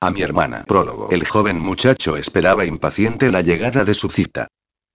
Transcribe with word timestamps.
A 0.00 0.10
mi 0.10 0.20
hermana. 0.20 0.64
Prólogo. 0.66 1.08
El 1.10 1.26
joven 1.26 1.58
muchacho 1.58 2.16
esperaba 2.16 2.66
impaciente 2.66 3.30
la 3.30 3.40
llegada 3.40 3.84
de 3.84 3.94
su 3.94 4.10
cita. 4.10 4.48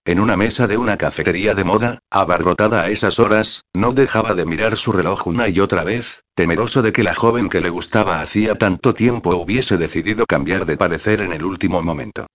En 0.05 0.19
una 0.19 0.37
mesa 0.37 0.67
de 0.67 0.77
una 0.77 0.97
cafetería 0.97 1.53
de 1.53 1.63
moda, 1.63 1.99
abarrotada 2.09 2.83
a 2.83 2.89
esas 2.89 3.19
horas, 3.19 3.63
no 3.73 3.93
dejaba 3.93 4.33
de 4.35 4.45
mirar 4.45 4.77
su 4.77 4.91
reloj 4.91 5.27
una 5.27 5.47
y 5.47 5.59
otra 5.59 5.83
vez, 5.83 6.23
temeroso 6.35 6.81
de 6.81 6.91
que 6.91 7.03
la 7.03 7.15
joven 7.15 7.49
que 7.49 7.61
le 7.61 7.69
gustaba 7.69 8.21
hacía 8.21 8.55
tanto 8.55 8.93
tiempo 8.93 9.35
hubiese 9.35 9.77
decidido 9.77 10.25
cambiar 10.25 10.65
de 10.65 10.77
parecer 10.77 11.21
en 11.21 11.33
el 11.33 11.45
último 11.45 11.81
momento. 11.81 12.27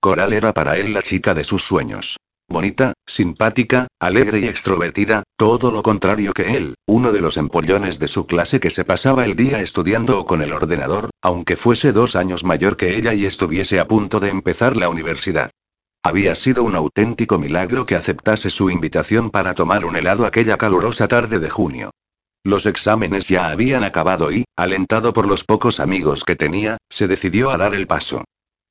Coral 0.00 0.32
era 0.32 0.54
para 0.54 0.78
él 0.78 0.94
la 0.94 1.02
chica 1.02 1.34
de 1.34 1.44
sus 1.44 1.62
sueños. 1.62 2.16
Bonita, 2.52 2.94
simpática, 3.06 3.86
alegre 4.00 4.40
y 4.40 4.46
extrovertida, 4.46 5.22
todo 5.36 5.70
lo 5.70 5.84
contrario 5.84 6.32
que 6.32 6.56
él, 6.56 6.74
uno 6.84 7.12
de 7.12 7.20
los 7.20 7.36
empollones 7.36 8.00
de 8.00 8.08
su 8.08 8.26
clase 8.26 8.58
que 8.58 8.70
se 8.70 8.84
pasaba 8.84 9.24
el 9.24 9.36
día 9.36 9.60
estudiando 9.60 10.18
o 10.18 10.26
con 10.26 10.42
el 10.42 10.52
ordenador, 10.52 11.10
aunque 11.22 11.56
fuese 11.56 11.92
dos 11.92 12.16
años 12.16 12.42
mayor 12.42 12.76
que 12.76 12.96
ella 12.96 13.14
y 13.14 13.24
estuviese 13.24 13.78
a 13.78 13.86
punto 13.86 14.18
de 14.18 14.30
empezar 14.30 14.76
la 14.76 14.88
universidad. 14.88 15.52
Había 16.02 16.34
sido 16.34 16.64
un 16.64 16.74
auténtico 16.74 17.38
milagro 17.38 17.86
que 17.86 17.94
aceptase 17.94 18.50
su 18.50 18.68
invitación 18.68 19.30
para 19.30 19.54
tomar 19.54 19.84
un 19.84 19.94
helado 19.94 20.26
aquella 20.26 20.58
calurosa 20.58 21.06
tarde 21.06 21.38
de 21.38 21.50
junio. 21.50 21.90
Los 22.42 22.66
exámenes 22.66 23.28
ya 23.28 23.50
habían 23.50 23.84
acabado 23.84 24.32
y, 24.32 24.42
alentado 24.56 25.12
por 25.12 25.28
los 25.28 25.44
pocos 25.44 25.78
amigos 25.78 26.24
que 26.24 26.34
tenía, 26.34 26.78
se 26.88 27.06
decidió 27.06 27.52
a 27.52 27.58
dar 27.58 27.76
el 27.76 27.86
paso. 27.86 28.24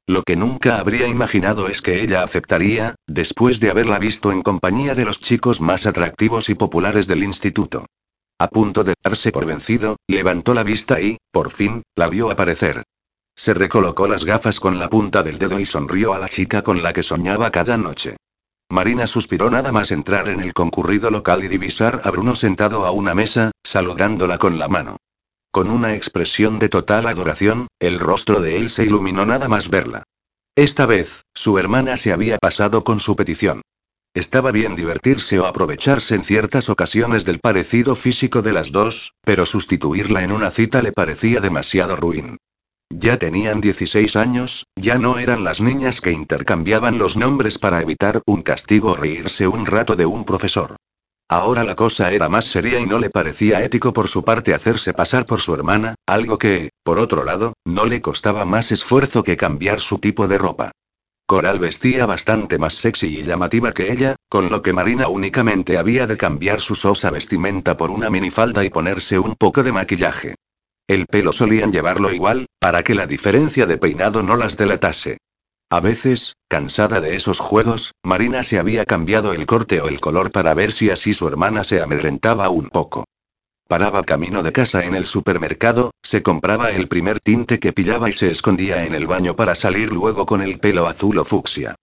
Lo 0.09 0.23
que 0.23 0.36
nunca 0.36 0.80
habría 0.80 1.08
imaginado 1.08 1.68
es 1.68 1.84
que 1.84 2.02
ella 2.02 2.23
aceptaría, 2.23 2.95
después 3.05 3.59
de 3.59 3.70
haberla 3.70 4.00
visto 4.00 4.31
en 4.31 4.41
compañía 4.41 4.95
de 4.95 5.05
los 5.05 5.22
chicos 5.22 5.62
más 5.62 5.86
atractivos 5.86 6.50
y 6.50 6.55
populares 6.55 7.05
del 7.05 7.23
instituto. 7.23 7.86
A 8.40 8.48
punto 8.48 8.84
de 8.84 8.95
darse 9.03 9.31
por 9.31 9.45
vencido, 9.45 9.98
levantó 10.08 10.55
la 10.55 10.64
vista 10.64 11.00
y, 11.00 11.20
por 11.31 11.52
fin, 11.52 11.84
la 11.95 12.09
vio 12.09 12.31
aparecer. 12.31 12.81
Se 13.36 13.53
recolocó 13.53 14.08
las 14.08 14.26
gafas 14.26 14.59
con 14.59 14.80
la 14.80 14.90
punta 14.90 15.22
del 15.22 15.38
dedo 15.38 15.59
y 15.59 15.67
sonrió 15.67 16.16
a 16.16 16.17
la 16.17 16.28
chica 16.28 16.64
con 16.64 16.81
la 16.81 16.91
que 16.91 17.03
soñaba 17.03 17.52
cada 17.52 17.78
noche. 17.78 18.17
Marina 18.72 19.05
suspiró 19.05 19.52
nada 19.52 19.72
más 19.72 19.92
entrar 19.92 20.28
en 20.28 20.39
el 20.39 20.53
concurrido 20.53 21.11
local 21.11 21.44
y 21.44 21.50
divisar 21.50 22.02
a 22.03 22.09
Bruno 22.09 22.33
sentado 22.33 22.88
a 22.88 22.89
una 22.89 23.14
mesa, 23.14 23.52
saludándola 23.64 24.39
con 24.39 24.58
la 24.58 24.70
mano. 24.70 24.98
Con 25.52 25.72
una 25.72 25.95
expresión 25.95 26.59
de 26.59 26.69
total 26.69 27.08
adoración, 27.08 27.67
el 27.80 28.00
rostro 28.00 28.39
de 28.39 28.58
él 28.58 28.69
se 28.69 28.86
iluminó 28.86 29.25
nada 29.25 29.47
más 29.47 29.69
verla. 29.69 30.03
Esta 30.55 30.86
vez, 30.86 31.23
su 31.33 31.58
hermana 31.58 31.97
se 31.97 32.14
había 32.14 32.38
pasado 32.38 32.83
con 32.83 33.00
su 33.00 33.16
petición. 33.16 33.64
Estaba 34.14 34.52
bien 34.52 34.75
divertirse 34.75 35.39
o 35.39 35.47
aprovecharse 35.47 36.14
en 36.14 36.23
ciertas 36.23 36.70
ocasiones 36.70 37.25
del 37.25 37.39
parecido 37.39 37.95
físico 37.95 38.42
de 38.42 38.53
las 38.53 38.72
dos, 38.72 39.14
pero 39.23 39.45
sustituirla 39.45 40.23
en 40.23 40.31
una 40.31 40.52
cita 40.52 40.83
le 40.83 40.92
parecía 40.92 41.39
demasiado 41.39 41.95
ruin. 41.95 42.38
Ya 42.92 43.17
tenían 43.17 43.61
16 43.61 44.16
años, 44.16 44.66
ya 44.75 44.97
no 44.97 45.20
eran 45.20 45.44
las 45.44 45.61
niñas 45.61 46.02
que 46.02 46.11
intercambiaban 46.11 46.97
los 46.97 47.17
nombres 47.17 47.58
para 47.58 47.81
evitar 47.81 48.22
un 48.25 48.42
castigo 48.42 48.92
o 48.92 48.95
reírse 48.95 49.47
un 49.47 49.66
rato 49.66 49.95
de 49.95 50.05
un 50.05 50.25
profesor. 50.25 50.75
Ahora 51.31 51.63
la 51.63 51.75
cosa 51.75 52.11
era 52.11 52.27
más 52.27 52.45
seria 52.45 52.80
y 52.80 52.88
no 52.88 52.97
le 52.97 53.11
parecía 53.11 53.63
ético 53.63 53.94
por 53.94 54.08
su 54.08 54.23
parte 54.23 54.55
hacerse 54.55 54.94
pasar 54.94 55.27
por 55.27 55.41
su 55.41 55.53
hermana, 55.53 55.94
algo 56.08 56.39
que, 56.39 56.71
por 56.83 56.97
otro 56.97 57.23
lado, 57.23 57.53
no 57.66 57.86
le 57.86 58.02
costaba 58.02 58.45
más 58.45 58.71
esfuerzo 58.71 59.21
que 59.21 59.38
cambiar 59.38 59.80
su 59.80 59.99
tipo 59.99 60.27
de 60.27 60.39
ropa. 60.39 60.71
Coral 61.27 61.59
vestía 61.59 62.08
bastante 62.08 62.58
más 62.58 62.73
sexy 62.73 63.19
y 63.19 63.23
llamativa 63.23 63.71
que 63.73 63.91
ella, 63.91 64.16
con 64.27 64.49
lo 64.49 64.63
que 64.63 64.73
Marina 64.73 65.08
únicamente 65.08 65.77
había 65.77 66.08
de 66.08 66.17
cambiar 66.17 66.61
su 66.61 66.73
sosa 66.73 67.11
vestimenta 67.11 67.77
por 67.77 67.91
una 67.91 68.09
minifalda 68.09 68.66
y 68.66 68.71
ponerse 68.71 69.19
un 69.19 69.36
poco 69.36 69.61
de 69.61 69.71
maquillaje. 69.71 70.33
El 70.88 71.05
pelo 71.05 71.31
solían 71.31 71.71
llevarlo 71.71 72.11
igual, 72.11 72.47
para 72.58 72.81
que 72.81 72.95
la 72.95 73.05
diferencia 73.05 73.67
de 73.67 73.77
peinado 73.77 74.23
no 74.23 74.36
las 74.36 74.58
delatase. 74.58 75.19
A 75.72 75.81
veces, 75.81 76.36
cansada 76.48 77.00
de 77.00 77.16
esos 77.16 77.39
juegos, 77.39 77.92
Marina 78.03 78.42
se 78.42 78.58
había 78.58 78.86
cambiado 78.86 79.34
el 79.34 79.45
corte 79.45 79.81
o 79.81 79.88
el 79.88 80.00
color 80.00 80.31
para 80.31 80.56
ver 80.56 80.72
si 80.72 80.89
así 80.89 81.14
su 81.14 81.28
hermana 81.28 81.64
se 81.64 81.80
amedrentaba 81.80 82.49
un 82.49 82.70
poco. 82.70 83.05
Paraba 83.67 84.02
camino 84.02 84.42
de 84.42 84.52
casa 84.52 84.83
en 84.83 84.95
el 84.95 85.05
supermercado, 85.05 85.92
se 86.02 86.23
compraba 86.23 86.71
el 86.71 86.88
primer 86.88 87.20
tinte 87.20 87.60
que 87.60 87.71
pillaba 87.71 88.10
y 88.10 88.14
se 88.14 88.32
escondía 88.32 88.83
en 88.86 88.95
el 88.95 89.05
baño 89.05 89.36
para 89.36 89.54
salir 89.54 89.92
luego 89.93 90.26
con 90.26 90.42
el 90.42 90.60
pelo 90.60 90.88
azul 90.88 91.20
o 91.20 91.23
fucsia. 91.23 91.76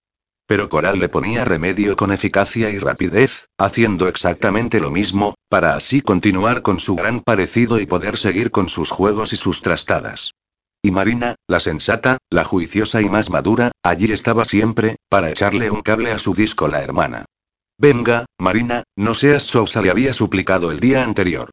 Pero 0.48 0.68
Coral 0.68 0.98
le 0.98 1.08
ponía 1.08 1.44
remedio 1.44 1.94
con 1.94 2.10
eficacia 2.10 2.70
y 2.70 2.80
rapidez, 2.80 3.46
haciendo 3.56 4.08
exactamente 4.08 4.80
lo 4.80 4.90
mismo, 4.90 5.36
para 5.48 5.76
así 5.76 6.00
continuar 6.00 6.62
con 6.62 6.80
su 6.80 6.96
gran 6.96 7.20
parecido 7.20 7.78
y 7.78 7.86
poder 7.86 8.18
seguir 8.18 8.50
con 8.50 8.68
sus 8.68 8.90
juegos 8.90 9.32
y 9.32 9.36
sus 9.36 9.62
trastadas. 9.62 10.32
Y 10.86 10.92
Marina, 10.92 11.34
la 11.48 11.58
sensata, 11.58 12.18
la 12.30 12.44
juiciosa 12.44 13.02
y 13.02 13.08
más 13.08 13.28
madura, 13.28 13.72
allí 13.82 14.12
estaba 14.12 14.44
siempre, 14.44 14.94
para 15.08 15.30
echarle 15.30 15.68
un 15.68 15.82
cable 15.82 16.12
a 16.12 16.18
su 16.20 16.32
disco 16.32 16.68
la 16.68 16.80
hermana. 16.80 17.24
Venga, 17.76 18.26
Marina, 18.38 18.84
no 18.94 19.14
seas 19.14 19.42
sosa, 19.42 19.82
le 19.82 19.90
había 19.90 20.12
suplicado 20.12 20.70
el 20.70 20.78
día 20.78 21.02
anterior. 21.02 21.50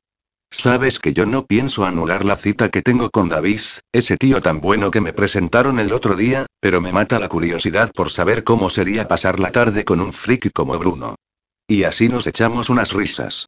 Sabes 0.52 1.00
que 1.00 1.14
yo 1.14 1.26
no 1.26 1.48
pienso 1.48 1.84
anular 1.84 2.26
la 2.26 2.36
cita 2.36 2.70
que 2.70 2.84
tengo 2.84 3.10
con 3.10 3.28
David, 3.28 3.62
ese 3.92 4.18
tío 4.18 4.40
tan 4.40 4.62
bueno 4.62 4.92
que 4.92 5.02
me 5.02 5.14
presentaron 5.14 5.80
el 5.80 5.94
otro 5.94 6.16
día, 6.16 6.46
pero 6.60 6.80
me 6.80 6.94
mata 6.94 7.18
la 7.18 7.28
curiosidad 7.28 7.90
por 7.92 8.12
saber 8.12 8.44
cómo 8.44 8.70
sería 8.70 9.08
pasar 9.08 9.40
la 9.40 9.52
tarde 9.52 9.84
con 9.84 10.00
un 10.00 10.14
friki 10.14 10.52
como 10.52 10.78
Bruno. 10.78 11.16
Y 11.68 11.86
así 11.86 12.08
nos 12.08 12.28
echamos 12.28 12.70
unas 12.70 12.94
risas. 12.94 13.48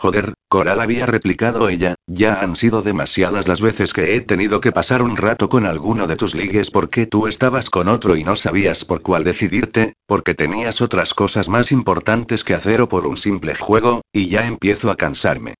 Joder, 0.00 0.32
Coral 0.48 0.80
había 0.80 1.04
replicado 1.04 1.68
ella, 1.68 1.94
ya 2.06 2.40
han 2.40 2.56
sido 2.56 2.80
demasiadas 2.80 3.46
las 3.46 3.60
veces 3.60 3.92
que 3.92 4.16
he 4.16 4.22
tenido 4.22 4.62
que 4.62 4.72
pasar 4.72 5.02
un 5.02 5.14
rato 5.14 5.50
con 5.50 5.66
alguno 5.66 6.06
de 6.06 6.16
tus 6.16 6.34
ligues 6.34 6.70
porque 6.70 7.04
tú 7.04 7.26
estabas 7.26 7.68
con 7.68 7.86
otro 7.86 8.16
y 8.16 8.24
no 8.24 8.34
sabías 8.34 8.86
por 8.86 9.02
cuál 9.02 9.24
decidirte, 9.24 9.92
porque 10.06 10.34
tenías 10.34 10.80
otras 10.80 11.12
cosas 11.12 11.50
más 11.50 11.70
importantes 11.70 12.44
que 12.44 12.54
hacer 12.54 12.80
o 12.80 12.88
por 12.88 13.06
un 13.06 13.18
simple 13.18 13.54
juego, 13.54 14.00
y 14.10 14.30
ya 14.30 14.46
empiezo 14.46 14.90
a 14.90 14.96
cansarme. 14.96 15.52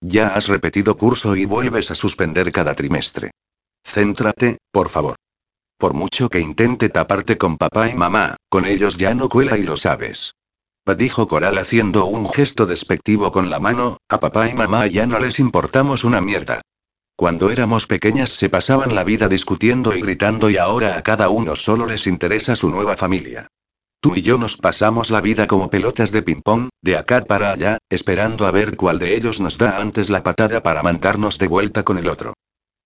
Ya 0.00 0.26
has 0.34 0.48
repetido 0.48 0.96
curso 0.96 1.36
y 1.36 1.44
vuelves 1.44 1.92
a 1.92 1.94
suspender 1.94 2.50
cada 2.50 2.74
trimestre. 2.74 3.30
Céntrate, 3.86 4.58
por 4.72 4.88
favor. 4.88 5.14
Por 5.78 5.94
mucho 5.94 6.28
que 6.28 6.40
intente 6.40 6.88
taparte 6.88 7.38
con 7.38 7.58
papá 7.58 7.88
y 7.88 7.94
mamá, 7.94 8.38
con 8.48 8.64
ellos 8.64 8.96
ya 8.96 9.14
no 9.14 9.28
cuela 9.28 9.56
y 9.56 9.62
lo 9.62 9.76
sabes. 9.76 10.32
Dijo 10.96 11.26
Coral 11.26 11.58
haciendo 11.58 12.04
un 12.04 12.28
gesto 12.30 12.66
despectivo 12.66 13.32
con 13.32 13.50
la 13.50 13.58
mano, 13.58 13.96
a 14.08 14.20
papá 14.20 14.48
y 14.48 14.54
mamá 14.54 14.86
ya 14.86 15.06
no 15.06 15.18
les 15.18 15.40
importamos 15.40 16.04
una 16.04 16.20
mierda. 16.20 16.60
Cuando 17.16 17.50
éramos 17.50 17.86
pequeñas 17.86 18.30
se 18.30 18.48
pasaban 18.48 18.94
la 18.94 19.02
vida 19.02 19.28
discutiendo 19.28 19.96
y 19.96 20.02
gritando 20.02 20.50
y 20.50 20.56
ahora 20.56 20.96
a 20.96 21.02
cada 21.02 21.30
uno 21.30 21.56
solo 21.56 21.86
les 21.86 22.06
interesa 22.06 22.54
su 22.54 22.70
nueva 22.70 22.96
familia. 22.96 23.48
Tú 24.00 24.14
y 24.14 24.22
yo 24.22 24.36
nos 24.36 24.56
pasamos 24.56 25.10
la 25.10 25.20
vida 25.20 25.46
como 25.46 25.70
pelotas 25.70 26.12
de 26.12 26.22
ping-pong, 26.22 26.68
de 26.82 26.96
acá 26.96 27.24
para 27.24 27.52
allá, 27.52 27.78
esperando 27.88 28.46
a 28.46 28.50
ver 28.50 28.76
cuál 28.76 28.98
de 28.98 29.16
ellos 29.16 29.40
nos 29.40 29.56
da 29.56 29.78
antes 29.80 30.10
la 30.10 30.22
patada 30.22 30.62
para 30.62 30.82
mandarnos 30.82 31.38
de 31.38 31.48
vuelta 31.48 31.82
con 31.82 31.98
el 31.98 32.08
otro. 32.08 32.34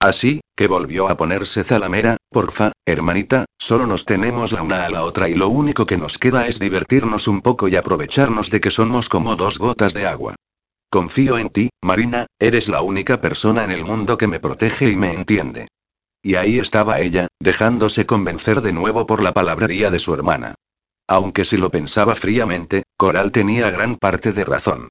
Así, 0.00 0.40
que 0.56 0.68
volvió 0.68 1.08
a 1.08 1.16
ponerse 1.16 1.64
zalamera, 1.64 2.16
porfa, 2.30 2.72
hermanita, 2.86 3.46
solo 3.58 3.86
nos 3.86 4.04
tenemos 4.04 4.52
la 4.52 4.62
una 4.62 4.84
a 4.84 4.90
la 4.90 5.02
otra 5.02 5.28
y 5.28 5.34
lo 5.34 5.48
único 5.48 5.86
que 5.86 5.98
nos 5.98 6.18
queda 6.18 6.46
es 6.46 6.60
divertirnos 6.60 7.26
un 7.26 7.40
poco 7.40 7.66
y 7.66 7.74
aprovecharnos 7.74 8.50
de 8.50 8.60
que 8.60 8.70
somos 8.70 9.08
como 9.08 9.34
dos 9.34 9.58
gotas 9.58 9.94
de 9.94 10.06
agua. 10.06 10.36
Confío 10.90 11.36
en 11.36 11.50
ti, 11.50 11.70
Marina, 11.82 12.26
eres 12.38 12.68
la 12.68 12.80
única 12.80 13.20
persona 13.20 13.64
en 13.64 13.72
el 13.72 13.84
mundo 13.84 14.16
que 14.16 14.28
me 14.28 14.40
protege 14.40 14.90
y 14.90 14.96
me 14.96 15.12
entiende. 15.12 15.68
Y 16.22 16.36
ahí 16.36 16.58
estaba 16.58 17.00
ella, 17.00 17.28
dejándose 17.40 18.06
convencer 18.06 18.62
de 18.62 18.72
nuevo 18.72 19.06
por 19.06 19.22
la 19.22 19.32
palabrería 19.32 19.90
de 19.90 19.98
su 19.98 20.14
hermana. 20.14 20.54
Aunque 21.08 21.44
si 21.44 21.56
lo 21.56 21.70
pensaba 21.70 22.14
fríamente, 22.14 22.84
Coral 22.96 23.32
tenía 23.32 23.70
gran 23.70 23.96
parte 23.96 24.32
de 24.32 24.44
razón. 24.44 24.88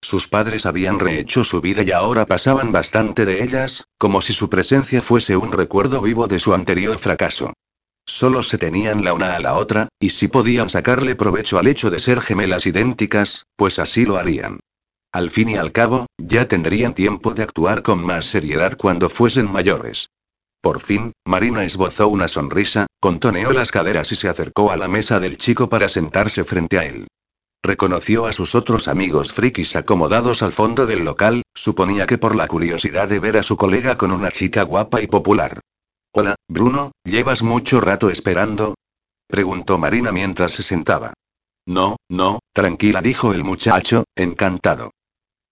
Sus 0.00 0.28
padres 0.28 0.64
habían 0.64 1.00
rehecho 1.00 1.42
su 1.42 1.60
vida 1.60 1.82
y 1.82 1.90
ahora 1.90 2.24
pasaban 2.24 2.70
bastante 2.70 3.24
de 3.24 3.42
ellas, 3.42 3.84
como 3.98 4.20
si 4.20 4.32
su 4.32 4.48
presencia 4.48 5.02
fuese 5.02 5.36
un 5.36 5.52
recuerdo 5.52 6.00
vivo 6.00 6.28
de 6.28 6.38
su 6.38 6.54
anterior 6.54 6.98
fracaso. 6.98 7.52
Solo 8.06 8.42
se 8.42 8.56
tenían 8.56 9.04
la 9.04 9.12
una 9.12 9.34
a 9.34 9.40
la 9.40 9.54
otra, 9.54 9.88
y 10.00 10.10
si 10.10 10.28
podían 10.28 10.70
sacarle 10.70 11.14
provecho 11.14 11.58
al 11.58 11.66
hecho 11.66 11.90
de 11.90 11.98
ser 11.98 12.20
gemelas 12.20 12.64
idénticas, 12.66 13.44
pues 13.56 13.78
así 13.78 14.06
lo 14.06 14.16
harían. 14.16 14.60
Al 15.12 15.30
fin 15.30 15.50
y 15.50 15.56
al 15.56 15.72
cabo, 15.72 16.06
ya 16.16 16.48
tendrían 16.48 16.94
tiempo 16.94 17.34
de 17.34 17.42
actuar 17.42 17.82
con 17.82 18.02
más 18.02 18.24
seriedad 18.24 18.76
cuando 18.78 19.08
fuesen 19.08 19.50
mayores. 19.50 20.08
Por 20.60 20.80
fin, 20.80 21.12
Marina 21.24 21.64
esbozó 21.64 22.08
una 22.08 22.28
sonrisa, 22.28 22.86
contoneó 23.00 23.52
las 23.52 23.70
caderas 23.70 24.10
y 24.12 24.16
se 24.16 24.28
acercó 24.28 24.70
a 24.70 24.76
la 24.76 24.88
mesa 24.88 25.20
del 25.20 25.36
chico 25.36 25.68
para 25.68 25.88
sentarse 25.88 26.44
frente 26.44 26.78
a 26.78 26.86
él. 26.86 27.08
Reconoció 27.62 28.26
a 28.26 28.32
sus 28.32 28.54
otros 28.54 28.88
amigos 28.88 29.32
frikis 29.32 29.74
acomodados 29.76 30.42
al 30.42 30.52
fondo 30.52 30.86
del 30.86 31.04
local, 31.04 31.42
suponía 31.54 32.06
que 32.06 32.18
por 32.18 32.36
la 32.36 32.46
curiosidad 32.46 33.08
de 33.08 33.18
ver 33.18 33.36
a 33.36 33.42
su 33.42 33.56
colega 33.56 33.98
con 33.98 34.12
una 34.12 34.30
chica 34.30 34.62
guapa 34.62 35.02
y 35.02 35.06
popular. 35.06 35.60
Hola, 36.12 36.36
Bruno, 36.48 36.92
¿llevas 37.04 37.42
mucho 37.42 37.80
rato 37.80 38.10
esperando? 38.10 38.74
preguntó 39.26 39.76
Marina 39.78 40.12
mientras 40.12 40.52
se 40.52 40.62
sentaba. 40.62 41.14
No, 41.66 41.96
no, 42.08 42.38
tranquila, 42.54 43.02
dijo 43.02 43.34
el 43.34 43.44
muchacho, 43.44 44.04
encantado. 44.16 44.92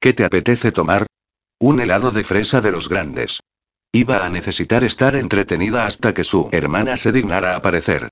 ¿Qué 0.00 0.12
te 0.12 0.24
apetece 0.24 0.72
tomar? 0.72 1.06
Un 1.58 1.80
helado 1.80 2.10
de 2.10 2.24
fresa 2.24 2.60
de 2.60 2.70
los 2.70 2.88
grandes. 2.88 3.40
Iba 3.92 4.24
a 4.24 4.28
necesitar 4.28 4.84
estar 4.84 5.16
entretenida 5.16 5.86
hasta 5.86 6.14
que 6.14 6.24
su 6.24 6.48
hermana 6.52 6.96
se 6.96 7.12
dignara 7.12 7.56
aparecer. 7.56 8.08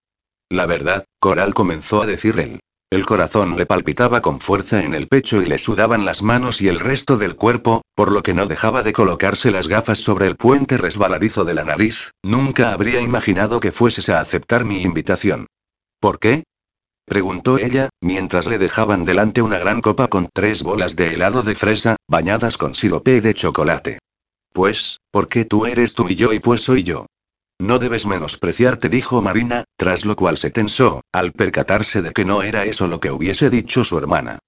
La 0.51 0.67
verdad, 0.67 1.05
Coral 1.19 1.55
comenzó 1.55 2.03
a 2.03 2.07
decir 2.07 2.39
él. 2.41 2.61
El 2.95 3.07
corazón 3.07 3.57
le 3.57 3.67
palpitaba 3.67 4.23
con 4.23 4.39
fuerza 4.39 4.85
en 4.85 4.95
el 4.95 5.09
pecho 5.09 5.43
y 5.43 5.47
le 5.47 5.59
sudaban 5.59 6.05
las 6.05 6.23
manos 6.23 6.63
y 6.63 6.69
el 6.69 6.79
resto 6.79 7.17
del 7.17 7.35
cuerpo, 7.35 7.83
por 7.97 8.13
lo 8.13 8.23
que 8.23 8.35
no 8.35 8.47
dejaba 8.47 8.85
de 8.85 8.93
colocarse 8.93 9.51
las 9.51 9.67
gafas 9.67 9.99
sobre 9.99 10.29
el 10.29 10.37
puente 10.37 10.79
resbaladizo 10.79 11.45
de 11.45 11.55
la 11.55 11.65
nariz. 11.65 12.13
Nunca 12.23 12.73
habría 12.73 13.01
imaginado 13.01 13.59
que 13.59 13.73
fueses 13.73 14.09
a 14.11 14.21
aceptar 14.21 14.65
mi 14.65 14.83
invitación. 14.83 15.49
¿Por 15.99 16.21
qué? 16.21 16.45
preguntó 17.05 17.59
ella, 17.59 17.89
mientras 18.01 18.47
le 18.47 18.59
dejaban 18.59 19.05
delante 19.05 19.43
una 19.43 19.59
gran 19.59 19.81
copa 19.81 20.07
con 20.07 20.29
tres 20.33 20.63
bolas 20.63 20.95
de 20.95 21.15
helado 21.15 21.43
de 21.43 21.57
fresa, 21.57 21.97
bañadas 22.09 22.57
con 22.57 22.77
sirope 22.77 23.21
de 23.21 23.35
chocolate. 23.35 23.99
Pues, 24.53 24.99
¿por 25.11 25.27
qué 25.27 25.45
tú 25.45 25.67
eres 25.67 25.95
tú 25.95 26.09
y 26.09 26.15
yo 26.15 26.33
y 26.33 26.39
pues 26.39 26.63
soy 26.63 26.85
yo? 26.85 27.07
No 27.61 27.79
debes 27.79 28.07
menospreciarte, 28.07 28.89
dijo 28.89 29.23
Marina, 29.23 29.65
tras 29.77 30.05
lo 30.05 30.17
cual 30.17 30.39
se 30.39 30.51
tensó, 30.51 31.03
al 31.13 31.33
percatarse 31.33 32.03
de 32.03 32.13
que 32.13 32.25
no 32.25 32.43
era 32.43 32.65
eso 32.65 32.89
lo 32.89 33.01
que 33.01 33.11
hubiese 33.11 33.49
dicho 33.49 33.85
su 33.85 33.97
hermana. 33.97 34.39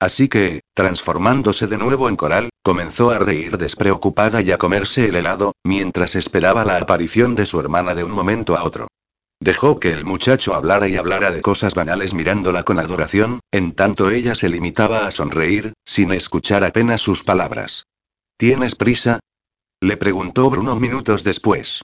Así 0.00 0.28
que, 0.28 0.62
transformándose 0.74 1.66
de 1.66 1.78
nuevo 1.78 2.08
en 2.08 2.16
coral, 2.16 2.50
comenzó 2.62 3.10
a 3.10 3.18
reír 3.18 3.56
despreocupada 3.56 4.42
y 4.42 4.50
a 4.50 4.58
comerse 4.58 5.06
el 5.06 5.16
helado, 5.16 5.52
mientras 5.64 6.16
esperaba 6.16 6.64
la 6.64 6.78
aparición 6.78 7.34
de 7.34 7.46
su 7.46 7.60
hermana 7.60 7.94
de 7.94 8.04
un 8.04 8.10
momento 8.10 8.56
a 8.56 8.64
otro. 8.64 8.88
Dejó 9.40 9.80
que 9.80 9.90
el 9.90 10.04
muchacho 10.04 10.54
hablara 10.54 10.86
y 10.88 10.96
hablara 10.96 11.32
de 11.32 11.40
cosas 11.40 11.74
banales 11.74 12.14
mirándola 12.14 12.62
con 12.62 12.78
adoración, 12.78 13.40
en 13.50 13.72
tanto 13.72 14.10
ella 14.10 14.36
se 14.36 14.48
limitaba 14.48 15.06
a 15.06 15.10
sonreír, 15.10 15.72
sin 15.84 16.12
escuchar 16.12 16.62
apenas 16.64 17.00
sus 17.00 17.24
palabras. 17.24 17.84
¿Tienes 18.36 18.76
prisa? 18.76 19.20
Le 19.80 19.96
preguntó 19.96 20.48
Bruno 20.48 20.76
minutos 20.76 21.24
después. 21.24 21.82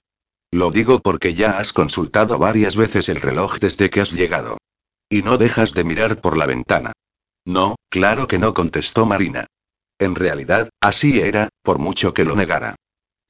Lo 0.51 0.71
digo 0.71 1.01
porque 1.01 1.35
ya 1.35 1.59
has 1.59 1.73
consultado 1.73 2.39
varias 2.39 2.77
veces 2.77 3.09
el 3.09 3.21
reloj 3.21 3.59
desde 3.59 3.91
que 3.91 4.01
has 4.01 4.13
llegado. 4.13 4.59
Y 5.11 5.23
no 5.23 5.39
dejas 5.39 5.75
de 5.75 5.85
mirar 5.85 6.21
por 6.21 6.37
la 6.37 6.47
ventana. 6.47 6.93
No, 7.45 7.77
claro 7.91 8.29
que 8.29 8.39
no 8.39 8.55
contestó 8.55 9.07
Marina. 9.07 9.47
En 9.99 10.15
realidad, 10.15 10.71
así 10.81 11.21
era, 11.21 11.49
por 11.63 11.79
mucho 11.79 12.15
que 12.15 12.25
lo 12.25 12.37
negara. 12.37 12.77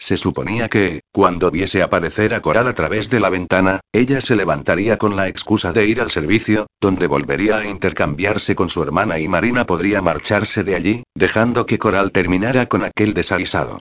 Se 0.01 0.17
suponía 0.17 0.69
que, 0.69 1.01
cuando 1.11 1.51
viese 1.51 1.83
aparecer 1.83 2.33
a 2.33 2.41
Coral 2.41 2.69
a 2.69 2.75
través 2.75 3.11
de 3.11 3.19
la 3.19 3.31
ventana, 3.31 3.81
ella 3.93 4.21
se 4.21 4.37
levantaría 4.37 4.97
con 4.97 5.17
la 5.17 5.27
excusa 5.27 5.73
de 5.73 5.87
ir 5.87 6.01
al 6.01 6.13
servicio, 6.13 6.69
donde 6.81 7.09
volvería 7.09 7.59
a 7.59 7.67
intercambiarse 7.69 8.55
con 8.55 8.69
su 8.69 8.81
hermana 8.81 9.19
y 9.19 9.27
Marina 9.27 9.67
podría 9.67 10.01
marcharse 10.01 10.63
de 10.63 10.77
allí, 10.77 11.03
dejando 11.17 11.67
que 11.67 11.79
Coral 11.79 12.13
terminara 12.13 12.67
con 12.67 12.85
aquel 12.85 13.13
desaguisado. 13.13 13.81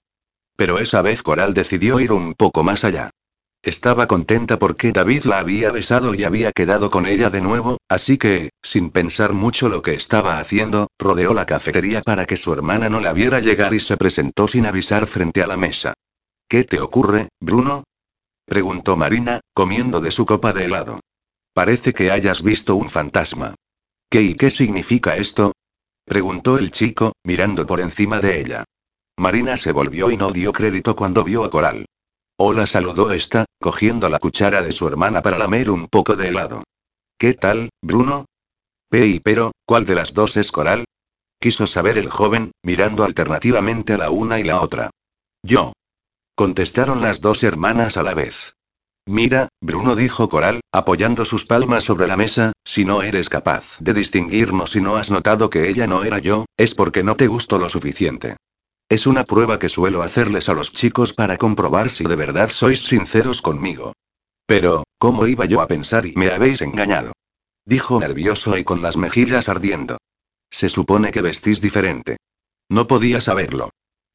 Pero 0.56 0.80
esa 0.80 1.02
vez 1.02 1.22
Coral 1.22 1.54
decidió 1.54 2.00
ir 2.00 2.10
un 2.10 2.34
poco 2.34 2.64
más 2.64 2.82
allá. 2.82 3.10
Estaba 3.62 4.06
contenta 4.06 4.58
porque 4.58 4.92
David 4.92 5.24
la 5.24 5.40
había 5.40 5.72
besado 5.72 6.14
y 6.14 6.22
había 6.22 6.52
quedado 6.52 6.90
con 6.90 7.06
ella 7.06 7.28
de 7.28 7.40
nuevo, 7.40 7.78
así 7.88 8.16
que, 8.16 8.50
sin 8.62 8.90
pensar 8.90 9.32
mucho 9.32 9.68
lo 9.68 9.82
que 9.82 9.94
estaba 9.94 10.38
haciendo, 10.38 10.88
rodeó 10.98 11.34
la 11.34 11.44
cafetería 11.44 12.00
para 12.02 12.24
que 12.24 12.36
su 12.36 12.52
hermana 12.52 12.88
no 12.88 13.00
la 13.00 13.12
viera 13.12 13.40
llegar 13.40 13.74
y 13.74 13.80
se 13.80 13.96
presentó 13.96 14.46
sin 14.46 14.64
avisar 14.64 15.06
frente 15.06 15.42
a 15.42 15.48
la 15.48 15.56
mesa. 15.56 15.94
¿Qué 16.48 16.64
te 16.64 16.80
ocurre, 16.80 17.28
Bruno? 17.40 17.84
preguntó 18.46 18.96
Marina, 18.96 19.40
comiendo 19.52 20.00
de 20.00 20.12
su 20.12 20.24
copa 20.24 20.52
de 20.52 20.66
helado. 20.66 21.00
Parece 21.52 21.92
que 21.92 22.12
hayas 22.12 22.42
visto 22.44 22.76
un 22.76 22.88
fantasma. 22.88 23.56
¿Qué 24.08 24.22
y 24.22 24.34
qué 24.34 24.50
significa 24.50 25.16
esto? 25.16 25.52
preguntó 26.04 26.58
el 26.58 26.70
chico, 26.70 27.12
mirando 27.24 27.66
por 27.66 27.80
encima 27.80 28.20
de 28.20 28.40
ella. 28.40 28.64
Marina 29.18 29.56
se 29.56 29.72
volvió 29.72 30.12
y 30.12 30.16
no 30.16 30.30
dio 30.30 30.52
crédito 30.52 30.94
cuando 30.94 31.24
vio 31.24 31.44
a 31.44 31.50
Coral. 31.50 31.84
Hola 32.40 32.66
saludó 32.66 33.10
esta, 33.10 33.46
cogiendo 33.60 34.08
la 34.08 34.20
cuchara 34.20 34.62
de 34.62 34.70
su 34.70 34.86
hermana 34.86 35.22
para 35.22 35.38
lamer 35.38 35.72
un 35.72 35.88
poco 35.88 36.14
de 36.14 36.28
helado. 36.28 36.62
¿Qué 37.18 37.34
tal, 37.34 37.70
Bruno? 37.82 38.26
P 38.88 39.20
pero, 39.24 39.50
¿cuál 39.66 39.84
de 39.86 39.96
las 39.96 40.14
dos 40.14 40.36
es 40.36 40.52
Coral? 40.52 40.84
Quiso 41.40 41.66
saber 41.66 41.98
el 41.98 42.08
joven, 42.08 42.52
mirando 42.62 43.02
alternativamente 43.02 43.94
a 43.94 43.98
la 43.98 44.10
una 44.10 44.38
y 44.38 44.44
la 44.44 44.60
otra. 44.60 44.90
Yo. 45.42 45.72
Contestaron 46.36 47.00
las 47.00 47.20
dos 47.20 47.42
hermanas 47.42 47.96
a 47.96 48.04
la 48.04 48.14
vez. 48.14 48.54
Mira, 49.04 49.48
Bruno 49.60 49.96
dijo 49.96 50.28
Coral, 50.28 50.60
apoyando 50.70 51.24
sus 51.24 51.44
palmas 51.44 51.82
sobre 51.82 52.06
la 52.06 52.16
mesa, 52.16 52.52
si 52.64 52.84
no 52.84 53.02
eres 53.02 53.30
capaz 53.30 53.78
de 53.80 53.94
distinguirnos 53.94 54.76
y 54.76 54.80
no 54.80 54.94
has 54.94 55.10
notado 55.10 55.50
que 55.50 55.68
ella 55.68 55.88
no 55.88 56.04
era 56.04 56.20
yo, 56.20 56.44
es 56.56 56.76
porque 56.76 57.02
no 57.02 57.16
te 57.16 57.26
gustó 57.26 57.58
lo 57.58 57.68
suficiente. 57.68 58.36
Es 58.90 59.06
una 59.06 59.24
prueba 59.24 59.58
que 59.58 59.68
suelo 59.68 60.02
hacerles 60.02 60.48
a 60.48 60.54
los 60.54 60.72
chicos 60.72 61.12
para 61.12 61.36
comprobar 61.36 61.90
si 61.90 62.04
de 62.04 62.16
verdad 62.16 62.48
sois 62.48 62.80
sinceros 62.80 63.42
conmigo. 63.42 63.92
Pero, 64.46 64.84
¿cómo 64.96 65.26
iba 65.26 65.44
yo 65.44 65.60
a 65.60 65.66
pensar 65.66 66.06
y 66.06 66.14
me 66.16 66.30
habéis 66.30 66.62
engañado? 66.62 67.12
Dijo 67.66 68.00
nervioso 68.00 68.56
y 68.56 68.64
con 68.64 68.80
las 68.80 68.96
mejillas 68.96 69.50
ardiendo. 69.50 69.98
Se 70.50 70.70
supone 70.70 71.10
que 71.10 71.20
vestís 71.20 71.60
diferente. 71.60 72.16
No 72.70 72.86
podía 72.86 73.20
saberlo. 73.20 73.68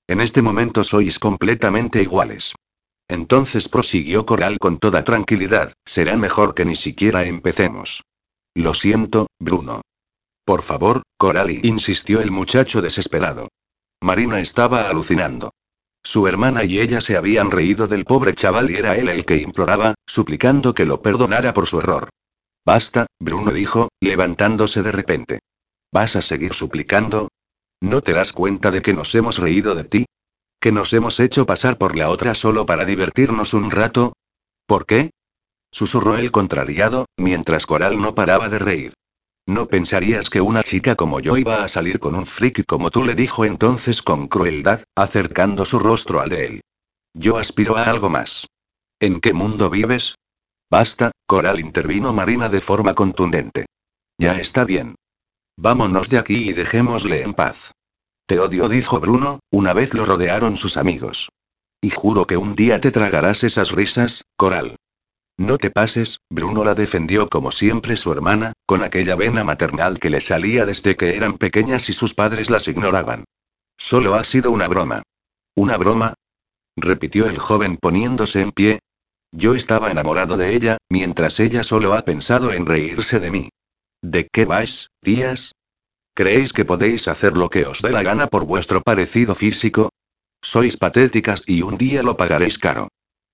En 0.08 0.22
este 0.22 0.42
momento 0.42 0.84
sois 0.84 1.20
completamente 1.20 2.02
iguales. 2.02 2.56
Entonces 3.08 3.70
prosiguió 3.70 4.26
Coral 4.26 4.58
con 4.58 4.80
toda 4.80 5.04
tranquilidad, 5.04 5.74
será 5.86 6.18
mejor 6.18 6.56
que 6.56 6.66
ni 6.66 6.76
siquiera 6.76 7.26
empecemos. 7.26 8.02
Lo 8.56 8.74
siento, 8.74 9.28
Bruno. 9.40 9.82
Por 10.46 10.64
favor, 10.64 11.04
Coral, 11.18 11.64
insistió 11.64 12.22
el 12.22 12.32
muchacho 12.32 12.82
desesperado. 12.82 13.50
Marina 14.04 14.42
estaba 14.42 14.90
alucinando. 14.90 15.54
Su 16.04 16.28
hermana 16.28 16.66
y 16.66 16.82
ella 16.82 17.00
se 17.00 17.16
habían 17.16 17.52
reído 17.52 17.88
del 17.88 18.04
pobre 18.04 18.34
chaval 18.34 18.70
y 18.70 18.76
era 18.76 18.98
él 18.98 19.08
el 19.08 19.24
que 19.24 19.38
imploraba, 19.38 19.96
suplicando 20.06 20.74
que 20.74 20.84
lo 20.86 21.02
perdonara 21.02 21.54
por 21.54 21.68
su 21.68 21.80
error. 21.80 22.10
Basta, 22.66 23.06
Bruno 23.18 23.52
dijo, 23.52 23.88
levantándose 24.02 24.84
de 24.84 24.92
repente. 24.92 25.40
¿Vas 25.94 26.18
a 26.18 26.22
seguir 26.22 26.54
suplicando? 26.54 27.30
¿No 27.80 28.02
te 28.02 28.12
das 28.12 28.34
cuenta 28.34 28.72
de 28.72 28.82
que 28.82 28.94
nos 28.94 29.16
hemos 29.16 29.38
reído 29.38 29.74
de 29.74 29.86
ti? 29.86 30.06
¿Que 30.60 30.74
nos 30.74 30.92
hemos 30.92 31.22
hecho 31.22 31.46
pasar 31.46 31.78
por 31.78 31.96
la 31.96 32.10
otra 32.10 32.36
solo 32.36 32.66
para 32.66 32.84
divertirnos 32.84 33.54
un 33.54 33.72
rato? 33.72 34.12
¿Por 34.66 34.86
qué? 34.86 35.12
Susurró 35.72 36.18
el 36.18 36.30
contrariado, 36.32 37.06
mientras 37.16 37.66
Coral 37.66 38.02
no 38.02 38.16
paraba 38.16 38.50
de 38.50 38.60
reír. 38.60 38.94
No 39.46 39.68
pensarías 39.68 40.30
que 40.30 40.40
una 40.40 40.64
chica 40.64 40.96
como 40.96 41.20
yo 41.20 41.36
iba 41.36 41.64
a 41.64 41.68
salir 41.68 42.00
con 42.00 42.16
un 42.16 42.26
friki 42.26 42.64
como 42.64 42.90
tú 42.90 43.04
le 43.04 43.14
dijo 43.14 43.44
entonces 43.44 44.02
con 44.02 44.28
crueldad, 44.28 44.84
acercando 44.96 45.66
su 45.66 45.80
rostro 45.80 46.22
al 46.22 46.30
de 46.30 46.46
él. 46.46 46.62
Yo 47.14 47.38
aspiro 47.38 47.76
a 47.76 47.84
algo 47.84 48.10
más. 48.10 48.48
¿En 49.00 49.20
qué 49.20 49.34
mundo 49.34 49.70
vives? 49.70 50.16
Basta, 50.72 51.12
Coral 51.28 51.60
intervino 51.60 52.14
Marina 52.14 52.48
de 52.48 52.62
forma 52.62 52.96
contundente. 52.96 53.66
Ya 54.18 54.40
está 54.40 54.64
bien. 54.64 54.96
Vámonos 55.58 56.10
de 56.10 56.18
aquí 56.18 56.50
y 56.50 56.54
dejémosle 56.54 57.22
en 57.22 57.34
paz. 57.34 57.72
Te 58.26 58.40
odio, 58.40 58.70
dijo 58.70 59.00
Bruno, 59.00 59.40
una 59.52 59.74
vez 59.74 59.94
lo 59.94 60.06
rodearon 60.06 60.56
sus 60.56 60.78
amigos. 60.78 61.30
Y 61.82 61.90
juro 61.90 62.26
que 62.26 62.38
un 62.38 62.56
día 62.56 62.80
te 62.80 62.92
tragarás 62.92 63.44
esas 63.44 63.72
risas, 63.72 64.24
Coral. 64.38 64.78
No 65.38 65.58
te 65.58 65.72
pases, 65.72 66.20
Bruno 66.30 66.64
la 66.64 66.76
defendió 66.76 67.28
como 67.28 67.52
siempre 67.52 67.98
su 67.98 68.12
hermana, 68.12 68.54
con 68.66 68.84
aquella 68.84 69.16
vena 69.16 69.44
maternal 69.44 70.00
que 70.00 70.10
le 70.12 70.22
salía 70.22 70.66
desde 70.66 70.96
que 70.96 71.16
eran 71.16 71.38
pequeñas 71.38 71.90
y 71.90 71.94
sus 71.94 72.14
padres 72.14 72.50
las 72.50 72.68
ignoraban. 72.68 73.26
Solo 73.78 74.16
ha 74.16 74.24
sido 74.24 74.52
una 74.52 74.68
broma. 74.68 75.02
¿Una 75.56 75.78
broma? 75.78 76.14
repitió 76.76 77.28
el 77.28 77.38
joven 77.38 77.78
poniéndose 77.78 78.42
en 78.42 78.52
pie. 78.52 78.80
Yo 79.32 79.56
estaba 79.56 79.90
enamorado 79.90 80.38
de 80.38 80.56
ella, 80.56 80.78
mientras 80.90 81.40
ella 81.40 81.64
solo 81.64 81.94
ha 81.94 82.02
pensado 82.06 82.54
en 82.54 82.66
reírse 82.66 83.20
de 83.20 83.32
mí. 83.32 83.50
¿De 84.02 84.28
qué 84.32 84.46
vais, 84.46 84.90
tías? 85.02 85.54
¿Creéis 86.14 86.54
que 86.54 86.66
podéis 86.66 87.08
hacer 87.08 87.36
lo 87.36 87.50
que 87.50 87.66
os 87.66 87.82
dé 87.82 87.90
la 87.90 88.04
gana 88.04 88.28
por 88.28 88.46
vuestro 88.46 88.82
parecido 88.82 89.34
físico? 89.34 89.90
Sois 90.44 90.78
patéticas 90.78 91.44
y 91.48 91.64
un 91.64 91.76
día 91.76 92.04
lo 92.04 92.18
pagaréis 92.18 92.60
caro. 92.60 92.90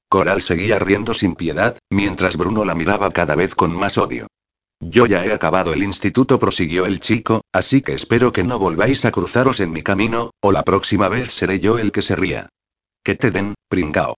Coral 0.09 0.41
seguía 0.41 0.79
riendo 0.79 1.13
sin 1.13 1.35
piedad, 1.35 1.77
mientras 1.91 2.35
Bruno 2.35 2.65
la 2.65 2.73
miraba 2.73 3.11
cada 3.11 3.35
vez 3.35 3.53
con 3.53 3.75
más 3.75 3.99
odio. 3.99 4.27
Yo 4.81 5.05
ya 5.05 5.25
he 5.25 5.31
acabado 5.31 5.73
el 5.73 5.83
instituto, 5.83 6.39
prosiguió 6.39 6.85
el 6.85 6.99
chico, 6.99 7.41
así 7.53 7.81
que 7.81 7.93
espero 7.93 8.31
que 8.31 8.43
no 8.43 8.57
volváis 8.57 9.05
a 9.05 9.11
cruzaros 9.11 9.59
en 9.59 9.71
mi 9.71 9.83
camino, 9.83 10.31
o 10.41 10.51
la 10.51 10.63
próxima 10.63 11.09
vez 11.09 11.33
seré 11.33 11.59
yo 11.59 11.77
el 11.77 11.91
que 11.91 12.01
se 12.01 12.15
ría. 12.15 12.49
Que 13.03 13.15
te 13.15 13.29
den, 13.29 13.53
pringao. 13.67 14.15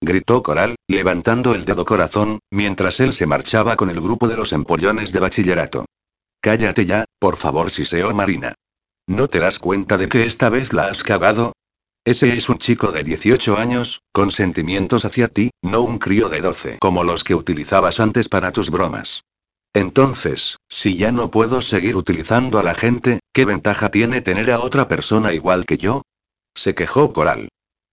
Gritó 0.00 0.42
Coral, 0.42 0.76
levantando 0.86 1.54
el 1.54 1.64
dedo 1.64 1.84
corazón, 1.84 2.38
mientras 2.50 3.00
él 3.00 3.12
se 3.12 3.26
marchaba 3.26 3.76
con 3.76 3.90
el 3.90 4.00
grupo 4.00 4.28
de 4.28 4.36
los 4.36 4.52
empollones 4.52 5.12
de 5.12 5.20
bachillerato. 5.20 5.86
Cállate 6.40 6.84
ya, 6.84 7.06
por 7.18 7.36
favor, 7.36 7.70
siseó 7.70 8.14
Marina. 8.14 8.54
¿No 9.06 9.28
te 9.28 9.38
das 9.38 9.58
cuenta 9.58 9.96
de 9.96 10.08
que 10.08 10.26
esta 10.26 10.48
vez 10.48 10.72
la 10.72 10.88
has 10.88 11.02
cagado? 11.02 11.54
Ese 12.06 12.34
es 12.36 12.50
un 12.50 12.58
chico 12.58 12.92
de 12.92 13.02
18 13.02 13.56
años, 13.56 14.02
con 14.12 14.30
sentimientos 14.30 15.06
hacia 15.06 15.28
ti, 15.28 15.50
no 15.62 15.80
un 15.80 15.98
crío 15.98 16.28
de 16.28 16.42
12 16.42 16.78
como 16.78 17.02
los 17.02 17.24
que 17.24 17.34
utilizabas 17.34 17.98
antes 17.98 18.28
para 18.28 18.52
tus 18.52 18.68
bromas. 18.68 19.24
Entonces, 19.72 20.58
si 20.68 20.98
ya 20.98 21.12
no 21.12 21.30
puedo 21.30 21.62
seguir 21.62 21.96
utilizando 21.96 22.58
a 22.58 22.62
la 22.62 22.74
gente, 22.74 23.20
¿qué 23.32 23.46
ventaja 23.46 23.90
tiene 23.90 24.20
tener 24.20 24.50
a 24.50 24.60
otra 24.60 24.86
persona 24.86 25.32
igual 25.32 25.64
que 25.64 25.78
yo? 25.78 26.02
Se 26.54 26.74
quejó 26.74 27.14
Coral. 27.14 27.48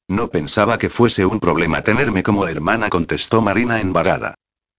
No 0.09 0.27
pensaba 0.27 0.77
que 0.77 0.89
fuese 0.89 1.25
un 1.25 1.39
problema 1.39 1.81
tenerme 1.81 2.21
como 2.21 2.45
hermana, 2.49 2.89
contestó 2.89 3.41
Marina 3.41 3.79
embarada. 3.79 4.35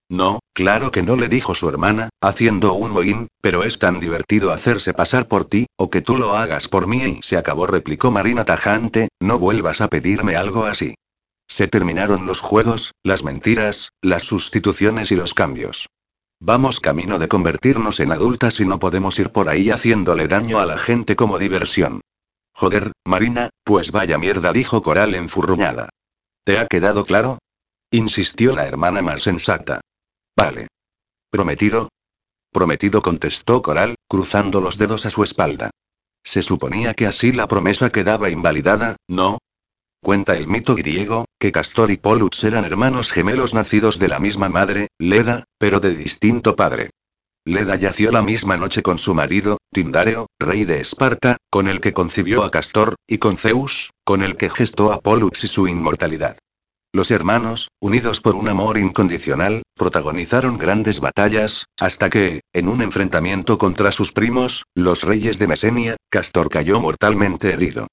No, 0.09 0.39
claro 0.53 0.91
que 0.91 1.01
no 1.01 1.15
le 1.15 1.27
dijo 1.27 1.55
su 1.55 1.67
hermana, 1.69 2.09
haciendo 2.21 2.73
un 2.73 2.91
mohín, 2.91 3.27
pero 3.41 3.63
es 3.63 3.79
tan 3.79 3.99
divertido 3.99 4.51
hacerse 4.51 4.93
pasar 4.93 5.27
por 5.27 5.45
ti, 5.45 5.65
o 5.77 5.89
que 5.89 6.01
tú 6.01 6.15
lo 6.15 6.35
hagas 6.35 6.67
por 6.67 6.87
mí 6.87 7.03
y 7.03 7.19
se 7.23 7.37
acabó, 7.37 7.65
replicó 7.65 8.11
Marina 8.11 8.45
tajante, 8.45 9.09
no 9.19 9.39
vuelvas 9.39 9.81
a 9.81 9.87
pedirme 9.87 10.35
algo 10.35 10.65
así. 10.65 10.95
Se 11.47 11.67
terminaron 11.67 12.25
los 12.25 12.39
juegos, 12.39 12.91
las 13.03 13.23
mentiras, 13.23 13.89
las 14.01 14.23
sustituciones 14.23 15.11
y 15.11 15.15
los 15.15 15.33
cambios. 15.33 15.87
Vamos 16.39 16.79
camino 16.79 17.19
de 17.19 17.27
convertirnos 17.27 17.99
en 17.99 18.11
adultas 18.11 18.59
y 18.59 18.65
no 18.65 18.79
podemos 18.79 19.17
ir 19.19 19.31
por 19.31 19.49
ahí 19.49 19.69
haciéndole 19.69 20.27
daño 20.27 20.59
a 20.59 20.65
la 20.65 20.77
gente 20.77 21.15
como 21.15 21.39
diversión. 21.39 22.01
Joder, 22.53 22.91
Marina, 23.05 23.49
pues 23.63 23.91
vaya 23.91 24.17
mierda, 24.17 24.51
dijo 24.51 24.81
Coral 24.83 25.15
enfurruñada. 25.15 25.89
¿Te 26.43 26.59
ha 26.59 26.67
quedado 26.67 27.05
claro? 27.05 27.39
insistió 27.91 28.55
la 28.55 28.67
hermana 28.67 29.01
más 29.01 29.21
sensata. 29.21 29.81
Vale. 30.35 30.67
¿Prometido? 31.29 31.89
Prometido 32.51 33.01
contestó 33.01 33.61
Coral, 33.61 33.95
cruzando 34.07 34.61
los 34.61 34.77
dedos 34.77 35.05
a 35.05 35.09
su 35.09 35.23
espalda. 35.23 35.71
Se 36.23 36.41
suponía 36.41 36.93
que 36.93 37.07
así 37.07 37.31
la 37.31 37.47
promesa 37.47 37.89
quedaba 37.89 38.29
invalidada, 38.29 38.95
¿no? 39.07 39.39
Cuenta 40.01 40.35
el 40.35 40.47
mito 40.47 40.75
griego, 40.75 41.25
que 41.39 41.51
Castor 41.51 41.91
y 41.91 41.97
Pollux 41.97 42.43
eran 42.43 42.65
hermanos 42.65 43.11
gemelos 43.11 43.53
nacidos 43.53 43.99
de 43.99 44.09
la 44.09 44.19
misma 44.19 44.49
madre, 44.49 44.89
Leda, 44.99 45.45
pero 45.57 45.79
de 45.79 45.95
distinto 45.95 46.55
padre. 46.55 46.91
Leda 47.45 47.75
yació 47.75 48.11
la 48.11 48.21
misma 48.21 48.55
noche 48.57 48.83
con 48.83 48.97
su 48.97 49.13
marido, 49.15 49.57
Tindáreo, 49.71 50.27
rey 50.39 50.65
de 50.65 50.79
Esparta, 50.79 51.37
con 51.49 51.67
el 51.67 51.81
que 51.81 51.93
concibió 51.93 52.43
a 52.43 52.51
Castor, 52.51 52.95
y 53.07 53.17
con 53.17 53.37
Zeus, 53.37 53.91
con 54.05 54.23
el 54.23 54.37
que 54.37 54.49
gestó 54.49 54.93
a 54.93 55.01
Pollux 55.01 55.43
y 55.43 55.47
su 55.47 55.67
inmortalidad. 55.67 56.37
Los 56.95 57.09
hermanos, 57.09 57.69
unidos 57.81 58.21
por 58.21 58.35
un 58.35 58.47
amor 58.49 58.77
incondicional, 58.77 59.63
protagonizaron 59.75 60.59
grandes 60.59 60.99
batallas, 60.99 61.65
hasta 61.79 62.11
que, 62.11 62.41
en 62.53 62.69
un 62.69 62.83
enfrentamiento 62.83 63.57
contra 63.57 63.91
sus 63.91 64.11
primos, 64.11 64.65
los 64.75 65.01
reyes 65.01 65.39
de 65.39 65.47
Mesenia, 65.47 65.97
Castor 66.11 66.49
cayó 66.49 66.79
mortalmente 66.79 67.51
herido. 67.51 67.87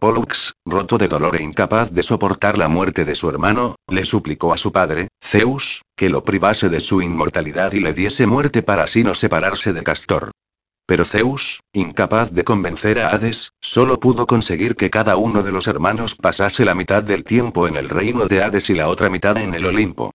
Pollux, 0.00 0.54
roto 0.64 0.96
de 0.96 1.08
dolor 1.08 1.36
e 1.36 1.42
incapaz 1.42 1.90
de 1.90 2.02
soportar 2.02 2.56
la 2.56 2.68
muerte 2.68 3.04
de 3.04 3.16
su 3.16 3.28
hermano, 3.28 3.74
le 3.86 4.06
suplicó 4.06 4.54
a 4.54 4.56
su 4.56 4.72
padre, 4.72 5.08
Zeus, 5.22 5.82
que 5.94 6.08
lo 6.08 6.24
privase 6.24 6.70
de 6.70 6.80
su 6.80 7.02
inmortalidad 7.02 7.72
y 7.72 7.80
le 7.80 7.92
diese 7.92 8.26
muerte 8.26 8.62
para 8.62 8.84
así 8.84 9.04
no 9.04 9.14
separarse 9.14 9.74
de 9.74 9.82
Castor. 9.82 10.30
Pero 10.88 11.04
Zeus, 11.04 11.60
incapaz 11.74 12.32
de 12.32 12.44
convencer 12.44 12.98
a 12.98 13.10
Hades, 13.10 13.52
solo 13.60 14.00
pudo 14.00 14.26
conseguir 14.26 14.74
que 14.74 14.88
cada 14.88 15.16
uno 15.16 15.42
de 15.42 15.52
los 15.52 15.66
hermanos 15.66 16.14
pasase 16.14 16.64
la 16.64 16.74
mitad 16.74 17.02
del 17.02 17.24
tiempo 17.24 17.68
en 17.68 17.76
el 17.76 17.90
reino 17.90 18.24
de 18.24 18.42
Hades 18.42 18.70
y 18.70 18.74
la 18.74 18.88
otra 18.88 19.10
mitad 19.10 19.36
en 19.36 19.52
el 19.52 19.66
Olimpo. 19.66 20.12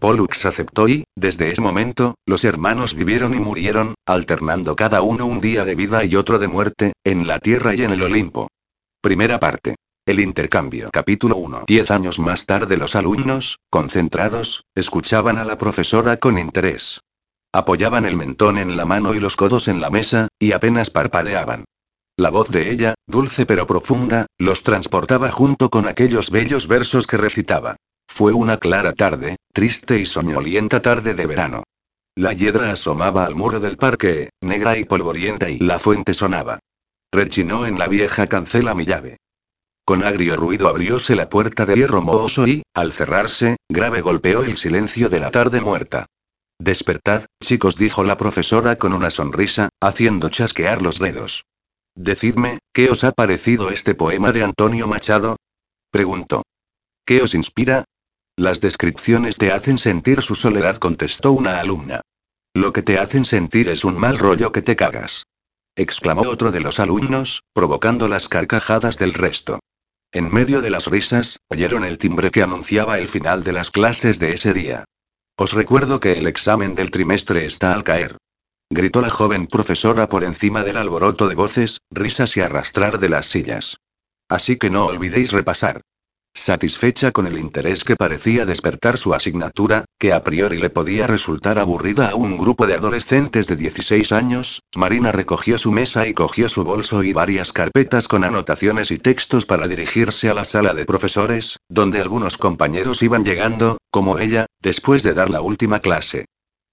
Pollux 0.00 0.44
aceptó 0.44 0.88
y, 0.88 1.04
desde 1.14 1.52
ese 1.52 1.62
momento, 1.62 2.16
los 2.26 2.42
hermanos 2.42 2.96
vivieron 2.96 3.32
y 3.32 3.38
murieron, 3.38 3.94
alternando 4.06 4.74
cada 4.74 5.02
uno 5.02 5.24
un 5.24 5.38
día 5.38 5.64
de 5.64 5.76
vida 5.76 6.04
y 6.04 6.16
otro 6.16 6.40
de 6.40 6.48
muerte, 6.48 6.94
en 7.04 7.28
la 7.28 7.38
tierra 7.38 7.76
y 7.76 7.82
en 7.82 7.92
el 7.92 8.02
Olimpo. 8.02 8.48
Primera 9.00 9.38
parte. 9.38 9.76
El 10.04 10.18
intercambio. 10.18 10.90
Capítulo 10.92 11.36
1. 11.36 11.64
Diez 11.68 11.92
años 11.92 12.18
más 12.18 12.44
tarde 12.44 12.76
los 12.76 12.96
alumnos, 12.96 13.60
concentrados, 13.70 14.64
escuchaban 14.74 15.38
a 15.38 15.44
la 15.44 15.58
profesora 15.58 16.16
con 16.16 16.38
interés. 16.38 17.02
Apoyaban 17.52 18.04
el 18.04 18.16
mentón 18.16 18.58
en 18.58 18.76
la 18.76 18.84
mano 18.84 19.14
y 19.14 19.20
los 19.20 19.36
codos 19.36 19.68
en 19.68 19.80
la 19.80 19.90
mesa, 19.90 20.28
y 20.38 20.52
apenas 20.52 20.90
parpadeaban. 20.90 21.64
La 22.16 22.30
voz 22.30 22.50
de 22.50 22.70
ella, 22.70 22.94
dulce 23.06 23.46
pero 23.46 23.66
profunda, 23.66 24.26
los 24.38 24.62
transportaba 24.62 25.30
junto 25.30 25.70
con 25.70 25.88
aquellos 25.88 26.30
bellos 26.30 26.66
versos 26.68 27.06
que 27.06 27.16
recitaba. 27.16 27.76
Fue 28.06 28.32
una 28.32 28.56
clara 28.56 28.92
tarde, 28.92 29.36
triste 29.52 29.98
y 29.98 30.06
soñolienta 30.06 30.82
tarde 30.82 31.14
de 31.14 31.26
verano. 31.26 31.62
La 32.16 32.32
hiedra 32.32 32.72
asomaba 32.72 33.24
al 33.24 33.36
muro 33.36 33.60
del 33.60 33.76
parque, 33.76 34.30
negra 34.40 34.76
y 34.76 34.84
polvorienta 34.84 35.48
y 35.48 35.58
la 35.58 35.78
fuente 35.78 36.14
sonaba. 36.14 36.58
Rechinó 37.12 37.64
en 37.64 37.78
la 37.78 37.86
vieja 37.86 38.26
cancela 38.26 38.74
mi 38.74 38.84
llave. 38.84 39.18
Con 39.84 40.02
agrio 40.02 40.36
ruido 40.36 40.68
abrióse 40.68 41.14
la 41.14 41.28
puerta 41.28 41.64
de 41.64 41.76
hierro 41.76 42.02
mohoso 42.02 42.46
y, 42.46 42.62
al 42.74 42.92
cerrarse, 42.92 43.56
grave 43.70 44.00
golpeó 44.02 44.42
el 44.42 44.58
silencio 44.58 45.08
de 45.08 45.20
la 45.20 45.30
tarde 45.30 45.60
muerta. 45.60 46.06
Despertad, 46.58 47.26
chicos, 47.40 47.76
dijo 47.76 48.02
la 48.02 48.16
profesora 48.16 48.76
con 48.76 48.92
una 48.92 49.10
sonrisa, 49.10 49.68
haciendo 49.80 50.28
chasquear 50.28 50.82
los 50.82 50.98
dedos. 50.98 51.44
Decidme, 51.94 52.58
¿qué 52.72 52.90
os 52.90 53.04
ha 53.04 53.12
parecido 53.12 53.70
este 53.70 53.94
poema 53.94 54.32
de 54.32 54.42
Antonio 54.42 54.88
Machado? 54.88 55.36
Preguntó. 55.90 56.42
¿Qué 57.04 57.22
os 57.22 57.34
inspira? 57.34 57.84
Las 58.36 58.60
descripciones 58.60 59.36
te 59.36 59.52
hacen 59.52 59.78
sentir 59.78 60.22
su 60.22 60.34
soledad, 60.34 60.76
contestó 60.76 61.32
una 61.32 61.60
alumna. 61.60 62.02
Lo 62.54 62.72
que 62.72 62.82
te 62.82 62.98
hacen 62.98 63.24
sentir 63.24 63.68
es 63.68 63.84
un 63.84 63.96
mal 63.96 64.18
rollo 64.18 64.52
que 64.52 64.62
te 64.62 64.76
cagas. 64.76 65.24
exclamó 65.76 66.22
otro 66.22 66.50
de 66.50 66.60
los 66.60 66.80
alumnos, 66.80 67.42
provocando 67.52 68.08
las 68.08 68.28
carcajadas 68.28 68.98
del 68.98 69.14
resto. 69.14 69.60
En 70.10 70.32
medio 70.32 70.60
de 70.60 70.70
las 70.70 70.86
risas, 70.86 71.38
oyeron 71.48 71.84
el 71.84 71.98
timbre 71.98 72.30
que 72.30 72.42
anunciaba 72.42 72.98
el 72.98 73.08
final 73.08 73.44
de 73.44 73.52
las 73.52 73.70
clases 73.70 74.18
de 74.18 74.32
ese 74.32 74.52
día. 74.54 74.84
Os 75.40 75.52
recuerdo 75.52 76.00
que 76.00 76.14
el 76.14 76.26
examen 76.26 76.74
del 76.74 76.90
trimestre 76.90 77.46
está 77.46 77.72
al 77.72 77.84
caer. 77.84 78.16
Gritó 78.70 79.00
la 79.00 79.08
joven 79.08 79.46
profesora 79.46 80.08
por 80.08 80.24
encima 80.24 80.64
del 80.64 80.76
alboroto 80.76 81.28
de 81.28 81.36
voces, 81.36 81.78
risas 81.92 82.36
y 82.36 82.40
arrastrar 82.40 82.98
de 82.98 83.08
las 83.08 83.26
sillas. 83.26 83.76
Así 84.28 84.58
que 84.58 84.68
no 84.68 84.86
olvidéis 84.86 85.30
repasar. 85.30 85.82
Satisfecha 86.38 87.10
con 87.10 87.26
el 87.26 87.36
interés 87.36 87.82
que 87.82 87.96
parecía 87.96 88.46
despertar 88.46 88.96
su 88.96 89.12
asignatura, 89.12 89.84
que 89.98 90.12
a 90.12 90.22
priori 90.22 90.58
le 90.58 90.70
podía 90.70 91.08
resultar 91.08 91.58
aburrida 91.58 92.10
a 92.10 92.14
un 92.14 92.38
grupo 92.38 92.68
de 92.68 92.74
adolescentes 92.74 93.48
de 93.48 93.56
16 93.56 94.12
años, 94.12 94.62
Marina 94.76 95.10
recogió 95.10 95.58
su 95.58 95.72
mesa 95.72 96.06
y 96.06 96.14
cogió 96.14 96.48
su 96.48 96.62
bolso 96.62 97.02
y 97.02 97.12
varias 97.12 97.52
carpetas 97.52 98.06
con 98.06 98.22
anotaciones 98.22 98.92
y 98.92 98.98
textos 98.98 99.46
para 99.46 99.66
dirigirse 99.66 100.30
a 100.30 100.34
la 100.34 100.44
sala 100.44 100.74
de 100.74 100.86
profesores, 100.86 101.56
donde 101.68 102.00
algunos 102.00 102.38
compañeros 102.38 103.02
iban 103.02 103.24
llegando, 103.24 103.78
como 103.90 104.20
ella, 104.20 104.46
después 104.62 105.02
de 105.02 105.14
dar 105.14 105.30
la 105.30 105.40
última 105.40 105.80
clase. 105.80 106.26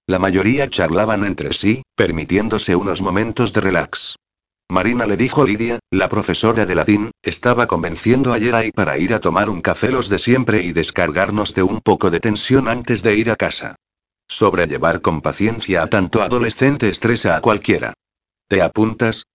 La 0.06 0.20
mayoría 0.20 0.70
charlaban 0.70 1.26
entre 1.26 1.54
sí, 1.54 1.82
permitiéndose 1.96 2.76
unos 2.76 3.02
momentos 3.02 3.52
de 3.52 3.62
relax. 3.62 4.16
Marina 4.70 5.06
le 5.06 5.16
dijo 5.16 5.46
Lidia, 5.46 5.78
la 5.92 6.10
profesora 6.10 6.66
de 6.66 6.74
latín, 6.74 7.12
estaba 7.22 7.68
convenciendo 7.68 8.34
a 8.34 8.40
para 8.74 8.98
ir 8.98 9.14
a 9.14 9.20
tomar 9.20 9.50
un 9.50 9.62
café 9.62 9.92
los 9.92 10.10
de 10.10 10.18
siempre 10.18 10.64
y 10.64 10.74
descargarnos 10.74 11.54
de 11.54 11.62
un 11.62 11.82
poco 11.82 12.10
de 12.10 12.20
tensión 12.20 12.68
antes 12.68 13.04
de 13.04 13.16
ir 13.16 13.30
a 13.30 13.36
casa. 13.36 13.76
Sobrellevar 14.28 15.02
con 15.02 15.22
paciencia 15.22 15.84
a 15.84 15.88
tanto 15.88 16.24
adolescente 16.24 16.90
estresa 16.90 17.36
a 17.36 17.42
cualquiera. 17.42 17.94
¿Te 18.48 18.64
apuntas? 18.64 19.28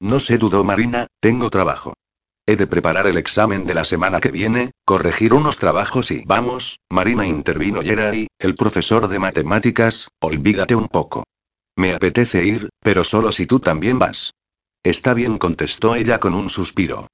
No 0.00 0.18
sé, 0.18 0.38
dudó 0.38 0.64
Marina, 0.64 1.08
tengo 1.20 1.50
trabajo. 1.50 1.92
He 2.46 2.56
de 2.56 2.66
preparar 2.66 3.06
el 3.06 3.18
examen 3.18 3.66
de 3.66 3.74
la 3.74 3.84
semana 3.84 4.18
que 4.18 4.30
viene, 4.30 4.70
corregir 4.86 5.34
unos 5.34 5.58
trabajos 5.58 6.10
y 6.10 6.24
vamos, 6.24 6.80
Marina 6.88 7.26
intervino 7.26 7.82
Yeray, 7.82 8.28
el 8.38 8.54
profesor 8.54 9.08
de 9.08 9.18
matemáticas, 9.18 10.08
olvídate 10.20 10.74
un 10.74 10.88
poco. 10.88 11.24
Me 11.76 11.92
apetece 11.94 12.46
ir, 12.46 12.70
pero 12.80 13.04
solo 13.04 13.30
si 13.30 13.46
tú 13.46 13.60
también 13.60 13.98
vas. 13.98 14.32
Está 14.82 15.14
bien, 15.14 15.38
contestó 15.38 15.94
ella 15.94 16.20
con 16.20 16.34
un 16.34 16.48
suspiro. 16.48 17.08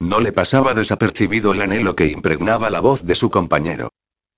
No 0.00 0.20
le 0.20 0.32
pasaba 0.32 0.72
desapercibido 0.72 1.52
el 1.52 1.60
anhelo 1.60 1.94
que 1.94 2.06
impregnaba 2.06 2.70
la 2.70 2.80
voz 2.80 3.04
de 3.04 3.14
su 3.14 3.30
compañero. 3.30 3.90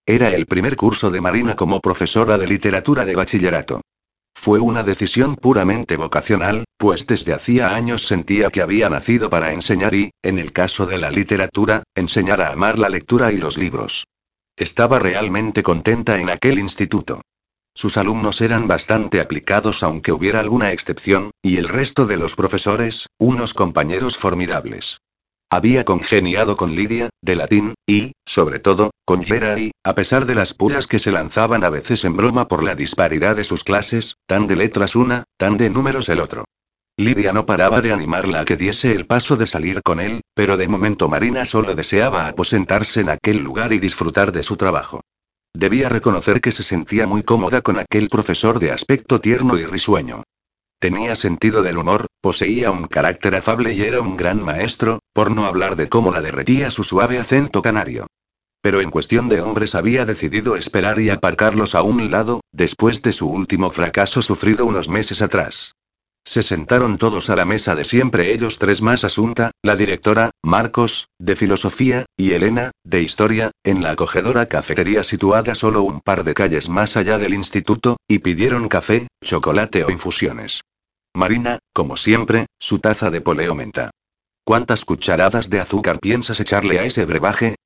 Era 0.05 0.31
el 0.31 0.47
primer 0.47 0.77
curso 0.77 1.11
de 1.12 1.21
Marina 1.21 1.55
como 1.55 1.81
profesora 1.81 2.37
de 2.37 2.49
literatura 2.49 3.05
de 3.05 3.15
bachillerato. 3.15 3.81
Fue 4.35 4.59
una 4.59 4.83
decisión 4.83 5.37
puramente 5.37 5.97
vocacional, 5.97 6.65
pues 6.77 7.07
desde 7.07 7.33
hacía 7.33 7.75
años 7.75 8.05
sentía 8.05 8.51
que 8.51 8.62
había 8.62 8.91
nacido 8.91 9.31
para 9.31 9.53
enseñar 9.53 9.95
y, 9.95 10.11
en 10.23 10.41
el 10.41 10.53
caso 10.53 10.85
de 10.87 10.99
la 10.99 11.12
literatura, 11.12 11.85
enseñar 11.95 12.41
a 12.41 12.51
amar 12.51 12.79
la 12.81 12.89
lectura 12.89 13.31
y 13.31 13.37
los 13.37 13.57
libros. 13.57 14.09
Estaba 14.57 14.99
realmente 14.99 15.62
contenta 15.62 16.19
en 16.19 16.31
aquel 16.31 16.59
instituto. 16.59 17.21
Sus 17.75 17.97
alumnos 17.97 18.41
eran 18.41 18.69
bastante 18.69 19.21
aplicados 19.21 19.83
aunque 19.83 20.12
hubiera 20.12 20.41
alguna 20.41 20.73
excepción, 20.73 21.31
y 21.43 21.57
el 21.57 21.69
resto 21.69 22.07
de 22.07 22.17
los 22.17 22.37
profesores, 22.37 23.07
unos 23.19 23.55
compañeros 23.55 24.19
formidables. 24.19 25.00
Había 25.50 25.85
congeniado 25.85 26.57
con 26.57 26.75
Lidia, 26.75 27.11
de 27.21 27.37
latín, 27.37 27.75
y, 27.87 28.12
sobre 28.26 28.59
todo, 28.59 28.91
con 29.05 29.23
Geray, 29.23 29.71
a 29.85 29.95
pesar 29.95 30.25
de 30.25 30.35
las 30.35 30.55
puras 30.55 30.87
que 30.87 30.99
se 30.99 31.12
lanzaban 31.12 31.62
a 31.64 31.71
veces 31.71 32.05
en 32.05 32.17
broma 32.17 32.49
por 32.49 32.62
la 32.62 32.75
disparidad 32.75 33.37
de 33.37 33.45
sus 33.45 33.62
clases, 33.62 34.17
tan 34.26 34.47
de 34.47 34.57
letras 34.57 34.97
una, 34.97 35.25
tan 35.37 35.59
de 35.59 35.69
números 35.69 36.09
el 36.09 36.21
otro. 36.21 36.45
Lidia 36.97 37.33
no 37.33 37.47
paraba 37.47 37.81
de 37.81 37.93
animarla 37.93 38.41
a 38.41 38.45
que 38.45 38.57
diese 38.57 38.93
el 38.93 39.07
paso 39.07 39.37
de 39.37 39.47
salir 39.47 39.83
con 39.83 40.00
él, 40.00 40.21
pero 40.35 40.57
de 40.57 40.69
momento 40.69 41.09
Marina 41.09 41.45
solo 41.45 41.75
deseaba 41.75 42.29
aposentarse 42.29 43.00
en 43.00 43.11
aquel 43.11 43.38
lugar 43.38 43.73
y 43.73 43.79
disfrutar 43.79 44.31
de 44.33 44.43
su 44.43 44.57
trabajo. 44.57 45.00
Debía 45.54 45.88
reconocer 45.88 46.40
que 46.40 46.52
se 46.52 46.62
sentía 46.62 47.06
muy 47.06 47.23
cómoda 47.23 47.61
con 47.61 47.78
aquel 47.78 48.09
profesor 48.09 48.59
de 48.59 48.73
aspecto 48.73 49.21
tierno 49.21 49.59
y 49.59 49.64
risueño. 49.66 50.23
Tenía 50.80 51.14
sentido 51.14 51.62
del 51.62 51.78
humor, 51.78 52.06
poseía 52.21 52.71
un 52.71 52.88
carácter 52.88 53.37
afable 53.37 53.73
y 53.73 53.82
era 53.82 54.00
un 54.00 54.16
gran 54.16 54.42
maestro, 54.42 55.00
por 55.12 55.30
no 55.30 55.47
hablar 55.47 55.76
de 55.76 55.88
cómo 55.88 56.11
la 56.11 56.21
derretía 56.21 56.71
su 56.71 56.82
suave 56.82 57.18
acento 57.18 57.62
canario. 57.62 58.06
Pero 58.62 58.80
en 58.80 58.90
cuestión 58.90 59.28
de 59.28 59.40
hombres 59.40 59.75
había 59.75 60.04
decidido 60.06 60.56
esperar 60.56 60.99
y 61.00 61.11
aparcarlos 61.11 61.75
a 61.75 61.82
un 61.82 62.11
lado, 62.11 62.40
después 62.52 63.02
de 63.02 63.12
su 63.12 63.28
último 63.28 63.71
fracaso 63.71 64.23
sufrido 64.23 64.66
unos 64.66 64.88
meses 64.88 65.21
atrás. 65.21 65.75
Se 66.25 66.45
sentaron 66.45 66.99
todos 66.99 67.31
a 67.31 67.37
la 67.37 67.45
mesa 67.45 67.75
de 67.75 67.85
siempre 67.85 68.33
ellos 68.33 68.59
tres 68.59 68.81
más 68.81 69.02
Asunta, 69.02 69.50
la 69.62 69.75
directora, 69.75 70.31
Marcos, 70.43 71.09
de 71.19 71.35
filosofía, 71.35 72.07
y 72.17 72.33
Elena, 72.33 72.71
de 72.85 73.02
historia, 73.02 73.50
en 73.64 73.83
la 73.83 73.91
acogedora 73.91 74.47
cafetería 74.47 75.02
situada 75.02 75.57
solo 75.57 75.83
un 75.83 76.00
par 76.00 76.23
de 76.23 76.35
calles 76.35 76.69
más 76.69 76.97
allá 76.97 77.19
del 77.19 77.35
instituto, 77.35 77.97
y 78.07 78.21
pidieron 78.21 78.69
café, 78.69 79.09
chocolate 79.23 79.85
o 79.85 79.91
infusiones. 79.91 80.61
Marina, 81.12 81.59
como 81.73 81.97
siempre, 81.97 82.47
su 82.59 82.79
taza 82.79 83.11
de 83.11 83.21
poleo 83.21 83.55
menta. 83.57 83.91
¿Cuántas 84.45 84.85
cucharadas 84.85 85.50
de 85.50 85.61
azúcar 85.61 85.99
piensas 85.99 86.38
echarle 86.38 86.79
a 86.79 86.85
ese 86.85 87.05
brebaje? 87.05 87.57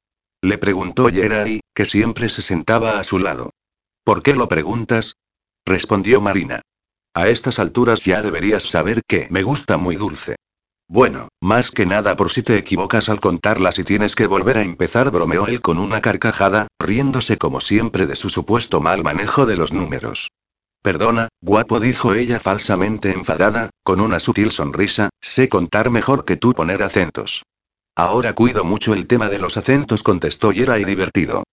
Le 0.42 0.56
preguntó 0.56 1.10
Yeray, 1.10 1.60
que 1.74 1.84
siempre 1.84 2.28
se 2.30 2.42
sentaba 2.42 2.98
a 2.98 3.04
su 3.04 3.18
lado. 3.18 3.50
¿Por 4.02 4.22
qué 4.22 4.34
lo 4.34 4.48
preguntas? 4.48 5.16
respondió 5.64 6.20
Marina. 6.20 6.62
A 7.16 7.30
estas 7.30 7.58
alturas 7.58 8.04
ya 8.04 8.20
deberías 8.20 8.64
saber 8.64 9.00
que 9.08 9.26
me 9.30 9.42
gusta 9.42 9.78
muy 9.78 9.96
dulce. 9.96 10.36
Bueno, 10.86 11.28
más 11.40 11.70
que 11.70 11.86
nada 11.86 12.14
por 12.14 12.30
si 12.30 12.42
te 12.42 12.58
equivocas 12.58 13.08
al 13.08 13.20
contarlas 13.20 13.78
y 13.78 13.84
tienes 13.84 14.14
que 14.14 14.26
volver 14.26 14.58
a 14.58 14.62
empezar, 14.62 15.10
bromeó 15.10 15.46
él 15.46 15.62
con 15.62 15.78
una 15.78 16.02
carcajada, 16.02 16.66
riéndose 16.78 17.38
como 17.38 17.62
siempre 17.62 18.06
de 18.06 18.16
su 18.16 18.28
supuesto 18.28 18.82
mal 18.82 19.02
manejo 19.02 19.46
de 19.46 19.56
los 19.56 19.72
números. 19.72 20.28
Perdona, 20.82 21.28
guapo, 21.40 21.80
dijo 21.80 22.12
ella 22.12 22.38
falsamente 22.38 23.12
enfadada, 23.12 23.70
con 23.82 24.02
una 24.02 24.20
sutil 24.20 24.52
sonrisa, 24.52 25.08
sé 25.22 25.48
contar 25.48 25.88
mejor 25.88 26.26
que 26.26 26.36
tú 26.36 26.52
poner 26.52 26.82
acentos. 26.82 27.44
Ahora 27.96 28.34
cuido 28.34 28.62
mucho 28.62 28.92
el 28.92 29.06
tema 29.06 29.30
de 29.30 29.38
los 29.38 29.56
acentos, 29.56 30.02
contestó 30.02 30.52
Yera 30.52 30.78
y 30.78 30.84
divertido. 30.84 31.44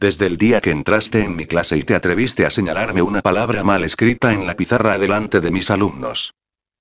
Desde 0.00 0.26
el 0.26 0.36
día 0.36 0.60
que 0.60 0.70
entraste 0.70 1.24
en 1.24 1.34
mi 1.34 1.46
clase 1.46 1.76
y 1.76 1.82
te 1.82 1.96
atreviste 1.96 2.46
a 2.46 2.50
señalarme 2.50 3.02
una 3.02 3.20
palabra 3.20 3.64
mal 3.64 3.82
escrita 3.82 4.32
en 4.32 4.46
la 4.46 4.54
pizarra 4.54 4.96
delante 4.96 5.40
de 5.40 5.50
mis 5.50 5.72
alumnos. 5.72 6.34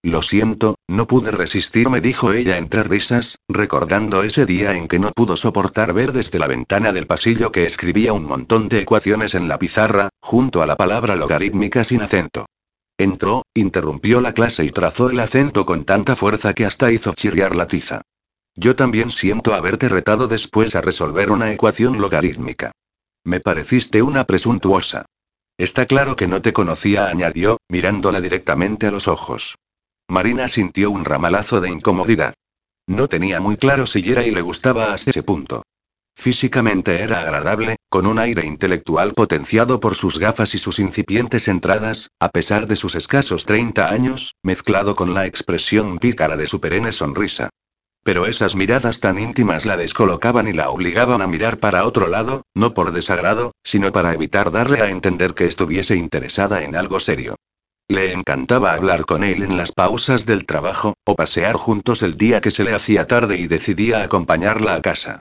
Lo 0.03 0.21
siento, 0.21 0.75
no 0.87 1.07
pude 1.07 1.31
resistirme, 1.31 1.99
dijo 1.99 2.31
ella 2.31 2.59
entre 2.59 2.83
risas, 2.83 3.39
recordando 3.47 4.21
ese 4.21 4.45
día 4.45 4.77
en 4.77 4.87
que 4.87 4.99
no 4.99 5.11
pudo 5.13 5.35
soportar 5.35 5.93
ver 5.93 6.11
desde 6.11 6.37
la 6.37 6.45
ventana 6.45 6.93
del 6.93 7.07
pasillo 7.07 7.51
que 7.51 7.65
escribía 7.65 8.13
un 8.13 8.23
montón 8.23 8.69
de 8.69 8.81
ecuaciones 8.81 9.33
en 9.33 9.47
la 9.47 9.57
pizarra, 9.57 10.09
junto 10.21 10.61
a 10.61 10.67
la 10.67 10.77
palabra 10.77 11.15
logarítmica 11.15 11.83
sin 11.83 12.03
acento. 12.03 12.45
Entró, 12.99 13.47
interrumpió 13.55 14.21
la 14.21 14.33
clase 14.33 14.63
y 14.63 14.69
trazó 14.69 15.09
el 15.09 15.19
acento 15.19 15.65
con 15.65 15.85
tanta 15.85 16.15
fuerza 16.15 16.53
que 16.53 16.67
hasta 16.67 16.91
hizo 16.91 17.15
chirriar 17.15 17.55
la 17.55 17.67
tiza. 17.67 18.03
Yo 18.55 18.75
también 18.75 19.09
siento 19.09 19.55
haberte 19.55 19.89
retado 19.89 20.27
después 20.27 20.75
a 20.75 20.81
resolver 20.81 21.31
una 21.31 21.51
ecuación 21.51 21.99
logarítmica. 21.99 22.73
Me 23.27 23.41
pareciste 23.41 24.01
una 24.01 24.23
presuntuosa. 24.23 25.05
Está 25.57 25.85
claro 25.85 26.15
que 26.15 26.29
no 26.29 26.41
te 26.41 26.53
conocía, 26.53 27.07
añadió, 27.07 27.57
mirándola 27.67 28.21
directamente 28.21 28.87
a 28.87 28.91
los 28.91 29.09
ojos. 29.09 29.57
Marina 30.07 30.47
sintió 30.47 30.91
un 30.91 31.03
ramalazo 31.03 31.59
de 31.59 31.69
incomodidad. 31.69 32.33
No 32.87 33.09
tenía 33.09 33.41
muy 33.41 33.57
claro 33.57 33.85
si 33.85 33.99
y 33.99 34.31
le 34.31 34.41
gustaba 34.41 34.93
a 34.93 34.95
ese 34.95 35.23
punto. 35.23 35.63
Físicamente 36.15 37.01
era 37.01 37.19
agradable, 37.19 37.75
con 37.89 38.07
un 38.07 38.17
aire 38.17 38.45
intelectual 38.45 39.13
potenciado 39.13 39.81
por 39.81 39.95
sus 39.95 40.19
gafas 40.19 40.55
y 40.55 40.57
sus 40.57 40.79
incipientes 40.79 41.49
entradas, 41.49 42.07
a 42.21 42.29
pesar 42.29 42.65
de 42.65 42.77
sus 42.77 42.95
escasos 42.95 43.45
30 43.45 43.89
años, 43.89 44.35
mezclado 44.41 44.95
con 44.95 45.13
la 45.13 45.25
expresión 45.25 45.99
pícara 45.99 46.37
de 46.37 46.47
su 46.47 46.61
perenne 46.61 46.93
sonrisa. 46.93 47.49
Pero 48.07 48.25
esas 48.25 48.55
miradas 48.55 49.01
tan 49.01 49.19
íntimas 49.19 49.65
la 49.65 49.75
descolocaban 49.75 50.47
y 50.47 50.53
la 50.53 50.69
obligaban 50.69 51.21
a 51.21 51.27
mirar 51.27 51.59
para 51.59 51.85
otro 51.85 52.07
lado, 52.07 52.43
no 52.55 52.73
por 52.73 52.93
desagrado, 52.93 53.51
sino 53.65 53.91
para 53.91 54.13
evitar 54.13 54.49
darle 54.49 54.79
a 54.79 54.89
entender 54.91 55.33
que 55.33 55.43
estuviese 55.43 55.97
interesada 55.97 56.63
en 56.63 56.77
algo 56.77 57.01
serio. 57.01 57.35
Le 57.89 58.13
encantaba 58.13 58.71
hablar 58.71 59.05
con 59.05 59.25
él 59.25 59.43
en 59.43 59.57
las 59.57 59.73
pausas 59.73 60.25
del 60.25 60.45
trabajo, 60.45 60.93
o 61.03 61.17
pasear 61.17 61.55
juntos 61.55 62.01
el 62.01 62.15
día 62.15 62.39
que 62.39 62.51
se 62.51 62.63
le 62.63 62.73
hacía 62.73 63.07
tarde 63.07 63.39
y 63.39 63.47
decidía 63.47 64.03
acompañarla 64.03 64.75
a 64.75 64.81
casa. 64.81 65.19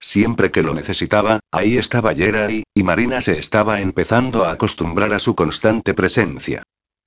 Siempre 0.00 0.50
que 0.50 0.64
lo 0.64 0.74
necesitaba, 0.74 1.38
ahí 1.52 1.78
estaba 1.78 2.16
Jerry, 2.16 2.64
y 2.74 2.82
Marina 2.82 3.20
se 3.20 3.38
estaba 3.38 3.80
empezando 3.80 4.44
a 4.44 4.50
acostumbrar 4.50 5.12
a 5.12 5.20
su 5.20 5.36
constante 5.36 5.94
presencia. 5.94 6.64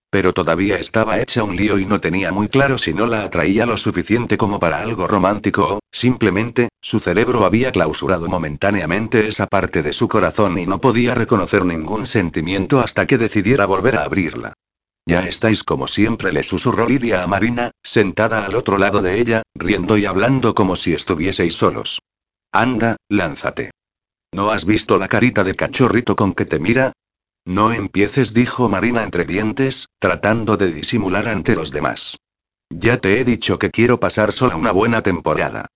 Pero 0.09 0.33
todavía 0.33 0.77
estaba 0.77 1.19
hecha 1.19 1.43
un 1.43 1.55
lío 1.55 1.77
y 1.77 1.85
no 1.85 1.99
tenía 1.99 2.31
muy 2.31 2.47
claro 2.47 2.77
si 2.77 2.93
no 2.93 3.07
la 3.07 3.23
atraía 3.23 3.65
lo 3.65 3.77
suficiente 3.77 4.37
como 4.37 4.57
para 4.57 4.79
algo 4.79 5.05
romántico 5.07 5.75
o, 5.75 5.79
simplemente, 5.91 6.69
su 6.81 6.99
cerebro 6.99 7.45
había 7.45 7.71
clausurado 7.71 8.27
momentáneamente 8.27 9.27
esa 9.27 9.47
parte 9.47 9.83
de 9.83 9.91
su 9.91 10.07
corazón 10.07 10.57
y 10.57 10.65
no 10.65 10.79
podía 10.79 11.13
reconocer 11.13 11.65
ningún 11.65 12.05
sentimiento 12.05 12.79
hasta 12.79 13.05
que 13.05 13.17
decidiera 13.17 13.65
volver 13.65 13.97
a 13.97 14.03
abrirla. 14.03 14.53
Ya 15.05 15.25
estáis 15.25 15.63
como 15.63 15.87
siempre, 15.87 16.33
le 16.33 16.43
susurró 16.43 16.87
Lidia 16.87 17.23
a 17.23 17.27
Marina, 17.27 17.71
sentada 17.81 18.45
al 18.45 18.55
otro 18.55 18.77
lado 18.77 19.01
de 19.01 19.19
ella, 19.19 19.43
riendo 19.55 19.97
y 19.97 20.05
hablando 20.05 20.53
como 20.53 20.75
si 20.75 20.93
estuvieseis 20.93 21.55
solos. 21.55 21.99
Anda, 22.51 22.97
lánzate. 23.09 23.71
¿No 24.33 24.51
has 24.51 24.65
visto 24.65 24.97
la 24.97 25.07
carita 25.07 25.43
de 25.45 25.55
cachorrito 25.55 26.15
con 26.15 26.33
que 26.33 26.45
te 26.45 26.59
mira? 26.59 26.91
No 27.47 27.71
empieces, 27.71 28.33
dijo 28.33 28.67
Marina 28.67 29.03
entre 29.03 29.23
dientes, 29.23 29.87
tratando 29.99 30.57
de 30.57 30.69
disimular 30.69 31.29
ante 31.29 31.55
los 31.55 31.71
demás. 31.71 32.17
Ya 32.69 32.97
te 32.97 33.21
he 33.21 33.23
dicho 33.23 33.57
que 33.57 33.71
quiero 33.71 34.01
pasar 34.01 34.33
sola 34.33 34.57
una 34.57 34.73
buena 34.73 35.01
temporada. 35.01 35.67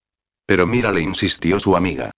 Pero 0.45 0.67
mira, 0.67 0.91
le 0.91 0.99
insistió 0.99 1.62
su 1.62 1.77
amiga. 1.77 2.12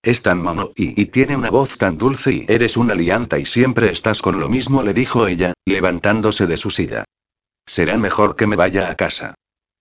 Es 0.00 0.22
tan 0.22 0.40
mono 0.40 0.70
y, 0.76 1.06
tiene 1.06 1.36
una 1.36 1.50
voz 1.50 1.76
tan 1.76 1.98
dulce 1.98 2.32
y 2.32 2.46
eres 2.48 2.76
una 2.76 2.94
lianta 2.94 3.40
y 3.40 3.46
siempre 3.46 3.90
estás 3.90 4.22
con 4.22 4.38
lo 4.38 4.48
mismo, 4.48 4.84
le 4.84 4.94
dijo 4.94 5.26
ella, 5.26 5.54
levantándose 5.66 6.46
de 6.46 6.56
su 6.56 6.70
silla. 6.70 7.04
Será 7.66 7.98
mejor 7.98 8.36
que 8.36 8.46
me 8.46 8.54
vaya 8.54 8.88
a 8.90 8.94
casa. 8.94 9.34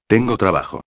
Tengo 0.07 0.37
trabajo. 0.37 0.81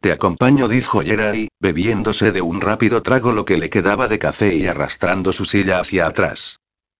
Te 0.00 0.10
acompaño, 0.10 0.66
dijo 0.66 1.00
Yeray, 1.02 1.46
bebiéndose 1.60 2.32
de 2.32 2.42
un 2.42 2.60
rápido 2.60 3.04
trago 3.04 3.30
lo 3.30 3.44
que 3.44 3.56
le 3.56 3.70
quedaba 3.70 4.08
de 4.08 4.18
café 4.18 4.52
y 4.56 4.66
arrastrando 4.66 5.32
su 5.32 5.44
silla 5.44 5.78
hacia 5.78 6.08
atrás. 6.08 6.58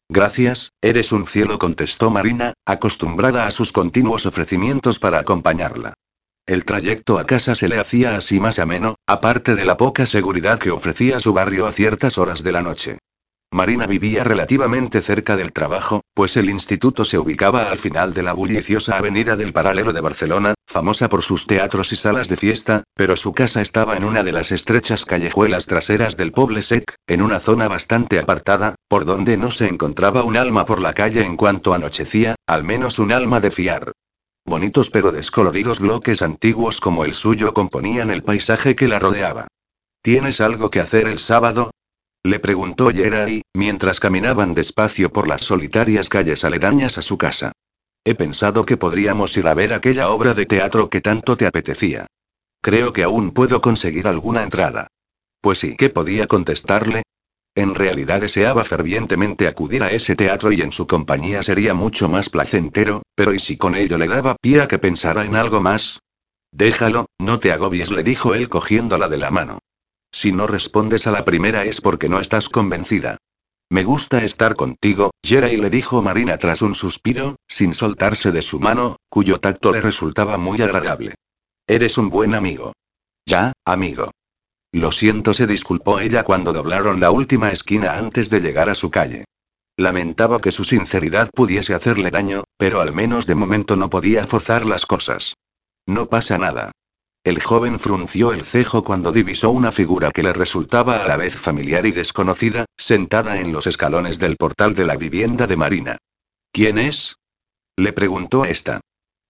Gracias, 0.08 0.70
eres 0.82 1.12
un 1.12 1.26
cielo, 1.26 1.58
contestó 1.58 2.10
Marina, 2.10 2.52
acostumbrada 2.66 3.46
a 3.46 3.50
sus 3.50 3.72
continuos 3.72 4.26
ofrecimientos 4.26 4.98
para 4.98 5.18
acompañarla. 5.18 5.94
El 6.46 6.66
trayecto 6.66 7.18
a 7.18 7.24
casa 7.24 7.54
se 7.54 7.68
le 7.68 7.78
hacía 7.78 8.16
así 8.16 8.38
más 8.38 8.58
ameno, 8.58 8.96
aparte 9.06 9.54
de 9.54 9.64
la 9.64 9.78
poca 9.78 10.04
seguridad 10.04 10.58
que 10.58 10.70
ofrecía 10.70 11.20
su 11.20 11.32
barrio 11.32 11.66
a 11.66 11.72
ciertas 11.72 12.18
horas 12.18 12.42
de 12.42 12.52
la 12.52 12.60
noche. 12.60 12.98
Marina 13.54 13.86
vivía 13.86 14.24
relativamente 14.24 15.00
cerca 15.00 15.36
del 15.36 15.52
trabajo, 15.52 16.00
pues 16.12 16.36
el 16.36 16.50
instituto 16.50 17.04
se 17.04 17.20
ubicaba 17.20 17.70
al 17.70 17.78
final 17.78 18.12
de 18.12 18.24
la 18.24 18.32
bulliciosa 18.32 18.98
avenida 18.98 19.36
del 19.36 19.52
Paralelo 19.52 19.92
de 19.92 20.00
Barcelona, 20.00 20.54
famosa 20.66 21.08
por 21.08 21.22
sus 21.22 21.46
teatros 21.46 21.92
y 21.92 21.96
salas 21.96 22.28
de 22.28 22.36
fiesta, 22.36 22.82
pero 22.96 23.16
su 23.16 23.32
casa 23.32 23.62
estaba 23.62 23.96
en 23.96 24.02
una 24.02 24.24
de 24.24 24.32
las 24.32 24.50
estrechas 24.50 25.04
callejuelas 25.04 25.66
traseras 25.66 26.16
del 26.16 26.32
Poble 26.32 26.62
Sec, 26.62 26.96
en 27.06 27.22
una 27.22 27.38
zona 27.38 27.68
bastante 27.68 28.18
apartada, 28.18 28.74
por 28.88 29.04
donde 29.04 29.36
no 29.36 29.52
se 29.52 29.68
encontraba 29.68 30.24
un 30.24 30.36
alma 30.36 30.64
por 30.64 30.80
la 30.80 30.92
calle 30.92 31.24
en 31.24 31.36
cuanto 31.36 31.74
anochecía, 31.74 32.34
al 32.48 32.64
menos 32.64 32.98
un 32.98 33.12
alma 33.12 33.38
de 33.38 33.52
fiar. 33.52 33.92
Bonitos 34.44 34.90
pero 34.90 35.12
descoloridos 35.12 35.78
bloques 35.78 36.22
antiguos 36.22 36.80
como 36.80 37.04
el 37.04 37.14
suyo 37.14 37.54
componían 37.54 38.10
el 38.10 38.24
paisaje 38.24 38.74
que 38.74 38.88
la 38.88 38.98
rodeaba. 38.98 39.46
¿Tienes 40.02 40.40
algo 40.40 40.70
que 40.70 40.80
hacer 40.80 41.06
el 41.06 41.20
sábado? 41.20 41.70
Le 42.26 42.38
preguntó 42.38 42.90
Yeray, 42.90 43.42
mientras 43.52 44.00
caminaban 44.00 44.54
despacio 44.54 45.12
por 45.12 45.28
las 45.28 45.42
solitarias 45.42 46.08
calles 46.08 46.42
aledañas 46.42 46.96
a 46.96 47.02
su 47.02 47.18
casa. 47.18 47.52
He 48.02 48.14
pensado 48.14 48.64
que 48.64 48.78
podríamos 48.78 49.36
ir 49.36 49.46
a 49.46 49.52
ver 49.52 49.74
aquella 49.74 50.08
obra 50.08 50.32
de 50.32 50.46
teatro 50.46 50.88
que 50.88 51.02
tanto 51.02 51.36
te 51.36 51.46
apetecía. 51.46 52.06
Creo 52.62 52.94
que 52.94 53.02
aún 53.02 53.32
puedo 53.32 53.60
conseguir 53.60 54.08
alguna 54.08 54.42
entrada. 54.42 54.86
Pues 55.42 55.58
sí, 55.58 55.76
¿qué 55.76 55.90
podía 55.90 56.26
contestarle? 56.26 57.02
En 57.54 57.74
realidad 57.74 58.22
deseaba 58.22 58.64
fervientemente 58.64 59.46
acudir 59.46 59.82
a 59.82 59.90
ese 59.90 60.16
teatro 60.16 60.50
y 60.50 60.62
en 60.62 60.72
su 60.72 60.86
compañía 60.86 61.42
sería 61.42 61.74
mucho 61.74 62.08
más 62.08 62.30
placentero, 62.30 63.02
pero 63.14 63.34
¿y 63.34 63.38
si 63.38 63.58
con 63.58 63.74
ello 63.74 63.98
le 63.98 64.08
daba 64.08 64.36
pie 64.40 64.62
a 64.62 64.66
que 64.66 64.78
pensara 64.78 65.26
en 65.26 65.36
algo 65.36 65.60
más? 65.60 66.00
Déjalo, 66.50 67.04
no 67.18 67.38
te 67.38 67.52
agobies, 67.52 67.90
le 67.90 68.02
dijo 68.02 68.34
él 68.34 68.48
cogiéndola 68.48 69.08
de 69.08 69.18
la 69.18 69.30
mano. 69.30 69.58
Si 70.14 70.30
no 70.30 70.46
respondes 70.46 71.08
a 71.08 71.10
la 71.10 71.24
primera 71.24 71.64
es 71.64 71.80
porque 71.80 72.08
no 72.08 72.20
estás 72.20 72.48
convencida. 72.48 73.16
Me 73.68 73.82
gusta 73.82 74.22
estar 74.22 74.54
contigo, 74.54 75.10
Jerry 75.24 75.56
le 75.56 75.70
dijo 75.70 76.02
Marina 76.02 76.38
tras 76.38 76.62
un 76.62 76.76
suspiro, 76.76 77.34
sin 77.48 77.74
soltarse 77.74 78.30
de 78.30 78.40
su 78.40 78.60
mano, 78.60 78.96
cuyo 79.08 79.40
tacto 79.40 79.72
le 79.72 79.80
resultaba 79.80 80.38
muy 80.38 80.62
agradable. 80.62 81.16
Eres 81.66 81.98
un 81.98 82.10
buen 82.10 82.36
amigo. 82.36 82.74
Ya, 83.26 83.54
amigo. 83.64 84.12
Lo 84.70 84.92
siento, 84.92 85.34
se 85.34 85.48
disculpó 85.48 85.98
ella 85.98 86.22
cuando 86.22 86.52
doblaron 86.52 87.00
la 87.00 87.10
última 87.10 87.50
esquina 87.50 87.98
antes 87.98 88.30
de 88.30 88.40
llegar 88.40 88.70
a 88.70 88.76
su 88.76 88.92
calle. 88.92 89.24
Lamentaba 89.76 90.40
que 90.40 90.52
su 90.52 90.62
sinceridad 90.62 91.28
pudiese 91.34 91.74
hacerle 91.74 92.12
daño, 92.12 92.44
pero 92.56 92.80
al 92.80 92.92
menos 92.92 93.26
de 93.26 93.34
momento 93.34 93.74
no 93.74 93.90
podía 93.90 94.22
forzar 94.22 94.64
las 94.64 94.86
cosas. 94.86 95.34
No 95.86 96.08
pasa 96.08 96.38
nada. 96.38 96.70
El 97.24 97.42
joven 97.42 97.80
frunció 97.80 98.34
el 98.34 98.44
cejo 98.44 98.84
cuando 98.84 99.10
divisó 99.10 99.50
una 99.50 99.72
figura 99.72 100.10
que 100.10 100.22
le 100.22 100.34
resultaba 100.34 101.02
a 101.02 101.08
la 101.08 101.16
vez 101.16 101.34
familiar 101.34 101.86
y 101.86 101.90
desconocida, 101.90 102.66
sentada 102.76 103.40
en 103.40 103.50
los 103.50 103.66
escalones 103.66 104.18
del 104.18 104.36
portal 104.36 104.74
de 104.74 104.84
la 104.84 104.96
vivienda 104.96 105.46
de 105.46 105.56
Marina. 105.56 105.96
¿Quién 106.52 106.76
es? 106.76 107.16
Le 107.76 107.94
preguntó 107.94 108.44
esta. 108.44 108.82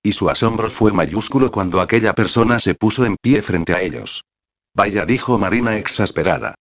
Y 0.03 0.13
su 0.13 0.29
asombro 0.29 0.69
fue 0.69 0.93
mayúsculo 0.93 1.53
cuando 1.53 1.81
aquella 1.81 2.15
persona 2.15 2.59
se 2.59 2.75
puso 2.75 3.05
en 3.05 3.17
pie 3.17 3.43
frente 3.43 3.75
a 3.75 3.81
ellos. 3.81 4.25
Vaya, 4.75 5.07
dijo 5.07 5.39
Marina 5.39 5.77
exasperada. 5.77 6.57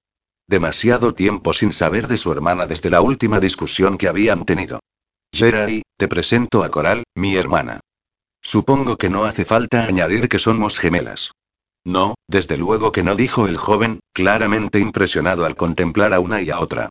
Demasiado 0.48 1.16
tiempo 1.16 1.52
sin 1.54 1.74
saber 1.74 2.08
de 2.08 2.18
su 2.18 2.32
hermana 2.32 2.68
desde 2.68 2.92
la 2.92 3.02
última 3.02 3.40
discusión 3.40 3.98
que 3.98 4.08
habían 4.08 4.46
tenido. 4.46 4.82
Jerry, 5.34 5.82
te 5.98 6.08
presento 6.08 6.64
a 6.64 6.70
Coral, 6.70 7.04
mi 7.16 7.36
hermana. 7.36 7.80
Supongo 8.44 8.98
que 8.98 9.10
no 9.10 9.24
hace 9.24 9.46
falta 9.46 9.86
añadir 9.86 10.30
que 10.30 10.38
somos 10.38 10.78
gemelas. 10.78 11.32
No, 11.86 12.16
desde 12.28 12.58
luego 12.58 12.92
que 12.92 13.02
no, 13.02 13.16
dijo 13.16 13.48
el 13.48 13.58
joven, 13.58 14.00
claramente 14.14 14.80
impresionado 14.80 15.46
al 15.46 15.56
contemplar 15.56 16.14
a 16.14 16.20
una 16.20 16.42
y 16.42 16.50
a 16.50 16.60
otra. 16.60 16.90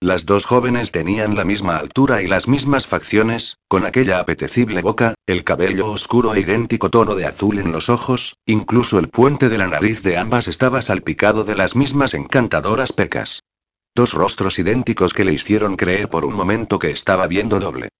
Las 0.00 0.26
dos 0.26 0.46
jóvenes 0.46 0.90
tenían 0.90 1.36
la 1.36 1.44
misma 1.44 1.76
altura 1.76 2.22
y 2.22 2.26
las 2.26 2.48
mismas 2.48 2.88
facciones, 2.88 3.58
con 3.68 3.86
aquella 3.86 4.18
apetecible 4.18 4.82
boca, 4.82 5.14
el 5.26 5.44
cabello 5.44 5.92
oscuro 5.92 6.34
e 6.34 6.40
idéntico 6.40 6.90
tono 6.90 7.14
de 7.14 7.26
azul 7.26 7.60
en 7.60 7.70
los 7.70 7.88
ojos, 7.88 8.36
incluso 8.44 8.98
el 8.98 9.08
puente 9.08 9.48
de 9.48 9.58
la 9.58 9.68
nariz 9.68 10.02
de 10.02 10.16
ambas 10.16 10.48
estaba 10.48 10.82
salpicado 10.82 11.44
de 11.44 11.54
las 11.54 11.76
mismas 11.76 12.14
encantadoras 12.14 12.92
pecas. 12.92 13.44
Dos 13.94 14.12
rostros 14.12 14.58
idénticos 14.58 15.12
que 15.14 15.24
le 15.24 15.34
hicieron 15.34 15.76
creer 15.76 16.08
por 16.08 16.24
un 16.24 16.34
momento 16.34 16.80
que 16.80 16.90
estaba 16.90 17.28
viendo 17.28 17.60
doble. 17.60 17.90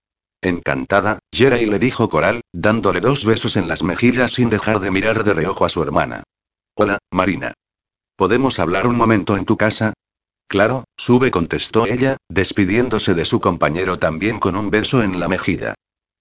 Encantada, 0.45 1.21
Jeray 1.33 1.67
le 1.67 1.79
dijo 1.79 2.09
Coral, 2.09 2.41
dándole 2.53 3.01
dos 3.01 3.25
besos 3.25 3.57
en 3.57 3.69
las 3.69 3.85
mejillas 3.85 4.33
sin 4.33 4.51
dejar 4.51 4.81
de 4.81 4.91
mirar 4.91 5.23
de 5.23 5.35
reojo 5.35 5.65
a 5.65 5.69
su 5.69 5.81
hermana. 5.85 6.25
Hola, 6.77 6.99
Marina. 7.13 7.53
¿Podemos 8.17 8.59
hablar 8.59 8.89
un 8.89 8.97
momento 8.97 9.37
en 9.37 9.45
tu 9.45 9.57
casa? 9.57 9.93
Claro, 10.49 10.83
sube, 10.97 11.31
contestó 11.31 11.87
ella, 11.87 12.17
despidiéndose 12.29 13.15
de 13.15 13.25
su 13.25 13.41
compañero 13.41 14.01
también 14.01 14.41
con 14.41 14.57
un 14.57 14.69
beso 14.69 15.05
en 15.05 15.21
la 15.21 15.29
mejilla. 15.29 15.75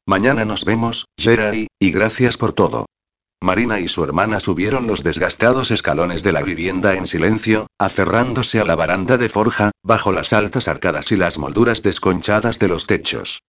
Mañana 0.06 0.46
nos 0.46 0.66
vemos, 0.66 1.08
Jeray, 1.18 1.66
y 1.80 1.92
gracias 1.92 2.38
por 2.38 2.54
todo. 2.54 2.86
Marina 3.42 3.80
y 3.80 3.88
su 3.88 4.04
hermana 4.04 4.40
subieron 4.40 4.86
los 4.86 5.04
desgastados 5.04 5.72
escalones 5.72 6.22
de 6.22 6.32
la 6.32 6.44
vivienda 6.44 6.94
en 6.94 7.08
silencio, 7.08 7.66
aferrándose 7.80 8.60
a 8.60 8.66
la 8.66 8.76
baranda 8.76 9.18
de 9.18 9.30
forja, 9.30 9.72
bajo 9.82 10.12
las 10.12 10.32
altas 10.32 10.68
arcadas 10.68 11.12
y 11.12 11.16
las 11.16 11.40
molduras 11.40 11.82
desconchadas 11.82 12.60
de 12.60 12.68
los 12.68 12.86
techos. 12.86 13.42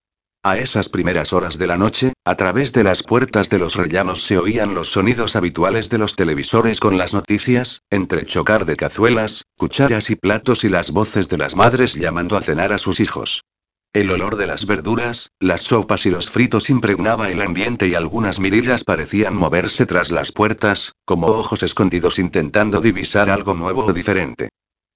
A 0.45 0.59
esas 0.59 0.89
primeras 0.89 1.33
horas 1.33 1.57
de 1.57 1.69
la 1.69 1.77
noche, 1.77 2.15
a 2.25 2.35
través 2.35 2.73
de 2.73 2.83
las 2.83 3.05
puertas 3.05 3.49
de 3.49 3.61
los 3.61 3.77
rellanos 3.77 4.25
se 4.25 4.39
oían 4.39 4.75
los 4.75 4.91
sonidos 4.91 5.37
habituales 5.37 5.89
de 5.89 5.99
los 5.99 6.17
televisores 6.17 6.81
con 6.81 6.99
las 6.99 7.15
noticias, 7.15 7.83
entre 7.91 8.27
chocar 8.27 8.67
de 8.67 8.75
cazuelas, 8.75 9.45
cucharas 9.57 10.11
y 10.11 10.17
platos 10.17 10.65
y 10.65 10.69
las 10.69 10.91
voces 10.91 11.29
de 11.29 11.39
las 11.39 11.55
madres 11.55 11.95
llamando 11.95 12.37
a 12.37 12.43
cenar 12.43 12.73
a 12.73 12.79
sus 12.79 12.99
hijos. 12.99 13.45
El 13.93 14.11
olor 14.11 14.35
de 14.35 14.49
las 14.49 14.67
verduras, 14.67 15.31
las 15.39 15.63
sopas 15.63 16.07
y 16.07 16.11
los 16.11 16.29
fritos 16.29 16.71
impregnaba 16.71 17.31
el 17.31 17.41
ambiente 17.41 17.87
y 17.87 17.95
algunas 17.95 18.41
mirillas 18.41 18.83
parecían 18.83 19.37
moverse 19.37 19.87
tras 19.87 20.11
las 20.11 20.33
puertas, 20.33 20.95
como 21.05 21.29
ojos 21.29 21.63
escondidos 21.63 22.19
intentando 22.19 22.81
divisar 22.81 23.31
algo 23.31 23.55
nuevo 23.55 23.85
o 23.85 23.93
diferente. 23.93 24.49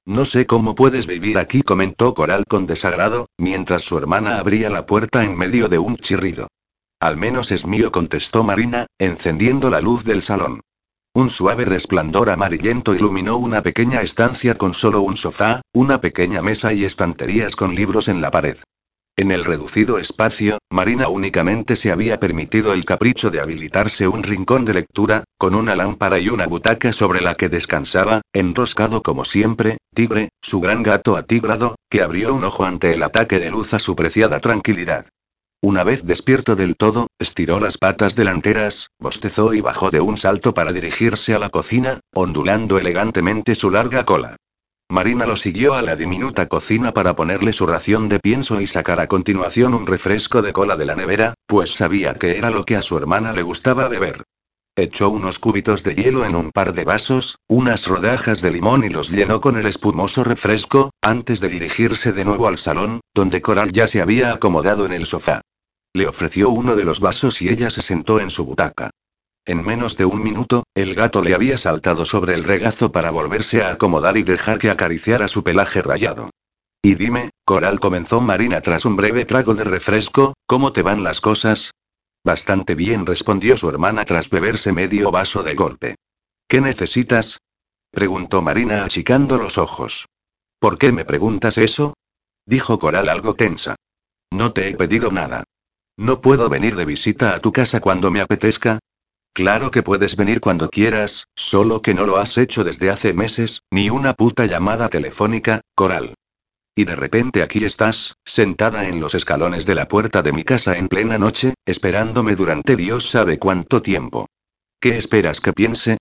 No 0.07 0.25
sé 0.25 0.47
cómo 0.47 0.77
puedes 0.77 1.09
vivir 1.09 1.37
aquí, 1.37 1.63
comentó 1.63 2.15
Coral 2.15 2.45
con 2.47 2.65
desagrado, 2.67 3.29
mientras 3.37 3.83
su 3.83 3.99
hermana 3.99 4.39
abría 4.39 4.71
la 4.71 4.87
puerta 4.87 5.25
en 5.25 5.37
medio 5.37 5.69
de 5.69 5.81
un 5.81 5.97
chirrido. 5.97 6.47
Al 7.01 7.17
menos 7.17 7.51
es 7.51 7.67
mío, 7.67 7.91
contestó 7.91 8.45
Marina, 8.45 8.87
encendiendo 8.99 9.69
la 9.69 9.81
luz 9.81 10.05
del 10.05 10.23
salón. 10.23 10.61
Un 11.13 11.29
suave 11.29 11.65
resplandor 11.65 12.31
amarillento 12.31 12.95
iluminó 12.95 13.37
una 13.37 13.63
pequeña 13.63 14.01
estancia 14.03 14.57
con 14.57 14.75
solo 14.75 15.01
un 15.01 15.17
sofá, 15.17 15.63
una 15.75 16.01
pequeña 16.01 16.41
mesa 16.41 16.73
y 16.73 16.85
estanterías 16.85 17.57
con 17.57 17.75
libros 17.75 18.07
en 18.07 18.21
la 18.21 18.31
pared. 18.31 18.59
En 19.19 19.31
el 19.31 19.47
reducido 19.47 19.99
espacio, 19.99 20.59
Marina 20.71 21.09
únicamente 21.09 21.75
se 21.77 21.91
había 21.91 22.21
permitido 22.21 22.75
el 22.75 22.85
capricho 22.85 23.31
de 23.31 23.41
habilitarse 23.41 24.07
un 24.07 24.23
rincón 24.23 24.67
de 24.67 24.75
lectura, 24.75 25.25
con 25.39 25.55
una 25.55 25.75
lámpara 25.75 26.19
y 26.19 26.29
una 26.29 26.47
butaca 26.47 26.93
sobre 26.93 27.23
la 27.23 27.35
que 27.35 27.49
descansaba, 27.49 28.21
enroscado 28.35 29.03
como 29.03 29.25
siempre, 29.25 29.79
Tigre, 29.95 30.29
su 30.43 30.61
gran 30.61 30.83
gato 30.83 31.17
atigrado, 31.17 31.77
que 31.89 32.03
abrió 32.03 32.35
un 32.35 32.45
ojo 32.45 32.67
ante 32.67 32.93
el 32.93 33.03
ataque 33.03 33.39
de 33.39 33.51
luz 33.51 33.73
a 33.73 33.79
su 33.79 33.97
preciada 33.97 34.39
tranquilidad. 34.41 35.07
Una 35.63 35.83
vez 35.83 36.05
despierto 36.05 36.55
del 36.55 36.77
todo, 36.77 37.07
estiró 37.19 37.59
las 37.59 37.79
patas 37.79 38.17
delanteras, 38.17 38.89
bostezó 38.99 39.55
y 39.55 39.63
bajó 39.63 39.91
de 39.91 40.03
un 40.03 40.19
salto 40.19 40.53
para 40.53 40.75
dirigirse 40.75 41.35
a 41.35 41.39
la 41.39 41.49
cocina, 41.49 42.01
ondulando 42.13 42.79
elegantemente 42.79 43.55
su 43.55 43.71
larga 43.71 44.05
cola. 44.05 44.37
Marina 44.89 45.27
lo 45.27 45.37
siguió 45.37 45.75
a 45.75 45.83
la 45.83 45.97
diminuta 45.97 46.47
cocina 46.47 46.95
para 46.95 47.17
ponerle 47.17 47.53
su 47.53 47.67
ración 47.67 48.09
de 48.09 48.21
pienso 48.21 48.61
y 48.61 48.69
sacar 48.69 49.01
a 49.01 49.09
continuación 49.09 49.75
un 49.75 49.87
refresco 49.87 50.43
de 50.43 50.53
cola 50.53 50.77
de 50.77 50.87
la 50.87 50.95
nevera, 50.95 51.35
pues 51.47 51.75
sabía 51.75 52.15
que 52.15 52.39
era 52.39 52.51
lo 52.51 52.65
que 52.65 52.77
a 52.77 52.83
su 52.83 52.97
hermana 52.97 53.33
le 53.33 53.43
gustaba 53.43 53.89
beber. 53.89 54.23
Echó 54.77 55.09
unos 55.09 55.41
cubitos 55.41 55.83
de 55.83 55.95
hielo 55.95 56.25
en 56.25 56.37
un 56.37 56.53
par 56.53 56.73
de 56.73 56.85
vasos, 56.85 57.39
unas 57.49 57.87
rodajas 57.89 58.43
de 58.43 58.53
limón 58.53 58.85
y 58.85 58.89
los 58.89 59.11
llenó 59.11 59.41
con 59.41 59.57
el 59.57 59.67
espumoso 59.67 60.23
refresco, 60.23 60.91
antes 61.03 61.41
de 61.41 61.49
dirigirse 61.49 62.13
de 62.13 62.25
nuevo 62.25 62.47
al 62.47 62.59
salón, 62.59 63.01
donde 63.13 63.43
Coral 63.43 63.73
ya 63.73 63.89
se 63.89 64.01
había 64.01 64.33
acomodado 64.33 64.87
en 64.87 64.93
el 64.93 65.07
sofá. 65.07 65.41
Le 65.95 66.07
ofreció 66.07 66.51
uno 66.51 66.77
de 66.77 66.85
los 66.85 67.01
vasos 67.01 67.43
y 67.43 67.49
ella 67.49 67.71
se 67.71 67.83
sentó 67.83 68.21
en 68.21 68.31
su 68.31 68.45
butaca. 68.45 68.91
En 69.47 69.65
menos 69.65 69.97
de 69.97 70.05
un 70.05 70.25
minuto, 70.25 70.65
el 70.75 70.97
gato 70.97 71.23
le 71.23 71.33
había 71.33 71.57
saltado 71.57 72.05
sobre 72.05 72.35
el 72.35 72.43
regazo 72.43 72.91
para 72.91 73.13
volverse 73.13 73.63
a 73.63 73.71
acomodar 73.71 74.17
y 74.17 74.25
dejar 74.25 74.59
que 74.59 74.71
acariciara 74.71 75.29
su 75.29 75.45
pelaje 75.45 75.83
rayado. 75.83 76.31
Y 76.83 76.97
dime, 76.97 77.31
Coral 77.45 77.79
comenzó 77.79 78.21
Marina 78.21 78.61
tras 78.61 78.85
un 78.85 78.97
breve 78.97 79.25
trago 79.25 79.55
de 79.55 79.63
refresco, 79.63 80.35
¿cómo 80.47 80.73
te 80.73 80.83
van 80.83 81.05
las 81.05 81.21
cosas? 81.21 81.71
Bastante 82.25 82.75
bien 82.75 83.07
respondió 83.07 83.57
su 83.57 83.69
hermana 83.69 84.05
tras 84.05 84.31
beberse 84.31 84.73
medio 84.73 85.13
vaso 85.13 85.45
de 85.45 85.55
golpe. 85.55 85.95
¿Qué 86.49 86.61
necesitas? 86.61 87.39
preguntó 87.93 88.43
Marina 88.43 88.85
achicando 88.85 89.39
los 89.39 89.59
ojos. 89.59 90.07
¿Por 90.59 90.77
qué 90.77 90.91
me 90.91 91.05
preguntas 91.05 91.57
eso? 91.57 91.95
dijo 92.47 92.81
Coral 92.81 93.09
algo 93.09 93.35
tensa. 93.35 93.77
No 94.33 94.53
te 94.53 94.69
he 94.69 94.75
pedido 94.75 95.13
nada. 95.13 95.45
¿No 95.97 96.21
puedo 96.21 96.49
venir 96.49 96.75
de 96.75 96.85
visita 96.85 97.33
a 97.33 97.39
tu 97.39 97.53
casa 97.53 97.81
cuando 97.81 98.11
me 98.11 98.21
apetezca? 98.21 98.81
Claro 99.37 99.71
que 99.71 99.83
puedes 99.83 100.17
venir 100.17 100.41
cuando 100.41 100.71
quieras, 100.71 101.27
solo 101.35 101.83
que 101.83 101.93
no 101.93 102.07
lo 102.07 102.17
has 102.17 102.39
hecho 102.39 102.65
desde 102.65 102.89
hace 102.89 103.13
meses, 103.13 103.61
ni 103.71 103.91
una 103.91 104.15
puta 104.15 104.47
llamada 104.47 104.89
telefónica, 104.89 105.61
Coral. 105.75 106.15
Y 106.75 106.87
de 106.87 106.97
repente 106.97 107.43
aquí 107.43 107.63
estás, 107.63 108.15
sentada 108.25 108.89
en 108.89 108.99
los 108.99 109.15
escalones 109.15 109.67
de 109.67 109.75
la 109.75 109.89
puerta 109.89 110.23
de 110.23 110.33
mi 110.33 110.43
casa 110.43 110.79
en 110.79 110.89
plena 110.89 111.19
noche, 111.19 111.53
esperándome 111.67 112.35
durante 112.35 112.77
Dios 112.77 113.11
sabe 113.11 113.39
cuánto 113.39 113.83
tiempo. 113.83 114.27
¿Qué 114.81 114.97
esperas 114.97 115.43
que 115.43 115.53
piense? 115.53 115.99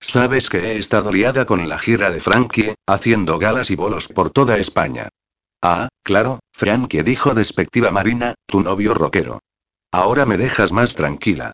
Sabes 0.00 0.48
que 0.48 0.58
he 0.58 0.78
estado 0.78 1.10
liada 1.10 1.44
con 1.44 1.68
la 1.68 1.80
gira 1.80 2.12
de 2.12 2.20
Frankie, 2.20 2.76
haciendo 2.86 3.40
galas 3.40 3.72
y 3.72 3.74
bolos 3.74 4.06
por 4.06 4.30
toda 4.30 4.58
España. 4.58 5.08
Ah, 5.60 5.88
claro, 6.04 6.38
Frankie 6.52 7.02
dijo 7.02 7.34
despectiva 7.34 7.90
Marina, 7.90 8.36
tu 8.46 8.60
novio 8.60 8.94
rockero. 8.94 9.40
Ahora 9.90 10.24
me 10.24 10.36
dejas 10.36 10.70
más 10.70 10.94
tranquila. 10.94 11.50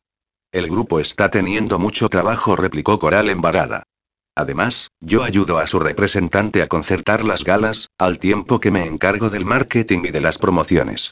El 0.53 0.67
grupo 0.67 0.99
está 0.99 1.31
teniendo 1.31 1.79
mucho 1.79 2.09
trabajo, 2.09 2.55
replicó 2.55 2.99
Coral 2.99 3.31
embarada. 3.31 3.87
Además, 4.35 4.91
yo 4.99 5.23
ayudo 5.23 5.57
a 5.57 5.65
su 5.65 5.79
representante 5.79 6.61
a 6.61 6.67
concertar 6.67 7.25
las 7.25 7.43
galas, 7.43 7.89
al 7.97 8.19
tiempo 8.19 8.59
que 8.59 8.69
me 8.69 8.85
encargo 8.85 9.31
del 9.31 9.45
marketing 9.45 10.01
y 10.05 10.11
de 10.11 10.21
las 10.21 10.37
promociones. 10.37 11.11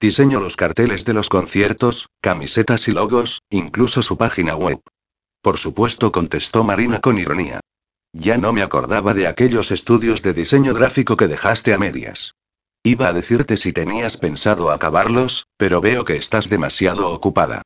Diseño 0.00 0.38
los 0.38 0.54
carteles 0.54 1.04
de 1.04 1.14
los 1.14 1.28
conciertos, 1.28 2.06
camisetas 2.20 2.86
y 2.86 2.92
logos, 2.92 3.42
incluso 3.50 4.02
su 4.02 4.16
página 4.16 4.54
web. 4.54 4.78
Por 5.42 5.58
supuesto, 5.58 6.12
contestó 6.12 6.62
Marina 6.62 7.00
con 7.00 7.18
ironía. 7.18 7.58
Ya 8.12 8.38
no 8.38 8.52
me 8.52 8.62
acordaba 8.62 9.14
de 9.14 9.26
aquellos 9.26 9.72
estudios 9.72 10.22
de 10.22 10.32
diseño 10.32 10.74
gráfico 10.74 11.16
que 11.16 11.26
dejaste 11.26 11.74
a 11.74 11.78
medias. 11.78 12.36
Iba 12.84 13.08
a 13.08 13.12
decirte 13.12 13.56
si 13.56 13.72
tenías 13.72 14.16
pensado 14.16 14.70
acabarlos, 14.70 15.48
pero 15.56 15.80
veo 15.80 16.04
que 16.04 16.14
estás 16.14 16.48
demasiado 16.50 17.10
ocupada. 17.10 17.62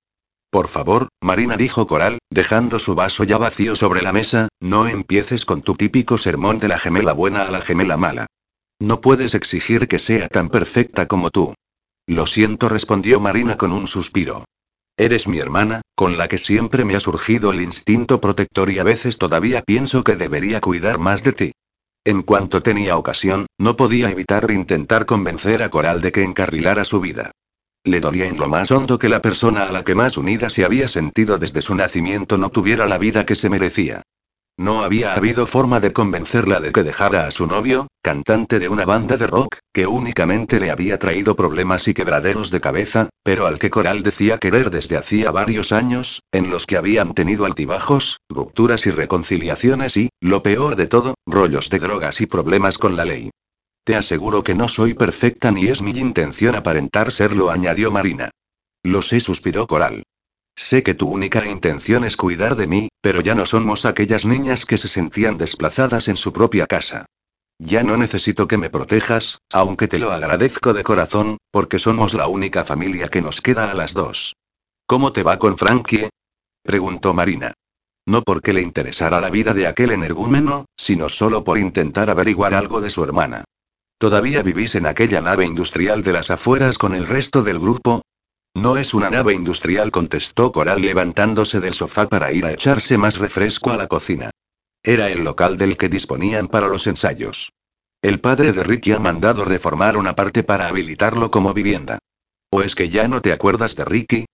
Por 0.51 0.67
favor, 0.67 1.09
Marina 1.23 1.57
dijo 1.57 1.87
Coral, 1.87 2.19
dejando 2.29 2.81
su 2.81 2.97
vaso 2.97 3.23
ya 3.23 3.39
vacío 3.39 3.77
sobre 3.77 4.03
la 4.03 4.13
mesa, 4.13 4.49
no 4.61 4.89
empieces 4.89 5.45
con 5.45 5.63
tu 5.63 5.75
típico 5.75 6.19
sermón 6.19 6.59
de 6.59 6.67
la 6.67 6.79
gemela 6.79 7.13
buena 7.13 7.43
a 7.43 7.51
la 7.53 7.61
gemela 7.61 7.97
mala. 7.97 8.27
No 8.81 9.01
puedes 9.01 9.35
exigir 9.35 9.87
que 9.87 10.01
sea 10.01 10.29
tan 10.29 10.49
perfecta 10.49 11.07
como 11.07 11.31
tú. 11.31 11.55
Lo 12.09 12.27
siento, 12.27 12.69
respondió 12.69 13.21
Marina 13.21 13.57
con 13.57 13.73
un 13.73 13.87
suspiro. 13.87 14.45
Eres 14.97 15.29
mi 15.29 15.39
hermana, 15.39 15.83
con 15.95 16.19
la 16.19 16.27
que 16.27 16.39
siempre 16.39 16.85
me 16.85 16.97
ha 16.97 17.01
surgido 17.01 17.53
el 17.53 17.61
instinto 17.61 18.21
protector 18.21 18.71
y 18.71 18.81
a 18.81 18.85
veces 18.85 19.19
todavía 19.19 19.63
pienso 19.63 20.03
que 20.03 20.17
debería 20.17 20.61
cuidar 20.61 20.99
más 20.99 21.23
de 21.23 21.33
ti. 21.33 21.53
En 22.05 22.23
cuanto 22.23 22.61
tenía 22.61 22.97
ocasión, 22.97 23.47
no 23.57 23.77
podía 23.77 24.11
evitar 24.11 24.51
intentar 24.51 25.07
convencer 25.07 25.63
a 25.63 25.71
Coral 25.71 26.01
de 26.01 26.11
que 26.11 26.25
encarrilara 26.25 26.85
su 26.85 27.01
vida. 27.01 27.31
Le 27.85 28.01
dolía 28.01 28.27
en 28.27 28.37
lo 28.37 28.47
más 28.47 28.71
hondo 28.71 28.99
que 28.99 29.09
la 29.09 29.23
persona 29.23 29.65
a 29.65 29.73
la 29.73 29.85
que 29.85 29.95
más 29.95 30.19
unida 30.19 30.51
se 30.51 30.67
había 30.67 30.87
sentido 30.87 31.39
desde 31.39 31.63
su 31.63 31.75
nacimiento 31.75 32.37
no 32.37 32.51
tuviera 32.51 32.87
la 32.87 32.99
vida 32.99 33.25
que 33.25 33.35
se 33.35 33.49
merecía. 33.49 34.03
No 34.59 34.85
había 34.85 35.15
habido 35.15 35.47
forma 35.47 35.81
de 35.81 35.95
convencerla 35.95 36.61
de 36.61 36.73
que 36.73 36.83
dejara 36.83 37.27
a 37.27 37.31
su 37.31 37.47
novio, 37.47 37.87
cantante 38.03 38.59
de 38.59 38.69
una 38.69 38.85
banda 38.85 39.17
de 39.17 39.27
rock, 39.27 39.57
que 39.73 39.87
únicamente 39.87 40.61
le 40.61 40.71
había 40.71 40.99
traído 40.99 41.35
problemas 41.35 41.89
y 41.89 41.95
quebraderos 41.95 42.51
de 42.51 42.61
cabeza, 42.61 43.09
pero 43.23 43.47
al 43.47 43.59
que 43.59 43.71
Coral 43.71 44.03
decía 44.03 44.37
querer 44.37 44.69
desde 44.69 44.99
hacía 44.99 45.31
varios 45.31 45.73
años, 45.73 46.21
en 46.33 46.51
los 46.51 46.67
que 46.67 46.77
habían 46.77 47.15
tenido 47.15 47.47
altibajos, 47.47 48.19
rupturas 48.29 48.87
y 48.87 48.91
reconciliaciones 48.91 49.97
y, 49.97 50.11
lo 50.21 50.43
peor 50.43 50.77
de 50.77 50.87
todo, 50.87 51.15
rollos 51.27 51.71
de 51.71 51.79
drogas 51.79 52.21
y 52.21 52.27
problemas 52.27 52.77
con 52.77 52.97
la 52.97 53.07
ley. 53.07 53.31
Te 53.85 53.97
aseguro 53.97 54.43
que 54.43 54.55
no 54.55 54.69
soy 54.69 54.95
perfecta 54.95 55.51
ni 55.51 55.67
es 55.69 55.83
mi 55.83 55.93
intención 55.93 56.55
aparentar 56.55 57.13
serlo, 57.13 57.51
añadió 57.51 57.91
Marina. 57.91 58.31
Lo 58.83 59.03
sé, 59.03 59.21
suspiró 59.21 59.67
Coral. 59.67 60.05
Sé 60.57 60.83
que 60.83 60.95
tu 60.95 61.09
única 61.09 61.47
intención 61.47 62.05
es 62.05 62.17
cuidar 62.17 62.57
de 62.57 62.67
mí, 62.67 62.89
pero 63.01 63.21
ya 63.21 63.35
no 63.35 63.47
somos 63.47 63.87
aquellas 63.87 64.27
niñas 64.27 64.67
que 64.67 64.79
se 64.79 64.89
sentían 64.89 65.39
desplazadas 65.39 66.09
en 66.09 66.17
su 66.17 66.33
propia 66.33 66.67
casa. 66.67 67.07
Ya 67.59 67.83
no 67.83 67.97
necesito 67.97 68.49
que 68.49 68.59
me 68.59 68.71
protejas, 68.71 69.39
aunque 69.51 69.89
te 69.89 69.99
lo 69.99 70.13
agradezco 70.13 70.73
de 70.73 70.83
corazón, 70.83 71.39
porque 71.51 71.79
somos 71.79 72.15
la 72.15 72.27
única 72.27 72.65
familia 72.65 73.09
que 73.09 73.23
nos 73.23 73.41
queda 73.41 73.71
a 73.71 73.75
las 73.75 73.95
dos. 73.95 74.35
¿Cómo 74.87 75.13
te 75.13 75.23
va 75.23 75.39
con 75.39 75.57
Frankie? 75.57 76.09
preguntó 76.63 77.15
Marina. 77.15 77.53
No 78.07 78.23
porque 78.23 78.53
le 78.53 78.63
interesara 78.63 79.21
la 79.21 79.31
vida 79.31 79.53
de 79.55 79.67
aquel 79.67 79.93
energúmeno, 79.93 80.65
sino 80.77 81.09
solo 81.09 81.45
por 81.45 81.59
intentar 81.59 82.11
averiguar 82.11 82.55
algo 82.55 82.81
de 82.81 82.91
su 82.91 83.05
hermana. 83.05 83.45
¿Todavía 84.01 84.43
vivís 84.43 84.77
en 84.77 84.87
aquella 84.87 85.21
nave 85.21 85.45
industrial 85.45 86.03
de 86.03 86.15
las 86.15 86.31
afueras 86.31 86.79
con 86.79 86.95
el 86.95 87.07
resto 87.07 87.43
del 87.43 87.59
grupo? 87.59 88.01
No 88.55 88.79
es 88.79 88.95
una 88.95 89.11
nave 89.11 89.35
industrial, 89.35 89.91
contestó 89.91 90.53
Coral 90.53 90.81
levantándose 90.81 91.61
del 91.61 91.75
sofá 91.75 92.09
para 92.09 92.33
ir 92.33 92.47
a 92.47 92.53
echarse 92.53 92.97
más 92.97 93.19
refresco 93.19 93.73
a 93.73 93.77
la 93.77 93.89
cocina. 93.89 94.31
Era 94.83 95.11
el 95.11 95.23
local 95.23 95.59
del 95.59 95.77
que 95.77 95.91
disponían 95.91 96.49
para 96.49 96.69
los 96.69 96.87
ensayos. 96.87 97.53
El 98.01 98.21
padre 98.21 98.53
de 98.53 98.63
Ricky 98.63 98.93
ha 98.93 98.99
mandado 98.99 99.45
reformar 99.45 99.99
una 99.99 100.17
parte 100.17 100.45
para 100.45 100.69
habilitarlo 100.69 101.31
como 101.31 101.53
vivienda. 101.53 101.99
¿O 102.51 102.63
es 102.63 102.75
que 102.75 102.89
ya 102.89 103.07
no 103.07 103.21
te 103.21 103.35
acuerdas 103.35 103.77
de 103.77 103.85
Ricky? 103.85 104.25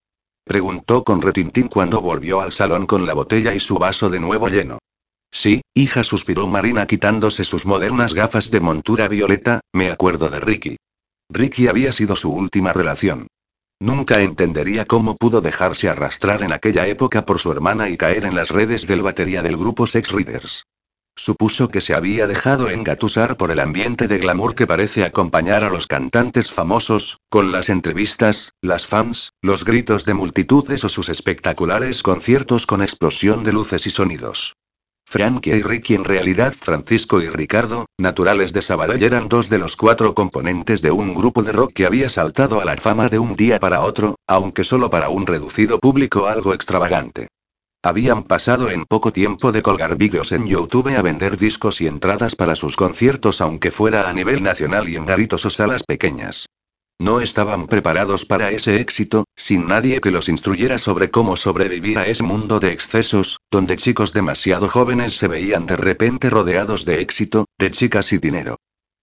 Preguntó 0.44 1.02
con 1.02 1.20
retintín 1.22 1.66
cuando 1.66 2.00
volvió 2.00 2.40
al 2.40 2.52
salón 2.52 2.86
con 2.86 3.04
la 3.04 3.14
botella 3.14 3.52
y 3.52 3.58
su 3.58 3.78
vaso 3.78 4.10
de 4.10 4.20
nuevo 4.20 4.46
lleno. 4.46 4.78
Sí, 5.30 5.62
hija, 5.74 6.04
suspiró 6.04 6.46
Marina 6.46 6.86
quitándose 6.86 7.44
sus 7.44 7.66
modernas 7.66 8.14
gafas 8.14 8.50
de 8.50 8.60
montura 8.60 9.08
violeta, 9.08 9.60
me 9.72 9.90
acuerdo 9.90 10.28
de 10.28 10.40
Ricky. 10.40 10.76
Ricky 11.28 11.68
había 11.68 11.92
sido 11.92 12.16
su 12.16 12.32
última 12.32 12.72
relación. 12.72 13.26
Nunca 13.80 14.20
entendería 14.20 14.86
cómo 14.86 15.16
pudo 15.16 15.40
dejarse 15.40 15.88
arrastrar 15.88 16.42
en 16.42 16.52
aquella 16.52 16.86
época 16.86 17.26
por 17.26 17.38
su 17.38 17.52
hermana 17.52 17.90
y 17.90 17.96
caer 17.96 18.24
en 18.24 18.34
las 18.34 18.50
redes 18.50 18.86
del 18.86 19.02
batería 19.02 19.42
del 19.42 19.56
grupo 19.56 19.86
Sex 19.86 20.12
Readers. 20.12 20.64
Supuso 21.18 21.70
que 21.70 21.80
se 21.80 21.94
había 21.94 22.26
dejado 22.26 22.68
engatusar 22.68 23.38
por 23.38 23.50
el 23.50 23.60
ambiente 23.60 24.06
de 24.06 24.18
glamour 24.18 24.54
que 24.54 24.66
parece 24.66 25.02
acompañar 25.02 25.64
a 25.64 25.70
los 25.70 25.86
cantantes 25.86 26.50
famosos, 26.50 27.18
con 27.30 27.52
las 27.52 27.70
entrevistas, 27.70 28.52
las 28.60 28.86
fans, 28.86 29.32
los 29.42 29.64
gritos 29.64 30.04
de 30.04 30.14
multitudes 30.14 30.84
o 30.84 30.90
sus 30.90 31.08
espectaculares 31.08 32.02
conciertos 32.02 32.66
con 32.66 32.82
explosión 32.82 33.44
de 33.44 33.52
luces 33.52 33.86
y 33.86 33.90
sonidos. 33.90 34.56
Frankie 35.08 35.56
y 35.56 35.62
Ricky 35.62 35.94
en 35.94 36.04
realidad 36.04 36.52
Francisco 36.52 37.22
y 37.22 37.28
Ricardo, 37.28 37.86
naturales 37.96 38.52
de 38.52 38.60
Sabadell 38.60 39.02
eran 39.02 39.28
dos 39.28 39.48
de 39.48 39.56
los 39.56 39.76
cuatro 39.76 40.14
componentes 40.14 40.82
de 40.82 40.90
un 40.90 41.14
grupo 41.14 41.42
de 41.42 41.52
rock 41.52 41.72
que 41.72 41.86
había 41.86 42.10
saltado 42.10 42.60
a 42.60 42.64
la 42.64 42.76
fama 42.76 43.08
de 43.08 43.18
un 43.18 43.34
día 43.34 43.58
para 43.58 43.80
otro, 43.80 44.16
aunque 44.26 44.62
solo 44.62 44.90
para 44.90 45.08
un 45.08 45.26
reducido 45.26 45.78
público 45.78 46.26
algo 46.26 46.52
extravagante. 46.52 47.28
Habían 47.82 48.24
pasado 48.24 48.68
en 48.68 48.84
poco 48.84 49.12
tiempo 49.12 49.52
de 49.52 49.62
colgar 49.62 49.96
vídeos 49.96 50.32
en 50.32 50.46
YouTube 50.46 50.94
a 50.94 51.02
vender 51.02 51.38
discos 51.38 51.80
y 51.80 51.86
entradas 51.86 52.34
para 52.34 52.56
sus 52.56 52.76
conciertos 52.76 53.40
aunque 53.40 53.70
fuera 53.70 54.10
a 54.10 54.12
nivel 54.12 54.42
nacional 54.42 54.88
y 54.88 54.96
en 54.96 55.06
garitos 55.06 55.46
o 55.46 55.50
salas 55.50 55.84
pequeñas. 55.84 56.46
No 56.98 57.20
estaban 57.20 57.66
preparados 57.66 58.24
para 58.24 58.50
ese 58.50 58.80
éxito, 58.80 59.26
sin 59.36 59.68
nadie 59.68 60.00
que 60.00 60.10
los 60.10 60.28
instruyera 60.28 60.78
sobre 60.78 61.10
cómo 61.10 61.36
sobrevivir 61.36 61.98
a 61.98 62.06
ese 62.06 62.24
mundo 62.24 62.58
de 62.58 62.72
excesos, 62.72 63.38
donde 63.50 63.76
chicos 63.76 64.12
demasiado 64.14 64.68
jóvenes 64.68 65.16
se 65.16 65.28
veían 65.28 65.66
de 65.66 65.76
repente 65.76 66.30
rodeados 66.30 66.84
de 66.86 67.02
éxito, 67.02 67.44
de 67.58 67.70
chicas 67.70 68.12
y 68.12 68.18
dinero. 68.18 68.56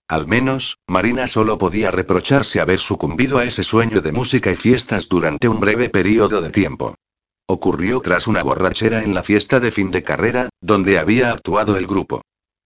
Al 0.08 0.28
menos, 0.28 0.80
Marina 0.88 1.28
solo 1.28 1.58
podía 1.58 1.92
reprocharse 1.92 2.60
haber 2.60 2.80
sucumbido 2.80 3.38
a 3.38 3.46
ese 3.46 3.64
sueño 3.64 4.02
de 4.02 4.12
música 4.12 4.52
y 4.52 4.56
fiestas 4.56 5.08
durante 5.08 5.48
un 5.48 5.60
breve 5.60 5.90
periodo 5.90 6.42
de 6.42 6.50
tiempo. 6.50 6.96
Ocurrió 7.48 8.00
tras 8.00 8.28
una 8.28 8.42
borrachera 8.42 9.04
en 9.04 9.14
la 9.14 9.22
fiesta 9.22 9.60
de 9.60 9.72
fin 9.72 9.92
de 9.92 10.04
carrera, 10.04 10.50
donde 10.62 10.98
había 10.98 11.32
actuado 11.32 11.78
el 11.78 11.88
grupo. 11.88 12.22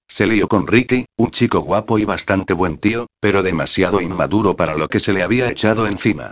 Se 0.08 0.26
lió 0.26 0.48
con 0.48 0.68
Ricky, 0.68 1.06
un 1.18 1.32
chico 1.32 1.60
guapo 1.60 2.00
y 2.00 2.06
bastante 2.06 2.54
buen 2.54 2.78
tío, 2.78 3.08
pero 3.20 3.44
demasiado 3.44 4.02
inmaduro 4.02 4.56
para 4.56 4.76
lo 4.76 4.88
que 4.88 5.00
se 5.00 5.14
le 5.14 5.22
había 5.22 5.50
echado 5.50 5.86
encima. 5.88 6.32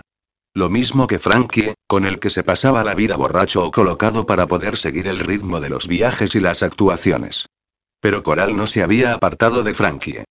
Lo 0.54 0.70
mismo 0.70 1.06
que 1.06 1.18
Frankie, 1.18 1.74
con 1.86 2.06
el 2.06 2.18
que 2.18 2.30
se 2.30 2.42
pasaba 2.42 2.82
la 2.82 2.94
vida 2.94 3.16
borracho 3.16 3.62
o 3.62 3.70
colocado 3.70 4.24
para 4.24 4.46
poder 4.46 4.78
seguir 4.78 5.06
el 5.06 5.18
ritmo 5.18 5.60
de 5.60 5.68
los 5.68 5.86
viajes 5.86 6.34
y 6.34 6.40
las 6.40 6.62
actuaciones. 6.62 7.46
Pero 8.00 8.22
Coral 8.22 8.56
no 8.56 8.66
se 8.66 8.82
había 8.82 9.12
apartado 9.12 9.62
de 9.62 9.74
Frankie. 9.74 10.24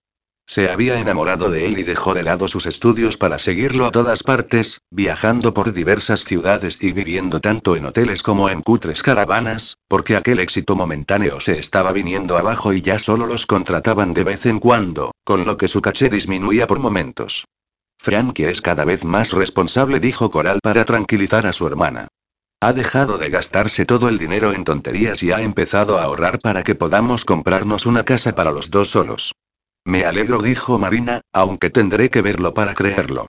Se 0.48 0.70
había 0.70 1.00
enamorado 1.00 1.50
de 1.50 1.66
él 1.66 1.80
y 1.80 1.84
dejó 1.84 2.14
de 2.14 2.22
lado 2.22 2.48
sus 2.48 2.68
estudios 2.68 3.18
para 3.18 3.40
seguirlo 3.40 3.88
a 3.88 3.92
todas 3.92 4.22
partes, 4.22 4.82
viajando 4.92 5.56
por 5.56 5.74
diversas 5.74 6.24
ciudades 6.24 6.78
y 6.82 6.94
viviendo 6.94 7.42
tanto 7.42 7.76
en 7.76 7.86
hoteles 7.86 8.22
como 8.22 8.50
en 8.50 8.62
cutres 8.62 9.02
caravanas, 9.02 9.80
porque 9.88 10.16
aquel 10.16 10.40
éxito 10.40 10.76
momentáneo 10.76 11.40
se 11.40 11.58
estaba 11.58 11.92
viniendo 11.92 12.38
abajo 12.38 12.74
y 12.74 12.82
ya 12.82 13.00
solo 13.00 13.26
los 13.26 13.48
contrataban 13.48 14.14
de 14.14 14.24
vez 14.24 14.46
en 14.46 14.60
cuando, 14.60 15.12
con 15.24 15.46
lo 15.46 15.58
que 15.58 15.68
su 15.68 15.82
caché 15.82 16.10
disminuía 16.10 16.68
por 16.68 16.78
momentos. 16.80 17.46
Frankie 17.98 18.46
es 18.46 18.62
cada 18.62 18.86
vez 18.86 19.04
más 19.04 19.32
responsable, 19.34 20.00
dijo 20.00 20.30
Coral 20.30 20.60
para 20.62 20.86
tranquilizar 20.86 21.48
a 21.48 21.54
su 21.54 21.66
hermana. 21.66 22.08
Ha 22.62 22.72
dejado 22.72 23.18
de 23.18 23.32
gastarse 23.32 23.86
todo 23.86 24.10
el 24.10 24.20
dinero 24.20 24.54
en 24.54 24.64
tonterías 24.64 25.24
y 25.24 25.32
ha 25.32 25.42
empezado 25.42 25.98
a 25.98 26.04
ahorrar 26.04 26.38
para 26.40 26.64
que 26.64 26.76
podamos 26.76 27.26
comprarnos 27.26 27.88
una 27.88 28.06
casa 28.06 28.36
para 28.36 28.52
los 28.52 28.70
dos 28.70 28.90
solos. 28.90 29.34
Me 29.86 30.04
alegro, 30.04 30.42
dijo 30.42 30.80
Marina, 30.80 31.22
aunque 31.32 31.70
tendré 31.70 32.10
que 32.10 32.24
verlo 32.24 32.54
para 32.56 32.74
creerlo. 32.74 33.28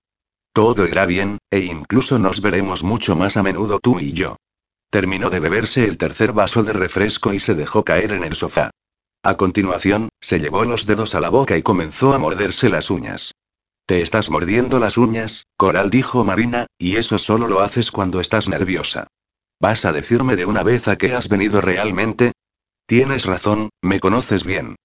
Todo 0.55 0.87
irá 0.87 1.05
bien, 1.05 1.37
e 1.51 1.61
incluso 1.61 2.19
nos 2.19 2.41
veremos 2.41 2.83
mucho 2.83 3.15
más 3.15 3.37
a 3.37 3.43
menudo 3.43 3.79
tú 3.79 4.01
y 4.01 4.15
yo. 4.15 4.37
Terminó 4.91 5.29
de 5.29 5.41
beberse 5.41 5.85
el 5.85 5.99
tercer 5.99 6.33
vaso 6.33 6.63
de 6.63 6.73
refresco 6.73 7.35
y 7.35 7.41
se 7.41 7.55
dejó 7.55 7.85
caer 7.85 8.13
en 8.13 8.25
el 8.25 8.35
sofá. 8.35 8.71
A 9.23 9.37
continuación, 9.37 10.09
se 10.19 10.39
llevó 10.39 10.65
los 10.65 10.87
dedos 10.87 11.15
a 11.15 11.21
la 11.21 11.29
boca 11.29 11.59
y 11.59 11.63
comenzó 11.63 12.15
a 12.15 12.19
morderse 12.19 12.71
las 12.71 12.91
uñas. 12.91 13.33
Te 13.85 14.01
estás 14.01 14.31
mordiendo 14.31 14.81
las 14.81 14.97
uñas, 14.97 15.45
Coral 15.59 15.91
dijo 15.91 16.25
Marina, 16.25 16.67
y 16.79 16.97
eso 16.97 17.19
solo 17.19 17.49
lo 17.49 17.61
haces 17.61 17.91
cuando 17.91 18.21
estás 18.21 18.49
nerviosa. 18.49 19.09
¿Vas 19.61 19.85
a 19.85 19.93
decirme 19.93 20.37
de 20.37 20.47
una 20.47 20.63
vez 20.63 20.89
a 20.89 20.97
qué 20.97 21.15
has 21.15 21.29
venido 21.29 21.61
realmente? 21.61 22.33
Tienes 22.87 23.27
razón, 23.27 23.69
me 23.83 24.01
conoces 24.01 24.45
bien. 24.45 24.77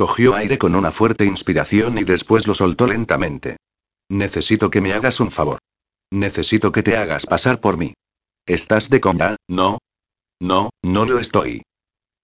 Cogió 0.00 0.34
aire 0.34 0.56
con 0.56 0.74
una 0.76 0.92
fuerte 0.92 1.26
inspiración 1.26 1.98
y 1.98 2.04
después 2.04 2.46
lo 2.46 2.54
soltó 2.54 2.86
lentamente. 2.86 3.58
Necesito 4.08 4.70
que 4.70 4.80
me 4.80 4.94
hagas 4.94 5.20
un 5.20 5.30
favor. 5.30 5.58
Necesito 6.10 6.72
que 6.72 6.82
te 6.82 6.96
hagas 6.96 7.26
pasar 7.26 7.60
por 7.60 7.76
mí. 7.76 7.92
¿Estás 8.46 8.88
de 8.88 8.98
coña, 8.98 9.36
no? 9.46 9.76
No, 10.40 10.70
no 10.82 11.04
lo 11.04 11.18
estoy. 11.18 11.60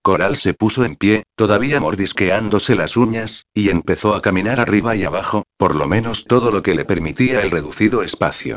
Coral 0.02 0.36
se 0.36 0.54
puso 0.54 0.86
en 0.86 0.96
pie, 0.96 1.24
todavía 1.36 1.78
mordisqueándose 1.78 2.76
las 2.76 2.96
uñas, 2.96 3.42
y 3.52 3.68
empezó 3.68 4.14
a 4.14 4.22
caminar 4.22 4.58
arriba 4.58 4.96
y 4.96 5.04
abajo, 5.04 5.42
por 5.58 5.76
lo 5.76 5.86
menos 5.86 6.24
todo 6.24 6.50
lo 6.50 6.62
que 6.62 6.74
le 6.74 6.86
permitía 6.86 7.42
el 7.42 7.50
reducido 7.50 8.02
espacio. 8.02 8.56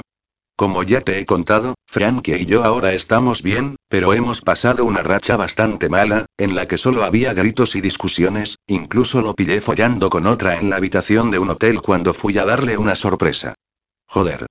Como 0.59 0.83
ya 0.83 0.99
te 0.99 1.17
he 1.17 1.25
contado, 1.25 1.75
Frankie 1.87 2.35
y 2.35 2.45
yo 2.45 2.65
ahora 2.65 2.91
estamos 2.91 3.43
bien, 3.43 3.77
pero 3.87 4.13
hemos 4.13 4.41
pasado 4.41 4.83
una 4.83 5.01
racha 5.01 5.37
bastante 5.37 5.87
mala, 5.87 6.25
en 6.37 6.53
la 6.53 6.65
que 6.65 6.77
solo 6.77 7.05
había 7.05 7.33
gritos 7.33 7.77
y 7.77 7.79
discusiones, 7.79 8.57
incluso 8.67 9.21
lo 9.21 9.35
pillé 9.35 9.61
follando 9.61 10.09
con 10.09 10.27
otra 10.27 10.57
en 10.57 10.69
la 10.69 10.75
habitación 10.75 11.31
de 11.31 11.39
un 11.39 11.49
hotel 11.49 11.81
cuando 11.81 12.13
fui 12.13 12.37
a 12.37 12.43
darle 12.43 12.77
una 12.77 12.97
sorpresa. 12.97 13.55
Joder. 14.05 14.47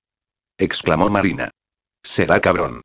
exclamó 0.57 1.11
Marina. 1.11 1.51
Será 2.01 2.41
cabrón. 2.41 2.81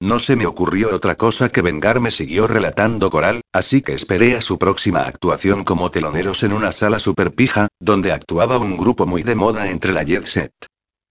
No 0.00 0.18
se 0.18 0.34
me 0.34 0.46
ocurrió 0.46 0.92
otra 0.92 1.14
cosa 1.14 1.50
que 1.50 1.62
vengarme, 1.62 2.10
siguió 2.10 2.48
relatando 2.48 3.10
Coral, 3.10 3.42
así 3.52 3.80
que 3.80 3.94
esperé 3.94 4.34
a 4.36 4.40
su 4.40 4.58
próxima 4.58 5.02
actuación 5.02 5.62
como 5.62 5.92
teloneros 5.92 6.42
en 6.42 6.52
una 6.52 6.72
sala 6.72 6.98
super 6.98 7.32
pija, 7.32 7.68
donde 7.78 8.10
actuaba 8.10 8.58
un 8.58 8.76
grupo 8.76 9.06
muy 9.06 9.22
de 9.22 9.36
moda 9.36 9.70
entre 9.70 9.92
la 9.92 10.02
jet 10.02 10.24
set. 10.24 10.52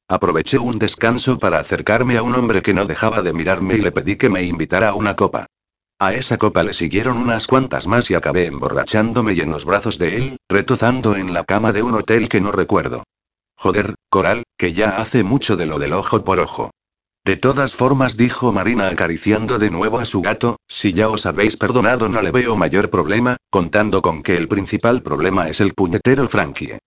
Aproveché 0.07 0.59
un 0.59 0.77
descanso 0.77 1.39
para 1.39 1.57
acercarme 1.57 2.17
a 2.17 2.21
un 2.21 2.35
hombre 2.35 2.61
que 2.61 2.75
no 2.75 2.85
dejaba 2.85 3.23
de 3.23 3.33
mirarme 3.33 3.73
y 3.73 3.81
le 3.81 3.91
pedí 3.91 4.17
que 4.17 4.29
me 4.29 4.43
invitara 4.43 4.89
a 4.89 4.93
una 4.93 5.15
copa. 5.15 5.47
A 5.97 6.13
esa 6.13 6.37
copa 6.37 6.61
le 6.61 6.73
siguieron 6.73 7.17
unas 7.17 7.47
cuantas 7.47 7.87
más 7.87 8.11
y 8.11 8.13
acabé 8.13 8.45
emborrachándome 8.45 9.33
y 9.33 9.39
en 9.39 9.49
los 9.49 9.65
brazos 9.65 9.97
de 9.97 10.17
él, 10.17 10.37
retozando 10.47 11.15
en 11.15 11.33
la 11.33 11.43
cama 11.43 11.71
de 11.71 11.81
un 11.81 11.95
hotel 11.95 12.29
que 12.29 12.39
no 12.39 12.51
recuerdo. 12.51 13.03
Joder, 13.57 13.95
Coral, 14.09 14.43
que 14.57 14.73
ya 14.73 14.97
hace 14.97 15.23
mucho 15.23 15.57
de 15.57 15.65
lo 15.65 15.79
del 15.79 15.93
ojo 15.93 16.23
por 16.23 16.39
ojo. 16.39 16.69
De 17.23 17.37
todas 17.37 17.73
formas, 17.73 18.15
dijo 18.15 18.51
Marina 18.51 18.89
acariciando 18.89 19.57
de 19.57 19.71
nuevo 19.71 19.97
a 19.97 20.05
su 20.05 20.21
gato, 20.21 20.57
si 20.67 20.93
ya 20.93 21.09
os 21.09 21.25
habéis 21.25 21.57
perdonado 21.57 22.09
no 22.09 22.21
le 22.21 22.29
veo 22.29 22.55
mayor 22.55 22.91
problema, 22.91 23.37
contando 23.49 24.03
con 24.03 24.21
que 24.21 24.37
el 24.37 24.47
principal 24.47 25.01
problema 25.01 25.49
es 25.49 25.61
el 25.61 25.73
puñetero 25.73 26.27
Frankie. 26.27 26.77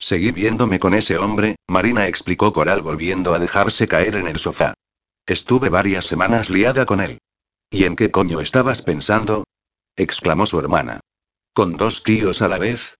Seguí 0.00 0.32
viéndome 0.32 0.80
con 0.80 0.94
ese 0.94 1.18
hombre, 1.18 1.56
Marina 1.68 2.08
explicó 2.08 2.52
Coral 2.54 2.80
volviendo 2.80 3.34
a 3.34 3.38
dejarse 3.38 3.86
caer 3.86 4.16
en 4.16 4.26
el 4.26 4.38
sofá. 4.38 4.72
Estuve 5.26 5.68
varias 5.68 6.06
semanas 6.06 6.48
liada 6.48 6.86
con 6.86 7.00
él. 7.02 7.18
¿Y 7.70 7.84
en 7.84 7.96
qué 7.96 8.10
coño 8.10 8.40
estabas 8.40 8.80
pensando? 8.80 9.44
exclamó 9.96 10.46
su 10.46 10.58
hermana. 10.58 11.00
¿Con 11.52 11.76
dos 11.76 12.02
tíos 12.02 12.40
a 12.40 12.48
la 12.48 12.58
vez? 12.58 12.96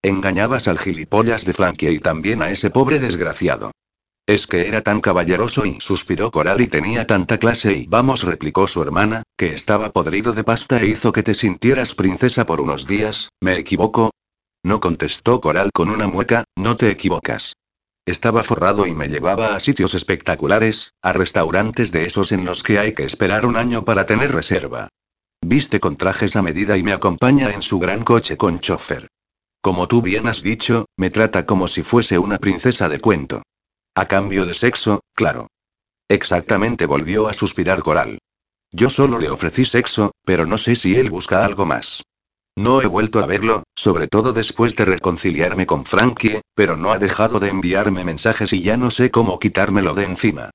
Engañabas 0.00 0.68
al 0.68 0.78
gilipollas 0.78 1.44
de 1.44 1.54
Frankie 1.54 1.90
y 1.90 1.98
también 1.98 2.40
a 2.40 2.50
ese 2.50 2.70
pobre 2.70 3.00
desgraciado. 3.00 3.72
Es 4.26 4.46
que 4.46 4.68
era 4.68 4.80
tan 4.80 5.00
caballeroso 5.00 5.66
y 5.66 5.80
suspiró 5.80 6.30
Coral 6.30 6.60
y 6.60 6.68
tenía 6.68 7.06
tanta 7.06 7.38
clase 7.38 7.72
y 7.72 7.86
vamos, 7.86 8.22
replicó 8.22 8.68
su 8.68 8.80
hermana, 8.80 9.24
que 9.36 9.52
estaba 9.52 9.90
podrido 9.90 10.32
de 10.32 10.44
pasta 10.44 10.80
e 10.80 10.86
hizo 10.86 11.12
que 11.12 11.22
te 11.22 11.34
sintieras 11.34 11.94
princesa 11.94 12.46
por 12.46 12.60
unos 12.60 12.86
días, 12.86 13.28
¿me 13.40 13.58
equivoco? 13.58 14.12
No 14.64 14.80
contestó 14.80 15.42
Coral 15.42 15.70
con 15.72 15.90
una 15.90 16.06
mueca, 16.06 16.44
no 16.56 16.74
te 16.74 16.88
equivocas. 16.88 17.52
Estaba 18.06 18.42
forrado 18.42 18.86
y 18.86 18.94
me 18.94 19.08
llevaba 19.08 19.54
a 19.54 19.60
sitios 19.60 19.94
espectaculares, 19.94 20.94
a 21.02 21.12
restaurantes 21.12 21.92
de 21.92 22.06
esos 22.06 22.32
en 22.32 22.46
los 22.46 22.62
que 22.62 22.78
hay 22.78 22.94
que 22.94 23.04
esperar 23.04 23.44
un 23.44 23.56
año 23.56 23.84
para 23.84 24.06
tener 24.06 24.32
reserva. 24.32 24.88
Viste 25.42 25.80
con 25.80 25.96
trajes 25.96 26.34
a 26.34 26.42
medida 26.42 26.78
y 26.78 26.82
me 26.82 26.94
acompaña 26.94 27.50
en 27.50 27.60
su 27.60 27.78
gran 27.78 28.04
coche 28.04 28.38
con 28.38 28.60
chofer. 28.60 29.08
Como 29.60 29.86
tú 29.86 30.00
bien 30.00 30.26
has 30.26 30.42
dicho, 30.42 30.86
me 30.96 31.10
trata 31.10 31.44
como 31.44 31.68
si 31.68 31.82
fuese 31.82 32.18
una 32.18 32.38
princesa 32.38 32.88
de 32.88 33.00
cuento. 33.00 33.42
A 33.94 34.06
cambio 34.06 34.46
de 34.46 34.54
sexo, 34.54 35.00
claro. 35.14 35.48
Exactamente 36.08 36.86
volvió 36.86 37.28
a 37.28 37.34
suspirar 37.34 37.82
Coral. 37.82 38.18
Yo 38.72 38.88
solo 38.88 39.18
le 39.18 39.28
ofrecí 39.28 39.66
sexo, 39.66 40.12
pero 40.24 40.46
no 40.46 40.56
sé 40.56 40.74
si 40.74 40.96
él 40.96 41.10
busca 41.10 41.44
algo 41.44 41.66
más. 41.66 42.02
No 42.56 42.80
he 42.80 42.86
vuelto 42.86 43.18
a 43.18 43.26
verlo, 43.26 43.64
sobre 43.74 44.06
todo 44.06 44.32
después 44.32 44.76
de 44.76 44.84
reconciliarme 44.84 45.66
con 45.66 45.84
Frankie, 45.84 46.40
pero 46.54 46.76
no 46.76 46.92
ha 46.92 46.98
dejado 46.98 47.40
de 47.40 47.48
enviarme 47.48 48.04
mensajes 48.04 48.52
y 48.52 48.62
ya 48.62 48.76
no 48.76 48.92
sé 48.92 49.10
cómo 49.10 49.40
quitármelo 49.40 49.94
de 49.94 50.04
encima. 50.04 50.50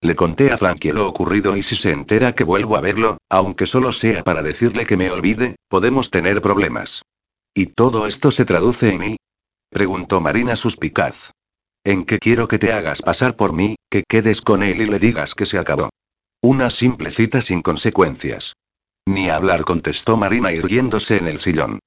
Le 0.00 0.16
conté 0.16 0.50
a 0.50 0.58
Frankie 0.58 0.92
lo 0.92 1.06
ocurrido 1.06 1.56
y 1.56 1.62
si 1.62 1.76
se 1.76 1.92
entera 1.92 2.34
que 2.34 2.42
vuelvo 2.42 2.76
a 2.76 2.80
verlo, 2.80 3.18
aunque 3.28 3.66
solo 3.66 3.92
sea 3.92 4.24
para 4.24 4.42
decirle 4.42 4.86
que 4.86 4.96
me 4.96 5.10
olvide, 5.10 5.56
podemos 5.68 6.10
tener 6.10 6.40
problemas. 6.40 7.02
¿Y 7.54 7.66
todo 7.66 8.06
esto 8.06 8.30
se 8.30 8.46
traduce 8.46 8.94
en 8.94 9.00
mí? 9.00 9.16
preguntó 9.68 10.20
Marina 10.20 10.56
suspicaz. 10.56 11.32
En 11.84 12.04
que 12.04 12.18
quiero 12.18 12.48
que 12.48 12.58
te 12.58 12.72
hagas 12.72 13.02
pasar 13.02 13.36
por 13.36 13.52
mí, 13.52 13.76
que 13.90 14.04
quedes 14.08 14.40
con 14.40 14.62
él 14.62 14.80
y 14.80 14.86
le 14.86 14.98
digas 14.98 15.34
que 15.34 15.46
se 15.46 15.58
acabó. 15.58 15.90
Una 16.40 16.70
simple 16.70 17.10
cita 17.10 17.42
sin 17.42 17.60
consecuencias. 17.60 18.54
Ni 19.06 19.28
hablar, 19.28 19.64
contestó 19.64 20.16
Marina 20.16 20.52
irguiéndose 20.52 21.16
en 21.16 21.26
el 21.26 21.40
sillón. 21.40 21.80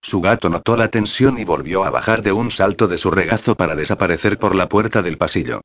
Su 0.00 0.20
gato 0.20 0.48
notó 0.48 0.76
la 0.76 0.88
tensión 0.88 1.38
y 1.38 1.44
volvió 1.44 1.84
a 1.84 1.90
bajar 1.90 2.22
de 2.22 2.32
un 2.32 2.50
salto 2.50 2.88
de 2.88 2.98
su 2.98 3.10
regazo 3.10 3.54
para 3.56 3.76
desaparecer 3.76 4.38
por 4.38 4.54
la 4.54 4.68
puerta 4.68 5.02
del 5.02 5.18
pasillo. 5.18 5.60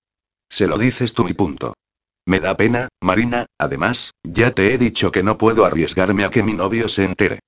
Se 0.49 0.67
lo 0.67 0.77
dices 0.77 1.13
tú 1.13 1.27
y 1.27 1.33
punto. 1.33 1.73
Me 2.25 2.39
da 2.39 2.57
pena, 2.57 2.89
Marina, 3.01 3.45
además, 3.57 4.11
ya 4.23 4.51
te 4.51 4.73
he 4.73 4.77
dicho 4.77 5.11
que 5.11 5.23
no 5.23 5.37
puedo 5.37 5.65
arriesgarme 5.65 6.25
a 6.25 6.29
que 6.29 6.43
mi 6.43 6.53
novio 6.53 6.89
se 6.89 7.05
entere. 7.05 7.39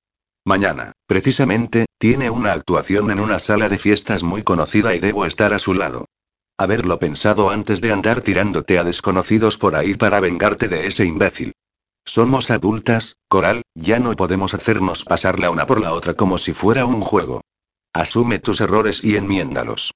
Mañana, 0.44 0.92
precisamente, 1.06 1.84
tiene 1.98 2.30
una 2.30 2.52
actuación 2.52 3.10
en 3.10 3.20
una 3.20 3.38
sala 3.38 3.68
de 3.68 3.76
fiestas 3.76 4.22
muy 4.22 4.42
conocida 4.42 4.94
y 4.94 4.98
debo 4.98 5.26
estar 5.26 5.52
a 5.52 5.58
su 5.58 5.74
lado. 5.74 6.06
Haberlo 6.56 6.98
pensado 6.98 7.50
antes 7.50 7.80
de 7.82 7.92
andar 7.92 8.22
tirándote 8.22 8.78
a 8.78 8.84
desconocidos 8.84 9.58
por 9.58 9.76
ahí 9.76 9.94
para 9.94 10.18
vengarte 10.20 10.68
de 10.68 10.86
ese 10.86 11.04
imbécil. 11.04 11.52
Somos 12.04 12.50
adultas, 12.50 13.16
Coral, 13.28 13.62
ya 13.74 13.98
no 13.98 14.14
podemos 14.16 14.54
hacernos 14.54 15.04
pasar 15.04 15.38
la 15.38 15.50
una 15.50 15.66
por 15.66 15.80
la 15.80 15.92
otra 15.92 16.14
como 16.14 16.38
si 16.38 16.52
fuera 16.52 16.84
un 16.84 17.00
juego. 17.00 17.42
Asume 17.92 18.38
tus 18.38 18.60
errores 18.60 19.04
y 19.04 19.16
enmiéndalos. 19.16 19.92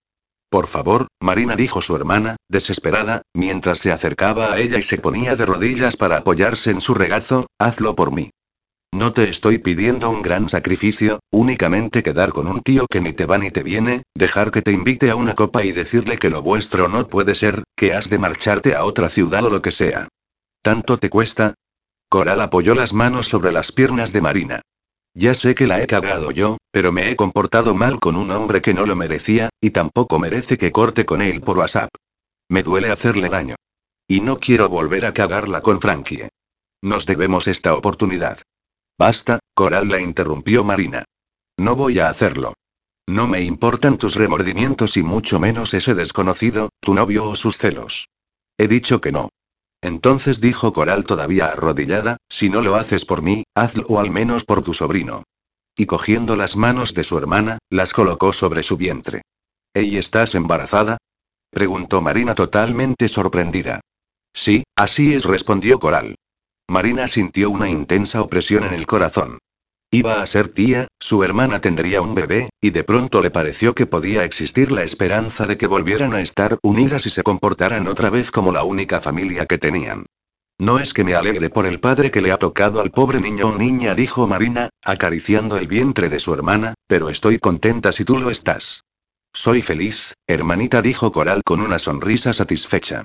Por 0.51 0.67
favor, 0.69 1.09
Marina 1.21 1.57
dijo 1.57 1.83
su 1.83 1.97
hermana, 1.97 2.37
desesperada, 2.49 3.23
mientras 3.35 3.79
se 3.79 3.91
acercaba 3.91 4.53
a 4.53 4.61
ella 4.61 4.79
y 4.79 4.83
se 4.83 4.99
ponía 4.99 5.35
de 5.35 5.47
rodillas 5.47 5.97
para 5.97 6.19
apoyarse 6.19 6.71
en 6.71 6.81
su 6.81 6.95
regazo, 6.95 7.47
hazlo 7.59 7.97
por 7.97 8.13
mí. 8.13 8.31
No 8.95 9.13
te 9.13 9.29
estoy 9.29 9.59
pidiendo 9.59 10.09
un 10.09 10.23
gran 10.23 10.49
sacrificio, 10.49 11.19
únicamente 11.33 12.05
quedar 12.05 12.31
con 12.31 12.47
un 12.47 12.63
tío 12.63 12.87
que 12.89 13.01
ni 13.01 13.13
te 13.13 13.27
va 13.27 13.39
ni 13.39 13.51
te 13.51 13.65
viene, 13.65 14.05
dejar 14.15 14.53
que 14.53 14.63
te 14.63 14.71
invite 14.71 15.11
a 15.11 15.17
una 15.17 15.35
copa 15.35 15.65
y 15.65 15.73
decirle 15.73 16.17
que 16.17 16.31
lo 16.31 16.43
vuestro 16.43 16.87
no 16.87 17.09
puede 17.09 17.35
ser, 17.35 17.65
que 17.77 17.93
has 17.93 18.09
de 18.09 18.19
marcharte 18.19 18.77
a 18.77 18.85
otra 18.85 19.09
ciudad 19.09 19.45
o 19.45 19.51
lo 19.51 19.61
que 19.61 19.73
sea. 19.73 20.07
¿Tanto 20.63 20.97
te 20.99 21.11
cuesta? 21.11 21.55
Coral 22.15 22.41
apoyó 22.43 22.77
las 22.77 22.93
manos 22.93 23.27
sobre 23.27 23.51
las 23.51 23.73
piernas 23.73 24.13
de 24.13 24.21
Marina. 24.21 24.63
Ya 25.15 25.35
sé 25.35 25.57
que 25.57 25.67
la 25.67 25.83
he 25.83 25.89
cagado 25.89 26.31
yo, 26.31 26.59
pero 26.71 26.93
me 26.93 27.11
he 27.11 27.17
comportado 27.17 27.75
mal 27.75 27.99
con 27.99 28.15
un 28.15 28.31
hombre 28.31 28.63
que 28.63 28.73
no 28.73 28.87
lo 28.87 28.95
merecía, 28.95 29.51
y 29.61 29.71
tampoco 29.71 30.21
merece 30.21 30.57
que 30.57 30.71
corte 30.71 31.05
con 31.05 31.21
él 31.21 31.41
por 31.41 31.59
WhatsApp. 31.59 31.91
Me 32.49 32.63
duele 32.63 32.93
hacerle 32.93 33.29
daño. 33.29 33.57
Y 34.07 34.21
no 34.21 34.39
quiero 34.39 34.69
volver 34.69 35.07
a 35.07 35.13
cagarla 35.13 35.61
con 35.61 35.81
Frankie. 35.81 36.29
Nos 36.83 37.05
debemos 37.05 37.49
esta 37.49 37.75
oportunidad. 37.75 38.39
Basta, 38.97 39.41
Coral 39.53 39.89
la 39.89 40.01
interrumpió 40.01 40.63
Marina. 40.63 41.05
No 41.57 41.75
voy 41.75 41.99
a 41.99 42.11
hacerlo. 42.11 42.55
No 43.09 43.27
me 43.27 43.43
importan 43.43 43.99
tus 43.99 44.15
remordimientos 44.15 44.97
y 44.97 45.03
mucho 45.03 45.41
menos 45.41 45.75
ese 45.75 45.97
desconocido, 45.97 46.69
tu 46.79 46.95
novio 46.95 47.29
o 47.29 47.35
sus 47.35 47.59
celos. 47.59 48.07
He 48.57 48.69
dicho 48.69 49.01
que 49.01 49.11
no. 49.11 49.31
Entonces 49.85 50.41
dijo 50.41 50.73
Coral 50.73 51.05
todavía 51.05 51.49
arrodillada, 51.49 52.17
si 52.31 52.49
no 52.49 52.63
lo 52.63 52.77
haces 52.77 53.05
por 53.05 53.21
mí, 53.21 53.45
hazlo 53.55 53.85
o 53.91 54.01
al 54.01 54.11
menos 54.11 54.47
por 54.47 54.63
tu 54.63 54.73
sobrino. 54.73 55.25
Y 55.77 55.85
cogiendo 55.85 56.37
las 56.37 56.57
manos 56.57 56.95
de 56.95 57.05
su 57.05 57.19
hermana, 57.19 57.59
las 57.69 57.93
colocó 57.93 58.33
sobre 58.33 58.63
su 58.63 58.79
vientre. 58.79 59.21
¿Ey 59.75 59.99
estás 59.99 60.35
embarazada? 60.35 60.97
preguntó 61.51 62.01
Marina 62.01 62.35
totalmente 62.35 63.11
sorprendida. 63.11 63.81
Sí, 64.33 64.65
así 64.75 65.13
es, 65.13 65.27
respondió 65.27 65.79
Coral. 65.79 66.15
Marina 66.67 67.07
sintió 67.07 67.51
una 67.51 67.69
intensa 67.69 68.23
opresión 68.23 68.65
en 68.65 68.73
el 68.73 68.87
corazón. 68.87 69.39
Iba 69.95 70.21
a 70.21 70.27
ser 70.27 70.49
tía, 70.49 70.89
su 70.99 71.23
hermana 71.23 71.61
tendría 71.61 72.03
un 72.03 72.17
bebé, 72.17 72.51
y 72.61 72.71
de 72.71 72.83
pronto 72.83 73.23
le 73.23 73.31
pareció 73.31 73.77
que 73.77 73.87
podía 73.87 74.25
existir 74.25 74.73
la 74.73 74.83
esperanza 74.83 75.47
de 75.47 75.57
que 75.57 75.69
volvieran 75.69 76.15
a 76.15 76.21
estar 76.21 76.59
unidas 76.65 77.07
y 77.07 77.11
se 77.11 77.23
comportaran 77.23 77.87
otra 77.87 78.11
vez 78.11 78.33
como 78.33 78.51
la 78.51 78.65
única 78.65 79.01
familia 79.01 79.47
que 79.47 79.57
tenían. 79.57 80.07
No 80.59 80.81
es 80.81 80.95
que 80.95 81.05
me 81.05 81.15
alegre 81.15 81.49
por 81.49 81.65
el 81.65 81.79
padre 81.79 82.11
que 82.11 82.21
le 82.23 82.33
ha 82.33 82.39
tocado 82.39 82.81
al 82.81 82.91
pobre 82.91 83.21
niño 83.21 83.51
o 83.51 83.57
niña, 83.57 83.95
dijo 83.95 84.27
Marina, 84.27 84.69
acariciando 84.83 85.59
el 85.59 85.69
vientre 85.69 86.09
de 86.09 86.19
su 86.19 86.35
hermana, 86.35 86.75
pero 86.89 87.09
estoy 87.09 87.39
contenta 87.39 87.93
si 87.93 88.05
tú 88.05 88.19
lo 88.19 88.31
estás. 88.31 88.83
Soy 89.33 89.63
feliz, 89.63 90.15
hermanita, 90.27 90.83
dijo 90.83 91.13
Coral 91.13 91.43
con 91.45 91.61
una 91.61 91.79
sonrisa 91.79 92.33
satisfecha. 92.33 93.05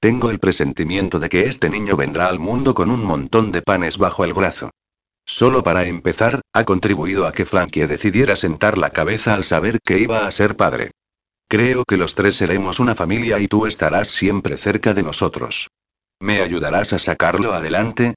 Tengo 0.00 0.28
el 0.28 0.38
presentimiento 0.38 1.18
de 1.18 1.30
que 1.30 1.46
este 1.46 1.70
niño 1.70 1.96
vendrá 1.96 2.26
al 2.26 2.40
mundo 2.40 2.74
con 2.74 2.90
un 2.90 3.06
montón 3.06 3.52
de 3.52 3.62
panes 3.62 3.96
bajo 3.96 4.22
el 4.22 4.34
brazo. 4.34 4.68
Solo 5.26 5.64
para 5.64 5.84
empezar, 5.86 6.40
ha 6.52 6.64
contribuido 6.64 7.26
a 7.26 7.32
que 7.32 7.44
Frankie 7.44 7.88
decidiera 7.88 8.36
sentar 8.36 8.78
la 8.78 8.90
cabeza 8.90 9.34
al 9.34 9.42
saber 9.42 9.80
que 9.84 9.98
iba 9.98 10.24
a 10.24 10.30
ser 10.30 10.56
padre. 10.56 10.92
Creo 11.48 11.84
que 11.84 11.96
los 11.96 12.14
tres 12.14 12.36
seremos 12.36 12.78
una 12.78 12.94
familia 12.94 13.40
y 13.40 13.48
tú 13.48 13.66
estarás 13.66 14.08
siempre 14.08 14.56
cerca 14.56 14.94
de 14.94 15.02
nosotros. 15.02 15.68
¿Me 16.20 16.40
ayudarás 16.42 16.92
a 16.92 17.00
sacarlo 17.00 17.52
adelante? 17.52 18.14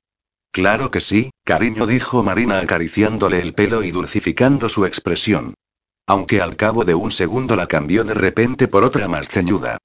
Claro 0.51 0.91
que 0.91 1.01
sí, 1.01 1.31
cariño, 1.43 1.87
dijo 1.87 2.23
Marina 2.23 2.59
acariciándole 2.59 3.41
el 3.41 3.53
pelo 3.53 3.83
y 3.83 3.91
dulcificando 3.91 4.69
su 4.69 4.85
expresión. 4.85 5.55
Aunque 6.07 6.41
al 6.41 6.55
cabo 6.55 6.85
de 6.85 6.95
un 6.95 7.11
segundo 7.11 7.55
la 7.55 7.67
cambió 7.67 8.03
de 8.03 8.13
repente 8.13 8.67
por 8.67 8.83
otra 8.83 9.07
más 9.07 9.29
ceñuda. 9.29 9.77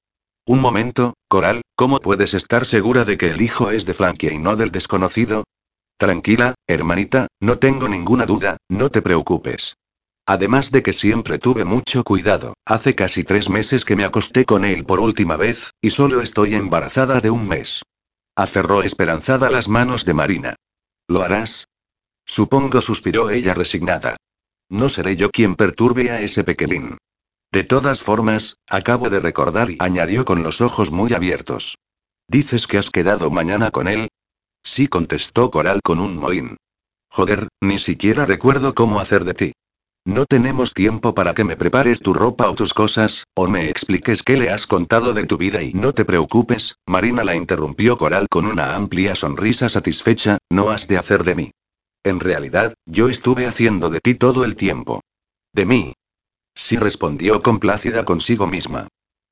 Un 0.47 0.61
momento, 0.61 1.15
Coral, 1.29 1.63
¿cómo 1.75 2.01
puedes 2.01 2.35
estar 2.35 2.67
segura 2.67 3.05
de 3.05 3.17
que 3.17 3.29
el 3.29 3.41
hijo 3.41 3.71
es 3.71 3.87
de 3.87 3.95
Frankie 3.95 4.33
y 4.33 4.39
no 4.39 4.57
del 4.57 4.71
desconocido? 4.71 5.45
Tranquila, 5.97 6.55
hermanita, 6.67 7.29
no 7.41 7.59
tengo 7.59 7.89
ninguna 7.89 8.27
duda, 8.27 8.57
no 8.69 8.91
te 8.91 9.01
preocupes. 9.03 9.77
Además 10.27 10.71
de 10.71 10.83
que 10.83 10.92
siempre 10.92 11.38
tuve 11.38 11.65
mucho 11.65 12.03
cuidado, 12.03 12.55
hace 12.65 12.95
casi 12.95 13.25
tres 13.25 13.51
meses 13.51 13.85
que 13.85 13.95
me 13.95 14.05
acosté 14.05 14.45
con 14.45 14.65
él 14.65 14.85
por 14.85 15.01
última 15.01 15.37
vez, 15.37 15.71
y 15.81 15.90
solo 15.90 16.23
estoy 16.23 16.55
embarazada 16.55 17.21
de 17.21 17.31
un 17.31 17.47
mes. 17.47 17.83
Aferró 18.35 18.83
esperanzada 18.83 19.51
las 19.51 19.69
manos 19.69 20.05
de 20.05 20.15
Marina. 20.15 20.57
¿Lo 21.07 21.23
harás? 21.23 21.69
Supongo, 22.25 22.81
suspiró 22.81 23.31
ella 23.31 23.55
resignada. 23.55 24.17
No 24.71 24.88
seré 24.88 25.17
yo 25.17 25.31
quien 25.31 25.57
perturbe 25.57 26.11
a 26.11 26.21
ese 26.21 26.42
pequeñín. 26.42 26.97
De 27.53 27.63
todas 27.63 28.01
formas, 28.01 28.57
acabo 28.67 29.11
de 29.11 29.21
recordar 29.21 29.71
y 29.71 29.77
añadió 29.79 30.25
con 30.25 30.42
los 30.42 30.61
ojos 30.61 30.90
muy 30.90 31.13
abiertos. 31.13 31.77
¿Dices 32.27 32.67
que 32.67 32.79
has 32.79 32.90
quedado 32.90 33.31
mañana 33.31 33.71
con 33.71 33.87
él? 33.87 34.09
Sí, 34.65 34.88
contestó 34.88 35.50
Coral 35.50 35.81
con 35.83 36.00
un 36.00 36.17
mohín. 36.17 36.56
Joder, 37.10 37.48
ni 37.60 37.79
siquiera 37.79 38.27
recuerdo 38.27 38.75
cómo 38.75 38.98
hacer 38.98 39.25
de 39.25 39.35
ti. 39.35 39.52
No 40.06 40.27
tenemos 40.27 40.75
tiempo 40.75 41.15
para 41.15 41.33
que 41.33 41.44
me 41.44 41.56
prepares 41.56 42.00
tu 42.00 42.12
ropa 42.12 42.50
o 42.50 42.54
tus 42.54 42.75
cosas, 42.75 43.25
o 43.35 43.46
me 43.46 43.71
expliques 43.71 44.23
qué 44.23 44.37
le 44.37 44.50
has 44.50 44.67
contado 44.67 45.15
de 45.15 45.25
tu 45.25 45.38
vida 45.38 45.62
y 45.62 45.73
no 45.73 45.94
te 45.94 46.04
preocupes, 46.04 46.77
Marina 46.87 47.25
la 47.25 47.37
interrumpió 47.37 47.96
Coral 47.96 48.27
con 48.29 48.46
una 48.46 48.75
amplia 48.75 49.15
sonrisa 49.15 49.69
satisfecha, 49.69 50.38
no 50.50 50.71
has 50.71 50.88
de 50.88 50.98
hacer 50.98 51.25
de 51.25 51.35
mí. 51.35 51.50
En 52.02 52.21
realidad, 52.21 52.75
yo 52.85 53.08
estuve 53.08 53.46
haciendo 53.46 53.88
de 53.88 54.00
ti 54.00 54.15
todo 54.15 54.44
el 54.44 54.56
tiempo. 54.56 55.00
¿De 55.54 55.65
mí? 55.65 55.94
Sí 56.54 56.77
respondió 56.77 57.42
complácida 57.42 58.04
consigo 58.04 58.46
misma. 58.46 58.88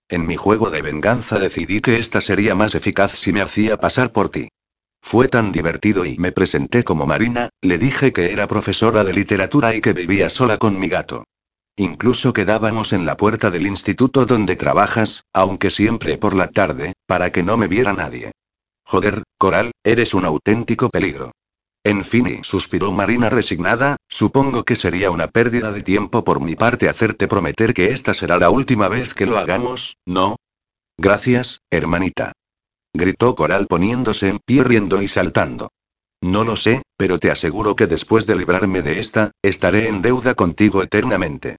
En 0.09 0.27
mi 0.27 0.37
juego 0.37 0.71
de 0.71 0.83
venganza 0.83 1.39
decidí 1.39 1.81
que 1.81 1.99
esta 1.99 2.21
sería 2.21 2.55
más 2.55 2.75
eficaz 2.75 3.13
si 3.13 3.33
me 3.33 3.43
hacía 3.43 3.79
pasar 3.79 4.13
por 4.13 4.31
ti. 4.31 4.49
Fue 5.03 5.29
tan 5.29 5.51
divertido 5.51 6.07
y 6.07 6.17
me 6.17 6.33
presenté 6.33 6.85
como 6.85 7.07
Marina, 7.07 7.51
le 7.61 7.77
dije 7.77 8.13
que 8.13 8.33
era 8.33 8.47
profesora 8.47 9.03
de 9.03 9.13
literatura 9.13 9.75
y 9.75 9.81
que 9.81 9.93
vivía 9.93 10.31
sola 10.31 10.59
con 10.59 10.79
mi 10.79 10.89
gato. 10.89 11.25
Incluso 11.77 12.33
quedábamos 12.33 12.93
en 12.93 13.05
la 13.05 13.17
puerta 13.17 13.51
del 13.51 13.67
instituto 13.67 14.25
donde 14.27 14.57
trabajas, 14.57 15.25
aunque 15.35 15.71
siempre 15.71 16.19
por 16.19 16.35
la 16.35 16.51
tarde, 16.51 16.95
para 17.07 17.33
que 17.33 17.43
no 17.43 17.57
me 17.57 17.67
viera 17.67 17.93
nadie. 17.93 18.31
Joder, 18.85 19.25
Coral, 19.39 19.73
eres 19.85 20.15
un 20.15 20.25
auténtico 20.25 20.89
peligro. 20.89 21.33
En 21.85 22.05
fin, 22.05 22.29
y 22.29 22.45
suspiró 22.45 22.93
Marina 22.93 23.29
resignada, 23.29 23.97
supongo 24.09 24.63
que 24.65 24.77
sería 24.77 25.11
una 25.11 25.27
pérdida 25.27 25.73
de 25.73 25.83
tiempo 25.83 26.23
por 26.23 26.41
mi 26.41 26.55
parte 26.55 26.89
hacerte 26.89 27.27
prometer 27.27 27.75
que 27.75 27.87
esta 27.87 28.15
será 28.15 28.39
la 28.39 28.51
última 28.51 28.89
vez 28.89 29.15
que 29.15 29.27
lo 29.27 29.37
hagamos, 29.37 29.97
¿no? 30.07 30.37
Gracias, 30.97 31.61
hermanita 31.71 32.33
gritó 32.95 33.35
Coral 33.35 33.67
poniéndose 33.67 34.29
en 34.29 34.39
pie 34.39 34.65
riendo 34.65 35.03
y 35.03 35.09
saltando. 35.09 35.71
No 36.23 36.45
lo 36.45 36.57
sé, 36.57 36.83
pero 36.97 37.19
te 37.19 37.31
aseguro 37.31 37.75
que 37.75 37.87
después 37.87 38.27
de 38.27 38.37
librarme 38.37 38.83
de 38.83 39.01
esta, 39.01 39.33
estaré 39.43 39.89
en 39.89 40.03
deuda 40.03 40.35
contigo 40.35 40.83
eternamente. 40.83 41.57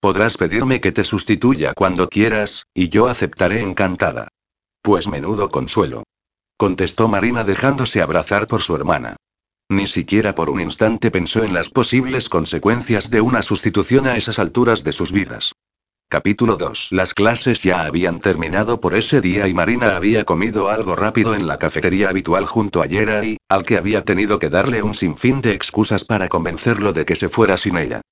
Podrás 0.00 0.36
pedirme 0.36 0.80
que 0.80 0.92
te 0.92 1.04
sustituya 1.04 1.74
cuando 1.74 2.08
quieras, 2.08 2.66
y 2.74 2.88
yo 2.88 3.08
aceptaré 3.08 3.60
encantada. 3.60 4.28
Pues 4.82 5.08
menudo 5.08 5.48
consuelo. 5.48 6.02
Contestó 6.56 7.08
Marina 7.08 7.44
dejándose 7.44 8.02
abrazar 8.02 8.46
por 8.46 8.62
su 8.62 8.76
hermana. 8.76 9.16
Ni 9.68 9.86
siquiera 9.86 10.34
por 10.34 10.50
un 10.50 10.60
instante 10.60 11.10
pensó 11.10 11.44
en 11.44 11.54
las 11.54 11.70
posibles 11.70 12.28
consecuencias 12.28 13.10
de 13.10 13.20
una 13.20 13.42
sustitución 13.42 14.06
a 14.06 14.16
esas 14.16 14.38
alturas 14.38 14.84
de 14.84 14.92
sus 14.92 15.12
vidas. 15.12 15.52
Capítulo 16.12 16.58
2. 16.58 16.88
Las 16.90 17.14
clases 17.14 17.62
ya 17.62 17.86
habían 17.86 18.20
terminado 18.20 18.82
por 18.82 18.94
ese 18.94 19.22
día 19.22 19.48
y 19.48 19.54
Marina 19.54 19.96
había 19.96 20.24
comido 20.24 20.68
algo 20.68 20.94
rápido 20.94 21.34
en 21.34 21.46
la 21.46 21.58
cafetería 21.58 22.10
habitual 22.10 22.44
junto 22.44 22.82
a 22.82 22.86
Jerry, 22.86 23.38
al 23.48 23.64
que 23.64 23.78
había 23.78 24.04
tenido 24.04 24.38
que 24.38 24.50
darle 24.50 24.82
un 24.82 24.92
sinfín 24.92 25.40
de 25.40 25.54
excusas 25.54 26.04
para 26.04 26.28
convencerlo 26.28 26.92
de 26.92 27.06
que 27.06 27.16
se 27.16 27.30
fuera 27.30 27.56
sin 27.56 27.78
ella. 27.78 28.02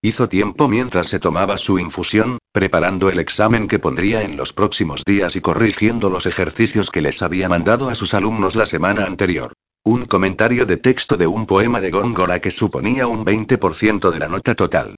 Hizo 0.00 0.26
tiempo 0.26 0.68
mientras 0.68 1.08
se 1.08 1.18
tomaba 1.18 1.58
su 1.58 1.78
infusión, 1.78 2.38
preparando 2.50 3.10
el 3.10 3.18
examen 3.18 3.68
que 3.68 3.78
pondría 3.78 4.22
en 4.22 4.38
los 4.38 4.54
próximos 4.54 5.04
días 5.04 5.36
y 5.36 5.42
corrigiendo 5.42 6.08
los 6.08 6.24
ejercicios 6.24 6.88
que 6.88 7.02
les 7.02 7.20
había 7.20 7.50
mandado 7.50 7.90
a 7.90 7.94
sus 7.94 8.14
alumnos 8.14 8.56
la 8.56 8.64
semana 8.64 9.04
anterior. 9.04 9.52
Un 9.84 10.06
comentario 10.06 10.64
de 10.64 10.78
texto 10.78 11.18
de 11.18 11.26
un 11.26 11.44
poema 11.44 11.82
de 11.82 11.90
Góngora 11.90 12.40
que 12.40 12.50
suponía 12.50 13.06
un 13.06 13.26
20% 13.26 14.10
de 14.10 14.18
la 14.18 14.28
nota 14.28 14.54
total. 14.54 14.94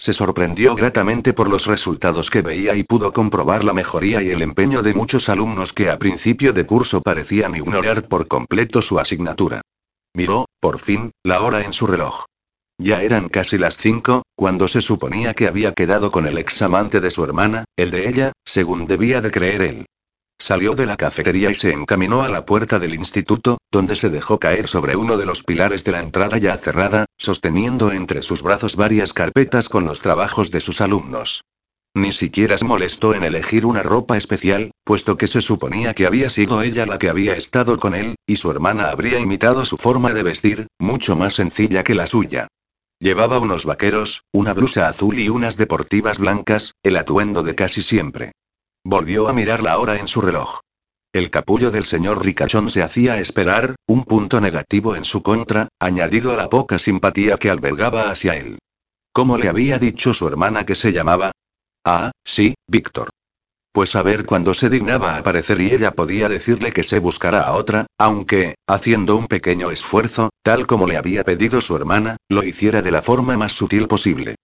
Se 0.00 0.14
sorprendió 0.14 0.74
gratamente 0.74 1.34
por 1.34 1.50
los 1.50 1.66
resultados 1.66 2.30
que 2.30 2.40
veía 2.40 2.74
y 2.74 2.84
pudo 2.84 3.12
comprobar 3.12 3.64
la 3.64 3.74
mejoría 3.74 4.22
y 4.22 4.30
el 4.30 4.40
empeño 4.40 4.80
de 4.80 4.94
muchos 4.94 5.28
alumnos 5.28 5.74
que 5.74 5.90
a 5.90 5.98
principio 5.98 6.54
de 6.54 6.64
curso 6.64 7.02
parecían 7.02 7.54
ignorar 7.54 8.08
por 8.08 8.26
completo 8.26 8.80
su 8.80 8.98
asignatura. 8.98 9.60
Miró, 10.14 10.46
por 10.58 10.78
fin, 10.78 11.10
la 11.22 11.42
hora 11.42 11.60
en 11.60 11.74
su 11.74 11.86
reloj. 11.86 12.24
Ya 12.78 13.02
eran 13.02 13.28
casi 13.28 13.58
las 13.58 13.76
cinco, 13.76 14.22
cuando 14.34 14.68
se 14.68 14.80
suponía 14.80 15.34
que 15.34 15.46
había 15.46 15.74
quedado 15.74 16.10
con 16.10 16.26
el 16.26 16.38
examante 16.38 17.02
de 17.02 17.10
su 17.10 17.22
hermana, 17.22 17.66
el 17.76 17.90
de 17.90 18.08
ella, 18.08 18.32
según 18.46 18.86
debía 18.86 19.20
de 19.20 19.30
creer 19.30 19.60
él. 19.60 19.86
Salió 20.40 20.72
de 20.72 20.86
la 20.86 20.96
cafetería 20.96 21.50
y 21.50 21.54
se 21.54 21.70
encaminó 21.70 22.22
a 22.22 22.30
la 22.30 22.46
puerta 22.46 22.78
del 22.78 22.94
instituto, 22.94 23.58
donde 23.70 23.94
se 23.94 24.08
dejó 24.08 24.40
caer 24.40 24.68
sobre 24.68 24.96
uno 24.96 25.18
de 25.18 25.26
los 25.26 25.42
pilares 25.42 25.84
de 25.84 25.92
la 25.92 26.00
entrada 26.00 26.38
ya 26.38 26.56
cerrada, 26.56 27.04
sosteniendo 27.18 27.92
entre 27.92 28.22
sus 28.22 28.42
brazos 28.42 28.74
varias 28.74 29.12
carpetas 29.12 29.68
con 29.68 29.84
los 29.84 30.00
trabajos 30.00 30.50
de 30.50 30.60
sus 30.60 30.80
alumnos. 30.80 31.44
Ni 31.94 32.10
siquiera 32.10 32.56
se 32.56 32.64
molestó 32.64 33.14
en 33.14 33.22
elegir 33.22 33.66
una 33.66 33.82
ropa 33.82 34.16
especial, 34.16 34.70
puesto 34.82 35.18
que 35.18 35.28
se 35.28 35.42
suponía 35.42 35.92
que 35.92 36.06
había 36.06 36.30
sido 36.30 36.62
ella 36.62 36.86
la 36.86 36.98
que 36.98 37.10
había 37.10 37.34
estado 37.34 37.78
con 37.78 37.94
él, 37.94 38.14
y 38.26 38.36
su 38.36 38.50
hermana 38.50 38.88
habría 38.88 39.18
imitado 39.18 39.66
su 39.66 39.76
forma 39.76 40.14
de 40.14 40.22
vestir, 40.22 40.68
mucho 40.78 41.16
más 41.16 41.34
sencilla 41.34 41.84
que 41.84 41.94
la 41.94 42.06
suya. 42.06 42.48
Llevaba 42.98 43.40
unos 43.40 43.66
vaqueros, 43.66 44.22
una 44.32 44.54
blusa 44.54 44.88
azul 44.88 45.18
y 45.18 45.28
unas 45.28 45.58
deportivas 45.58 46.18
blancas, 46.18 46.72
el 46.82 46.96
atuendo 46.96 47.42
de 47.42 47.54
casi 47.54 47.82
siempre. 47.82 48.32
Volvió 48.84 49.28
a 49.28 49.34
mirar 49.34 49.62
la 49.62 49.78
hora 49.78 49.96
en 49.96 50.08
su 50.08 50.22
reloj. 50.22 50.60
El 51.12 51.30
capullo 51.30 51.70
del 51.70 51.84
señor 51.84 52.24
Ricachón 52.24 52.70
se 52.70 52.82
hacía 52.82 53.18
esperar, 53.18 53.74
un 53.86 54.04
punto 54.04 54.40
negativo 54.40 54.96
en 54.96 55.04
su 55.04 55.22
contra, 55.22 55.68
añadido 55.78 56.32
a 56.32 56.36
la 56.36 56.48
poca 56.48 56.78
simpatía 56.78 57.36
que 57.36 57.50
albergaba 57.50 58.10
hacia 58.10 58.36
él. 58.36 58.58
¿Cómo 59.12 59.36
le 59.36 59.48
había 59.48 59.78
dicho 59.78 60.14
su 60.14 60.26
hermana 60.26 60.64
que 60.64 60.74
se 60.74 60.92
llamaba? 60.92 61.32
Ah, 61.84 62.12
sí, 62.24 62.54
Víctor. 62.66 63.10
Pues 63.72 63.94
a 63.96 64.02
ver 64.02 64.24
cuándo 64.24 64.54
se 64.54 64.70
dignaba 64.70 65.16
aparecer 65.16 65.60
y 65.60 65.72
ella 65.72 65.90
podía 65.90 66.28
decirle 66.28 66.72
que 66.72 66.82
se 66.82 67.00
buscara 67.00 67.40
a 67.40 67.52
otra, 67.52 67.86
aunque, 67.98 68.54
haciendo 68.66 69.16
un 69.16 69.26
pequeño 69.26 69.70
esfuerzo, 69.70 70.30
tal 70.42 70.66
como 70.66 70.86
le 70.86 70.96
había 70.96 71.22
pedido 71.22 71.60
su 71.60 71.76
hermana, 71.76 72.16
lo 72.30 72.42
hiciera 72.42 72.80
de 72.80 72.90
la 72.92 73.02
forma 73.02 73.36
más 73.36 73.52
sutil 73.52 73.88
posible. 73.88 74.36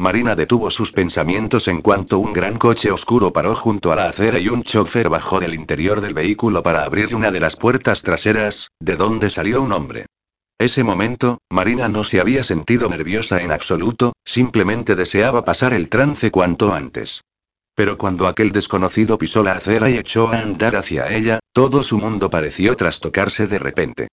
Marina 0.00 0.34
detuvo 0.34 0.70
sus 0.70 0.92
pensamientos 0.92 1.68
en 1.68 1.82
cuanto 1.82 2.18
un 2.18 2.32
gran 2.32 2.56
coche 2.56 2.90
oscuro 2.90 3.34
paró 3.34 3.54
junto 3.54 3.92
a 3.92 3.96
la 3.96 4.08
acera 4.08 4.38
y 4.38 4.48
un 4.48 4.62
chofer 4.62 5.10
bajó 5.10 5.40
del 5.40 5.52
interior 5.52 6.00
del 6.00 6.14
vehículo 6.14 6.62
para 6.62 6.84
abrir 6.84 7.14
una 7.14 7.30
de 7.30 7.38
las 7.38 7.54
puertas 7.54 8.00
traseras, 8.00 8.70
de 8.80 8.96
donde 8.96 9.28
salió 9.28 9.60
un 9.60 9.72
hombre. 9.72 10.06
Ese 10.58 10.84
momento, 10.84 11.42
Marina 11.50 11.88
no 11.88 12.02
se 12.02 12.18
había 12.18 12.44
sentido 12.44 12.88
nerviosa 12.88 13.42
en 13.42 13.52
absoluto, 13.52 14.14
simplemente 14.24 14.96
deseaba 14.96 15.44
pasar 15.44 15.74
el 15.74 15.90
trance 15.90 16.30
cuanto 16.30 16.72
antes. 16.72 17.20
Pero 17.74 17.98
cuando 17.98 18.26
aquel 18.26 18.52
desconocido 18.52 19.18
pisó 19.18 19.42
la 19.42 19.52
acera 19.52 19.90
y 19.90 19.98
echó 19.98 20.28
a 20.28 20.40
andar 20.40 20.76
hacia 20.76 21.14
ella, 21.14 21.40
todo 21.52 21.82
su 21.82 21.98
mundo 21.98 22.30
pareció 22.30 22.74
trastocarse 22.74 23.46
de 23.46 23.58
repente. 23.58 24.08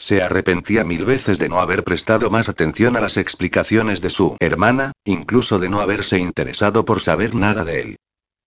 Se 0.00 0.22
arrepentía 0.22 0.84
mil 0.84 1.04
veces 1.04 1.38
de 1.38 1.48
no 1.48 1.58
haber 1.58 1.82
prestado 1.82 2.30
más 2.30 2.48
atención 2.48 2.96
a 2.96 3.00
las 3.00 3.16
explicaciones 3.16 4.00
de 4.00 4.10
su 4.10 4.36
hermana, 4.38 4.92
incluso 5.04 5.58
de 5.58 5.68
no 5.68 5.80
haberse 5.80 6.18
interesado 6.18 6.84
por 6.84 7.00
saber 7.00 7.34
nada 7.34 7.64
de 7.64 7.80
él. 7.80 7.96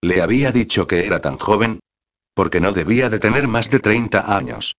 ¿Le 0.02 0.22
había 0.22 0.52
dicho 0.52 0.88
que 0.88 1.06
era 1.06 1.20
tan 1.20 1.38
joven? 1.38 1.82
Porque 2.34 2.62
no 2.62 2.72
debía 2.72 3.10
de 3.10 3.20
tener 3.20 3.50
más 3.50 3.70
de 3.70 3.80
30 3.80 4.36
años. 4.36 4.76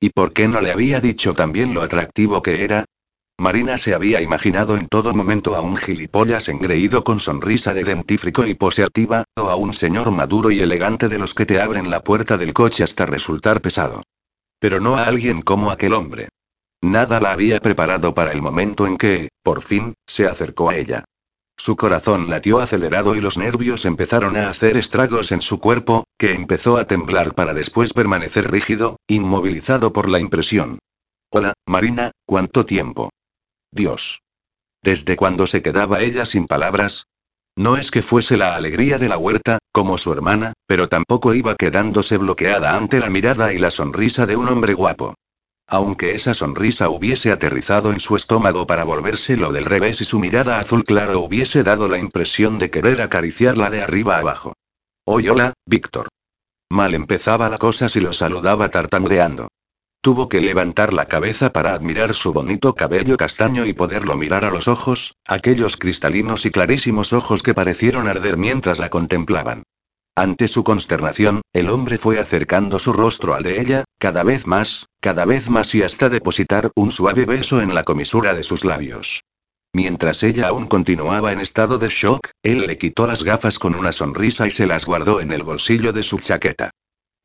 ¿Y 0.00 0.10
por 0.10 0.32
qué 0.32 0.48
no 0.48 0.60
le 0.60 0.72
había 0.72 1.00
dicho 1.00 1.32
también 1.32 1.72
lo 1.72 1.82
atractivo 1.82 2.42
que 2.42 2.64
era? 2.64 2.84
Marina 3.38 3.78
se 3.78 3.94
había 3.94 4.20
imaginado 4.20 4.76
en 4.76 4.88
todo 4.88 5.14
momento 5.14 5.54
a 5.54 5.60
un 5.60 5.76
gilipollas 5.76 6.48
engreído 6.48 7.04
con 7.04 7.20
sonrisa 7.20 7.72
de 7.72 7.84
dentífrico 7.84 8.46
y 8.46 8.54
poseativa, 8.54 9.24
o 9.36 9.48
a 9.48 9.56
un 9.56 9.72
señor 9.72 10.10
maduro 10.10 10.50
y 10.50 10.60
elegante 10.60 11.08
de 11.08 11.18
los 11.18 11.34
que 11.34 11.46
te 11.46 11.60
abren 11.60 11.88
la 11.88 12.02
puerta 12.02 12.36
del 12.36 12.52
coche 12.52 12.82
hasta 12.82 13.06
resultar 13.06 13.60
pesado. 13.60 14.02
Pero 14.58 14.80
no 14.80 14.96
a 14.96 15.04
alguien 15.04 15.42
como 15.42 15.70
aquel 15.70 15.92
hombre. 15.92 16.28
Nada 16.82 17.20
la 17.20 17.32
había 17.32 17.60
preparado 17.60 18.14
para 18.14 18.32
el 18.32 18.42
momento 18.42 18.86
en 18.86 18.96
que, 18.96 19.28
por 19.42 19.62
fin, 19.62 19.94
se 20.06 20.26
acercó 20.26 20.70
a 20.70 20.76
ella. 20.76 21.04
Su 21.58 21.76
corazón 21.76 22.28
latió 22.28 22.60
acelerado 22.60 23.16
y 23.16 23.20
los 23.20 23.38
nervios 23.38 23.86
empezaron 23.86 24.36
a 24.36 24.50
hacer 24.50 24.76
estragos 24.76 25.32
en 25.32 25.40
su 25.40 25.58
cuerpo, 25.58 26.04
que 26.18 26.32
empezó 26.32 26.76
a 26.76 26.86
temblar 26.86 27.34
para 27.34 27.54
después 27.54 27.94
permanecer 27.94 28.50
rígido, 28.50 28.98
inmovilizado 29.08 29.92
por 29.92 30.10
la 30.10 30.20
impresión. 30.20 30.78
Hola, 31.30 31.54
Marina, 31.66 32.12
¿cuánto 32.26 32.66
tiempo? 32.66 33.10
Dios. 33.72 34.20
¿Desde 34.82 35.16
cuándo 35.16 35.46
se 35.46 35.62
quedaba 35.62 36.02
ella 36.02 36.26
sin 36.26 36.46
palabras? 36.46 37.06
No 37.58 37.78
es 37.78 37.90
que 37.90 38.02
fuese 38.02 38.36
la 38.36 38.54
alegría 38.54 38.98
de 38.98 39.08
la 39.08 39.16
huerta, 39.16 39.58
como 39.72 39.96
su 39.96 40.12
hermana, 40.12 40.52
pero 40.66 40.88
tampoco 40.88 41.34
iba 41.34 41.56
quedándose 41.56 42.18
bloqueada 42.18 42.76
ante 42.76 43.00
la 43.00 43.08
mirada 43.08 43.54
y 43.54 43.58
la 43.58 43.70
sonrisa 43.70 44.26
de 44.26 44.36
un 44.36 44.48
hombre 44.48 44.74
guapo. 44.74 45.14
Aunque 45.66 46.14
esa 46.14 46.34
sonrisa 46.34 46.90
hubiese 46.90 47.32
aterrizado 47.32 47.90
en 47.90 47.98
su 47.98 48.14
estómago 48.14 48.66
para 48.66 48.84
volvérselo 48.84 49.52
del 49.52 49.64
revés 49.64 50.00
y 50.00 50.04
su 50.04 50.20
mirada 50.20 50.60
azul 50.60 50.84
claro 50.84 51.20
hubiese 51.20 51.64
dado 51.64 51.88
la 51.88 51.98
impresión 51.98 52.58
de 52.58 52.70
querer 52.70 53.00
acariciarla 53.00 53.70
de 53.70 53.82
arriba 53.82 54.18
abajo. 54.18 54.52
Hoy 55.04 55.28
hola, 55.28 55.54
Víctor. 55.64 56.08
Mal 56.70 56.94
empezaba 56.94 57.48
la 57.48 57.58
cosa 57.58 57.88
si 57.88 58.00
lo 58.00 58.12
saludaba 58.12 58.68
tartamudeando. 58.70 59.48
Tuvo 60.06 60.28
que 60.28 60.40
levantar 60.40 60.92
la 60.92 61.06
cabeza 61.06 61.50
para 61.50 61.74
admirar 61.74 62.14
su 62.14 62.32
bonito 62.32 62.76
cabello 62.76 63.16
castaño 63.16 63.66
y 63.66 63.72
poderlo 63.72 64.16
mirar 64.16 64.44
a 64.44 64.52
los 64.52 64.68
ojos, 64.68 65.16
aquellos 65.26 65.76
cristalinos 65.76 66.46
y 66.46 66.52
clarísimos 66.52 67.12
ojos 67.12 67.42
que 67.42 67.54
parecieron 67.54 68.06
arder 68.06 68.36
mientras 68.36 68.78
la 68.78 68.88
contemplaban. 68.88 69.64
Ante 70.14 70.46
su 70.46 70.62
consternación, 70.62 71.42
el 71.52 71.68
hombre 71.68 71.98
fue 71.98 72.20
acercando 72.20 72.78
su 72.78 72.92
rostro 72.92 73.34
al 73.34 73.42
de 73.42 73.60
ella, 73.60 73.82
cada 73.98 74.22
vez 74.22 74.46
más, 74.46 74.86
cada 75.00 75.24
vez 75.24 75.50
más 75.50 75.74
y 75.74 75.82
hasta 75.82 76.08
depositar 76.08 76.70
un 76.76 76.92
suave 76.92 77.26
beso 77.26 77.60
en 77.60 77.74
la 77.74 77.82
comisura 77.82 78.32
de 78.32 78.44
sus 78.44 78.64
labios. 78.64 79.24
Mientras 79.72 80.22
ella 80.22 80.46
aún 80.46 80.68
continuaba 80.68 81.32
en 81.32 81.40
estado 81.40 81.78
de 81.78 81.88
shock, 81.88 82.28
él 82.44 82.68
le 82.68 82.78
quitó 82.78 83.08
las 83.08 83.24
gafas 83.24 83.58
con 83.58 83.74
una 83.74 83.90
sonrisa 83.90 84.46
y 84.46 84.52
se 84.52 84.68
las 84.68 84.84
guardó 84.84 85.20
en 85.20 85.32
el 85.32 85.42
bolsillo 85.42 85.92
de 85.92 86.04
su 86.04 86.20
chaqueta. 86.20 86.70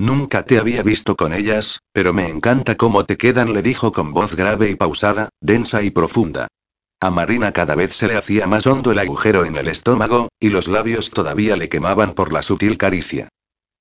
Nunca 0.01 0.45
te 0.45 0.57
había 0.57 0.81
visto 0.81 1.15
con 1.15 1.31
ellas, 1.31 1.83
pero 1.93 2.11
me 2.11 2.27
encanta 2.27 2.75
cómo 2.75 3.05
te 3.05 3.17
quedan, 3.17 3.53
le 3.53 3.61
dijo 3.61 3.91
con 3.91 4.13
voz 4.13 4.35
grave 4.35 4.71
y 4.71 4.75
pausada, 4.75 5.29
densa 5.41 5.83
y 5.83 5.91
profunda. 5.91 6.47
A 6.99 7.11
Marina 7.11 7.51
cada 7.51 7.75
vez 7.75 7.95
se 7.95 8.07
le 8.07 8.17
hacía 8.17 8.47
más 8.47 8.65
hondo 8.65 8.93
el 8.93 8.97
agujero 8.97 9.45
en 9.45 9.57
el 9.57 9.67
estómago, 9.67 10.29
y 10.39 10.49
los 10.49 10.67
labios 10.67 11.11
todavía 11.11 11.55
le 11.55 11.69
quemaban 11.69 12.15
por 12.15 12.33
la 12.33 12.41
sutil 12.41 12.79
caricia. 12.79 13.29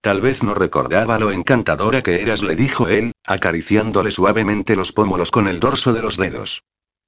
Tal 0.02 0.20
vez 0.20 0.42
no 0.42 0.52
recordaba 0.52 1.18
lo 1.18 1.30
encantadora 1.30 2.02
que 2.02 2.20
eras, 2.20 2.42
le 2.42 2.54
dijo 2.54 2.88
él, 2.88 3.12
acariciándole 3.24 4.10
suavemente 4.10 4.76
los 4.76 4.92
pómulos 4.92 5.30
con 5.30 5.48
el 5.48 5.58
dorso 5.58 5.94
de 5.94 6.02
los 6.02 6.18
dedos. 6.18 6.62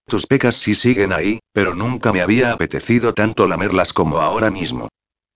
Tus 0.07 0.27
pecas 0.27 0.57
sí 0.57 0.75
siguen 0.75 1.13
ahí, 1.13 1.39
pero 1.53 1.75
nunca 1.75 2.15
me 2.15 2.23
había 2.23 2.51
apetecido 2.51 3.13
tanto 3.13 3.47
lamerlas 3.47 3.93
como 3.93 4.21
ahora 4.21 4.51
mismo. 4.51 4.89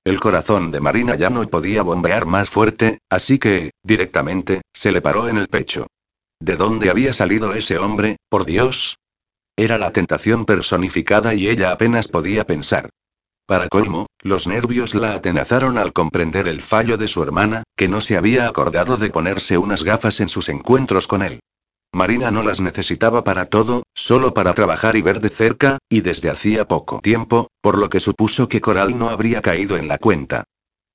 El 0.07 0.21
corazón 0.21 0.71
de 0.71 0.79
Marina 0.79 1.17
ya 1.17 1.31
no 1.31 1.43
podía 1.49 1.83
bombear 1.83 2.27
más 2.27 2.49
fuerte, 2.49 3.01
así 3.11 3.41
que, 3.41 3.73
directamente, 3.83 4.63
se 4.73 4.93
le 4.93 5.03
paró 5.03 5.29
en 5.29 5.37
el 5.37 5.49
pecho. 5.49 5.89
¿De 6.39 6.55
dónde 6.55 6.91
había 6.91 7.13
salido 7.13 7.55
ese 7.55 7.77
hombre, 7.79 8.19
por 8.29 8.47
Dios? 8.47 8.99
Era 9.57 9.79
la 9.79 9.91
tentación 9.91 10.45
personificada 10.45 11.35
y 11.35 11.49
ella 11.49 11.73
apenas 11.73 12.07
podía 12.07 12.47
pensar. 12.47 12.89
Para 13.47 13.67
colmo, 13.69 14.07
los 14.21 14.47
nervios 14.47 14.95
la 14.95 15.15
atenazaron 15.15 15.77
al 15.77 15.93
comprender 15.93 16.47
el 16.47 16.63
fallo 16.63 16.97
de 16.99 17.09
su 17.09 17.21
hermana, 17.25 17.65
que 17.77 17.89
no 17.89 18.01
se 18.01 18.17
había 18.17 18.47
acordado 18.47 18.99
de 18.99 19.11
ponerse 19.11 19.59
unas 19.59 19.83
gafas 19.83 20.21
en 20.21 20.29
sus 20.29 20.49
encuentros 20.49 21.09
con 21.09 21.25
él. 21.25 21.41
Marina 21.97 22.31
no 22.31 22.43
las 22.43 22.61
necesitaba 22.61 23.25
para 23.25 23.47
todo, 23.47 23.85
solo 23.95 24.35
para 24.35 24.53
trabajar 24.53 24.97
y 24.97 25.03
ver 25.03 25.23
de 25.23 25.31
cerca, 25.31 25.79
y 25.89 26.03
desde 26.03 26.29
hacía 26.29 26.69
poco 26.69 27.01
tiempo, 27.01 27.49
por 27.63 27.79
lo 27.79 27.89
que 27.89 28.01
supuso 28.01 28.49
que 28.49 28.61
Coral 28.61 28.99
no 28.99 29.09
habría 29.09 29.41
caído 29.41 29.79
en 29.79 29.89
la 29.89 29.97
cuenta. 29.97 30.45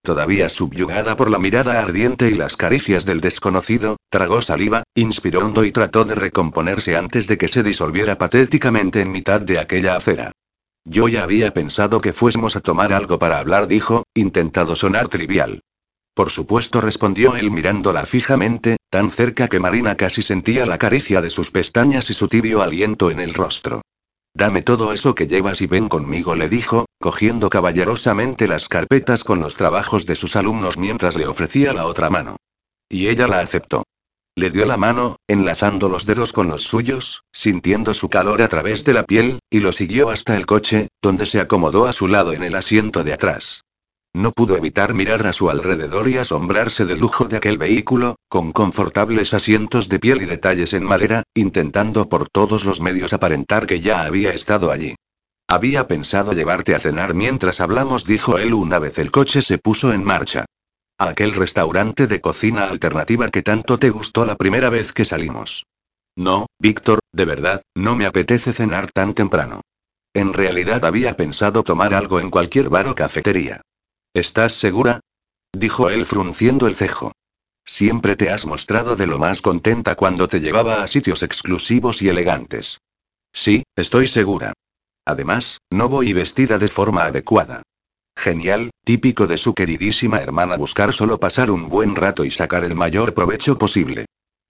Todavía 0.04 0.48
subyugada 0.48 1.16
por 1.16 1.32
la 1.32 1.40
mirada 1.40 1.80
ardiente 1.80 2.30
y 2.30 2.36
las 2.36 2.56
caricias 2.56 3.04
del 3.04 3.20
desconocido, 3.20 3.98
tragó 4.12 4.44
saliva, 4.44 4.84
inspiró 4.94 5.44
hondo 5.44 5.66
y 5.66 5.72
trató 5.72 6.06
de 6.06 6.14
recomponerse 6.14 6.96
antes 6.96 7.26
de 7.26 7.40
que 7.40 7.48
se 7.48 7.64
disolviera 7.64 8.20
patéticamente 8.20 9.02
en 9.02 9.12
mitad 9.12 9.42
de 9.42 9.58
aquella 9.58 9.96
acera. 9.96 10.32
Yo 10.86 11.08
ya 11.08 11.24
había 11.24 11.52
pensado 11.52 12.00
que 12.00 12.14
fuésemos 12.14 12.56
a 12.56 12.62
tomar 12.62 12.94
algo 12.94 13.18
para 13.18 13.40
hablar, 13.40 13.68
dijo, 13.68 14.04
intentado 14.14 14.76
sonar 14.76 15.08
trivial. 15.08 15.62
Por 16.14 16.30
supuesto, 16.30 16.82
respondió 16.82 17.36
él 17.36 17.52
mirándola 17.52 18.06
fijamente, 18.06 18.78
tan 18.90 19.12
cerca 19.12 19.48
que 19.48 19.60
Marina 19.60 19.96
casi 19.96 20.22
sentía 20.22 20.66
la 20.66 20.78
caricia 20.78 21.22
de 21.22 21.30
sus 21.30 21.52
pestañas 21.52 22.10
y 22.10 22.14
su 22.14 22.28
tibio 22.28 22.62
aliento 22.62 23.12
en 23.12 23.22
el 23.22 23.34
rostro. 23.34 23.82
Dame 24.34 24.62
todo 24.62 24.94
eso 24.94 25.16
que 25.16 25.28
llevas 25.28 25.62
y 25.62 25.68
ven 25.68 25.90
conmigo, 25.90 26.36
le 26.36 26.48
dijo, 26.48 26.86
cogiendo 27.00 27.50
caballerosamente 27.50 28.48
las 28.48 28.70
carpetas 28.70 29.24
con 29.24 29.40
los 29.40 29.56
trabajos 29.56 30.06
de 30.06 30.16
sus 30.16 30.36
alumnos 30.36 30.78
mientras 30.78 31.18
le 31.18 31.28
ofrecía 31.28 31.74
la 31.74 31.86
otra 31.86 32.10
mano. 32.10 32.38
Y 32.90 33.08
ella 33.08 33.28
la 33.28 33.40
aceptó. 33.40 33.84
Le 34.36 34.50
dio 34.50 34.66
la 34.66 34.78
mano, 34.78 35.18
enlazando 35.28 35.90
los 35.90 36.06
dedos 36.06 36.32
con 36.32 36.48
los 36.48 36.64
suyos, 36.64 37.24
sintiendo 37.34 37.94
su 37.94 38.10
calor 38.10 38.42
a 38.42 38.48
través 38.48 38.86
de 38.86 38.94
la 38.94 39.04
piel, 39.04 39.40
y 39.50 39.60
lo 39.60 39.74
siguió 39.74 40.10
hasta 40.10 40.38
el 40.38 40.46
coche, 40.46 40.88
donde 41.02 41.26
se 41.26 41.42
acomodó 41.42 41.86
a 41.86 41.94
su 41.94 42.08
lado 42.08 42.32
en 42.32 42.44
el 42.44 42.56
asiento 42.56 43.04
de 43.04 43.14
atrás. 43.14 43.64
No 44.14 44.34
pudo 44.34 44.58
evitar 44.58 44.94
mirar 44.94 45.26
a 45.26 45.32
su 45.32 45.50
alrededor 45.50 46.10
y 46.10 46.18
asombrarse 46.18 46.86
del 46.86 47.00
lujo 47.00 47.26
de 47.26 47.38
aquel 47.38 47.58
vehículo, 47.58 48.18
con 48.28 48.52
confortables 48.52 49.34
asientos 49.34 49.88
de 49.88 50.00
piel 50.00 50.22
y 50.22 50.26
detalles 50.26 50.74
en 50.74 50.84
madera, 50.84 51.24
intentando 51.34 52.10
por 52.10 52.28
todos 52.28 52.66
los 52.66 52.82
medios 52.82 53.14
aparentar 53.14 53.66
que 53.66 53.80
ya 53.80 54.04
había 54.04 54.34
estado 54.34 54.72
allí. 54.72 54.96
Había 55.48 55.88
pensado 55.88 56.34
llevarte 56.34 56.76
a 56.76 56.80
cenar 56.80 57.14
mientras 57.14 57.62
hablamos, 57.62 58.06
dijo 58.06 58.38
él 58.38 58.54
una 58.54 58.80
vez 58.80 59.00
el 59.00 59.12
coche 59.12 59.42
se 59.42 59.58
puso 59.58 59.94
en 59.94 60.04
marcha. 60.04 60.46
A 60.98 61.10
aquel 61.10 61.34
restaurante 61.34 62.08
de 62.08 62.22
cocina 62.22 62.66
alternativa 62.66 63.30
que 63.30 63.42
tanto 63.42 63.78
te 63.78 63.90
gustó 63.90 64.26
la 64.26 64.36
primera 64.36 64.70
vez 64.70 64.92
que 64.92 65.06
salimos. 65.06 65.66
No, 66.18 66.48
Víctor, 66.60 67.00
de 67.14 67.26
verdad, 67.26 67.62
no 67.76 67.96
me 67.96 68.06
apetece 68.06 68.52
cenar 68.52 68.92
tan 68.92 69.14
temprano. 69.14 69.62
En 70.14 70.34
realidad 70.34 70.84
había 70.86 71.16
pensado 71.16 71.64
tomar 71.64 71.94
algo 71.94 72.20
en 72.20 72.30
cualquier 72.30 72.70
bar 72.70 72.88
o 72.88 72.96
cafetería. 72.96 73.62
¿Estás 74.14 74.54
segura? 74.54 75.00
dijo 75.54 75.90
él 75.90 76.06
frunciendo 76.06 76.68
el 76.68 76.76
cejo. 76.76 77.14
Siempre 77.64 78.18
te 78.18 78.30
has 78.30 78.46
mostrado 78.46 78.98
de 78.98 79.08
lo 79.08 79.20
más 79.20 79.42
contenta 79.42 79.96
cuando 79.96 80.28
te 80.28 80.42
llevaba 80.42 80.84
a 80.84 80.88
sitios 80.88 81.24
exclusivos 81.24 82.02
y 82.02 82.10
elegantes. 82.10 82.80
Sí, 83.32 83.64
estoy 83.78 84.08
segura. 84.08 84.52
Además, 85.06 85.60
no 85.72 85.88
voy 85.88 86.12
vestida 86.12 86.58
de 86.58 86.68
forma 86.68 87.06
adecuada. 87.06 87.64
Genial, 88.18 88.72
típico 88.84 89.28
de 89.28 89.38
su 89.38 89.54
queridísima 89.54 90.18
hermana 90.18 90.58
buscar 90.58 90.92
solo 90.92 91.20
pasar 91.20 91.50
un 91.50 91.70
buen 91.70 91.96
rato 91.96 92.26
y 92.26 92.32
sacar 92.32 92.66
el 92.66 92.76
mayor 92.76 93.14
provecho 93.14 93.58
posible. 93.58 94.08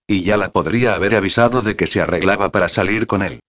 Y 0.07 0.23
ya 0.23 0.37
la 0.37 0.51
podría 0.51 0.95
haber 0.95 1.15
avisado 1.15 1.61
de 1.61 1.75
que 1.75 1.85
se 1.85 2.01
arreglaba 2.01 2.51
para 2.51 2.67
salir 2.67 3.05
con 3.05 3.21
él. 3.21 3.41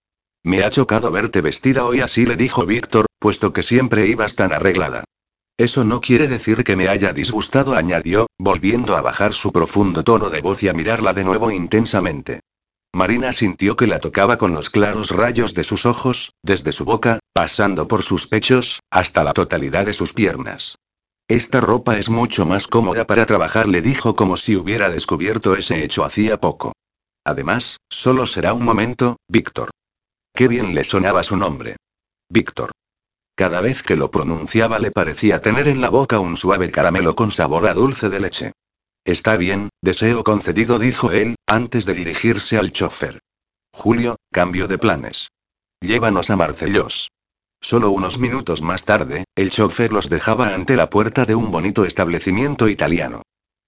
Me 0.44 0.62
ha 0.62 0.68
chocado 0.70 1.10
verte 1.10 1.40
vestida 1.40 1.86
hoy 1.86 2.00
así, 2.00 2.26
le 2.26 2.36
dijo 2.36 2.66
Víctor, 2.66 3.06
puesto 3.18 3.54
que 3.54 3.62
siempre 3.62 4.06
ibas 4.08 4.34
tan 4.34 4.52
arreglada. 4.52 5.04
Eso 5.56 5.84
no 5.84 6.00
quiere 6.00 6.28
decir 6.28 6.64
que 6.64 6.76
me 6.76 6.88
haya 6.88 7.12
disgustado, 7.12 7.74
añadió, 7.74 8.26
volviendo 8.38 8.96
a 8.96 9.02
bajar 9.02 9.34
su 9.34 9.52
profundo 9.52 10.02
tono 10.02 10.30
de 10.30 10.40
voz 10.40 10.62
y 10.62 10.68
a 10.68 10.72
mirarla 10.72 11.12
de 11.12 11.24
nuevo 11.24 11.50
intensamente. 11.50 12.40
Marina 12.94 13.32
sintió 13.32 13.74
que 13.76 13.86
la 13.86 14.00
tocaba 14.00 14.36
con 14.36 14.52
los 14.52 14.68
claros 14.68 15.10
rayos 15.10 15.54
de 15.54 15.64
sus 15.64 15.86
ojos, 15.86 16.32
desde 16.42 16.72
su 16.72 16.84
boca, 16.84 17.20
pasando 17.32 17.88
por 17.88 18.02
sus 18.02 18.26
pechos, 18.26 18.80
hasta 18.90 19.24
la 19.24 19.32
totalidad 19.32 19.86
de 19.86 19.94
sus 19.94 20.12
piernas. 20.12 20.76
Esta 21.28 21.60
ropa 21.60 21.98
es 21.98 22.10
mucho 22.10 22.44
más 22.44 22.66
cómoda 22.66 23.06
para 23.06 23.24
trabajar, 23.24 23.66
le 23.66 23.80
dijo 23.80 24.14
como 24.14 24.36
si 24.36 24.56
hubiera 24.56 24.90
descubierto 24.90 25.54
ese 25.54 25.82
hecho 25.82 26.04
hacía 26.04 26.38
poco. 26.38 26.72
Además, 27.24 27.78
solo 27.88 28.26
será 28.26 28.52
un 28.52 28.64
momento, 28.64 29.16
Víctor. 29.28 29.70
Qué 30.34 30.48
bien 30.48 30.74
le 30.74 30.84
sonaba 30.84 31.22
su 31.22 31.36
nombre. 31.36 31.76
Víctor. 32.28 32.72
Cada 33.34 33.60
vez 33.60 33.82
que 33.82 33.96
lo 33.96 34.10
pronunciaba 34.10 34.78
le 34.78 34.90
parecía 34.90 35.40
tener 35.40 35.68
en 35.68 35.80
la 35.80 35.88
boca 35.88 36.20
un 36.20 36.36
suave 36.36 36.70
caramelo 36.70 37.14
con 37.14 37.30
sabor 37.30 37.66
a 37.66 37.74
dulce 37.74 38.08
de 38.08 38.20
leche. 38.20 38.52
Está 39.04 39.36
bien, 39.36 39.70
deseo 39.82 40.22
concedido, 40.22 40.78
dijo 40.78 41.10
él, 41.10 41.36
antes 41.46 41.86
de 41.86 41.94
dirigirse 41.94 42.58
al 42.58 42.72
chofer. 42.72 43.20
Julio, 43.72 44.16
cambio 44.30 44.68
de 44.68 44.78
planes. 44.78 45.28
Llévanos 45.80 46.30
a 46.30 46.36
Marcellos. 46.36 47.10
Solo 47.60 47.90
unos 47.90 48.18
minutos 48.18 48.60
más 48.60 48.84
tarde, 48.84 49.24
el 49.34 49.50
chofer 49.50 49.92
los 49.92 50.08
dejaba 50.08 50.54
ante 50.54 50.76
la 50.76 50.90
puerta 50.90 51.24
de 51.24 51.34
un 51.34 51.50
bonito 51.50 51.84
establecimiento 51.84 52.68
italiano. 52.68 53.22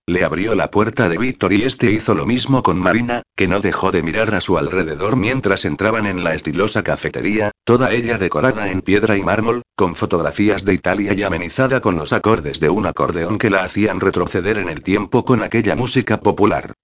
Le 0.06 0.22
abrió 0.22 0.54
la 0.54 0.70
puerta 0.70 1.08
de 1.08 1.16
Víctor 1.16 1.54
y 1.54 1.62
este 1.62 1.90
hizo 1.90 2.12
lo 2.12 2.26
mismo 2.26 2.62
con 2.62 2.78
Marina, 2.78 3.22
que 3.34 3.48
no 3.48 3.60
dejó 3.60 3.90
de 3.90 4.02
mirar 4.02 4.34
a 4.34 4.42
su 4.42 4.58
alrededor 4.58 5.16
mientras 5.16 5.64
entraban 5.64 6.04
en 6.04 6.22
la 6.22 6.34
estilosa 6.34 6.82
cafetería, 6.82 7.52
toda 7.64 7.90
ella 7.90 8.18
decorada 8.18 8.70
en 8.70 8.82
piedra 8.82 9.16
y 9.16 9.22
mármol, 9.22 9.62
con 9.74 9.94
fotografías 9.94 10.66
de 10.66 10.74
Italia 10.74 11.14
y 11.14 11.22
amenizada 11.22 11.80
con 11.80 11.96
los 11.96 12.12
acordes 12.12 12.60
de 12.60 12.68
un 12.68 12.84
acordeón 12.84 13.38
que 13.38 13.48
la 13.48 13.64
hacían 13.64 13.98
retroceder 13.98 14.58
en 14.58 14.68
el 14.68 14.82
tiempo 14.82 15.24
con 15.24 15.42
aquella 15.42 15.74
música 15.74 16.20
popular. 16.20 16.74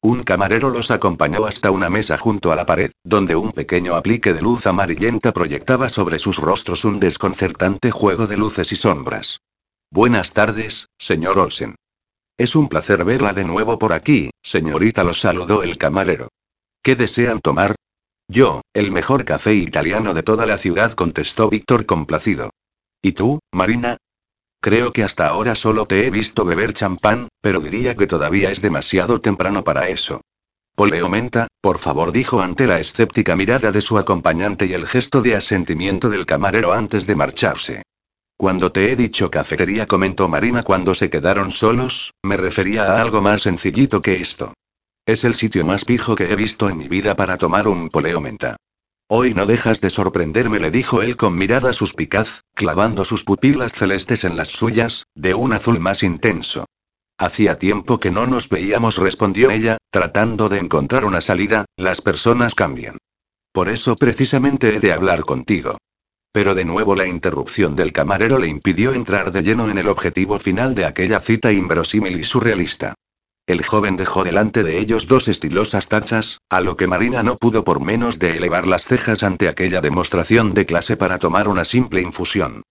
Un 0.00 0.22
camarero 0.22 0.70
los 0.70 0.90
acompañó 0.90 1.44
hasta 1.44 1.70
una 1.70 1.90
mesa 1.90 2.16
junto 2.16 2.50
a 2.50 2.56
la 2.56 2.64
pared, 2.64 2.92
donde 3.04 3.36
un 3.36 3.52
pequeño 3.52 3.94
aplique 3.94 4.32
de 4.32 4.40
luz 4.40 4.66
amarillenta 4.66 5.34
proyectaba 5.34 5.90
sobre 5.90 6.18
sus 6.18 6.38
rostros 6.38 6.86
un 6.86 6.98
desconcertante 6.98 7.90
juego 7.90 8.26
de 8.26 8.38
luces 8.38 8.72
y 8.72 8.76
sombras. 8.76 9.42
Buenas 9.90 10.32
tardes, 10.32 10.86
señor 10.96 11.38
Olsen. 11.38 11.74
Es 12.40 12.56
un 12.56 12.68
placer 12.70 13.04
verla 13.04 13.34
de 13.34 13.44
nuevo 13.44 13.78
por 13.78 13.92
aquí, 13.92 14.30
señorita, 14.42 15.04
lo 15.04 15.12
saludó 15.12 15.62
el 15.62 15.76
camarero. 15.76 16.28
¿Qué 16.82 16.96
desean 16.96 17.40
tomar? 17.40 17.74
Yo, 18.28 18.62
el 18.72 18.92
mejor 18.92 19.26
café 19.26 19.52
italiano 19.52 20.14
de 20.14 20.22
toda 20.22 20.46
la 20.46 20.56
ciudad, 20.56 20.92
contestó 20.94 21.50
Víctor 21.50 21.84
complacido. 21.84 22.48
¿Y 23.02 23.12
tú, 23.12 23.40
Marina? 23.52 23.98
Creo 24.58 24.90
que 24.90 25.04
hasta 25.04 25.28
ahora 25.28 25.54
solo 25.54 25.84
te 25.84 26.06
he 26.06 26.10
visto 26.10 26.46
beber 26.46 26.72
champán, 26.72 27.28
pero 27.42 27.60
diría 27.60 27.94
que 27.94 28.06
todavía 28.06 28.50
es 28.50 28.62
demasiado 28.62 29.20
temprano 29.20 29.62
para 29.62 29.90
eso. 29.90 30.22
Poleomenta, 30.74 31.46
por 31.60 31.76
favor, 31.76 32.10
dijo 32.10 32.40
ante 32.40 32.66
la 32.66 32.80
escéptica 32.80 33.36
mirada 33.36 33.70
de 33.70 33.82
su 33.82 33.98
acompañante 33.98 34.64
y 34.64 34.72
el 34.72 34.86
gesto 34.86 35.20
de 35.20 35.36
asentimiento 35.36 36.08
del 36.08 36.24
camarero 36.24 36.72
antes 36.72 37.06
de 37.06 37.16
marcharse. 37.16 37.82
Cuando 38.40 38.72
te 38.72 38.90
he 38.90 38.96
dicho 38.96 39.30
cafetería, 39.30 39.86
comentó 39.86 40.26
Marina 40.26 40.62
cuando 40.62 40.94
se 40.94 41.10
quedaron 41.10 41.50
solos, 41.50 42.14
me 42.22 42.38
refería 42.38 42.84
a 42.84 43.02
algo 43.02 43.20
más 43.20 43.42
sencillito 43.42 44.00
que 44.00 44.22
esto. 44.22 44.54
Es 45.04 45.24
el 45.24 45.34
sitio 45.34 45.66
más 45.66 45.84
pijo 45.84 46.14
que 46.14 46.32
he 46.32 46.36
visto 46.36 46.70
en 46.70 46.78
mi 46.78 46.88
vida 46.88 47.14
para 47.14 47.36
tomar 47.36 47.68
un 47.68 47.90
poleomenta. 47.90 48.56
Hoy 49.10 49.34
no 49.34 49.44
dejas 49.44 49.82
de 49.82 49.90
sorprenderme, 49.90 50.58
le 50.58 50.70
dijo 50.70 51.02
él 51.02 51.18
con 51.18 51.36
mirada 51.36 51.74
suspicaz, 51.74 52.40
clavando 52.54 53.04
sus 53.04 53.24
pupilas 53.24 53.74
celestes 53.74 54.24
en 54.24 54.38
las 54.38 54.48
suyas, 54.48 55.04
de 55.14 55.34
un 55.34 55.52
azul 55.52 55.78
más 55.78 56.02
intenso. 56.02 56.64
Hacía 57.18 57.58
tiempo 57.58 58.00
que 58.00 58.10
no 58.10 58.26
nos 58.26 58.48
veíamos, 58.48 58.96
respondió 58.96 59.50
ella, 59.50 59.76
tratando 59.90 60.48
de 60.48 60.60
encontrar 60.60 61.04
una 61.04 61.20
salida, 61.20 61.66
las 61.76 62.00
personas 62.00 62.54
cambian. 62.54 62.96
Por 63.52 63.68
eso 63.68 63.96
precisamente 63.96 64.76
he 64.76 64.80
de 64.80 64.94
hablar 64.94 65.26
contigo. 65.26 65.76
Pero 66.32 66.54
de 66.54 66.64
nuevo 66.64 66.94
la 66.94 67.06
interrupción 67.06 67.74
del 67.74 67.92
camarero 67.92 68.38
le 68.38 68.46
impidió 68.46 68.92
entrar 68.92 69.32
de 69.32 69.42
lleno 69.42 69.68
en 69.68 69.78
el 69.78 69.88
objetivo 69.88 70.38
final 70.38 70.74
de 70.74 70.84
aquella 70.84 71.18
cita 71.18 71.50
inverosímil 71.52 72.18
y 72.20 72.24
surrealista. 72.24 72.94
El 73.46 73.64
joven 73.64 73.96
dejó 73.96 74.22
delante 74.22 74.62
de 74.62 74.78
ellos 74.78 75.08
dos 75.08 75.26
estilosas 75.26 75.88
tachas, 75.88 76.38
a 76.48 76.60
lo 76.60 76.76
que 76.76 76.86
Marina 76.86 77.24
no 77.24 77.36
pudo 77.36 77.64
por 77.64 77.80
menos 77.80 78.20
de 78.20 78.36
elevar 78.36 78.64
las 78.64 78.84
cejas 78.84 79.24
ante 79.24 79.48
aquella 79.48 79.80
demostración 79.80 80.54
de 80.54 80.66
clase 80.66 80.96
para 80.96 81.18
tomar 81.18 81.48
una 81.48 81.64
simple 81.64 82.00
infusión. 82.00 82.62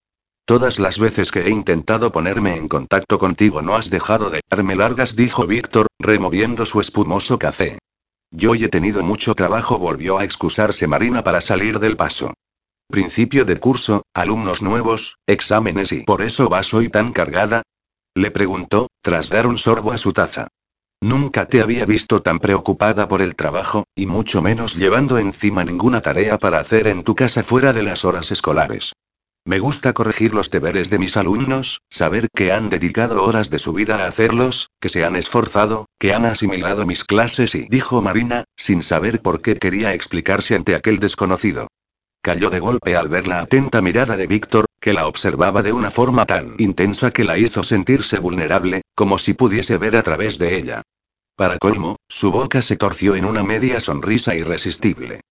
Todas 0.46 0.80
las 0.80 0.98
veces 0.98 1.32
que 1.32 1.42
he 1.42 1.50
intentado 1.50 2.14
ponerme 2.14 2.56
en 2.56 2.70
contacto 2.70 3.20
contigo 3.20 3.62
no 3.62 3.76
has 3.76 3.90
dejado 3.90 4.30
de 4.30 4.42
darme 4.50 4.78
largas, 4.78 5.18
dijo 5.18 5.46
Víctor, 5.46 5.88
removiendo 6.00 6.66
su 6.66 6.80
espumoso 6.80 7.38
café. 7.38 7.78
Yo 8.32 8.56
he 8.56 8.70
tenido 8.70 9.04
mucho 9.04 9.36
trabajo, 9.36 9.80
volvió 9.80 10.18
a 10.18 10.24
excusarse 10.24 10.88
Marina 10.88 11.24
para 11.24 11.42
salir 11.42 11.80
del 11.80 11.98
paso. 11.98 12.34
Principio 12.92 13.46
de 13.46 13.58
curso, 13.58 14.02
alumnos 14.16 14.64
nuevos, 14.64 15.20
exámenes 15.28 15.92
y 15.92 16.02
por 16.02 16.24
eso 16.24 16.50
vas 16.50 16.74
hoy 16.74 16.90
tan 16.90 17.14
cargada? 17.14 17.62
Le 18.16 18.32
preguntó, 18.32 18.88
tras 19.04 19.30
dar 19.30 19.46
un 19.46 19.60
sorbo 19.60 19.92
a 19.92 20.00
su 20.00 20.12
taza. 20.12 20.48
Nunca 21.00 21.48
te 21.48 21.62
había 21.62 21.86
visto 21.86 22.24
tan 22.24 22.40
preocupada 22.40 23.08
por 23.08 23.22
el 23.22 23.36
trabajo, 23.36 23.84
y 23.96 24.08
mucho 24.08 24.42
menos 24.42 24.76
llevando 24.76 25.20
encima 25.20 25.64
ninguna 25.64 26.02
tarea 26.02 26.40
para 26.40 26.60
hacer 26.60 26.88
en 26.88 27.04
tu 27.04 27.14
casa 27.14 27.44
fuera 27.44 27.74
de 27.74 27.84
las 27.84 28.06
horas 28.06 28.32
escolares. 28.32 28.94
Me 29.46 29.60
gusta 29.60 29.94
corregir 29.94 30.34
los 30.34 30.50
deberes 30.50 30.90
de 30.90 30.98
mis 30.98 31.16
alumnos, 31.16 31.82
saber 31.92 32.28
que 32.36 32.52
han 32.52 32.70
dedicado 32.70 33.24
horas 33.24 33.52
de 33.52 33.60
su 33.60 33.72
vida 33.72 34.04
a 34.04 34.08
hacerlos, 34.08 34.72
que 34.82 34.90
se 34.90 35.06
han 35.06 35.16
esforzado, 35.16 35.86
que 36.00 36.14
han 36.14 36.26
asimilado 36.26 36.88
mis 36.88 37.04
clases 37.04 37.54
y 37.54 37.68
dijo 37.70 38.02
Marina, 38.02 38.46
sin 38.58 38.82
saber 38.82 39.22
por 39.22 39.44
qué 39.44 39.56
quería 39.58 39.94
explicarse 39.94 40.56
ante 40.56 40.74
aquel 40.74 41.00
desconocido. 41.00 41.69
Cayó 42.22 42.50
de 42.50 42.60
golpe 42.60 42.98
al 42.98 43.08
ver 43.08 43.28
la 43.28 43.40
atenta 43.40 43.82
mirada 43.82 44.18
de 44.18 44.28
Víctor, 44.28 44.66
que 44.80 44.92
la 44.94 45.08
observaba 45.08 45.64
de 45.64 45.72
una 45.72 45.90
forma 45.90 46.26
tan 46.26 46.56
intensa 46.58 47.12
que 47.12 47.24
la 47.24 47.38
hizo 47.38 47.64
sentirse 47.64 48.20
vulnerable, 48.20 48.82
como 48.94 49.18
si 49.18 49.34
pudiese 49.34 49.78
ver 49.78 49.96
a 49.96 50.04
través 50.04 50.38
de 50.38 50.58
ella. 50.58 50.82
Para 51.38 51.58
colmo, 51.58 51.96
su 52.10 52.32
boca 52.32 52.62
se 52.62 52.76
torció 52.76 53.16
en 53.16 53.24
una 53.24 53.44
media 53.44 53.80
sonrisa 53.80 54.36
irresistible. 54.36 55.22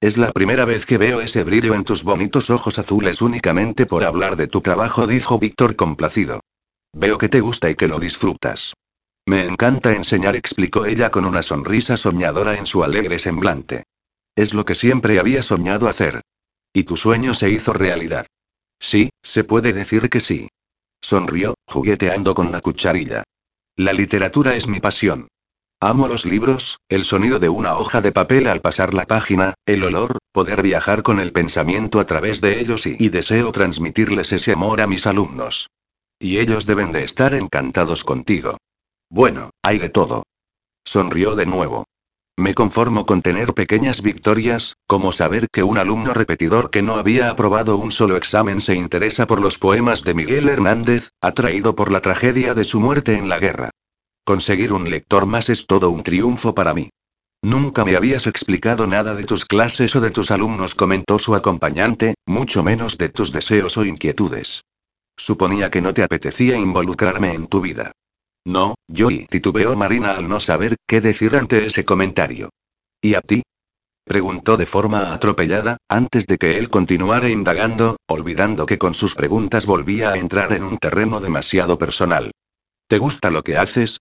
Es 0.00 0.18
la 0.18 0.30
primera 0.30 0.64
vez 0.64 0.86
que 0.86 0.98
veo 0.98 1.20
ese 1.20 1.42
brillo 1.42 1.74
en 1.74 1.82
tus 1.82 2.04
bonitos 2.04 2.50
ojos 2.50 2.78
azules 2.78 3.22
únicamente 3.22 3.84
por 3.84 4.04
hablar 4.04 4.36
de 4.36 4.46
tu 4.46 4.60
trabajo, 4.60 5.08
dijo 5.08 5.40
Víctor 5.40 5.74
complacido. 5.74 6.40
Veo 6.92 7.18
que 7.18 7.28
te 7.28 7.40
gusta 7.40 7.70
y 7.70 7.74
que 7.74 7.88
lo 7.88 7.98
disfrutas. 7.98 8.74
Me 9.26 9.44
encanta 9.44 9.92
enseñar, 9.92 10.36
explicó 10.36 10.86
ella 10.86 11.10
con 11.10 11.24
una 11.24 11.42
sonrisa 11.42 11.96
soñadora 11.96 12.56
en 12.56 12.66
su 12.66 12.84
alegre 12.84 13.18
semblante. 13.18 13.82
Es 14.36 14.54
lo 14.54 14.64
que 14.64 14.76
siempre 14.76 15.18
había 15.18 15.42
soñado 15.42 15.88
hacer. 15.88 16.22
Y 16.76 16.84
tu 16.84 16.98
sueño 16.98 17.32
se 17.32 17.48
hizo 17.48 17.72
realidad. 17.72 18.26
Sí, 18.78 19.08
se 19.22 19.44
puede 19.44 19.72
decir 19.72 20.10
que 20.10 20.20
sí. 20.20 20.48
Sonrió, 21.00 21.54
jugueteando 21.66 22.34
con 22.34 22.52
la 22.52 22.60
cucharilla. 22.60 23.24
La 23.76 23.94
literatura 23.94 24.56
es 24.56 24.68
mi 24.68 24.78
pasión. 24.78 25.28
Amo 25.80 26.06
los 26.06 26.26
libros, 26.26 26.80
el 26.90 27.06
sonido 27.06 27.38
de 27.38 27.48
una 27.48 27.78
hoja 27.78 28.02
de 28.02 28.12
papel 28.12 28.46
al 28.46 28.60
pasar 28.60 28.92
la 28.92 29.06
página, 29.06 29.54
el 29.64 29.84
olor, 29.84 30.18
poder 30.32 30.60
viajar 30.60 31.02
con 31.02 31.18
el 31.18 31.32
pensamiento 31.32 31.98
a 31.98 32.04
través 32.04 32.42
de 32.42 32.60
ellos 32.60 32.84
y, 32.84 32.94
y 32.98 33.08
deseo 33.08 33.52
transmitirles 33.52 34.32
ese 34.32 34.52
amor 34.52 34.82
a 34.82 34.86
mis 34.86 35.06
alumnos. 35.06 35.70
Y 36.18 36.40
ellos 36.40 36.66
deben 36.66 36.92
de 36.92 37.04
estar 37.04 37.32
encantados 37.32 38.04
contigo. 38.04 38.58
Bueno, 39.08 39.48
hay 39.62 39.78
de 39.78 39.88
todo. 39.88 40.24
Sonrió 40.84 41.36
de 41.36 41.46
nuevo. 41.46 41.86
Me 42.38 42.54
conformo 42.54 43.06
con 43.06 43.22
tener 43.22 43.54
pequeñas 43.54 44.02
victorias, 44.02 44.76
como 44.86 45.10
saber 45.12 45.48
que 45.50 45.62
un 45.62 45.78
alumno 45.78 46.12
repetidor 46.12 46.68
que 46.68 46.82
no 46.82 46.96
había 46.96 47.30
aprobado 47.30 47.78
un 47.78 47.92
solo 47.92 48.16
examen 48.16 48.60
se 48.60 48.74
interesa 48.74 49.26
por 49.26 49.40
los 49.40 49.58
poemas 49.58 50.02
de 50.04 50.12
Miguel 50.12 50.50
Hernández, 50.50 51.12
atraído 51.22 51.74
por 51.74 51.90
la 51.90 52.00
tragedia 52.00 52.52
de 52.52 52.64
su 52.64 52.78
muerte 52.78 53.16
en 53.16 53.30
la 53.30 53.38
guerra. 53.38 53.70
Conseguir 54.24 54.74
un 54.74 54.90
lector 54.90 55.24
más 55.24 55.48
es 55.48 55.66
todo 55.66 55.88
un 55.88 56.02
triunfo 56.02 56.54
para 56.54 56.74
mí. 56.74 56.90
Nunca 57.42 57.86
me 57.86 57.96
habías 57.96 58.26
explicado 58.26 58.86
nada 58.86 59.14
de 59.14 59.24
tus 59.24 59.46
clases 59.46 59.96
o 59.96 60.02
de 60.02 60.10
tus 60.10 60.30
alumnos, 60.30 60.74
comentó 60.74 61.18
su 61.18 61.34
acompañante, 61.34 62.16
mucho 62.26 62.62
menos 62.62 62.98
de 62.98 63.08
tus 63.08 63.32
deseos 63.32 63.78
o 63.78 63.84
inquietudes. 63.86 64.62
Suponía 65.16 65.70
que 65.70 65.80
no 65.80 65.94
te 65.94 66.02
apetecía 66.02 66.58
involucrarme 66.58 67.32
en 67.32 67.46
tu 67.46 67.62
vida. 67.62 67.92
No, 68.46 68.76
yo 68.86 69.10
y 69.10 69.26
titubeó 69.26 69.74
Marina 69.74 70.12
al 70.12 70.28
no 70.28 70.38
saber 70.38 70.76
qué 70.86 71.00
decir 71.00 71.34
ante 71.34 71.66
ese 71.66 71.84
comentario. 71.84 72.50
¿Y 73.02 73.14
a 73.14 73.20
ti? 73.20 73.42
Preguntó 74.04 74.56
de 74.56 74.66
forma 74.66 75.12
atropellada, 75.12 75.78
antes 75.88 76.28
de 76.28 76.38
que 76.38 76.56
él 76.56 76.70
continuara 76.70 77.28
indagando, 77.28 77.96
olvidando 78.06 78.64
que 78.64 78.78
con 78.78 78.94
sus 78.94 79.16
preguntas 79.16 79.66
volvía 79.66 80.12
a 80.12 80.16
entrar 80.16 80.52
en 80.52 80.62
un 80.62 80.78
terreno 80.78 81.18
demasiado 81.18 81.76
personal. 81.76 82.30
¿Te 82.86 82.98
gusta 82.98 83.32
lo 83.32 83.42
que 83.42 83.56
haces? 83.56 83.98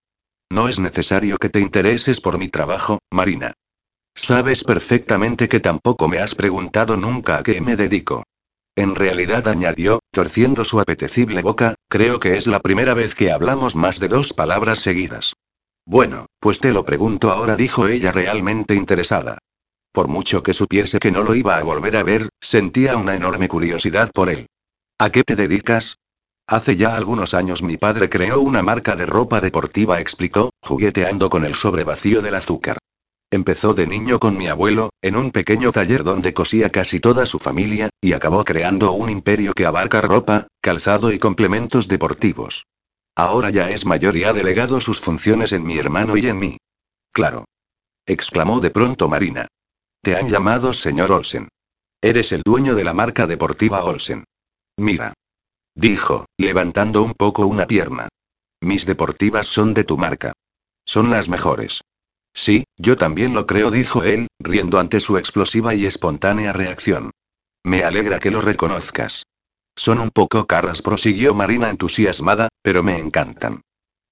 No 0.51 0.69
es 0.69 0.79
necesario 0.79 1.39
que 1.39 1.49
te 1.49 1.59
intereses 1.59 2.21
por 2.21 2.37
mi 2.37 2.47
trabajo, 2.47 2.99
Marina. 3.11 3.55
Sabes 4.13 4.63
perfectamente 4.63 5.49
que 5.49 5.59
tampoco 5.59 6.07
me 6.07 6.19
has 6.19 6.35
preguntado 6.35 6.97
nunca 6.97 7.39
a 7.39 7.43
qué 7.43 7.61
me 7.61 7.75
dedico. 7.75 8.21
En 8.75 8.93
realidad 8.93 9.47
añadió, 9.47 10.01
torciendo 10.15 10.63
su 10.63 10.79
apetecible 10.79 11.41
boca, 11.41 11.75
creo 11.89 12.21
que 12.21 12.37
es 12.37 12.47
la 12.47 12.61
primera 12.61 12.93
vez 12.93 13.13
que 13.13 13.33
hablamos 13.33 13.75
más 13.75 13.99
de 13.99 14.07
dos 14.07 14.31
palabras 14.31 14.79
seguidas. 14.79 15.33
Bueno, 15.85 16.27
pues 16.39 16.61
te 16.61 16.71
lo 16.71 16.85
pregunto 16.85 17.31
ahora, 17.31 17.57
dijo 17.57 17.89
ella 17.89 18.13
realmente 18.13 18.75
interesada. 18.75 19.39
Por 19.91 20.07
mucho 20.07 20.41
que 20.41 20.53
supiese 20.53 20.99
que 20.99 21.11
no 21.11 21.21
lo 21.21 21.35
iba 21.35 21.57
a 21.57 21.63
volver 21.63 21.97
a 21.97 22.03
ver, 22.03 22.29
sentía 22.39 22.95
una 22.95 23.13
enorme 23.13 23.49
curiosidad 23.49 24.09
por 24.13 24.29
él. 24.29 24.47
¿A 24.99 25.09
qué 25.09 25.23
te 25.23 25.35
dedicas? 25.35 25.97
Hace 26.47 26.77
ya 26.77 26.95
algunos 26.95 27.33
años 27.33 27.61
mi 27.61 27.75
padre 27.75 28.09
creó 28.09 28.39
una 28.39 28.63
marca 28.63 28.95
de 28.95 29.05
ropa 29.05 29.41
deportiva, 29.41 29.99
explicó, 29.99 30.51
jugueteando 30.61 31.29
con 31.29 31.43
el 31.43 31.55
sobre 31.55 31.83
vacío 31.83 32.21
del 32.21 32.35
azúcar. 32.35 32.77
Empezó 33.31 33.73
de 33.73 33.87
niño 33.87 34.19
con 34.19 34.37
mi 34.37 34.47
abuelo, 34.47 34.91
en 35.01 35.15
un 35.15 35.31
pequeño 35.31 35.71
taller 35.71 36.03
donde 36.03 36.33
cosía 36.33 36.69
casi 36.69 36.99
toda 36.99 37.25
su 37.25 37.39
familia, 37.39 37.89
y 37.99 38.13
acabó 38.13 38.43
creando 38.43 38.91
un 38.93 39.09
imperio 39.09 39.53
que 39.53 39.65
abarca 39.65 40.01
ropa, 40.01 40.47
calzado 40.61 41.11
y 41.11 41.19
complementos 41.19 41.87
deportivos. 41.87 42.65
Ahora 43.15 43.49
ya 43.49 43.69
es 43.69 43.85
mayor 43.85 44.15
y 44.17 44.25
ha 44.25 44.33
delegado 44.33 44.81
sus 44.81 44.99
funciones 44.99 45.53
en 45.53 45.63
mi 45.63 45.77
hermano 45.77 46.17
y 46.17 46.27
en 46.27 46.37
mí. 46.37 46.57
Claro. 47.11 47.45
exclamó 48.05 48.59
de 48.59 48.69
pronto 48.69 49.09
Marina. 49.09 49.47
Te 50.01 50.15
han 50.15 50.29
llamado 50.29 50.73
señor 50.73 51.11
Olsen. 51.11 51.47
Eres 52.01 52.31
el 52.33 52.43
dueño 52.45 52.75
de 52.75 52.83
la 52.83 52.93
marca 52.93 53.25
deportiva 53.25 53.83
Olsen. 53.83 54.25
Mira. 54.77 55.13
Dijo, 55.73 56.25
levantando 56.37 57.01
un 57.01 57.13
poco 57.13 57.47
una 57.47 57.65
pierna. 57.65 58.09
Mis 58.61 58.85
deportivas 58.85 59.47
son 59.47 59.73
de 59.73 59.83
tu 59.83 59.97
marca. 59.97 60.33
Son 60.85 61.09
las 61.09 61.29
mejores. 61.29 61.81
Sí, 62.35 62.65
yo 62.77 62.97
también 62.97 63.33
lo 63.33 63.47
creo, 63.47 63.71
dijo 63.71 64.03
él, 64.03 64.27
riendo 64.39 64.77
ante 64.77 64.99
su 64.99 65.17
explosiva 65.17 65.73
y 65.73 65.85
espontánea 65.85 66.51
reacción. 66.51 67.11
Me 67.63 67.83
alegra 67.83 68.19
que 68.19 68.29
lo 68.29 68.41
reconozcas. 68.41 69.23
Son 69.75 69.99
un 69.99 70.09
poco 70.09 70.45
caras, 70.45 70.81
prosiguió 70.81 71.33
Marina 71.33 71.69
entusiasmada, 71.69 72.49
pero 72.61 72.83
me 72.83 72.99
encantan. 72.99 73.61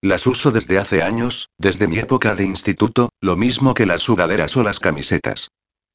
Las 0.01 0.25
uso 0.25 0.51
desde 0.51 0.79
hace 0.79 1.03
años, 1.03 1.49
desde 1.57 1.87
mi 1.87 1.99
época 1.99 2.33
de 2.33 2.45
instituto, 2.45 3.09
lo 3.21 3.35
mismo 3.35 3.73
que 3.73 3.85
las 3.85 4.01
sudaderas 4.01 4.55
o 4.55 4.63
las 4.63 4.79
camisetas. 4.79 5.49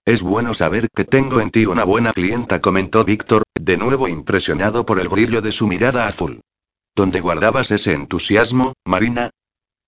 Es 0.04 0.22
bueno 0.22 0.52
saber 0.54 0.88
que 0.94 1.04
tengo 1.04 1.40
en 1.40 1.50
ti 1.50 1.66
una 1.66 1.84
buena 1.84 2.12
clienta, 2.12 2.60
comentó 2.60 3.04
Víctor, 3.04 3.42
de 3.58 3.76
nuevo 3.78 4.06
impresionado 4.06 4.84
por 4.84 5.00
el 5.00 5.08
brillo 5.08 5.40
de 5.40 5.52
su 5.52 5.66
mirada 5.66 6.06
azul. 6.06 6.40
¿Dónde 6.94 7.20
guardabas 7.20 7.70
ese 7.70 7.94
entusiasmo, 7.94 8.74
Marina? 8.84 9.30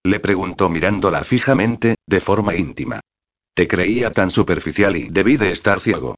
Le 0.05 0.19
preguntó 0.19 0.71
mirándola 0.71 1.25
fijamente, 1.25 1.97
de 2.07 2.21
forma 2.21 2.55
íntima. 2.55 3.01
Te 3.55 3.69
creía 3.69 4.11
tan 4.11 4.31
superficial 4.31 4.97
y 4.97 5.09
debí 5.09 5.37
de 5.37 5.53
estar 5.53 5.81
ciego. 5.81 6.17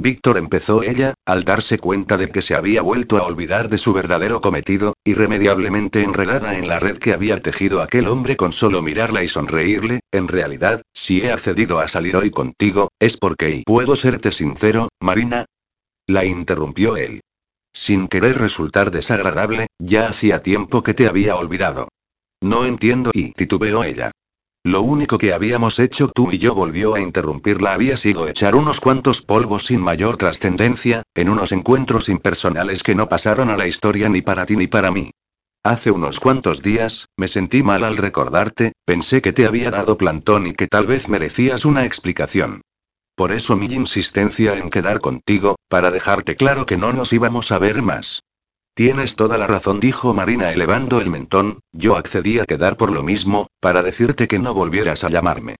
Víctor 0.00 0.38
empezó 0.38 0.82
ella, 0.82 1.14
al 1.26 1.44
darse 1.44 1.78
cuenta 1.78 2.16
de 2.16 2.30
que 2.30 2.40
se 2.40 2.54
había 2.54 2.80
vuelto 2.80 3.18
a 3.18 3.26
olvidar 3.26 3.68
de 3.68 3.76
su 3.76 3.92
verdadero 3.92 4.40
cometido, 4.40 4.94
irremediablemente 5.04 6.02
enredada 6.02 6.56
en 6.56 6.68
la 6.68 6.80
red 6.80 6.96
que 6.96 7.12
había 7.12 7.40
tejido 7.42 7.82
aquel 7.82 8.08
hombre 8.08 8.36
con 8.36 8.52
solo 8.52 8.80
mirarla 8.80 9.22
y 9.22 9.28
sonreírle, 9.28 10.00
en 10.10 10.26
realidad, 10.26 10.82
si 10.94 11.20
he 11.20 11.30
accedido 11.30 11.80
a 11.80 11.88
salir 11.88 12.16
hoy 12.16 12.30
contigo, 12.30 12.88
es 12.98 13.18
porque 13.18 13.50
y 13.50 13.62
puedo 13.64 13.94
serte 13.94 14.32
sincero, 14.32 14.88
Marina. 15.00 15.44
La 16.08 16.24
interrumpió 16.24 16.96
él. 16.96 17.20
Sin 17.72 18.08
querer 18.08 18.38
resultar 18.38 18.90
desagradable, 18.90 19.66
ya 19.78 20.08
hacía 20.08 20.40
tiempo 20.40 20.82
que 20.82 20.94
te 20.94 21.06
había 21.06 21.36
olvidado. 21.36 21.88
No 22.42 22.64
entiendo 22.64 23.10
y 23.12 23.32
titubeó 23.32 23.84
ella. 23.84 24.10
Lo 24.64 24.82
único 24.82 25.16
que 25.16 25.32
habíamos 25.32 25.78
hecho 25.78 26.08
tú 26.08 26.30
y 26.32 26.38
yo 26.38 26.54
volvió 26.54 26.94
a 26.94 27.00
interrumpirla 27.00 27.72
había 27.72 27.96
sido 27.96 28.28
echar 28.28 28.54
unos 28.54 28.80
cuantos 28.80 29.22
polvos 29.22 29.66
sin 29.66 29.80
mayor 29.80 30.16
trascendencia, 30.18 31.02
en 31.14 31.30
unos 31.30 31.52
encuentros 31.52 32.10
impersonales 32.10 32.82
que 32.82 32.94
no 32.94 33.08
pasaron 33.08 33.48
a 33.48 33.56
la 33.56 33.66
historia 33.66 34.08
ni 34.08 34.20
para 34.20 34.44
ti 34.44 34.56
ni 34.56 34.66
para 34.66 34.90
mí. 34.90 35.12
Hace 35.62 35.90
unos 35.90 36.20
cuantos 36.20 36.62
días, 36.62 37.06
me 37.16 37.28
sentí 37.28 37.62
mal 37.62 37.84
al 37.84 37.96
recordarte, 37.96 38.72
pensé 38.86 39.20
que 39.20 39.32
te 39.32 39.46
había 39.46 39.70
dado 39.70 39.96
plantón 39.96 40.46
y 40.46 40.54
que 40.54 40.66
tal 40.66 40.86
vez 40.86 41.08
merecías 41.08 41.64
una 41.64 41.84
explicación. 41.84 42.62
Por 43.14 43.32
eso 43.32 43.56
mi 43.56 43.66
insistencia 43.66 44.56
en 44.56 44.70
quedar 44.70 45.00
contigo, 45.00 45.56
para 45.68 45.90
dejarte 45.90 46.36
claro 46.36 46.64
que 46.64 46.78
no 46.78 46.92
nos 46.94 47.12
íbamos 47.12 47.52
a 47.52 47.58
ver 47.58 47.82
más. 47.82 48.22
Tienes 48.74 49.16
toda 49.16 49.36
la 49.36 49.46
razón, 49.46 49.80
dijo 49.80 50.14
Marina 50.14 50.52
elevando 50.52 51.00
el 51.00 51.10
mentón, 51.10 51.60
yo 51.72 51.96
accedí 51.96 52.38
a 52.38 52.46
quedar 52.46 52.76
por 52.76 52.90
lo 52.90 53.02
mismo, 53.02 53.48
para 53.60 53.82
decirte 53.82 54.28
que 54.28 54.38
no 54.38 54.54
volvieras 54.54 55.04
a 55.04 55.10
llamarme. 55.10 55.56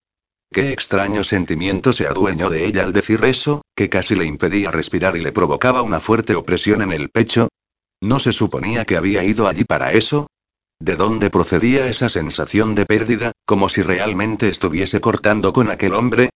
Qué 0.52 0.72
extraño 0.72 1.22
sentimiento 1.22 1.92
se 1.92 2.06
adueñó 2.06 2.50
de 2.50 2.66
ella 2.66 2.82
al 2.82 2.92
decir 2.92 3.24
eso, 3.24 3.62
que 3.76 3.88
casi 3.88 4.16
le 4.16 4.24
impedía 4.24 4.70
respirar 4.70 5.16
y 5.16 5.20
le 5.20 5.32
provocaba 5.32 5.82
una 5.82 6.00
fuerte 6.00 6.34
opresión 6.34 6.82
en 6.82 6.92
el 6.92 7.08
pecho. 7.08 7.48
¿No 8.00 8.18
se 8.18 8.32
suponía 8.32 8.84
que 8.84 8.96
había 8.96 9.22
ido 9.22 9.46
allí 9.46 9.64
para 9.64 9.92
eso? 9.92 10.26
¿De 10.80 10.96
dónde 10.96 11.30
procedía 11.30 11.86
esa 11.86 12.08
sensación 12.08 12.74
de 12.74 12.86
pérdida, 12.86 13.32
como 13.44 13.68
si 13.68 13.82
realmente 13.82 14.48
estuviese 14.48 15.00
cortando 15.00 15.52
con 15.52 15.70
aquel 15.70 15.94
hombre? 15.94 16.30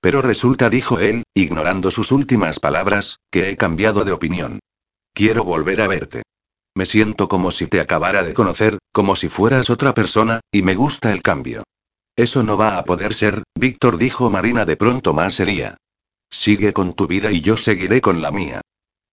Pero 0.00 0.22
resulta, 0.22 0.68
dijo 0.68 1.00
él, 1.00 1.24
ignorando 1.34 1.90
sus 1.90 2.12
últimas 2.12 2.60
palabras, 2.60 3.18
que 3.30 3.50
he 3.50 3.56
cambiado 3.56 4.04
de 4.04 4.12
opinión. 4.12 4.60
Quiero 5.16 5.44
volver 5.44 5.80
a 5.80 5.88
verte. 5.88 6.24
Me 6.76 6.84
siento 6.84 7.26
como 7.26 7.50
si 7.50 7.68
te 7.68 7.80
acabara 7.80 8.22
de 8.22 8.34
conocer, 8.34 8.76
como 8.92 9.16
si 9.16 9.30
fueras 9.30 9.70
otra 9.70 9.94
persona, 9.94 10.40
y 10.52 10.60
me 10.60 10.74
gusta 10.74 11.10
el 11.10 11.22
cambio. 11.22 11.62
Eso 12.14 12.42
no 12.42 12.58
va 12.58 12.76
a 12.76 12.84
poder 12.84 13.14
ser, 13.14 13.42
Víctor 13.58 13.96
dijo 13.96 14.28
Marina 14.28 14.66
de 14.66 14.76
pronto 14.76 15.14
más 15.14 15.32
seria. 15.32 15.78
Sigue 16.30 16.74
con 16.74 16.92
tu 16.92 17.06
vida 17.06 17.32
y 17.32 17.40
yo 17.40 17.56
seguiré 17.56 18.02
con 18.02 18.20
la 18.20 18.30
mía. 18.30 18.60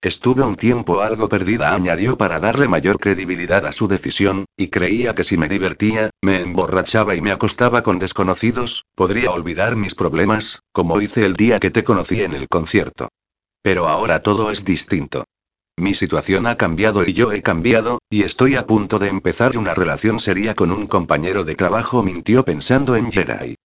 Estuve 0.02 0.42
un 0.42 0.56
tiempo 0.56 1.00
algo 1.00 1.30
perdida, 1.30 1.72
añadió 1.72 2.18
para 2.18 2.38
darle 2.38 2.68
mayor 2.68 2.98
credibilidad 2.98 3.64
a 3.64 3.72
su 3.72 3.88
decisión, 3.88 4.44
y 4.58 4.68
creía 4.68 5.14
que 5.14 5.24
si 5.24 5.38
me 5.38 5.48
divertía, 5.48 6.10
me 6.20 6.42
emborrachaba 6.42 7.14
y 7.14 7.22
me 7.22 7.32
acostaba 7.32 7.82
con 7.82 7.98
desconocidos, 7.98 8.84
podría 8.94 9.30
olvidar 9.30 9.74
mis 9.76 9.94
problemas, 9.94 10.60
como 10.70 11.00
hice 11.00 11.24
el 11.24 11.32
día 11.32 11.58
que 11.60 11.70
te 11.70 11.82
conocí 11.82 12.22
en 12.22 12.34
el 12.34 12.46
concierto. 12.46 13.08
Pero 13.62 13.88
ahora 13.88 14.22
todo 14.22 14.50
es 14.50 14.66
distinto. 14.66 15.24
Mi 15.76 15.94
situación 15.94 16.46
ha 16.46 16.56
cambiado 16.56 17.04
y 17.04 17.12
yo 17.14 17.32
he 17.32 17.42
cambiado, 17.42 17.98
y 18.08 18.22
estoy 18.22 18.56
a 18.56 18.66
punto 18.66 18.98
de 18.98 19.08
empezar 19.08 19.56
una 19.58 19.74
relación 19.74 20.20
seria 20.20 20.54
con 20.54 20.70
un 20.70 20.86
compañero 20.86 21.44
de 21.44 21.56
trabajo, 21.56 22.02
mintió 22.02 22.44
pensando 22.44 22.94
en 22.94 23.10
Jerai. 23.10 23.56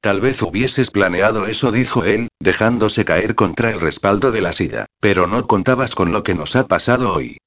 Tal 0.00 0.20
vez 0.20 0.40
hubieses 0.42 0.90
planeado 0.90 1.46
eso, 1.46 1.72
dijo 1.72 2.04
él, 2.04 2.28
dejándose 2.38 3.04
caer 3.04 3.34
contra 3.34 3.70
el 3.70 3.80
respaldo 3.80 4.30
de 4.30 4.40
la 4.40 4.52
silla, 4.52 4.86
pero 5.00 5.26
no 5.26 5.46
contabas 5.48 5.96
con 5.96 6.12
lo 6.12 6.22
que 6.22 6.36
nos 6.36 6.54
ha 6.54 6.68
pasado 6.68 7.12
hoy. 7.12 7.38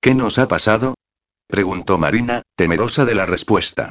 ¿Qué 0.00 0.14
nos 0.14 0.38
ha 0.38 0.48
pasado? 0.48 0.94
preguntó 1.46 1.98
Marina, 1.98 2.42
temerosa 2.56 3.04
de 3.04 3.14
la 3.14 3.26
respuesta. 3.26 3.90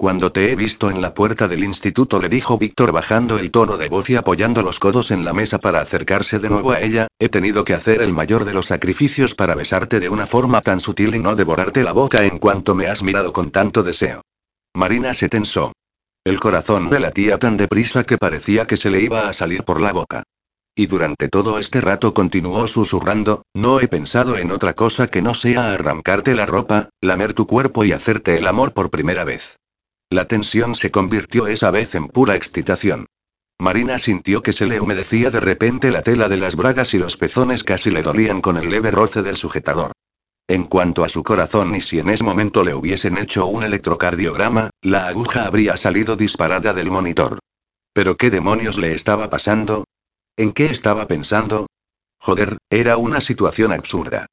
Cuando 0.00 0.30
te 0.30 0.52
he 0.52 0.54
visto 0.54 0.90
en 0.90 1.02
la 1.02 1.12
puerta 1.12 1.48
del 1.48 1.64
instituto, 1.64 2.20
le 2.20 2.28
dijo 2.28 2.56
Víctor 2.56 2.92
bajando 2.92 3.36
el 3.36 3.50
tono 3.50 3.76
de 3.76 3.88
voz 3.88 4.08
y 4.08 4.14
apoyando 4.14 4.62
los 4.62 4.78
codos 4.78 5.10
en 5.10 5.24
la 5.24 5.32
mesa 5.32 5.58
para 5.58 5.80
acercarse 5.80 6.38
de 6.38 6.48
nuevo 6.48 6.70
a 6.70 6.80
ella, 6.80 7.08
he 7.18 7.28
tenido 7.28 7.64
que 7.64 7.74
hacer 7.74 8.00
el 8.00 8.12
mayor 8.12 8.44
de 8.44 8.54
los 8.54 8.66
sacrificios 8.66 9.34
para 9.34 9.56
besarte 9.56 9.98
de 9.98 10.08
una 10.08 10.28
forma 10.28 10.60
tan 10.60 10.78
sutil 10.78 11.16
y 11.16 11.18
no 11.18 11.34
devorarte 11.34 11.82
la 11.82 11.90
boca 11.90 12.22
en 12.22 12.38
cuanto 12.38 12.76
me 12.76 12.86
has 12.86 13.02
mirado 13.02 13.32
con 13.32 13.50
tanto 13.50 13.82
deseo. 13.82 14.22
Marina 14.72 15.14
se 15.14 15.28
tensó. 15.28 15.72
El 16.22 16.38
corazón 16.38 16.90
le 16.90 17.00
latía 17.00 17.36
tan 17.38 17.56
deprisa 17.56 18.04
que 18.04 18.18
parecía 18.18 18.68
que 18.68 18.76
se 18.76 18.90
le 18.90 19.00
iba 19.00 19.28
a 19.28 19.32
salir 19.32 19.64
por 19.64 19.80
la 19.80 19.92
boca. 19.92 20.22
Y 20.76 20.86
durante 20.86 21.28
todo 21.28 21.58
este 21.58 21.80
rato 21.80 22.14
continuó 22.14 22.68
susurrando, 22.68 23.42
no 23.52 23.80
he 23.80 23.88
pensado 23.88 24.38
en 24.38 24.52
otra 24.52 24.74
cosa 24.74 25.08
que 25.08 25.22
no 25.22 25.34
sea 25.34 25.72
arrancarte 25.72 26.36
la 26.36 26.46
ropa, 26.46 26.88
lamer 27.00 27.34
tu 27.34 27.48
cuerpo 27.48 27.82
y 27.82 27.90
hacerte 27.90 28.38
el 28.38 28.46
amor 28.46 28.72
por 28.72 28.90
primera 28.90 29.24
vez. 29.24 29.58
La 30.10 30.26
tensión 30.26 30.74
se 30.74 30.90
convirtió 30.90 31.46
esa 31.46 31.70
vez 31.70 31.94
en 31.94 32.08
pura 32.08 32.34
excitación. 32.34 33.06
Marina 33.60 33.98
sintió 33.98 34.42
que 34.42 34.54
se 34.54 34.64
le 34.64 34.80
humedecía 34.80 35.30
de 35.30 35.40
repente 35.40 35.90
la 35.90 36.00
tela 36.00 36.28
de 36.28 36.38
las 36.38 36.56
bragas 36.56 36.94
y 36.94 36.98
los 36.98 37.16
pezones 37.16 37.62
casi 37.62 37.90
le 37.90 38.02
dolían 38.02 38.40
con 38.40 38.56
el 38.56 38.70
leve 38.70 38.90
roce 38.90 39.22
del 39.22 39.36
sujetador. 39.36 39.92
En 40.46 40.64
cuanto 40.64 41.04
a 41.04 41.10
su 41.10 41.22
corazón 41.22 41.74
y 41.74 41.82
si 41.82 41.98
en 41.98 42.08
ese 42.08 42.24
momento 42.24 42.64
le 42.64 42.74
hubiesen 42.74 43.18
hecho 43.18 43.46
un 43.46 43.64
electrocardiograma, 43.64 44.70
la 44.80 45.08
aguja 45.08 45.44
habría 45.44 45.76
salido 45.76 46.16
disparada 46.16 46.72
del 46.72 46.90
monitor. 46.90 47.38
¿Pero 47.92 48.16
qué 48.16 48.30
demonios 48.30 48.78
le 48.78 48.94
estaba 48.94 49.28
pasando? 49.28 49.84
¿En 50.38 50.52
qué 50.52 50.66
estaba 50.66 51.06
pensando? 51.06 51.66
Joder, 52.18 52.56
era 52.70 52.96
una 52.96 53.20
situación 53.20 53.72
absurda. 53.72 54.26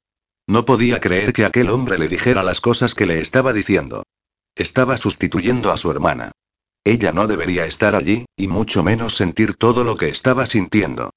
No 0.46 0.64
podía 0.64 1.00
creer 1.00 1.34
que 1.34 1.44
aquel 1.44 1.68
hombre 1.68 1.98
le 1.98 2.08
dijera 2.08 2.42
las 2.42 2.62
cosas 2.62 2.94
que 2.94 3.04
le 3.04 3.20
estaba 3.20 3.52
diciendo. 3.52 4.04
Estaba 4.56 4.96
sustituyendo 4.96 5.70
a 5.70 5.76
su 5.76 5.90
hermana. 5.90 6.32
Ella 6.82 7.12
no 7.12 7.26
debería 7.26 7.66
estar 7.66 7.94
allí, 7.94 8.24
y 8.36 8.48
mucho 8.48 8.82
menos 8.82 9.14
sentir 9.14 9.54
todo 9.54 9.84
lo 9.84 9.96
que 9.96 10.08
estaba 10.08 10.46
sintiendo. 10.46 11.10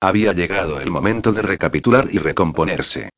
Había 0.00 0.32
llegado 0.32 0.80
el 0.80 0.90
momento 0.90 1.32
de 1.32 1.42
recapitular 1.42 2.08
y 2.10 2.18
recomponerse. 2.18 3.10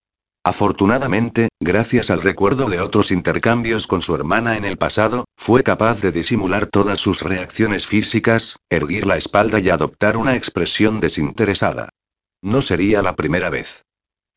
Afortunadamente, 0.44 1.48
gracias 1.60 2.10
al 2.10 2.22
recuerdo 2.22 2.68
de 2.68 2.80
otros 2.80 3.10
intercambios 3.10 3.86
con 3.86 4.00
su 4.00 4.14
hermana 4.14 4.56
en 4.56 4.64
el 4.64 4.78
pasado, 4.78 5.24
fue 5.36 5.64
capaz 5.64 6.00
de 6.00 6.12
disimular 6.12 6.66
todas 6.66 7.00
sus 7.00 7.22
reacciones 7.22 7.84
físicas, 7.86 8.56
erguir 8.70 9.06
la 9.06 9.16
espalda 9.16 9.58
y 9.58 9.68
adoptar 9.68 10.16
una 10.16 10.36
expresión 10.36 11.00
desinteresada. 11.00 11.88
No 12.42 12.62
sería 12.62 13.02
la 13.02 13.16
primera 13.16 13.50
vez. 13.50 13.82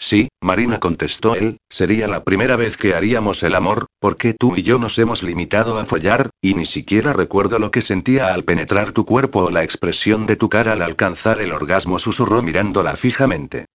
Sí, 0.01 0.29
Marina 0.39 0.79
contestó 0.79 1.35
él, 1.35 1.57
sería 1.69 2.07
la 2.07 2.23
primera 2.23 2.55
vez 2.55 2.77
que 2.77 2.95
haríamos 2.95 3.43
el 3.43 3.53
amor, 3.53 3.87
porque 3.99 4.33
tú 4.33 4.55
y 4.55 4.63
yo 4.63 4.79
nos 4.79 4.97
hemos 4.97 5.23
limitado 5.23 5.77
a 5.77 5.83
follar, 5.83 6.29
y 6.41 6.53
ni 6.53 6.65
siquiera 6.65 7.11
recuerdo 7.11 7.59
lo 7.59 7.69
que 7.69 7.81
sentía 7.81 8.33
al 8.33 8.45
penetrar 8.45 8.93
tu 8.93 9.05
cuerpo 9.05 9.43
o 9.43 9.51
la 9.51 9.61
expresión 9.61 10.25
de 10.25 10.37
tu 10.37 10.47
cara 10.47 10.71
al 10.71 10.81
alcanzar 10.81 11.41
el 11.41 11.51
orgasmo, 11.51 11.99
susurró 11.99 12.41
mirándola 12.41 12.95
fijamente. 12.95 13.65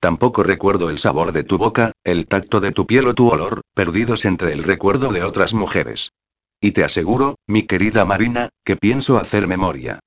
Tampoco 0.00 0.42
recuerdo 0.42 0.90
el 0.90 0.98
sabor 0.98 1.32
de 1.32 1.44
tu 1.44 1.56
boca, 1.56 1.92
el 2.04 2.26
tacto 2.26 2.60
de 2.60 2.72
tu 2.72 2.86
piel 2.86 3.08
o 3.08 3.14
tu 3.14 3.30
olor, 3.30 3.62
perdidos 3.74 4.26
entre 4.26 4.52
el 4.52 4.64
recuerdo 4.64 5.10
de 5.12 5.24
otras 5.24 5.54
mujeres. 5.54 6.12
Y 6.60 6.72
te 6.72 6.84
aseguro, 6.84 7.36
mi 7.46 7.62
querida 7.62 8.04
Marina, 8.04 8.50
que 8.64 8.76
pienso 8.76 9.16
hacer 9.16 9.48
memoria. 9.48 9.98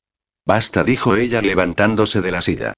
Basta, 0.46 0.84
dijo 0.84 1.16
ella 1.16 1.42
levantándose 1.42 2.22
de 2.22 2.32
la 2.32 2.44
silla. 2.44 2.74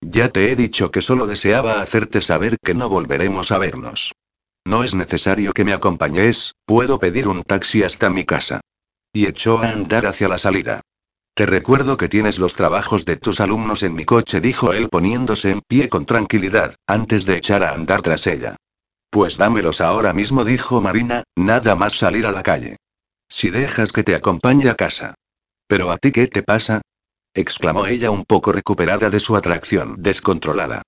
Ya 0.00 0.28
te 0.28 0.50
he 0.50 0.56
dicho 0.56 0.90
que 0.90 1.00
solo 1.00 1.26
deseaba 1.26 1.80
hacerte 1.80 2.20
saber 2.20 2.56
que 2.62 2.74
no 2.74 2.88
volveremos 2.88 3.50
a 3.50 3.58
vernos. 3.58 4.12
No 4.64 4.84
es 4.84 4.94
necesario 4.94 5.52
que 5.52 5.64
me 5.64 5.72
acompañes, 5.72 6.54
puedo 6.66 6.98
pedir 6.98 7.26
un 7.26 7.42
taxi 7.42 7.82
hasta 7.82 8.10
mi 8.10 8.24
casa. 8.24 8.60
Y 9.12 9.26
echó 9.26 9.58
a 9.58 9.70
andar 9.70 10.06
hacia 10.06 10.28
la 10.28 10.38
salida. 10.38 10.82
Te 11.34 11.46
recuerdo 11.46 11.96
que 11.96 12.08
tienes 12.08 12.38
los 12.38 12.54
trabajos 12.54 13.04
de 13.04 13.16
tus 13.16 13.40
alumnos 13.40 13.82
en 13.82 13.94
mi 13.94 14.04
coche, 14.04 14.40
dijo 14.40 14.72
él 14.72 14.88
poniéndose 14.88 15.50
en 15.50 15.60
pie 15.60 15.88
con 15.88 16.04
tranquilidad, 16.04 16.74
antes 16.86 17.26
de 17.26 17.36
echar 17.36 17.62
a 17.62 17.72
andar 17.72 18.02
tras 18.02 18.26
ella. 18.26 18.56
Pues 19.10 19.38
dámelos 19.38 19.80
ahora 19.80 20.12
mismo, 20.12 20.44
dijo 20.44 20.80
Marina, 20.80 21.24
nada 21.36 21.74
más 21.76 21.94
salir 21.94 22.26
a 22.26 22.32
la 22.32 22.42
calle. 22.42 22.76
Si 23.28 23.50
dejas 23.50 23.92
que 23.92 24.02
te 24.02 24.14
acompañe 24.14 24.68
a 24.68 24.74
casa. 24.74 25.14
¿Pero 25.66 25.90
a 25.90 25.98
ti 25.98 26.12
qué 26.12 26.26
te 26.26 26.42
pasa? 26.42 26.82
Exclamó 27.34 27.86
ella 27.86 28.10
un 28.10 28.24
poco 28.24 28.52
recuperada 28.52 29.10
de 29.10 29.20
su 29.20 29.36
atracción 29.36 29.96
descontrolada. 29.98 30.82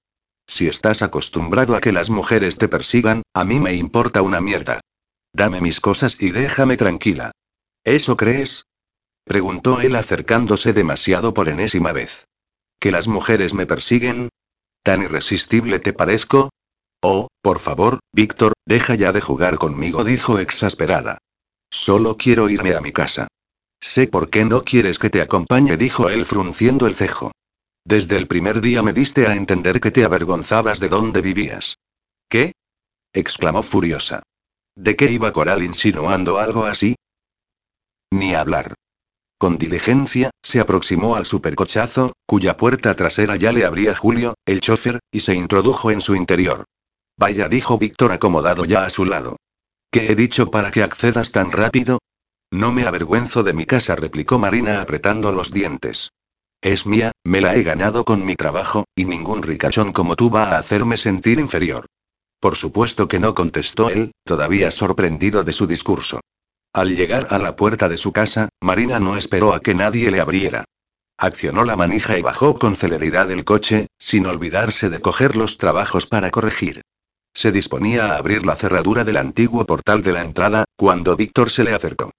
Si 0.47 0.67
estás 0.67 1.03
acostumbrado 1.03 1.77
a 1.77 1.81
que 1.81 1.93
las 1.93 2.11
mujeres 2.11 2.59
te 2.59 2.69
persigan, 2.69 3.23
a 3.35 3.45
mí 3.45 3.61
me 3.61 3.75
importa 3.75 4.23
una 4.23 4.41
mierda. 4.41 4.81
Dame 5.33 5.61
mis 5.61 5.81
cosas 5.81 6.17
y 6.21 6.31
déjame 6.31 6.77
tranquila. 6.77 7.31
¿Eso 7.85 8.17
crees? 8.17 8.65
preguntó 9.25 9.81
él 9.81 9.95
acercándose 9.95 10.73
demasiado 10.73 11.35
por 11.35 11.49
enésima 11.49 11.93
vez. 11.93 12.25
¿Que 12.81 12.91
las 12.91 13.07
mujeres 13.07 13.55
me 13.55 13.67
persiguen? 13.67 14.31
¿Tan 14.83 15.03
irresistible 15.03 15.79
te 15.79 15.93
parezco? 15.93 16.51
Oh, 17.03 17.29
por 17.43 17.59
favor, 17.59 18.01
Víctor, 18.13 18.55
deja 18.67 18.95
ya 18.95 19.13
de 19.13 19.21
jugar 19.21 19.57
conmigo, 19.57 20.05
dijo 20.05 20.39
exasperada. 20.39 21.19
Solo 21.71 22.17
quiero 22.17 22.51
irme 22.51 22.75
a 22.75 22.81
mi 22.81 22.93
casa. 22.93 23.29
Sé 23.81 24.07
por 24.07 24.29
qué 24.31 24.45
no 24.45 24.63
quieres 24.63 24.99
que 24.99 25.11
te 25.11 25.23
acompañe, 25.23 25.77
dijo 25.77 26.11
él 26.11 26.27
frunciendo 26.27 26.87
el 26.87 26.95
cejo. 26.95 27.33
Desde 27.85 28.17
el 28.17 28.27
primer 28.27 28.61
día 28.61 28.83
me 28.83 28.93
diste 28.93 29.27
a 29.27 29.35
entender 29.35 29.81
que 29.81 29.91
te 29.91 30.05
avergonzabas 30.05 30.81
de 30.81 30.89
dónde 30.89 31.23
vivías. 31.23 31.79
¿Qué? 32.29 32.53
exclamó 33.13 33.63
furiosa. 33.63 34.23
¿De 34.77 34.97
qué 34.97 35.11
iba 35.11 35.33
Coral 35.33 35.63
insinuando 35.63 36.39
algo 36.39 36.65
así? 36.65 36.95
Ni 38.13 38.35
hablar. 38.35 38.75
Con 39.39 39.57
diligencia, 39.57 40.31
se 40.43 40.61
aproximó 40.61 41.17
al 41.17 41.25
supercochazo, 41.25 42.13
cuya 42.27 42.57
puerta 42.57 42.95
trasera 42.95 43.37
ya 43.37 43.53
le 43.53 43.65
abría 43.65 43.97
Julio, 43.97 44.35
el 44.45 44.61
chofer, 44.61 45.01
y 45.11 45.21
se 45.21 45.35
introdujo 45.35 45.91
en 45.91 46.03
su 46.03 46.15
interior. 46.15 46.65
Vaya, 47.19 47.49
dijo 47.49 47.79
Víctor 47.79 48.13
acomodado 48.13 48.67
ya 48.67 48.85
a 48.85 48.91
su 48.91 49.07
lado. 49.07 49.37
¿Qué 49.91 50.13
he 50.13 50.15
dicho 50.15 50.51
para 50.51 50.71
que 50.71 50.83
accedas 50.83 51.33
tan 51.33 51.51
rápido? 51.53 51.99
No 52.53 52.73
me 52.73 52.85
avergüenzo 52.85 53.45
de 53.45 53.53
mi 53.53 53.65
casa, 53.65 53.95
replicó 53.95 54.39
Marina 54.39 54.81
apretando 54.81 55.31
los 55.31 55.53
dientes. 55.53 56.11
Es 56.61 56.85
mía, 56.85 57.13
me 57.25 57.41
la 57.41 57.55
he 57.55 57.63
ganado 57.63 58.05
con 58.05 58.25
mi 58.25 58.35
trabajo, 58.35 58.85
y 58.97 59.05
ningún 59.05 59.43
ricachón 59.43 59.93
como 59.93 60.17
tú 60.17 60.31
va 60.31 60.51
a 60.51 60.59
hacerme 60.59 60.97
sentir 60.97 61.39
inferior. 61.39 61.87
Por 62.41 62.57
supuesto 62.57 63.07
que 63.07 63.21
no 63.21 63.35
contestó 63.35 63.89
él, 63.89 64.13
todavía 64.25 64.71
sorprendido 64.71 65.45
de 65.45 65.53
su 65.53 65.67
discurso. 65.67 66.21
Al 66.73 66.95
llegar 66.97 67.29
a 67.31 67.39
la 67.39 67.55
puerta 67.55 67.89
de 67.89 67.97
su 67.97 68.13
casa, 68.13 68.49
Marina 68.61 68.99
no 68.99 69.17
esperó 69.17 69.55
a 69.55 69.61
que 69.61 69.75
nadie 69.75 70.11
le 70.11 70.21
abriera. 70.21 70.65
Accionó 71.19 71.65
la 71.65 71.77
manija 71.77 72.19
y 72.19 72.23
bajó 72.23 72.59
con 72.59 72.77
celeridad 72.77 73.31
el 73.31 73.45
coche, 73.45 73.87
sin 73.99 74.27
olvidarse 74.27 74.91
de 74.91 75.01
coger 75.01 75.37
los 75.37 75.57
trabajos 75.59 76.07
para 76.07 76.31
corregir. 76.31 76.83
Se 77.33 77.53
disponía 77.53 78.07
a 78.07 78.17
abrir 78.17 78.45
la 78.45 78.57
cerradura 78.57 79.05
del 79.05 79.19
antiguo 79.19 79.67
portal 79.67 80.03
de 80.03 80.13
la 80.13 80.23
entrada, 80.23 80.65
cuando 80.77 81.17
Víctor 81.17 81.51
se 81.51 81.63
le 81.65 81.75
acercó. 81.75 82.11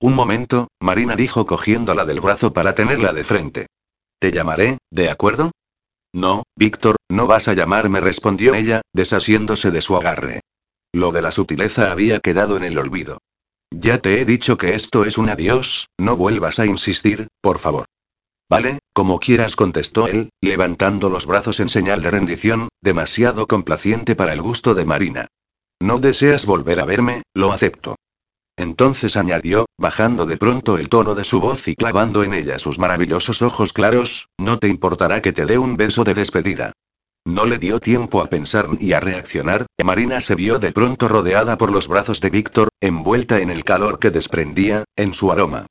Un 0.00 0.14
momento, 0.14 0.68
Marina 0.80 1.16
dijo 1.16 1.46
cogiéndola 1.46 2.04
del 2.04 2.20
brazo 2.20 2.52
para 2.52 2.74
tenerla 2.74 3.12
de 3.14 3.24
frente. 3.24 3.66
Te 4.18 4.30
llamaré, 4.30 4.78
¿de 4.90 5.08
acuerdo? 5.08 5.52
No, 6.12 6.42
Víctor, 6.54 6.96
no 7.10 7.26
vas 7.26 7.48
a 7.48 7.54
llamarme, 7.54 8.00
respondió 8.00 8.54
ella, 8.54 8.82
desasiéndose 8.94 9.70
de 9.70 9.80
su 9.80 9.96
agarre. 9.96 10.40
Lo 10.92 11.12
de 11.12 11.22
la 11.22 11.32
sutileza 11.32 11.90
había 11.90 12.20
quedado 12.20 12.56
en 12.56 12.64
el 12.64 12.78
olvido. 12.78 13.18
Ya 13.70 13.98
te 13.98 14.20
he 14.20 14.24
dicho 14.24 14.56
que 14.56 14.74
esto 14.74 15.04
es 15.04 15.18
un 15.18 15.28
adiós, 15.28 15.88
no 15.98 16.16
vuelvas 16.16 16.58
a 16.58 16.66
insistir, 16.66 17.28
por 17.40 17.58
favor. 17.58 17.86
Vale, 18.48 18.78
como 18.92 19.18
quieras, 19.18 19.56
contestó 19.56 20.06
él, 20.06 20.30
levantando 20.40 21.10
los 21.10 21.26
brazos 21.26 21.58
en 21.60 21.68
señal 21.68 22.00
de 22.02 22.10
rendición, 22.10 22.68
demasiado 22.80 23.46
complaciente 23.46 24.14
para 24.14 24.32
el 24.32 24.40
gusto 24.40 24.74
de 24.74 24.84
Marina. 24.84 25.26
No 25.80 25.98
deseas 25.98 26.46
volver 26.46 26.80
a 26.80 26.84
verme, 26.84 27.22
lo 27.34 27.52
acepto. 27.52 27.96
Entonces 28.56 29.16
añadió, 29.16 29.66
bajando 29.78 30.24
de 30.24 30.38
pronto 30.38 30.78
el 30.78 30.88
tono 30.88 31.14
de 31.14 31.24
su 31.24 31.40
voz 31.40 31.68
y 31.68 31.74
clavando 31.74 32.24
en 32.24 32.32
ella 32.32 32.58
sus 32.58 32.78
maravillosos 32.78 33.42
ojos 33.42 33.72
claros, 33.72 34.28
no 34.38 34.58
te 34.58 34.68
importará 34.68 35.20
que 35.20 35.32
te 35.32 35.44
dé 35.44 35.58
un 35.58 35.76
beso 35.76 36.04
de 36.04 36.14
despedida. 36.14 36.72
No 37.26 37.44
le 37.44 37.58
dio 37.58 37.80
tiempo 37.80 38.20
a 38.20 38.26
pensar 38.26 38.68
ni 38.70 38.92
a 38.92 39.00
reaccionar, 39.00 39.66
Marina 39.84 40.20
se 40.20 40.36
vio 40.36 40.58
de 40.58 40.72
pronto 40.72 41.08
rodeada 41.08 41.58
por 41.58 41.72
los 41.72 41.88
brazos 41.88 42.20
de 42.20 42.30
Víctor, 42.30 42.68
envuelta 42.80 43.40
en 43.40 43.50
el 43.50 43.64
calor 43.64 43.98
que 43.98 44.10
desprendía, 44.10 44.84
en 44.96 45.12
su 45.12 45.32
aroma. 45.32 45.66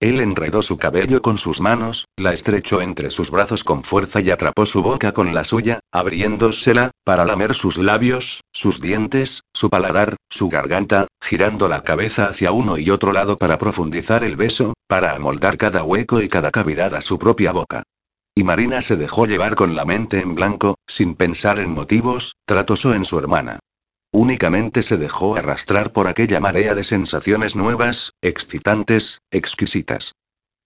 Él 0.00 0.20
enredó 0.20 0.62
su 0.62 0.78
cabello 0.78 1.22
con 1.22 1.38
sus 1.38 1.60
manos, 1.60 2.06
la 2.16 2.32
estrechó 2.32 2.80
entre 2.80 3.10
sus 3.10 3.32
brazos 3.32 3.64
con 3.64 3.82
fuerza 3.82 4.20
y 4.20 4.30
atrapó 4.30 4.64
su 4.64 4.80
boca 4.80 5.10
con 5.10 5.34
la 5.34 5.44
suya, 5.44 5.80
abriéndosela, 5.90 6.92
para 7.02 7.24
lamer 7.24 7.52
sus 7.54 7.78
labios, 7.78 8.42
sus 8.52 8.80
dientes, 8.80 9.42
su 9.52 9.70
paladar, 9.70 10.14
su 10.30 10.48
garganta, 10.48 11.08
girando 11.20 11.66
la 11.66 11.82
cabeza 11.82 12.26
hacia 12.26 12.52
uno 12.52 12.78
y 12.78 12.90
otro 12.90 13.12
lado 13.12 13.38
para 13.38 13.58
profundizar 13.58 14.22
el 14.22 14.36
beso, 14.36 14.74
para 14.86 15.16
amoldar 15.16 15.58
cada 15.58 15.82
hueco 15.82 16.22
y 16.22 16.28
cada 16.28 16.52
cavidad 16.52 16.94
a 16.94 17.00
su 17.00 17.18
propia 17.18 17.50
boca. 17.50 17.82
Y 18.36 18.44
Marina 18.44 18.82
se 18.82 18.96
dejó 18.96 19.26
llevar 19.26 19.56
con 19.56 19.74
la 19.74 19.84
mente 19.84 20.20
en 20.20 20.36
blanco, 20.36 20.76
sin 20.86 21.16
pensar 21.16 21.58
en 21.58 21.70
motivos, 21.70 22.36
tratosó 22.46 22.94
en 22.94 23.04
su 23.04 23.18
hermana. 23.18 23.58
Únicamente 24.12 24.82
se 24.82 24.96
dejó 24.96 25.36
arrastrar 25.36 25.92
por 25.92 26.08
aquella 26.08 26.40
marea 26.40 26.74
de 26.74 26.82
sensaciones 26.82 27.56
nuevas, 27.56 28.14
excitantes, 28.22 29.20
exquisitas. 29.30 30.14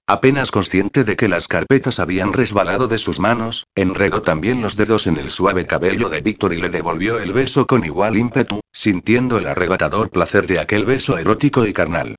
Apenas 0.07 0.51
consciente 0.51 1.05
de 1.05 1.17
que 1.17 1.29
las 1.29 1.49
carpetas 1.49 1.99
habían 1.99 2.33
resbalado 2.33 2.87
de 2.87 2.99
sus 2.99 3.19
manos, 3.19 3.67
enredó 3.75 4.23
también 4.23 4.61
los 4.61 4.77
dedos 4.77 5.07
en 5.07 5.17
el 5.17 5.31
suave 5.31 5.67
cabello 5.67 6.09
de 6.09 6.21
Víctor 6.21 6.53
y 6.53 6.57
le 6.57 6.71
devolvió 6.71 7.19
el 7.19 7.33
beso 7.33 7.67
con 7.67 7.85
igual 7.85 8.17
ímpetu, 8.17 8.61
sintiendo 8.73 9.39
el 9.39 9.47
arrebatador 9.47 10.11
placer 10.11 10.47
de 10.47 10.59
aquel 10.59 10.85
beso 10.85 11.19
erótico 11.19 11.67
y 11.67 11.73
carnal. 11.73 12.17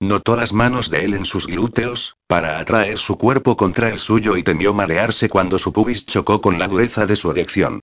Notó 0.00 0.36
las 0.36 0.52
manos 0.52 0.90
de 0.90 1.04
él 1.04 1.14
en 1.14 1.24
sus 1.24 1.46
glúteos, 1.46 2.16
para 2.26 2.58
atraer 2.58 2.98
su 2.98 3.16
cuerpo 3.16 3.56
contra 3.56 3.88
el 3.88 3.98
suyo 3.98 4.36
y 4.36 4.42
temió 4.42 4.74
marearse 4.74 5.28
cuando 5.28 5.58
su 5.58 5.72
pubis 5.72 6.04
chocó 6.06 6.40
con 6.40 6.58
la 6.58 6.68
dureza 6.68 7.06
de 7.06 7.16
su 7.16 7.30
erección. 7.30 7.80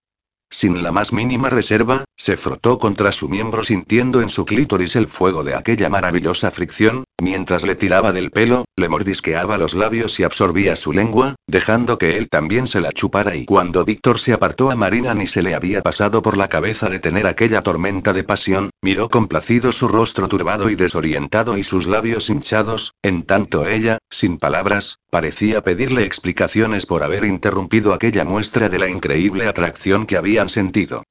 Sin 0.54 0.84
la 0.84 0.92
más 0.92 1.14
mínima 1.14 1.50
reserva, 1.50 2.04
se 2.18 2.36
frotó 2.36 2.78
contra 2.78 3.14
su 3.14 3.30
miembro 3.30 3.64
sintiendo 3.64 4.22
en 4.22 4.28
su 4.28 4.44
clítoris 4.44 4.98
el 4.98 5.08
fuego 5.08 5.46
de 5.46 5.56
aquella 5.56 5.90
maravillosa 5.90 6.52
fricción, 6.52 7.06
mientras 7.22 7.64
le 7.64 7.76
tiraba 7.76 8.12
del 8.12 8.32
pelo, 8.32 8.66
le 8.76 8.90
mordisqueaba 8.90 9.58
los 9.58 9.76
labios 9.76 10.20
y 10.20 10.24
absorbía 10.24 10.76
su 10.76 10.92
lengua, 10.92 11.36
dejando 11.48 11.98
que 11.98 12.18
él 12.18 12.28
también 12.28 12.68
se 12.68 12.82
la 12.82 12.92
chupara. 12.92 13.34
Y 13.38 13.46
cuando 13.46 13.86
Víctor 13.86 14.20
se 14.20 14.34
apartó 14.34 14.72
a 14.72 14.76
Marina 14.76 15.14
ni 15.14 15.26
se 15.26 15.42
le 15.42 15.56
había 15.56 15.82
pasado 15.82 16.22
por 16.22 16.36
la 16.36 16.50
cabeza 16.50 16.90
detener 16.90 17.28
aquella 17.28 17.62
tormenta 17.62 18.12
de 18.12 18.26
pasión, 18.26 18.72
miró 18.82 19.08
complacido 19.08 19.72
su 19.72 19.88
rostro 19.88 20.28
turbado 20.28 20.70
y 20.70 20.76
desorientado 20.76 21.58
y 21.58 21.64
sus 21.64 21.88
labios 21.88 22.30
hinchados, 22.30 22.94
en 23.02 23.24
tanto 23.24 23.66
ella, 23.66 24.00
sin 24.10 24.38
palabras, 24.38 25.00
parecía 25.10 25.64
pedirle 25.64 26.04
explicaciones 26.04 26.86
por 26.86 27.04
haber 27.04 27.24
interrumpido 27.24 27.94
aquella 27.94 28.26
muestra 28.26 28.68
de 28.68 28.80
la 28.80 28.90
increíble 28.90 29.48
atracción 29.48 30.06
que 30.06 30.18
sentido. 30.50 31.04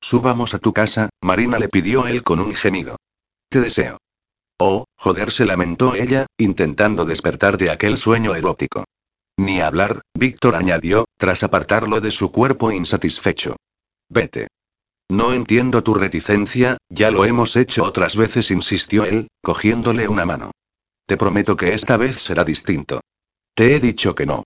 Subamos 0.00 0.54
a 0.54 0.58
tu 0.58 0.72
casa, 0.72 1.08
Marina 1.20 1.58
le 1.58 1.68
pidió 1.68 2.06
él 2.06 2.22
con 2.22 2.40
un 2.40 2.54
gemido. 2.54 2.96
Te 3.48 3.60
deseo. 3.60 3.98
Oh, 4.58 4.84
joder, 4.96 5.32
se 5.32 5.44
lamentó 5.44 5.94
ella, 5.94 6.26
intentando 6.38 7.04
despertar 7.04 7.58
de 7.58 7.70
aquel 7.70 7.98
sueño 7.98 8.34
erótico. 8.34 8.84
Ni 9.36 9.60
hablar, 9.60 10.00
Víctor 10.14 10.54
añadió, 10.54 11.06
tras 11.18 11.42
apartarlo 11.42 12.00
de 12.00 12.10
su 12.10 12.32
cuerpo 12.32 12.72
insatisfecho. 12.72 13.56
Vete. 14.08 14.48
No 15.08 15.32
entiendo 15.34 15.82
tu 15.82 15.94
reticencia, 15.94 16.78
ya 16.88 17.10
lo 17.10 17.24
hemos 17.24 17.54
hecho 17.56 17.84
otras 17.84 18.16
veces, 18.16 18.50
insistió 18.50 19.04
él, 19.04 19.28
cogiéndole 19.42 20.08
una 20.08 20.24
mano. 20.24 20.52
Te 21.06 21.16
prometo 21.16 21.54
que 21.54 21.74
esta 21.74 21.96
vez 21.96 22.16
será 22.16 22.42
distinto. 22.44 23.00
Te 23.54 23.76
he 23.76 23.80
dicho 23.80 24.14
que 24.14 24.26
no. 24.26 24.42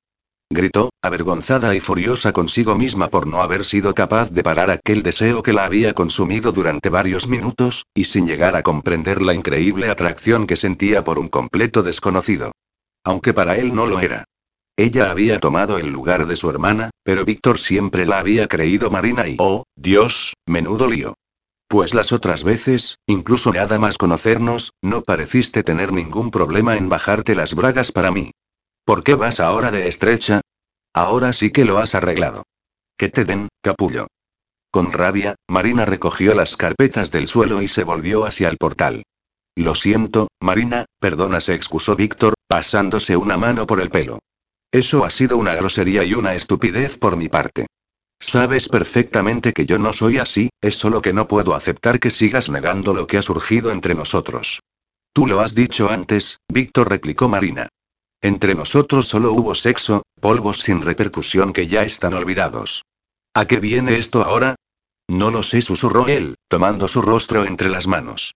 Gritó, 0.52 0.90
avergonzada 1.00 1.76
y 1.76 1.80
furiosa 1.80 2.32
consigo 2.32 2.74
misma 2.74 3.08
por 3.08 3.28
no 3.28 3.40
haber 3.40 3.64
sido 3.64 3.94
capaz 3.94 4.32
de 4.32 4.42
parar 4.42 4.72
aquel 4.72 5.04
deseo 5.04 5.44
que 5.44 5.52
la 5.52 5.64
había 5.64 5.94
consumido 5.94 6.50
durante 6.50 6.88
varios 6.88 7.28
minutos, 7.28 7.86
y 7.94 8.04
sin 8.04 8.26
llegar 8.26 8.56
a 8.56 8.64
comprender 8.64 9.22
la 9.22 9.32
increíble 9.32 9.88
atracción 9.88 10.48
que 10.48 10.56
sentía 10.56 11.04
por 11.04 11.20
un 11.20 11.28
completo 11.28 11.84
desconocido. 11.84 12.50
Aunque 13.04 13.32
para 13.32 13.58
él 13.58 13.72
no 13.76 13.86
lo 13.86 14.00
era. 14.00 14.24
Ella 14.76 15.12
había 15.12 15.38
tomado 15.38 15.78
el 15.78 15.92
lugar 15.92 16.26
de 16.26 16.34
su 16.34 16.50
hermana, 16.50 16.90
pero 17.04 17.24
Víctor 17.24 17.60
siempre 17.60 18.04
la 18.04 18.18
había 18.18 18.48
creído 18.48 18.90
Marina 18.90 19.28
y, 19.28 19.36
oh, 19.38 19.62
Dios, 19.76 20.34
menudo 20.46 20.88
lío. 20.88 21.14
Pues 21.68 21.94
las 21.94 22.10
otras 22.10 22.42
veces, 22.42 22.96
incluso 23.06 23.52
nada 23.52 23.78
más 23.78 23.98
conocernos, 23.98 24.72
no 24.82 25.02
pareciste 25.02 25.62
tener 25.62 25.92
ningún 25.92 26.32
problema 26.32 26.76
en 26.76 26.88
bajarte 26.88 27.36
las 27.36 27.54
bragas 27.54 27.92
para 27.92 28.10
mí. 28.10 28.32
¿Por 28.90 29.04
qué 29.04 29.14
vas 29.14 29.38
ahora 29.38 29.70
de 29.70 29.86
estrecha? 29.86 30.40
Ahora 30.92 31.32
sí 31.32 31.52
que 31.52 31.64
lo 31.64 31.78
has 31.78 31.94
arreglado. 31.94 32.42
Que 32.98 33.08
te 33.08 33.24
den, 33.24 33.46
capullo. 33.62 34.08
Con 34.72 34.90
rabia, 34.90 35.36
Marina 35.48 35.84
recogió 35.84 36.34
las 36.34 36.56
carpetas 36.56 37.12
del 37.12 37.28
suelo 37.28 37.62
y 37.62 37.68
se 37.68 37.84
volvió 37.84 38.24
hacia 38.24 38.48
el 38.48 38.56
portal. 38.56 39.04
Lo 39.54 39.76
siento, 39.76 40.26
Marina, 40.40 40.86
perdona, 40.98 41.40
se 41.40 41.54
excusó 41.54 41.94
Víctor, 41.94 42.34
pasándose 42.48 43.16
una 43.16 43.36
mano 43.36 43.64
por 43.64 43.80
el 43.80 43.90
pelo. 43.90 44.18
Eso 44.72 45.04
ha 45.04 45.10
sido 45.10 45.38
una 45.38 45.54
grosería 45.54 46.02
y 46.02 46.14
una 46.14 46.34
estupidez 46.34 46.98
por 46.98 47.16
mi 47.16 47.28
parte. 47.28 47.68
Sabes 48.18 48.68
perfectamente 48.68 49.52
que 49.52 49.66
yo 49.66 49.78
no 49.78 49.92
soy 49.92 50.18
así, 50.18 50.50
es 50.60 50.74
solo 50.74 51.00
que 51.00 51.12
no 51.12 51.28
puedo 51.28 51.54
aceptar 51.54 52.00
que 52.00 52.10
sigas 52.10 52.50
negando 52.50 52.92
lo 52.92 53.06
que 53.06 53.18
ha 53.18 53.22
surgido 53.22 53.70
entre 53.70 53.94
nosotros. 53.94 54.58
Tú 55.12 55.28
lo 55.28 55.38
has 55.42 55.54
dicho 55.54 55.90
antes, 55.90 56.38
Víctor 56.48 56.90
replicó 56.90 57.28
Marina. 57.28 57.68
Entre 58.22 58.54
nosotros 58.54 59.08
solo 59.08 59.32
hubo 59.32 59.54
sexo, 59.54 60.02
polvos 60.20 60.60
sin 60.60 60.82
repercusión 60.82 61.52
que 61.52 61.66
ya 61.66 61.82
están 61.82 62.14
olvidados. 62.14 62.84
¿A 63.34 63.46
qué 63.46 63.60
viene 63.60 63.96
esto 63.96 64.22
ahora? 64.22 64.56
No 65.08 65.30
lo 65.30 65.42
sé, 65.42 65.62
susurró 65.62 66.06
él, 66.06 66.36
tomando 66.48 66.86
su 66.86 67.00
rostro 67.00 67.44
entre 67.44 67.70
las 67.70 67.86
manos. 67.86 68.34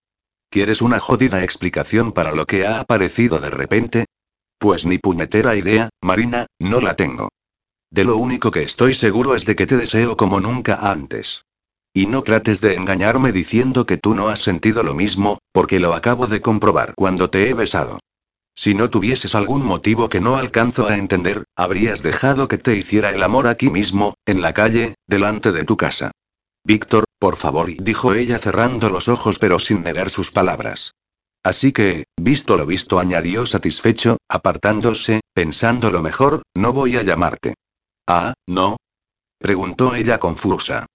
¿Quieres 0.49 0.81
una 0.81 0.99
jodida 0.99 1.43
explicación 1.43 2.11
para 2.11 2.33
lo 2.33 2.45
que 2.45 2.65
ha 2.65 2.79
aparecido 2.79 3.39
de 3.39 3.49
repente? 3.49 4.05
Pues 4.57 4.85
ni 4.85 4.97
puñetera 4.97 5.55
idea, 5.55 5.89
Marina, 6.01 6.47
no 6.59 6.81
la 6.81 6.95
tengo. 6.95 7.29
De 7.91 8.03
lo 8.03 8.17
único 8.17 8.51
que 8.51 8.63
estoy 8.63 8.93
seguro 8.93 9.35
es 9.35 9.45
de 9.45 9.55
que 9.55 9.67
te 9.67 9.77
deseo 9.77 10.17
como 10.17 10.39
nunca 10.39 10.75
antes. 10.75 11.43
Y 11.93 12.07
no 12.07 12.23
trates 12.23 12.59
de 12.59 12.73
engañarme 12.73 13.31
diciendo 13.31 13.85
que 13.85 13.97
tú 13.97 14.15
no 14.15 14.29
has 14.29 14.41
sentido 14.41 14.83
lo 14.83 14.95
mismo, 14.95 15.37
porque 15.51 15.79
lo 15.79 15.93
acabo 15.93 16.27
de 16.27 16.41
comprobar 16.41 16.93
cuando 16.95 17.29
te 17.29 17.49
he 17.49 17.53
besado. 17.53 17.99
Si 18.55 18.73
no 18.73 18.89
tuvieses 18.89 19.35
algún 19.35 19.65
motivo 19.65 20.07
que 20.07 20.21
no 20.21 20.37
alcanzo 20.37 20.87
a 20.87 20.97
entender, 20.97 21.43
habrías 21.57 22.01
dejado 22.01 22.47
que 22.47 22.57
te 22.57 22.75
hiciera 22.75 23.09
el 23.09 23.21
amor 23.21 23.47
aquí 23.47 23.69
mismo, 23.69 24.15
en 24.25 24.41
la 24.41 24.53
calle, 24.53 24.95
delante 25.07 25.51
de 25.51 25.65
tu 25.65 25.75
casa. 25.75 26.11
Víctor, 26.63 27.03
por 27.19 27.35
favor, 27.35 27.69
dijo 27.77 28.13
ella 28.13 28.39
cerrando 28.39 28.89
los 28.89 29.09
ojos 29.09 29.39
pero 29.39 29.59
sin 29.59 29.83
negar 29.83 30.09
sus 30.09 30.31
palabras. 30.31 30.93
Así 31.43 31.73
que, 31.73 32.05
visto 32.17 32.57
lo 32.57 32.65
visto, 32.65 32.97
añadió 32.97 33.45
satisfecho, 33.45 34.17
apartándose, 34.27 35.19
pensando 35.33 35.91
lo 35.91 36.01
mejor, 36.01 36.41
no 36.55 36.73
voy 36.73 36.95
a 36.97 37.03
llamarte. 37.03 37.53
Ah, 38.07 38.33
¿no? 38.47 38.77
preguntó 39.37 39.93
ella 39.93 40.17
confusa. 40.17 40.87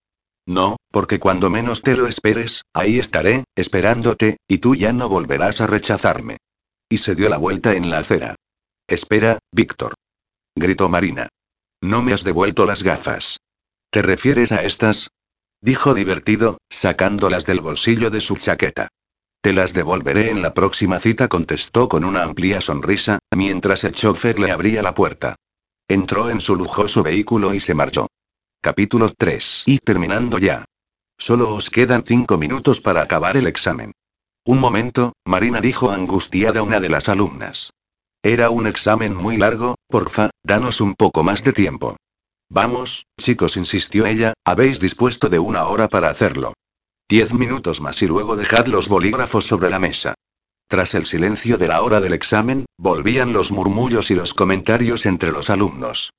No, 0.46 0.76
porque 0.90 1.20
cuando 1.20 1.50
menos 1.50 1.82
te 1.82 1.96
lo 1.96 2.08
esperes, 2.08 2.62
ahí 2.74 2.98
estaré, 2.98 3.44
esperándote, 3.54 4.38
y 4.48 4.58
tú 4.58 4.74
ya 4.74 4.92
no 4.92 5.08
volverás 5.08 5.60
a 5.60 5.68
rechazarme. 5.68 6.38
Y 6.90 6.98
se 6.98 7.14
dio 7.14 7.30
la 7.30 7.38
vuelta 7.38 7.72
en 7.74 7.88
la 7.88 7.98
acera. 7.98 8.34
Espera, 8.86 9.38
Víctor. 9.52 9.94
Gritó 10.54 10.88
Marina. 10.88 11.28
No 11.80 12.02
me 12.02 12.12
has 12.12 12.24
devuelto 12.24 12.66
las 12.66 12.82
gafas. 12.82 13.38
¿Te 13.90 14.02
refieres 14.02 14.52
a 14.52 14.64
estas? 14.64 15.08
Dijo 15.62 15.94
divertido, 15.94 16.58
sacándolas 16.68 17.46
del 17.46 17.60
bolsillo 17.60 18.10
de 18.10 18.20
su 18.20 18.36
chaqueta. 18.36 18.88
Te 19.40 19.52
las 19.52 19.72
devolveré 19.72 20.30
en 20.30 20.42
la 20.42 20.52
próxima 20.52 20.98
cita, 20.98 21.28
contestó 21.28 21.88
con 21.88 22.04
una 22.04 22.24
amplia 22.24 22.60
sonrisa, 22.60 23.20
mientras 23.34 23.84
el 23.84 23.94
chofer 23.94 24.38
le 24.38 24.50
abría 24.50 24.82
la 24.82 24.94
puerta. 24.94 25.36
Entró 25.88 26.28
en 26.28 26.40
su 26.40 26.56
lujoso 26.56 27.02
vehículo 27.02 27.54
y 27.54 27.60
se 27.60 27.74
marchó. 27.74 28.08
Capítulo 28.60 29.10
3. 29.16 29.62
Y 29.66 29.78
terminando 29.78 30.38
ya. 30.38 30.64
Solo 31.16 31.54
os 31.54 31.70
quedan 31.70 32.04
cinco 32.04 32.36
minutos 32.36 32.80
para 32.80 33.02
acabar 33.02 33.36
el 33.36 33.46
examen. 33.46 33.92
Un 34.44 34.58
momento, 34.58 35.12
Marina 35.26 35.60
dijo 35.60 35.90
angustiada 35.90 36.62
una 36.62 36.80
de 36.80 36.88
las 36.88 37.08
alumnas. 37.08 37.72
Era 38.22 38.50
un 38.50 38.66
examen 38.66 39.14
muy 39.14 39.36
largo, 39.36 39.76
porfa, 39.86 40.30
danos 40.42 40.80
un 40.80 40.94
poco 40.94 41.22
más 41.22 41.44
de 41.44 41.52
tiempo. 41.52 41.96
Vamos, 42.48 43.06
chicos, 43.18 43.56
insistió 43.56 44.06
ella, 44.06 44.32
habéis 44.44 44.80
dispuesto 44.80 45.28
de 45.28 45.38
una 45.38 45.66
hora 45.66 45.88
para 45.88 46.08
hacerlo. 46.08 46.54
Diez 47.08 47.34
minutos 47.34 47.80
más 47.80 48.02
y 48.02 48.06
luego 48.06 48.36
dejad 48.36 48.66
los 48.66 48.88
bolígrafos 48.88 49.46
sobre 49.46 49.68
la 49.68 49.78
mesa. 49.78 50.14
Tras 50.68 50.94
el 50.94 51.06
silencio 51.06 51.58
de 51.58 51.68
la 51.68 51.82
hora 51.82 52.00
del 52.00 52.12
examen, 52.12 52.64
volvían 52.78 53.32
los 53.32 53.52
murmullos 53.52 54.10
y 54.10 54.14
los 54.14 54.32
comentarios 54.32 55.04
entre 55.04 55.32
los 55.32 55.50
alumnos. 55.50 56.12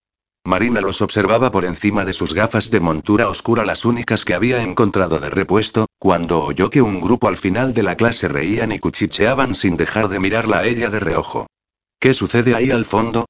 Marina 0.44 0.82
los 0.82 1.02
observaba 1.02 1.52
por 1.52 1.66
encima 1.66 2.04
de 2.04 2.14
sus 2.14 2.34
gafas 2.34 2.72
de 2.72 2.80
montura 2.80 3.30
oscura, 3.30 3.64
las 3.64 3.86
únicas 3.86 4.26
que 4.26 4.34
había 4.34 4.64
encontrado 4.64 5.20
de 5.20 5.30
repuesto, 5.30 5.86
cuando 6.00 6.44
oyó 6.44 6.70
que 6.70 6.82
un 6.82 7.00
grupo 7.00 7.28
al 7.28 7.38
final 7.38 7.74
de 7.74 7.84
la 7.84 7.96
clase 7.96 8.28
reían 8.28 8.72
y 8.72 8.80
cuchicheaban 8.80 9.54
sin 9.54 9.78
dejar 9.78 10.10
de 10.10 10.20
mirarla 10.20 10.60
a 10.60 10.66
ella 10.66 10.90
de 10.90 11.00
reojo. 11.00 11.48
¿Qué 12.00 12.16
sucede 12.16 12.56
ahí 12.56 12.72
al 12.72 12.86
fondo? 12.86 13.26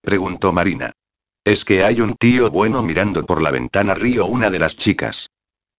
preguntó 0.00 0.52
Marina. 0.52 0.92
Es 1.44 1.66
que 1.66 1.84
hay 1.84 2.00
un 2.00 2.14
tío 2.14 2.50
bueno 2.50 2.82
mirando 2.82 3.26
por 3.26 3.42
la 3.42 3.50
ventana, 3.50 3.94
río 3.94 4.24
una 4.24 4.50
de 4.50 4.58
las 4.58 4.76
chicas. 4.78 5.28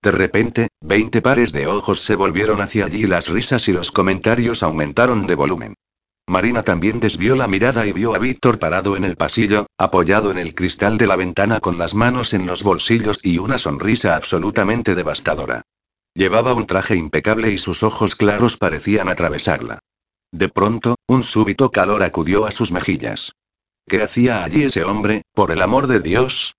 De 0.04 0.12
repente, 0.12 0.68
veinte 0.82 1.24
pares 1.24 1.52
de 1.52 1.66
ojos 1.66 2.02
se 2.02 2.16
volvieron 2.16 2.62
hacia 2.62 2.86
allí 2.86 3.06
y 3.06 3.08
las 3.08 3.28
risas 3.28 3.68
y 3.68 3.72
los 3.72 3.92
comentarios 3.92 4.62
aumentaron 4.62 5.26
de 5.26 5.34
volumen. 5.34 5.74
Marina 6.28 6.64
también 6.64 7.00
desvió 7.00 7.36
la 7.36 7.48
mirada 7.48 7.86
y 7.86 7.94
vio 7.94 8.16
a 8.16 8.18
Víctor 8.18 8.58
parado 8.58 8.98
en 8.98 9.04
el 9.04 9.16
pasillo, 9.16 9.68
apoyado 9.78 10.32
en 10.32 10.40
el 10.40 10.56
cristal 10.56 10.98
de 10.98 11.06
la 11.06 11.16
ventana 11.16 11.60
con 11.60 11.78
las 11.78 11.94
manos 11.94 12.34
en 12.34 12.48
los 12.48 12.64
bolsillos 12.64 13.20
y 13.22 13.38
una 13.38 13.60
sonrisa 13.60 14.16
absolutamente 14.16 14.96
devastadora. 14.96 15.62
Llevaba 16.16 16.54
un 16.54 16.66
traje 16.66 16.96
impecable 16.96 17.52
y 17.52 17.60
sus 17.60 17.84
ojos 17.84 18.16
claros 18.16 18.58
parecían 18.58 19.08
atravesarla. 19.08 19.80
De 20.32 20.50
pronto, 20.50 20.96
un 21.08 21.24
súbito 21.24 21.72
calor 21.72 22.02
acudió 22.02 22.48
a 22.48 22.52
sus 22.52 22.72
mejillas. 22.72 23.34
¿Qué 23.88 24.02
hacía 24.02 24.44
allí 24.44 24.64
ese 24.64 24.84
hombre, 24.84 25.22
por 25.34 25.52
el 25.52 25.62
amor 25.62 25.86
de 25.86 26.00
Dios? 26.00 26.56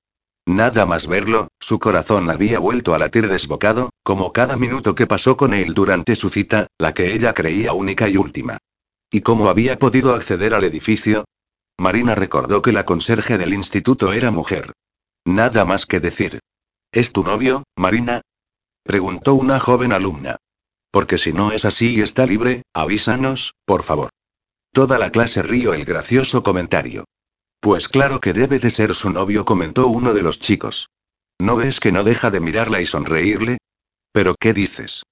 Nada 0.46 0.86
más 0.86 1.08
verlo, 1.08 1.48
su 1.58 1.80
corazón 1.80 2.30
había 2.30 2.60
vuelto 2.60 2.94
a 2.94 3.00
latir 3.00 3.28
desbocado, 3.28 3.90
como 4.04 4.32
cada 4.32 4.56
minuto 4.56 4.94
que 4.94 5.08
pasó 5.08 5.36
con 5.36 5.54
él 5.54 5.74
durante 5.74 6.14
su 6.14 6.28
cita, 6.28 6.68
la 6.78 6.94
que 6.94 7.14
ella 7.14 7.34
creía 7.34 7.72
única 7.72 8.08
y 8.08 8.16
última. 8.16 8.58
¿Y 9.10 9.20
cómo 9.20 9.48
había 9.48 9.78
podido 9.78 10.14
acceder 10.14 10.54
al 10.54 10.64
edificio? 10.64 11.24
Marina 11.78 12.14
recordó 12.14 12.62
que 12.62 12.72
la 12.72 12.84
conserje 12.84 13.38
del 13.38 13.52
instituto 13.52 14.12
era 14.12 14.30
mujer. 14.30 14.72
Nada 15.24 15.64
más 15.64 15.86
que 15.86 16.00
decir. 16.00 16.40
¿Es 16.92 17.12
tu 17.12 17.22
novio, 17.22 17.64
Marina? 17.76 18.22
preguntó 18.82 19.34
una 19.34 19.60
joven 19.60 19.92
alumna. 19.92 20.36
Porque 20.90 21.18
si 21.18 21.32
no 21.32 21.52
es 21.52 21.64
así 21.64 21.96
y 21.96 22.00
está 22.00 22.26
libre, 22.26 22.62
avísanos, 22.72 23.54
por 23.64 23.82
favor. 23.82 24.10
Toda 24.72 24.98
la 24.98 25.10
clase 25.10 25.42
rió 25.42 25.74
el 25.74 25.84
gracioso 25.84 26.42
comentario. 26.42 27.04
Pues 27.60 27.88
claro 27.88 28.20
que 28.20 28.32
debe 28.32 28.58
de 28.58 28.70
ser 28.70 28.94
su 28.94 29.10
novio, 29.10 29.44
comentó 29.44 29.88
uno 29.88 30.14
de 30.14 30.22
los 30.22 30.38
chicos. 30.38 30.88
¿No 31.38 31.56
ves 31.56 31.80
que 31.80 31.92
no 31.92 32.04
deja 32.04 32.30
de 32.30 32.40
mirarla 32.40 32.80
y 32.80 32.86
sonreírle? 32.86 33.58
¿Pero 34.12 34.34
qué 34.38 34.54
dices? 34.54 35.02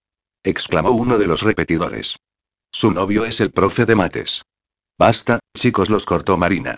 exclamó 0.42 0.90
uno 0.90 1.18
de 1.18 1.26
los 1.26 1.42
repetidores. 1.42 2.16
Su 2.74 2.90
novio 2.90 3.24
es 3.24 3.40
el 3.40 3.52
profe 3.52 3.86
de 3.86 3.94
mates. 3.94 4.42
Basta, 4.98 5.38
chicos, 5.56 5.90
los 5.90 6.06
cortó 6.06 6.36
Marina. 6.36 6.76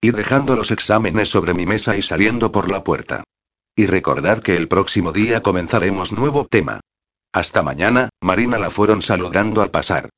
Ir 0.00 0.16
dejando 0.16 0.56
los 0.56 0.72
exámenes 0.72 1.28
sobre 1.28 1.54
mi 1.54 1.66
mesa 1.66 1.96
y 1.96 2.02
saliendo 2.02 2.50
por 2.50 2.68
la 2.68 2.82
puerta. 2.82 3.22
Y 3.76 3.86
recordad 3.86 4.42
que 4.42 4.56
el 4.56 4.66
próximo 4.66 5.12
día 5.12 5.44
comenzaremos 5.44 6.10
nuevo 6.10 6.48
tema. 6.48 6.80
Hasta 7.32 7.62
mañana, 7.62 8.08
Marina 8.20 8.58
la 8.58 8.70
fueron 8.70 9.02
saludando 9.02 9.62
al 9.62 9.70
pasar. 9.70 10.08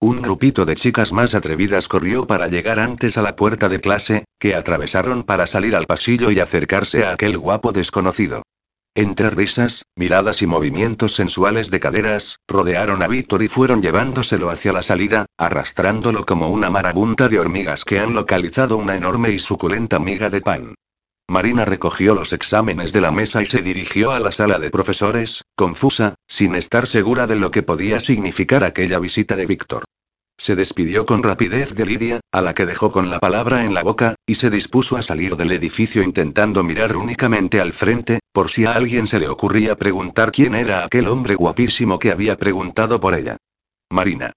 Un 0.00 0.20
grupito 0.20 0.66
de 0.66 0.76
chicas 0.76 1.14
más 1.14 1.34
atrevidas 1.34 1.88
corrió 1.88 2.26
para 2.26 2.48
llegar 2.48 2.78
antes 2.78 3.16
a 3.16 3.22
la 3.22 3.36
puerta 3.36 3.70
de 3.70 3.80
clase, 3.80 4.26
que 4.38 4.54
atravesaron 4.54 5.22
para 5.22 5.46
salir 5.46 5.76
al 5.76 5.86
pasillo 5.86 6.30
y 6.30 6.40
acercarse 6.40 7.06
a 7.06 7.12
aquel 7.12 7.38
guapo 7.38 7.72
desconocido. 7.72 8.42
Entre 8.96 9.28
risas, 9.28 9.86
miradas 9.96 10.40
y 10.40 10.46
movimientos 10.46 11.16
sensuales 11.16 11.68
de 11.72 11.80
caderas, 11.80 12.38
rodearon 12.46 13.02
a 13.02 13.08
Víctor 13.08 13.42
y 13.42 13.48
fueron 13.48 13.82
llevándoselo 13.82 14.50
hacia 14.50 14.72
la 14.72 14.84
salida, 14.84 15.26
arrastrándolo 15.36 16.24
como 16.24 16.48
una 16.48 16.70
marabunta 16.70 17.28
de 17.28 17.40
hormigas 17.40 17.84
que 17.84 17.98
han 17.98 18.14
localizado 18.14 18.76
una 18.76 18.94
enorme 18.94 19.30
y 19.30 19.40
suculenta 19.40 19.98
miga 19.98 20.30
de 20.30 20.40
pan. 20.40 20.74
Marina 21.28 21.64
recogió 21.64 22.14
los 22.14 22.32
exámenes 22.32 22.92
de 22.92 23.00
la 23.00 23.10
mesa 23.10 23.42
y 23.42 23.46
se 23.46 23.62
dirigió 23.62 24.12
a 24.12 24.20
la 24.20 24.30
sala 24.30 24.60
de 24.60 24.70
profesores, 24.70 25.42
confusa, 25.56 26.14
sin 26.28 26.54
estar 26.54 26.86
segura 26.86 27.26
de 27.26 27.34
lo 27.34 27.50
que 27.50 27.64
podía 27.64 27.98
significar 27.98 28.62
aquella 28.62 29.00
visita 29.00 29.34
de 29.34 29.46
Víctor. 29.46 29.84
Se 30.36 30.56
despidió 30.56 31.06
con 31.06 31.22
rapidez 31.22 31.74
de 31.74 31.86
Lidia, 31.86 32.20
a 32.32 32.40
la 32.40 32.54
que 32.54 32.66
dejó 32.66 32.90
con 32.90 33.08
la 33.08 33.20
palabra 33.20 33.64
en 33.64 33.72
la 33.72 33.82
boca, 33.82 34.16
y 34.26 34.34
se 34.34 34.50
dispuso 34.50 34.96
a 34.96 35.02
salir 35.02 35.36
del 35.36 35.52
edificio 35.52 36.02
intentando 36.02 36.64
mirar 36.64 36.96
únicamente 36.96 37.60
al 37.60 37.72
frente, 37.72 38.18
por 38.32 38.50
si 38.50 38.66
a 38.66 38.72
alguien 38.72 39.06
se 39.06 39.20
le 39.20 39.28
ocurría 39.28 39.76
preguntar 39.76 40.32
quién 40.32 40.54
era 40.54 40.84
aquel 40.84 41.06
hombre 41.06 41.36
guapísimo 41.36 41.98
que 41.98 42.10
había 42.10 42.36
preguntado 42.36 42.98
por 42.98 43.14
ella. 43.14 43.36
Marina. 43.90 44.32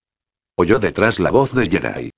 Oyó 0.56 0.80
detrás 0.80 1.20
la 1.20 1.32
voz 1.32 1.54
de 1.54 1.66
Jerai. 1.66 2.12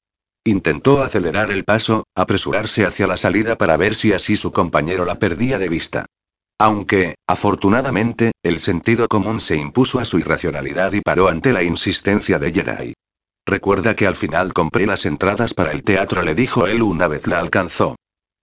Intentó 0.45 1.01
acelerar 1.01 1.51
el 1.51 1.63
paso, 1.63 2.03
apresurarse 2.15 2.85
hacia 2.85 3.07
la 3.07 3.17
salida 3.17 3.57
para 3.57 3.77
ver 3.77 3.95
si 3.95 4.13
así 4.13 4.35
su 4.35 4.51
compañero 4.51 5.05
la 5.05 5.19
perdía 5.19 5.57
de 5.57 5.69
vista. 5.69 6.05
Aunque, 6.57 7.15
afortunadamente, 7.27 8.31
el 8.43 8.59
sentido 8.59 9.07
común 9.07 9.39
se 9.39 9.55
impuso 9.55 9.99
a 9.99 10.05
su 10.05 10.19
irracionalidad 10.19 10.91
y 10.91 11.01
paró 11.01 11.29
ante 11.29 11.53
la 11.53 11.63
insistencia 11.63 12.39
de 12.39 12.51
Jedi. 12.51 12.93
Recuerda 13.49 13.95
que 13.95 14.05
al 14.05 14.15
final 14.15 14.53
compré 14.53 14.85
las 14.85 15.07
entradas 15.07 15.55
para 15.55 15.71
el 15.71 15.81
teatro, 15.81 16.21
le 16.21 16.35
dijo 16.35 16.67
él 16.67 16.83
una 16.83 17.07
vez 17.07 17.25
la 17.25 17.39
alcanzó. 17.39 17.95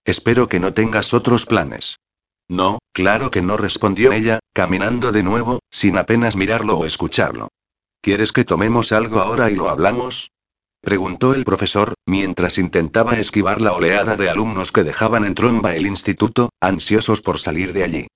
Espero 0.04 0.48
que 0.48 0.58
no 0.58 0.72
tengas 0.72 1.14
otros 1.14 1.46
planes. 1.46 2.00
No, 2.48 2.80
claro 2.92 3.30
que 3.30 3.40
no 3.40 3.56
respondió 3.56 4.10
ella, 4.10 4.40
caminando 4.52 5.12
de 5.12 5.22
nuevo, 5.22 5.60
sin 5.70 5.96
apenas 5.96 6.34
mirarlo 6.34 6.76
o 6.76 6.86
escucharlo. 6.86 7.50
¿Quieres 8.00 8.32
que 8.32 8.44
tomemos 8.44 8.90
algo 8.90 9.20
ahora 9.20 9.48
y 9.48 9.54
lo 9.54 9.68
hablamos? 9.70 10.32
Preguntó 10.80 11.34
el 11.34 11.44
profesor, 11.44 11.94
mientras 12.04 12.58
intentaba 12.58 13.16
esquivar 13.16 13.60
la 13.60 13.74
oleada 13.74 14.16
de 14.16 14.28
alumnos 14.28 14.72
que 14.72 14.82
dejaban 14.82 15.24
en 15.24 15.36
tromba 15.36 15.76
el 15.76 15.86
instituto, 15.86 16.48
ansiosos 16.60 17.22
por 17.22 17.38
salir 17.38 17.72
de 17.72 17.84
allí. 17.84 18.06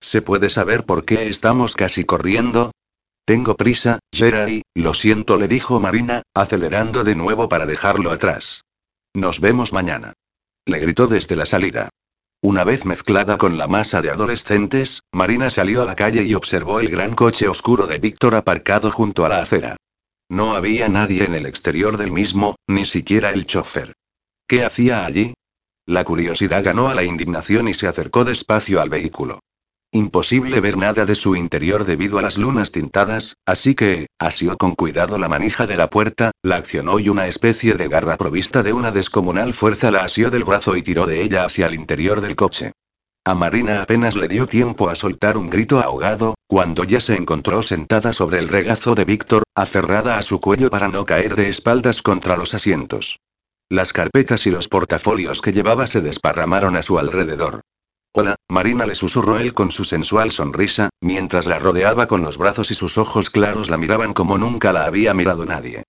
¿Se 0.00 0.22
puede 0.22 0.48
saber 0.48 0.84
por 0.84 1.04
qué 1.04 1.26
estamos 1.28 1.74
casi 1.74 2.04
corriendo? 2.04 2.70
Tengo 3.26 3.56
prisa, 3.56 3.98
Jerry, 4.12 4.62
lo 4.72 4.94
siento, 4.94 5.36
le 5.36 5.48
dijo 5.48 5.80
Marina, 5.80 6.22
acelerando 6.32 7.02
de 7.02 7.16
nuevo 7.16 7.48
para 7.48 7.66
dejarlo 7.66 8.12
atrás. 8.12 8.62
Nos 9.14 9.40
vemos 9.40 9.72
mañana. 9.72 10.12
Le 10.64 10.78
gritó 10.78 11.08
desde 11.08 11.34
la 11.34 11.44
salida. 11.44 11.88
Una 12.40 12.62
vez 12.62 12.84
mezclada 12.84 13.36
con 13.36 13.58
la 13.58 13.66
masa 13.66 14.00
de 14.00 14.10
adolescentes, 14.10 15.02
Marina 15.12 15.50
salió 15.50 15.82
a 15.82 15.86
la 15.86 15.96
calle 15.96 16.22
y 16.22 16.34
observó 16.34 16.78
el 16.78 16.88
gran 16.88 17.16
coche 17.16 17.48
oscuro 17.48 17.88
de 17.88 17.98
Víctor 17.98 18.36
aparcado 18.36 18.92
junto 18.92 19.26
a 19.26 19.28
la 19.28 19.40
acera. 19.40 19.76
No 20.28 20.54
había 20.54 20.88
nadie 20.88 21.24
en 21.24 21.34
el 21.34 21.46
exterior 21.46 21.96
del 21.96 22.12
mismo, 22.12 22.54
ni 22.68 22.84
siquiera 22.84 23.30
el 23.30 23.44
chofer. 23.44 23.92
¿Qué 24.46 24.64
hacía 24.64 25.04
allí? 25.04 25.34
La 25.84 26.04
curiosidad 26.04 26.62
ganó 26.62 26.88
a 26.88 26.94
la 26.94 27.02
indignación 27.02 27.66
y 27.66 27.74
se 27.74 27.88
acercó 27.88 28.24
despacio 28.24 28.80
al 28.80 28.88
vehículo. 28.88 29.40
Imposible 29.92 30.60
ver 30.60 30.76
nada 30.76 31.06
de 31.06 31.14
su 31.14 31.36
interior 31.36 31.84
debido 31.84 32.18
a 32.18 32.22
las 32.22 32.36
lunas 32.36 32.70
tintadas, 32.70 33.36
así 33.46 33.74
que, 33.74 34.08
asió 34.18 34.56
con 34.56 34.74
cuidado 34.74 35.16
la 35.16 35.28
manija 35.28 35.66
de 35.66 35.76
la 35.76 35.88
puerta, 35.88 36.32
la 36.42 36.56
accionó 36.56 36.98
y 36.98 37.08
una 37.08 37.28
especie 37.28 37.74
de 37.74 37.88
garra 37.88 38.16
provista 38.16 38.62
de 38.62 38.72
una 38.72 38.90
descomunal 38.90 39.54
fuerza 39.54 39.90
la 39.90 40.00
asió 40.00 40.30
del 40.30 40.44
brazo 40.44 40.76
y 40.76 40.82
tiró 40.82 41.06
de 41.06 41.22
ella 41.22 41.44
hacia 41.44 41.66
el 41.66 41.74
interior 41.74 42.20
del 42.20 42.36
coche. 42.36 42.72
A 43.24 43.34
Marina 43.34 43.82
apenas 43.82 44.16
le 44.16 44.28
dio 44.28 44.46
tiempo 44.46 44.88
a 44.88 44.94
soltar 44.94 45.36
un 45.36 45.50
grito 45.50 45.80
ahogado, 45.80 46.34
cuando 46.46 46.84
ya 46.84 47.00
se 47.00 47.16
encontró 47.16 47.62
sentada 47.62 48.12
sobre 48.12 48.38
el 48.38 48.48
regazo 48.48 48.94
de 48.94 49.04
Víctor, 49.04 49.42
aferrada 49.54 50.18
a 50.18 50.22
su 50.22 50.40
cuello 50.40 50.70
para 50.70 50.88
no 50.88 51.04
caer 51.04 51.34
de 51.34 51.48
espaldas 51.48 52.02
contra 52.02 52.36
los 52.36 52.54
asientos. 52.54 53.18
Las 53.68 53.92
carpetas 53.92 54.46
y 54.46 54.50
los 54.50 54.68
portafolios 54.68 55.40
que 55.40 55.52
llevaba 55.52 55.88
se 55.88 56.00
desparramaron 56.00 56.76
a 56.76 56.82
su 56.82 57.00
alrededor. 57.00 57.62
Hola, 58.18 58.36
Marina 58.48 58.86
le 58.86 58.94
susurró 58.94 59.38
él 59.38 59.52
con 59.52 59.70
su 59.70 59.84
sensual 59.84 60.32
sonrisa, 60.32 60.88
mientras 61.02 61.44
la 61.44 61.58
rodeaba 61.58 62.06
con 62.06 62.22
los 62.22 62.38
brazos 62.38 62.70
y 62.70 62.74
sus 62.74 62.96
ojos 62.96 63.28
claros 63.28 63.68
la 63.68 63.76
miraban 63.76 64.14
como 64.14 64.38
nunca 64.38 64.72
la 64.72 64.86
había 64.86 65.12
mirado 65.12 65.44
nadie. 65.44 65.82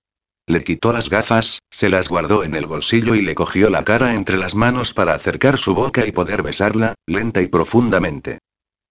Le 0.45 0.61
quitó 0.61 0.91
las 0.91 1.09
gafas, 1.09 1.59
se 1.71 1.87
las 1.87 2.09
guardó 2.09 2.43
en 2.43 2.53
el 2.55 2.65
bolsillo 2.65 3.15
y 3.15 3.21
le 3.21 3.33
cogió 3.33 3.69
la 3.69 3.85
cara 3.85 4.13
entre 4.13 4.35
las 4.35 4.55
manos 4.55 4.93
para 4.93 5.13
acercar 5.13 5.57
su 5.57 5.73
boca 5.73 6.05
y 6.05 6.11
poder 6.11 6.43
besarla, 6.43 6.95
lenta 7.05 7.41
y 7.41 7.47
profundamente. 7.47 8.39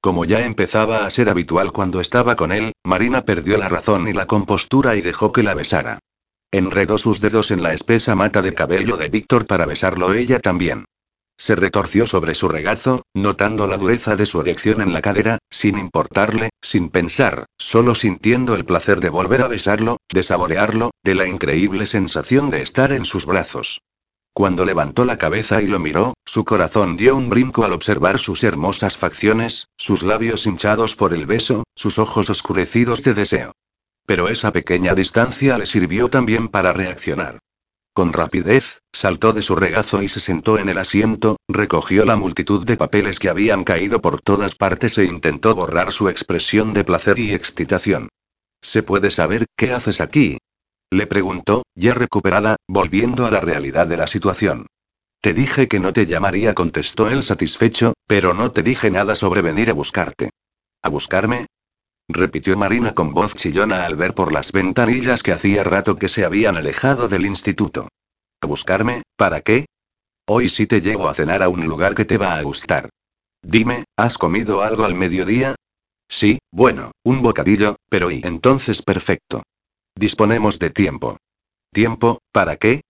Como 0.01 0.25
ya 0.25 0.47
empezaba 0.47 1.05
a 1.05 1.11
ser 1.11 1.29
habitual 1.29 1.73
cuando 1.73 2.01
estaba 2.01 2.37
con 2.37 2.53
él, 2.53 2.73
Marina 2.85 3.27
perdió 3.27 3.59
la 3.59 3.69
razón 3.69 4.09
y 4.09 4.15
la 4.15 4.25
compostura 4.25 4.97
y 4.97 5.03
dejó 5.03 5.33
que 5.33 5.43
la 5.43 5.53
besara. 5.53 5.99
Enredó 6.51 6.97
sus 6.97 7.21
dedos 7.21 7.51
en 7.51 7.63
la 7.63 7.75
espesa 7.75 8.15
mata 8.15 8.41
de 8.41 8.55
cabello 8.55 8.97
de 8.97 9.11
Víctor 9.11 9.45
para 9.45 9.67
besarlo 9.67 10.15
ella 10.15 10.41
también. 10.41 10.87
Se 11.39 11.55
retorció 11.55 12.07
sobre 12.07 12.35
su 12.35 12.49
regazo, 12.49 13.03
notando 13.15 13.67
la 13.67 13.77
dureza 13.77 14.17
de 14.17 14.27
su 14.27 14.41
erección 14.41 14.81
en 14.81 14.93
la 14.93 15.03
cadera, 15.03 15.39
sin 15.51 15.79
importarle, 15.79 16.51
sin 16.63 16.89
pensar, 16.89 17.47
solo 17.59 17.95
sintiendo 17.95 18.55
el 18.55 18.65
placer 18.65 19.01
de 19.01 19.11
volver 19.11 19.43
a 19.43 19.49
besarlo, 19.49 19.99
de 20.13 20.23
saborearlo, 20.23 20.91
de 21.05 21.15
la 21.15 21.29
increíble 21.29 21.87
sensación 21.87 22.51
de 22.51 22.63
estar 22.63 22.93
en 22.93 23.05
sus 23.05 23.27
brazos. 23.27 23.81
Cuando 24.33 24.67
levantó 24.67 25.07
la 25.07 25.17
cabeza 25.17 25.63
y 25.63 25.67
lo 25.67 25.79
miró, 25.79 26.13
su 26.27 26.45
corazón 26.45 26.99
dio 26.99 27.17
un 27.17 27.31
brinco 27.31 27.65
al 27.65 27.73
observar 27.73 28.19
sus 28.19 28.45
hermosas 28.45 28.97
facciones, 28.97 29.69
sus 29.79 30.03
labios 30.03 30.47
hinchados 30.47 30.95
por 30.95 31.15
el 31.15 31.25
beso, 31.25 31.65
sus 31.75 31.99
ojos 31.99 32.29
oscurecidos 32.29 33.03
de 33.03 33.15
deseo. 33.15 33.53
Pero 34.05 34.29
esa 34.29 34.53
pequeña 34.53 34.95
distancia 34.95 35.57
le 35.57 35.65
sirvió 35.65 36.09
también 36.09 36.49
para 36.49 36.73
reaccionar. 36.73 37.39
Con 37.97 38.13
rapidez, 38.13 38.83
saltó 38.93 39.33
de 39.33 39.41
su 39.41 39.57
regazo 39.57 40.03
y 40.03 40.09
se 40.09 40.21
sentó 40.21 40.59
en 40.59 40.69
el 40.69 40.77
asiento, 40.77 41.39
recogió 41.49 42.05
la 42.05 42.17
multitud 42.17 42.63
de 42.63 42.77
papeles 42.77 43.19
que 43.19 43.31
habían 43.31 43.65
caído 43.65 44.03
por 44.03 44.21
todas 44.21 44.55
partes 44.55 44.99
e 44.99 45.07
intentó 45.07 45.55
borrar 45.55 45.93
su 45.93 46.11
expresión 46.11 46.75
de 46.75 46.85
placer 46.85 47.19
y 47.19 47.33
excitación. 47.33 48.11
¿Se 48.61 48.83
puede 48.83 49.11
saber 49.11 49.47
qué 49.57 49.73
haces 49.73 50.03
aquí? 50.03 50.37
Le 50.91 51.07
preguntó, 51.07 51.63
ya 51.75 51.95
recuperada, 51.95 52.57
volviendo 52.69 53.25
a 53.25 53.31
la 53.31 53.41
realidad 53.41 53.87
de 53.87 53.97
la 53.97 54.07
situación. 54.07 54.67
Te 55.23 55.33
dije 55.33 55.67
que 55.67 55.81
no 55.81 55.95
te 55.95 56.05
llamaría, 56.05 56.53
contestó 56.53 57.09
él 57.09 57.23
satisfecho, 57.23 57.95
pero 58.07 58.35
no 58.35 58.53
te 58.53 58.63
dije 58.63 58.91
nada 58.91 59.17
sobre 59.17 59.41
venir 59.41 59.71
a 59.71 59.73
buscarte. 59.73 60.29
¿A 60.83 60.91
buscarme? 60.91 61.47
Repitió 62.09 62.57
Marina 62.57 62.95
con 62.95 63.13
voz 63.13 63.35
chillona 63.35 63.85
al 63.85 63.97
ver 63.97 64.15
por 64.15 64.33
las 64.33 64.53
ventanillas 64.53 65.23
que 65.23 65.33
hacía 65.33 65.65
rato 65.65 65.97
que 65.97 66.09
se 66.09 66.25
habían 66.25 66.57
alejado 66.57 67.09
del 67.09 67.27
instituto. 67.27 67.89
¿A 68.41 68.47
buscarme? 68.47 69.03
¿Para 69.17 69.41
qué? 69.41 69.67
Hoy 70.29 70.49
sí 70.49 70.67
te 70.67 70.81
llevo 70.81 71.09
a 71.09 71.15
cenar 71.15 71.43
a 71.43 71.49
un 71.49 71.67
lugar 71.67 71.95
que 71.95 72.05
te 72.05 72.19
va 72.19 72.37
a 72.37 72.43
gustar. 72.43 72.91
Dime, 73.43 73.85
¿has 73.97 74.19
comido 74.19 74.63
algo 74.63 74.85
al 74.85 74.95
mediodía? 74.95 75.55
Sí, 76.09 76.39
bueno, 76.53 76.93
un 77.05 77.23
bocadillo, 77.23 77.77
pero 77.89 78.11
y 78.11 78.21
entonces 78.25 78.83
perfecto. 78.83 79.43
Disponemos 79.95 80.59
de 80.59 80.71
tiempo. 80.71 81.17
¿Tiempo, 81.73 82.21
para 82.33 82.57
qué? 82.57 82.83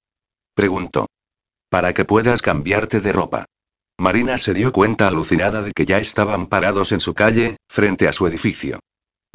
preguntó. 0.55 1.07
Para 1.69 1.95
que 1.95 2.05
puedas 2.05 2.43
cambiarte 2.43 3.01
de 3.01 3.13
ropa. 3.13 3.45
Marina 3.99 4.39
se 4.39 4.55
dio 4.55 4.73
cuenta 4.73 5.09
alucinada 5.09 5.63
de 5.63 5.73
que 5.73 5.85
ya 5.85 5.99
estaban 5.99 6.47
parados 6.47 6.93
en 6.93 7.01
su 7.01 7.15
calle, 7.15 7.57
frente 7.69 8.09
a 8.09 8.13
su 8.13 8.27
edificio. 8.27 8.81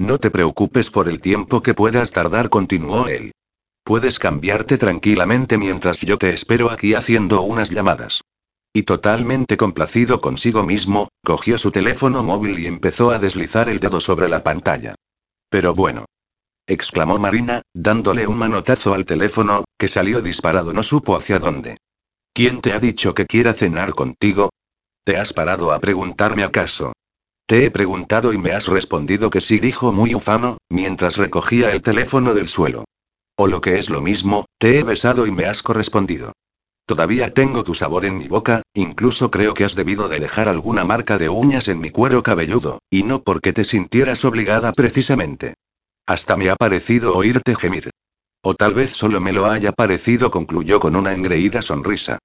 No 0.02 0.18
te 0.18 0.32
preocupes 0.32 0.90
por 0.90 1.08
el 1.08 1.22
tiempo 1.22 1.62
que 1.62 1.76
puedas 1.76 2.12
tardar, 2.12 2.50
continuó 2.50 3.08
él. 3.08 3.34
Puedes 3.84 4.18
cambiarte 4.18 4.80
tranquilamente 4.80 5.60
mientras 5.60 6.02
yo 6.02 6.18
te 6.18 6.34
espero 6.34 6.72
aquí 6.72 6.96
haciendo 6.96 7.44
unas 7.44 7.70
llamadas. 7.70 8.22
Y 8.74 8.82
totalmente 8.82 9.58
complacido 9.58 10.20
consigo 10.20 10.64
mismo, 10.64 11.10
cogió 11.24 11.60
su 11.60 11.70
teléfono 11.70 12.24
móvil 12.24 12.58
y 12.58 12.66
empezó 12.66 13.12
a 13.12 13.20
deslizar 13.20 13.70
el 13.70 13.80
dedo 13.80 14.02
sobre 14.02 14.28
la 14.28 14.42
pantalla. 14.42 14.96
Pero 15.50 15.76
bueno. 15.76 16.06
exclamó 16.66 17.20
Marina, 17.20 17.62
dándole 17.72 18.26
un 18.26 18.40
manotazo 18.40 18.96
al 18.96 19.06
teléfono, 19.06 19.66
que 19.78 19.88
salió 19.88 20.24
disparado 20.24 20.74
no 20.74 20.82
supo 20.82 21.16
hacia 21.16 21.38
dónde. 21.38 21.78
¿Quién 22.34 22.62
te 22.62 22.74
ha 22.74 22.80
dicho 22.80 23.14
que 23.14 23.28
quiera 23.28 23.54
cenar 23.54 23.92
contigo? 23.92 24.50
¿Te 25.04 25.18
has 25.18 25.32
parado 25.32 25.72
a 25.72 25.80
preguntarme 25.80 26.44
acaso? 26.44 26.92
Te 27.46 27.66
he 27.66 27.72
preguntado 27.72 28.34
y 28.34 28.38
me 28.38 28.52
has 28.52 28.68
respondido 28.68 29.30
que 29.30 29.42
sí, 29.42 29.60
dijo 29.60 29.92
muy 29.92 30.16
ufano, 30.16 30.58
mientras 30.70 31.18
recogía 31.18 31.72
el 31.72 31.82
teléfono 31.82 32.34
del 32.34 32.48
suelo. 32.48 32.86
O 33.36 33.48
lo 33.48 33.62
que 33.62 33.78
es 33.78 33.90
lo 33.90 34.02
mismo, 34.02 34.46
te 34.58 34.80
he 34.80 34.84
besado 34.84 35.26
y 35.26 35.32
me 35.32 35.46
has 35.46 35.62
correspondido. 35.62 36.34
Todavía 36.86 37.34
tengo 37.34 37.64
tu 37.64 37.74
sabor 37.74 38.06
en 38.06 38.18
mi 38.18 38.28
boca, 38.28 38.64
incluso 38.74 39.32
creo 39.32 39.54
que 39.54 39.64
has 39.64 39.76
debido 39.76 40.10
de 40.10 40.20
dejar 40.20 40.50
alguna 40.50 40.84
marca 40.84 41.18
de 41.18 41.30
uñas 41.30 41.68
en 41.68 41.80
mi 41.80 41.90
cuero 41.90 42.24
cabelludo, 42.24 42.80
y 42.90 43.04
no 43.04 43.24
porque 43.24 43.54
te 43.54 43.64
sintieras 43.64 44.26
obligada 44.26 44.72
precisamente. 44.74 45.54
Hasta 46.06 46.36
me 46.36 46.50
ha 46.50 46.56
parecido 46.56 47.16
oírte 47.16 47.56
gemir. 47.56 47.92
O 48.44 48.56
tal 48.56 48.74
vez 48.74 48.92
solo 48.92 49.22
me 49.22 49.32
lo 49.32 49.46
haya 49.46 49.72
parecido, 49.72 50.32
concluyó 50.32 50.80
con 50.80 50.96
una 50.96 51.14
engreída 51.14 51.62
sonrisa. 51.62 52.18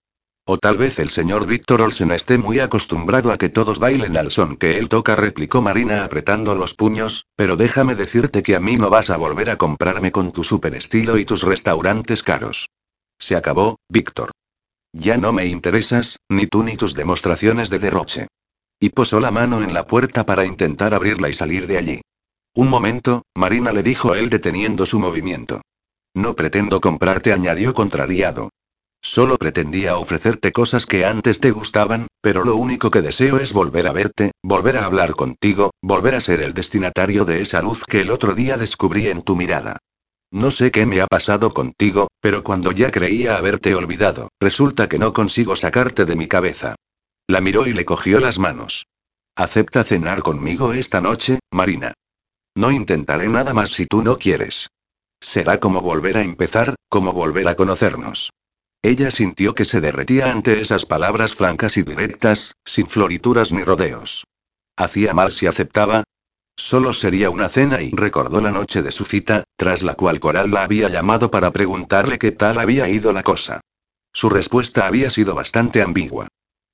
O 0.49 0.59
tal 0.59 0.77
vez 0.77 1.01
el 1.01 1.11
señor 1.11 1.45
Víctor 1.45 1.83
Olsen 1.83 2.13
esté 2.13 2.39
muy 2.39 2.61
acostumbrado 2.61 3.33
a 3.33 3.37
que 3.37 3.49
todos 3.49 3.81
bailen 3.81 4.17
al 4.17 4.31
son 4.31 4.57
que 4.57 4.79
él 4.79 4.89
toca, 4.89 5.17
replicó 5.17 5.61
Marina 5.61 6.05
apretando 6.05 6.55
los 6.55 6.75
puños, 6.75 7.27
pero 7.35 7.57
déjame 7.57 7.97
decirte 7.97 8.45
que 8.45 8.55
a 8.55 8.61
mí 8.61 8.77
no 8.77 8.89
vas 8.89 9.11
a 9.11 9.17
volver 9.17 9.51
a 9.51 9.59
comprarme 9.59 10.13
con 10.13 10.31
tu 10.31 10.45
super 10.45 10.77
estilo 10.77 11.19
y 11.19 11.25
tus 11.25 11.43
restaurantes 11.43 12.23
caros. 12.23 12.69
Se 13.19 13.35
acabó, 13.35 13.81
Víctor. 13.89 14.31
Ya 14.93 15.17
no 15.17 15.33
me 15.33 15.47
interesas, 15.47 16.21
ni 16.29 16.47
tú 16.47 16.63
ni 16.63 16.77
tus 16.77 16.95
demostraciones 16.95 17.69
de 17.69 17.81
derroche. 17.81 18.29
Y 18.79 18.91
posó 18.91 19.19
la 19.19 19.33
mano 19.33 19.65
en 19.65 19.75
la 19.75 19.89
puerta 19.89 20.25
para 20.25 20.47
intentar 20.47 20.95
abrirla 20.95 21.29
y 21.29 21.33
salir 21.33 21.67
de 21.67 21.79
allí. 21.79 22.01
Un 22.55 22.69
momento, 22.69 23.23
Marina 23.35 23.73
le 23.73 23.83
dijo 23.83 24.15
él 24.15 24.31
deteniendo 24.31 24.87
su 24.87 25.01
movimiento. 25.01 25.63
No 26.15 26.37
pretendo 26.37 26.81
comprarte, 26.81 27.33
añadió 27.33 27.75
contrariado. 27.75 28.51
Solo 29.03 29.37
pretendía 29.37 29.97
ofrecerte 29.97 30.53
cosas 30.53 30.87
que 30.87 31.05
antes 31.05 31.41
te 31.41 31.51
gustaban, 31.51 32.09
pero 32.21 32.45
lo 32.45 32.57
único 32.57 32.91
que 32.91 33.03
deseo 33.03 33.39
es 33.39 33.53
volver 33.53 33.87
a 33.87 33.93
verte, 33.93 34.33
volver 34.43 34.79
a 34.79 34.85
hablar 34.85 35.15
contigo, 35.15 35.71
volver 35.83 36.15
a 36.17 36.21
ser 36.21 36.41
el 36.41 36.55
destinatario 36.55 37.25
de 37.25 37.43
esa 37.43 37.63
luz 37.63 37.85
que 37.85 38.01
el 38.01 38.11
otro 38.11 38.35
día 38.35 38.57
descubrí 38.57 39.09
en 39.09 39.23
tu 39.23 39.37
mirada. 39.37 39.79
No 40.33 40.51
sé 40.51 40.73
qué 40.73 40.87
me 40.87 41.01
ha 41.01 41.07
pasado 41.07 41.51
contigo, 41.53 42.09
pero 42.21 42.43
cuando 42.43 42.73
ya 42.73 42.91
creía 42.91 43.37
haberte 43.37 43.75
olvidado, 43.75 44.29
resulta 44.41 44.89
que 44.89 44.99
no 44.99 45.13
consigo 45.13 45.55
sacarte 45.55 46.05
de 46.05 46.17
mi 46.17 46.27
cabeza. 46.27 46.75
La 47.29 47.41
miró 47.41 47.67
y 47.67 47.73
le 47.73 47.85
cogió 47.85 48.19
las 48.19 48.39
manos. 48.39 48.87
¿Acepta 49.37 49.85
cenar 49.85 50.23
conmigo 50.23 50.73
esta 50.73 51.01
noche, 51.01 51.39
Marina? 51.53 51.95
No 52.57 52.71
intentaré 52.71 53.29
nada 53.29 53.55
más 53.55 53.71
si 53.71 53.87
tú 53.87 54.03
no 54.03 54.19
quieres. 54.19 54.69
Será 55.21 55.61
como 55.61 55.81
volver 55.81 56.19
a 56.19 56.23
empezar, 56.23 56.75
como 56.89 57.13
volver 57.13 57.47
a 57.49 57.55
conocernos. 57.55 58.31
Ella 58.87 59.11
sintió 59.11 59.53
que 59.53 59.65
se 59.65 59.81
derretía 59.81 60.31
ante 60.31 60.61
esas 60.61 60.87
palabras 60.87 61.35
francas 61.35 61.77
y 61.77 61.83
directas, 61.83 62.55
sin 62.65 62.87
florituras 62.87 63.51
ni 63.51 63.65
rodeos. 63.65 64.29
¿Hacía 64.77 65.13
mal 65.13 65.33
si 65.33 65.49
aceptaba? 65.49 66.05
Solo 66.57 66.93
sería 66.93 67.31
una 67.31 67.49
cena 67.49 67.83
y 67.83 67.91
recordó 67.91 68.41
la 68.41 68.53
noche 68.53 68.83
de 68.83 68.93
su 68.93 69.05
cita, 69.05 69.43
tras 69.57 69.83
la 69.83 69.95
cual 69.95 70.21
Coral 70.21 70.53
la 70.53 70.63
había 70.63 70.89
llamado 70.89 71.33
para 71.33 71.51
preguntarle 71.51 72.21
qué 72.21 72.31
tal 72.31 72.61
había 72.61 72.89
ido 72.89 73.13
la 73.13 73.25
cosa. 73.25 73.61
Su 74.13 74.29
respuesta 74.29 74.87
había 74.87 75.11
sido 75.11 75.35
bastante 75.35 75.83
ambigua. 75.83 76.29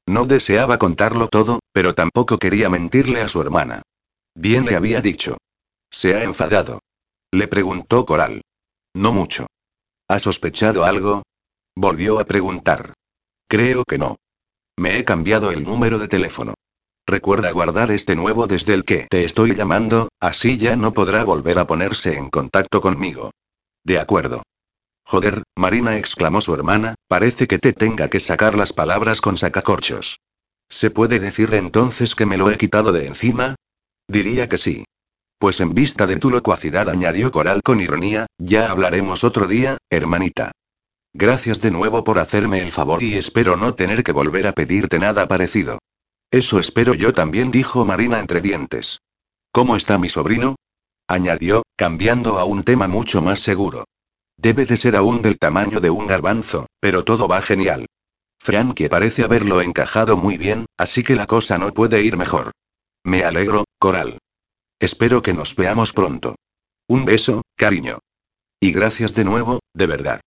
No 0.06 0.26
deseaba 0.26 0.76
contarlo 0.76 1.28
todo, 1.28 1.60
pero 1.72 1.94
tampoco 1.94 2.38
quería 2.38 2.68
mentirle 2.68 3.22
a 3.22 3.28
su 3.28 3.40
hermana. 3.40 3.80
Bien 4.34 4.66
le 4.66 4.76
había 4.76 5.00
dicho. 5.00 5.38
¿Se 5.90 6.14
ha 6.14 6.24
enfadado? 6.24 6.80
Le 7.30 7.48
preguntó 7.48 8.04
Coral. 8.04 8.42
No 8.92 9.14
mucho. 9.14 9.46
¿Ha 10.08 10.18
sospechado 10.18 10.84
algo? 10.84 11.22
Volvió 11.76 12.20
a 12.20 12.24
preguntar. 12.24 12.92
Creo 13.48 13.84
que 13.84 13.98
no. 13.98 14.16
Me 14.78 14.98
he 14.98 15.04
cambiado 15.04 15.50
el 15.50 15.64
número 15.64 15.98
de 15.98 16.08
teléfono. 16.08 16.54
Recuerda 17.06 17.50
guardar 17.50 17.90
este 17.90 18.14
nuevo 18.14 18.46
desde 18.46 18.74
el 18.74 18.84
que 18.84 19.06
te 19.10 19.24
estoy 19.24 19.54
llamando, 19.54 20.08
así 20.20 20.58
ya 20.58 20.76
no 20.76 20.92
podrá 20.92 21.24
volver 21.24 21.58
a 21.58 21.66
ponerse 21.66 22.16
en 22.16 22.30
contacto 22.30 22.80
conmigo. 22.80 23.30
De 23.84 23.98
acuerdo. 23.98 24.42
Joder, 25.04 25.42
Marina 25.56 25.96
exclamó 25.96 26.40
su 26.40 26.54
hermana, 26.54 26.94
parece 27.08 27.48
que 27.48 27.58
te 27.58 27.72
tenga 27.72 28.08
que 28.08 28.20
sacar 28.20 28.54
las 28.54 28.72
palabras 28.72 29.20
con 29.20 29.36
sacacorchos. 29.36 30.18
¿Se 30.68 30.90
puede 30.90 31.18
decir 31.18 31.52
entonces 31.54 32.14
que 32.14 32.26
me 32.26 32.36
lo 32.36 32.50
he 32.50 32.56
quitado 32.56 32.92
de 32.92 33.06
encima? 33.06 33.56
Diría 34.08 34.48
que 34.48 34.58
sí. 34.58 34.84
Pues 35.38 35.60
en 35.60 35.74
vista 35.74 36.06
de 36.06 36.16
tu 36.16 36.30
locuacidad, 36.30 36.88
añadió 36.88 37.32
Coral 37.32 37.62
con 37.62 37.80
ironía, 37.80 38.26
ya 38.38 38.70
hablaremos 38.70 39.24
otro 39.24 39.46
día, 39.48 39.78
hermanita. 39.90 40.52
Gracias 41.14 41.60
de 41.60 41.70
nuevo 41.70 42.04
por 42.04 42.18
hacerme 42.18 42.60
el 42.60 42.72
favor 42.72 43.02
y 43.02 43.14
espero 43.14 43.56
no 43.56 43.74
tener 43.74 44.02
que 44.02 44.12
volver 44.12 44.46
a 44.46 44.52
pedirte 44.52 44.98
nada 44.98 45.28
parecido. 45.28 45.78
Eso 46.30 46.58
espero 46.58 46.94
yo 46.94 47.12
también, 47.12 47.50
dijo 47.50 47.84
Marina 47.84 48.18
entre 48.18 48.40
dientes. 48.40 49.00
¿Cómo 49.52 49.76
está 49.76 49.98
mi 49.98 50.08
sobrino? 50.08 50.56
añadió, 51.06 51.62
cambiando 51.76 52.38
a 52.38 52.44
un 52.44 52.64
tema 52.64 52.88
mucho 52.88 53.20
más 53.20 53.40
seguro. 53.40 53.84
Debe 54.38 54.64
de 54.64 54.78
ser 54.78 54.96
aún 54.96 55.20
del 55.20 55.38
tamaño 55.38 55.80
de 55.80 55.90
un 55.90 56.06
garbanzo, 56.06 56.66
pero 56.80 57.04
todo 57.04 57.28
va 57.28 57.42
genial. 57.42 57.84
Frankie 58.40 58.88
parece 58.88 59.22
haberlo 59.22 59.60
encajado 59.60 60.16
muy 60.16 60.38
bien, 60.38 60.64
así 60.78 61.04
que 61.04 61.14
la 61.14 61.26
cosa 61.26 61.58
no 61.58 61.72
puede 61.74 62.02
ir 62.02 62.16
mejor. 62.16 62.52
Me 63.04 63.24
alegro, 63.24 63.64
Coral. 63.78 64.18
Espero 64.80 65.20
que 65.20 65.34
nos 65.34 65.54
veamos 65.54 65.92
pronto. 65.92 66.36
Un 66.88 67.04
beso, 67.04 67.42
cariño. 67.56 67.98
Y 68.58 68.72
gracias 68.72 69.14
de 69.14 69.24
nuevo, 69.24 69.60
de 69.74 69.86
verdad. 69.86 70.20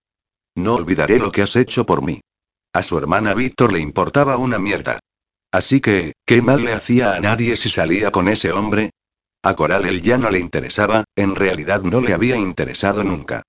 No 0.56 0.76
olvidaré 0.76 1.20
lo 1.20 1.32
que 1.32 1.42
has 1.42 1.56
hecho 1.56 1.86
por 1.86 2.02
mí. 2.02 2.22
A 2.74 2.82
su 2.82 2.98
hermana 2.98 3.34
Víctor 3.34 3.72
le 3.74 3.80
importaba 3.80 4.38
una 4.38 4.58
mierda. 4.58 5.00
Así 5.52 5.80
que, 5.80 6.14
¿qué 6.26 6.42
mal 6.42 6.64
le 6.64 6.74
hacía 6.74 7.16
a 7.16 7.20
nadie 7.20 7.56
si 7.56 7.70
salía 7.70 8.12
con 8.12 8.28
ese 8.28 8.52
hombre? 8.52 8.92
A 9.44 9.56
Coral 9.56 9.86
él 9.86 10.02
ya 10.02 10.18
no 10.18 10.30
le 10.30 10.40
interesaba, 10.40 11.04
en 11.16 11.36
realidad 11.36 11.84
no 11.84 12.02
le 12.02 12.14
había 12.14 12.36
interesado 12.36 13.04
nunca. 13.04 13.44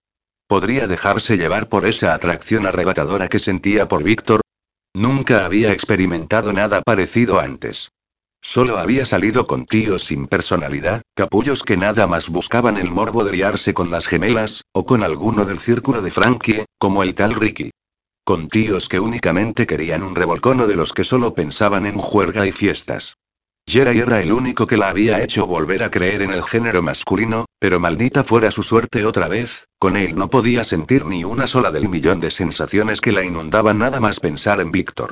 ¿Podría 0.46 0.86
dejarse 0.86 1.36
llevar 1.36 1.68
por 1.68 1.86
esa 1.86 2.14
atracción 2.14 2.66
arrebatadora 2.66 3.28
que 3.28 3.38
sentía 3.38 3.88
por 3.88 4.04
Víctor? 4.04 4.42
Nunca 4.94 5.44
había 5.44 5.72
experimentado 5.72 6.52
nada 6.52 6.82
parecido 6.82 7.40
antes. 7.40 7.88
Solo 8.40 8.78
había 8.78 9.04
salido 9.04 9.46
con 9.46 9.66
tíos 9.66 10.04
sin 10.04 10.28
personalidad, 10.28 11.02
capullos 11.14 11.62
que 11.62 11.76
nada 11.76 12.06
más 12.06 12.28
buscaban 12.28 12.76
el 12.76 12.90
morbo 12.90 13.24
de 13.24 13.32
liarse 13.32 13.74
con 13.74 13.90
las 13.90 14.06
gemelas, 14.06 14.62
o 14.72 14.86
con 14.86 15.02
alguno 15.02 15.44
del 15.44 15.58
círculo 15.58 16.02
de 16.02 16.10
Frankie, 16.10 16.64
como 16.78 17.02
el 17.02 17.14
tal 17.14 17.34
Ricky. 17.34 17.70
Con 18.24 18.48
tíos 18.48 18.88
que 18.88 19.00
únicamente 19.00 19.66
querían 19.66 20.02
un 20.02 20.14
revolcono 20.14 20.66
de 20.66 20.76
los 20.76 20.92
que 20.92 21.04
solo 21.04 21.34
pensaban 21.34 21.86
en 21.86 21.98
juerga 21.98 22.46
y 22.46 22.52
fiestas. 22.52 23.16
Jerry 23.68 23.98
era 23.98 24.22
el 24.22 24.32
único 24.32 24.68
que 24.68 24.76
la 24.76 24.90
había 24.90 25.22
hecho 25.22 25.44
volver 25.46 25.82
a 25.82 25.90
creer 25.90 26.22
en 26.22 26.30
el 26.30 26.44
género 26.44 26.82
masculino, 26.82 27.46
pero 27.58 27.80
maldita 27.80 28.22
fuera 28.22 28.52
su 28.52 28.62
suerte 28.62 29.04
otra 29.04 29.26
vez, 29.26 29.66
con 29.78 29.96
él 29.96 30.14
no 30.14 30.30
podía 30.30 30.62
sentir 30.62 31.04
ni 31.04 31.24
una 31.24 31.48
sola 31.48 31.72
del 31.72 31.88
millón 31.88 32.20
de 32.20 32.30
sensaciones 32.30 33.00
que 33.00 33.10
la 33.10 33.24
inundaban 33.24 33.78
nada 33.78 33.98
más 33.98 34.20
pensar 34.20 34.60
en 34.60 34.70
Víctor. 34.70 35.10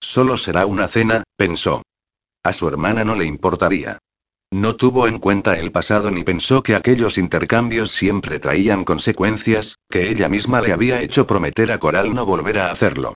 Solo 0.00 0.36
será 0.36 0.66
una 0.66 0.88
cena, 0.88 1.22
pensó. 1.36 1.82
A 2.44 2.52
su 2.52 2.66
hermana 2.68 3.04
no 3.04 3.14
le 3.14 3.24
importaría. 3.24 3.98
No 4.50 4.76
tuvo 4.76 5.06
en 5.08 5.18
cuenta 5.18 5.58
el 5.58 5.72
pasado 5.72 6.10
ni 6.10 6.24
pensó 6.24 6.62
que 6.62 6.74
aquellos 6.74 7.16
intercambios 7.16 7.90
siempre 7.90 8.38
traían 8.38 8.84
consecuencias, 8.84 9.78
que 9.88 10.10
ella 10.10 10.28
misma 10.28 10.60
le 10.60 10.72
había 10.72 11.00
hecho 11.00 11.26
prometer 11.26 11.72
a 11.72 11.78
Coral 11.78 12.14
no 12.14 12.26
volver 12.26 12.58
a 12.58 12.70
hacerlo. 12.70 13.14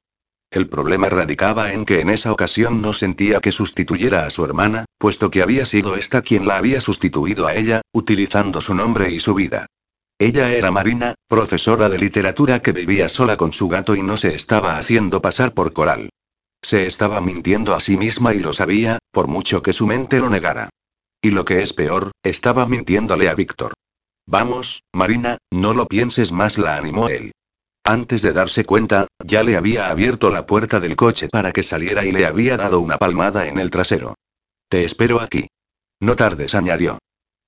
El 0.50 0.68
problema 0.68 1.08
radicaba 1.08 1.72
en 1.72 1.84
que 1.84 2.00
en 2.00 2.08
esa 2.08 2.32
ocasión 2.32 2.80
no 2.80 2.92
sentía 2.92 3.40
que 3.40 3.52
sustituyera 3.52 4.26
a 4.26 4.30
su 4.30 4.44
hermana, 4.44 4.84
puesto 4.96 5.28
que 5.28 5.42
había 5.42 5.66
sido 5.66 5.96
esta 5.96 6.22
quien 6.22 6.46
la 6.46 6.56
había 6.56 6.80
sustituido 6.80 7.46
a 7.46 7.54
ella, 7.54 7.82
utilizando 7.92 8.60
su 8.60 8.74
nombre 8.74 9.10
y 9.10 9.18
su 9.18 9.34
vida. 9.34 9.66
Ella 10.18 10.52
era 10.52 10.70
Marina, 10.70 11.14
profesora 11.28 11.90
de 11.90 11.98
literatura 11.98 12.62
que 12.62 12.72
vivía 12.72 13.08
sola 13.08 13.36
con 13.36 13.52
su 13.52 13.68
gato 13.68 13.94
y 13.96 14.02
no 14.02 14.16
se 14.16 14.34
estaba 14.34 14.78
haciendo 14.78 15.20
pasar 15.20 15.52
por 15.52 15.74
coral. 15.74 16.08
Se 16.66 16.84
estaba 16.84 17.20
mintiendo 17.20 17.76
a 17.76 17.80
sí 17.80 17.96
misma 17.96 18.34
y 18.34 18.40
lo 18.40 18.52
sabía, 18.52 18.98
por 19.12 19.28
mucho 19.28 19.62
que 19.62 19.72
su 19.72 19.86
mente 19.86 20.18
lo 20.18 20.28
negara. 20.28 20.68
Y 21.22 21.30
lo 21.30 21.44
que 21.44 21.62
es 21.62 21.72
peor, 21.72 22.10
estaba 22.24 22.66
mintiéndole 22.66 23.28
a 23.28 23.36
Víctor. 23.36 23.74
Vamos, 24.26 24.82
Marina, 24.92 25.38
no 25.52 25.74
lo 25.74 25.86
pienses 25.86 26.32
más, 26.32 26.58
la 26.58 26.76
animó 26.76 27.08
él. 27.08 27.30
Antes 27.84 28.22
de 28.22 28.32
darse 28.32 28.64
cuenta, 28.64 29.06
ya 29.24 29.44
le 29.44 29.56
había 29.56 29.90
abierto 29.90 30.28
la 30.28 30.44
puerta 30.44 30.80
del 30.80 30.96
coche 30.96 31.28
para 31.28 31.52
que 31.52 31.62
saliera 31.62 32.04
y 32.04 32.10
le 32.10 32.26
había 32.26 32.56
dado 32.56 32.80
una 32.80 32.98
palmada 32.98 33.46
en 33.46 33.60
el 33.60 33.70
trasero. 33.70 34.16
Te 34.68 34.82
espero 34.82 35.20
aquí. 35.20 35.46
No 36.00 36.16
tardes, 36.16 36.56
añadió. 36.56 36.98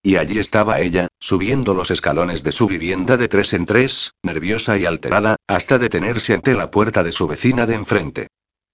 Y 0.01 0.15
allí 0.15 0.39
estaba 0.39 0.78
ella, 0.78 1.09
subiendo 1.19 1.74
los 1.74 1.90
escalones 1.90 2.45
de 2.45 2.53
su 2.53 2.69
vivienda 2.69 3.16
de 3.16 3.27
tres 3.27 3.53
en 3.53 3.66
tres, 3.66 4.12
nerviosa 4.23 4.78
y 4.78 4.86
alterada, 4.86 5.35
hasta 5.49 5.77
detenerse 5.77 6.35
ante 6.35 6.55
la 6.55 6.70
puerta 6.70 7.03
de 7.03 7.11
su 7.11 7.27
vecina 7.27 7.66
de 7.66 7.74
enfrente. 7.74 8.28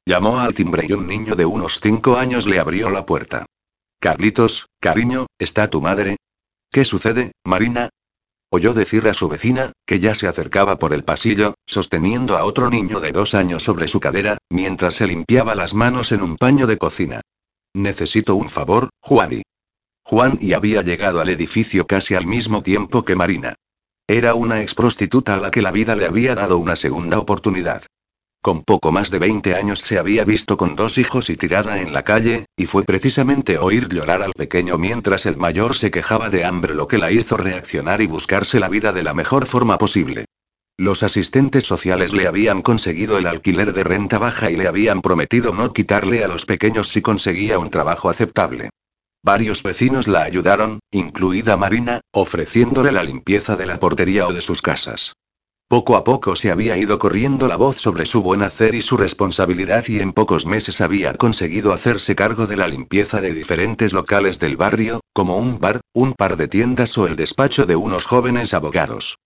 Llamó 0.06 0.40
al 0.40 0.52
timbre 0.52 0.86
y 0.86 0.92
un 0.92 1.06
niño 1.06 1.34
de 1.34 1.46
unos 1.46 1.80
cinco 1.80 2.18
años 2.18 2.46
le 2.46 2.58
abrió 2.60 2.90
la 2.90 3.06
puerta. 3.06 3.46
Carlitos, 4.00 4.66
cariño, 4.78 5.26
¿está 5.38 5.70
tu 5.70 5.80
madre? 5.80 6.16
¿Qué 6.70 6.84
sucede, 6.84 7.32
Marina? 7.42 7.88
Oyó 8.50 8.74
decir 8.74 9.08
a 9.08 9.14
su 9.14 9.28
vecina, 9.28 9.72
que 9.86 10.00
ya 10.00 10.14
se 10.14 10.28
acercaba 10.28 10.78
por 10.78 10.92
el 10.92 11.04
pasillo, 11.04 11.54
sosteniendo 11.66 12.36
a 12.36 12.44
otro 12.44 12.68
niño 12.68 13.00
de 13.00 13.12
dos 13.12 13.34
años 13.34 13.62
sobre 13.62 13.88
su 13.88 13.98
cadera, 13.98 14.36
mientras 14.50 14.96
se 14.96 15.06
limpiaba 15.06 15.54
las 15.54 15.72
manos 15.72 16.12
en 16.12 16.22
un 16.22 16.36
paño 16.36 16.66
de 16.66 16.76
cocina. 16.76 17.22
Necesito 17.72 18.34
un 18.36 18.50
favor, 18.50 18.90
Juani. 19.00 19.42
Juan 20.04 20.36
y 20.38 20.52
había 20.52 20.82
llegado 20.82 21.20
al 21.20 21.30
edificio 21.30 21.86
casi 21.86 22.14
al 22.14 22.26
mismo 22.26 22.62
tiempo 22.62 23.06
que 23.06 23.16
Marina. 23.16 23.54
Era 24.06 24.34
una 24.34 24.60
ex 24.60 24.74
prostituta 24.74 25.36
a 25.36 25.40
la 25.40 25.50
que 25.50 25.62
la 25.62 25.72
vida 25.72 25.96
le 25.96 26.04
había 26.04 26.34
dado 26.34 26.58
una 26.58 26.76
segunda 26.76 27.18
oportunidad. 27.18 27.84
Con 28.44 28.62
poco 28.62 28.92
más 28.92 29.10
de 29.10 29.18
20 29.18 29.54
años 29.54 29.80
se 29.80 29.98
había 29.98 30.22
visto 30.26 30.58
con 30.58 30.76
dos 30.76 30.98
hijos 30.98 31.30
y 31.30 31.36
tirada 31.38 31.80
en 31.80 31.94
la 31.94 32.02
calle, 32.02 32.44
y 32.58 32.66
fue 32.66 32.84
precisamente 32.84 33.56
oír 33.56 33.88
llorar 33.88 34.22
al 34.22 34.34
pequeño 34.34 34.76
mientras 34.76 35.24
el 35.24 35.38
mayor 35.38 35.74
se 35.74 35.90
quejaba 35.90 36.28
de 36.28 36.44
hambre 36.44 36.74
lo 36.74 36.86
que 36.86 36.98
la 36.98 37.10
hizo 37.10 37.38
reaccionar 37.38 38.02
y 38.02 38.06
buscarse 38.06 38.60
la 38.60 38.68
vida 38.68 38.92
de 38.92 39.02
la 39.02 39.14
mejor 39.14 39.46
forma 39.46 39.78
posible. 39.78 40.26
Los 40.76 41.02
asistentes 41.02 41.64
sociales 41.64 42.12
le 42.12 42.26
habían 42.26 42.60
conseguido 42.60 43.16
el 43.16 43.28
alquiler 43.28 43.72
de 43.72 43.82
renta 43.82 44.18
baja 44.18 44.50
y 44.50 44.56
le 44.56 44.68
habían 44.68 45.00
prometido 45.00 45.54
no 45.54 45.72
quitarle 45.72 46.22
a 46.22 46.28
los 46.28 46.44
pequeños 46.44 46.90
si 46.90 47.00
conseguía 47.00 47.58
un 47.58 47.70
trabajo 47.70 48.10
aceptable. 48.10 48.68
Varios 49.24 49.62
vecinos 49.62 50.06
la 50.06 50.22
ayudaron, 50.22 50.80
incluida 50.90 51.56
Marina, 51.56 52.02
ofreciéndole 52.12 52.92
la 52.92 53.04
limpieza 53.04 53.56
de 53.56 53.64
la 53.64 53.80
portería 53.80 54.26
o 54.26 54.34
de 54.34 54.42
sus 54.42 54.60
casas. 54.60 55.14
Poco 55.68 55.96
a 55.96 56.04
poco 56.04 56.36
se 56.36 56.50
había 56.50 56.76
ido 56.76 56.98
corriendo 56.98 57.48
la 57.48 57.56
voz 57.56 57.76
sobre 57.76 58.04
su 58.04 58.22
buen 58.22 58.42
hacer 58.42 58.74
y 58.74 58.82
su 58.82 58.96
responsabilidad 58.96 59.84
y 59.88 59.98
en 59.98 60.12
pocos 60.12 60.44
meses 60.46 60.80
había 60.80 61.14
conseguido 61.14 61.72
hacerse 61.72 62.14
cargo 62.14 62.46
de 62.46 62.56
la 62.56 62.68
limpieza 62.68 63.20
de 63.20 63.32
diferentes 63.32 63.92
locales 63.92 64.38
del 64.38 64.56
barrio, 64.56 65.00
como 65.14 65.38
un 65.38 65.58
bar, 65.58 65.80
un 65.94 66.12
par 66.12 66.36
de 66.36 66.48
tiendas 66.48 66.96
o 66.98 67.06
el 67.06 67.16
despacho 67.16 67.64
de 67.64 67.76
unos 67.76 68.04
jóvenes 68.06 68.52
abogados. 68.52 69.16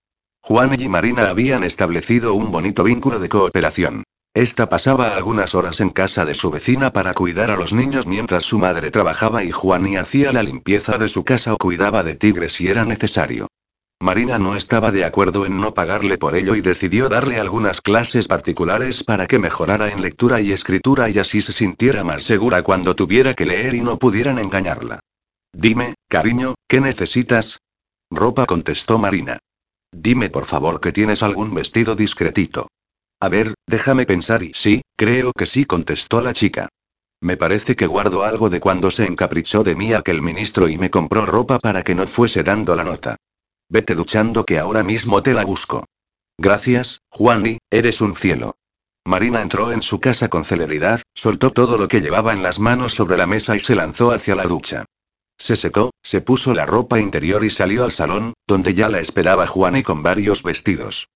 Juan 0.41 0.81
y 0.81 0.89
Marina 0.89 1.29
habían 1.29 1.65
establecido 1.65 2.35
un 2.35 2.53
bonito 2.53 2.85
vínculo 2.85 3.19
de 3.19 3.29
cooperación. 3.29 4.05
Esta 4.33 4.69
pasaba 4.69 5.17
algunas 5.17 5.57
horas 5.57 5.81
en 5.81 5.91
casa 5.91 6.25
de 6.25 6.35
su 6.35 6.51
vecina 6.51 6.93
para 6.93 7.15
cuidar 7.15 7.51
a 7.51 7.57
los 7.57 7.73
niños 7.73 8.07
mientras 8.07 8.45
su 8.45 8.59
madre 8.59 8.93
trabajaba 8.93 9.43
y 9.43 9.51
Juan 9.51 9.87
y 9.89 9.97
hacía 9.97 10.33
la 10.33 10.45
limpieza 10.45 10.97
de 10.97 11.09
su 11.09 11.25
casa 11.25 11.53
o 11.55 11.59
cuidaba 11.59 12.05
de 12.05 12.15
tigres 12.15 12.53
si 12.53 12.69
era 12.69 12.85
necesario. 12.85 13.49
Marina 14.01 14.39
no 14.39 14.55
estaba 14.55 14.93
de 14.93 15.05
acuerdo 15.05 15.45
en 15.45 15.61
no 15.61 15.75
pagarle 15.75 16.19
por 16.19 16.37
ello 16.37 16.55
y 16.55 16.61
decidió 16.61 17.09
darle 17.09 17.41
algunas 17.41 17.81
clases 17.81 18.29
particulares 18.29 19.03
para 19.03 19.27
que 19.27 19.41
mejorara 19.41 19.91
en 19.91 20.03
lectura 20.03 20.41
y 20.41 20.53
escritura 20.53 21.11
y 21.11 21.19
así 21.19 21.43
se 21.43 21.53
sintiera 21.53 22.05
más 22.05 22.23
segura 22.23 22.63
cuando 22.63 22.95
tuviera 22.95 23.35
que 23.35 23.45
leer 23.45 23.75
y 23.75 23.81
no 23.81 23.99
pudieran 23.99 24.39
engañarla. 24.39 25.01
Dime, 25.53 25.95
cariño, 26.09 26.55
¿qué 26.69 26.81
necesitas? 26.81 27.61
Ropa 28.09 28.47
contestó 28.47 29.01
Marina. 29.01 29.41
Dime 29.91 30.31
por 30.31 30.45
favor 30.45 30.81
que 30.81 30.93
tienes 30.93 31.25
algún 31.25 31.53
vestido 31.53 31.97
discretito. 31.97 32.69
A 33.19 33.29
ver, 33.29 33.55
déjame 33.67 34.07
pensar 34.07 34.45
y 34.45 34.53
sí, 34.55 34.83
creo 34.97 35.33
que 35.33 35.47
sí 35.47 35.65
contestó 35.65 36.21
la 36.21 36.33
chica. 36.33 36.69
Me 37.21 37.37
parece 37.37 37.75
que 37.75 37.89
guardo 37.89 38.23
algo 38.23 38.49
de 38.49 38.61
cuando 38.61 38.93
se 38.93 39.07
encaprichó 39.07 39.65
de 39.65 39.75
mí 39.75 39.93
aquel 39.93 40.23
ministro 40.23 40.69
y 40.69 40.79
me 40.79 40.89
compró 40.89 41.27
ropa 41.27 41.59
para 41.59 41.83
que 41.83 41.97
no 41.97 42.07
fuese 42.07 42.45
dando 42.45 42.77
la 42.77 42.85
nota. 42.85 43.17
Vete 43.69 43.95
duchando 43.95 44.45
que 44.45 44.59
ahora 44.59 44.83
mismo 44.83 45.23
te 45.23 45.35
la 45.35 45.45
busco. 45.45 45.85
Gracias, 46.39 47.01
Juani, 47.11 47.59
eres 47.71 48.01
un 48.01 48.15
cielo. 48.15 48.57
Marina 49.05 49.43
entró 49.43 49.73
en 49.73 49.83
su 49.83 50.01
casa 50.01 50.29
con 50.29 50.45
celeridad, 50.45 51.03
soltó 51.15 51.53
todo 51.53 51.79
lo 51.79 51.89
que 51.89 52.01
llevaba 52.01 52.33
en 52.33 52.43
las 52.43 52.59
manos 52.59 52.95
sobre 52.95 53.17
la 53.17 53.27
mesa 53.27 53.57
y 53.57 53.61
se 53.61 53.75
lanzó 53.75 54.13
hacia 54.13 54.35
la 54.35 54.45
ducha. 54.45 54.85
Se 55.39 55.57
secó, 55.57 55.91
se 56.03 56.21
puso 56.21 56.55
la 56.55 56.67
ropa 56.67 56.99
interior 56.99 57.45
y 57.45 57.51
salió 57.51 57.85
al 57.85 57.93
salón, 57.93 58.35
donde 58.47 58.75
ya 58.75 58.89
la 58.89 59.01
esperaba 59.01 59.47
Juani 59.47 59.83
con 59.83 60.03
varios 60.03 60.43
vestidos. 60.43 61.09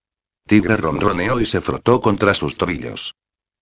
Tigre 0.47 0.77
ronroneó 0.77 1.41
y 1.41 1.47
se 1.47 1.61
frotó 1.61 2.01
contra 2.01 2.35
sus 2.35 2.57
tobillos. 2.57 3.15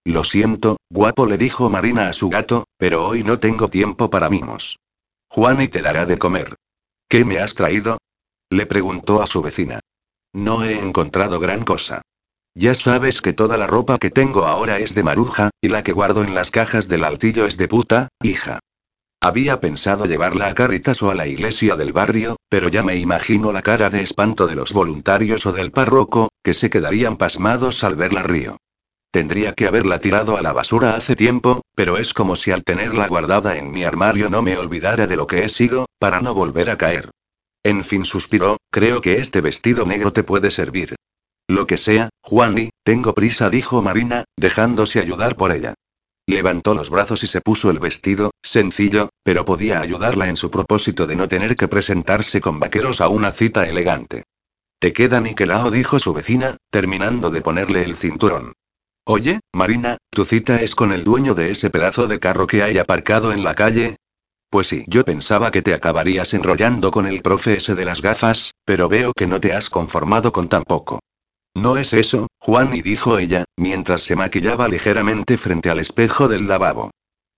Lo 0.04 0.24
siento, 0.24 0.76
guapo 0.90 1.26
le 1.26 1.36
dijo 1.36 1.68
Marina 1.70 2.08
a 2.08 2.12
su 2.12 2.28
gato, 2.28 2.64
pero 2.78 3.06
hoy 3.06 3.22
no 3.22 3.38
tengo 3.38 3.68
tiempo 3.68 4.10
para 4.10 4.30
mimos. 4.30 4.78
Juani 5.28 5.68
te 5.68 5.82
dará 5.82 6.06
de 6.06 6.18
comer. 6.18 6.56
¿Qué 7.08 7.24
me 7.24 7.38
has 7.38 7.54
traído? 7.54 7.98
Le 8.50 8.66
preguntó 8.66 9.22
a 9.22 9.28
su 9.28 9.42
vecina. 9.42 9.80
No 10.32 10.64
he 10.64 10.78
encontrado 10.78 11.38
gran 11.38 11.64
cosa. 11.64 12.02
Ya 12.54 12.74
sabes 12.74 13.22
que 13.22 13.32
toda 13.32 13.56
la 13.56 13.68
ropa 13.68 13.98
que 13.98 14.10
tengo 14.10 14.44
ahora 14.44 14.78
es 14.78 14.96
de 14.96 15.04
maruja, 15.04 15.50
y 15.60 15.68
la 15.68 15.84
que 15.84 15.92
guardo 15.92 16.24
en 16.24 16.34
las 16.34 16.50
cajas 16.50 16.88
del 16.88 17.04
altillo 17.04 17.46
es 17.46 17.56
de 17.56 17.68
puta, 17.68 18.08
hija. 18.22 18.58
Había 19.22 19.60
pensado 19.60 20.06
llevarla 20.06 20.48
a 20.48 20.54
Caritas 20.54 21.00
o 21.02 21.10
a 21.10 21.14
la 21.14 21.28
iglesia 21.28 21.76
del 21.76 21.92
barrio, 21.92 22.36
pero 22.48 22.68
ya 22.68 22.82
me 22.82 22.96
imagino 22.96 23.52
la 23.52 23.62
cara 23.62 23.88
de 23.88 24.02
espanto 24.02 24.48
de 24.48 24.56
los 24.56 24.72
voluntarios 24.72 25.46
o 25.46 25.52
del 25.52 25.70
párroco, 25.70 26.30
que 26.42 26.54
se 26.54 26.70
quedarían 26.70 27.18
pasmados 27.18 27.84
al 27.84 27.94
verla 27.94 28.24
río. 28.24 28.56
Tendría 29.12 29.52
que 29.52 29.68
haberla 29.68 30.00
tirado 30.00 30.36
a 30.36 30.42
la 30.42 30.52
basura 30.52 30.96
hace 30.96 31.14
tiempo, 31.14 31.62
pero 31.76 31.98
es 31.98 32.14
como 32.14 32.34
si 32.34 32.50
al 32.50 32.64
tenerla 32.64 33.06
guardada 33.06 33.56
en 33.56 33.70
mi 33.70 33.84
armario 33.84 34.28
no 34.28 34.42
me 34.42 34.56
olvidara 34.56 35.06
de 35.06 35.16
lo 35.16 35.26
que 35.26 35.44
he 35.44 35.48
sido, 35.48 35.86
para 36.00 36.20
no 36.20 36.34
volver 36.34 36.70
a 36.70 36.78
caer. 36.78 37.10
En 37.62 37.84
fin 37.84 38.04
suspiró, 38.04 38.56
creo 38.70 39.00
que 39.00 39.14
este 39.14 39.40
vestido 39.40 39.84
negro 39.84 40.12
te 40.12 40.22
puede 40.22 40.50
servir. 40.50 40.96
Lo 41.48 41.66
que 41.66 41.76
sea, 41.76 42.10
Juani, 42.22 42.70
tengo 42.84 43.14
prisa, 43.14 43.50
dijo 43.50 43.82
Marina, 43.82 44.24
dejándose 44.36 45.00
ayudar 45.00 45.36
por 45.36 45.52
ella. 45.52 45.74
Levantó 46.26 46.74
los 46.74 46.90
brazos 46.90 47.24
y 47.24 47.26
se 47.26 47.40
puso 47.40 47.70
el 47.70 47.80
vestido, 47.80 48.30
sencillo, 48.42 49.10
pero 49.24 49.44
podía 49.44 49.80
ayudarla 49.80 50.28
en 50.28 50.36
su 50.36 50.50
propósito 50.50 51.06
de 51.06 51.16
no 51.16 51.28
tener 51.28 51.56
que 51.56 51.68
presentarse 51.68 52.40
con 52.40 52.60
vaqueros 52.60 53.00
a 53.00 53.08
una 53.08 53.32
cita 53.32 53.68
elegante. 53.68 54.22
Te 54.78 54.92
queda 54.92 55.20
niquelao, 55.20 55.70
dijo 55.70 55.98
su 55.98 56.14
vecina, 56.14 56.56
terminando 56.70 57.30
de 57.30 57.42
ponerle 57.42 57.82
el 57.82 57.96
cinturón. 57.96 58.52
Oye, 59.04 59.40
Marina, 59.52 59.98
¿tu 60.10 60.24
cita 60.24 60.62
es 60.62 60.74
con 60.74 60.92
el 60.92 61.04
dueño 61.04 61.34
de 61.34 61.50
ese 61.50 61.68
pedazo 61.68 62.06
de 62.06 62.20
carro 62.20 62.46
que 62.46 62.62
hay 62.62 62.78
aparcado 62.78 63.32
en 63.32 63.42
la 63.42 63.54
calle? 63.54 63.96
Pues 64.50 64.66
sí, 64.66 64.84
yo 64.88 65.04
pensaba 65.04 65.52
que 65.52 65.62
te 65.62 65.74
acabarías 65.74 66.34
enrollando 66.34 66.90
con 66.90 67.06
el 67.06 67.22
profe 67.22 67.58
ese 67.58 67.76
de 67.76 67.84
las 67.84 68.02
gafas, 68.02 68.50
pero 68.64 68.88
veo 68.88 69.12
que 69.16 69.28
no 69.28 69.40
te 69.40 69.52
has 69.52 69.70
conformado 69.70 70.32
con 70.32 70.48
tan 70.48 70.64
poco. 70.64 70.98
No 71.54 71.76
es 71.76 71.92
eso, 71.92 72.26
Juan, 72.40 72.74
y 72.74 72.82
dijo 72.82 73.18
ella, 73.18 73.44
mientras 73.56 74.02
se 74.02 74.16
maquillaba 74.16 74.66
ligeramente 74.66 75.38
frente 75.38 75.70
al 75.70 75.78
espejo 75.78 76.26
del 76.26 76.48
lavabo. 76.48 76.90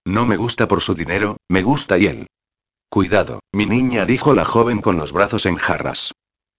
No 0.07 0.25
me 0.25 0.39
gusta 0.39 0.67
por 0.69 0.81
su 0.81 0.95
dinero, 0.95 1.37
me 1.49 1.63
gusta 1.63 1.99
y 1.99 2.07
él. 2.07 2.27
Cuidado, 2.89 3.41
mi 3.53 3.67
niña, 3.67 4.07
dijo 4.07 4.35
la 4.35 4.47
joven 4.47 4.81
con 4.81 4.97
los 4.97 5.13
brazos 5.13 5.45
en 5.45 5.57
jarras. 5.57 6.13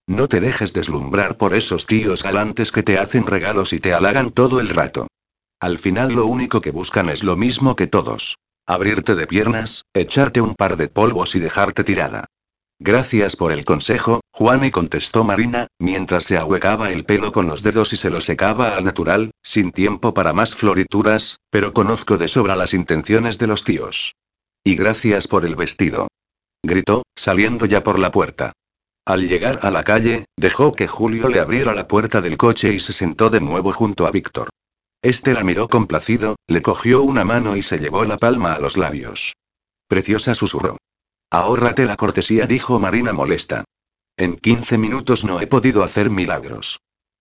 No 0.06 0.28
te 0.28 0.40
dejes 0.40 0.72
deslumbrar 0.72 1.36
por 1.36 1.54
esos 1.54 1.86
tíos 1.86 2.22
galantes 2.22 2.70
que 2.70 2.82
te 2.82 2.98
hacen 2.98 3.26
regalos 3.26 3.72
y 3.72 3.80
te 3.80 3.92
halagan 3.92 4.30
todo 4.30 4.60
el 4.60 4.68
rato. 4.68 5.08
Al 5.58 5.78
final 5.78 6.12
lo 6.12 6.26
único 6.26 6.60
que 6.60 6.70
buscan 6.70 7.08
es 7.08 7.24
lo 7.24 7.36
mismo 7.36 7.74
que 7.74 7.86
todos. 7.86 8.36
Abrirte 8.66 9.14
de 9.14 9.26
piernas, 9.26 9.84
echarte 9.92 10.40
un 10.40 10.54
par 10.54 10.78
de 10.78 10.88
polvos 10.88 11.34
y 11.34 11.40
dejarte 11.40 11.84
tirada. 11.84 12.24
Gracias 12.78 13.36
por 13.36 13.52
el 13.52 13.62
consejo, 13.62 14.20
Juan 14.32 14.64
y 14.64 14.70
contestó 14.70 15.22
Marina, 15.22 15.66
mientras 15.78 16.24
se 16.24 16.38
ahuecaba 16.38 16.90
el 16.90 17.04
pelo 17.04 17.30
con 17.30 17.46
los 17.46 17.62
dedos 17.62 17.92
y 17.92 17.96
se 17.96 18.08
lo 18.08 18.22
secaba 18.22 18.74
al 18.74 18.84
natural, 18.84 19.32
sin 19.42 19.70
tiempo 19.70 20.14
para 20.14 20.32
más 20.32 20.54
florituras, 20.54 21.40
pero 21.50 21.74
conozco 21.74 22.16
de 22.16 22.26
sobra 22.26 22.56
las 22.56 22.72
intenciones 22.72 23.38
de 23.38 23.46
los 23.48 23.64
tíos. 23.64 24.14
Y 24.64 24.76
gracias 24.76 25.28
por 25.28 25.44
el 25.44 25.56
vestido. 25.56 26.08
Gritó, 26.62 27.02
saliendo 27.14 27.66
ya 27.66 27.82
por 27.82 27.98
la 27.98 28.10
puerta. 28.10 28.52
Al 29.04 29.28
llegar 29.28 29.58
a 29.60 29.70
la 29.70 29.84
calle, 29.84 30.24
dejó 30.38 30.72
que 30.72 30.88
Julio 30.88 31.28
le 31.28 31.38
abriera 31.38 31.74
la 31.74 31.86
puerta 31.86 32.22
del 32.22 32.38
coche 32.38 32.72
y 32.72 32.80
se 32.80 32.94
sentó 32.94 33.28
de 33.28 33.40
nuevo 33.40 33.72
junto 33.72 34.06
a 34.06 34.10
Víctor. 34.10 34.48
Este 35.04 35.34
la 35.34 35.44
miró 35.44 35.68
complacido, 35.68 36.36
le 36.46 36.62
cogió 36.62 37.02
una 37.02 37.26
mano 37.26 37.58
y 37.58 37.62
se 37.62 37.76
llevó 37.76 38.06
la 38.06 38.16
palma 38.16 38.54
a 38.54 38.58
los 38.58 38.78
labios. 38.78 39.34
Preciosa 39.86 40.34
susurró. 40.34 40.78
Ahórrate 41.30 41.84
la 41.84 41.96
cortesía, 41.96 42.46
dijo 42.46 42.80
Marina 42.80 43.12
molesta. 43.12 43.64
En 44.16 44.36
15 44.36 44.78
minutos 44.78 45.26
no 45.26 45.42
he 45.42 45.46
podido 45.46 45.84
hacer 45.84 46.08
milagros. 46.08 46.80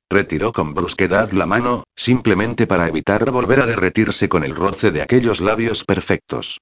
Retiró 0.09 0.53
con 0.53 0.73
brusquedad 0.73 1.31
la 1.33 1.45
mano, 1.45 1.83
simplemente 1.93 2.67
para 2.67 2.87
evitar 2.87 3.29
volver 3.31 3.59
a 3.59 3.65
derretirse 3.65 4.29
con 4.29 4.45
el 4.45 4.55
roce 4.55 4.91
de 4.91 5.01
aquellos 5.01 5.41
labios 5.41 5.83
perfectos. 5.83 6.61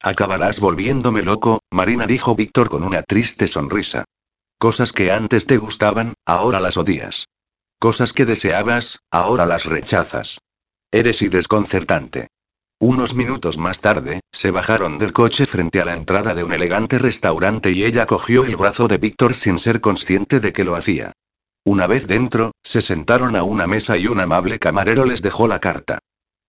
Acabarás 0.00 0.58
volviéndome 0.58 1.20
loco, 1.20 1.60
Marina 1.70 2.06
dijo 2.06 2.34
Víctor 2.34 2.70
con 2.70 2.82
una 2.82 3.02
triste 3.02 3.46
sonrisa. 3.46 4.06
Cosas 4.56 4.94
que 4.94 5.12
antes 5.12 5.44
te 5.44 5.58
gustaban, 5.58 6.14
ahora 6.24 6.60
las 6.60 6.78
odias. 6.78 7.26
Cosas 7.78 8.14
que 8.14 8.24
deseabas, 8.24 9.00
ahora 9.10 9.44
las 9.44 9.66
rechazas. 9.66 10.38
Eres 10.94 11.22
y 11.22 11.30
desconcertante. 11.30 12.28
Unos 12.78 13.14
minutos 13.14 13.56
más 13.56 13.80
tarde, 13.80 14.20
se 14.30 14.50
bajaron 14.50 14.98
del 14.98 15.14
coche 15.14 15.46
frente 15.46 15.80
a 15.80 15.86
la 15.86 15.94
entrada 15.94 16.34
de 16.34 16.44
un 16.44 16.52
elegante 16.52 16.98
restaurante 16.98 17.70
y 17.70 17.84
ella 17.84 18.04
cogió 18.04 18.44
el 18.44 18.56
brazo 18.56 18.88
de 18.88 18.98
Víctor 18.98 19.34
sin 19.34 19.58
ser 19.58 19.80
consciente 19.80 20.38
de 20.38 20.52
que 20.52 20.64
lo 20.64 20.76
hacía. 20.76 21.12
Una 21.64 21.86
vez 21.86 22.06
dentro, 22.06 22.52
se 22.62 22.82
sentaron 22.82 23.36
a 23.36 23.42
una 23.42 23.66
mesa 23.66 23.96
y 23.96 24.06
un 24.06 24.20
amable 24.20 24.58
camarero 24.58 25.06
les 25.06 25.22
dejó 25.22 25.48
la 25.48 25.60
carta. 25.60 25.98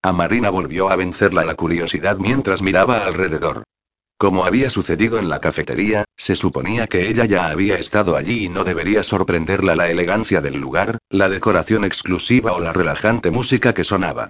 A 0.01 0.11
Marina 0.11 0.49
volvió 0.49 0.89
a 0.89 0.97
vencerla 0.97 1.45
la 1.45 1.55
curiosidad 1.55 2.17
mientras 2.17 2.61
miraba 2.61 3.05
alrededor. 3.05 3.63
Como 4.17 4.45
había 4.45 4.69
sucedido 4.69 5.19
en 5.19 5.29
la 5.29 5.41
cafetería, 5.41 6.05
se 6.15 6.35
suponía 6.35 6.87
que 6.87 7.09
ella 7.09 7.25
ya 7.25 7.47
había 7.47 7.77
estado 7.77 8.15
allí 8.15 8.45
y 8.45 8.49
no 8.49 8.63
debería 8.63 9.03
sorprenderla 9.03 9.75
la 9.75 9.89
elegancia 9.89 10.41
del 10.41 10.59
lugar, 10.59 10.97
la 11.09 11.29
decoración 11.29 11.83
exclusiva 11.83 12.53
o 12.53 12.59
la 12.59 12.73
relajante 12.73 13.31
música 13.31 13.73
que 13.73 13.83
sonaba. 13.83 14.29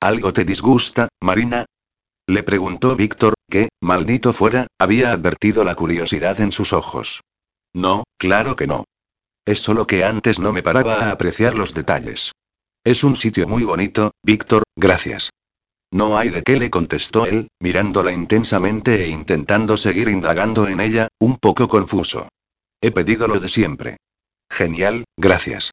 ¿Algo 0.00 0.32
te 0.32 0.44
disgusta, 0.44 1.08
Marina? 1.20 1.64
Le 2.28 2.42
preguntó 2.42 2.94
Víctor, 2.94 3.34
que, 3.50 3.68
maldito 3.80 4.32
fuera, 4.32 4.66
había 4.78 5.12
advertido 5.12 5.64
la 5.64 5.74
curiosidad 5.74 6.40
en 6.40 6.52
sus 6.52 6.72
ojos. 6.72 7.20
No, 7.74 8.04
claro 8.18 8.54
que 8.56 8.66
no. 8.66 8.84
Es 9.44 9.60
solo 9.60 9.86
que 9.86 10.04
antes 10.04 10.38
no 10.38 10.52
me 10.52 10.62
paraba 10.62 10.96
a 10.96 11.10
apreciar 11.10 11.54
los 11.54 11.74
detalles. 11.74 12.32
Es 12.84 13.02
un 13.02 13.16
sitio 13.16 13.48
muy 13.48 13.64
bonito, 13.64 14.12
Víctor, 14.22 14.62
gracias. 14.76 15.30
No 15.92 16.16
hay 16.16 16.30
de 16.30 16.42
qué 16.42 16.56
le 16.56 16.70
contestó 16.70 17.26
él, 17.26 17.48
mirándola 17.60 18.12
intensamente 18.12 19.04
e 19.04 19.08
intentando 19.08 19.76
seguir 19.76 20.08
indagando 20.08 20.66
en 20.66 20.80
ella, 20.80 21.08
un 21.20 21.36
poco 21.36 21.68
confuso. 21.68 22.28
He 22.80 22.90
pedido 22.90 23.28
lo 23.28 23.38
de 23.38 23.48
siempre. 23.48 23.98
Genial, 24.50 25.04
gracias. 25.18 25.70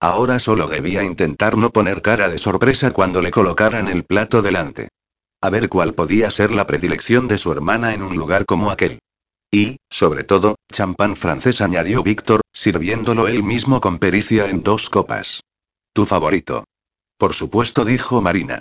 Ahora 0.00 0.38
solo 0.38 0.66
debía 0.66 1.04
intentar 1.04 1.58
no 1.58 1.68
poner 1.68 2.00
cara 2.00 2.30
de 2.30 2.38
sorpresa 2.38 2.92
cuando 2.92 3.20
le 3.20 3.30
colocaran 3.30 3.88
el 3.88 4.04
plato 4.04 4.40
delante. 4.40 4.88
A 5.42 5.50
ver 5.50 5.68
cuál 5.68 5.92
podía 5.92 6.30
ser 6.30 6.52
la 6.52 6.66
predilección 6.66 7.28
de 7.28 7.36
su 7.36 7.52
hermana 7.52 7.92
en 7.92 8.02
un 8.02 8.16
lugar 8.16 8.46
como 8.46 8.70
aquel. 8.70 8.98
Y, 9.52 9.76
sobre 9.90 10.24
todo, 10.24 10.56
champán 10.72 11.16
francés 11.16 11.60
añadió 11.60 12.02
Víctor, 12.02 12.40
sirviéndolo 12.50 13.28
él 13.28 13.42
mismo 13.42 13.80
con 13.82 13.98
pericia 13.98 14.48
en 14.48 14.62
dos 14.62 14.88
copas. 14.88 15.42
Tu 15.92 16.06
favorito. 16.06 16.64
Por 17.18 17.34
supuesto, 17.34 17.84
dijo 17.84 18.22
Marina. 18.22 18.60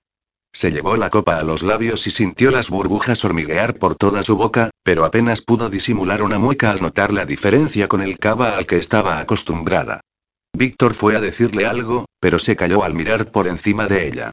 Se 0.52 0.72
llevó 0.72 0.98
la 0.98 1.10
copa 1.10 1.38
a 1.38 1.44
los 1.44 1.64
labios 1.64 2.08
y 2.08 2.12
sintió 2.12 2.52
las 2.52 2.70
burbujas 2.70 3.24
hormiguear 3.24 3.78
por 3.78 3.96
toda 3.96 4.24
su 4.24 4.36
boca, 4.36 4.72
pero 4.84 5.06
apenas 5.06 5.42
pudo 5.42 5.70
disimular 5.70 6.24
una 6.24 6.40
mueca 6.40 6.72
al 6.72 6.82
notar 6.82 7.14
la 7.14 7.26
diferencia 7.26 7.88
con 7.88 8.02
el 8.02 8.18
cava 8.18 8.58
al 8.58 8.66
que 8.66 8.78
estaba 8.78 9.20
acostumbrada. 9.20 10.02
Víctor 10.54 10.96
fue 10.96 11.16
a 11.16 11.22
decirle 11.22 11.68
algo, 11.68 12.06
pero 12.20 12.40
se 12.40 12.56
calló 12.56 12.84
al 12.84 12.96
mirar 12.96 13.32
por 13.32 13.48
encima 13.48 13.88
de 13.88 14.08
ella. 14.08 14.32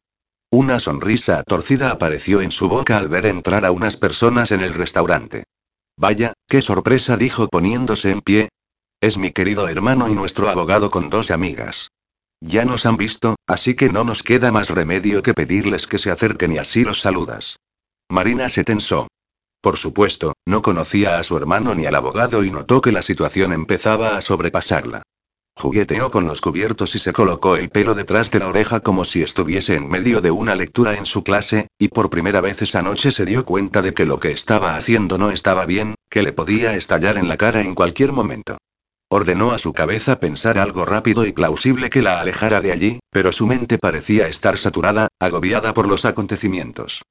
Una 0.50 0.80
sonrisa 0.80 1.42
torcida 1.42 1.90
apareció 1.90 2.40
en 2.40 2.50
su 2.50 2.68
boca 2.68 2.96
al 2.96 3.08
ver 3.08 3.26
entrar 3.26 3.66
a 3.66 3.70
unas 3.70 3.96
personas 3.96 4.52
en 4.52 4.62
el 4.62 4.74
restaurante. 4.74 5.44
Vaya, 5.98 6.32
qué 6.48 6.62
sorpresa 6.62 7.16
dijo 7.16 7.48
poniéndose 7.48 8.10
en 8.10 8.20
pie. 8.20 8.48
Es 9.00 9.18
mi 9.18 9.32
querido 9.32 9.68
hermano 9.68 10.08
y 10.08 10.14
nuestro 10.14 10.48
abogado 10.48 10.90
con 10.90 11.10
dos 11.10 11.30
amigas. 11.30 11.90
Ya 12.40 12.64
nos 12.64 12.84
han 12.86 12.96
visto, 12.96 13.36
así 13.46 13.74
que 13.74 13.88
no 13.88 14.04
nos 14.04 14.22
queda 14.22 14.52
más 14.52 14.70
remedio 14.70 15.22
que 15.22 15.34
pedirles 15.34 15.86
que 15.86 15.98
se 15.98 16.10
acerquen 16.10 16.52
y 16.52 16.58
así 16.58 16.84
los 16.84 17.00
saludas. 17.00 17.58
Marina 18.08 18.48
se 18.48 18.62
tensó. 18.62 19.08
Por 19.60 19.78
supuesto, 19.78 20.34
no 20.46 20.62
conocía 20.62 21.18
a 21.18 21.24
su 21.24 21.36
hermano 21.36 21.74
ni 21.74 21.86
al 21.86 21.94
abogado 21.94 22.44
y 22.44 22.50
notó 22.50 22.80
que 22.80 22.92
la 22.92 23.02
situación 23.02 23.52
empezaba 23.52 24.16
a 24.16 24.20
sobrepasarla. 24.20 25.02
Jugueteó 25.58 26.10
con 26.10 26.26
los 26.26 26.42
cubiertos 26.42 26.94
y 26.94 26.98
se 26.98 27.14
colocó 27.14 27.56
el 27.56 27.70
pelo 27.70 27.94
detrás 27.94 28.30
de 28.30 28.40
la 28.40 28.48
oreja 28.48 28.80
como 28.80 29.06
si 29.06 29.22
estuviese 29.22 29.74
en 29.74 29.88
medio 29.88 30.20
de 30.20 30.30
una 30.30 30.54
lectura 30.54 30.94
en 30.94 31.06
su 31.06 31.24
clase, 31.24 31.68
y 31.78 31.88
por 31.88 32.10
primera 32.10 32.42
vez 32.42 32.60
esa 32.60 32.82
noche 32.82 33.10
se 33.10 33.24
dio 33.24 33.46
cuenta 33.46 33.80
de 33.80 33.94
que 33.94 34.04
lo 34.04 34.20
que 34.20 34.32
estaba 34.32 34.76
haciendo 34.76 35.16
no 35.16 35.30
estaba 35.30 35.64
bien, 35.64 35.94
que 36.10 36.22
le 36.22 36.34
podía 36.34 36.76
estallar 36.76 37.16
en 37.16 37.26
la 37.26 37.38
cara 37.38 37.62
en 37.62 37.74
cualquier 37.74 38.12
momento. 38.12 38.58
Ordenó 39.08 39.52
a 39.52 39.58
su 39.58 39.72
cabeza 39.72 40.18
pensar 40.18 40.58
algo 40.58 40.84
rápido 40.84 41.24
y 41.26 41.32
plausible 41.32 41.90
que 41.90 42.02
la 42.02 42.20
alejara 42.20 42.60
de 42.60 42.72
allí, 42.72 42.98
pero 43.10 43.30
su 43.30 43.46
mente 43.46 43.78
parecía 43.78 44.26
estar 44.26 44.58
saturada, 44.58 45.08
agobiada 45.20 45.72
por 45.74 45.86
los 45.86 46.04
acontecimientos. 46.04 47.02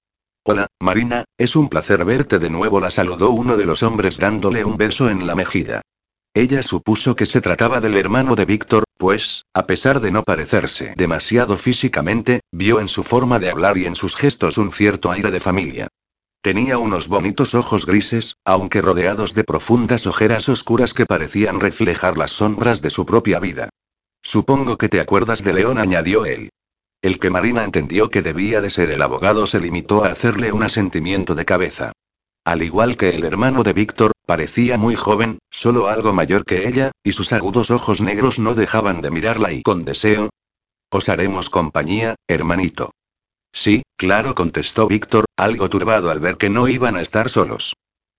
Hola, 0.43 0.67
Marina, 0.79 1.23
es 1.37 1.55
un 1.55 1.69
placer 1.69 2.03
verte 2.03 2.37
de 2.37 2.49
nuevo, 2.49 2.81
la 2.81 2.91
saludó 2.91 3.31
uno 3.31 3.55
de 3.55 3.65
los 3.65 3.81
hombres 3.81 4.17
dándole 4.17 4.65
un 4.65 4.75
beso 4.75 5.09
en 5.09 5.25
la 5.25 5.35
mejilla. 5.35 5.81
Ella 6.33 6.63
supuso 6.63 7.15
que 7.15 7.25
se 7.25 7.39
trataba 7.39 7.79
del 7.79 7.95
hermano 7.95 8.35
de 8.35 8.43
Víctor, 8.43 8.83
pues, 8.97 9.45
a 9.53 9.65
pesar 9.65 10.01
de 10.01 10.11
no 10.11 10.21
parecerse 10.23 10.93
demasiado 10.97 11.57
físicamente, 11.57 12.41
vio 12.51 12.81
en 12.81 12.89
su 12.89 13.03
forma 13.03 13.39
de 13.39 13.49
hablar 13.49 13.77
y 13.77 13.85
en 13.85 13.95
sus 13.95 14.17
gestos 14.17 14.57
un 14.57 14.73
cierto 14.73 15.11
aire 15.11 15.31
de 15.31 15.39
familia. 15.39 15.87
Tenía 16.45 16.77
unos 16.77 17.07
bonitos 17.07 17.55
ojos 17.55 17.87
grises, 17.87 18.37
aunque 18.45 18.79
rodeados 18.79 19.33
de 19.33 19.43
profundas 19.43 20.05
ojeras 20.05 20.47
oscuras 20.47 20.93
que 20.93 21.07
parecían 21.07 21.59
reflejar 21.59 22.19
las 22.19 22.33
sombras 22.33 22.83
de 22.83 22.91
su 22.91 23.03
propia 23.03 23.39
vida. 23.39 23.69
Supongo 24.21 24.77
que 24.77 24.87
te 24.87 24.99
acuerdas 24.99 25.43
de 25.43 25.53
León, 25.53 25.79
añadió 25.79 26.23
él. 26.23 26.51
El 27.01 27.17
que 27.17 27.31
Marina 27.31 27.63
entendió 27.63 28.11
que 28.11 28.21
debía 28.21 28.61
de 28.61 28.69
ser 28.69 28.91
el 28.91 29.01
abogado 29.01 29.47
se 29.47 29.59
limitó 29.59 30.05
a 30.05 30.09
hacerle 30.09 30.51
un 30.51 30.61
asentimiento 30.61 31.33
de 31.33 31.45
cabeza. 31.45 31.93
Al 32.43 32.61
igual 32.61 32.95
que 32.95 33.09
el 33.09 33.23
hermano 33.23 33.63
de 33.63 33.73
Víctor, 33.73 34.11
parecía 34.27 34.77
muy 34.77 34.93
joven, 34.93 35.39
solo 35.49 35.87
algo 35.87 36.13
mayor 36.13 36.45
que 36.45 36.67
ella, 36.67 36.91
y 37.03 37.13
sus 37.13 37.33
agudos 37.33 37.71
ojos 37.71 38.01
negros 38.01 38.37
no 38.37 38.53
dejaban 38.53 39.01
de 39.01 39.09
mirarla 39.09 39.51
y 39.51 39.63
con 39.63 39.83
deseo. 39.83 40.29
Os 40.91 41.09
haremos 41.09 41.49
compañía, 41.49 42.13
hermanito. 42.27 42.91
Sí, 43.55 43.83
claro, 43.95 44.35
contestó 44.35 44.85
Víctor, 44.85 45.23
algo 45.37 45.69
turbado 45.69 46.11
al 46.11 46.19
ver 46.19 46.35
que 46.35 46.49
no 46.49 46.67
iban 46.67 46.97
a 46.97 47.01
estar 47.01 47.29
solos. 47.29 47.73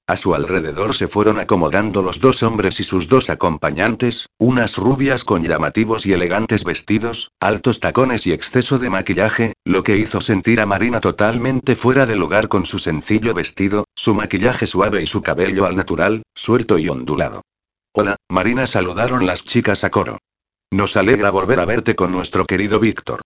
A 0.09 0.17
su 0.17 0.35
alrededor 0.35 0.95
se 0.95 1.09
fueron 1.09 1.39
acomodando 1.39 2.03
los 2.03 2.21
dos 2.21 2.43
hombres 2.43 2.81
y 2.81 2.85
sus 2.85 3.09
dos 3.09 3.29
acompañantes, 3.29 4.31
unas 4.39 4.79
rubias 4.79 5.25
con 5.25 5.43
llamativos 5.43 6.07
y 6.07 6.15
elegantes 6.15 6.65
vestidos, 6.65 7.33
altos 7.39 7.81
tacones 7.81 8.27
y 8.27 8.33
exceso 8.33 8.79
de 8.79 8.89
maquillaje, 8.89 9.53
lo 9.65 9.83
que 9.83 9.99
hizo 9.99 10.23
sentir 10.23 10.59
a 10.59 10.67
Marina 10.67 11.01
totalmente 11.01 11.77
fuera 11.77 12.07
de 12.07 12.17
lugar 12.17 12.49
con 12.49 12.65
su 12.65 12.79
sencillo 12.79 13.35
vestido, 13.35 13.85
su 13.95 14.15
maquillaje 14.15 14.67
suave 14.67 15.03
y 15.03 15.07
su 15.07 15.23
cabello 15.23 15.67
al 15.67 15.77
natural, 15.77 16.23
suelto 16.35 16.79
y 16.79 16.89
ondulado. 16.89 17.43
Hola, 17.93 18.17
Marina 18.31 18.67
saludaron 18.67 19.27
las 19.27 19.45
chicas 19.45 19.85
a 19.85 19.91
coro. 19.91 20.17
Nos 20.71 20.97
alegra 20.97 21.31
volver 21.31 21.61
a 21.61 21.67
verte 21.67 21.95
con 21.95 22.11
nuestro 22.11 22.47
querido 22.47 22.81
Víctor. 22.81 23.21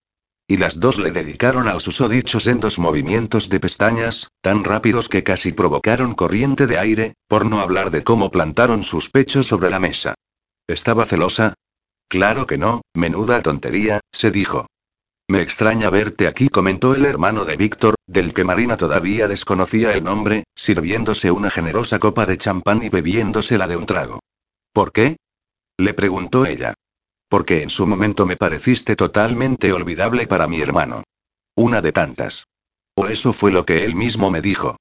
Y 0.50 0.56
las 0.56 0.80
dos 0.80 0.98
le 0.98 1.12
dedicaron 1.12 1.68
al 1.68 1.80
susodicho 1.80 2.40
sendos 2.40 2.80
movimientos 2.80 3.50
de 3.50 3.60
pestañas, 3.60 4.32
tan 4.40 4.64
rápidos 4.64 5.08
que 5.08 5.22
casi 5.22 5.52
provocaron 5.52 6.12
corriente 6.16 6.66
de 6.66 6.76
aire, 6.76 7.14
por 7.28 7.46
no 7.46 7.60
hablar 7.60 7.92
de 7.92 8.02
cómo 8.02 8.32
plantaron 8.32 8.82
sus 8.82 9.10
pechos 9.10 9.46
sobre 9.46 9.70
la 9.70 9.78
mesa. 9.78 10.14
¿Estaba 10.66 11.04
celosa? 11.04 11.54
Claro 12.08 12.48
que 12.48 12.58
no, 12.58 12.80
menuda 12.94 13.42
tontería, 13.42 14.00
se 14.10 14.32
dijo. 14.32 14.66
Me 15.28 15.40
extraña 15.40 15.88
verte 15.88 16.26
aquí, 16.26 16.48
comentó 16.48 16.96
el 16.96 17.04
hermano 17.04 17.44
de 17.44 17.56
Víctor, 17.56 17.94
del 18.08 18.34
que 18.34 18.42
Marina 18.42 18.76
todavía 18.76 19.28
desconocía 19.28 19.92
el 19.92 20.02
nombre, 20.02 20.42
sirviéndose 20.56 21.30
una 21.30 21.52
generosa 21.52 22.00
copa 22.00 22.26
de 22.26 22.38
champán 22.38 22.82
y 22.82 22.88
bebiéndosela 22.88 23.68
de 23.68 23.76
un 23.76 23.86
trago. 23.86 24.18
¿Por 24.72 24.90
qué? 24.90 25.16
le 25.78 25.94
preguntó 25.94 26.44
ella. 26.44 26.74
Porque 27.30 27.62
en 27.62 27.70
su 27.70 27.86
momento 27.86 28.26
me 28.26 28.36
pareciste 28.36 28.96
totalmente 28.96 29.72
olvidable 29.72 30.26
para 30.26 30.48
mi 30.48 30.60
hermano. 30.60 31.04
Una 31.54 31.80
de 31.80 31.92
tantas. 31.92 32.48
O 32.96 33.06
eso 33.06 33.32
fue 33.32 33.52
lo 33.52 33.64
que 33.64 33.84
él 33.84 33.94
mismo 33.94 34.32
me 34.32 34.42
dijo. 34.42 34.76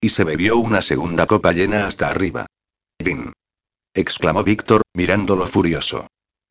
Y 0.00 0.08
se 0.08 0.24
bebió 0.24 0.56
una 0.56 0.82
segunda 0.82 1.26
copa 1.26 1.52
llena 1.52 1.86
hasta 1.86 2.08
arriba. 2.08 2.46
Fin. 3.00 3.32
exclamó 3.94 4.42
Víctor, 4.42 4.82
mirándolo 4.94 5.46
furioso. 5.46 6.08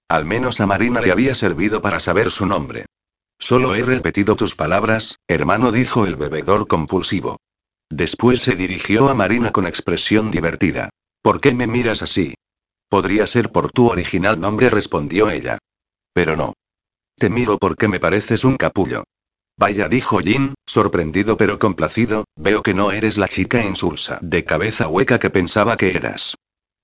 Al 0.07 0.23
menos 0.23 0.61
a 0.61 0.67
Marina 0.67 1.01
le 1.01 1.11
había 1.11 1.35
servido 1.35 1.81
para 1.81 1.99
saber 1.99 2.31
su 2.31 2.45
nombre. 2.45 2.85
Solo 3.37 3.75
he 3.75 3.83
repetido 3.83 4.37
tus 4.37 4.55
palabras, 4.55 5.17
hermano, 5.27 5.73
dijo 5.73 6.05
el 6.05 6.15
bebedor 6.15 6.67
compulsivo. 6.67 7.37
Después 7.89 8.41
se 8.41 8.55
dirigió 8.55 9.09
a 9.09 9.15
Marina 9.15 9.51
con 9.51 9.67
expresión 9.67 10.31
divertida. 10.31 10.91
¿Por 11.21 11.41
qué 11.41 11.53
me 11.53 11.67
miras 11.67 12.01
así? 12.01 12.35
Podría 12.91 13.25
ser 13.25 13.53
por 13.53 13.71
tu 13.71 13.87
original 13.87 14.37
nombre, 14.37 14.69
respondió 14.69 15.29
ella. 15.29 15.59
Pero 16.11 16.35
no. 16.35 16.51
Te 17.15 17.29
miro 17.29 17.57
porque 17.57 17.87
me 17.87 18.01
pareces 18.01 18.43
un 18.43 18.57
capullo. 18.57 19.05
Vaya, 19.57 19.87
dijo 19.87 20.19
Jin, 20.19 20.55
sorprendido 20.65 21.37
pero 21.37 21.57
complacido, 21.57 22.25
veo 22.35 22.61
que 22.61 22.73
no 22.73 22.91
eres 22.91 23.17
la 23.17 23.29
chica 23.29 23.63
insulsa 23.63 24.19
de 24.21 24.43
cabeza 24.43 24.89
hueca 24.89 25.19
que 25.19 25.29
pensaba 25.29 25.77
que 25.77 25.95
eras. 25.95 26.35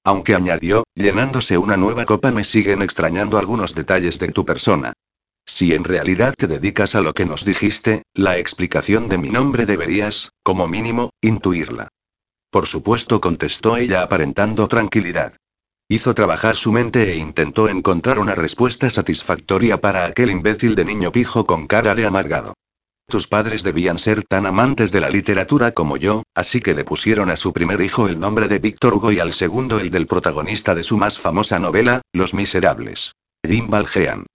Aunque 0.05 0.33
añadió, 0.33 0.85
llenándose 0.95 1.57
una 1.57 1.75
nueva 1.75 2.05
copa, 2.05 2.31
me 2.31 2.45
siguen 2.45 2.81
extrañando 2.81 3.37
algunos 3.37 3.75
detalles 3.75 4.17
de 4.17 4.29
tu 4.29 4.45
persona. 4.45 4.93
Si 5.45 5.73
en 5.73 5.83
realidad 5.83 6.35
te 6.37 6.47
dedicas 6.47 6.95
a 6.95 7.01
lo 7.01 7.13
que 7.13 7.25
nos 7.25 7.43
dijiste, 7.43 8.03
la 8.13 8.37
explicación 8.37 9.09
de 9.09 9.17
mi 9.17 9.29
nombre 9.29 9.65
deberías, 9.65 10.31
como 10.41 10.69
mínimo, 10.69 11.09
intuirla. 11.19 11.89
Por 12.49 12.65
supuesto, 12.65 13.19
contestó 13.19 13.75
ella 13.75 14.03
aparentando 14.03 14.69
tranquilidad. 14.69 15.33
Hizo 15.89 16.13
trabajar 16.13 16.57
su 16.57 16.73
mente 16.73 17.11
e 17.13 17.15
intentó 17.15 17.69
encontrar 17.69 18.19
una 18.19 18.35
respuesta 18.35 18.89
satisfactoria 18.89 19.79
para 19.79 20.03
aquel 20.03 20.29
imbécil 20.29 20.75
de 20.75 20.83
niño 20.83 21.13
pijo 21.13 21.45
con 21.45 21.65
cara 21.65 21.95
de 21.95 22.05
amargado. 22.05 22.55
Tus 23.09 23.25
padres 23.25 23.63
debían 23.63 23.97
ser 23.97 24.25
tan 24.25 24.45
amantes 24.45 24.91
de 24.91 24.99
la 24.99 25.09
literatura 25.09 25.71
como 25.71 25.95
yo, 25.95 26.23
así 26.35 26.59
que 26.59 26.73
le 26.73 26.83
pusieron 26.83 27.29
a 27.29 27.37
su 27.37 27.53
primer 27.53 27.79
hijo 27.79 28.09
el 28.09 28.19
nombre 28.19 28.49
de 28.49 28.59
Víctor 28.59 28.95
Hugo 28.95 29.13
y 29.13 29.19
al 29.19 29.31
segundo 29.31 29.79
el 29.79 29.89
del 29.89 30.07
protagonista 30.07 30.75
de 30.75 30.83
su 30.83 30.97
más 30.97 31.17
famosa 31.17 31.57
novela, 31.57 32.01
Los 32.11 32.33
Miserables. 32.33 33.13
Jim 33.47 33.69
Valjean. 33.69 34.25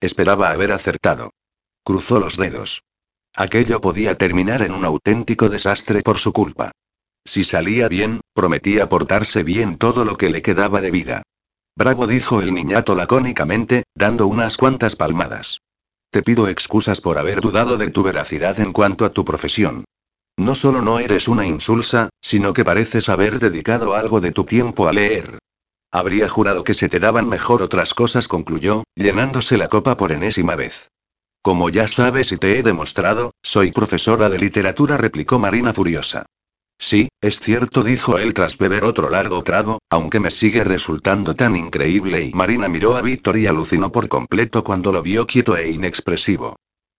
Esperaba 0.00 0.50
haber 0.50 0.70
acertado. 0.72 1.30
Cruzó 1.82 2.20
los 2.20 2.36
dedos. 2.36 2.82
Aquello 3.34 3.80
podía 3.80 4.18
terminar 4.18 4.60
en 4.60 4.72
un 4.72 4.84
auténtico 4.84 5.48
desastre 5.48 6.02
por 6.02 6.18
su 6.18 6.34
culpa. 6.34 6.72
Si 7.24 7.44
salía 7.44 7.88
bien, 7.88 8.20
prometía 8.32 8.88
portarse 8.88 9.42
bien 9.42 9.76
todo 9.76 10.04
lo 10.04 10.16
que 10.16 10.30
le 10.30 10.42
quedaba 10.42 10.80
de 10.80 10.90
vida. 10.90 11.22
Bravo, 11.76 12.06
dijo 12.06 12.40
el 12.40 12.52
niñato 12.52 12.94
lacónicamente, 12.94 13.84
dando 13.94 14.26
unas 14.26 14.56
cuantas 14.56 14.96
palmadas. 14.96 15.60
Te 16.10 16.22
pido 16.22 16.48
excusas 16.48 17.00
por 17.00 17.18
haber 17.18 17.40
dudado 17.40 17.76
de 17.76 17.90
tu 17.90 18.02
veracidad 18.02 18.58
en 18.60 18.72
cuanto 18.72 19.04
a 19.04 19.12
tu 19.12 19.24
profesión. 19.24 19.84
No 20.36 20.54
solo 20.54 20.82
no 20.82 20.98
eres 20.98 21.28
una 21.28 21.46
insulsa, 21.46 22.08
sino 22.20 22.52
que 22.52 22.64
pareces 22.64 23.08
haber 23.08 23.38
dedicado 23.38 23.94
algo 23.94 24.20
de 24.20 24.32
tu 24.32 24.44
tiempo 24.44 24.88
a 24.88 24.92
leer. 24.92 25.38
Habría 25.92 26.28
jurado 26.28 26.64
que 26.64 26.74
se 26.74 26.88
te 26.88 27.00
daban 27.00 27.28
mejor 27.28 27.62
otras 27.62 27.94
cosas, 27.94 28.26
concluyó, 28.28 28.84
llenándose 28.94 29.58
la 29.58 29.68
copa 29.68 29.96
por 29.96 30.12
enésima 30.12 30.56
vez. 30.56 30.88
Como 31.42 31.68
ya 31.68 31.88
sabes 31.88 32.32
y 32.32 32.38
te 32.38 32.58
he 32.58 32.62
demostrado, 32.62 33.32
soy 33.42 33.72
profesora 33.72 34.28
de 34.28 34.38
literatura, 34.38 34.96
replicó 34.96 35.38
Marina 35.38 35.72
furiosa. 35.72 36.26
Sí, 36.82 37.10
es 37.20 37.40
cierto, 37.40 37.82
dijo 37.82 38.16
él 38.16 38.32
tras 38.32 38.56
beber 38.56 38.84
otro 38.84 39.10
largo 39.10 39.44
trago, 39.44 39.80
aunque 39.90 40.18
me 40.18 40.30
sigue 40.30 40.64
resultando 40.64 41.36
tan 41.36 41.54
increíble 41.54 42.24
y 42.24 42.32
Marina 42.32 42.68
miró 42.68 42.96
a 42.96 43.02
Víctor 43.02 43.36
y 43.36 43.46
alucinó 43.46 43.92
por 43.92 44.08
completo 44.08 44.64
cuando 44.64 44.90
lo 44.90 45.02
vio 45.02 45.26
quieto 45.26 45.58
e 45.58 45.70
inexpresivo. 45.70 46.56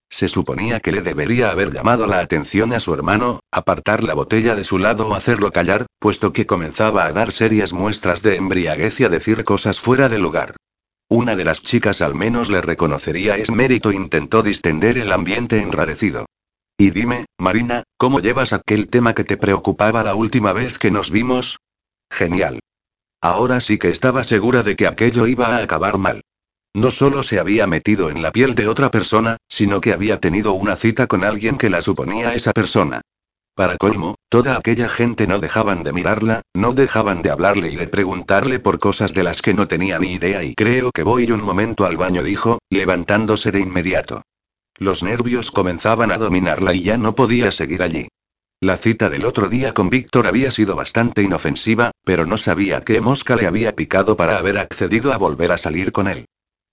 Se 0.08 0.28
suponía 0.28 0.82
que 0.82 0.92
le 0.92 1.02
debería 1.02 1.50
haber 1.50 1.74
llamado 1.74 2.06
la 2.06 2.20
atención 2.20 2.74
a 2.74 2.80
su 2.80 2.94
hermano, 2.94 3.40
apartar 3.52 4.04
la 4.04 4.14
botella 4.14 4.56
de 4.56 4.64
su 4.64 4.78
lado 4.78 5.08
o 5.08 5.16
hacerlo 5.16 5.52
callar, 5.52 5.88
puesto 5.98 6.32
que 6.32 6.46
comenzaba 6.46 7.06
a 7.06 7.12
dar 7.12 7.32
serias 7.32 7.74
muestras 7.74 8.22
de 8.22 8.36
embriaguez 8.36 9.00
y 9.00 9.06
a 9.06 9.10
decir 9.10 9.44
cosas 9.44 9.80
fuera 9.80 10.10
de 10.10 10.20
lugar. 10.20 10.58
Una 11.10 11.36
de 11.36 11.44
las 11.44 11.64
chicas 11.64 12.04
al 12.04 12.14
menos 12.14 12.52
le 12.52 12.62
reconocería 12.62 13.36
es 13.36 13.50
mérito, 13.50 13.92
intentó 13.92 14.44
distender 14.44 15.00
el 15.00 15.12
ambiente 15.12 15.60
enrarecido. 15.60 16.28
Y 16.82 16.90
dime, 16.90 17.26
Marina, 17.38 17.84
¿cómo 17.96 18.22
llevas 18.22 18.54
aquel 18.54 18.88
tema 18.88 19.14
que 19.14 19.24
te 19.24 19.38
preocupaba 19.38 20.04
la 20.04 20.16
última 20.16 20.52
vez 20.52 20.80
que 20.80 20.90
nos 20.90 21.12
vimos? 21.12 21.60
Genial. 22.10 22.60
Ahora 23.22 23.60
sí 23.60 23.78
que 23.78 23.90
estaba 23.90 24.24
segura 24.24 24.64
de 24.64 24.76
que 24.76 24.88
aquello 24.88 25.28
iba 25.28 25.46
a 25.46 25.62
acabar 25.62 26.00
mal. 26.00 26.22
No 26.74 26.90
solo 26.90 27.22
se 27.22 27.40
había 27.40 27.68
metido 27.68 28.10
en 28.10 28.24
la 28.24 28.32
piel 28.32 28.56
de 28.56 28.68
otra 28.68 28.90
persona, 28.90 29.38
sino 29.48 29.80
que 29.80 29.94
había 29.94 30.20
tenido 30.20 30.54
una 30.54 30.76
cita 30.76 31.06
con 31.06 31.24
alguien 31.24 31.60
que 31.60 31.70
la 31.70 31.84
suponía 31.84 32.34
esa 32.34 32.52
persona. 32.52 33.02
Para 33.54 33.78
colmo, 33.78 34.16
toda 34.28 34.58
aquella 34.58 34.90
gente 34.90 35.28
no 35.28 35.38
dejaban 35.38 35.84
de 35.84 35.94
mirarla, 35.94 36.42
no 36.56 36.74
dejaban 36.74 37.22
de 37.22 37.30
hablarle 37.30 37.72
y 37.72 37.76
de 37.76 37.90
preguntarle 37.90 38.60
por 38.60 38.80
cosas 38.80 39.14
de 39.14 39.22
las 39.22 39.44
que 39.44 39.54
no 39.54 39.68
tenía 39.68 40.00
ni 40.00 40.14
idea 40.14 40.44
y 40.44 40.56
creo 40.56 40.90
que 40.92 41.04
voy 41.04 41.32
un 41.32 41.44
momento 41.44 41.86
al 41.86 41.98
baño, 41.98 42.24
dijo, 42.24 42.58
levantándose 42.72 43.52
de 43.52 43.60
inmediato. 43.60 44.24
Los 44.82 45.04
nervios 45.04 45.52
comenzaban 45.52 46.12
a 46.12 46.18
dominarla 46.18 46.74
y 46.74 46.82
ya 46.82 46.98
no 46.98 47.14
podía 47.14 47.52
seguir 47.52 47.84
allí. 47.84 48.08
La 48.60 48.78
cita 48.78 49.12
del 49.12 49.26
otro 49.26 49.48
día 49.48 49.76
con 49.76 49.92
Víctor 49.92 50.26
había 50.26 50.50
sido 50.50 50.76
bastante 50.76 51.22
inofensiva, 51.22 51.92
pero 52.04 52.26
no 52.26 52.36
sabía 52.36 52.82
qué 52.82 53.00
mosca 53.00 53.36
le 53.36 53.46
había 53.46 53.76
picado 53.76 54.18
para 54.18 54.40
haber 54.40 54.58
accedido 54.58 55.14
a 55.14 55.18
volver 55.18 55.52
a 55.52 55.60
salir 55.60 55.92
con 55.92 56.08
él. 56.08 56.26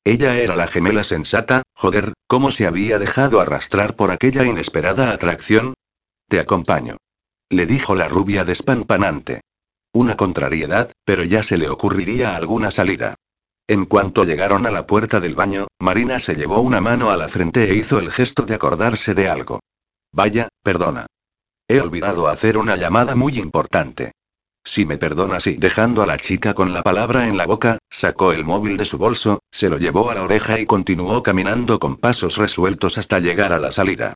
Ella 0.05 0.39
era 0.39 0.57
la 0.57 0.69
gemela 0.69 1.05
sensata, 1.05 1.65
joder, 1.75 2.15
¿cómo 2.27 2.51
se 2.51 2.67
había 2.67 2.99
dejado 2.99 3.41
arrastrar 3.41 3.95
por 3.95 4.11
aquella 4.11 4.47
inesperada 4.47 5.13
atracción? 5.13 5.75
Te 6.31 6.41
acompaño. 6.41 6.97
Le 7.51 7.67
dijo 7.67 7.95
la 7.95 8.09
rubia 8.09 8.43
despampanante. 8.43 9.43
Una 9.93 10.17
contrariedad, 10.17 10.93
pero 11.05 11.25
ya 11.25 11.43
se 11.43 11.59
le 11.59 11.69
ocurriría 11.69 12.37
alguna 12.37 12.71
salida. 12.71 13.17
En 13.71 13.85
cuanto 13.85 14.25
llegaron 14.25 14.67
a 14.67 14.71
la 14.71 14.87
puerta 14.87 15.21
del 15.21 15.35
baño, 15.35 15.67
Marina 15.79 16.19
se 16.21 16.35
llevó 16.35 16.63
una 16.63 16.81
mano 16.81 17.11
a 17.11 17.19
la 17.19 17.29
frente 17.29 17.71
e 17.71 17.75
hizo 17.75 17.99
el 17.99 18.11
gesto 18.11 18.45
de 18.45 18.55
acordarse 18.55 19.13
de 19.13 19.29
algo. 19.29 19.61
Vaya, 20.11 20.49
perdona. 20.63 21.05
He 21.69 21.79
olvidado 21.79 22.29
hacer 22.29 22.57
una 22.57 22.77
llamada 22.77 23.15
muy 23.15 23.39
importante. 23.39 24.13
Si 24.65 24.87
me 24.87 24.97
perdonas 24.97 25.47
y 25.47 25.57
dejando 25.57 26.03
a 26.03 26.07
la 26.07 26.17
chica 26.17 26.55
con 26.55 26.73
la 26.73 26.83
palabra 26.83 27.29
en 27.29 27.37
la 27.37 27.45
boca, 27.45 27.77
sacó 27.91 28.33
el 28.33 28.43
móvil 28.43 28.79
de 28.79 28.87
su 28.87 28.97
bolso, 28.97 29.41
se 29.51 29.69
lo 29.69 29.77
llevó 29.77 30.11
a 30.11 30.15
la 30.15 30.23
oreja 30.23 30.59
y 30.59 30.65
continuó 30.65 31.23
caminando 31.23 31.79
con 31.79 31.99
pasos 31.99 32.39
resueltos 32.39 32.97
hasta 32.97 33.21
llegar 33.21 33.53
a 33.53 33.59
la 33.59 33.71
salida. 33.71 34.15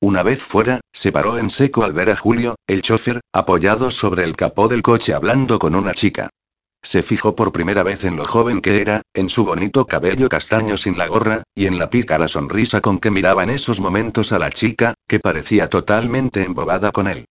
Una 0.00 0.22
vez 0.22 0.44
fuera, 0.44 0.80
se 0.92 1.10
paró 1.10 1.38
en 1.38 1.50
seco 1.50 1.82
al 1.82 1.92
ver 1.92 2.10
a 2.10 2.16
Julio, 2.16 2.54
el 2.68 2.82
chofer, 2.82 3.20
apoyado 3.32 3.90
sobre 3.90 4.22
el 4.22 4.36
capó 4.36 4.68
del 4.68 4.82
coche 4.82 5.12
hablando 5.12 5.58
con 5.58 5.74
una 5.74 5.92
chica. 5.92 6.30
Se 6.84 7.04
fijó 7.04 7.36
por 7.36 7.52
primera 7.52 7.84
vez 7.84 8.04
en 8.04 8.16
lo 8.16 8.24
joven 8.24 8.60
que 8.60 8.80
era, 8.80 9.02
en 9.14 9.28
su 9.28 9.44
bonito 9.44 9.86
cabello 9.86 10.28
castaño 10.28 10.76
sin 10.76 10.98
la 10.98 11.06
gorra, 11.06 11.44
y 11.54 11.66
en 11.66 11.78
la 11.78 11.88
pícara 11.90 12.26
sonrisa 12.26 12.80
con 12.80 12.98
que 12.98 13.12
miraba 13.12 13.44
en 13.44 13.50
esos 13.50 13.78
momentos 13.78 14.32
a 14.32 14.40
la 14.40 14.50
chica, 14.50 14.94
que 15.06 15.20
parecía 15.20 15.68
totalmente 15.68 16.42
embobada 16.42 16.90
con 16.90 17.06
él. 17.06 17.26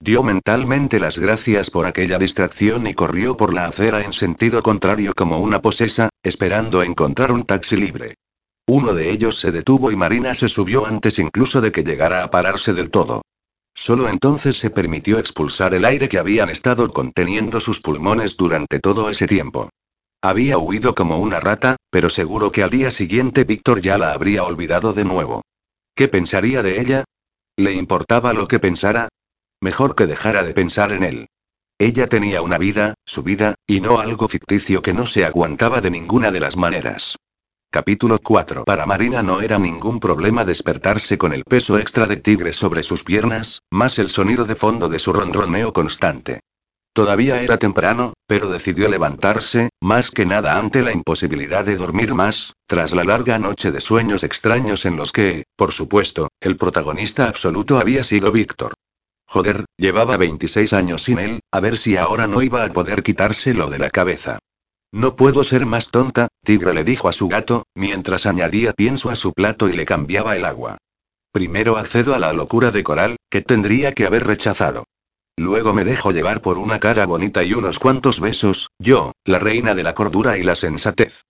Dio 0.00 0.22
mentalmente 0.22 0.98
las 0.98 1.18
gracias 1.18 1.70
por 1.70 1.86
aquella 1.86 2.18
distracción 2.18 2.86
y 2.86 2.94
corrió 2.94 3.36
por 3.36 3.54
la 3.54 3.66
acera 3.66 4.02
en 4.02 4.12
sentido 4.12 4.62
contrario 4.62 5.12
como 5.14 5.38
una 5.38 5.60
posesa, 5.60 6.08
esperando 6.22 6.82
encontrar 6.82 7.30
un 7.30 7.44
taxi 7.44 7.76
libre. 7.76 8.14
Uno 8.66 8.94
de 8.94 9.10
ellos 9.10 9.38
se 9.38 9.52
detuvo 9.52 9.90
y 9.90 9.96
Marina 9.96 10.34
se 10.34 10.48
subió 10.48 10.86
antes 10.86 11.18
incluso 11.18 11.60
de 11.60 11.72
que 11.72 11.84
llegara 11.84 12.24
a 12.24 12.30
pararse 12.30 12.72
del 12.72 12.90
todo. 12.90 13.22
Solo 13.74 14.08
entonces 14.08 14.56
se 14.56 14.70
permitió 14.70 15.18
expulsar 15.18 15.74
el 15.74 15.84
aire 15.84 16.08
que 16.08 16.18
habían 16.18 16.48
estado 16.48 16.90
conteniendo 16.90 17.60
sus 17.60 17.80
pulmones 17.80 18.36
durante 18.36 18.78
todo 18.78 19.10
ese 19.10 19.26
tiempo. 19.26 19.70
Había 20.22 20.58
huido 20.58 20.94
como 20.94 21.18
una 21.18 21.40
rata, 21.40 21.76
pero 21.90 22.08
seguro 22.08 22.50
que 22.50 22.62
al 22.62 22.70
día 22.70 22.90
siguiente 22.90 23.44
Víctor 23.44 23.82
ya 23.82 23.98
la 23.98 24.12
habría 24.12 24.44
olvidado 24.44 24.92
de 24.92 25.04
nuevo. 25.04 25.42
¿Qué 25.94 26.08
pensaría 26.08 26.62
de 26.62 26.80
ella? 26.80 27.04
¿Le 27.56 27.72
importaba 27.72 28.32
lo 28.32 28.48
que 28.48 28.58
pensara? 28.58 29.08
Mejor 29.60 29.94
que 29.94 30.06
dejara 30.06 30.42
de 30.42 30.54
pensar 30.54 30.92
en 30.92 31.04
él. 31.04 31.26
Ella 31.78 32.06
tenía 32.06 32.40
una 32.42 32.58
vida, 32.58 32.94
su 33.04 33.22
vida, 33.22 33.56
y 33.66 33.80
no 33.80 33.98
algo 33.98 34.28
ficticio 34.28 34.80
que 34.80 34.94
no 34.94 35.06
se 35.06 35.24
aguantaba 35.24 35.80
de 35.80 35.90
ninguna 35.90 36.30
de 36.30 36.40
las 36.40 36.56
maneras. 36.56 37.16
Capítulo 37.74 38.18
4. 38.22 38.62
Para 38.66 38.86
Marina 38.86 39.20
no 39.20 39.40
era 39.40 39.58
ningún 39.58 39.98
problema 39.98 40.44
despertarse 40.44 41.18
con 41.18 41.32
el 41.32 41.42
peso 41.42 41.76
extra 41.76 42.06
de 42.06 42.16
tigre 42.16 42.52
sobre 42.52 42.84
sus 42.84 43.02
piernas, 43.02 43.62
más 43.72 43.98
el 43.98 44.10
sonido 44.10 44.44
de 44.44 44.54
fondo 44.54 44.88
de 44.88 45.00
su 45.00 45.12
ronroneo 45.12 45.72
constante. 45.72 46.38
Todavía 46.92 47.42
era 47.42 47.58
temprano, 47.58 48.12
pero 48.28 48.48
decidió 48.48 48.88
levantarse, 48.88 49.70
más 49.80 50.12
que 50.12 50.24
nada 50.24 50.56
ante 50.56 50.82
la 50.82 50.92
imposibilidad 50.92 51.64
de 51.64 51.76
dormir 51.76 52.14
más, 52.14 52.52
tras 52.68 52.92
la 52.92 53.02
larga 53.02 53.40
noche 53.40 53.72
de 53.72 53.80
sueños 53.80 54.22
extraños 54.22 54.84
en 54.84 54.96
los 54.96 55.10
que, 55.10 55.42
por 55.56 55.72
supuesto, 55.72 56.28
el 56.40 56.54
protagonista 56.54 57.26
absoluto 57.26 57.80
había 57.80 58.04
sido 58.04 58.30
Víctor. 58.30 58.74
Joder, 59.26 59.64
llevaba 59.76 60.16
26 60.16 60.72
años 60.74 61.02
sin 61.02 61.18
él, 61.18 61.40
a 61.50 61.58
ver 61.58 61.76
si 61.76 61.96
ahora 61.96 62.28
no 62.28 62.40
iba 62.40 62.62
a 62.62 62.72
poder 62.72 63.02
quitárselo 63.02 63.68
de 63.68 63.80
la 63.80 63.90
cabeza. 63.90 64.38
No 64.94 65.16
puedo 65.16 65.42
ser 65.42 65.66
más 65.66 65.90
tonta, 65.90 66.28
Tigre 66.44 66.72
le 66.72 66.84
dijo 66.84 67.08
a 67.08 67.12
su 67.12 67.26
gato, 67.26 67.66
mientras 67.74 68.26
añadía 68.26 68.72
pienso 68.72 69.10
a 69.10 69.16
su 69.16 69.32
plato 69.32 69.68
y 69.68 69.72
le 69.72 69.84
cambiaba 69.84 70.36
el 70.36 70.44
agua. 70.44 70.78
Primero 71.32 71.78
accedo 71.78 72.14
a 72.14 72.20
la 72.20 72.32
locura 72.32 72.70
de 72.70 72.84
Coral, 72.84 73.16
que 73.28 73.42
tendría 73.42 73.90
que 73.90 74.06
haber 74.06 74.24
rechazado. 74.24 74.84
Luego 75.36 75.74
me 75.74 75.82
dejo 75.82 76.12
llevar 76.12 76.42
por 76.42 76.58
una 76.58 76.78
cara 76.78 77.06
bonita 77.06 77.42
y 77.42 77.54
unos 77.54 77.80
cuantos 77.80 78.20
besos, 78.20 78.68
yo, 78.78 79.10
la 79.24 79.40
reina 79.40 79.74
de 79.74 79.82
la 79.82 79.94
cordura 79.94 80.38
y 80.38 80.44
la 80.44 80.54
sensatez. 80.54 81.24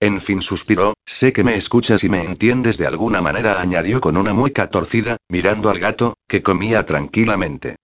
En 0.00 0.22
fin 0.22 0.40
suspiró, 0.40 0.94
sé 1.04 1.34
que 1.34 1.44
me 1.44 1.56
escuchas 1.56 2.02
y 2.04 2.08
me 2.08 2.24
entiendes 2.24 2.78
de 2.78 2.86
alguna 2.86 3.20
manera, 3.20 3.60
añadió 3.60 4.00
con 4.00 4.16
una 4.16 4.32
mueca 4.32 4.70
torcida, 4.70 5.18
mirando 5.28 5.68
al 5.68 5.78
gato, 5.78 6.14
que 6.26 6.42
comía 6.42 6.86
tranquilamente. 6.86 7.76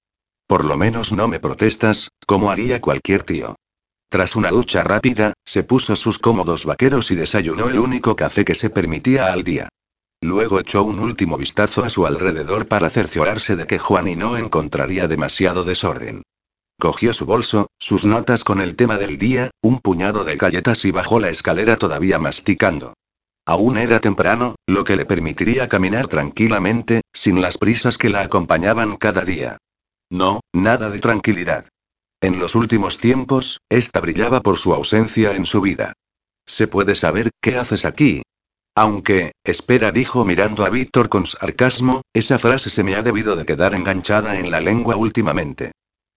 Por 0.46 0.64
lo 0.64 0.78
menos 0.78 1.12
no 1.12 1.28
me 1.28 1.40
protestas, 1.40 2.08
como 2.26 2.50
haría 2.50 2.80
cualquier 2.80 3.22
tío. 3.22 3.54
Tras 4.08 4.36
una 4.36 4.50
ducha 4.50 4.84
rápida, 4.84 5.32
se 5.44 5.64
puso 5.64 5.96
sus 5.96 6.18
cómodos 6.18 6.64
vaqueros 6.64 7.10
y 7.10 7.16
desayunó 7.16 7.68
el 7.68 7.78
único 7.78 8.14
café 8.14 8.44
que 8.44 8.54
se 8.54 8.70
permitía 8.70 9.32
al 9.32 9.42
día. 9.42 9.68
Luego 10.22 10.60
echó 10.60 10.82
un 10.82 11.00
último 11.00 11.36
vistazo 11.36 11.84
a 11.84 11.88
su 11.88 12.06
alrededor 12.06 12.68
para 12.68 12.88
cerciorarse 12.88 13.56
de 13.56 13.66
que 13.66 13.78
Juan 13.78 14.08
y 14.08 14.16
no 14.16 14.36
encontraría 14.36 15.08
demasiado 15.08 15.64
desorden. 15.64 16.22
Cogió 16.78 17.12
su 17.12 17.26
bolso, 17.26 17.68
sus 17.78 18.04
notas 18.04 18.44
con 18.44 18.60
el 18.60 18.76
tema 18.76 18.98
del 18.98 19.18
día, 19.18 19.50
un 19.62 19.80
puñado 19.80 20.24
de 20.24 20.36
galletas 20.36 20.84
y 20.84 20.90
bajó 20.90 21.20
la 21.20 21.30
escalera 21.30 21.76
todavía 21.76 22.18
masticando. 22.18 22.94
Aún 23.46 23.78
era 23.78 24.00
temprano, 24.00 24.56
lo 24.66 24.84
que 24.84 24.96
le 24.96 25.06
permitiría 25.06 25.68
caminar 25.68 26.08
tranquilamente, 26.08 27.02
sin 27.12 27.40
las 27.40 27.58
prisas 27.58 27.96
que 27.96 28.08
la 28.08 28.22
acompañaban 28.22 28.96
cada 28.96 29.22
día. 29.22 29.58
No, 30.10 30.40
nada 30.52 30.90
de 30.90 30.98
tranquilidad. 30.98 31.66
En 32.20 32.38
los 32.38 32.54
últimos 32.54 32.98
tiempos, 32.98 33.60
esta 33.68 34.00
brillaba 34.00 34.40
por 34.40 34.56
su 34.56 34.72
ausencia 34.72 35.34
en 35.34 35.44
su 35.44 35.60
vida. 35.60 35.92
¿Se 36.46 36.66
puede 36.66 36.94
saber 36.94 37.30
qué 37.42 37.56
haces 37.56 37.84
aquí? 37.84 38.22
Aunque, 38.74 39.32
espera, 39.44 39.90
dijo 39.92 40.24
mirando 40.24 40.64
a 40.64 40.70
Víctor 40.70 41.08
con 41.08 41.26
sarcasmo, 41.26 42.02
esa 42.14 42.38
frase 42.38 42.70
se 42.70 42.82
me 42.82 42.94
ha 42.94 43.02
debido 43.02 43.36
de 43.36 43.44
quedar 43.44 43.74
enganchada 43.74 44.38
en 44.38 44.50
la 44.50 44.60
lengua 44.60 44.96
últimamente. 44.96 45.72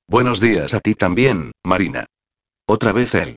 Buenos 0.07 0.39
días 0.39 0.73
a 0.73 0.79
ti 0.79 0.95
también, 0.95 1.51
Marina. 1.63 2.05
Otra 2.65 2.93
vez 2.93 3.15
él. 3.15 3.35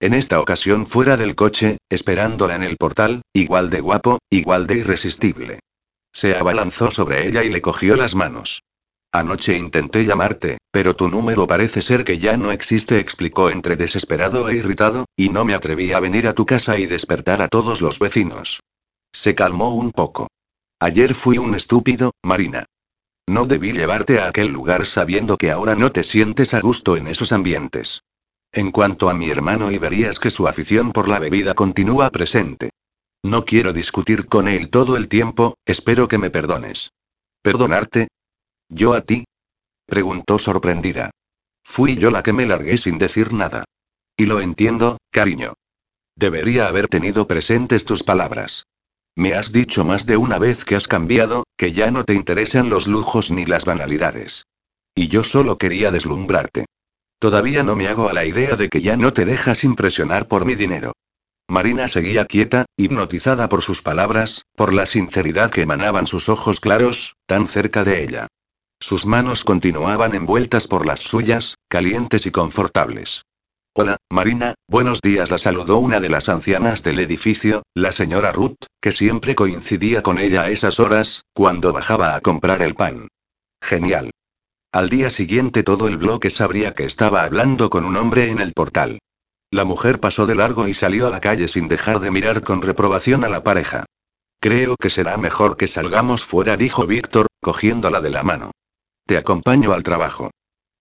En 0.00 0.14
esta 0.14 0.40
ocasión 0.40 0.86
fuera 0.86 1.16
del 1.16 1.36
coche, 1.36 1.78
esperándola 1.88 2.56
en 2.56 2.64
el 2.64 2.76
portal, 2.76 3.22
igual 3.32 3.70
de 3.70 3.80
guapo, 3.80 4.18
igual 4.28 4.66
de 4.66 4.78
irresistible. 4.78 5.60
Se 6.12 6.36
abalanzó 6.36 6.90
sobre 6.90 7.28
ella 7.28 7.44
y 7.44 7.48
le 7.48 7.62
cogió 7.62 7.94
las 7.94 8.16
manos. 8.16 8.62
Anoche 9.14 9.58
intenté 9.58 10.06
llamarte, 10.06 10.56
pero 10.70 10.96
tu 10.96 11.10
número 11.10 11.46
parece 11.46 11.82
ser 11.82 12.02
que 12.02 12.18
ya 12.18 12.38
no 12.38 12.50
existe, 12.50 12.98
explicó 12.98 13.50
entre 13.50 13.76
desesperado 13.76 14.48
e 14.48 14.56
irritado, 14.56 15.04
y 15.14 15.28
no 15.28 15.44
me 15.44 15.52
atreví 15.52 15.92
a 15.92 16.00
venir 16.00 16.26
a 16.26 16.32
tu 16.32 16.46
casa 16.46 16.78
y 16.78 16.86
despertar 16.86 17.42
a 17.42 17.48
todos 17.48 17.82
los 17.82 17.98
vecinos. 17.98 18.60
Se 19.12 19.34
calmó 19.34 19.74
un 19.74 19.92
poco. 19.92 20.28
Ayer 20.80 21.14
fui 21.14 21.36
un 21.36 21.54
estúpido, 21.54 22.12
Marina. 22.22 22.64
No 23.28 23.44
debí 23.44 23.72
llevarte 23.72 24.18
a 24.18 24.28
aquel 24.28 24.48
lugar 24.48 24.86
sabiendo 24.86 25.36
que 25.36 25.50
ahora 25.50 25.76
no 25.76 25.92
te 25.92 26.04
sientes 26.04 26.54
a 26.54 26.60
gusto 26.60 26.96
en 26.96 27.06
esos 27.06 27.32
ambientes. 27.32 28.02
En 28.50 28.70
cuanto 28.70 29.10
a 29.10 29.14
mi 29.14 29.28
hermano 29.28 29.70
y 29.70 29.76
verías 29.78 30.18
que 30.18 30.30
su 30.30 30.48
afición 30.48 30.90
por 30.90 31.08
la 31.08 31.18
bebida 31.18 31.52
continúa 31.52 32.10
presente. 32.10 32.70
No 33.22 33.44
quiero 33.44 33.74
discutir 33.74 34.26
con 34.26 34.48
él 34.48 34.70
todo 34.70 34.96
el 34.96 35.08
tiempo, 35.08 35.58
espero 35.66 36.08
que 36.08 36.18
me 36.18 36.30
perdones. 36.30 36.90
¿Perdonarte? 37.42 38.08
¿Yo 38.74 38.94
a 38.94 39.02
ti? 39.02 39.24
Preguntó 39.84 40.38
sorprendida. 40.38 41.10
Fui 41.62 41.96
yo 41.96 42.10
la 42.10 42.22
que 42.22 42.32
me 42.32 42.46
largué 42.46 42.78
sin 42.78 42.96
decir 42.96 43.34
nada. 43.34 43.64
Y 44.16 44.24
lo 44.24 44.40
entiendo, 44.40 44.96
cariño. 45.10 45.52
Debería 46.16 46.68
haber 46.68 46.88
tenido 46.88 47.26
presentes 47.26 47.84
tus 47.84 48.02
palabras. 48.02 48.64
Me 49.14 49.34
has 49.34 49.52
dicho 49.52 49.84
más 49.84 50.06
de 50.06 50.16
una 50.16 50.38
vez 50.38 50.64
que 50.64 50.74
has 50.74 50.88
cambiado, 50.88 51.44
que 51.58 51.72
ya 51.72 51.90
no 51.90 52.04
te 52.04 52.14
interesan 52.14 52.70
los 52.70 52.86
lujos 52.86 53.30
ni 53.30 53.44
las 53.44 53.66
banalidades. 53.66 54.46
Y 54.94 55.08
yo 55.08 55.22
solo 55.22 55.58
quería 55.58 55.90
deslumbrarte. 55.90 56.64
Todavía 57.18 57.62
no 57.62 57.76
me 57.76 57.88
hago 57.88 58.08
a 58.08 58.14
la 58.14 58.24
idea 58.24 58.56
de 58.56 58.70
que 58.70 58.80
ya 58.80 58.96
no 58.96 59.12
te 59.12 59.26
dejas 59.26 59.64
impresionar 59.64 60.28
por 60.28 60.46
mi 60.46 60.54
dinero. 60.54 60.92
Marina 61.46 61.88
seguía 61.88 62.24
quieta, 62.24 62.64
hipnotizada 62.78 63.50
por 63.50 63.60
sus 63.60 63.82
palabras, 63.82 64.46
por 64.56 64.72
la 64.72 64.86
sinceridad 64.86 65.50
que 65.50 65.60
emanaban 65.60 66.06
sus 66.06 66.30
ojos 66.30 66.58
claros, 66.58 67.16
tan 67.26 67.48
cerca 67.48 67.84
de 67.84 68.02
ella. 68.02 68.28
Sus 68.82 69.06
manos 69.06 69.44
continuaban 69.44 70.12
envueltas 70.12 70.66
por 70.66 70.86
las 70.86 70.98
suyas, 70.98 71.54
calientes 71.68 72.26
y 72.26 72.32
confortables. 72.32 73.22
Hola, 73.76 73.96
Marina, 74.10 74.56
buenos 74.68 75.00
días, 75.00 75.30
la 75.30 75.38
saludó 75.38 75.78
una 75.78 76.00
de 76.00 76.08
las 76.08 76.28
ancianas 76.28 76.82
del 76.82 76.98
edificio, 76.98 77.62
la 77.76 77.92
señora 77.92 78.32
Ruth, 78.32 78.56
que 78.80 78.90
siempre 78.90 79.36
coincidía 79.36 80.02
con 80.02 80.18
ella 80.18 80.42
a 80.42 80.50
esas 80.50 80.80
horas, 80.80 81.22
cuando 81.32 81.72
bajaba 81.72 82.16
a 82.16 82.20
comprar 82.20 82.60
el 82.60 82.74
pan. 82.74 83.06
Genial. 83.62 84.10
Al 84.72 84.88
día 84.88 85.10
siguiente 85.10 85.62
todo 85.62 85.86
el 85.86 85.96
bloque 85.96 86.28
sabría 86.28 86.74
que 86.74 86.84
estaba 86.84 87.22
hablando 87.22 87.70
con 87.70 87.84
un 87.84 87.96
hombre 87.96 88.32
en 88.32 88.40
el 88.40 88.52
portal. 88.52 88.98
La 89.52 89.64
mujer 89.64 90.00
pasó 90.00 90.26
de 90.26 90.34
largo 90.34 90.66
y 90.66 90.74
salió 90.74 91.06
a 91.06 91.10
la 91.10 91.20
calle 91.20 91.46
sin 91.46 91.68
dejar 91.68 92.00
de 92.00 92.10
mirar 92.10 92.42
con 92.42 92.60
reprobación 92.60 93.24
a 93.24 93.28
la 93.28 93.44
pareja. 93.44 93.84
Creo 94.40 94.74
que 94.74 94.90
será 94.90 95.16
mejor 95.18 95.56
que 95.56 95.68
salgamos 95.68 96.24
fuera, 96.24 96.56
dijo 96.56 96.84
Víctor, 96.84 97.28
cogiéndola 97.40 98.00
de 98.00 98.10
la 98.10 98.24
mano. 98.24 98.50
Te 99.12 99.18
acompaño 99.18 99.74
al 99.74 99.82
trabajo. 99.82 100.30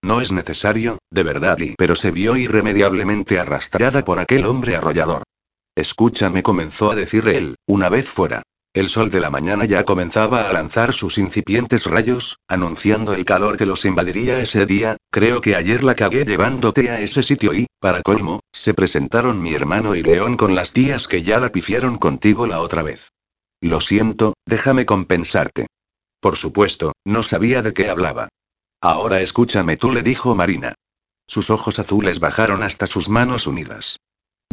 No 0.02 0.22
es 0.22 0.32
necesario, 0.32 1.00
de 1.12 1.24
verdad, 1.24 1.60
y 1.60 1.76
pero 1.78 1.98
se 1.98 2.12
vio 2.12 2.38
irremediablemente 2.38 3.38
arrastrada 3.38 4.06
por 4.06 4.20
aquel 4.20 4.46
hombre 4.46 4.78
arrollador. 4.78 5.24
Escúchame, 5.76 6.42
comenzó 6.42 6.92
a 6.92 6.96
decir 6.96 7.28
él, 7.28 7.56
una 7.68 7.90
vez 7.90 8.10
fuera. 8.10 8.42
El 8.74 8.88
sol 8.88 9.12
de 9.12 9.20
la 9.20 9.30
mañana 9.30 9.66
ya 9.66 9.84
comenzaba 9.84 10.48
a 10.48 10.54
lanzar 10.54 10.94
sus 10.94 11.18
incipientes 11.18 11.88
rayos, 11.88 12.38
anunciando 12.48 13.14
el 13.14 13.26
calor 13.26 13.58
que 13.58 13.66
los 13.66 13.84
invadiría 13.84 14.40
ese 14.40 14.66
día. 14.66 14.96
Creo 15.12 15.42
que 15.42 15.58
ayer 15.58 15.84
la 15.84 15.96
cagué 15.96 16.24
llevándote 16.24 16.90
a 16.90 17.02
ese 17.02 17.24
sitio 17.24 17.54
y, 17.54 17.68
para 17.82 18.02
colmo, 18.02 18.40
se 18.54 18.74
presentaron 18.74 19.42
mi 19.42 19.54
hermano 19.54 19.94
y 19.94 20.04
León 20.04 20.38
con 20.38 20.56
las 20.56 20.72
tías 20.72 21.10
que 21.10 21.22
ya 21.22 21.42
la 21.42 21.52
pifiaron 21.52 21.98
contigo 21.98 22.48
la 22.48 22.62
otra 22.62 22.82
vez. 22.82 23.10
Lo 23.60 23.82
siento, 23.82 24.36
déjame 24.46 24.86
compensarte. 24.86 25.68
Por 26.22 26.38
supuesto, 26.38 26.94
no 27.04 27.24
sabía 27.24 27.64
de 27.64 27.74
qué 27.74 27.90
hablaba. 27.90 28.30
Ahora 28.80 29.22
escúchame 29.22 29.76
tú, 29.76 29.92
le 29.92 30.04
dijo 30.04 30.36
Marina. 30.36 30.76
Sus 31.28 31.50
ojos 31.50 31.80
azules 31.80 32.20
bajaron 32.20 32.62
hasta 32.62 32.88
sus 32.88 33.10
manos 33.10 33.48
unidas. 33.48 33.98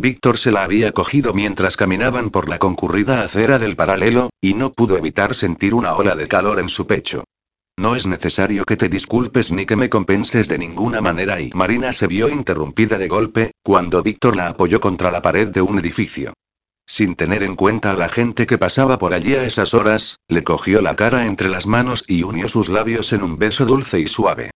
Víctor 0.00 0.38
se 0.38 0.50
la 0.50 0.62
había 0.62 0.92
cogido 0.92 1.34
mientras 1.34 1.76
caminaban 1.76 2.30
por 2.30 2.48
la 2.48 2.58
concurrida 2.58 3.22
acera 3.22 3.58
del 3.58 3.76
paralelo, 3.76 4.30
y 4.40 4.54
no 4.54 4.72
pudo 4.72 4.96
evitar 4.96 5.34
sentir 5.34 5.74
una 5.74 5.94
ola 5.94 6.14
de 6.14 6.26
calor 6.26 6.58
en 6.58 6.68
su 6.68 6.86
pecho. 6.86 7.24
No 7.76 7.96
es 7.96 8.06
necesario 8.06 8.64
que 8.64 8.76
te 8.76 8.88
disculpes 8.88 9.52
ni 9.52 9.66
que 9.66 9.76
me 9.76 9.90
compenses 9.90 10.48
de 10.48 10.58
ninguna 10.58 11.00
manera 11.00 11.40
y 11.40 11.50
Marina 11.54 11.92
se 11.92 12.06
vio 12.06 12.28
interrumpida 12.28 12.96
de 12.96 13.08
golpe, 13.08 13.50
cuando 13.62 14.02
Víctor 14.02 14.36
la 14.36 14.48
apoyó 14.48 14.80
contra 14.80 15.10
la 15.10 15.20
pared 15.20 15.48
de 15.48 15.60
un 15.60 15.78
edificio. 15.78 16.32
Sin 16.90 17.16
tener 17.16 17.42
en 17.42 17.54
cuenta 17.54 17.92
a 17.92 17.96
la 17.96 18.08
gente 18.08 18.46
que 18.46 18.56
pasaba 18.56 18.98
por 18.98 19.12
allí 19.12 19.34
a 19.34 19.44
esas 19.44 19.74
horas, 19.74 20.20
le 20.26 20.42
cogió 20.42 20.80
la 20.80 20.96
cara 20.96 21.26
entre 21.26 21.50
las 21.50 21.66
manos 21.66 22.02
y 22.08 22.22
unió 22.22 22.48
sus 22.48 22.70
labios 22.70 23.12
en 23.12 23.22
un 23.22 23.38
beso 23.38 23.66
dulce 23.66 24.00
y 24.00 24.06
suave. 24.06 24.50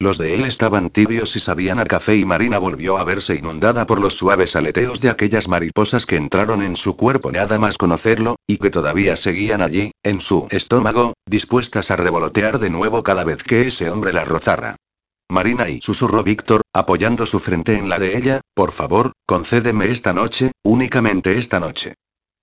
Los 0.00 0.16
de 0.16 0.34
él 0.34 0.44
estaban 0.44 0.88
tibios 0.88 1.36
y 1.36 1.40
sabían 1.40 1.78
a 1.78 1.84
café 1.84 2.16
y 2.16 2.24
Marina 2.24 2.58
volvió 2.58 2.96
a 2.96 3.04
verse 3.04 3.36
inundada 3.36 3.86
por 3.86 4.00
los 4.00 4.14
suaves 4.14 4.56
aleteos 4.56 5.02
de 5.02 5.10
aquellas 5.10 5.46
mariposas 5.46 6.06
que 6.06 6.16
entraron 6.16 6.62
en 6.62 6.74
su 6.74 6.96
cuerpo 6.96 7.30
nada 7.30 7.58
más 7.58 7.76
conocerlo, 7.76 8.36
y 8.46 8.56
que 8.56 8.70
todavía 8.70 9.16
seguían 9.16 9.60
allí, 9.60 9.92
en 10.02 10.22
su 10.22 10.48
estómago, 10.50 11.12
dispuestas 11.26 11.90
a 11.90 11.96
revolotear 11.96 12.58
de 12.58 12.70
nuevo 12.70 13.02
cada 13.02 13.24
vez 13.24 13.42
que 13.42 13.68
ese 13.68 13.90
hombre 13.90 14.14
la 14.14 14.24
rozara. 14.24 14.76
Marina 15.30 15.68
y 15.68 15.80
susurró 15.80 16.22
Víctor, 16.22 16.62
apoyando 16.72 17.26
su 17.26 17.40
frente 17.40 17.78
en 17.78 17.88
la 17.88 17.98
de 17.98 18.16
ella, 18.16 18.40
por 18.54 18.72
favor, 18.72 19.12
concédeme 19.26 19.90
esta 19.90 20.12
noche, 20.12 20.52
únicamente 20.62 21.38
esta 21.38 21.60
noche. 21.60 21.94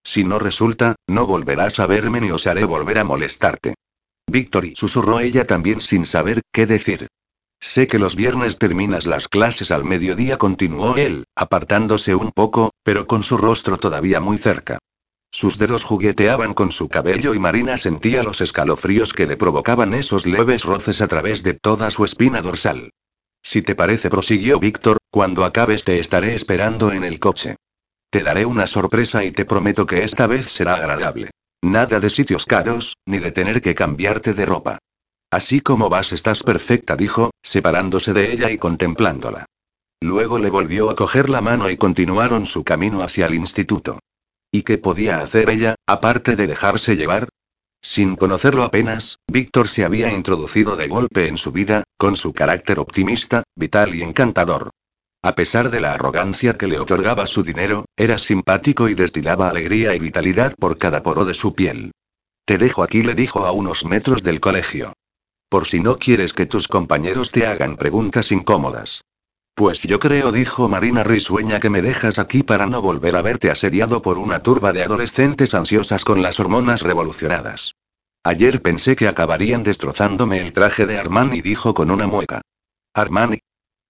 Si 0.03 0.24
no 0.24 0.40
resulta, 0.40 0.95
no 1.08 1.28
volverás 1.28 1.80
a 1.80 1.86
verme 1.86 2.22
ni 2.22 2.32
osaré 2.32 2.66
volver 2.66 2.98
a 2.98 3.03
molestarte. 3.03 3.76
Víctor 4.28 4.66
y 4.66 4.76
susurró 4.76 5.20
ella 5.20 5.45
también 5.45 5.80
sin 5.80 6.06
saber 6.06 6.41
qué 6.52 6.66
decir. 6.66 7.08
Sé 7.60 7.86
que 7.86 7.99
los 7.99 8.16
viernes 8.16 8.58
terminas 8.58 9.06
las 9.06 9.28
clases 9.28 9.70
al 9.70 9.86
mediodía, 9.86 10.38
continuó 10.38 10.98
él, 10.98 11.26
apartándose 11.36 12.16
un 12.16 12.32
poco, 12.32 12.72
pero 12.84 13.06
con 13.06 13.22
su 13.22 13.38
rostro 13.38 13.78
todavía 13.78 14.20
muy 14.20 14.40
cerca. 14.40 14.80
Sus 15.32 15.58
dedos 15.58 15.86
jugueteaban 15.86 16.53
con 16.53 16.74
su 16.74 16.90
cabello 16.90 17.34
y 17.34 17.40
Marina 17.40 17.78
sentía 17.78 18.22
los 18.22 18.41
escalofríos 18.41 19.14
que 19.14 19.26
le 19.26 19.38
provocaban 19.38 19.94
esos 19.94 20.26
leves 20.26 20.66
roces 20.66 21.02
a 21.02 21.08
través 21.08 21.41
de 21.41 21.53
toda 21.53 21.90
su 21.90 22.03
espina 22.03 22.41
dorsal. 22.41 22.91
Si 23.41 23.62
te 23.62 23.74
parece, 23.74 24.10
prosiguió 24.10 24.60
Víctor, 24.60 24.98
cuando 25.10 25.45
acabes 25.45 25.86
te 25.86 25.99
estaré 25.99 26.36
esperando 26.36 26.91
en 26.91 27.06
el 27.06 27.20
coche. 27.20 27.56
Te 28.10 28.24
daré 28.24 28.45
una 28.45 28.68
sorpresa 28.68 29.24
y 29.24 29.32
te 29.32 29.45
prometo 29.45 29.86
que 29.86 30.03
esta 30.03 30.28
vez 30.28 30.52
será 30.52 30.76
agradable. 30.76 31.32
Nada 31.62 32.02
de 32.02 32.10
sitios 32.10 32.45
caros, 32.45 32.98
ni 33.06 33.20
de 33.20 33.32
tener 33.32 33.62
que 33.62 33.74
cambiarte 33.74 34.34
de 34.34 34.45
ropa. 34.45 34.80
Así 35.32 35.62
como 35.62 35.88
vas 35.88 36.12
estás 36.12 36.44
perfecta, 36.44 36.98
dijo, 36.98 37.32
separándose 37.41 38.12
de 38.12 38.34
ella 38.34 38.52
y 38.52 38.58
contemplándola. 38.58 39.45
Luego 40.02 40.40
le 40.40 40.49
volvió 40.49 40.90
a 40.90 40.95
coger 40.95 41.30
la 41.30 41.40
mano 41.40 41.70
y 41.70 41.78
continuaron 41.78 42.45
su 42.45 42.66
camino 42.66 43.02
hacia 43.02 43.28
el 43.28 43.36
instituto. 43.36 43.99
¿Y 44.52 44.64
qué 44.64 44.78
podía 44.78 45.22
hacer 45.22 45.49
ella, 45.49 45.76
aparte 45.88 46.36
de 46.36 46.48
dejarse 46.48 46.98
llevar? 46.98 47.30
Sin 47.82 48.15
conocerlo 48.15 48.64
apenas, 48.64 49.18
Víctor 49.28 49.68
se 49.69 49.86
había 49.86 50.11
introducido 50.11 50.76
de 50.76 50.88
golpe 50.88 51.28
en 51.28 51.38
su 51.38 51.52
vida, 51.52 51.84
con 51.98 52.15
su 52.15 52.34
carácter 52.34 52.78
optimista, 52.78 53.44
vital 53.56 53.95
y 53.95 54.03
encantador. 54.03 54.69
A 55.23 55.36
pesar 55.36 55.69
de 55.69 55.80
la 55.80 55.94
arrogancia 55.94 56.57
que 56.57 56.68
le 56.68 56.80
otorgaba 56.80 57.28
su 57.28 57.44
dinero, 57.44 57.86
era 57.95 58.18
simpático 58.18 58.90
y 58.90 58.94
destilaba 58.94 59.49
alegría 59.49 59.95
y 59.95 59.99
vitalidad 59.99 60.53
por 60.60 60.78
cada 60.78 61.02
poro 61.02 61.26
de 61.26 61.34
su 61.34 61.56
piel. 61.56 61.91
Te 62.45 62.57
dejo 62.57 62.84
aquí, 62.84 63.03
le 63.03 63.15
dijo 63.15 63.45
a 63.45 63.52
unos 63.52 63.86
metros 63.86 64.23
del 64.23 64.40
colegio. 64.40 64.94
Por 65.48 65.68
si 65.68 65.80
no 65.80 65.98
quieres 65.98 66.34
que 66.34 66.45
tus 66.45 66.68
compañeros 66.68 67.32
te 67.32 67.45
hagan 67.45 67.78
preguntas 67.78 68.32
incómodas. 68.32 69.02
Pues 69.53 69.82
yo 69.84 69.99
creo, 69.99 70.32
dijo 70.32 70.69
Marina 70.69 71.03
risueña, 71.03 71.60
que 71.60 71.69
me 71.69 71.82
dejas 71.82 72.19
aquí 72.19 72.41
para 72.41 72.65
no 72.65 72.82
volver 72.82 73.15
a 73.15 73.22
verte 73.22 73.52
asediado 73.52 74.02
por 74.02 74.18
una 74.18 74.41
turba 74.41 74.72
de 74.72 74.84
adolescentes 74.84 75.53
ansiosas 75.53 76.06
con 76.06 76.22
las 76.22 76.40
hormonas 76.40 76.82
revolucionadas. 76.82 77.76
Ayer 78.23 78.61
pensé 78.61 78.95
que 78.95 79.07
acabarían 79.07 79.64
destrozándome 79.64 80.40
el 80.40 80.53
traje 80.53 80.86
de 80.86 80.98
Armani, 80.98 81.41
dijo 81.41 81.73
con 81.73 81.91
una 81.91 82.07
mueca. 82.07 82.41
Armani. 82.94 83.40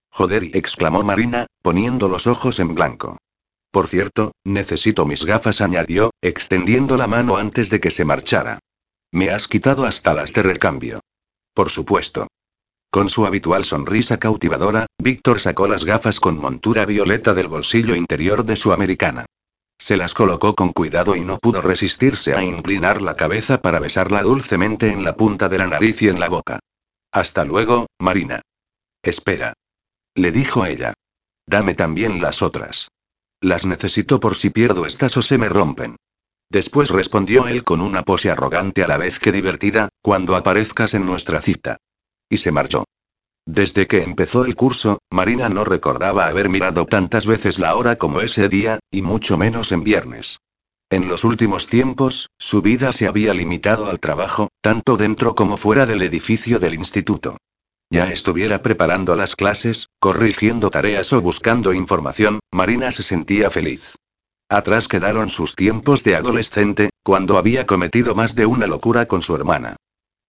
Joder, 0.09 0.55
exclamó 0.55 1.03
Marina, 1.03 1.47
poniendo 1.61 2.09
los 2.09 2.27
ojos 2.27 2.59
en 2.59 2.75
blanco. 2.75 3.17
Por 3.71 3.87
cierto, 3.87 4.33
necesito 4.43 5.05
mis 5.05 5.23
gafas, 5.23 5.61
añadió, 5.61 6.11
extendiendo 6.21 6.97
la 6.97 7.07
mano 7.07 7.37
antes 7.37 7.69
de 7.69 7.79
que 7.79 7.91
se 7.91 8.03
marchara. 8.03 8.59
Me 9.11 9.29
has 9.29 9.47
quitado 9.47 9.85
hasta 9.85 10.13
las 10.13 10.33
de 10.33 10.43
recambio. 10.43 10.99
Por 11.53 11.69
supuesto. 11.69 12.27
Con 12.91 13.07
su 13.07 13.25
habitual 13.25 13.63
sonrisa 13.63 14.17
cautivadora, 14.17 14.85
Víctor 15.01 15.39
sacó 15.39 15.65
las 15.65 15.85
gafas 15.85 16.19
con 16.19 16.37
montura 16.37 16.85
violeta 16.85 17.33
del 17.33 17.47
bolsillo 17.47 17.95
interior 17.95 18.43
de 18.43 18.57
su 18.57 18.73
americana. 18.73 19.25
Se 19.79 19.95
las 19.95 20.13
colocó 20.13 20.55
con 20.55 20.73
cuidado 20.73 21.15
y 21.15 21.21
no 21.21 21.37
pudo 21.37 21.61
resistirse 21.61 22.35
a 22.35 22.43
inclinar 22.43 23.01
la 23.01 23.15
cabeza 23.15 23.61
para 23.61 23.79
besarla 23.79 24.23
dulcemente 24.23 24.91
en 24.91 25.05
la 25.05 25.15
punta 25.15 25.47
de 25.47 25.57
la 25.57 25.67
nariz 25.67 26.01
y 26.01 26.09
en 26.09 26.19
la 26.19 26.27
boca. 26.27 26.59
Hasta 27.13 27.45
luego, 27.45 27.87
Marina. 27.97 28.41
Espera. 29.01 29.53
Le 30.13 30.33
dijo 30.33 30.65
ella. 30.65 30.93
Dame 31.47 31.75
también 31.75 32.21
las 32.21 32.41
otras. 32.41 32.89
Las 33.39 33.65
necesito 33.65 34.19
por 34.19 34.35
si 34.35 34.49
pierdo 34.49 34.85
estas 34.85 35.15
o 35.15 35.21
se 35.21 35.37
me 35.37 35.47
rompen. 35.47 35.95
Después 36.49 36.89
respondió 36.89 37.47
él 37.47 37.63
con 37.63 37.79
una 37.79 38.03
pose 38.03 38.29
arrogante 38.29 38.83
a 38.83 38.87
la 38.87 38.97
vez 38.97 39.17
que 39.17 39.31
divertida, 39.31 39.87
cuando 40.01 40.35
aparezcas 40.35 40.93
en 40.93 41.05
nuestra 41.05 41.39
cita. 41.39 41.77
Y 42.31 42.37
se 42.37 42.51
marchó. 42.51 42.85
Desde 43.45 43.87
que 43.87 44.01
empezó 44.01 44.45
el 44.45 44.55
curso, 44.55 44.99
Marina 45.11 45.49
no 45.49 45.65
recordaba 45.65 46.27
haber 46.27 46.47
mirado 46.47 46.85
tantas 46.85 47.27
veces 47.27 47.59
la 47.59 47.75
hora 47.75 47.97
como 47.97 48.21
ese 48.21 48.47
día, 48.47 48.79
y 48.89 49.01
mucho 49.01 49.37
menos 49.37 49.71
en 49.71 49.83
viernes. 49.83 50.39
En 50.89 51.07
los 51.09 51.25
últimos 51.25 51.67
tiempos, 51.67 52.29
su 52.39 52.61
vida 52.61 52.93
se 52.93 53.07
había 53.07 53.33
limitado 53.33 53.89
al 53.89 53.99
trabajo, 53.99 54.47
tanto 54.61 54.95
dentro 54.95 55.35
como 55.35 55.57
fuera 55.57 55.85
del 55.85 56.01
edificio 56.03 56.59
del 56.59 56.75
instituto. 56.75 57.37
Ya 57.89 58.09
estuviera 58.09 58.61
preparando 58.61 59.17
las 59.17 59.35
clases, 59.35 59.87
corrigiendo 59.99 60.69
tareas 60.69 61.11
o 61.11 61.21
buscando 61.21 61.73
información, 61.73 62.39
Marina 62.51 62.93
se 62.93 63.03
sentía 63.03 63.49
feliz. 63.49 63.95
Atrás 64.47 64.87
quedaron 64.87 65.27
sus 65.27 65.57
tiempos 65.57 66.05
de 66.05 66.15
adolescente, 66.15 66.91
cuando 67.03 67.37
había 67.37 67.65
cometido 67.65 68.15
más 68.15 68.35
de 68.35 68.45
una 68.45 68.67
locura 68.67 69.05
con 69.07 69.21
su 69.21 69.35
hermana. 69.35 69.75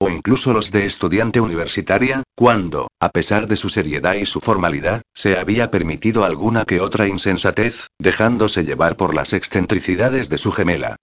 O 0.04 0.10
incluso 0.10 0.52
los 0.52 0.72
de 0.72 0.84
estudiante 0.84 1.40
universitaria, 1.40 2.24
cuando, 2.34 2.88
a 2.98 3.10
pesar 3.10 3.46
de 3.46 3.56
su 3.56 3.68
seriedad 3.68 4.14
y 4.14 4.26
su 4.26 4.40
formalidad, 4.40 5.02
se 5.14 5.38
había 5.38 5.70
permitido 5.70 6.24
alguna 6.24 6.64
que 6.64 6.80
otra 6.80 7.06
insensatez, 7.06 7.86
dejándose 8.00 8.64
llevar 8.64 8.96
por 8.96 9.14
las 9.14 9.32
excentricidades 9.32 10.28
de 10.28 10.38
su 10.38 10.50
gemela. 10.50 10.96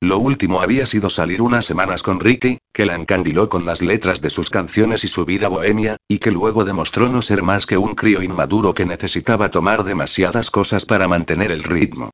Lo 0.00 0.18
último 0.18 0.60
había 0.60 0.86
sido 0.86 1.10
salir 1.10 1.42
unas 1.42 1.66
semanas 1.66 2.04
con 2.04 2.20
Ricky, 2.20 2.58
que 2.72 2.86
la 2.86 2.94
encandiló 2.94 3.48
con 3.48 3.64
las 3.64 3.82
letras 3.82 4.20
de 4.20 4.30
sus 4.30 4.50
canciones 4.50 5.02
y 5.02 5.08
su 5.08 5.24
vida 5.24 5.48
bohemia, 5.48 5.96
y 6.06 6.18
que 6.18 6.30
luego 6.30 6.64
demostró 6.64 7.08
no 7.08 7.22
ser 7.22 7.42
más 7.42 7.66
que 7.66 7.76
un 7.76 7.96
crío 7.96 8.22
inmaduro 8.22 8.72
que 8.72 8.86
necesitaba 8.86 9.50
tomar 9.50 9.82
demasiadas 9.82 10.52
cosas 10.52 10.84
para 10.84 11.08
mantener 11.08 11.50
el 11.50 11.64
ritmo. 11.64 12.10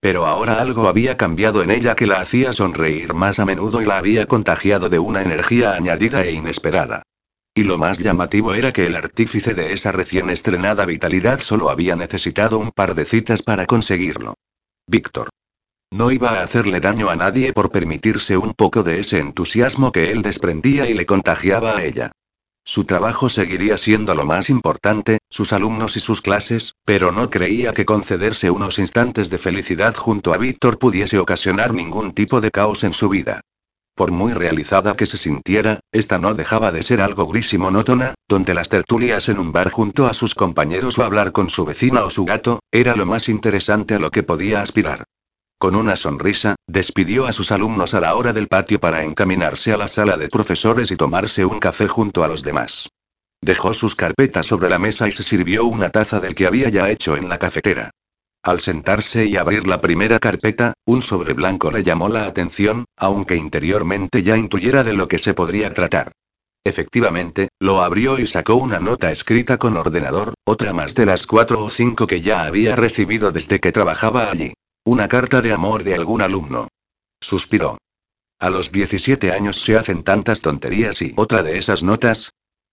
Pero 0.00 0.26
ahora 0.26 0.60
algo 0.60 0.88
había 0.88 1.16
cambiado 1.16 1.62
en 1.62 1.70
ella 1.70 1.94
que 1.94 2.06
la 2.06 2.20
hacía 2.20 2.52
sonreír 2.54 3.12
más 3.12 3.38
a 3.38 3.44
menudo 3.44 3.82
y 3.82 3.84
la 3.84 3.98
había 3.98 4.26
contagiado 4.26 4.88
de 4.88 4.98
una 4.98 5.22
energía 5.22 5.74
añadida 5.74 6.24
e 6.24 6.32
inesperada. 6.32 7.02
Y 7.54 7.64
lo 7.64 7.76
más 7.76 7.98
llamativo 7.98 8.54
era 8.54 8.72
que 8.72 8.86
el 8.86 8.96
artífice 8.96 9.54
de 9.54 9.72
esa 9.72 9.92
recién 9.92 10.30
estrenada 10.30 10.86
vitalidad 10.86 11.40
solo 11.40 11.68
había 11.68 11.96
necesitado 11.96 12.58
un 12.58 12.70
par 12.70 12.94
de 12.94 13.04
citas 13.04 13.42
para 13.42 13.66
conseguirlo. 13.66 14.34
Víctor. 14.86 15.28
No 15.92 16.12
iba 16.12 16.30
a 16.30 16.42
hacerle 16.44 16.80
daño 16.80 17.10
a 17.10 17.16
nadie 17.16 17.52
por 17.52 17.70
permitirse 17.70 18.36
un 18.36 18.54
poco 18.54 18.82
de 18.84 19.00
ese 19.00 19.18
entusiasmo 19.18 19.90
que 19.90 20.12
él 20.12 20.22
desprendía 20.22 20.88
y 20.88 20.94
le 20.94 21.04
contagiaba 21.04 21.76
a 21.76 21.84
ella. 21.84 22.12
Su 22.64 22.84
trabajo 22.84 23.28
seguiría 23.28 23.76
siendo 23.76 24.14
lo 24.14 24.24
más 24.24 24.48
importante, 24.48 25.18
sus 25.28 25.52
alumnos 25.52 25.96
y 25.96 26.00
sus 26.00 26.22
clases, 26.22 26.76
pero 26.84 27.12
no 27.12 27.30
creía 27.30 27.72
que 27.72 27.84
concederse 27.84 28.50
unos 28.50 28.78
instantes 28.78 29.30
de 29.30 29.38
felicidad 29.38 29.94
junto 29.94 30.32
a 30.34 30.38
Víctor 30.38 30.78
pudiese 30.78 31.18
ocasionar 31.18 31.72
ningún 31.72 32.12
tipo 32.12 32.40
de 32.40 32.50
caos 32.50 32.84
en 32.84 32.92
su 32.92 33.08
vida. 33.08 33.40
Por 33.94 34.12
muy 34.12 34.32
realizada 34.32 34.96
que 34.96 35.06
se 35.06 35.18
sintiera, 35.18 35.80
esta 35.92 36.18
no 36.18 36.34
dejaba 36.34 36.72
de 36.72 36.82
ser 36.82 37.00
algo 37.00 37.26
gris 37.26 37.52
y 37.52 37.58
monótona, 37.58 38.14
donde 38.28 38.54
las 38.54 38.68
tertulias 38.68 39.28
en 39.28 39.38
un 39.38 39.52
bar 39.52 39.70
junto 39.70 40.06
a 40.06 40.14
sus 40.14 40.34
compañeros 40.34 40.98
o 40.98 41.04
hablar 41.04 41.32
con 41.32 41.50
su 41.50 41.64
vecina 41.64 42.04
o 42.04 42.10
su 42.10 42.24
gato, 42.24 42.60
era 42.70 42.96
lo 42.96 43.06
más 43.06 43.28
interesante 43.28 43.94
a 43.94 43.98
lo 43.98 44.10
que 44.10 44.22
podía 44.22 44.62
aspirar. 44.62 45.04
Con 45.58 45.76
una 45.76 45.96
sonrisa, 45.96 46.56
despidió 46.66 47.26
a 47.26 47.34
sus 47.34 47.52
alumnos 47.52 47.92
a 47.92 48.00
la 48.00 48.14
hora 48.14 48.32
del 48.32 48.48
patio 48.48 48.80
para 48.80 49.04
encaminarse 49.04 49.72
a 49.72 49.76
la 49.76 49.88
sala 49.88 50.16
de 50.16 50.28
profesores 50.28 50.90
y 50.90 50.96
tomarse 50.96 51.44
un 51.44 51.60
café 51.60 51.86
junto 51.86 52.24
a 52.24 52.28
los 52.28 52.42
demás. 52.42 52.88
Dejó 53.42 53.72
sus 53.72 53.96
carpetas 53.96 54.46
sobre 54.46 54.68
la 54.68 54.78
mesa 54.78 55.08
y 55.08 55.12
se 55.12 55.22
sirvió 55.22 55.64
una 55.64 55.88
taza 55.88 56.20
del 56.20 56.34
que 56.34 56.46
había 56.46 56.68
ya 56.68 56.90
hecho 56.90 57.16
en 57.16 57.28
la 57.28 57.38
cafetera. 57.38 57.90
Al 58.42 58.60
sentarse 58.60 59.26
y 59.26 59.36
abrir 59.36 59.66
la 59.66 59.80
primera 59.80 60.18
carpeta, 60.18 60.74
un 60.86 61.02
sobre 61.02 61.34
blanco 61.34 61.70
le 61.70 61.82
llamó 61.82 62.08
la 62.08 62.24
atención, 62.24 62.84
aunque 62.96 63.36
interiormente 63.36 64.22
ya 64.22 64.36
intuyera 64.36 64.82
de 64.84 64.94
lo 64.94 65.08
que 65.08 65.18
se 65.18 65.34
podría 65.34 65.72
tratar. 65.74 66.12
Efectivamente, 66.64 67.48
lo 67.58 67.82
abrió 67.82 68.18
y 68.18 68.26
sacó 68.26 68.56
una 68.56 68.80
nota 68.80 69.10
escrita 69.10 69.56
con 69.56 69.76
ordenador, 69.76 70.34
otra 70.44 70.72
más 70.74 70.94
de 70.94 71.06
las 71.06 71.26
cuatro 71.26 71.64
o 71.64 71.70
cinco 71.70 72.06
que 72.06 72.20
ya 72.20 72.44
había 72.44 72.76
recibido 72.76 73.32
desde 73.32 73.60
que 73.60 73.72
trabajaba 73.72 74.30
allí. 74.30 74.52
Una 74.84 75.08
carta 75.08 75.40
de 75.40 75.52
amor 75.52 75.84
de 75.84 75.94
algún 75.94 76.20
alumno. 76.20 76.68
Suspiró. 77.20 77.78
A 78.38 78.48
los 78.48 78.72
17 78.72 79.32
años 79.32 79.60
se 79.60 79.76
hacen 79.76 80.02
tantas 80.02 80.40
tonterías 80.40 81.02
y 81.02 81.12
otra 81.16 81.42
de 81.42 81.58
esas 81.58 81.82
notas. 81.82 82.30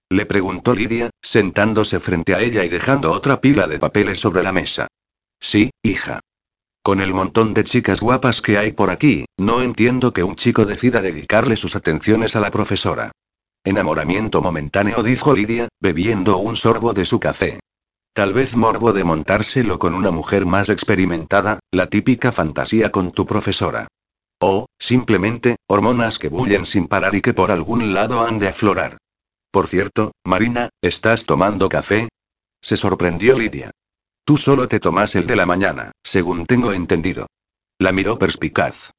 Le 0.10 0.26
preguntó 0.26 0.74
Lidia, 0.74 1.10
sentándose 1.22 2.00
frente 2.00 2.34
a 2.34 2.40
ella 2.40 2.64
y 2.64 2.70
dejando 2.70 3.12
otra 3.12 3.42
pila 3.42 3.68
de 3.68 3.80
papeles 3.80 4.20
sobre 4.20 4.42
la 4.42 4.54
mesa. 4.54 4.88
Sí, 5.40 5.72
hija. 5.84 6.22
Con 6.82 7.02
el 7.02 7.14
montón 7.14 7.54
de 7.54 7.66
chicas 7.66 8.00
guapas 8.00 8.42
que 8.42 8.58
hay 8.58 8.72
por 8.72 8.90
aquí, 8.90 9.26
no 9.38 9.62
entiendo 9.62 10.14
que 10.14 10.24
un 10.24 10.36
chico 10.38 10.66
decida 10.66 11.02
dedicarle 11.02 11.58
sus 11.58 11.76
atenciones 11.76 12.38
a 12.38 12.40
la 12.40 12.50
profesora. 12.50 13.12
Enamoramiento 13.66 14.42
momentáneo, 14.42 15.04
dijo 15.04 15.36
Lidia, 15.36 15.68
bebiendo 15.82 16.38
un 16.38 16.56
sorbo 16.56 16.94
de 16.94 17.06
su 17.06 17.20
café. 17.20 17.60
Tal 18.14 18.32
vez 18.32 18.56
morbo 18.56 18.94
de 18.94 19.04
montárselo 19.04 19.78
con 19.78 19.94
una 19.94 20.10
mujer 20.10 20.46
más 20.46 20.70
experimentada, 20.70 21.60
la 21.72 21.88
típica 21.88 22.32
fantasía 22.32 22.92
con 22.92 23.12
tu 23.12 23.26
profesora. 23.26 23.90
O, 24.40 24.68
simplemente, 24.80 25.58
hormonas 25.68 26.18
que 26.18 26.30
bullen 26.30 26.66
sin 26.66 26.88
parar 26.88 27.14
y 27.14 27.22
que 27.22 27.34
por 27.34 27.52
algún 27.52 27.94
lado 27.94 28.26
han 28.26 28.40
de 28.40 28.48
aflorar. 28.48 28.98
Por 29.58 29.68
cierto, 29.68 30.12
Marina, 30.24 30.70
¿estás 30.84 31.26
tomando 31.26 31.68
café? 31.68 32.10
Se 32.62 32.78
sorprendió 32.78 33.36
Lidia. 33.36 33.72
Tú 34.24 34.38
solo 34.38 34.68
te 34.68 34.80
tomas 34.80 35.16
el 35.16 35.26
de 35.26 35.36
la 35.36 35.48
mañana, 35.48 35.94
según 36.04 36.46
tengo 36.46 36.74
entendido. 36.74 37.26
La 37.80 37.92
miró 37.92 38.20
perspicaz. 38.20 38.92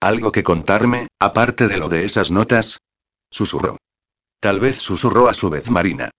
¿Algo 0.00 0.30
que 0.30 0.44
contarme, 0.44 1.08
aparte 1.18 1.66
de 1.66 1.78
lo 1.78 1.88
de 1.88 2.04
esas 2.04 2.30
notas? 2.30 2.78
Susurró. 3.28 3.76
Tal 4.38 4.60
vez 4.60 4.78
susurró 4.78 5.28
a 5.28 5.34
su 5.34 5.50
vez 5.50 5.68
Marina. 5.68 6.12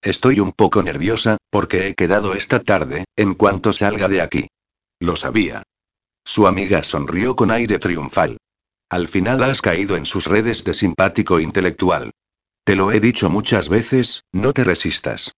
Estoy 0.00 0.40
un 0.40 0.52
poco 0.52 0.82
nerviosa, 0.82 1.36
porque 1.50 1.88
he 1.88 1.94
quedado 1.94 2.32
esta 2.32 2.62
tarde, 2.62 3.04
en 3.16 3.34
cuanto 3.34 3.74
salga 3.74 4.08
de 4.08 4.22
aquí. 4.22 4.46
Lo 4.98 5.14
sabía. 5.14 5.62
Su 6.24 6.46
amiga 6.46 6.82
sonrió 6.84 7.36
con 7.36 7.50
aire 7.50 7.78
triunfal. 7.78 8.38
Al 8.88 9.08
final 9.08 9.42
has 9.42 9.60
caído 9.60 9.96
en 9.96 10.06
sus 10.06 10.26
redes 10.26 10.64
de 10.64 10.72
simpático 10.72 11.38
intelectual. 11.38 12.12
Te 12.64 12.76
lo 12.76 12.92
he 12.92 13.00
dicho 13.00 13.28
muchas 13.28 13.68
veces, 13.68 14.24
no 14.32 14.52
te 14.52 14.62
resistas. 14.62 15.32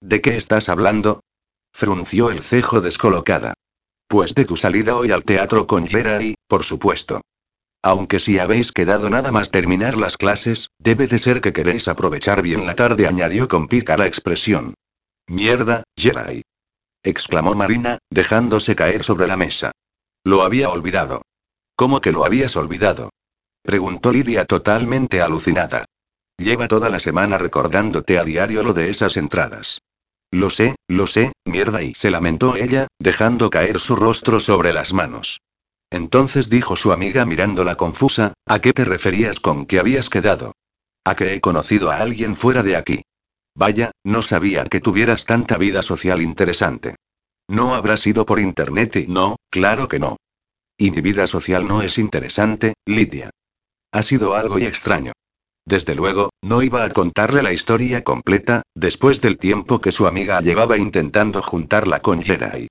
¿De 0.00 0.20
qué 0.20 0.36
estás 0.36 0.68
hablando? 0.68 1.20
Frunció 1.72 2.30
el 2.30 2.40
cejo 2.40 2.80
descolocada. 2.80 3.54
Pues 4.06 4.34
de 4.34 4.44
tu 4.44 4.56
salida 4.56 4.96
hoy 4.96 5.10
al 5.10 5.24
teatro 5.24 5.66
con 5.66 5.86
y, 5.86 6.34
por 6.46 6.64
supuesto. 6.64 7.20
Aunque 7.82 8.20
si 8.20 8.38
habéis 8.38 8.72
quedado 8.72 9.10
nada 9.10 9.32
más 9.32 9.50
terminar 9.50 9.96
las 9.96 10.16
clases, 10.16 10.70
debe 10.78 11.08
de 11.08 11.18
ser 11.18 11.40
que 11.40 11.52
queréis 11.52 11.88
aprovechar 11.88 12.42
bien 12.42 12.64
la 12.64 12.74
tarde, 12.74 13.06
añadió 13.06 13.48
con 13.48 13.68
pícara 13.68 14.06
expresión. 14.06 14.74
Mierda, 15.26 15.84
Jerai. 15.96 16.42
exclamó 17.02 17.54
Marina, 17.54 17.98
dejándose 18.10 18.74
caer 18.76 19.04
sobre 19.04 19.26
la 19.26 19.36
mesa. 19.36 19.72
Lo 20.24 20.42
había 20.42 20.70
olvidado. 20.70 21.22
¿Cómo 21.76 22.00
que 22.00 22.12
lo 22.12 22.24
habías 22.24 22.56
olvidado? 22.56 23.10
preguntó 23.62 24.12
Lidia 24.12 24.44
totalmente 24.46 25.20
alucinada. 25.20 25.84
Lleva 26.38 26.68
toda 26.68 26.88
la 26.88 27.00
semana 27.00 27.36
recordándote 27.36 28.18
a 28.18 28.24
diario 28.24 28.62
lo 28.62 28.72
de 28.72 28.90
esas 28.90 29.16
entradas. 29.16 29.80
Lo 30.30 30.50
sé, 30.50 30.76
lo 30.86 31.06
sé, 31.06 31.32
mierda, 31.44 31.82
y 31.82 31.94
se 31.94 32.10
lamentó 32.10 32.54
ella, 32.56 32.86
dejando 32.98 33.50
caer 33.50 33.80
su 33.80 33.96
rostro 33.96 34.38
sobre 34.38 34.72
las 34.72 34.92
manos. 34.92 35.40
Entonces 35.90 36.48
dijo 36.48 36.76
su 36.76 36.92
amiga 36.92 37.24
mirándola 37.24 37.76
confusa, 37.76 38.34
¿a 38.46 38.60
qué 38.60 38.72
te 38.72 38.84
referías 38.84 39.40
con 39.40 39.66
que 39.66 39.78
habías 39.78 40.10
quedado? 40.10 40.52
A 41.04 41.16
que 41.16 41.34
he 41.34 41.40
conocido 41.40 41.90
a 41.90 41.96
alguien 41.96 42.36
fuera 42.36 42.62
de 42.62 42.76
aquí. 42.76 43.02
Vaya, 43.54 43.90
no 44.04 44.22
sabía 44.22 44.64
que 44.66 44.80
tuvieras 44.80 45.24
tanta 45.24 45.56
vida 45.56 45.82
social 45.82 46.22
interesante. 46.22 46.94
No 47.48 47.74
habrá 47.74 47.96
sido 47.96 48.26
por 48.26 48.38
internet 48.38 48.94
y 48.96 49.06
no, 49.06 49.36
claro 49.50 49.88
que 49.88 49.98
no. 49.98 50.18
Y 50.76 50.90
mi 50.92 51.00
vida 51.00 51.26
social 51.26 51.66
no 51.66 51.82
es 51.82 51.98
interesante, 51.98 52.74
Lidia. 52.84 53.30
Ha 53.90 54.02
sido 54.02 54.34
algo 54.36 54.58
y 54.58 54.64
extraño. 54.66 55.12
Desde 55.68 55.94
luego, 55.94 56.30
no 56.42 56.62
iba 56.62 56.82
a 56.82 56.88
contarle 56.88 57.42
la 57.42 57.52
historia 57.52 58.02
completa, 58.02 58.62
después 58.74 59.20
del 59.20 59.36
tiempo 59.36 59.82
que 59.82 59.92
su 59.92 60.06
amiga 60.06 60.40
llevaba 60.40 60.78
intentando 60.78 61.42
juntarla 61.42 62.00
con 62.00 62.22
Jerai. 62.22 62.68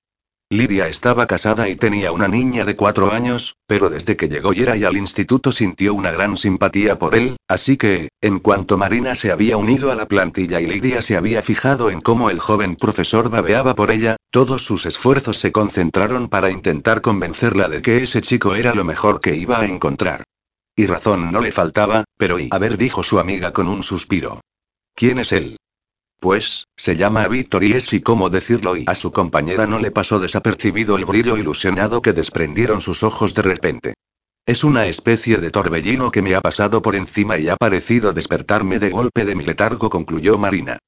Lidia 0.50 0.88
estaba 0.88 1.26
casada 1.26 1.68
y 1.68 1.76
tenía 1.76 2.10
una 2.10 2.26
niña 2.26 2.64
de 2.64 2.74
cuatro 2.74 3.12
años, 3.12 3.54
pero 3.68 3.88
desde 3.88 4.16
que 4.16 4.28
llegó 4.28 4.52
Yeray 4.52 4.82
al 4.82 4.96
instituto 4.96 5.52
sintió 5.52 5.94
una 5.94 6.10
gran 6.10 6.36
simpatía 6.36 6.98
por 6.98 7.14
él, 7.14 7.36
así 7.46 7.76
que, 7.76 8.08
en 8.20 8.40
cuanto 8.40 8.76
Marina 8.76 9.14
se 9.14 9.30
había 9.30 9.56
unido 9.58 9.92
a 9.92 9.94
la 9.94 10.08
plantilla 10.08 10.60
y 10.60 10.66
Lidia 10.66 11.00
se 11.00 11.16
había 11.16 11.40
fijado 11.42 11.90
en 11.90 12.00
cómo 12.00 12.30
el 12.30 12.40
joven 12.40 12.74
profesor 12.74 13.30
babeaba 13.30 13.76
por 13.76 13.92
ella, 13.92 14.16
todos 14.32 14.64
sus 14.64 14.86
esfuerzos 14.86 15.38
se 15.38 15.52
concentraron 15.52 16.28
para 16.28 16.50
intentar 16.50 17.00
convencerla 17.00 17.68
de 17.68 17.80
que 17.80 18.02
ese 18.02 18.22
chico 18.22 18.56
era 18.56 18.74
lo 18.74 18.82
mejor 18.82 19.20
que 19.20 19.36
iba 19.36 19.60
a 19.60 19.66
encontrar. 19.66 20.24
Y 20.78 20.86
razón 20.86 21.32
no 21.32 21.40
le 21.40 21.50
faltaba, 21.50 22.04
pero 22.16 22.38
y 22.38 22.50
a 22.52 22.58
ver 22.58 22.78
dijo 22.78 23.02
su 23.02 23.18
amiga 23.18 23.52
con 23.52 23.66
un 23.66 23.82
suspiro. 23.82 24.40
¿Quién 24.94 25.18
es 25.18 25.32
él? 25.32 25.56
Pues, 26.20 26.68
se 26.76 26.94
llama 26.94 27.26
Víctor 27.26 27.64
y 27.64 27.72
es 27.72 27.92
y 27.92 28.00
cómo 28.00 28.30
decirlo 28.30 28.76
y 28.76 28.84
a 28.86 28.94
su 28.94 29.10
compañera 29.10 29.66
no 29.66 29.80
le 29.80 29.90
pasó 29.90 30.20
desapercibido 30.20 30.96
el 30.96 31.04
brillo 31.04 31.36
ilusionado 31.36 32.00
que 32.00 32.12
desprendieron 32.12 32.80
sus 32.80 33.02
ojos 33.02 33.34
de 33.34 33.42
repente. 33.42 33.94
Es 34.46 34.62
una 34.62 34.86
especie 34.86 35.38
de 35.38 35.50
torbellino 35.50 36.12
que 36.12 36.22
me 36.22 36.36
ha 36.36 36.40
pasado 36.40 36.80
por 36.80 36.94
encima 36.94 37.38
y 37.38 37.48
ha 37.48 37.56
parecido 37.56 38.12
despertarme 38.12 38.78
de 38.78 38.90
golpe 38.90 39.24
de 39.24 39.34
mi 39.34 39.44
letargo, 39.44 39.90
concluyó 39.90 40.38
Marina. 40.38 40.78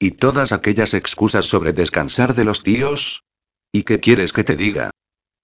¿Y 0.00 0.10
todas 0.10 0.50
aquellas 0.50 0.92
excusas 0.92 1.46
sobre 1.46 1.72
descansar 1.72 2.34
de 2.34 2.42
los 2.42 2.64
tíos? 2.64 3.22
¿Y 3.70 3.84
qué 3.84 4.00
quieres 4.00 4.32
que 4.32 4.42
te 4.42 4.56
diga? 4.56 4.90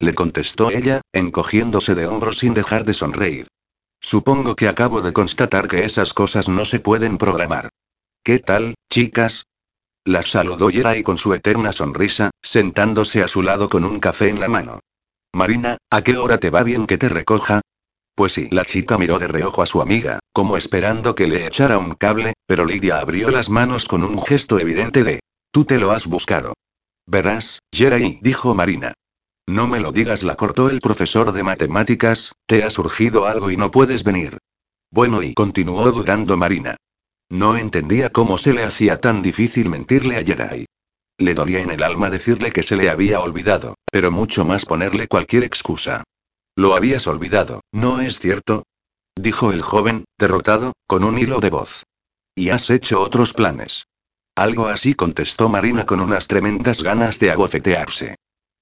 Le 0.00 0.12
contestó 0.12 0.72
ella, 0.72 1.02
encogiéndose 1.12 1.94
de 1.94 2.08
hombros 2.08 2.38
sin 2.38 2.52
dejar 2.52 2.84
de 2.84 2.94
sonreír. 2.94 3.46
Supongo 4.02 4.56
que 4.56 4.68
acabo 4.68 5.00
de 5.00 5.12
constatar 5.12 5.68
que 5.68 5.84
esas 5.84 6.12
cosas 6.12 6.48
no 6.48 6.64
se 6.64 6.80
pueden 6.80 7.18
programar. 7.18 7.68
¿Qué 8.24 8.40
tal, 8.40 8.74
chicas? 8.90 9.44
Las 10.04 10.26
saludó 10.26 10.70
Yeray 10.70 11.04
con 11.04 11.16
su 11.16 11.32
eterna 11.32 11.72
sonrisa, 11.72 12.32
sentándose 12.42 13.22
a 13.22 13.28
su 13.28 13.42
lado 13.42 13.68
con 13.68 13.84
un 13.84 14.00
café 14.00 14.28
en 14.28 14.40
la 14.40 14.48
mano. 14.48 14.80
Marina, 15.32 15.78
¿a 15.90 16.02
qué 16.02 16.16
hora 16.16 16.38
te 16.38 16.50
va 16.50 16.64
bien 16.64 16.86
que 16.86 16.98
te 16.98 17.08
recoja? 17.08 17.60
Pues 18.16 18.32
sí, 18.32 18.48
la 18.50 18.64
chica 18.64 18.98
miró 18.98 19.20
de 19.20 19.28
reojo 19.28 19.62
a 19.62 19.66
su 19.66 19.80
amiga, 19.80 20.18
como 20.32 20.56
esperando 20.56 21.14
que 21.14 21.28
le 21.28 21.46
echara 21.46 21.78
un 21.78 21.94
cable, 21.94 22.34
pero 22.46 22.66
Lidia 22.66 22.98
abrió 22.98 23.30
las 23.30 23.48
manos 23.48 23.86
con 23.86 24.02
un 24.02 24.20
gesto 24.20 24.58
evidente 24.58 25.04
de, 25.04 25.20
tú 25.52 25.64
te 25.64 25.78
lo 25.78 25.92
has 25.92 26.06
buscado. 26.08 26.54
Verás, 27.06 27.60
Yeray, 27.70 28.18
dijo 28.20 28.54
Marina. 28.54 28.94
No 29.52 29.68
me 29.68 29.80
lo 29.80 29.92
digas, 29.92 30.22
la 30.22 30.34
cortó 30.34 30.70
el 30.70 30.80
profesor 30.80 31.30
de 31.30 31.42
matemáticas, 31.42 32.32
te 32.46 32.64
ha 32.64 32.70
surgido 32.70 33.26
algo 33.26 33.50
y 33.50 33.58
no 33.58 33.70
puedes 33.70 34.02
venir. 34.02 34.38
Bueno, 34.90 35.22
y 35.22 35.34
continuó 35.34 35.92
dudando 35.92 36.38
Marina. 36.38 36.78
No 37.28 37.58
entendía 37.58 38.08
cómo 38.08 38.38
se 38.38 38.54
le 38.54 38.62
hacía 38.62 38.98
tan 38.98 39.20
difícil 39.20 39.68
mentirle 39.68 40.16
a 40.16 40.24
Jerai. 40.24 40.64
Le 41.18 41.34
dolía 41.34 41.60
en 41.60 41.70
el 41.70 41.82
alma 41.82 42.08
decirle 42.08 42.50
que 42.50 42.62
se 42.62 42.76
le 42.76 42.88
había 42.88 43.20
olvidado, 43.20 43.74
pero 43.90 44.10
mucho 44.10 44.46
más 44.46 44.64
ponerle 44.64 45.06
cualquier 45.06 45.44
excusa. 45.44 46.02
Lo 46.56 46.74
habías 46.74 47.06
olvidado, 47.06 47.60
¿no 47.72 48.00
es 48.00 48.20
cierto? 48.20 48.62
Dijo 49.16 49.52
el 49.52 49.60
joven, 49.60 50.06
derrotado, 50.18 50.72
con 50.86 51.04
un 51.04 51.18
hilo 51.18 51.40
de 51.40 51.50
voz. 51.50 51.82
¿Y 52.34 52.48
has 52.48 52.70
hecho 52.70 53.02
otros 53.02 53.34
planes? 53.34 53.84
Algo 54.34 54.68
así 54.68 54.94
contestó 54.94 55.50
Marina 55.50 55.84
con 55.84 56.00
unas 56.00 56.26
tremendas 56.26 56.82
ganas 56.82 57.18
de 57.18 57.32
agofetearse. 57.32 58.16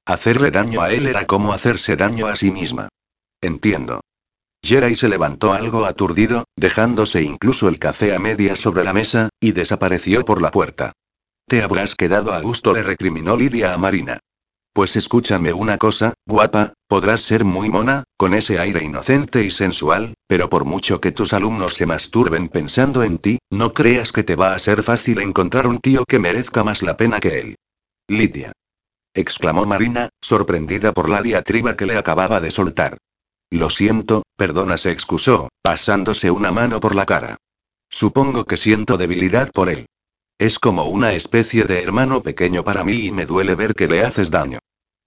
Hacerle 0.07 0.51
daño 0.51 0.83
a 0.83 0.93
él 0.93 1.07
era 1.07 1.27
como 1.27 1.53
hacerse 1.53 1.97
daño 1.97 2.27
a 2.27 2.37
sí 2.37 2.51
misma. 2.51 2.89
Entiendo. 3.41 4.01
Jerai 4.63 4.95
se 4.95 5.09
levantó 5.09 5.53
algo 5.53 5.87
aturdido, 5.87 6.45
dejándose 6.57 7.23
incluso 7.23 7.69
el 7.69 7.79
café 7.79 8.15
a 8.15 8.19
medias 8.19 8.61
sobre 8.61 8.85
la 8.85 8.93
mesa, 8.93 9.31
y 9.41 9.53
desapareció 9.53 10.25
por 10.25 10.43
la 10.43 10.51
puerta. 10.51 10.93
Te 11.47 11.63
habrás 11.63 11.95
quedado 11.97 12.33
a 12.33 12.41
gusto, 12.41 12.73
le 12.73 12.83
recriminó 12.83 13.37
Lidia 13.37 13.73
a 13.73 13.79
Marina. 13.79 14.21
Pues 14.73 14.95
escúchame 14.95 15.53
una 15.53 15.79
cosa, 15.79 16.15
guapa, 16.27 16.75
podrás 16.87 17.23
ser 17.23 17.45
muy 17.45 17.71
mona, 17.71 18.05
con 18.17 18.35
ese 18.35 18.61
aire 18.61 18.85
inocente 18.85 19.43
y 19.43 19.51
sensual, 19.51 20.15
pero 20.29 20.49
por 20.49 20.65
mucho 20.65 21.01
que 21.01 21.11
tus 21.11 21.33
alumnos 21.33 21.75
se 21.75 21.87
masturben 21.87 22.49
pensando 22.49 23.03
en 23.03 23.19
ti, 23.19 23.39
no 23.51 23.73
creas 23.73 24.13
que 24.13 24.23
te 24.23 24.37
va 24.37 24.55
a 24.55 24.59
ser 24.61 24.85
fácil 24.85 25.21
encontrar 25.21 25.67
un 25.67 25.81
tío 25.81 26.05
que 26.05 26.21
merezca 26.21 26.63
más 26.63 26.83
la 26.83 26.97
pena 26.97 27.19
que 27.19 27.41
él. 27.41 27.57
Lidia. 28.07 28.53
Exclamó 29.15 29.67
Marina, 29.67 30.11
sorprendida 30.21 30.93
por 30.93 31.09
la 31.09 31.23
diatriba 31.23 31.77
que 31.77 31.87
le 31.87 31.97
acababa 31.97 32.41
de 32.41 32.51
soltar. 32.51 32.99
Lo 33.51 33.69
siento, 33.71 34.23
perdona, 34.37 34.79
se 34.79 34.93
excusó, 34.93 35.49
pasándose 35.63 36.31
una 36.31 36.53
mano 36.53 36.81
por 36.81 36.95
la 36.95 37.07
cara. 37.07 37.37
Supongo 37.91 38.45
que 38.45 38.57
siento 38.57 38.97
debilidad 38.97 39.51
por 39.51 39.69
él. 39.69 39.87
Es 40.39 40.59
como 40.59 40.85
una 40.85 41.13
especie 41.13 41.65
de 41.65 41.83
hermano 41.83 42.23
pequeño 42.23 42.63
para 42.65 42.85
mí 42.85 43.07
y 43.07 43.13
me 43.13 43.27
duele 43.27 43.55
ver 43.57 43.75
que 43.75 43.89
le 43.89 44.05
haces 44.05 44.31
daño. 44.31 44.59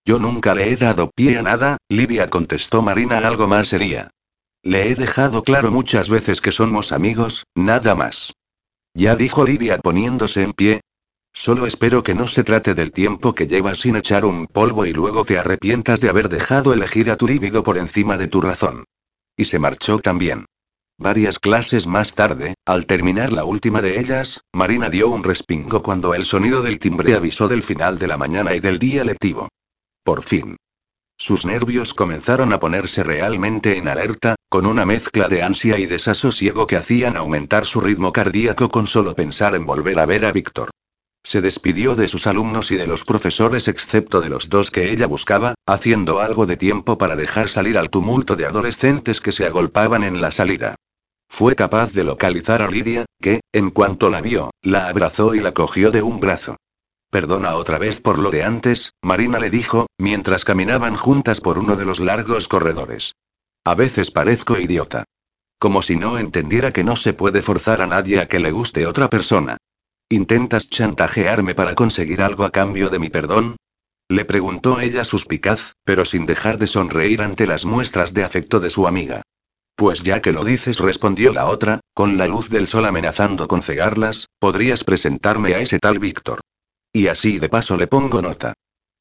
Yo 0.06 0.20
nunca 0.20 0.54
le 0.54 0.70
he 0.70 0.76
dado 0.76 1.10
pie 1.10 1.38
a 1.38 1.42
nada, 1.42 1.78
Lidia 1.88 2.30
contestó 2.30 2.82
Marina 2.82 3.20
algo 3.20 3.48
más 3.48 3.70
seria. 3.70 4.12
Le 4.62 4.90
he 4.90 4.96
dejado 4.96 5.44
claro 5.44 5.72
muchas 5.72 6.10
veces 6.10 6.42
que 6.42 6.52
somos 6.52 6.92
amigos, 6.92 7.46
nada 7.56 7.96
más. 7.96 8.34
Ya 8.94 9.16
dijo 9.16 9.46
Lidia 9.46 9.80
poniéndose 9.80 10.44
en 10.44 10.54
pie, 10.54 10.82
Solo 11.36 11.66
espero 11.66 12.04
que 12.04 12.14
no 12.14 12.28
se 12.28 12.44
trate 12.44 12.76
del 12.76 12.92
tiempo 12.92 13.34
que 13.34 13.48
llevas 13.48 13.80
sin 13.80 13.96
echar 13.96 14.24
un 14.24 14.46
polvo 14.46 14.86
y 14.86 14.94
luego 14.94 15.26
te 15.26 15.40
arrepientas 15.40 16.00
de 16.00 16.10
haber 16.10 16.30
dejado 16.30 16.74
elegir 16.74 17.10
a 17.10 17.16
tu 17.16 17.28
líbido 17.28 17.64
por 17.64 17.80
encima 17.80 18.18
de 18.18 18.28
tu 18.28 18.40
razón. 18.40 18.86
Y 19.36 19.46
se 19.46 19.58
marchó 19.58 19.98
también. 19.98 20.46
Varias 21.00 21.40
clases 21.40 21.88
más 21.88 22.14
tarde, 22.14 22.54
al 22.66 22.86
terminar 22.86 23.32
la 23.32 23.46
última 23.46 23.82
de 23.82 24.00
ellas, 24.00 24.42
Marina 24.54 24.90
dio 24.90 25.10
un 25.10 25.24
respingo 25.24 25.82
cuando 25.82 26.14
el 26.14 26.24
sonido 26.26 26.62
del 26.62 26.78
timbre 26.78 27.16
avisó 27.16 27.48
del 27.48 27.64
final 27.64 27.98
de 27.98 28.08
la 28.08 28.18
mañana 28.18 28.54
y 28.54 28.60
del 28.60 28.78
día 28.78 29.04
lectivo. 29.04 29.50
Por 30.04 30.22
fin. 30.22 30.56
Sus 31.18 31.46
nervios 31.46 31.96
comenzaron 31.96 32.54
a 32.54 32.60
ponerse 32.60 33.04
realmente 33.04 33.78
en 33.78 33.88
alerta, 33.88 34.36
con 34.50 34.68
una 34.68 34.86
mezcla 34.86 35.28
de 35.28 35.42
ansia 35.42 35.80
y 35.80 35.88
desasosiego 35.88 36.68
que 36.68 36.78
hacían 36.78 37.18
aumentar 37.18 37.66
su 37.66 37.82
ritmo 37.82 38.14
cardíaco 38.14 38.70
con 38.70 38.86
solo 38.86 39.16
pensar 39.16 39.56
en 39.56 39.66
volver 39.66 39.98
a 40.00 40.06
ver 40.06 40.26
a 40.26 40.32
Víctor. 40.32 40.70
Se 41.26 41.42
despidió 41.42 41.96
de 41.96 42.10
sus 42.10 42.28
alumnos 42.28 42.72
y 42.72 42.76
de 42.76 42.86
los 42.86 43.06
profesores 43.06 43.68
excepto 43.70 44.20
de 44.20 44.30
los 44.30 44.50
dos 44.50 44.72
que 44.72 44.92
ella 44.92 45.08
buscaba, 45.08 45.56
haciendo 45.66 46.20
algo 46.20 46.46
de 46.46 46.58
tiempo 46.58 46.98
para 46.98 47.16
dejar 47.16 47.48
salir 47.48 47.78
al 47.78 47.90
tumulto 47.90 48.36
de 48.36 48.46
adolescentes 48.46 49.22
que 49.22 49.32
se 49.32 49.46
agolpaban 49.46 50.04
en 50.04 50.20
la 50.20 50.32
salida. 50.32 50.76
Fue 51.30 51.56
capaz 51.56 51.94
de 51.94 52.04
localizar 52.04 52.62
a 52.62 52.70
Lidia, 52.70 53.06
que, 53.22 53.40
en 53.54 53.72
cuanto 53.72 54.10
la 54.10 54.22
vio, 54.22 54.52
la 54.62 54.88
abrazó 54.88 55.34
y 55.34 55.40
la 55.40 55.54
cogió 55.54 55.92
de 55.92 56.02
un 56.02 56.20
brazo. 56.20 56.58
Perdona 57.10 57.56
otra 57.56 57.78
vez 57.78 58.02
por 58.02 58.20
lo 58.20 58.30
de 58.30 58.44
antes, 58.44 58.92
Marina 59.02 59.40
le 59.40 59.50
dijo, 59.50 59.88
mientras 59.98 60.44
caminaban 60.44 60.96
juntas 60.96 61.40
por 61.40 61.58
uno 61.58 61.76
de 61.76 61.86
los 61.86 62.00
largos 62.00 62.48
corredores. 62.48 63.14
A 63.64 63.76
veces 63.76 64.12
parezco 64.12 64.60
idiota. 64.60 65.06
Como 65.58 65.82
si 65.82 65.96
no 65.96 66.18
entendiera 66.18 66.74
que 66.74 66.84
no 66.84 66.96
se 66.96 67.14
puede 67.14 67.42
forzar 67.42 67.82
a 67.82 67.88
nadie 67.88 68.20
a 68.20 68.28
que 68.28 68.40
le 68.40 68.52
guste 68.52 68.86
otra 68.86 69.10
persona. 69.10 69.58
¿Intentas 70.10 70.70
chantajearme 70.70 71.56
para 71.56 71.76
conseguir 71.76 72.22
algo 72.22 72.44
a 72.44 72.52
cambio 72.52 72.90
de 72.90 73.00
mi 73.00 73.10
perdón? 73.10 73.56
Le 74.10 74.26
preguntó 74.26 74.80
ella 74.80 75.06
suspicaz, 75.06 75.74
pero 75.84 76.06
sin 76.06 76.26
dejar 76.26 76.58
de 76.58 76.68
sonreír 76.68 77.22
ante 77.22 77.48
las 77.48 77.66
muestras 77.66 78.14
de 78.14 78.24
afecto 78.24 78.60
de 78.60 78.70
su 78.70 78.88
amiga. 78.88 79.24
Pues 79.76 80.04
ya 80.04 80.22
que 80.22 80.32
lo 80.32 80.44
dices, 80.44 80.80
respondió 80.80 81.34
la 81.34 81.48
otra, 81.48 81.80
con 81.94 82.18
la 82.18 82.28
luz 82.28 82.50
del 82.50 82.68
sol 82.68 82.86
amenazando 82.86 83.48
con 83.48 83.64
cegarlas, 83.64 84.28
podrías 84.40 84.84
presentarme 84.84 85.56
a 85.56 85.60
ese 85.60 85.80
tal 85.80 86.00
Víctor. 86.00 86.42
Y 86.92 87.08
así 87.08 87.40
de 87.40 87.50
paso 87.50 87.76
le 87.76 87.88
pongo 87.88 88.22
nota. 88.22 88.54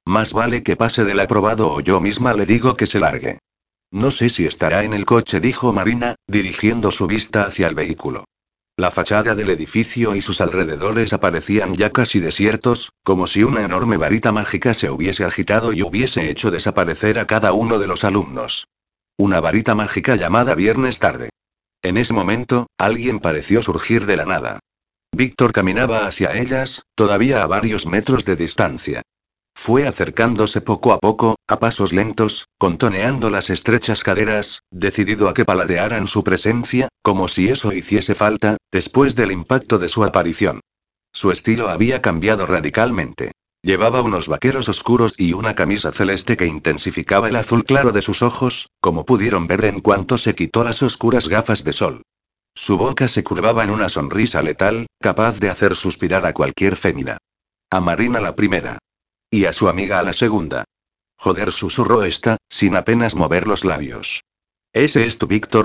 Más 0.06 0.32
vale 0.32 0.62
que 0.62 0.76
pase 0.76 1.04
del 1.04 1.20
aprobado 1.20 1.72
o 1.72 1.80
yo 1.80 2.00
misma 2.00 2.32
le 2.32 2.46
digo 2.46 2.76
que 2.76 2.86
se 2.86 2.98
largue. 2.98 3.38
No 3.90 4.10
sé 4.10 4.30
si 4.30 4.46
estará 4.46 4.84
en 4.84 4.94
el 4.94 5.04
coche, 5.04 5.40
dijo 5.40 5.72
Marina, 5.74 6.14
dirigiendo 6.26 6.90
su 6.90 7.06
vista 7.06 7.44
hacia 7.44 7.68
el 7.68 7.74
vehículo. 7.74 8.24
La 8.82 8.90
fachada 8.90 9.36
del 9.36 9.48
edificio 9.50 10.16
y 10.16 10.20
sus 10.20 10.40
alrededores 10.40 11.12
aparecían 11.12 11.72
ya 11.72 11.90
casi 11.90 12.18
desiertos, 12.18 12.90
como 13.04 13.28
si 13.28 13.44
una 13.44 13.62
enorme 13.62 13.96
varita 13.96 14.32
mágica 14.32 14.74
se 14.74 14.90
hubiese 14.90 15.24
agitado 15.24 15.72
y 15.72 15.82
hubiese 15.82 16.28
hecho 16.28 16.50
desaparecer 16.50 17.20
a 17.20 17.28
cada 17.28 17.52
uno 17.52 17.78
de 17.78 17.86
los 17.86 18.02
alumnos. 18.02 18.66
Una 19.16 19.38
varita 19.38 19.76
mágica 19.76 20.16
llamada 20.16 20.56
Viernes 20.56 20.98
tarde. 20.98 21.28
En 21.80 21.96
ese 21.96 22.12
momento, 22.12 22.66
alguien 22.76 23.20
pareció 23.20 23.62
surgir 23.62 24.04
de 24.04 24.16
la 24.16 24.24
nada. 24.24 24.58
Víctor 25.12 25.52
caminaba 25.52 26.08
hacia 26.08 26.36
ellas, 26.36 26.82
todavía 26.96 27.44
a 27.44 27.46
varios 27.46 27.86
metros 27.86 28.24
de 28.24 28.34
distancia. 28.34 29.02
Fue 29.54 29.86
acercándose 29.86 30.60
poco 30.60 30.92
a 30.92 30.98
poco, 30.98 31.36
a 31.46 31.58
pasos 31.58 31.92
lentos, 31.92 32.48
contoneando 32.58 33.30
las 33.30 33.50
estrechas 33.50 34.02
caderas, 34.02 34.62
decidido 34.70 35.28
a 35.28 35.34
que 35.34 35.44
paladearan 35.44 36.06
su 36.06 36.24
presencia, 36.24 36.88
como 37.02 37.28
si 37.28 37.48
eso 37.48 37.72
hiciese 37.72 38.14
falta, 38.14 38.56
después 38.72 39.14
del 39.14 39.30
impacto 39.30 39.78
de 39.78 39.88
su 39.88 40.04
aparición. 40.04 40.60
Su 41.12 41.30
estilo 41.30 41.68
había 41.68 42.00
cambiado 42.02 42.46
radicalmente. 42.46 43.32
Llevaba 43.62 44.02
unos 44.02 44.26
vaqueros 44.26 44.68
oscuros 44.68 45.14
y 45.16 45.34
una 45.34 45.54
camisa 45.54 45.92
celeste 45.92 46.36
que 46.36 46.46
intensificaba 46.46 47.28
el 47.28 47.36
azul 47.36 47.64
claro 47.64 47.92
de 47.92 48.02
sus 48.02 48.22
ojos, 48.22 48.68
como 48.80 49.04
pudieron 49.04 49.46
ver 49.46 49.64
en 49.66 49.78
cuanto 49.78 50.18
se 50.18 50.34
quitó 50.34 50.64
las 50.64 50.82
oscuras 50.82 51.28
gafas 51.28 51.62
de 51.62 51.72
sol. 51.72 52.02
Su 52.54 52.76
boca 52.76 53.06
se 53.06 53.22
curvaba 53.22 53.62
en 53.62 53.70
una 53.70 53.88
sonrisa 53.88 54.42
letal, 54.42 54.86
capaz 55.00 55.38
de 55.38 55.50
hacer 55.50 55.76
suspirar 55.76 56.26
a 56.26 56.32
cualquier 56.32 56.76
fémina. 56.76 57.18
A 57.70 57.80
Marina 57.80 58.20
la 58.20 58.34
primera. 58.34 58.78
Y 59.34 59.46
a 59.46 59.54
su 59.54 59.70
amiga 59.70 59.98
a 59.98 60.02
la 60.02 60.12
segunda. 60.12 60.64
Joder, 61.16 61.52
susurró 61.52 62.04
esta, 62.04 62.36
sin 62.50 62.76
apenas 62.76 63.14
mover 63.14 63.48
los 63.48 63.64
labios. 63.64 64.24
¿Ese 64.74 65.06
es 65.06 65.16
tu 65.16 65.26
Víctor? 65.26 65.64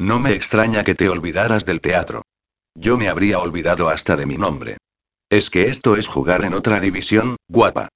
No 0.00 0.18
me 0.18 0.32
extraña 0.32 0.82
que 0.82 0.94
te 0.94 1.10
olvidaras 1.10 1.66
del 1.66 1.82
teatro. 1.82 2.22
Yo 2.74 2.96
me 2.96 3.10
habría 3.10 3.38
olvidado 3.38 3.90
hasta 3.90 4.16
de 4.16 4.24
mi 4.24 4.38
nombre. 4.38 4.78
Es 5.28 5.50
que 5.50 5.64
esto 5.64 5.96
es 5.96 6.08
jugar 6.08 6.42
en 6.42 6.54
otra 6.54 6.80
división, 6.80 7.36
guapa. 7.48 7.88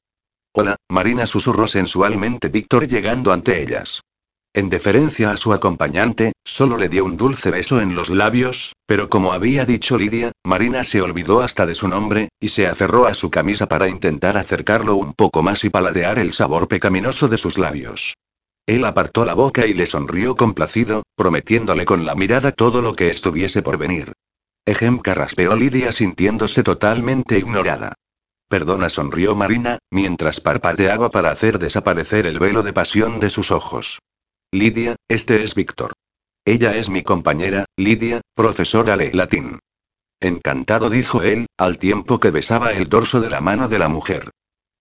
Hola, 0.52 0.76
Marina 0.90 1.26
susurró 1.26 1.66
sensualmente 1.66 2.48
Víctor 2.48 2.86
llegando 2.86 3.32
ante 3.32 3.62
ellas. 3.62 4.02
En 4.56 4.70
deferencia 4.70 5.32
a 5.32 5.36
su 5.36 5.52
acompañante, 5.52 6.32
solo 6.42 6.78
le 6.78 6.88
dio 6.88 7.04
un 7.04 7.18
dulce 7.18 7.50
beso 7.50 7.78
en 7.82 7.94
los 7.94 8.08
labios, 8.08 8.72
pero 8.86 9.10
como 9.10 9.34
había 9.34 9.66
dicho 9.66 9.98
Lidia, 9.98 10.32
Marina 10.44 10.82
se 10.82 11.02
olvidó 11.02 11.42
hasta 11.42 11.66
de 11.66 11.74
su 11.74 11.88
nombre, 11.88 12.30
y 12.40 12.48
se 12.48 12.66
aferró 12.66 13.06
a 13.06 13.12
su 13.12 13.30
camisa 13.30 13.68
para 13.68 13.86
intentar 13.86 14.38
acercarlo 14.38 14.96
un 14.96 15.12
poco 15.12 15.42
más 15.42 15.62
y 15.64 15.68
paladear 15.68 16.18
el 16.18 16.32
sabor 16.32 16.68
pecaminoso 16.68 17.28
de 17.28 17.36
sus 17.36 17.58
labios. 17.58 18.14
Él 18.64 18.86
apartó 18.86 19.26
la 19.26 19.34
boca 19.34 19.66
y 19.66 19.74
le 19.74 19.84
sonrió 19.84 20.36
complacido, 20.36 21.02
prometiéndole 21.16 21.84
con 21.84 22.06
la 22.06 22.14
mirada 22.14 22.50
todo 22.50 22.80
lo 22.80 22.94
que 22.94 23.10
estuviese 23.10 23.60
por 23.60 23.76
venir. 23.76 24.14
Ejem 24.64 25.00
carraspeó 25.00 25.54
Lidia 25.54 25.92
sintiéndose 25.92 26.62
totalmente 26.62 27.38
ignorada. 27.38 27.92
Perdona, 28.48 28.88
sonrió 28.88 29.36
Marina, 29.36 29.80
mientras 29.90 30.40
parpadeaba 30.40 31.10
para 31.10 31.30
hacer 31.30 31.58
desaparecer 31.58 32.24
el 32.24 32.38
velo 32.38 32.62
de 32.62 32.72
pasión 32.72 33.20
de 33.20 33.28
sus 33.28 33.50
ojos. 33.50 33.98
Lidia, 34.56 34.96
este 35.06 35.44
es 35.44 35.54
Víctor. 35.54 35.92
Ella 36.46 36.74
es 36.78 36.88
mi 36.88 37.02
compañera, 37.02 37.66
Lidia, 37.76 38.22
profesora 38.34 38.96
de 38.96 39.12
latín. 39.12 39.58
Encantado 40.18 40.88
dijo 40.88 41.20
él, 41.20 41.44
al 41.58 41.76
tiempo 41.76 42.20
que 42.20 42.30
besaba 42.30 42.72
el 42.72 42.88
dorso 42.88 43.20
de 43.20 43.28
la 43.28 43.42
mano 43.42 43.68
de 43.68 43.78
la 43.78 43.90
mujer. 43.90 44.30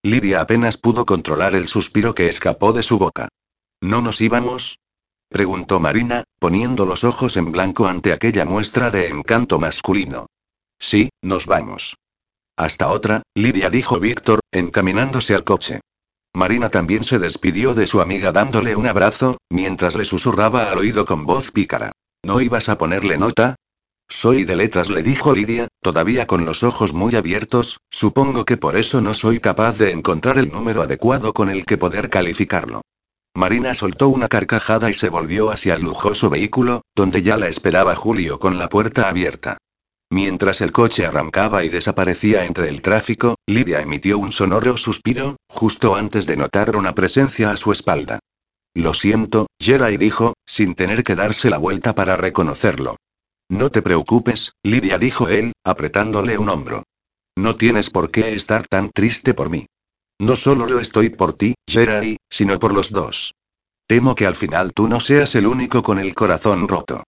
Lidia 0.02 0.40
apenas 0.40 0.78
pudo 0.78 1.04
controlar 1.04 1.54
el 1.54 1.68
suspiro 1.68 2.14
que 2.14 2.26
escapó 2.26 2.72
de 2.72 2.82
su 2.82 2.96
boca. 2.96 3.28
¿No 3.82 4.00
nos 4.00 4.22
íbamos? 4.22 4.78
preguntó 5.28 5.78
Marina, 5.78 6.24
poniendo 6.38 6.86
los 6.86 7.04
ojos 7.04 7.36
en 7.36 7.52
blanco 7.52 7.86
ante 7.86 8.14
aquella 8.14 8.46
muestra 8.46 8.90
de 8.90 9.08
encanto 9.08 9.58
masculino. 9.58 10.24
Sí, 10.78 11.10
nos 11.20 11.44
vamos. 11.44 11.96
Hasta 12.56 12.88
otra, 12.88 13.20
Lidia 13.34 13.68
dijo 13.68 14.00
Víctor, 14.00 14.40
encaminándose 14.52 15.34
al 15.34 15.44
coche. 15.44 15.80
Marina 16.36 16.68
también 16.68 17.02
se 17.02 17.18
despidió 17.18 17.72
de 17.72 17.86
su 17.86 18.02
amiga 18.02 18.30
dándole 18.30 18.76
un 18.76 18.86
abrazo, 18.86 19.38
mientras 19.48 19.96
le 19.96 20.04
susurraba 20.04 20.70
al 20.70 20.76
oído 20.76 21.06
con 21.06 21.24
voz 21.24 21.50
pícara. 21.50 21.92
¿No 22.22 22.42
ibas 22.42 22.68
a 22.68 22.76
ponerle 22.76 23.16
nota? 23.16 23.56
Soy 24.06 24.44
de 24.44 24.54
letras, 24.54 24.90
le 24.90 25.02
dijo 25.02 25.34
Lidia, 25.34 25.68
todavía 25.80 26.26
con 26.26 26.44
los 26.44 26.62
ojos 26.62 26.92
muy 26.92 27.16
abiertos, 27.16 27.78
supongo 27.88 28.44
que 28.44 28.58
por 28.58 28.76
eso 28.76 29.00
no 29.00 29.14
soy 29.14 29.40
capaz 29.40 29.78
de 29.78 29.92
encontrar 29.92 30.36
el 30.36 30.52
número 30.52 30.82
adecuado 30.82 31.32
con 31.32 31.48
el 31.48 31.64
que 31.64 31.78
poder 31.78 32.10
calificarlo. 32.10 32.82
Marina 33.34 33.72
soltó 33.72 34.08
una 34.08 34.28
carcajada 34.28 34.90
y 34.90 34.94
se 34.94 35.08
volvió 35.08 35.50
hacia 35.50 35.76
el 35.76 35.84
lujoso 35.84 36.28
vehículo, 36.28 36.82
donde 36.94 37.22
ya 37.22 37.38
la 37.38 37.48
esperaba 37.48 37.94
Julio 37.94 38.38
con 38.38 38.58
la 38.58 38.68
puerta 38.68 39.08
abierta. 39.08 39.56
Mientras 40.10 40.60
el 40.60 40.70
coche 40.70 41.04
arrancaba 41.04 41.64
y 41.64 41.68
desaparecía 41.68 42.44
entre 42.44 42.68
el 42.68 42.80
tráfico, 42.80 43.34
Lidia 43.46 43.80
emitió 43.80 44.18
un 44.18 44.30
sonoro 44.30 44.76
suspiro, 44.76 45.36
justo 45.48 45.96
antes 45.96 46.26
de 46.26 46.36
notar 46.36 46.76
una 46.76 46.92
presencia 46.92 47.50
a 47.50 47.56
su 47.56 47.72
espalda. 47.72 48.20
Lo 48.74 48.94
siento, 48.94 49.48
Jerai 49.58 49.96
dijo, 49.96 50.34
sin 50.46 50.74
tener 50.74 51.02
que 51.02 51.16
darse 51.16 51.50
la 51.50 51.58
vuelta 51.58 51.94
para 51.94 52.16
reconocerlo. 52.16 52.96
No 53.48 53.70
te 53.70 53.82
preocupes, 53.82 54.52
Lidia 54.62 54.98
dijo 54.98 55.28
él, 55.28 55.52
apretándole 55.64 56.38
un 56.38 56.50
hombro. 56.50 56.84
No 57.36 57.56
tienes 57.56 57.90
por 57.90 58.10
qué 58.10 58.34
estar 58.34 58.66
tan 58.66 58.90
triste 58.90 59.34
por 59.34 59.50
mí. 59.50 59.66
No 60.18 60.36
solo 60.36 60.66
lo 60.66 60.80
estoy 60.80 61.10
por 61.10 61.32
ti, 61.32 61.54
Jerai, 61.68 62.16
sino 62.30 62.58
por 62.58 62.72
los 62.72 62.90
dos. 62.90 63.34
Temo 63.86 64.14
que 64.14 64.26
al 64.26 64.34
final 64.34 64.72
tú 64.72 64.88
no 64.88 65.00
seas 65.00 65.34
el 65.34 65.46
único 65.46 65.82
con 65.82 65.98
el 65.98 66.14
corazón 66.14 66.68
roto. 66.68 67.04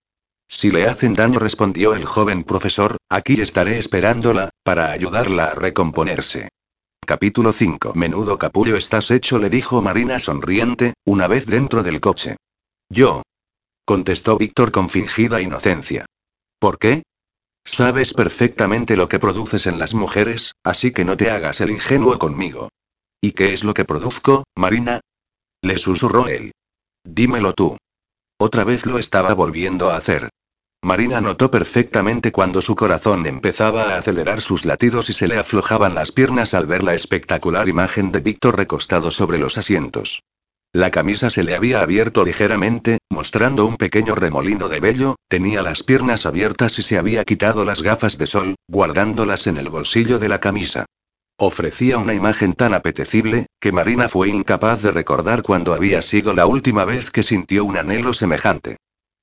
Si 0.49 0.71
le 0.71 0.89
hacen 0.89 1.13
daño, 1.13 1.39
respondió 1.39 1.95
el 1.95 2.07
joven 2.07 2.43
profesor, 2.43 2.97
aquí 3.11 3.41
estaré 3.41 3.79
esperándola, 3.79 4.51
para 4.63 4.91
ayudarla 4.91 5.49
a 5.49 5.55
recomponerse. 5.55 6.49
Capítulo 7.07 7.53
5. 7.53 7.93
Menudo 7.95 8.39
capullo 8.39 8.77
estás 8.77 9.11
hecho, 9.11 9.39
le 9.39 9.51
dijo 9.51 9.83
Marina 9.83 10.19
sonriente, 10.19 10.95
una 11.05 11.29
vez 11.29 11.47
dentro 11.47 11.83
del 11.83 12.01
coche. 12.01 12.37
Yo. 12.91 13.23
Contestó 13.85 14.37
Víctor 14.37 14.73
con 14.73 14.91
fingida 14.91 15.41
inocencia. 15.41 16.07
¿Por 16.59 16.79
qué? 16.79 17.03
Sabes 17.65 18.15
perfectamente 18.15 18.97
lo 18.97 19.09
que 19.09 19.19
produces 19.19 19.67
en 19.67 19.79
las 19.79 19.93
mujeres, 19.93 20.53
así 20.65 20.91
que 20.91 21.05
no 21.05 21.17
te 21.17 21.31
hagas 21.31 21.61
el 21.61 21.71
ingenuo 21.71 22.19
conmigo. 22.19 22.71
¿Y 23.21 23.33
qué 23.33 23.53
es 23.53 23.65
lo 23.65 23.75
que 23.75 23.85
produzco, 23.85 24.45
Marina? 24.57 25.01
Le 25.63 25.77
susurró 25.77 26.29
él. 26.29 26.53
Dímelo 27.05 27.53
tú. 27.53 27.77
Otra 28.41 28.63
vez 28.63 28.87
lo 28.87 28.99
estaba 28.99 29.35
volviendo 29.35 29.91
a 29.91 29.97
hacer. 29.97 30.29
Marina 30.81 31.21
notó 31.21 31.51
perfectamente 31.51 32.31
cuando 32.31 32.63
su 32.63 32.77
corazón 32.77 33.27
empezaba 33.27 33.95
a 33.95 33.99
acelerar 33.99 34.41
sus 34.41 34.65
latidos 34.65 35.11
y 35.11 35.13
se 35.13 35.27
le 35.27 35.37
aflojaban 35.37 35.97
las 35.97 36.13
piernas 36.13 36.55
al 36.55 36.67
ver 36.67 36.85
la 36.85 36.95
espectacular 36.95 37.69
imagen 37.69 38.11
de 38.11 38.21
Víctor 38.21 38.57
recostado 38.57 39.11
sobre 39.11 39.39
los 39.39 39.59
asientos. 39.59 40.23
La 40.73 40.93
camisa 40.93 41.31
se 41.31 41.43
le 41.43 41.57
había 41.57 41.81
abierto 41.81 42.25
ligeramente, 42.25 42.99
mostrando 43.11 43.67
un 43.67 43.77
pequeño 43.77 44.15
remolino 44.15 44.69
de 44.69 44.79
vello, 44.79 45.17
tenía 45.27 45.63
las 45.63 45.83
piernas 45.83 46.25
abiertas 46.25 46.79
y 46.79 46.83
se 46.83 46.97
había 46.97 47.25
quitado 47.25 47.65
las 47.65 47.83
gafas 47.83 48.19
de 48.19 48.29
sol, 48.29 48.55
guardándolas 48.69 49.49
en 49.49 49.57
el 49.57 49.69
bolsillo 49.69 50.21
de 50.21 50.29
la 50.29 50.39
camisa. 50.39 50.87
Ofrecía 51.41 51.99
una 51.99 52.15
imagen 52.15 52.53
tan 52.53 52.75
apetecible, 52.75 53.47
que 53.61 53.71
Marina 53.71 54.09
fue 54.09 54.29
incapaz 54.29 54.83
de 54.83 54.91
recordar 54.91 55.43
cuándo 55.43 55.73
había 55.73 56.03
sido 56.03 56.35
la 56.35 56.47
última 56.47 56.85
vez 56.85 57.13
que 57.13 57.23
sintió 57.23 57.65
un 57.65 57.77
anhelo 57.77 58.13
semejante. 58.13 58.77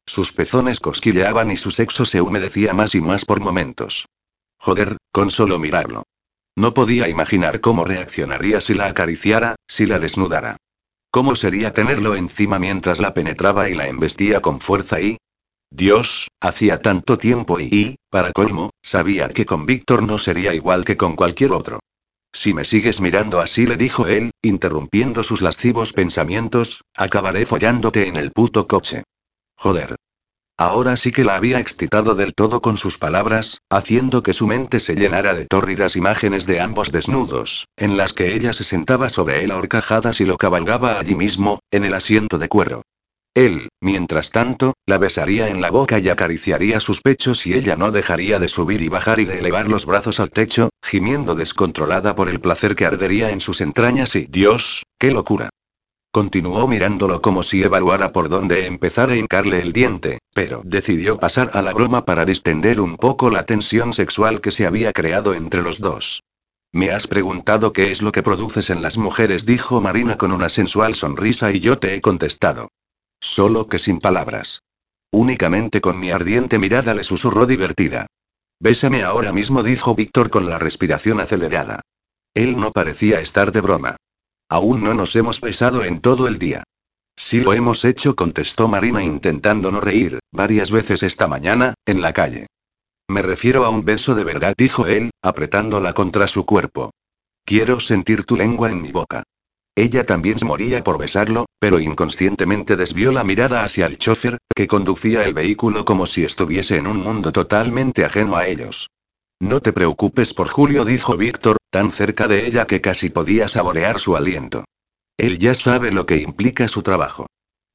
Sus 0.05 0.31
pezones 0.31 0.79
cosquilleaban 0.79 1.51
y 1.51 1.57
su 1.57 1.71
sexo 1.71 2.05
se 2.05 2.21
humedecía 2.21 2.73
más 2.73 2.95
y 2.95 3.01
más 3.01 3.25
por 3.25 3.41
momentos. 3.41 4.07
Joder, 4.57 4.95
con 5.11 5.29
solo 5.29 5.59
mirarlo. 5.59 6.03
No 6.55 6.73
podía 6.73 7.09
imaginar 7.09 7.59
cómo 7.59 7.83
reaccionaría 7.83 8.61
si 8.61 8.75
la 8.75 8.85
acariciara, 8.85 9.55
si 9.67 9.85
la 9.85 9.99
desnudara. 9.99 10.55
¿Cómo 11.11 11.35
sería 11.35 11.73
tenerlo 11.73 12.15
encima 12.15 12.59
mientras 12.59 12.99
la 12.99 13.13
penetraba 13.13 13.67
y 13.67 13.73
la 13.73 13.89
embestía 13.89 14.39
con 14.41 14.61
fuerza 14.61 15.01
y... 15.01 15.17
Dios, 15.69 16.29
hacía 16.39 16.79
tanto 16.79 17.17
tiempo 17.17 17.59
y, 17.59 17.63
y, 17.65 17.95
para 18.09 18.31
colmo, 18.31 18.69
sabía 18.81 19.27
que 19.27 19.45
con 19.45 19.65
Víctor 19.65 20.03
no 20.03 20.17
sería 20.17 20.53
igual 20.53 20.85
que 20.85 20.95
con 20.95 21.17
cualquier 21.17 21.51
otro. 21.51 21.81
Si 22.35 22.53
me 22.53 22.65
sigues 22.65 22.99
mirando 22.99 23.39
así, 23.39 23.65
le 23.65 23.77
dijo 23.77 24.07
él, 24.07 24.31
interrumpiendo 24.41 25.23
sus 25.23 25.41
lascivos 25.41 25.93
pensamientos, 25.93 26.81
acabaré 26.93 27.45
follándote 27.45 28.09
en 28.09 28.17
el 28.17 28.31
puto 28.31 28.67
coche. 28.67 29.03
Joder. 29.55 29.95
Ahora 30.57 30.97
sí 30.97 31.13
que 31.13 31.23
la 31.23 31.37
había 31.37 31.61
excitado 31.61 32.13
del 32.13 32.33
todo 32.33 32.61
con 32.61 32.75
sus 32.75 32.97
palabras, 32.97 33.59
haciendo 33.69 34.21
que 34.21 34.33
su 34.33 34.47
mente 34.47 34.81
se 34.81 34.95
llenara 34.95 35.33
de 35.33 35.45
tórridas 35.45 35.95
imágenes 35.95 36.45
de 36.45 36.59
ambos 36.59 36.91
desnudos, 36.91 37.67
en 37.77 37.95
las 37.95 38.11
que 38.11 38.35
ella 38.35 38.51
se 38.51 38.65
sentaba 38.65 39.07
sobre 39.07 39.45
él 39.45 39.51
a 39.51 40.11
y 40.19 40.25
lo 40.25 40.35
cabalgaba 40.35 40.99
allí 40.99 41.15
mismo, 41.15 41.59
en 41.71 41.85
el 41.85 41.93
asiento 41.93 42.37
de 42.37 42.49
cuero. 42.49 42.81
Él, 43.35 43.67
mientras 43.81 44.31
tanto, 44.31 44.75
la 44.85 44.97
besaría 44.97 45.49
en 45.49 45.59
la 45.61 45.69
boca 45.69 45.99
y 45.99 46.07
acariciaría 46.07 46.79
sus 46.79 47.01
pechos 47.01 47.45
y 47.45 47.53
ella 47.53 47.75
no 47.75 47.91
dejaría 47.91 48.39
de 48.39 48.47
subir 48.47 48.81
y 48.81 48.87
bajar 48.87 49.19
y 49.19 49.25
de 49.25 49.39
elevar 49.39 49.67
los 49.67 49.85
brazos 49.85 50.21
al 50.21 50.31
techo, 50.31 50.69
gimiendo 50.81 51.35
descontrolada 51.35 52.15
por 52.15 52.29
el 52.29 52.39
placer 52.39 52.75
que 52.75 52.85
ardería 52.85 53.31
en 53.31 53.41
sus 53.41 53.59
entrañas 53.59 54.15
y 54.15 54.27
Dios, 54.29 54.83
qué 54.97 55.11
locura. 55.11 55.49
Continuó 56.13 56.65
mirándolo 56.69 57.21
como 57.21 57.43
si 57.43 57.61
evaluara 57.61 58.13
por 58.13 58.29
dónde 58.29 58.67
empezar 58.67 59.09
a 59.09 59.17
hincarle 59.17 59.59
el 59.59 59.73
diente, 59.73 60.19
pero 60.33 60.61
decidió 60.63 61.19
pasar 61.19 61.49
a 61.55 61.61
la 61.61 61.73
broma 61.73 62.05
para 62.05 62.23
distender 62.23 62.79
un 62.79 62.95
poco 62.95 63.29
la 63.29 63.45
tensión 63.45 63.93
sexual 63.93 64.39
que 64.39 64.51
se 64.51 64.65
había 64.65 64.93
creado 64.93 65.33
entre 65.33 65.61
los 65.61 65.81
dos. 65.81 66.23
Me 66.71 66.91
has 66.91 67.07
preguntado 67.07 67.73
qué 67.73 67.91
es 67.91 68.01
lo 68.01 68.13
que 68.13 68.23
produces 68.23 68.69
en 68.69 68.81
las 68.81 68.97
mujeres, 68.97 69.45
dijo 69.45 69.81
Marina 69.81 70.15
con 70.15 70.31
una 70.31 70.47
sensual 70.47 70.95
sonrisa 70.95 71.51
y 71.51 71.59
yo 71.59 71.79
te 71.79 71.95
he 71.95 71.99
contestado. 71.99 72.69
Solo 73.27 73.67
que 73.67 73.79
sin 73.79 73.99
palabras. 73.99 74.61
Únicamente 75.11 75.81
con 75.81 75.99
mi 75.99 76.11
ardiente 76.11 76.59
mirada 76.59 76.93
le 76.93 77.03
susurró 77.03 77.47
divertida. 77.47 78.05
Bésame 78.59 79.01
ahora 79.01 79.33
mismo, 79.33 79.63
dijo 79.63 79.95
Víctor 79.95 80.29
con 80.29 80.47
la 80.47 80.59
respiración 80.59 81.19
acelerada. 81.19 81.81
Él 82.35 82.59
no 82.59 82.71
parecía 82.71 83.21
estar 83.21 83.51
de 83.51 83.61
broma. 83.61 83.97
Aún 84.47 84.83
no 84.83 84.93
nos 84.93 85.15
hemos 85.15 85.41
besado 85.41 85.83
en 85.83 86.01
todo 86.01 86.27
el 86.27 86.37
día. 86.37 86.63
Sí 87.17 87.41
lo 87.41 87.53
hemos 87.53 87.83
hecho, 87.83 88.15
contestó 88.15 88.67
Marina 88.67 89.03
intentando 89.03 89.71
no 89.71 89.81
reír, 89.81 90.19
varias 90.31 90.69
veces 90.69 91.01
esta 91.01 91.27
mañana, 91.27 91.73
en 91.87 92.03
la 92.03 92.13
calle. 92.13 92.45
Me 93.09 93.23
refiero 93.23 93.65
a 93.65 93.69
un 93.69 93.83
beso 93.83 94.13
de 94.13 94.23
verdad, 94.23 94.53
dijo 94.55 94.85
él, 94.85 95.09
apretándola 95.23 95.93
contra 95.93 96.27
su 96.27 96.45
cuerpo. 96.45 96.91
Quiero 97.43 97.79
sentir 97.79 98.23
tu 98.23 98.35
lengua 98.35 98.69
en 98.69 98.81
mi 98.83 98.91
boca. 98.91 99.23
Ella 99.75 100.05
también 100.05 100.37
moría 100.45 100.83
por 100.83 100.97
besarlo, 100.97 101.45
pero 101.59 101.79
inconscientemente 101.79 102.77
desvió 102.77 103.11
la 103.11 103.25
mirada 103.25 103.63
hacia 103.63 103.85
el 103.87 103.97
chofer, 103.97 104.37
que 104.55 104.67
conducía 104.67 105.23
el 105.25 105.33
vehículo 105.33 105.83
como 105.83 106.05
si 106.05 106.23
estuviese 106.23 106.77
en 106.77 106.87
un 106.87 107.01
mundo 107.01 107.33
totalmente 107.33 108.05
ajeno 108.05 108.37
a 108.37 108.47
ellos. 108.47 108.89
No 109.41 109.59
te 109.59 109.73
preocupes 109.73 110.33
por 110.33 110.47
Julio, 110.47 110.85
dijo 110.85 111.17
Víctor, 111.17 111.57
tan 111.69 111.91
cerca 111.91 112.29
de 112.29 112.47
ella 112.47 112.65
que 112.67 112.79
casi 112.79 113.09
podía 113.09 113.49
saborear 113.49 113.99
su 113.99 114.15
aliento. 114.15 114.63
Él 115.17 115.37
ya 115.37 115.55
sabe 115.55 115.91
lo 115.91 116.05
que 116.05 116.17
implica 116.17 116.69
su 116.69 116.81
trabajo. 116.81 117.27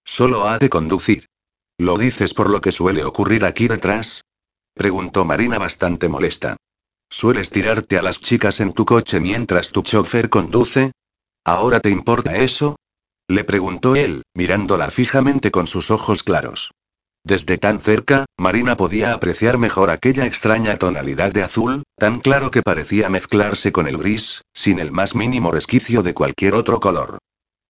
Solo 0.05 0.49
ha 0.49 0.59
de 0.59 0.71
conducir. 0.71 1.27
¿Lo 1.79 1.99
dices 1.99 2.33
por 2.33 2.51
lo 2.51 2.63
que 2.63 2.73
suele 2.73 3.05
ocurrir 3.05 3.45
aquí 3.45 3.69
detrás? 3.69 4.23
Preguntó 4.75 5.27
Marina 5.27 5.59
bastante 5.59 6.09
molesta. 6.09 6.57
¿Sueles 7.11 7.51
tirarte 7.51 7.99
a 7.99 8.03
las 8.03 8.21
chicas 8.21 8.61
en 8.61 8.73
tu 8.73 8.87
coche 8.87 9.21
mientras 9.21 9.71
tu 9.71 9.83
chofer 9.83 10.31
conduce? 10.31 10.93
¿Ahora 11.51 11.81
te 11.81 11.91
importa 11.91 12.37
eso? 12.37 12.77
Le 13.27 13.43
preguntó 13.43 13.97
él, 13.97 14.23
mirándola 14.35 14.89
fijamente 14.89 15.51
con 15.51 15.67
sus 15.67 15.91
ojos 15.91 16.23
claros. 16.23 16.71
Desde 17.25 17.59
tan 17.59 17.81
cerca, 17.81 18.27
Marina 18.39 18.77
podía 18.77 19.13
apreciar 19.13 19.59
mejor 19.59 19.91
aquella 19.91 20.27
extraña 20.27 20.77
tonalidad 20.77 21.33
de 21.33 21.43
azul, 21.43 21.83
tan 21.97 22.21
claro 22.21 22.53
que 22.53 22.63
parecía 22.63 23.09
mezclarse 23.09 23.73
con 23.73 23.89
el 23.89 23.99
gris, 23.99 24.43
sin 24.53 24.79
el 24.79 24.93
más 24.93 25.17
mínimo 25.17 25.51
resquicio 25.51 26.05
de 26.05 26.15
cualquier 26.15 26.55
otro 26.55 26.79
color. 26.79 27.19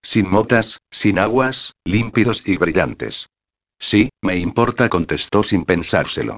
Sin 0.03 0.29
motas, 0.29 0.77
sin 0.91 1.17
aguas, 1.17 1.73
límpidos 1.83 2.47
y 2.47 2.57
brillantes. 2.57 3.29
Sí, 3.79 4.11
me 4.21 4.37
importa, 4.37 4.89
contestó 4.89 5.41
sin 5.41 5.65
pensárselo. 5.65 6.37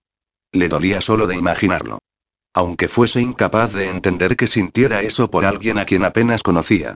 Le 0.53 0.69
dolía 0.69 1.01
solo 1.01 1.27
de 1.27 1.35
imaginarlo. 1.35 1.99
Aunque 2.53 2.87
fuese 2.87 3.19
incapaz 3.19 3.73
de 3.73 3.89
entender 3.89 4.37
que 4.37 4.47
sintiera 4.47 5.01
eso 5.01 5.29
por 5.29 5.43
alguien 5.43 5.77
a 5.77 5.83
quien 5.83 6.05
apenas 6.05 6.41
conocía. 6.41 6.95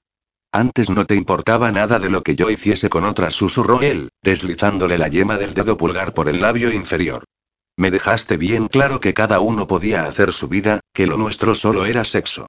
Antes 0.52 0.88
no 0.88 1.04
te 1.04 1.14
importaba 1.14 1.70
nada 1.72 1.98
de 1.98 2.08
lo 2.08 2.22
que 2.22 2.34
yo 2.34 2.50
hiciese 2.50 2.88
con 2.88 3.04
otras, 3.04 3.34
susurró 3.34 3.82
él, 3.82 4.10
deslizándole 4.22 4.96
la 4.96 5.08
yema 5.08 5.36
del 5.36 5.52
dedo 5.52 5.76
pulgar 5.76 6.14
por 6.14 6.28
el 6.28 6.40
labio 6.40 6.72
inferior. 6.72 7.24
Me 7.76 7.90
dejaste 7.90 8.36
bien 8.36 8.66
claro 8.66 8.98
que 8.98 9.14
cada 9.14 9.40
uno 9.40 9.66
podía 9.66 10.06
hacer 10.06 10.32
su 10.32 10.48
vida, 10.48 10.80
que 10.92 11.06
lo 11.06 11.16
nuestro 11.16 11.54
solo 11.54 11.86
era 11.86 12.04
sexo. 12.04 12.46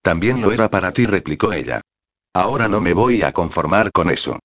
También 0.00 0.40
lo 0.40 0.52
era 0.52 0.70
para 0.70 0.92
ti, 0.92 1.06
replicó 1.06 1.52
ella. 1.52 1.80
Ahora 2.32 2.68
no 2.68 2.80
me 2.80 2.94
voy 2.94 3.22
a 3.22 3.32
conformar 3.32 3.90
con 3.92 4.10
eso. 4.10 4.38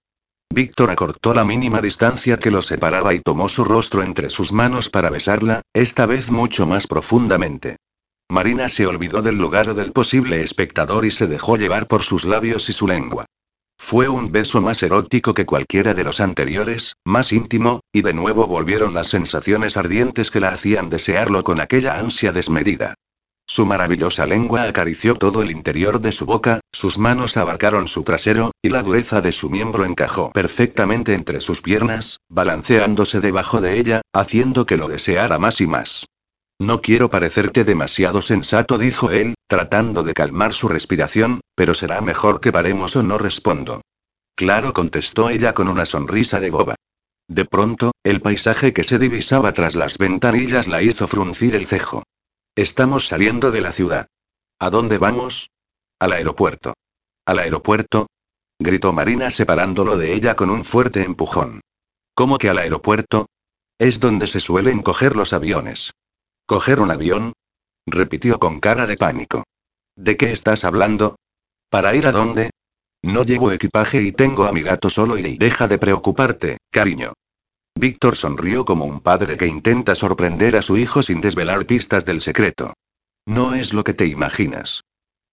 Víctor 0.52 0.92
acortó 0.92 1.34
la 1.34 1.46
mínima 1.46 1.82
distancia 1.82 2.38
que 2.38 2.52
los 2.52 2.66
separaba 2.66 3.14
y 3.14 3.20
tomó 3.20 3.50
su 3.50 3.64
rostro 3.64 4.04
entre 4.04 4.30
sus 4.30 4.52
manos 4.52 4.90
para 4.90 5.10
besarla, 5.10 5.62
esta 5.74 6.06
vez 6.06 6.32
mucho 6.32 6.66
más 6.66 6.88
profundamente. 6.88 7.78
Marina 8.30 8.70
se 8.70 8.88
olvidó 8.88 9.22
del 9.22 9.38
lugar 9.38 9.76
del 9.76 9.92
posible 9.92 10.42
espectador 10.42 11.06
y 11.06 11.12
se 11.12 11.28
dejó 11.28 11.58
llevar 11.58 11.88
por 11.88 12.02
sus 12.02 12.26
labios 12.26 12.70
y 12.70 12.74
su 12.74 12.88
lengua. 12.88 13.26
Fue 13.78 14.10
un 14.10 14.32
beso 14.32 14.62
más 14.62 14.82
erótico 14.82 15.34
que 15.34 15.46
cualquiera 15.46 15.94
de 15.94 16.04
los 16.04 16.20
anteriores, 16.20 16.96
más 17.06 17.32
íntimo, 17.32 17.82
y 17.94 18.02
de 18.02 18.14
nuevo 18.14 18.48
volvieron 18.48 18.94
las 18.94 19.08
sensaciones 19.08 19.78
ardientes 19.78 20.32
que 20.32 20.40
la 20.40 20.50
hacían 20.50 20.90
desearlo 20.90 21.44
con 21.44 21.60
aquella 21.60 22.00
ansia 22.00 22.32
desmedida. 22.32 22.96
Su 23.48 23.68
maravillosa 23.68 24.26
lengua 24.26 24.64
acarició 24.64 25.14
todo 25.14 25.44
el 25.44 25.52
interior 25.52 26.02
de 26.02 26.12
su 26.12 26.26
boca, 26.26 26.62
sus 26.72 26.98
manos 26.98 27.38
abarcaron 27.38 27.88
su 27.88 28.04
trasero, 28.04 28.52
y 28.64 28.70
la 28.70 28.82
dureza 28.82 29.22
de 29.22 29.32
su 29.32 29.52
miembro 29.52 29.86
encajó 29.86 30.32
perfectamente 30.32 31.14
entre 31.14 31.42
sus 31.42 31.62
piernas, 31.62 32.22
balanceándose 32.28 33.20
debajo 33.20 33.62
de 33.62 33.78
ella, 33.78 34.02
haciendo 34.14 34.66
que 34.66 34.78
lo 34.78 34.88
deseara 34.88 35.38
más 35.38 35.62
y 35.62 35.68
más. 35.68 36.06
No 36.60 36.82
quiero 36.82 37.10
parecerte 37.10 37.66
demasiado 37.66 38.22
sensato, 38.22 38.78
dijo 38.78 39.12
él, 39.12 39.36
tratando 39.48 40.04
de 40.04 40.14
calmar 40.14 40.54
su 40.54 40.70
respiración, 40.70 41.42
pero 41.54 41.74
será 41.74 42.00
mejor 42.00 42.40
que 42.40 42.52
paremos 42.54 42.96
o 42.96 43.04
no 43.04 43.18
respondo. 43.18 43.82
Claro, 44.36 44.74
contestó 44.74 45.30
ella 45.30 45.54
con 45.54 45.68
una 45.68 45.86
sonrisa 45.86 46.40
de 46.40 46.50
boba. 46.50 46.76
De 47.28 47.44
pronto, 47.46 47.92
el 48.04 48.22
paisaje 48.22 48.72
que 48.72 48.84
se 48.84 49.00
divisaba 49.00 49.52
tras 49.52 49.76
las 49.76 49.98
ventanillas 49.98 50.68
la 50.68 50.82
hizo 50.82 51.08
fruncir 51.08 51.56
el 51.56 51.68
cejo. 51.68 52.04
Estamos 52.56 53.08
saliendo 53.08 53.52
de 53.52 53.62
la 53.62 53.74
ciudad. 53.74 54.08
¿A 54.60 54.70
dónde 54.70 54.98
vamos? 54.98 55.50
Al 56.00 56.14
aeropuerto. 56.14 56.74
¿Al 57.26 57.40
aeropuerto? 57.40 58.08
gritó 58.60 58.94
Marina 58.94 59.30
separándolo 59.30 59.98
de 59.98 60.14
ella 60.14 60.36
con 60.36 60.50
un 60.50 60.64
fuerte 60.64 61.04
empujón. 61.04 61.62
¿Cómo 62.14 62.38
que 62.38 62.50
al 62.50 62.60
aeropuerto? 62.60 63.26
Es 63.78 64.00
donde 64.00 64.28
se 64.28 64.40
suelen 64.40 64.82
coger 64.82 65.18
los 65.18 65.34
aviones. 65.34 65.92
¿Coger 66.48 66.80
un 66.80 66.92
avión? 66.92 67.34
repitió 67.88 68.38
con 68.40 68.60
cara 68.60 68.86
de 68.86 68.98
pánico. 68.98 69.44
¿De 69.96 70.16
qué 70.16 70.32
estás 70.32 70.64
hablando? 70.64 71.16
¿Para 71.70 71.96
ir 71.96 72.06
a 72.06 72.12
dónde? 72.12 72.52
No 73.02 73.24
llevo 73.24 73.52
equipaje 73.52 74.02
y 74.02 74.12
tengo 74.12 74.46
a 74.46 74.52
mi 74.52 74.62
gato 74.62 74.90
solo 74.90 75.18
y 75.18 75.38
deja 75.38 75.68
de 75.68 75.80
preocuparte, 75.80 76.58
cariño. 76.72 77.14
Víctor 77.74 78.16
sonrió 78.16 78.64
como 78.64 78.86
un 78.86 79.00
padre 79.00 79.38
que 79.38 79.48
intenta 79.48 79.96
sorprender 79.96 80.56
a 80.56 80.62
su 80.62 80.78
hijo 80.78 81.02
sin 81.02 81.20
desvelar 81.20 81.66
pistas 81.66 82.06
del 82.06 82.22
secreto. 82.22 82.74
No 83.26 83.56
es 83.56 83.74
lo 83.74 83.84
que 83.84 83.94
te 83.94 84.06
imaginas. 84.06 84.84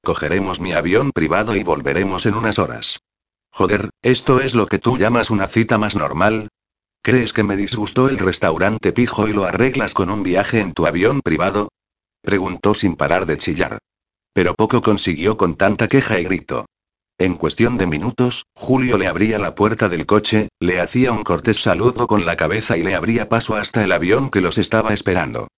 Cogeremos 0.03 0.61
mi 0.61 0.73
avión 0.73 1.13
privado 1.13 1.55
y 1.57 1.63
volveremos 1.63 2.25
en 2.27 2.35
unas 2.35 2.59
horas. 2.59 3.01
Joder, 3.51 3.91
¿esto 4.01 4.41
es 4.41 4.55
lo 4.55 4.67
que 4.67 4.79
tú 4.79 4.97
llamas 4.97 5.31
una 5.31 5.47
cita 5.47 5.77
más 5.77 5.95
normal? 5.95 6.49
¿Crees 7.05 7.33
que 7.33 7.43
me 7.43 7.57
disgustó 7.57 8.09
el 8.09 8.19
restaurante 8.19 8.93
pijo 8.93 9.27
y 9.27 9.33
lo 9.33 9.45
arreglas 9.45 9.93
con 9.93 10.09
un 10.09 10.23
viaje 10.23 10.61
en 10.61 10.73
tu 10.73 10.87
avión 10.87 11.21
privado? 11.21 11.69
Preguntó 12.23 12.75
sin 12.75 12.95
parar 12.95 13.27
de 13.27 13.39
chillar. 13.39 13.79
Pero 14.33 14.55
poco 14.55 14.81
consiguió 14.83 15.37
con 15.37 15.57
tanta 15.57 15.89
queja 15.89 16.21
y 16.21 16.25
grito. 16.25 16.67
En 17.19 17.35
cuestión 17.35 17.77
de 17.77 17.87
minutos, 17.87 18.45
Julio 18.55 18.99
le 18.99 19.09
abría 19.09 19.41
la 19.41 19.57
puerta 19.57 19.89
del 19.89 20.07
coche, 20.07 20.49
le 20.61 20.81
hacía 20.81 21.11
un 21.11 21.25
cortés 21.25 21.61
saludo 21.61 22.07
con 22.07 22.25
la 22.25 22.37
cabeza 22.37 22.77
y 22.77 22.85
le 22.85 22.95
abría 22.95 23.29
paso 23.29 23.57
hasta 23.57 23.83
el 23.83 23.91
avión 23.91 24.31
que 24.31 24.41
los 24.41 24.57
estaba 24.57 24.95
esperando. 24.95 25.49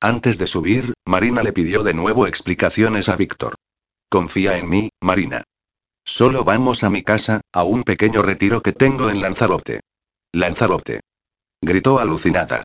Antes 0.00 0.38
de 0.38 0.46
subir, 0.46 0.94
Marina 1.04 1.42
le 1.42 1.52
pidió 1.52 1.82
de 1.82 1.94
nuevo 1.94 2.28
explicaciones 2.28 3.08
a 3.08 3.16
Víctor. 3.16 3.56
Confía 4.08 4.56
en 4.56 4.68
mí, 4.68 4.90
Marina. 5.00 5.42
Solo 6.04 6.44
vamos 6.44 6.84
a 6.84 6.90
mi 6.90 7.02
casa, 7.02 7.40
a 7.52 7.64
un 7.64 7.82
pequeño 7.82 8.22
retiro 8.22 8.62
que 8.62 8.72
tengo 8.72 9.10
en 9.10 9.20
Lanzarote. 9.20 9.80
Lanzarote. 10.34 11.00
Gritó 11.60 11.98
alucinada. 11.98 12.64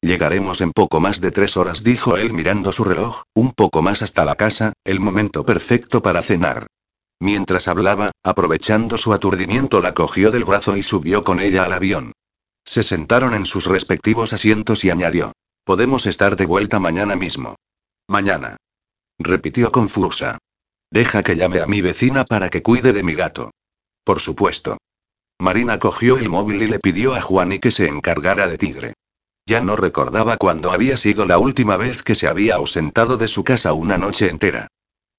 Llegaremos 0.00 0.60
en 0.60 0.70
poco 0.70 1.00
más 1.00 1.20
de 1.20 1.32
tres 1.32 1.56
horas, 1.56 1.82
dijo 1.82 2.16
él 2.16 2.32
mirando 2.32 2.70
su 2.70 2.84
reloj, 2.84 3.22
un 3.34 3.50
poco 3.50 3.82
más 3.82 4.02
hasta 4.02 4.24
la 4.24 4.36
casa, 4.36 4.72
el 4.84 5.00
momento 5.00 5.44
perfecto 5.44 6.00
para 6.00 6.22
cenar. 6.22 6.68
Mientras 7.18 7.66
hablaba, 7.66 8.12
aprovechando 8.22 8.96
su 8.96 9.12
aturdimiento, 9.12 9.80
la 9.80 9.94
cogió 9.94 10.30
del 10.30 10.44
brazo 10.44 10.76
y 10.76 10.84
subió 10.84 11.24
con 11.24 11.40
ella 11.40 11.64
al 11.64 11.72
avión. 11.72 12.12
Se 12.64 12.84
sentaron 12.84 13.34
en 13.34 13.46
sus 13.46 13.66
respectivos 13.66 14.32
asientos 14.32 14.84
y 14.84 14.90
añadió. 14.90 15.32
Podemos 15.64 16.06
estar 16.06 16.36
de 16.36 16.46
vuelta 16.46 16.78
mañana 16.78 17.16
mismo. 17.16 17.56
Mañana. 18.06 18.58
Repitió 19.18 19.72
confusa. 19.72 20.38
Deja 20.92 21.24
que 21.24 21.34
llame 21.34 21.60
a 21.60 21.66
mi 21.66 21.80
vecina 21.80 22.24
para 22.24 22.48
que 22.48 22.62
cuide 22.62 22.92
de 22.92 23.02
mi 23.02 23.14
gato. 23.14 23.50
Por 24.04 24.20
supuesto. 24.20 24.78
Marina 25.40 25.78
cogió 25.78 26.18
el 26.18 26.28
móvil 26.28 26.62
y 26.62 26.66
le 26.66 26.80
pidió 26.80 27.14
a 27.14 27.20
Juani 27.20 27.60
que 27.60 27.70
se 27.70 27.86
encargara 27.86 28.48
de 28.48 28.58
Tigre. 28.58 28.94
Ya 29.46 29.60
no 29.60 29.76
recordaba 29.76 30.36
cuándo 30.36 30.72
había 30.72 30.96
sido 30.96 31.26
la 31.26 31.38
última 31.38 31.76
vez 31.76 32.02
que 32.02 32.16
se 32.16 32.26
había 32.26 32.56
ausentado 32.56 33.16
de 33.16 33.28
su 33.28 33.44
casa 33.44 33.72
una 33.72 33.98
noche 33.98 34.28
entera. 34.28 34.66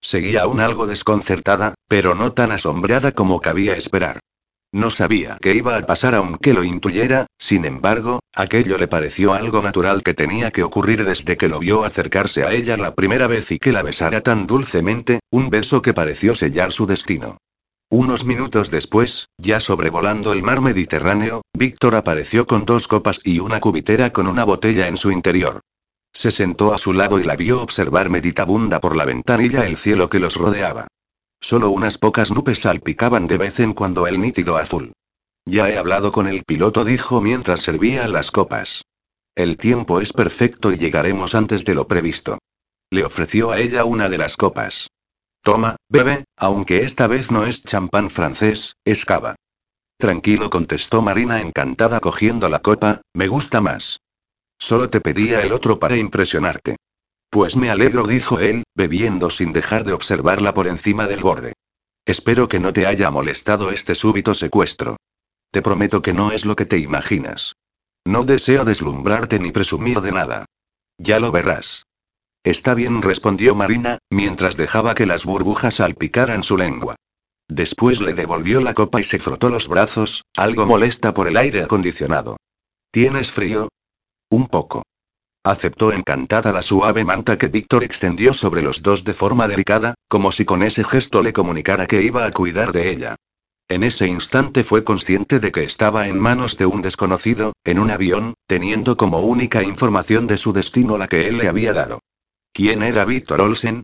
Seguía 0.02 0.44
aún 0.44 0.60
algo 0.60 0.88
desconcertada, 0.88 1.74
pero 1.88 2.16
no 2.16 2.34
tan 2.34 2.52
asombrada 2.52 3.14
como 3.14 3.40
cabía 3.40 3.76
esperar. 3.76 4.20
No 4.72 4.92
sabía 4.92 5.38
qué 5.42 5.56
iba 5.56 5.78
a 5.78 5.86
pasar 5.86 6.14
aunque 6.14 6.54
lo 6.54 6.64
intuyera, 6.64 7.26
sin 7.40 7.66
embargo, 7.66 8.20
aquello 8.36 8.78
le 8.78 8.88
pareció 8.88 9.34
algo 9.34 9.64
natural 9.64 10.04
que 10.04 10.14
tenía 10.14 10.52
que 10.52 10.64
ocurrir 10.64 11.06
desde 11.06 11.38
que 11.38 11.48
lo 11.48 11.60
vio 11.60 11.86
acercarse 11.86 12.44
a 12.44 12.52
ella 12.52 12.78
la 12.78 12.94
primera 12.94 13.26
vez 13.26 13.52
y 13.52 13.58
que 13.58 13.72
la 13.72 13.82
besara 13.82 14.22
tan 14.22 14.46
dulcemente, 14.46 15.22
un 15.32 15.50
beso 15.50 15.82
que 15.82 15.94
pareció 15.94 16.36
sellar 16.36 16.72
su 16.72 16.86
destino. 16.86 17.38
Unos 17.92 18.24
minutos 18.24 18.70
después, 18.70 19.30
ya 19.40 19.60
sobrevolando 19.60 20.32
el 20.32 20.44
mar 20.44 20.62
Mediterráneo, 20.62 21.42
Víctor 21.58 21.96
apareció 21.96 22.46
con 22.46 22.66
dos 22.66 22.88
copas 22.88 23.20
y 23.24 23.40
una 23.40 23.60
cubitera 23.60 24.14
con 24.14 24.28
una 24.28 24.44
botella 24.44 24.88
en 24.88 24.96
su 24.96 25.10
interior. 25.10 25.62
Se 26.14 26.32
sentó 26.32 26.72
a 26.74 26.78
su 26.78 26.94
lado 26.94 27.20
y 27.20 27.24
la 27.24 27.36
vio 27.36 27.64
observar 27.64 28.12
meditabunda 28.12 28.80
por 28.80 28.96
la 28.96 29.06
ventanilla 29.06 29.66
el 29.66 29.76
cielo 29.76 30.08
que 30.08 30.20
los 30.20 30.36
rodeaba. 30.36 30.88
Solo 31.42 31.72
unas 31.72 31.98
pocas 31.98 32.30
nubes 32.30 32.60
salpicaban 32.60 33.26
de 33.26 33.40
vez 33.40 33.60
en 33.60 33.74
cuando 33.74 34.06
el 34.06 34.22
nítido 34.22 34.58
azul. 34.58 34.94
Ya 35.46 35.68
he 35.70 35.78
hablado 35.80 36.12
con 36.12 36.28
el 36.28 36.44
piloto, 36.44 36.86
dijo 36.86 37.22
mientras 37.22 37.62
servía 37.62 38.08
las 38.08 38.30
copas. 38.30 38.84
El 39.36 39.58
tiempo 39.58 40.00
es 40.00 40.14
perfecto 40.14 40.72
y 40.72 40.78
llegaremos 40.78 41.34
antes 41.34 41.66
de 41.66 41.74
lo 41.74 41.88
previsto. 41.88 42.38
Le 42.92 43.04
ofreció 43.04 43.50
a 43.50 43.60
ella 43.60 43.84
una 43.84 44.10
de 44.10 44.20
las 44.20 44.38
copas. 44.38 44.90
Toma, 45.42 45.78
bebe, 45.88 46.26
aunque 46.38 46.80
esta 46.80 47.08
vez 47.08 47.32
no 47.32 47.46
es 47.46 47.64
champán 47.64 48.10
francés, 48.10 48.76
es 48.86 49.06
cava. 49.06 49.36
Tranquilo, 49.98 50.50
contestó 50.50 51.02
Marina 51.02 51.42
encantada 51.42 52.00
cogiendo 52.00 52.50
la 52.50 52.60
copa, 52.60 53.02
me 53.14 53.28
gusta 53.28 53.62
más. 53.62 54.00
Solo 54.58 54.90
te 54.90 55.02
pedía 55.02 55.42
el 55.42 55.52
otro 55.52 55.80
para 55.80 55.98
impresionarte. 55.98 56.78
Pues 57.30 57.56
me 57.56 57.70
alegro, 57.70 58.08
dijo 58.08 58.40
él, 58.40 58.64
bebiendo 58.76 59.30
sin 59.30 59.54
dejar 59.54 59.84
de 59.84 59.94
observarla 59.94 60.54
por 60.54 60.68
encima 60.68 61.08
del 61.08 61.22
borde. 61.22 61.54
Espero 62.06 62.48
que 62.48 62.60
no 62.60 62.74
te 62.74 62.88
haya 62.88 63.12
molestado 63.12 63.72
este 63.72 63.94
súbito 63.94 64.34
secuestro. 64.34 64.98
Te 65.52 65.62
prometo 65.62 66.02
que 66.02 66.14
no 66.14 66.32
es 66.32 66.46
lo 66.46 66.56
que 66.56 66.66
te 66.66 66.78
imaginas. 66.78 67.56
No 68.06 68.24
deseo 68.24 68.66
deslumbrarte 68.66 69.40
ni 69.40 69.52
presumir 69.52 70.02
de 70.02 70.12
nada. 70.12 70.46
Ya 70.98 71.20
lo 71.20 71.32
verás. 71.32 71.86
Está 72.50 72.74
bien, 72.74 73.04
respondió 73.04 73.54
Marina, 73.54 74.00
mientras 74.10 74.58
dejaba 74.58 74.96
que 74.96 75.06
las 75.06 75.24
burbujas 75.24 75.76
salpicaran 75.76 76.42
su 76.42 76.58
lengua. 76.58 76.96
Después 77.48 78.02
le 78.02 78.14
devolvió 78.14 78.60
la 78.60 78.74
copa 78.74 79.00
y 79.00 79.04
se 79.04 79.20
frotó 79.20 79.50
los 79.50 79.68
brazos, 79.68 80.24
algo 80.36 80.66
molesta 80.66 81.14
por 81.14 81.28
el 81.28 81.38
aire 81.38 81.62
acondicionado. 81.62 82.38
¿Tienes 82.90 83.30
frío? 83.30 83.70
Un 84.32 84.48
poco. 84.48 84.82
Aceptó 85.44 85.94
encantada 85.94 86.52
la 86.52 86.64
suave 86.64 87.06
manta 87.06 87.38
que 87.38 87.50
Víctor 87.50 87.84
extendió 87.84 88.34
sobre 88.34 88.64
los 88.64 88.82
dos 88.82 89.04
de 89.04 89.14
forma 89.14 89.48
delicada, 89.48 89.94
como 90.08 90.32
si 90.32 90.44
con 90.44 90.64
ese 90.64 90.84
gesto 90.84 91.22
le 91.22 91.34
comunicara 91.34 91.86
que 91.86 92.02
iba 92.02 92.26
a 92.26 92.32
cuidar 92.32 92.72
de 92.72 92.90
ella. 92.90 93.16
En 93.68 93.84
ese 93.84 94.08
instante 94.08 94.64
fue 94.64 94.84
consciente 94.84 95.40
de 95.40 95.52
que 95.52 95.66
estaba 95.66 96.08
en 96.08 96.18
manos 96.18 96.58
de 96.58 96.66
un 96.66 96.82
desconocido, 96.82 97.54
en 97.64 97.78
un 97.78 97.92
avión, 97.92 98.34
teniendo 98.48 98.98
como 98.98 99.20
única 99.20 99.62
información 99.62 100.26
de 100.26 100.38
su 100.38 100.52
destino 100.52 100.98
la 100.98 101.08
que 101.08 101.28
él 101.28 101.38
le 101.38 101.48
había 101.48 101.74
dado. 101.74 102.00
¿Quién 102.54 102.84
era 102.84 103.06
Víctor 103.06 103.42
Olsen? 103.42 103.84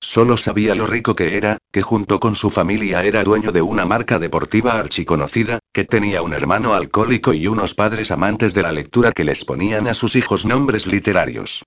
Solo 0.00 0.36
sabía 0.36 0.74
lo 0.74 0.86
rico 0.86 1.16
que 1.16 1.36
era, 1.36 1.56
que 1.72 1.80
junto 1.80 2.20
con 2.20 2.34
su 2.34 2.50
familia 2.50 3.04
era 3.04 3.24
dueño 3.24 3.52
de 3.52 3.62
una 3.62 3.86
marca 3.86 4.18
deportiva 4.18 4.78
archiconocida, 4.78 5.60
que 5.72 5.84
tenía 5.84 6.20
un 6.20 6.34
hermano 6.34 6.74
alcohólico 6.74 7.32
y 7.32 7.46
unos 7.46 7.74
padres 7.74 8.10
amantes 8.10 8.52
de 8.52 8.62
la 8.62 8.72
lectura 8.72 9.12
que 9.12 9.24
les 9.24 9.44
ponían 9.44 9.88
a 9.88 9.94
sus 9.94 10.14
hijos 10.14 10.44
nombres 10.44 10.86
literarios. 10.86 11.64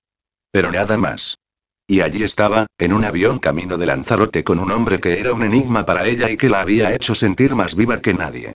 Pero 0.52 0.70
nada 0.70 0.96
más. 0.96 1.36
Y 1.88 2.00
allí 2.00 2.22
estaba, 2.22 2.66
en 2.78 2.92
un 2.92 3.04
avión 3.04 3.38
camino 3.38 3.76
de 3.76 3.86
Lanzarote 3.86 4.44
con 4.44 4.60
un 4.60 4.70
hombre 4.70 5.00
que 5.00 5.18
era 5.18 5.32
un 5.32 5.42
enigma 5.42 5.84
para 5.84 6.06
ella 6.06 6.30
y 6.30 6.36
que 6.36 6.48
la 6.48 6.60
había 6.60 6.94
hecho 6.94 7.14
sentir 7.14 7.56
más 7.56 7.74
viva 7.74 8.00
que 8.00 8.14
nadie. 8.14 8.52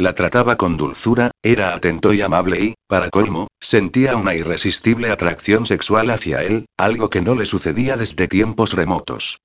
La 0.00 0.14
trataba 0.14 0.56
con 0.56 0.78
dulzura, 0.78 1.30
era 1.42 1.74
atento 1.74 2.14
y 2.14 2.22
amable 2.22 2.58
y, 2.58 2.74
para 2.86 3.10
colmo, 3.10 3.48
sentía 3.60 4.16
una 4.16 4.34
irresistible 4.34 5.10
atracción 5.10 5.66
sexual 5.66 6.08
hacia 6.08 6.42
él, 6.42 6.64
algo 6.78 7.10
que 7.10 7.20
no 7.20 7.34
le 7.34 7.44
sucedía 7.44 7.98
desde 7.98 8.26
tiempos 8.26 8.72
remotos. 8.72 9.40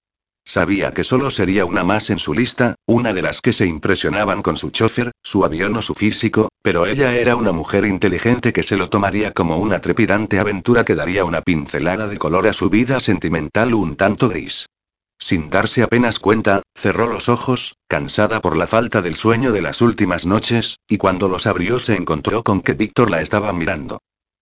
Sabía 0.45 0.93
que 0.93 1.03
solo 1.03 1.29
sería 1.29 1.65
una 1.65 1.83
más 1.83 2.09
en 2.09 2.19
su 2.19 2.33
lista, 2.33 2.75
una 2.85 3.11
de 3.11 3.21
las 3.21 3.41
que 3.41 3.51
se 3.51 3.65
impresionaban 3.65 4.41
con 4.41 4.55
su 4.55 4.69
chofer, 4.69 5.11
su 5.21 5.43
avión 5.43 5.75
o 5.75 5.81
su 5.81 5.93
físico, 5.93 6.47
pero 6.61 6.85
ella 6.85 7.13
era 7.15 7.35
una 7.35 7.51
mujer 7.51 7.83
inteligente 7.83 8.53
que 8.53 8.63
se 8.63 8.77
lo 8.77 8.87
tomaría 8.87 9.31
como 9.31 9.57
una 9.57 9.79
trepidante 9.79 10.39
aventura 10.39 10.85
que 10.85 10.95
daría 10.95 11.25
una 11.25 11.41
pincelada 11.41 12.07
de 12.07 12.17
color 12.17 12.47
a 12.47 12.53
su 12.53 12.69
vida 12.69 13.01
sentimental 13.01 13.73
un 13.73 13.97
tanto 13.97 14.29
gris. 14.29 14.67
Sin 15.17 15.49
darse 15.49 15.81
apenas 15.81 16.19
cuenta, 16.19 16.61
cerró 16.75 17.07
los 17.07 17.29
ojos, 17.29 17.77
cansada 17.87 18.41
por 18.41 18.57
la 18.57 18.67
falta 18.67 19.01
del 19.01 19.15
sueño 19.15 19.51
de 19.51 19.61
las 19.61 19.81
últimas 19.81 20.25
noches, 20.25 20.77
y 20.87 20.97
cuando 20.97 21.29
los 21.29 21.47
abrió 21.47 21.79
se 21.79 21.95
encontró 21.95 22.43
con 22.43 22.61
que 22.61 22.73
Víctor 22.73 23.09
la 23.09 23.21
estaba 23.21 23.53
mirando. 23.53 23.99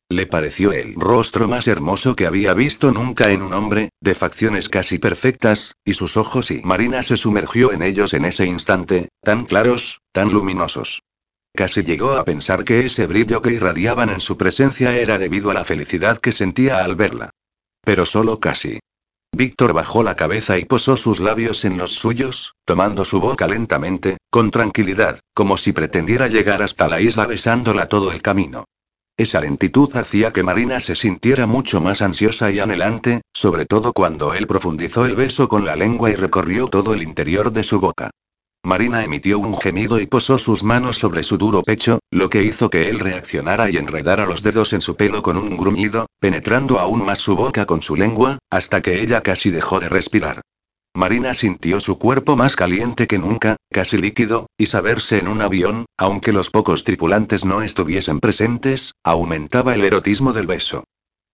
Le 0.10 0.28
pareció 0.28 0.74
el 0.74 0.96
rostro 0.96 1.48
más 1.48 1.68
hermoso 1.68 2.16
que 2.16 2.28
había 2.28 2.54
visto 2.54 2.92
nunca 2.92 3.32
en 3.32 3.42
un 3.42 3.54
hombre, 3.54 3.90
de 4.02 4.14
facciones 4.14 4.70
casi 4.70 5.00
perfectas, 5.00 5.76
y 5.86 5.94
sus 5.94 6.18
ojos 6.18 6.52
y 6.52 6.62
Marina 6.62 7.02
se 7.04 7.18
sumergió 7.18 7.72
en 7.72 7.82
ellos 7.82 8.14
en 8.14 8.26
ese 8.26 8.46
instante, 8.46 9.10
tan 9.22 9.46
claros, 9.46 10.02
tan 10.12 10.30
luminosos. 10.30 11.02
Casi 11.56 11.84
llegó 11.84 12.12
a 12.12 12.26
pensar 12.26 12.64
que 12.64 12.86
ese 12.86 13.08
brillo 13.08 13.42
que 13.42 13.54
irradiaban 13.54 14.10
en 14.10 14.20
su 14.20 14.38
presencia 14.38 14.96
era 14.96 15.18
debido 15.18 15.52
a 15.52 15.54
la 15.54 15.64
felicidad 15.64 16.20
que 16.20 16.32
sentía 16.32 16.84
al 16.84 16.96
verla. 16.96 17.30
Pero 17.84 18.06
solo 18.06 18.40
casi. 18.40 18.80
Víctor 19.36 19.74
bajó 19.74 20.04
la 20.04 20.16
cabeza 20.16 20.60
y 20.60 20.66
posó 20.66 20.96
sus 20.96 21.20
labios 21.20 21.66
en 21.66 21.76
los 21.76 21.94
suyos, 21.94 22.54
tomando 22.66 23.04
su 23.04 23.20
boca 23.20 23.48
lentamente, 23.48 24.18
con 24.30 24.52
tranquilidad, 24.52 25.20
como 25.34 25.58
si 25.58 25.74
pretendiera 25.74 26.28
llegar 26.28 26.62
hasta 26.62 26.88
la 26.88 27.02
isla 27.02 27.26
besándola 27.26 27.88
todo 27.88 28.12
el 28.12 28.22
camino. 28.22 28.66
Esa 29.18 29.42
lentitud 29.42 29.96
hacía 29.96 30.32
que 30.32 30.44
Marina 30.44 30.80
se 30.80 30.96
sintiera 30.96 31.48
mucho 31.48 31.82
más 31.82 32.04
ansiosa 32.04 32.52
y 32.52 32.60
anhelante, 32.60 33.22
sobre 33.34 33.66
todo 33.66 33.92
cuando 33.92 34.36
él 34.36 34.46
profundizó 34.46 35.06
el 35.06 35.16
beso 35.16 35.48
con 35.48 35.66
la 35.66 35.76
lengua 35.76 36.12
y 36.12 36.16
recorrió 36.16 36.68
todo 36.68 36.94
el 36.94 37.02
interior 37.02 37.52
de 37.52 37.64
su 37.64 37.80
boca. 37.80 38.12
Marina 38.66 39.04
emitió 39.04 39.40
un 39.40 39.58
gemido 39.58 40.00
y 40.00 40.08
posó 40.08 40.40
sus 40.40 40.64
manos 40.64 40.98
sobre 40.98 41.24
su 41.24 41.38
duro 41.38 41.64
pecho, 41.64 42.00
lo 42.12 42.30
que 42.30 42.44
hizo 42.44 42.70
que 42.70 42.90
él 42.90 43.00
reaccionara 43.00 43.70
y 43.70 43.76
enredara 43.76 44.26
los 44.26 44.42
dedos 44.42 44.72
en 44.72 44.80
su 44.80 44.96
pelo 44.96 45.22
con 45.22 45.36
un 45.36 45.58
gruñido, 45.58 46.06
penetrando 46.22 46.80
aún 46.80 47.04
más 47.04 47.20
su 47.20 47.36
boca 47.36 47.66
con 47.66 47.82
su 47.82 47.98
lengua, 47.98 48.40
hasta 48.50 48.82
que 48.82 49.02
ella 49.02 49.20
casi 49.20 49.52
dejó 49.52 49.82
de 49.82 49.90
respirar. 49.90 50.42
Marina 50.96 51.34
sintió 51.34 51.82
su 51.82 52.00
cuerpo 52.00 52.38
más 52.38 52.56
caliente 52.56 53.06
que 53.06 53.20
nunca, 53.20 53.58
casi 53.70 53.98
líquido, 53.98 54.48
y 54.58 54.68
saberse 54.68 55.18
en 55.18 55.28
un 55.28 55.42
avión, 55.42 55.86
aunque 55.98 56.32
los 56.32 56.50
pocos 56.50 56.86
tripulantes 56.86 57.44
no 57.44 57.64
estuviesen 57.64 58.22
presentes, 58.22 58.94
aumentaba 59.04 59.76
el 59.76 59.84
erotismo 59.84 60.32
del 60.32 60.48
beso. 60.48 60.86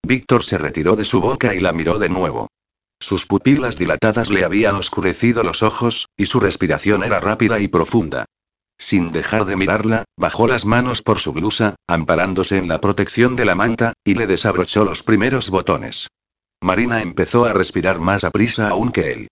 Víctor 0.02 0.44
se 0.44 0.58
retiró 0.58 0.96
de 0.96 1.06
su 1.06 1.22
boca 1.22 1.54
y 1.54 1.60
la 1.60 1.74
miró 1.74 2.00
de 2.00 2.10
nuevo. 2.10 2.48
Sus 3.02 3.26
pupilas 3.26 3.78
dilatadas 3.78 4.30
le 4.30 4.44
habían 4.44 4.76
oscurecido 4.76 5.44
los 5.44 5.64
ojos, 5.64 6.08
y 6.18 6.26
su 6.26 6.40
respiración 6.40 7.04
era 7.04 7.20
rápida 7.20 7.60
y 7.60 7.70
profunda. 7.70 8.26
Sin 8.78 9.12
dejar 9.12 9.46
de 9.46 9.56
mirarla, 9.56 10.06
bajó 10.18 10.48
las 10.48 10.66
manos 10.66 11.02
por 11.02 11.20
su 11.20 11.34
blusa, 11.34 11.76
amparándose 11.88 12.58
en 12.58 12.68
la 12.68 12.82
protección 12.82 13.36
de 13.36 13.46
la 13.46 13.56
manta, 13.56 13.94
y 14.04 14.16
le 14.16 14.28
desabrochó 14.28 14.86
los 14.86 15.04
primeros 15.04 15.50
botones. 15.50 16.08
Marina 16.62 17.02
empezó 17.02 17.46
a 17.46 17.54
respirar 17.54 18.00
más 18.00 18.24
a 18.24 18.32
prisa 18.32 18.70
aún 18.70 18.92
que 18.92 19.14
él. 19.14 19.28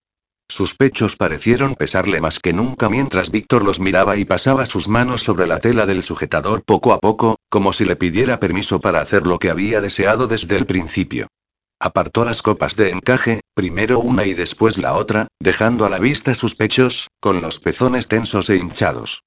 Sus 0.50 0.76
pechos 0.76 1.18
parecieron 1.18 1.76
pesarle 1.76 2.22
más 2.22 2.40
que 2.40 2.54
nunca 2.54 2.88
mientras 2.88 3.32
Víctor 3.32 3.64
los 3.64 3.82
miraba 3.82 4.16
y 4.16 4.24
pasaba 4.24 4.66
sus 4.66 4.88
manos 4.88 5.24
sobre 5.24 5.46
la 5.46 5.60
tela 5.60 5.86
del 5.86 6.04
sujetador 6.04 6.64
poco 6.64 6.94
a 6.94 7.00
poco, 7.00 7.38
como 7.50 7.74
si 7.74 7.84
le 7.84 7.98
pidiera 7.98 8.40
permiso 8.40 8.80
para 8.80 9.02
hacer 9.02 9.28
lo 9.28 9.40
que 9.40 9.50
había 9.50 9.82
deseado 9.82 10.28
desde 10.28 10.56
el 10.56 10.66
principio. 10.66 11.28
Apartó 11.80 12.26
las 12.26 12.42
copas 12.42 12.76
de 12.76 12.90
encaje, 12.90 13.42
primero 13.54 14.00
una 14.00 14.26
y 14.26 14.34
después 14.34 14.78
la 14.78 14.96
otra, 14.96 15.28
dejando 15.40 15.86
a 15.86 15.90
la 15.90 16.00
vista 16.00 16.34
sus 16.34 16.56
pechos, 16.56 17.10
con 17.20 17.42
los 17.42 17.60
pezones 17.60 18.08
tensos 18.08 18.50
e 18.50 18.58
hinchados. 18.58 19.24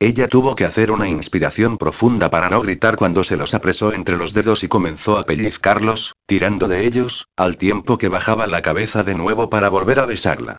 Ella 0.00 0.28
tuvo 0.28 0.54
que 0.54 0.66
hacer 0.66 0.90
una 0.90 1.08
inspiración 1.08 1.78
profunda 1.78 2.28
para 2.28 2.50
no 2.50 2.60
gritar 2.60 2.96
cuando 2.96 3.24
se 3.24 3.36
los 3.36 3.54
apresó 3.54 3.94
entre 3.94 4.18
los 4.18 4.34
dedos 4.34 4.62
y 4.64 4.68
comenzó 4.68 5.16
a 5.16 5.24
pellizcarlos, 5.24 6.12
tirando 6.26 6.68
de 6.68 6.84
ellos, 6.84 7.28
al 7.36 7.56
tiempo 7.56 7.96
que 7.96 8.08
bajaba 8.08 8.46
la 8.46 8.60
cabeza 8.60 9.02
de 9.02 9.14
nuevo 9.14 9.48
para 9.48 9.70
volver 9.70 10.00
a 10.00 10.06
besarla. 10.06 10.58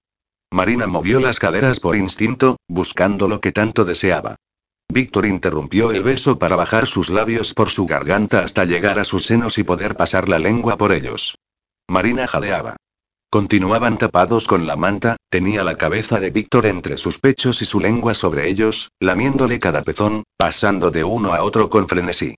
Marina 0.51 0.87
movió 0.87 1.19
las 1.19 1.37
caderas 1.37 1.79
por 1.79 1.95
instinto, 1.95 2.57
buscando 2.67 3.27
lo 3.27 3.39
que 3.39 3.51
tanto 3.51 3.85
deseaba. 3.85 4.35
Víctor 4.91 5.25
interrumpió 5.25 5.91
el 5.91 6.03
beso 6.03 6.39
para 6.39 6.55
bajar 6.55 6.87
sus 6.87 7.09
labios 7.09 7.53
por 7.53 7.69
su 7.69 7.85
garganta 7.85 8.39
hasta 8.39 8.65
llegar 8.65 8.99
a 8.99 9.05
sus 9.05 9.25
senos 9.25 9.57
y 9.57 9.63
poder 9.63 9.95
pasar 9.95 10.29
la 10.29 10.39
lengua 10.39 10.77
por 10.77 10.91
ellos. 10.93 11.35
Marina 11.87 12.27
jadeaba. 12.27 12.77
Continuaban 13.29 13.97
tapados 13.97 14.47
con 14.47 14.65
la 14.65 14.75
manta, 14.75 15.17
tenía 15.29 15.63
la 15.63 15.75
cabeza 15.75 16.19
de 16.19 16.29
Víctor 16.29 16.65
entre 16.67 16.97
sus 16.97 17.19
pechos 17.19 17.61
y 17.61 17.65
su 17.65 17.79
lengua 17.79 18.13
sobre 18.13 18.47
ellos, 18.47 18.91
lamiéndole 19.01 19.59
cada 19.59 19.81
pezón, 19.81 20.23
pasando 20.37 20.91
de 20.91 21.03
uno 21.03 21.33
a 21.33 21.43
otro 21.43 21.69
con 21.69 21.89
frenesí. 21.89 22.35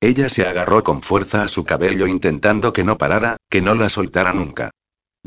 Ella 0.00 0.28
se 0.28 0.46
agarró 0.46 0.82
con 0.84 1.02
fuerza 1.02 1.42
a 1.42 1.48
su 1.48 1.64
cabello 1.64 2.06
intentando 2.06 2.72
que 2.72 2.84
no 2.84 2.96
parara, 2.96 3.36
que 3.50 3.60
no 3.60 3.74
la 3.74 3.88
soltara 3.88 4.32
nunca. 4.32 4.70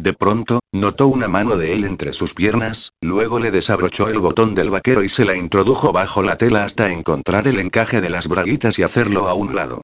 De 0.02 0.14
pronto, 0.14 0.62
notó 0.72 1.06
una 1.06 1.28
mano 1.28 1.58
de 1.58 1.74
él 1.74 1.84
entre 1.84 2.12
sus 2.12 2.34
piernas, 2.34 2.94
luego 3.02 3.40
le 3.40 3.52
desabrochó 3.52 4.08
el 4.08 4.18
botón 4.18 4.56
del 4.56 4.72
vaquero 4.72 5.04
y 5.04 5.10
se 5.10 5.26
la 5.26 5.38
introdujo 5.38 5.94
bajo 5.94 6.24
la 6.24 6.38
tela 6.38 6.64
hasta 6.64 6.92
encontrar 6.92 7.48
el 7.48 7.60
encaje 7.60 8.02
de 8.02 8.10
las 8.10 8.28
braguitas 8.28 8.80
y 8.80 8.82
hacerlo 8.82 9.28
a 9.28 9.36
un 9.36 9.54
lado. 9.54 9.84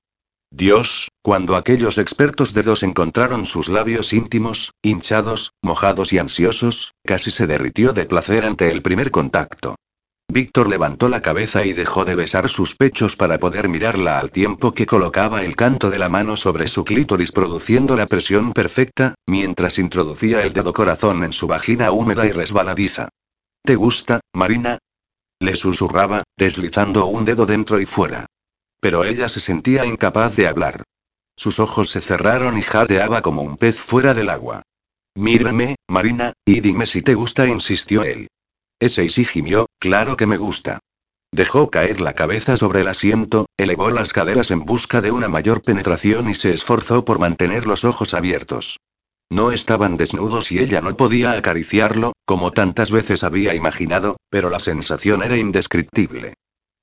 Dios, 0.50 1.10
cuando 1.22 1.56
aquellos 1.56 2.00
expertos 2.00 2.56
dedos 2.56 2.82
encontraron 2.82 3.46
sus 3.46 3.70
labios 3.70 4.12
íntimos, 4.12 4.72
hinchados, 4.82 5.52
mojados 5.62 6.12
y 6.14 6.18
ansiosos, 6.18 6.94
casi 7.06 7.30
se 7.30 7.46
derritió 7.46 7.94
de 7.94 8.08
placer 8.08 8.44
ante 8.44 8.72
el 8.72 8.82
primer 8.82 9.12
contacto. 9.12 9.76
Víctor 10.30 10.68
levantó 10.68 11.08
la 11.08 11.22
cabeza 11.22 11.66
y 11.66 11.72
dejó 11.72 12.04
de 12.04 12.14
besar 12.14 12.50
sus 12.50 12.76
pechos 12.76 13.16
para 13.16 13.40
poder 13.40 13.70
mirarla 13.70 14.20
al 14.20 14.30
tiempo 14.30 14.74
que 14.74 14.86
colocaba 14.86 15.44
el 15.44 15.56
canto 15.56 15.90
de 15.90 16.00
la 16.00 16.10
mano 16.10 16.36
sobre 16.36 16.68
su 16.68 16.84
clítoris 16.84 17.32
produciendo 17.32 17.96
la 17.96 18.08
presión 18.08 18.52
perfecta, 18.52 19.16
mientras 19.26 19.80
introducía 19.80 20.44
el 20.44 20.52
dedo 20.52 20.74
corazón 20.74 21.24
en 21.24 21.32
su 21.32 21.48
vagina 21.48 21.92
húmeda 21.92 22.26
y 22.26 22.34
resbaladiza. 22.34 23.08
¿Te 23.64 23.76
gusta, 23.76 24.20
Marina? 24.34 24.80
Le 25.40 25.56
susurraba, 25.56 26.24
deslizando 26.38 27.06
un 27.06 27.24
dedo 27.24 27.46
dentro 27.46 27.80
y 27.80 27.86
fuera. 27.86 28.26
Pero 28.82 29.06
ella 29.06 29.30
se 29.30 29.40
sentía 29.40 29.86
incapaz 29.86 30.36
de 30.36 30.48
hablar. 30.48 30.84
Sus 31.38 31.60
ojos 31.60 31.90
se 31.90 32.02
cerraron 32.02 32.58
y 32.58 32.64
jadeaba 32.64 33.22
como 33.22 33.44
un 33.44 33.56
pez 33.56 33.78
fuera 33.78 34.14
del 34.14 34.30
agua. 34.30 34.64
Mírame, 35.16 35.78
Marina, 35.88 36.34
y 36.46 36.60
dime 36.60 36.86
si 36.86 37.02
te 37.02 37.16
gusta, 37.16 37.48
insistió 37.48 38.04
él. 38.04 38.28
Ese 38.80 39.04
y 39.04 39.10
sí 39.10 39.26
gimió, 39.26 39.68
claro 39.80 40.18
que 40.18 40.28
me 40.28 40.38
gusta. 40.38 40.80
Dejó 41.32 41.70
caer 41.70 42.00
la 42.00 42.14
cabeza 42.14 42.58
sobre 42.58 42.82
el 42.82 42.88
asiento, 42.88 43.48
elevó 43.58 43.92
las 43.92 44.14
caderas 44.14 44.52
en 44.52 44.66
busca 44.66 45.02
de 45.02 45.12
una 45.12 45.28
mayor 45.28 45.62
penetración 45.62 46.30
y 46.30 46.36
se 46.36 46.54
esforzó 46.54 47.04
por 47.04 47.20
mantener 47.20 47.68
los 47.68 47.84
ojos 47.86 48.14
abiertos. 48.14 48.78
No 49.30 49.52
estaban 49.52 49.98
desnudos 49.98 50.52
y 50.52 50.60
ella 50.60 50.80
no 50.80 50.96
podía 50.96 51.34
acariciarlo, 51.34 52.14
como 52.26 52.52
tantas 52.52 52.92
veces 52.92 53.24
había 53.24 53.56
imaginado, 53.56 54.16
pero 54.30 54.50
la 54.50 54.60
sensación 54.60 55.22
era 55.22 55.36
indescriptible. 55.36 56.36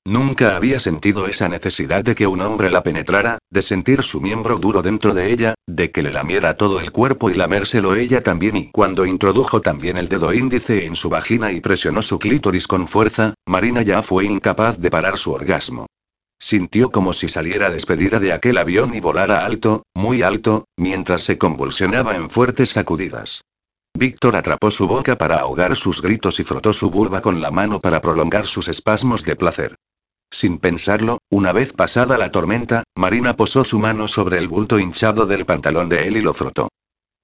Nunca 0.07 0.55
había 0.55 0.79
sentido 0.79 1.25
esa 1.25 1.49
necesidad 1.49 2.03
de 2.03 2.13
que 2.13 2.27
un 2.27 2.39
hombre 2.41 2.69
la 2.69 2.83
penetrara, 2.83 3.39
de 3.49 3.63
sentir 3.63 4.03
su 4.03 4.21
miembro 4.21 4.59
duro 4.59 4.83
dentro 4.83 5.15
de 5.15 5.31
ella, 5.31 5.55
de 5.65 5.89
que 5.89 6.03
le 6.03 6.13
lamiera 6.13 6.57
todo 6.57 6.79
el 6.79 6.91
cuerpo 6.91 7.31
y 7.31 7.33
lamérselo 7.33 7.95
ella 7.95 8.21
también 8.21 8.55
y 8.55 8.69
cuando 8.69 9.07
introdujo 9.07 9.61
también 9.61 9.97
el 9.97 10.07
dedo 10.07 10.31
índice 10.31 10.85
en 10.85 10.95
su 10.95 11.09
vagina 11.09 11.51
y 11.51 11.59
presionó 11.59 12.03
su 12.03 12.19
clítoris 12.19 12.67
con 12.67 12.87
fuerza, 12.87 13.33
Marina 13.47 13.81
ya 13.81 14.03
fue 14.03 14.25
incapaz 14.25 14.77
de 14.77 14.91
parar 14.91 15.17
su 15.17 15.31
orgasmo. 15.31 15.87
Sintió 16.39 16.91
como 16.91 17.11
si 17.11 17.27
saliera 17.27 17.71
despedida 17.71 18.19
de 18.19 18.31
aquel 18.31 18.59
avión 18.59 18.93
y 18.93 18.99
volara 18.99 19.43
alto, 19.43 19.87
muy 19.95 20.21
alto, 20.21 20.65
mientras 20.77 21.23
se 21.23 21.39
convulsionaba 21.39 22.15
en 22.15 22.29
fuertes 22.29 22.69
sacudidas. 22.69 23.41
Víctor 23.97 24.35
atrapó 24.35 24.69
su 24.69 24.87
boca 24.87 25.17
para 25.17 25.37
ahogar 25.37 25.75
sus 25.75 26.01
gritos 26.03 26.39
y 26.39 26.43
frotó 26.43 26.73
su 26.73 26.91
vulva 26.91 27.21
con 27.21 27.41
la 27.41 27.49
mano 27.49 27.79
para 27.79 28.01
prolongar 28.01 28.45
sus 28.45 28.67
espasmos 28.67 29.23
de 29.23 29.35
placer. 29.35 29.75
Sin 30.31 30.57
pensarlo, 30.57 31.19
una 31.29 31.51
vez 31.51 31.73
pasada 31.73 32.17
la 32.17 32.31
tormenta, 32.31 32.83
Marina 32.95 33.35
posó 33.35 33.63
su 33.63 33.79
mano 33.79 34.07
sobre 34.07 34.37
el 34.37 34.47
bulto 34.47 34.79
hinchado 34.79 35.25
del 35.25 35.45
pantalón 35.45 35.89
de 35.89 36.07
él 36.07 36.17
y 36.17 36.21
lo 36.21 36.33
frotó. 36.33 36.69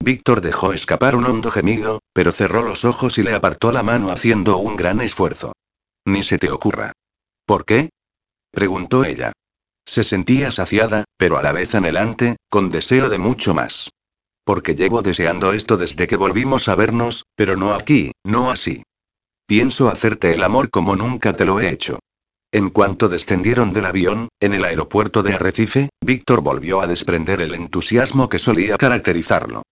Víctor 0.03 0.41
dejó 0.41 0.73
escapar 0.73 1.15
un 1.15 1.25
hondo 1.25 1.51
gemido, 1.51 1.99
pero 2.13 2.31
cerró 2.31 2.63
los 2.63 2.85
ojos 2.85 3.17
y 3.17 3.23
le 3.23 3.33
apartó 3.33 3.71
la 3.71 3.83
mano 3.83 4.11
haciendo 4.11 4.57
un 4.57 4.75
gran 4.75 4.99
esfuerzo. 5.01 5.53
Ni 6.05 6.23
se 6.23 6.39
te 6.39 6.49
ocurra. 6.49 6.93
¿Por 7.45 7.65
qué? 7.65 7.89
preguntó 8.51 9.05
ella. 9.05 9.31
Se 9.85 10.03
sentía 10.03 10.51
saciada, 10.51 11.05
pero 11.17 11.37
a 11.37 11.43
la 11.43 11.51
vez 11.51 11.75
anhelante, 11.75 12.37
con 12.49 12.69
deseo 12.69 13.09
de 13.09 13.17
mucho 13.17 13.53
más. 13.53 13.89
Porque 14.43 14.73
llevo 14.73 15.01
deseando 15.01 15.53
esto 15.53 15.77
desde 15.77 16.07
que 16.07 16.15
volvimos 16.15 16.67
a 16.67 16.75
vernos, 16.75 17.25
pero 17.35 17.55
no 17.55 17.73
aquí, 17.73 18.11
no 18.23 18.49
así. 18.49 18.83
Pienso 19.45 19.89
hacerte 19.89 20.33
el 20.33 20.43
amor 20.43 20.69
como 20.69 20.95
nunca 20.95 21.35
te 21.35 21.45
lo 21.45 21.59
he 21.59 21.69
hecho. 21.69 21.99
En 22.53 22.69
cuanto 22.69 23.07
descendieron 23.07 23.71
del 23.71 23.85
avión, 23.85 24.27
en 24.41 24.53
el 24.53 24.65
aeropuerto 24.65 25.23
de 25.23 25.33
Arrecife, 25.33 25.89
Víctor 26.03 26.41
volvió 26.41 26.81
a 26.81 26.87
desprender 26.87 27.39
el 27.39 27.53
entusiasmo 27.53 28.27
que 28.27 28.39
solía 28.39 28.77
caracterizarlo. 28.77 29.63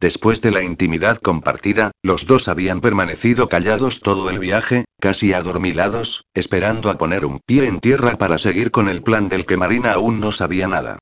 Después 0.00 0.40
de 0.40 0.50
la 0.50 0.62
intimidad 0.62 1.18
compartida, 1.18 1.92
los 2.02 2.26
dos 2.26 2.48
habían 2.48 2.80
permanecido 2.80 3.50
callados 3.50 4.00
todo 4.00 4.30
el 4.30 4.38
viaje, 4.38 4.86
casi 4.98 5.34
adormilados, 5.34 6.24
esperando 6.32 6.90
a 6.90 6.96
poner 6.96 7.26
un 7.26 7.38
pie 7.44 7.66
en 7.66 7.80
tierra 7.80 8.16
para 8.16 8.38
seguir 8.38 8.70
con 8.70 8.88
el 8.88 9.02
plan 9.02 9.28
del 9.28 9.44
que 9.44 9.58
Marina 9.58 9.92
aún 9.92 10.18
no 10.18 10.32
sabía 10.32 10.66
nada. 10.66 10.98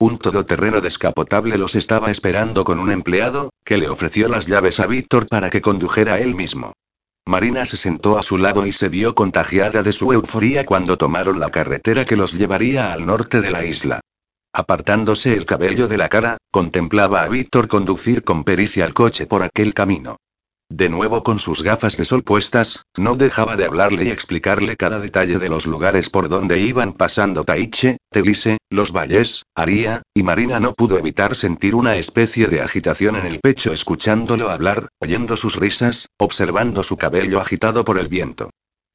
Un 0.00 0.18
todoterreno 0.18 0.80
descapotable 0.80 1.58
los 1.58 1.74
estaba 1.74 2.10
esperando 2.10 2.64
con 2.64 2.80
un 2.80 2.90
empleado, 2.90 3.50
que 3.64 3.76
le 3.76 3.90
ofreció 3.90 4.28
las 4.28 4.46
llaves 4.46 4.80
a 4.80 4.86
Víctor 4.86 5.26
para 5.28 5.50
que 5.50 5.60
condujera 5.60 6.18
él 6.20 6.34
mismo. 6.34 6.72
Marina 7.26 7.64
se 7.66 7.76
sentó 7.76 8.18
a 8.18 8.22
su 8.22 8.38
lado 8.38 8.66
y 8.66 8.72
se 8.72 8.88
vio 8.88 9.14
contagiada 9.14 9.82
de 9.82 9.92
su 9.92 10.12
euforía 10.12 10.64
cuando 10.64 10.96
tomaron 10.96 11.38
la 11.38 11.50
carretera 11.50 12.04
que 12.04 12.16
los 12.16 12.32
llevaría 12.32 12.92
al 12.92 13.06
norte 13.06 13.40
de 13.40 13.50
la 13.50 13.64
isla. 13.64 14.00
Apartándose 14.52 15.34
el 15.34 15.44
cabello 15.44 15.86
de 15.86 15.96
la 15.96 16.08
cara, 16.08 16.38
contemplaba 16.50 17.22
a 17.22 17.28
Víctor 17.28 17.68
conducir 17.68 18.24
con 18.24 18.42
pericia 18.42 18.84
el 18.84 18.94
coche 18.94 19.26
por 19.26 19.42
aquel 19.42 19.74
camino. 19.74 20.16
De 20.70 20.88
nuevo 20.88 21.24
con 21.24 21.40
sus 21.40 21.64
gafas 21.64 21.96
de 21.96 22.04
sol 22.04 22.22
puestas, 22.22 22.84
no 22.96 23.16
dejaba 23.16 23.56
de 23.56 23.64
hablarle 23.64 24.04
y 24.04 24.10
explicarle 24.10 24.76
cada 24.76 25.00
detalle 25.00 25.40
de 25.40 25.48
los 25.48 25.66
lugares 25.66 26.08
por 26.08 26.28
donde 26.28 26.60
iban 26.60 26.92
pasando 26.92 27.42
Taiche, 27.42 27.96
Telise, 28.08 28.58
Los 28.70 28.92
Valles, 28.92 29.42
Aría, 29.56 30.02
y 30.14 30.22
Marina 30.22 30.60
no 30.60 30.72
pudo 30.72 30.96
evitar 30.96 31.34
sentir 31.34 31.74
una 31.74 31.96
especie 31.96 32.46
de 32.46 32.60
agitación 32.60 33.16
en 33.16 33.26
el 33.26 33.40
pecho 33.40 33.72
escuchándolo 33.72 34.48
hablar, 34.48 34.86
oyendo 35.00 35.36
sus 35.36 35.56
risas, 35.56 36.06
observando 36.18 36.84
su 36.84 36.96
cabello 36.96 37.40
agitado 37.40 37.84
por 37.84 37.98
el 37.98 38.06
viento. 38.06 38.50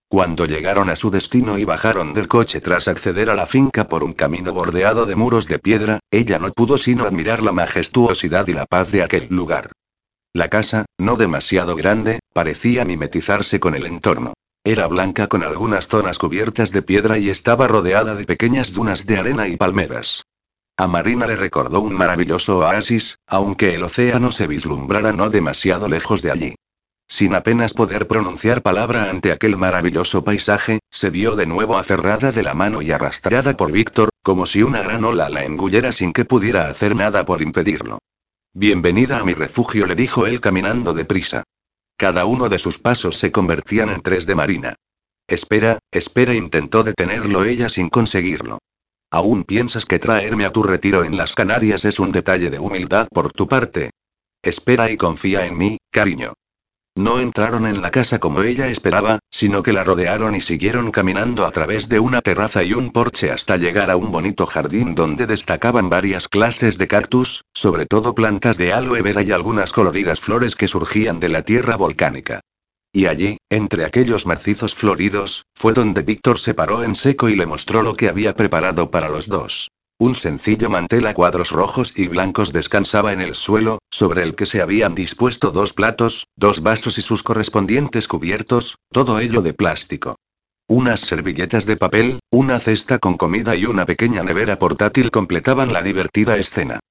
Cuando 0.07 0.45
llegaron 0.45 0.89
a 0.89 0.95
su 0.95 1.11
destino 1.11 1.57
y 1.57 1.65
bajaron 1.65 2.14
del 2.14 2.30
coche 2.30 2.61
tras 2.61 2.88
acceder 2.88 3.30
a 3.30 3.35
la 3.35 3.47
finca 3.47 3.89
por 3.89 4.06
un 4.06 4.14
camino 4.14 4.53
bordeado 4.53 5.06
de 5.06 5.18
muros 5.18 5.45
de 5.49 5.60
piedra, 5.60 5.99
ella 6.10 6.39
no 6.39 6.53
pudo 6.53 6.77
sino 6.77 7.03
admirar 7.03 7.43
la 7.43 7.52
majestuosidad 7.52 8.47
y 8.47 8.53
la 8.53 8.65
paz 8.65 8.93
de 8.93 9.03
aquel 9.03 9.27
lugar. 9.30 9.72
La 10.36 10.49
casa, 10.49 10.84
no 10.98 11.16
demasiado 11.16 11.78
grande, 11.78 12.20
parecía 12.34 12.84
mimetizarse 12.84 13.62
con 13.62 13.74
el 13.74 13.86
entorno. 13.86 14.34
Era 14.66 14.86
blanca 14.88 15.28
con 15.28 15.44
algunas 15.44 15.88
zonas 15.88 16.18
cubiertas 16.18 16.74
de 16.74 16.82
piedra 16.82 17.18
y 17.18 17.30
estaba 17.30 17.70
rodeada 17.70 18.16
de 18.16 18.26
pequeñas 18.26 18.74
dunas 18.74 19.06
de 19.06 19.18
arena 19.18 19.48
y 19.48 19.56
palmeras. 19.56 20.24
A 20.76 20.88
Marina 20.88 21.26
le 21.26 21.38
recordó 21.38 21.80
un 21.80 21.94
maravilloso 21.94 22.57
oasis, 22.57 23.18
aunque 23.28 23.76
el 23.76 23.84
océano 23.84 24.34
se 24.34 24.45
vislumbrara 24.48 25.14
no 25.14 25.30
demasiado 25.30 25.88
lejos 25.88 26.22
de 26.22 26.32
allí. 26.32 26.56
Sin 27.07 27.34
apenas 27.34 27.74
poder 27.74 28.06
pronunciar 28.06 28.62
palabra 28.62 29.10
ante 29.10 29.32
aquel 29.32 29.56
maravilloso 29.56 30.26
paisaje, 30.26 30.80
se 30.91 31.12
vio 31.12 31.38
de 31.38 31.45
nuevo 31.45 31.78
aferrada 31.78 32.34
de 32.34 32.44
la 32.44 32.53
mano 32.53 32.82
y 32.82 32.91
arrastrada 32.91 33.56
por 33.56 33.72
Víctor, 33.72 34.10
como 34.22 34.45
si 34.45 34.64
una 34.64 34.82
gran 34.82 35.06
ola 35.06 35.30
la 35.30 35.45
engullera 35.45 35.94
sin 35.94 36.12
que 36.12 36.26
pudiera 36.26 36.68
hacer 36.68 36.94
nada 36.94 37.24
por 37.24 37.41
impedirlo. 37.41 37.99
Bienvenida 38.57 39.19
a 39.19 39.26
mi 39.26 39.34
refugio, 39.34 39.86
le 39.86 39.95
dijo 39.95 40.26
él 40.27 40.40
caminando 40.40 40.94
deprisa. 40.94 41.44
Cada 41.98 42.23
uno 42.23 42.48
de 42.48 42.57
sus 42.57 42.77
pasos 42.77 43.18
se 43.18 43.30
convertían 43.30 43.90
en 43.90 44.02
tres 44.02 44.26
de 44.26 44.34
Marina. 44.34 44.76
Espera, 45.27 45.80
espera, 45.91 46.34
intentó 46.34 46.82
detenerlo 46.82 47.44
ella 47.44 47.68
sin 47.68 47.90
conseguirlo. 47.90 48.60
¿Aún 49.11 49.44
piensas 49.44 49.86
que 49.86 49.99
traerme 49.99 50.45
a 50.45 50.53
tu 50.53 50.64
retiro 50.64 51.03
en 51.03 51.18
las 51.18 51.36
Canarias 51.36 51.84
es 51.84 51.99
un 51.99 52.14
detalle 52.14 52.49
de 52.49 52.60
humildad 52.60 53.10
por 53.11 53.34
tu 53.34 53.45
parte? 53.45 53.90
Espera 54.41 54.90
y 54.90 54.95
confía 54.95 55.45
en 55.45 55.57
mí, 55.57 55.77
cariño. 55.91 56.32
No 56.98 57.20
entraron 57.20 57.66
en 57.66 57.82
la 57.82 57.92
casa 57.92 58.20
como 58.20 58.42
ella 58.42 58.70
esperaba, 58.70 59.20
sino 59.30 59.64
que 59.64 59.74
la 59.74 59.84
rodearon 59.84 60.34
y 60.34 60.40
siguieron 60.40 60.92
caminando 60.92 61.46
a 61.46 61.52
través 61.52 61.90
de 61.90 62.00
una 62.00 62.22
terraza 62.22 62.64
y 62.64 62.74
un 62.74 62.92
porche 62.92 63.32
hasta 63.32 63.58
llegar 63.58 63.92
a 63.92 63.98
un 63.98 64.12
bonito 64.12 64.46
jardín 64.46 64.96
donde 64.96 65.28
destacaban 65.28 65.90
varias 65.90 66.30
clases 66.30 66.78
de 66.78 66.88
cactus, 66.88 67.44
sobre 67.54 67.86
todo 67.86 68.16
plantas 68.16 68.58
de 68.58 68.72
aloe 68.72 69.02
vera 69.02 69.24
y 69.24 69.34
algunas 69.34 69.74
coloridas 69.74 70.22
flores 70.22 70.56
que 70.56 70.70
surgían 70.70 71.20
de 71.20 71.28
la 71.28 71.42
tierra 71.42 71.76
volcánica. 71.76 72.40
Y 72.94 73.08
allí, 73.08 73.40
entre 73.50 73.84
aquellos 73.84 74.26
macizos 74.26 74.74
floridos, 74.74 75.44
fue 75.54 75.74
donde 75.74 76.02
Víctor 76.02 76.40
se 76.40 76.54
paró 76.54 76.82
en 76.82 76.96
seco 76.96 77.28
y 77.28 77.36
le 77.36 77.46
mostró 77.46 77.84
lo 77.84 77.96
que 77.96 78.08
había 78.08 78.38
preparado 78.38 78.90
para 78.90 79.10
los 79.10 79.28
dos. 79.28 79.70
Un 79.98 80.14
sencillo 80.14 80.70
mantel 80.70 81.08
a 81.08 81.14
cuadros 81.14 81.52
rojos 81.52 81.94
y 81.96 82.10
blancos 82.10 82.52
descansaba 82.52 83.14
en 83.14 83.22
el 83.22 83.34
suelo, 83.34 83.80
sobre 83.90 84.24
el 84.24 84.36
que 84.36 84.46
se 84.46 84.62
habían 84.62 84.94
dispuesto 84.94 85.52
dos 85.52 85.72
platos, 85.72 86.28
dos 86.36 86.62
vasos 86.62 86.98
y 86.98 87.02
sus 87.02 87.24
correspondientes 87.24 88.10
cubiertos, 88.10 88.76
todo 88.92 89.20
ello 89.20 89.42
de 89.42 89.54
plástico. 89.54 90.18
Unas 90.68 91.00
servilletas 91.00 91.66
de 91.66 91.78
papel, 91.78 92.20
una 92.30 92.60
cesta 92.60 93.00
con 93.00 93.16
comida 93.16 93.56
y 93.56 93.66
una 93.66 93.86
pequeña 93.86 94.22
nevera 94.22 94.60
portátil 94.60 95.12
completaban 95.12 95.72
la 95.72 95.82
divertida 95.82 96.36
escena. 96.36 96.82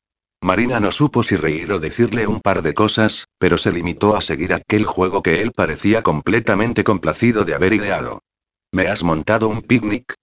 Marina 0.41 0.81
no 0.81 0.91
supo 0.91 1.23
si 1.23 1.37
reír 1.37 1.73
o 1.73 1.81
decirle 1.81 2.27
un 2.27 2.41
par 2.41 2.63
de 2.63 2.73
cosas, 2.73 3.27
pero 3.39 3.59
se 3.59 3.73
limitó 3.73 4.17
a 4.17 4.23
seguir 4.23 4.55
aquel 4.55 4.87
juego 4.87 5.23
que 5.23 5.43
él 5.43 5.53
parecía 5.53 6.03
completamente 6.03 6.85
complacido 6.85 7.45
de 7.45 7.55
haber 7.55 7.75
ideado. 7.75 8.23
¿Me 8.73 8.87
has 8.89 9.03
montado 9.03 9.49
un 9.49 9.61
picnic? 9.61 10.15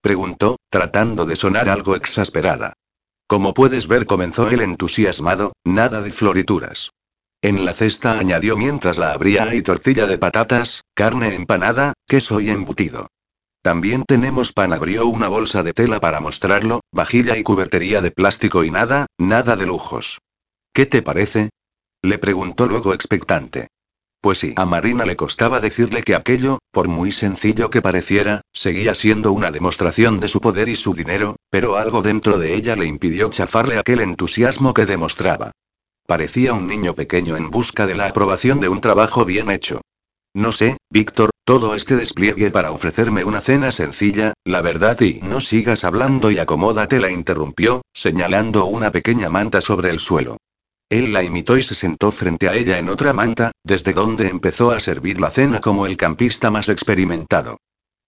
Preguntó, 0.00 0.56
tratando 0.70 1.24
de 1.24 1.36
sonar 1.36 1.68
algo 1.68 1.96
exasperada. 1.96 2.74
Como 3.26 3.54
puedes 3.54 3.88
ver, 3.88 4.06
comenzó 4.06 4.48
él 4.50 4.60
entusiasmado, 4.60 5.52
nada 5.64 6.00
de 6.00 6.10
florituras. 6.10 6.90
En 7.42 7.64
la 7.64 7.74
cesta 7.74 8.18
añadió 8.18 8.56
mientras 8.56 8.98
la 8.98 9.12
abría 9.12 9.44
hay 9.44 9.62
tortilla 9.62 10.06
de 10.06 10.18
patatas, 10.18 10.82
carne 10.94 11.34
empanada, 11.34 11.92
queso 12.06 12.40
y 12.40 12.50
embutido. 12.50 13.08
También 13.62 14.04
tenemos 14.04 14.52
pan. 14.52 14.72
Abrió 14.72 15.06
una 15.06 15.26
bolsa 15.26 15.64
de 15.64 15.72
tela 15.72 15.98
para 15.98 16.20
mostrarlo, 16.20 16.82
vajilla 16.92 17.36
y 17.36 17.42
cubertería 17.42 18.00
de 18.00 18.12
plástico 18.12 18.62
y 18.62 18.70
nada, 18.70 19.06
nada 19.18 19.56
de 19.56 19.66
lujos. 19.66 20.20
¿Qué 20.72 20.86
te 20.86 21.02
parece? 21.02 21.50
Le 22.02 22.18
preguntó 22.18 22.66
luego 22.66 22.94
expectante. 22.94 23.68
Pues 24.26 24.40
sí, 24.40 24.54
a 24.56 24.66
Marina 24.66 25.06
le 25.06 25.14
costaba 25.14 25.60
decirle 25.60 26.02
que 26.02 26.16
aquello, 26.16 26.58
por 26.72 26.88
muy 26.88 27.12
sencillo 27.12 27.70
que 27.70 27.80
pareciera, 27.80 28.40
seguía 28.52 28.92
siendo 28.96 29.30
una 29.30 29.52
demostración 29.52 30.18
de 30.18 30.26
su 30.26 30.40
poder 30.40 30.68
y 30.68 30.74
su 30.74 30.94
dinero, 30.94 31.36
pero 31.48 31.76
algo 31.76 32.02
dentro 32.02 32.36
de 32.36 32.56
ella 32.56 32.74
le 32.74 32.86
impidió 32.86 33.30
chafarle 33.30 33.78
aquel 33.78 34.00
entusiasmo 34.00 34.74
que 34.74 34.84
demostraba. 34.84 35.52
Parecía 36.08 36.54
un 36.54 36.66
niño 36.66 36.96
pequeño 36.96 37.36
en 37.36 37.52
busca 37.52 37.86
de 37.86 37.94
la 37.94 38.06
aprobación 38.06 38.58
de 38.58 38.68
un 38.68 38.80
trabajo 38.80 39.24
bien 39.24 39.48
hecho. 39.48 39.80
No 40.34 40.50
sé, 40.50 40.76
Víctor, 40.90 41.30
todo 41.44 41.76
este 41.76 41.94
despliegue 41.94 42.50
para 42.50 42.72
ofrecerme 42.72 43.22
una 43.22 43.40
cena 43.40 43.70
sencilla, 43.70 44.32
la 44.44 44.60
verdad 44.60 45.00
y 45.02 45.20
no 45.22 45.40
sigas 45.40 45.84
hablando 45.84 46.32
y 46.32 46.40
acomódate, 46.40 46.98
la 46.98 47.12
interrumpió, 47.12 47.82
señalando 47.94 48.66
una 48.66 48.90
pequeña 48.90 49.30
manta 49.30 49.60
sobre 49.60 49.90
el 49.90 50.00
suelo. 50.00 50.36
Él 50.88 51.12
la 51.12 51.24
imitó 51.24 51.58
y 51.58 51.64
se 51.64 51.74
sentó 51.74 52.12
frente 52.12 52.48
a 52.48 52.54
ella 52.54 52.78
en 52.78 52.88
otra 52.88 53.12
manta, 53.12 53.50
desde 53.64 53.92
donde 53.92 54.28
empezó 54.28 54.70
a 54.70 54.78
servir 54.78 55.20
la 55.20 55.30
cena 55.30 55.60
como 55.60 55.86
el 55.86 55.96
campista 55.96 56.50
más 56.50 56.68
experimentado. 56.68 57.58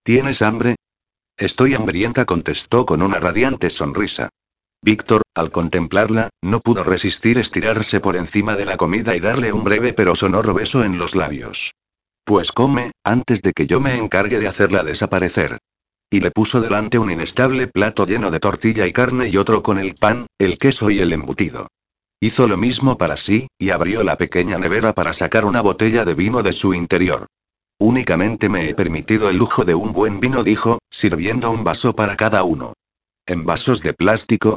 ¿Tienes 0.04 0.42
hambre? 0.42 0.76
Estoy 1.36 1.74
hambrienta, 1.74 2.24
contestó 2.24 2.86
con 2.86 3.02
una 3.02 3.18
radiante 3.18 3.70
sonrisa. 3.70 4.28
Víctor, 4.80 5.22
al 5.34 5.50
contemplarla, 5.50 6.30
no 6.40 6.60
pudo 6.60 6.84
resistir 6.84 7.36
estirarse 7.38 7.98
por 7.98 8.16
encima 8.16 8.54
de 8.54 8.64
la 8.64 8.76
comida 8.76 9.16
y 9.16 9.20
darle 9.20 9.52
un 9.52 9.64
breve 9.64 9.92
pero 9.92 10.14
sonoro 10.14 10.54
beso 10.54 10.84
en 10.84 10.98
los 10.98 11.16
labios. 11.16 11.74
Pues 12.24 12.52
come, 12.52 12.92
antes 13.04 13.42
de 13.42 13.52
que 13.52 13.66
yo 13.66 13.80
me 13.80 13.96
encargue 13.96 14.38
de 14.38 14.46
hacerla 14.46 14.84
desaparecer. 14.84 15.58
Y 16.10 16.20
le 16.20 16.30
puso 16.30 16.60
delante 16.60 16.98
un 16.98 17.10
inestable 17.10 17.66
plato 17.66 18.06
lleno 18.06 18.30
de 18.30 18.38
tortilla 18.38 18.86
y 18.86 18.92
carne 18.92 19.28
y 19.28 19.36
otro 19.36 19.62
con 19.64 19.78
el 19.78 19.94
pan, 19.94 20.26
el 20.38 20.58
queso 20.58 20.90
y 20.90 21.00
el 21.00 21.12
embutido. 21.12 21.66
Hizo 22.20 22.48
lo 22.48 22.56
mismo 22.56 22.98
para 22.98 23.16
sí, 23.16 23.46
y 23.58 23.70
abrió 23.70 24.02
la 24.02 24.16
pequeña 24.16 24.58
nevera 24.58 24.92
para 24.92 25.12
sacar 25.12 25.44
una 25.44 25.60
botella 25.60 26.04
de 26.04 26.14
vino 26.14 26.42
de 26.42 26.52
su 26.52 26.74
interior. 26.74 27.26
Únicamente 27.78 28.48
me 28.48 28.68
he 28.68 28.74
permitido 28.74 29.30
el 29.30 29.36
lujo 29.36 29.64
de 29.64 29.76
un 29.76 29.92
buen 29.92 30.18
vino, 30.18 30.42
dijo, 30.42 30.80
sirviendo 30.90 31.50
un 31.52 31.62
vaso 31.62 31.94
para 31.94 32.16
cada 32.16 32.42
uno. 32.42 32.72
¿En 33.24 33.44
vasos 33.44 33.82
de 33.82 33.94
plástico? 33.94 34.56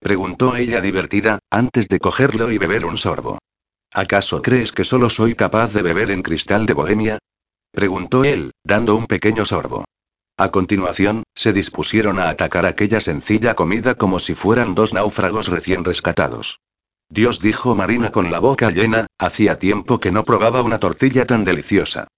preguntó 0.00 0.54
ella 0.54 0.82
divertida, 0.82 1.38
antes 1.50 1.88
de 1.88 1.98
cogerlo 1.98 2.52
y 2.52 2.58
beber 2.58 2.84
un 2.84 2.98
sorbo. 2.98 3.38
¿Acaso 3.90 4.42
crees 4.42 4.72
que 4.72 4.84
solo 4.84 5.08
soy 5.08 5.34
capaz 5.34 5.72
de 5.72 5.80
beber 5.80 6.10
en 6.10 6.22
cristal 6.22 6.66
de 6.66 6.74
Bohemia? 6.74 7.18
preguntó 7.72 8.24
él, 8.24 8.52
dando 8.64 8.96
un 8.96 9.06
pequeño 9.06 9.46
sorbo. 9.46 9.84
A 10.36 10.50
continuación, 10.50 11.22
se 11.34 11.54
dispusieron 11.54 12.18
a 12.18 12.28
atacar 12.28 12.66
aquella 12.66 13.00
sencilla 13.00 13.54
comida 13.54 13.94
como 13.94 14.18
si 14.18 14.34
fueran 14.34 14.74
dos 14.74 14.92
náufragos 14.92 15.48
recién 15.48 15.84
rescatados. 15.84 16.60
Dios 17.10 17.40
dijo 17.40 17.74
Marina 17.74 18.10
con 18.10 18.30
la 18.30 18.38
boca 18.38 18.70
llena, 18.70 19.06
hacía 19.18 19.58
tiempo 19.58 19.98
que 19.98 20.12
no 20.12 20.24
probaba 20.24 20.62
una 20.62 20.78
tortilla 20.78 21.26
tan 21.26 21.44
deliciosa. 21.44 22.08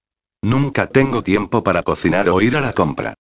Nunca 0.43 0.89
tengo 0.89 1.23
tiempo 1.23 1.63
para 1.63 1.83
cocinar 1.83 2.29
o 2.29 2.41
ir 2.41 2.57
a 2.57 2.61
la 2.61 2.73
compra. 2.73 3.15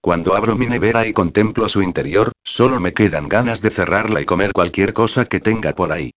Cuando 0.00 0.34
abro 0.34 0.56
mi 0.56 0.66
nevera 0.66 1.06
y 1.06 1.12
contemplo 1.12 1.68
su 1.68 1.80
interior, 1.80 2.32
solo 2.42 2.80
me 2.80 2.92
quedan 2.92 3.28
ganas 3.28 3.62
de 3.62 3.70
cerrarla 3.70 4.20
y 4.20 4.24
comer 4.24 4.52
cualquier 4.52 4.92
cosa 4.92 5.26
que 5.26 5.38
tenga 5.38 5.74
por 5.74 5.92
ahí. 5.92 6.12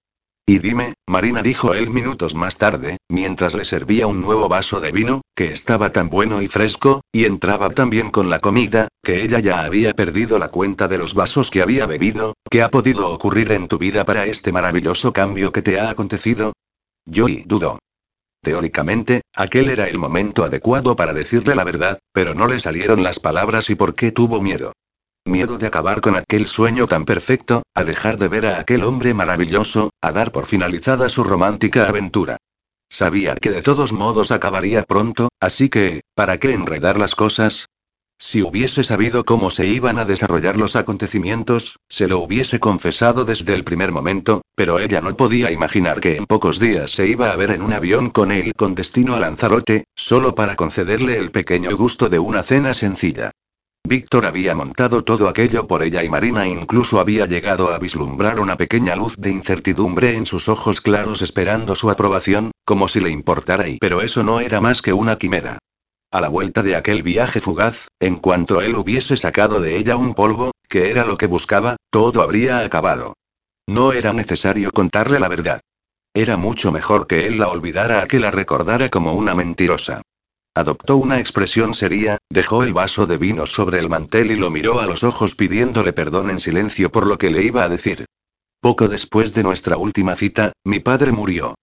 Y 0.47 0.59
dime, 0.59 0.93
Marina 1.07 1.41
dijo 1.41 1.73
él 1.73 1.89
minutos 1.89 2.35
más 2.35 2.57
tarde, 2.57 2.97
mientras 3.09 3.55
le 3.55 3.65
servía 3.65 4.05
un 4.05 4.21
nuevo 4.21 4.47
vaso 4.47 4.79
de 4.79 4.91
vino, 4.91 5.21
que 5.35 5.51
estaba 5.51 5.91
tan 5.91 6.07
bueno 6.07 6.39
y 6.43 6.47
fresco, 6.47 7.01
y 7.11 7.25
entraba 7.25 7.71
tan 7.71 7.89
bien 7.89 8.11
con 8.11 8.29
la 8.29 8.39
comida, 8.39 8.87
que 9.03 9.23
ella 9.23 9.39
ya 9.39 9.65
había 9.65 9.95
perdido 9.95 10.37
la 10.37 10.49
cuenta 10.49 10.87
de 10.87 10.99
los 10.99 11.15
vasos 11.15 11.49
que 11.49 11.63
había 11.63 11.87
bebido, 11.87 12.35
¿qué 12.47 12.61
ha 12.61 12.69
podido 12.69 13.09
ocurrir 13.09 13.51
en 13.53 13.67
tu 13.67 13.79
vida 13.79 14.05
para 14.05 14.25
este 14.25 14.51
maravilloso 14.51 15.13
cambio 15.13 15.51
que 15.51 15.63
te 15.63 15.79
ha 15.79 15.89
acontecido? 15.89 16.53
Joey 17.11 17.43
dudó. 17.47 17.79
Teóricamente, 18.43 19.21
aquel 19.35 19.69
era 19.69 19.87
el 19.87 19.97
momento 19.97 20.43
adecuado 20.43 20.95
para 20.95 21.13
decirle 21.13 21.55
la 21.55 21.63
verdad, 21.63 21.97
pero 22.13 22.35
no 22.35 22.45
le 22.45 22.59
salieron 22.59 23.01
las 23.01 23.19
palabras 23.19 23.71
y 23.71 23.75
por 23.75 23.95
qué 23.95 24.11
tuvo 24.11 24.43
miedo. 24.43 24.73
Miedo 25.27 25.57
de 25.57 25.65
acabar 25.65 26.01
con 26.01 26.15
aquel 26.15 26.45
sueño 26.45 26.85
tan 26.85 27.03
perfecto, 27.03 27.63
a 27.73 27.83
dejar 27.83 28.17
de 28.17 28.27
ver 28.27 28.45
a 28.45 28.59
aquel 28.59 28.83
hombre 28.83 29.15
maravilloso, 29.15 29.89
a 29.99 30.11
dar 30.11 30.31
por 30.31 30.45
finalizada 30.45 31.09
su 31.09 31.23
romántica 31.23 31.89
aventura. 31.89 32.37
Sabía 32.89 33.35
que 33.35 33.49
de 33.49 33.63
todos 33.63 33.91
modos 33.91 34.29
acabaría 34.29 34.83
pronto, 34.83 35.29
así 35.39 35.67
que, 35.69 36.01
¿para 36.13 36.37
qué 36.37 36.53
enredar 36.53 36.99
las 36.99 37.15
cosas? 37.15 37.65
Si 38.19 38.43
hubiese 38.43 38.83
sabido 38.83 39.25
cómo 39.25 39.49
se 39.49 39.65
iban 39.65 39.97
a 39.97 40.05
desarrollar 40.05 40.57
los 40.57 40.75
acontecimientos, 40.75 41.79
se 41.89 42.07
lo 42.07 42.19
hubiese 42.19 42.59
confesado 42.59 43.25
desde 43.25 43.55
el 43.55 43.63
primer 43.63 43.91
momento, 43.91 44.43
pero 44.55 44.77
ella 44.77 45.01
no 45.01 45.17
podía 45.17 45.51
imaginar 45.51 45.99
que 45.99 46.17
en 46.17 46.27
pocos 46.27 46.59
días 46.59 46.91
se 46.91 47.07
iba 47.07 47.31
a 47.31 47.35
ver 47.35 47.49
en 47.49 47.63
un 47.63 47.73
avión 47.73 48.11
con 48.11 48.31
él 48.31 48.53
con 48.55 48.75
destino 48.75 49.15
a 49.15 49.19
Lanzarote, 49.19 49.85
solo 49.95 50.35
para 50.35 50.55
concederle 50.55 51.17
el 51.17 51.31
pequeño 51.31 51.75
gusto 51.75 52.09
de 52.09 52.19
una 52.19 52.43
cena 52.43 52.75
sencilla. 52.75 53.31
Víctor 53.85 54.25
había 54.25 54.55
montado 54.55 55.03
todo 55.03 55.29
aquello 55.29 55.67
por 55.67 55.83
ella 55.83 56.03
y 56.03 56.09
Marina 56.09 56.47
incluso 56.47 56.99
había 56.99 57.25
llegado 57.25 57.71
a 57.71 57.77
vislumbrar 57.77 58.39
una 58.39 58.57
pequeña 58.57 58.95
luz 58.95 59.15
de 59.17 59.31
incertidumbre 59.31 60.15
en 60.15 60.25
sus 60.25 60.49
ojos 60.49 60.81
claros 60.81 61.21
esperando 61.21 61.75
su 61.75 61.91
aprobación, 61.91 62.51
como 62.65 62.87
si 62.87 62.99
le 62.99 63.11
importara 63.11 63.67
y 63.67 63.77
pero 63.77 64.01
eso 64.01 64.23
no 64.23 64.39
era 64.39 64.59
más 64.59 64.81
que 64.81 64.93
una 64.93 65.17
quimera. 65.17 65.59
A 66.11 66.21
la 66.21 66.29
vuelta 66.29 66.63
de 66.63 66.75
aquel 66.75 67.03
viaje 67.03 67.41
fugaz, 67.41 67.87
en 67.99 68.15
cuanto 68.15 68.61
él 68.61 68.75
hubiese 68.75 69.17
sacado 69.17 69.59
de 69.59 69.77
ella 69.77 69.97
un 69.97 70.13
polvo, 70.13 70.51
que 70.67 70.89
era 70.89 71.05
lo 71.05 71.17
que 71.17 71.27
buscaba, 71.27 71.75
todo 71.91 72.21
habría 72.21 72.59
acabado. 72.59 73.13
No 73.67 73.93
era 73.93 74.13
necesario 74.13 74.71
contarle 74.71 75.19
la 75.19 75.27
verdad. 75.27 75.61
Era 76.13 76.37
mucho 76.37 76.71
mejor 76.71 77.07
que 77.07 77.27
él 77.27 77.37
la 77.37 77.49
olvidara 77.49 78.01
a 78.01 78.07
que 78.07 78.19
la 78.19 78.31
recordara 78.31 78.89
como 78.89 79.13
una 79.13 79.35
mentirosa. 79.35 80.01
Adoptó 80.57 80.95
una 80.95 81.19
expresión 81.19 81.73
seria, 81.73 82.17
dejó 82.29 82.63
el 82.63 82.73
vaso 82.73 83.05
de 83.05 83.17
vino 83.17 83.45
sobre 83.45 83.77
el 83.79 83.89
mantel 83.89 84.31
y 84.31 84.37
lo 84.37 84.49
miró 84.49 84.79
a 84.79 84.85
los 84.85 85.03
ojos 85.03 85.35
pidiéndole 85.35 85.91
perdón 85.91 86.29
en 86.29 86.39
silencio 86.39 86.89
por 86.89 87.07
lo 87.07 87.17
que 87.17 87.29
le 87.29 87.43
iba 87.43 87.63
a 87.63 87.69
decir. 87.69 88.05
Poco 88.61 88.87
después 88.87 89.33
de 89.33 89.43
nuestra 89.43 89.75
última 89.75 90.15
cita, 90.15 90.53
mi 90.63 90.79
padre 90.79 91.11
murió. 91.11 91.55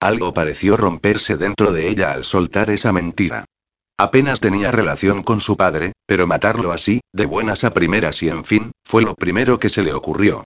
Algo 0.00 0.32
pareció 0.32 0.78
romperse 0.78 1.36
dentro 1.36 1.72
de 1.72 1.88
ella 1.88 2.12
al 2.12 2.24
soltar 2.24 2.70
esa 2.70 2.90
mentira. 2.90 3.44
Apenas 3.98 4.40
tenía 4.40 4.72
relación 4.72 5.22
con 5.24 5.40
su 5.40 5.56
padre, 5.58 5.92
pero 6.06 6.26
matarlo 6.26 6.72
así, 6.72 7.00
de 7.12 7.26
buenas 7.26 7.64
a 7.64 7.74
primeras 7.74 8.22
y 8.22 8.30
en 8.30 8.44
fin, 8.44 8.72
fue 8.82 9.02
lo 9.02 9.14
primero 9.14 9.58
que 9.58 9.68
se 9.68 9.82
le 9.82 9.92
ocurrió. 9.92 10.44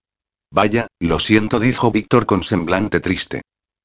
Vaya, 0.50 0.88
lo 0.98 1.20
siento, 1.20 1.60
dijo 1.60 1.92
Víctor 1.92 2.26
con 2.26 2.42
semblante 2.42 2.98
triste. 2.98 3.42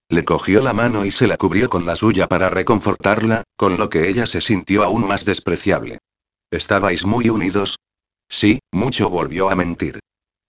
Le 0.09 0.23
cogió 0.23 0.61
la 0.61 0.73
mano 0.73 1.05
y 1.05 1.11
se 1.11 1.27
la 1.27 1.35
cubrió 1.35 1.69
con 1.69 1.85
la 1.85 1.97
suya 1.97 2.27
para 2.27 2.49
reconfortarla, 2.49 3.43
con 3.57 3.77
lo 3.77 3.89
que 3.89 4.07
ella 4.07 4.25
se 4.25 4.39
sintió 4.39 4.83
aún 4.83 5.05
más 5.05 5.25
despreciable. 5.25 5.99
¿Estabais 6.49 7.05
muy 7.05 7.29
unidos? 7.29 7.77
Sí, 8.29 8.59
mucho 8.71 9.09
volvió 9.09 9.49
a 9.49 9.55
mentir. 9.55 9.99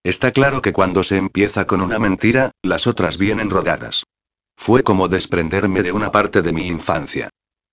Está 0.04 0.30
claro 0.30 0.62
que 0.62 0.72
cuando 0.72 1.02
se 1.02 1.16
empieza 1.16 1.66
con 1.66 1.80
una 1.80 1.98
mentira, 1.98 2.52
las 2.62 2.86
otras 2.86 3.18
vienen 3.18 3.50
rodadas. 3.50 4.04
Fue 4.56 4.84
como 4.84 5.08
desprenderme 5.08 5.82
de 5.82 5.92
una 5.92 6.12
parte 6.12 6.40
de 6.40 6.52
mi 6.52 6.68
infancia. 6.68 7.28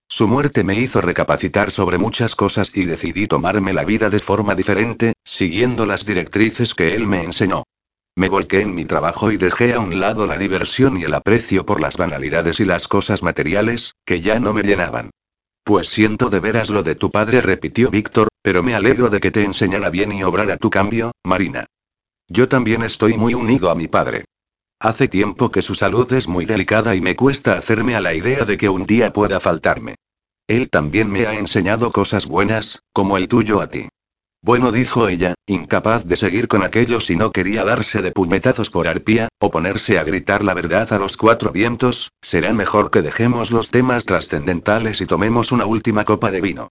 Su 0.07 0.27
muerte 0.27 0.63
me 0.63 0.79
hizo 0.79 1.01
recapacitar 1.01 1.71
sobre 1.71 1.97
muchas 1.97 2.35
cosas 2.35 2.71
y 2.75 2.85
decidí 2.85 3.27
tomarme 3.27 3.73
la 3.73 3.85
vida 3.85 4.09
de 4.09 4.19
forma 4.19 4.55
diferente, 4.55 5.13
siguiendo 5.23 5.85
las 5.85 6.05
directrices 6.05 6.73
que 6.73 6.95
él 6.95 7.07
me 7.07 7.23
enseñó. 7.23 7.63
Me 8.17 8.29
volqué 8.29 8.61
en 8.61 8.73
mi 8.73 8.85
trabajo 8.85 9.29
y 9.31 9.37
dejé 9.37 9.73
a 9.73 9.79
un 9.79 9.99
lado 9.99 10.25
la 10.25 10.37
diversión 10.37 10.97
y 10.97 11.03
el 11.03 11.13
aprecio 11.13 11.65
por 11.65 11.81
las 11.81 11.97
banalidades 11.97 12.61
y 12.61 12.65
las 12.65 12.87
cosas 12.87 13.23
materiales, 13.23 13.95
que 14.05 14.21
ya 14.21 14.39
no 14.39 14.53
me 14.53 14.63
llenaban. 14.63 15.09
Pues 15.65 15.89
siento 15.89 16.29
de 16.29 16.39
veras 16.39 16.69
lo 16.69 16.81
de 16.81 16.95
tu 16.95 17.11
padre, 17.11 17.41
repitió 17.41 17.89
Víctor, 17.89 18.29
pero 18.41 18.63
me 18.63 18.73
alegro 18.73 19.09
de 19.09 19.19
que 19.19 19.31
te 19.31 19.43
enseñara 19.43 19.89
bien 19.89 20.13
y 20.13 20.23
obrara 20.23 20.55
tu 20.55 20.69
cambio, 20.69 21.11
Marina. 21.25 21.65
Yo 22.29 22.47
también 22.47 22.83
estoy 22.83 23.17
muy 23.17 23.33
unido 23.33 23.69
a 23.69 23.75
mi 23.75 23.89
padre. 23.89 24.23
Hace 24.79 25.09
tiempo 25.09 25.51
que 25.51 25.61
su 25.61 25.75
salud 25.75 26.11
es 26.13 26.27
muy 26.27 26.45
delicada 26.45 26.95
y 26.95 27.01
me 27.01 27.15
cuesta 27.15 27.57
hacerme 27.57 27.95
a 27.95 28.01
la 28.01 28.13
idea 28.13 28.45
de 28.45 28.55
que 28.55 28.69
un 28.69 28.83
día 28.83 29.11
pueda 29.11 29.41
faltarme. 29.41 29.95
Él 30.47 30.69
también 30.69 31.09
me 31.09 31.25
ha 31.25 31.33
enseñado 31.33 31.91
cosas 31.91 32.27
buenas, 32.27 32.79
como 32.93 33.17
el 33.17 33.27
tuyo 33.27 33.59
a 33.59 33.69
ti. 33.69 33.89
Bueno, 34.45 34.72
dijo 34.72 35.07
ella, 35.07 35.34
incapaz 35.47 36.05
de 36.05 36.15
seguir 36.15 36.47
con 36.47 36.61
aquello 36.61 37.01
si 37.01 37.15
no 37.15 37.31
quería 37.31 37.63
darse 37.63 38.03
de 38.03 38.11
puñetazos 38.11 38.69
por 38.69 38.88
arpía, 38.88 39.27
o 39.39 39.49
ponerse 39.49 39.97
a 39.97 40.03
gritar 40.03 40.43
la 40.43 40.53
verdad 40.53 40.93
a 40.93 40.99
los 40.99 41.17
cuatro 41.17 41.51
vientos, 41.51 42.11
será 42.22 42.53
mejor 42.53 42.91
que 42.91 43.01
dejemos 43.01 43.49
los 43.49 43.72
temas 43.72 44.05
trascendentales 44.05 45.01
y 45.01 45.07
tomemos 45.07 45.51
una 45.51 45.65
última 45.65 46.05
copa 46.05 46.30
de 46.30 46.41
vino. 46.41 46.67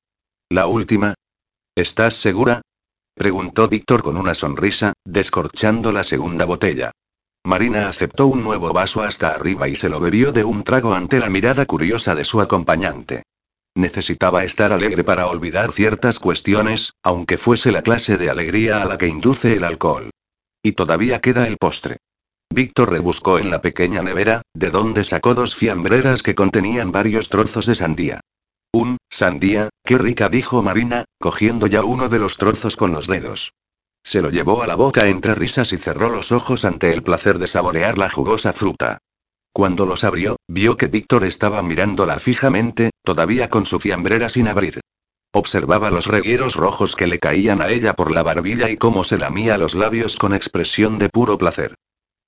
¿La 0.48 0.68
última? 0.68 1.14
¿Estás 1.74 2.14
segura? 2.14 2.62
Preguntó 3.12 3.66
Víctor 3.66 4.04
con 4.04 4.18
una 4.18 4.34
sonrisa, 4.34 4.92
descorchando 5.04 5.90
la 5.90 6.04
segunda 6.04 6.44
botella. 6.44 6.92
Marina 7.42 7.88
aceptó 7.88 8.28
un 8.28 8.44
nuevo 8.44 8.72
vaso 8.72 9.02
hasta 9.02 9.30
arriba 9.30 9.66
y 9.66 9.74
se 9.74 9.88
lo 9.88 9.98
bebió 9.98 10.30
de 10.30 10.44
un 10.44 10.62
trago 10.62 10.94
ante 10.94 11.18
la 11.18 11.28
mirada 11.28 11.66
curiosa 11.66 12.14
de 12.14 12.24
su 12.24 12.40
acompañante. 12.40 13.24
Necesitaba 13.76 14.44
estar 14.44 14.72
alegre 14.72 15.02
para 15.02 15.26
olvidar 15.26 15.72
ciertas 15.72 16.20
cuestiones, 16.20 16.92
aunque 17.02 17.38
fuese 17.38 17.72
la 17.72 17.82
clase 17.82 18.16
de 18.16 18.30
alegría 18.30 18.82
a 18.82 18.84
la 18.84 18.98
que 18.98 19.08
induce 19.08 19.54
el 19.54 19.64
alcohol. 19.64 20.10
Y 20.62 20.72
todavía 20.72 21.20
queda 21.20 21.48
el 21.48 21.56
postre. 21.56 21.98
Víctor 22.50 22.90
rebuscó 22.90 23.40
en 23.40 23.50
la 23.50 23.60
pequeña 23.60 24.00
nevera, 24.00 24.42
de 24.54 24.70
donde 24.70 25.02
sacó 25.02 25.34
dos 25.34 25.56
fiambreras 25.56 26.22
que 26.22 26.36
contenían 26.36 26.92
varios 26.92 27.28
trozos 27.28 27.66
de 27.66 27.74
sandía. 27.74 28.20
Un, 28.72 28.98
sandía, 29.10 29.70
qué 29.84 29.98
rica, 29.98 30.28
dijo 30.28 30.62
Marina, 30.62 31.04
cogiendo 31.20 31.66
ya 31.66 31.82
uno 31.82 32.08
de 32.08 32.20
los 32.20 32.36
trozos 32.36 32.76
con 32.76 32.92
los 32.92 33.08
dedos. 33.08 33.52
Se 34.04 34.20
lo 34.20 34.30
llevó 34.30 34.62
a 34.62 34.68
la 34.68 34.76
boca 34.76 35.06
entre 35.06 35.34
risas 35.34 35.72
y 35.72 35.78
cerró 35.78 36.10
los 36.10 36.30
ojos 36.30 36.64
ante 36.64 36.92
el 36.92 37.02
placer 37.02 37.38
de 37.40 37.48
saborear 37.48 37.98
la 37.98 38.10
jugosa 38.10 38.52
fruta. 38.52 38.98
Cuando 39.54 39.86
los 39.86 40.02
abrió, 40.02 40.34
vio 40.48 40.76
que 40.76 40.88
Víctor 40.88 41.22
estaba 41.22 41.62
mirándola 41.62 42.18
fijamente, 42.18 42.90
todavía 43.04 43.48
con 43.48 43.66
su 43.66 43.78
fiambrera 43.78 44.28
sin 44.28 44.48
abrir. 44.48 44.80
Observaba 45.32 45.92
los 45.92 46.08
regueros 46.08 46.56
rojos 46.56 46.96
que 46.96 47.06
le 47.06 47.20
caían 47.20 47.62
a 47.62 47.68
ella 47.68 47.94
por 47.94 48.10
la 48.10 48.24
barbilla 48.24 48.68
y 48.68 48.76
cómo 48.76 49.04
se 49.04 49.16
lamía 49.16 49.56
los 49.56 49.76
labios 49.76 50.18
con 50.18 50.34
expresión 50.34 50.98
de 50.98 51.08
puro 51.08 51.38
placer. 51.38 51.76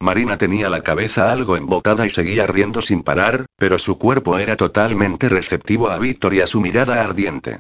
Marina 0.00 0.38
tenía 0.38 0.70
la 0.70 0.82
cabeza 0.82 1.32
algo 1.32 1.56
embotada 1.56 2.06
y 2.06 2.10
seguía 2.10 2.46
riendo 2.46 2.80
sin 2.80 3.02
parar, 3.02 3.46
pero 3.56 3.80
su 3.80 3.98
cuerpo 3.98 4.38
era 4.38 4.54
totalmente 4.54 5.28
receptivo 5.28 5.90
a 5.90 5.98
Víctor 5.98 6.32
y 6.32 6.42
a 6.42 6.46
su 6.46 6.60
mirada 6.60 7.02
ardiente. 7.02 7.58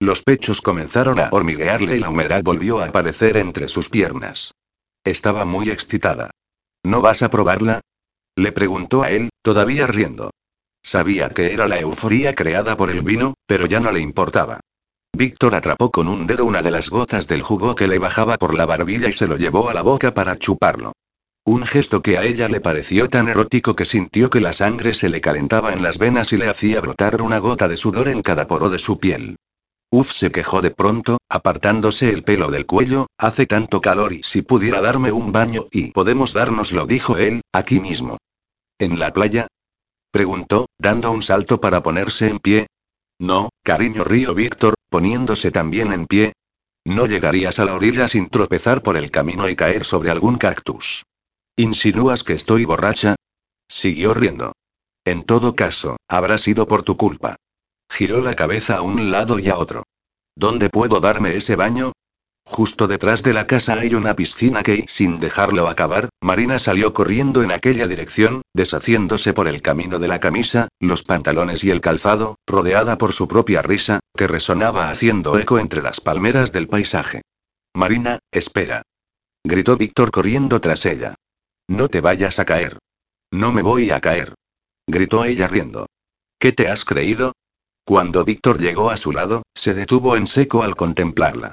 Los 0.00 0.22
pechos 0.22 0.60
comenzaron 0.60 1.20
a 1.20 1.28
hormiguearle 1.30 1.96
y 1.96 2.00
la 2.00 2.10
humedad 2.10 2.42
volvió 2.42 2.80
a 2.80 2.86
aparecer 2.86 3.36
entre 3.36 3.68
sus 3.68 3.88
piernas. 3.88 4.54
Estaba 5.04 5.44
muy 5.44 5.70
excitada. 5.70 6.30
¿No 6.82 7.00
vas 7.00 7.22
a 7.22 7.30
probarla? 7.30 7.80
Le 8.36 8.50
preguntó 8.52 9.02
a 9.02 9.10
él, 9.10 9.30
todavía 9.42 9.86
riendo. 9.86 10.30
Sabía 10.82 11.30
que 11.30 11.52
era 11.52 11.68
la 11.68 11.78
euforía 11.78 12.34
creada 12.34 12.76
por 12.76 12.90
el 12.90 13.02
vino, 13.02 13.34
pero 13.46 13.66
ya 13.66 13.80
no 13.80 13.92
le 13.92 14.00
importaba. 14.00 14.60
Víctor 15.16 15.54
atrapó 15.54 15.90
con 15.90 16.08
un 16.08 16.26
dedo 16.26 16.44
una 16.44 16.60
de 16.60 16.72
las 16.72 16.90
gotas 16.90 17.28
del 17.28 17.42
jugo 17.42 17.76
que 17.76 17.86
le 17.86 18.00
bajaba 18.00 18.36
por 18.36 18.54
la 18.54 18.66
barbilla 18.66 19.08
y 19.08 19.12
se 19.12 19.28
lo 19.28 19.36
llevó 19.36 19.70
a 19.70 19.74
la 19.74 19.82
boca 19.82 20.12
para 20.12 20.36
chuparlo. 20.36 20.92
Un 21.46 21.64
gesto 21.64 22.02
que 22.02 22.18
a 22.18 22.24
ella 22.24 22.48
le 22.48 22.60
pareció 22.60 23.08
tan 23.08 23.28
erótico 23.28 23.76
que 23.76 23.84
sintió 23.84 24.30
que 24.30 24.40
la 24.40 24.52
sangre 24.52 24.94
se 24.94 25.08
le 25.08 25.20
calentaba 25.20 25.72
en 25.72 25.82
las 25.82 25.98
venas 25.98 26.32
y 26.32 26.36
le 26.36 26.48
hacía 26.48 26.80
brotar 26.80 27.22
una 27.22 27.38
gota 27.38 27.68
de 27.68 27.76
sudor 27.76 28.08
en 28.08 28.22
cada 28.22 28.48
poro 28.48 28.70
de 28.70 28.78
su 28.78 28.98
piel. 28.98 29.36
Uf, 29.96 30.10
se 30.10 30.32
quejó 30.32 30.60
de 30.60 30.72
pronto, 30.72 31.18
apartándose 31.28 32.10
el 32.10 32.24
pelo 32.24 32.50
del 32.50 32.66
cuello, 32.66 33.06
hace 33.16 33.46
tanto 33.46 33.80
calor 33.80 34.12
y 34.12 34.24
si 34.24 34.42
pudiera 34.42 34.80
darme 34.80 35.12
un 35.12 35.30
baño 35.30 35.68
y 35.70 35.92
podemos 35.92 36.32
dárnoslo, 36.32 36.84
dijo 36.84 37.16
él, 37.16 37.42
aquí 37.52 37.78
mismo. 37.78 38.18
¿En 38.80 38.98
la 38.98 39.12
playa? 39.12 39.46
Preguntó, 40.10 40.66
dando 40.80 41.12
un 41.12 41.22
salto 41.22 41.60
para 41.60 41.80
ponerse 41.84 42.26
en 42.28 42.40
pie. 42.40 42.66
No, 43.20 43.50
cariño, 43.62 44.02
río 44.02 44.34
Víctor, 44.34 44.74
poniéndose 44.88 45.52
también 45.52 45.92
en 45.92 46.08
pie. 46.08 46.32
No 46.84 47.06
llegarías 47.06 47.60
a 47.60 47.64
la 47.64 47.76
orilla 47.76 48.08
sin 48.08 48.28
tropezar 48.28 48.82
por 48.82 48.96
el 48.96 49.12
camino 49.12 49.48
y 49.48 49.54
caer 49.54 49.84
sobre 49.84 50.10
algún 50.10 50.38
cactus. 50.38 51.04
¿Insinúas 51.54 52.24
que 52.24 52.32
estoy 52.32 52.64
borracha? 52.64 53.14
Siguió 53.68 54.12
riendo. 54.12 54.54
En 55.04 55.22
todo 55.22 55.54
caso, 55.54 55.98
habrá 56.08 56.38
sido 56.38 56.66
por 56.66 56.82
tu 56.82 56.96
culpa. 56.96 57.36
Giró 57.90 58.20
la 58.20 58.34
cabeza 58.34 58.78
a 58.78 58.82
un 58.82 59.10
lado 59.10 59.38
y 59.38 59.48
a 59.48 59.58
otro. 59.58 59.84
¿Dónde 60.36 60.70
puedo 60.70 61.00
darme 61.00 61.36
ese 61.36 61.56
baño? 61.56 61.92
Justo 62.46 62.86
detrás 62.86 63.22
de 63.22 63.32
la 63.32 63.46
casa 63.46 63.74
hay 63.74 63.94
una 63.94 64.14
piscina 64.14 64.62
que, 64.62 64.84
sin 64.86 65.18
dejarlo 65.18 65.68
acabar, 65.68 66.10
Marina 66.20 66.58
salió 66.58 66.92
corriendo 66.92 67.42
en 67.42 67.50
aquella 67.50 67.86
dirección, 67.86 68.42
deshaciéndose 68.52 69.32
por 69.32 69.48
el 69.48 69.62
camino 69.62 69.98
de 69.98 70.08
la 70.08 70.20
camisa, 70.20 70.68
los 70.78 71.02
pantalones 71.02 71.64
y 71.64 71.70
el 71.70 71.80
calzado, 71.80 72.36
rodeada 72.46 72.98
por 72.98 73.12
su 73.12 73.28
propia 73.28 73.62
risa, 73.62 74.00
que 74.14 74.26
resonaba 74.26 74.90
haciendo 74.90 75.38
eco 75.38 75.58
entre 75.58 75.80
las 75.82 76.00
palmeras 76.00 76.52
del 76.52 76.68
paisaje. 76.68 77.22
Marina, 77.74 78.18
espera. 78.30 78.82
Gritó 79.42 79.76
Víctor 79.76 80.10
corriendo 80.10 80.60
tras 80.60 80.84
ella. 80.84 81.14
No 81.66 81.88
te 81.88 82.00
vayas 82.00 82.38
a 82.38 82.44
caer. 82.44 82.78
No 83.32 83.52
me 83.52 83.62
voy 83.62 83.90
a 83.90 84.00
caer. 84.00 84.34
Gritó 84.86 85.24
ella 85.24 85.48
riendo. 85.48 85.86
¿Qué 86.38 86.52
te 86.52 86.68
has 86.68 86.84
creído? 86.84 87.32
Cuando 87.86 88.24
Víctor 88.24 88.58
llegó 88.58 88.90
a 88.90 88.96
su 88.96 89.12
lado, 89.12 89.42
se 89.54 89.74
detuvo 89.74 90.16
en 90.16 90.26
seco 90.26 90.62
al 90.62 90.74
contemplarla. 90.74 91.52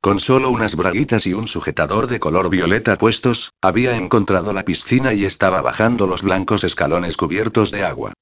Con 0.00 0.18
solo 0.18 0.50
unas 0.50 0.74
braguitas 0.74 1.24
y 1.24 1.34
un 1.34 1.46
sujetador 1.46 2.08
de 2.08 2.18
color 2.18 2.50
violeta 2.50 2.98
puestos, 2.98 3.52
había 3.62 3.96
encontrado 3.96 4.52
la 4.52 4.64
piscina 4.64 5.14
y 5.14 5.24
estaba 5.24 5.62
bajando 5.62 6.08
los 6.08 6.22
blancos 6.22 6.64
escalones 6.64 7.16
cubiertos 7.16 7.70
de 7.70 7.84
agua. 7.84 8.12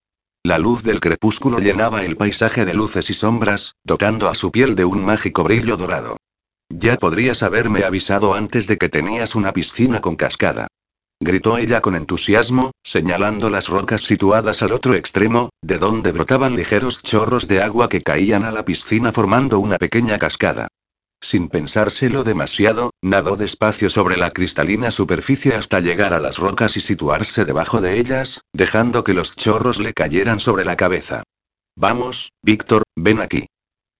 La 0.43 0.59
luz 0.59 0.83
del 0.83 1.01
crepúsculo 1.01 1.59
llenaba 1.59 2.05
el 2.05 2.16
paisaje 2.16 2.66
de 2.66 2.74
luces 2.74 3.09
y 3.09 3.15
sombras, 3.15 3.74
dotando 3.85 4.28
a 4.28 4.35
su 4.35 4.53
piel 4.53 4.74
de 4.74 4.85
un 4.85 5.03
mágico 5.03 5.43
brillo 5.43 5.78
dorado. 5.78 6.19
Ya 6.69 6.97
podrías 6.97 7.43
haberme 7.43 7.85
avisado 7.85 8.35
antes 8.35 8.66
de 8.66 8.77
que 8.77 8.91
tenías 8.91 9.35
una 9.35 9.55
piscina 9.55 10.01
con 10.03 10.16
cascada 10.16 10.69
gritó 11.21 11.59
ella 11.59 11.81
con 11.81 11.95
entusiasmo, 11.95 12.73
señalando 12.83 13.51
las 13.51 13.69
rocas 13.69 14.03
situadas 14.03 14.63
al 14.63 14.73
otro 14.73 14.95
extremo, 14.95 15.51
de 15.63 15.79
donde 15.79 16.13
brotaban 16.13 16.57
ligeros 16.57 17.03
chorros 17.03 17.49
de 17.49 17.63
agua 17.63 17.89
que 17.89 18.03
caían 18.03 18.45
a 18.45 18.53
la 18.53 18.65
piscina 18.65 19.13
formando 19.13 19.59
una 19.59 19.79
pequeña 19.79 20.19
cascada. 20.19 20.69
Sin 21.21 21.49
pensárselo 21.49 22.25
demasiado, 22.25 22.91
nadó 23.03 23.37
despacio 23.37 23.89
sobre 23.89 24.17
la 24.17 24.31
cristalina 24.33 24.91
superficie 24.91 25.55
hasta 25.55 25.81
llegar 25.81 26.13
a 26.13 26.21
las 26.21 26.39
rocas 26.39 26.77
y 26.77 26.81
situarse 26.81 27.45
debajo 27.45 27.81
de 27.81 27.99
ellas, 27.99 28.43
dejando 28.53 29.03
que 29.03 29.15
los 29.15 29.35
chorros 29.35 29.79
le 29.79 29.95
cayeran 29.95 30.41
sobre 30.41 30.65
la 30.65 30.77
cabeza. 30.77 31.23
Vamos, 31.75 32.33
Víctor, 32.43 32.83
ven 32.95 33.21
aquí. 33.21 33.47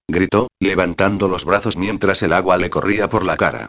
Gritó, 0.09 0.49
levantando 0.61 1.29
los 1.29 1.45
brazos 1.45 1.77
mientras 1.77 2.23
el 2.23 2.33
agua 2.33 2.59
le 2.59 2.71
corría 2.71 3.09
por 3.09 3.25
la 3.25 3.37
cara. 3.37 3.69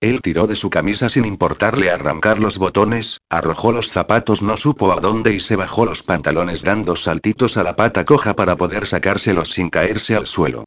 Él 0.00 0.20
tiró 0.20 0.46
de 0.46 0.56
su 0.56 0.68
camisa 0.68 1.08
sin 1.08 1.24
importarle 1.24 1.90
arrancar 1.90 2.38
los 2.38 2.58
botones, 2.58 3.18
arrojó 3.30 3.72
los 3.72 3.88
zapatos 3.88 4.42
no 4.42 4.58
supo 4.58 4.92
a 4.92 5.00
dónde 5.00 5.32
y 5.32 5.40
se 5.40 5.56
bajó 5.56 5.86
los 5.86 6.02
pantalones 6.02 6.62
dando 6.62 6.96
saltitos 6.96 7.56
a 7.56 7.62
la 7.62 7.76
pata 7.76 8.04
coja 8.04 8.36
para 8.36 8.56
poder 8.56 8.86
sacárselos 8.86 9.50
sin 9.50 9.70
caerse 9.70 10.14
al 10.14 10.26
suelo. 10.26 10.64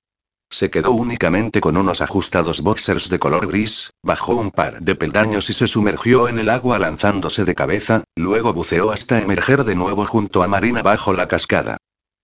Se 0.51 0.71
quedó 0.71 0.91
únicamente 0.93 1.61
con 1.61 1.77
unos 1.77 2.01
ajustados 2.01 2.61
boxers 2.61 3.07
de 3.09 3.19
color 3.19 3.45
gris, 3.45 3.91
bajó 4.01 4.33
un 4.33 4.49
par 4.49 4.81
de 4.81 4.95
peldaños 4.95 5.51
y 5.51 5.53
se 5.53 5.67
sumergió 5.67 6.27
en 6.27 6.39
el 6.39 6.49
agua 6.49 6.79
lanzándose 6.79 7.45
de 7.45 7.53
cabeza, 7.53 8.03
luego 8.15 8.51
buceó 8.51 8.89
hasta 8.89 9.19
emerger 9.19 9.63
de 9.63 9.75
nuevo 9.75 10.07
junto 10.07 10.41
a 10.41 10.47
Marina 10.47 10.81
bajo 10.81 11.13
la 11.13 11.27
cascada. 11.27 11.77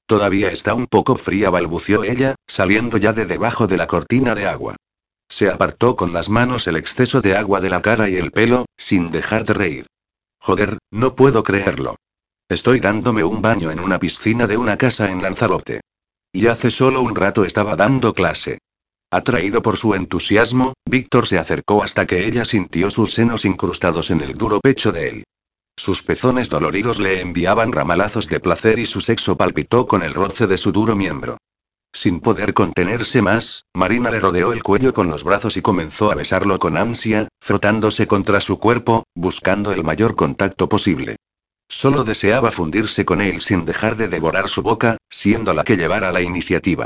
Todavía 0.07 0.49
está 0.49 0.73
un 0.73 0.87
poco 0.87 1.17
fría, 1.17 1.51
balbució 1.51 2.03
ella, 2.03 2.33
saliendo 2.47 2.97
ya 2.97 3.13
de 3.13 3.27
debajo 3.27 3.67
de 3.67 3.77
la 3.77 3.85
cortina 3.85 4.33
de 4.33 4.47
agua. 4.47 4.75
Se 5.27 5.49
apartó 5.49 5.95
con 5.95 6.13
las 6.13 6.29
manos 6.29 6.67
el 6.67 6.75
exceso 6.75 7.21
de 7.21 7.35
agua 7.35 7.61
de 7.61 7.69
la 7.69 7.81
cara 7.81 8.09
y 8.09 8.15
el 8.15 8.31
pelo, 8.31 8.65
sin 8.77 9.09
dejar 9.09 9.45
de 9.45 9.53
reír. 9.53 9.87
Joder, 10.39 10.77
no 10.91 11.15
puedo 11.15 11.43
creerlo. 11.43 11.95
Estoy 12.47 12.79
dándome 12.79 13.23
un 13.23 13.41
baño 13.41 13.71
en 13.71 13.79
una 13.79 13.97
piscina 13.97 14.45
de 14.45 14.57
una 14.57 14.77
casa 14.77 15.09
en 15.09 15.23
Lanzarote. 15.23 15.81
Y 16.31 16.47
hace 16.47 16.69
solo 16.69 17.01
un 17.01 17.15
rato 17.15 17.43
estaba 17.43 17.75
dando 17.75 18.13
clase. 18.13 18.59
Atraído 19.09 19.61
por 19.61 19.77
su 19.77 19.95
entusiasmo, 19.95 20.73
Víctor 20.85 21.25
se 21.25 21.39
acercó 21.39 21.83
hasta 21.83 22.05
que 22.05 22.27
ella 22.27 22.45
sintió 22.45 22.91
sus 22.91 23.13
senos 23.13 23.45
incrustados 23.45 24.11
en 24.11 24.21
el 24.21 24.37
duro 24.37 24.59
pecho 24.59 24.91
de 24.91 25.09
él. 25.09 25.23
Sus 25.77 26.03
pezones 26.03 26.49
doloridos 26.49 26.99
le 26.99 27.21
enviaban 27.21 27.71
ramalazos 27.71 28.27
de 28.29 28.39
placer 28.39 28.79
y 28.79 28.85
su 28.85 29.01
sexo 29.01 29.37
palpitó 29.37 29.87
con 29.87 30.03
el 30.03 30.13
roce 30.13 30.47
de 30.47 30.57
su 30.57 30.71
duro 30.71 30.95
miembro. 30.95 31.37
Sin 31.95 32.19
poder 32.19 32.53
contenerse 32.53 33.21
más, 33.21 33.63
Marina 33.73 34.11
le 34.11 34.19
rodeó 34.19 34.51
el 34.51 34.63
cuello 34.63 34.93
con 34.93 35.07
los 35.07 35.23
brazos 35.23 35.55
y 35.55 35.61
comenzó 35.61 36.11
a 36.11 36.15
besarlo 36.15 36.59
con 36.59 36.75
ansia, 36.75 37.29
frotándose 37.39 38.05
contra 38.05 38.41
su 38.41 38.59
cuerpo, 38.59 39.05
buscando 39.15 39.71
el 39.71 39.85
mayor 39.85 40.17
contacto 40.17 40.67
posible. 40.67 41.15
Solo 41.69 42.03
deseaba 42.03 42.51
fundirse 42.51 43.05
con 43.05 43.21
él 43.21 43.39
sin 43.39 43.63
dejar 43.63 43.95
de 43.95 44.09
devorar 44.09 44.49
su 44.49 44.61
boca, 44.61 44.97
siendo 45.09 45.53
la 45.53 45.63
que 45.63 45.77
llevara 45.77 46.11
la 46.11 46.21
iniciativa. 46.21 46.85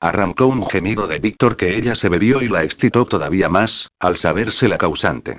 Arrancó 0.00 0.46
un 0.46 0.66
gemido 0.66 1.06
de 1.06 1.18
Víctor 1.18 1.56
que 1.56 1.76
ella 1.76 1.94
se 1.94 2.08
bebió 2.08 2.40
y 2.40 2.48
la 2.48 2.64
excitó 2.64 3.04
todavía 3.04 3.50
más, 3.50 3.90
al 4.00 4.16
saberse 4.16 4.68
la 4.68 4.78
causante. 4.78 5.36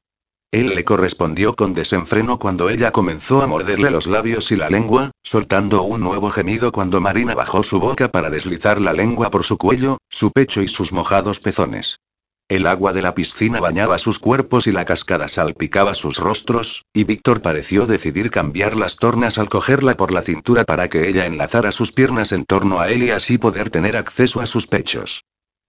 Él 0.51 0.75
le 0.75 0.85
correspondió 0.85 1.57
con 1.57 1.73
desenfreno 1.73 2.39
cuando 2.39 2.69
ella 2.69 2.91
comenzó 2.91 3.41
a 3.41 3.47
morderle 3.47 3.91
los 3.91 4.07
labios 4.07 4.49
y 4.53 4.55
la 4.55 4.69
lengua, 4.69 5.11
soltando 5.21 5.83
un 5.83 5.99
nuevo 5.99 6.31
gemido 6.31 6.71
cuando 6.71 7.01
Marina 7.01 7.35
bajó 7.35 7.63
su 7.63 7.79
boca 7.79 8.09
para 8.09 8.29
deslizar 8.29 8.79
la 8.79 8.93
lengua 8.93 9.29
por 9.29 9.43
su 9.43 9.57
cuello, 9.57 9.97
su 10.09 10.31
pecho 10.31 10.61
y 10.61 10.69
sus 10.69 10.93
mojados 10.93 11.41
pezones. 11.41 11.99
El 12.47 12.65
agua 12.65 12.93
de 12.93 13.01
la 13.01 13.13
piscina 13.13 13.59
bañaba 13.59 13.97
sus 13.97 14.19
cuerpos 14.19 14.67
y 14.67 14.71
la 14.71 14.85
cascada 14.85 15.27
salpicaba 15.27 15.93
sus 15.93 16.17
rostros, 16.17 16.85
y 16.93 17.03
Víctor 17.03 17.41
pareció 17.41 17.85
decidir 17.85 18.31
cambiar 18.31 18.77
las 18.77 18.95
tornas 18.95 19.37
al 19.37 19.49
cogerla 19.49 19.97
por 19.97 20.13
la 20.13 20.21
cintura 20.21 20.63
para 20.63 20.87
que 20.87 21.09
ella 21.09 21.25
enlazara 21.25 21.73
sus 21.73 21.91
piernas 21.91 22.31
en 22.31 22.45
torno 22.45 22.79
a 22.79 22.89
él 22.89 23.03
y 23.03 23.09
así 23.09 23.37
poder 23.37 23.69
tener 23.69 23.97
acceso 23.97 24.39
a 24.39 24.45
sus 24.45 24.65
pechos. 24.65 25.25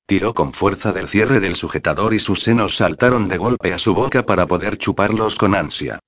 Tiró 0.08 0.32
con 0.32 0.54
fuerza 0.54 0.94
del 0.94 1.06
cierre 1.06 1.38
del 1.38 1.54
sujetador 1.54 2.14
y 2.14 2.18
sus 2.18 2.42
senos 2.42 2.76
saltaron 2.76 3.28
de 3.28 3.36
golpe 3.36 3.74
a 3.74 3.78
su 3.78 3.92
boca 3.92 4.24
para 4.24 4.46
poder 4.46 4.78
chuparlos 4.78 5.36
con 5.36 5.54
ansia. 5.54 5.98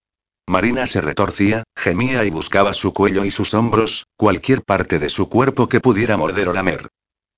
Marina 0.49 0.87
se 0.87 1.03
retorcía, 1.03 1.65
gemía 1.77 2.25
y 2.25 2.31
buscaba 2.31 2.73
su 2.73 2.95
cuello 2.95 3.27
y 3.27 3.31
sus 3.31 3.53
hombros, 3.53 4.07
cualquier 4.17 4.63
parte 4.63 4.99
de 4.99 5.11
su 5.11 5.29
cuerpo 5.29 5.69
que 5.69 5.81
pudiera 5.81 6.17
morder 6.17 6.49
o 6.49 6.55
lamer. 6.55 6.89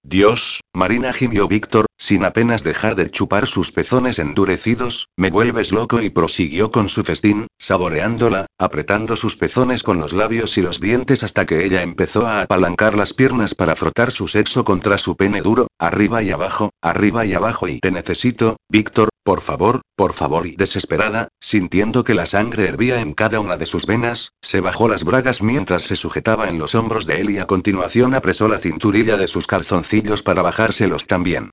Dios, 0.04 0.60
Marina 0.74 1.12
gimió 1.12 1.46
Víctor, 1.46 1.86
sin 1.96 2.24
apenas 2.24 2.64
dejar 2.64 2.96
de 2.96 3.08
chupar 3.08 3.46
sus 3.46 3.70
pezones 3.70 4.18
endurecidos, 4.18 5.08
me 5.16 5.30
vuelves 5.30 5.70
loco 5.70 6.02
y 6.02 6.10
prosiguió 6.10 6.72
con 6.72 6.88
su 6.88 7.04
festín, 7.04 7.46
saboreándola, 7.58 8.46
apretando 8.58 9.14
sus 9.14 9.36
pezones 9.36 9.84
con 9.84 9.98
los 9.98 10.12
labios 10.12 10.58
y 10.58 10.62
los 10.62 10.80
dientes 10.80 11.22
hasta 11.22 11.46
que 11.46 11.64
ella 11.64 11.82
empezó 11.82 12.26
a 12.26 12.42
apalancar 12.42 12.96
las 12.96 13.14
piernas 13.14 13.54
para 13.54 13.76
frotar 13.76 14.10
su 14.10 14.26
sexo 14.26 14.64
contra 14.64 14.98
su 14.98 15.16
pene 15.16 15.40
duro, 15.40 15.68
arriba 15.78 16.22
y 16.22 16.30
abajo, 16.30 16.70
arriba 16.82 17.24
y 17.24 17.34
abajo 17.34 17.68
y 17.68 17.78
te 17.78 17.92
necesito, 17.92 18.56
Víctor, 18.68 19.08
por 19.24 19.40
favor, 19.40 19.82
por 19.96 20.12
favor 20.12 20.46
y 20.46 20.56
desesperada, 20.56 21.28
sintiendo 21.40 22.04
que 22.04 22.14
la 22.14 22.26
sangre 22.26 22.66
hervía 22.68 23.00
en 23.00 23.14
cada 23.14 23.40
una 23.40 23.56
de 23.56 23.66
sus 23.66 23.86
venas, 23.86 24.32
se 24.40 24.60
bajó 24.60 24.88
las 24.88 25.04
bragas 25.04 25.42
mientras 25.42 25.84
se 25.84 25.96
sujetaba 25.96 26.48
en 26.48 26.58
los 26.58 26.74
hombros 26.74 27.06
de 27.06 27.20
él 27.20 27.30
y 27.30 27.38
a 27.38 27.46
continuación 27.46 28.14
apresó 28.14 28.48
la 28.48 28.58
cinturilla 28.58 29.16
de 29.16 29.28
sus 29.28 29.46
calzoncillos 29.46 30.22
para 30.22 30.42
bajárselos 30.42 31.06
también. 31.06 31.50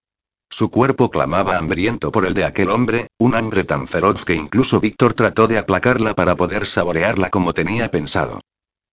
Su 0.50 0.72
cuerpo 0.72 1.12
clamaba 1.12 1.58
hambriento 1.58 2.12
por 2.12 2.26
el 2.26 2.34
de 2.34 2.46
aquel 2.46 2.72
hombre, 2.72 3.08
un 3.20 3.36
hambre 3.36 3.64
tan 3.64 3.88
feroz 3.88 4.26
que 4.26 4.34
incluso 4.34 4.80
Víctor 4.80 5.14
trató 5.14 5.48
de 5.48 5.60
aplacarla 5.60 6.16
para 6.16 6.36
poder 6.36 6.66
saborearla 6.66 7.30
como 7.30 7.54
tenía 7.54 7.92
pensado. 7.92 8.42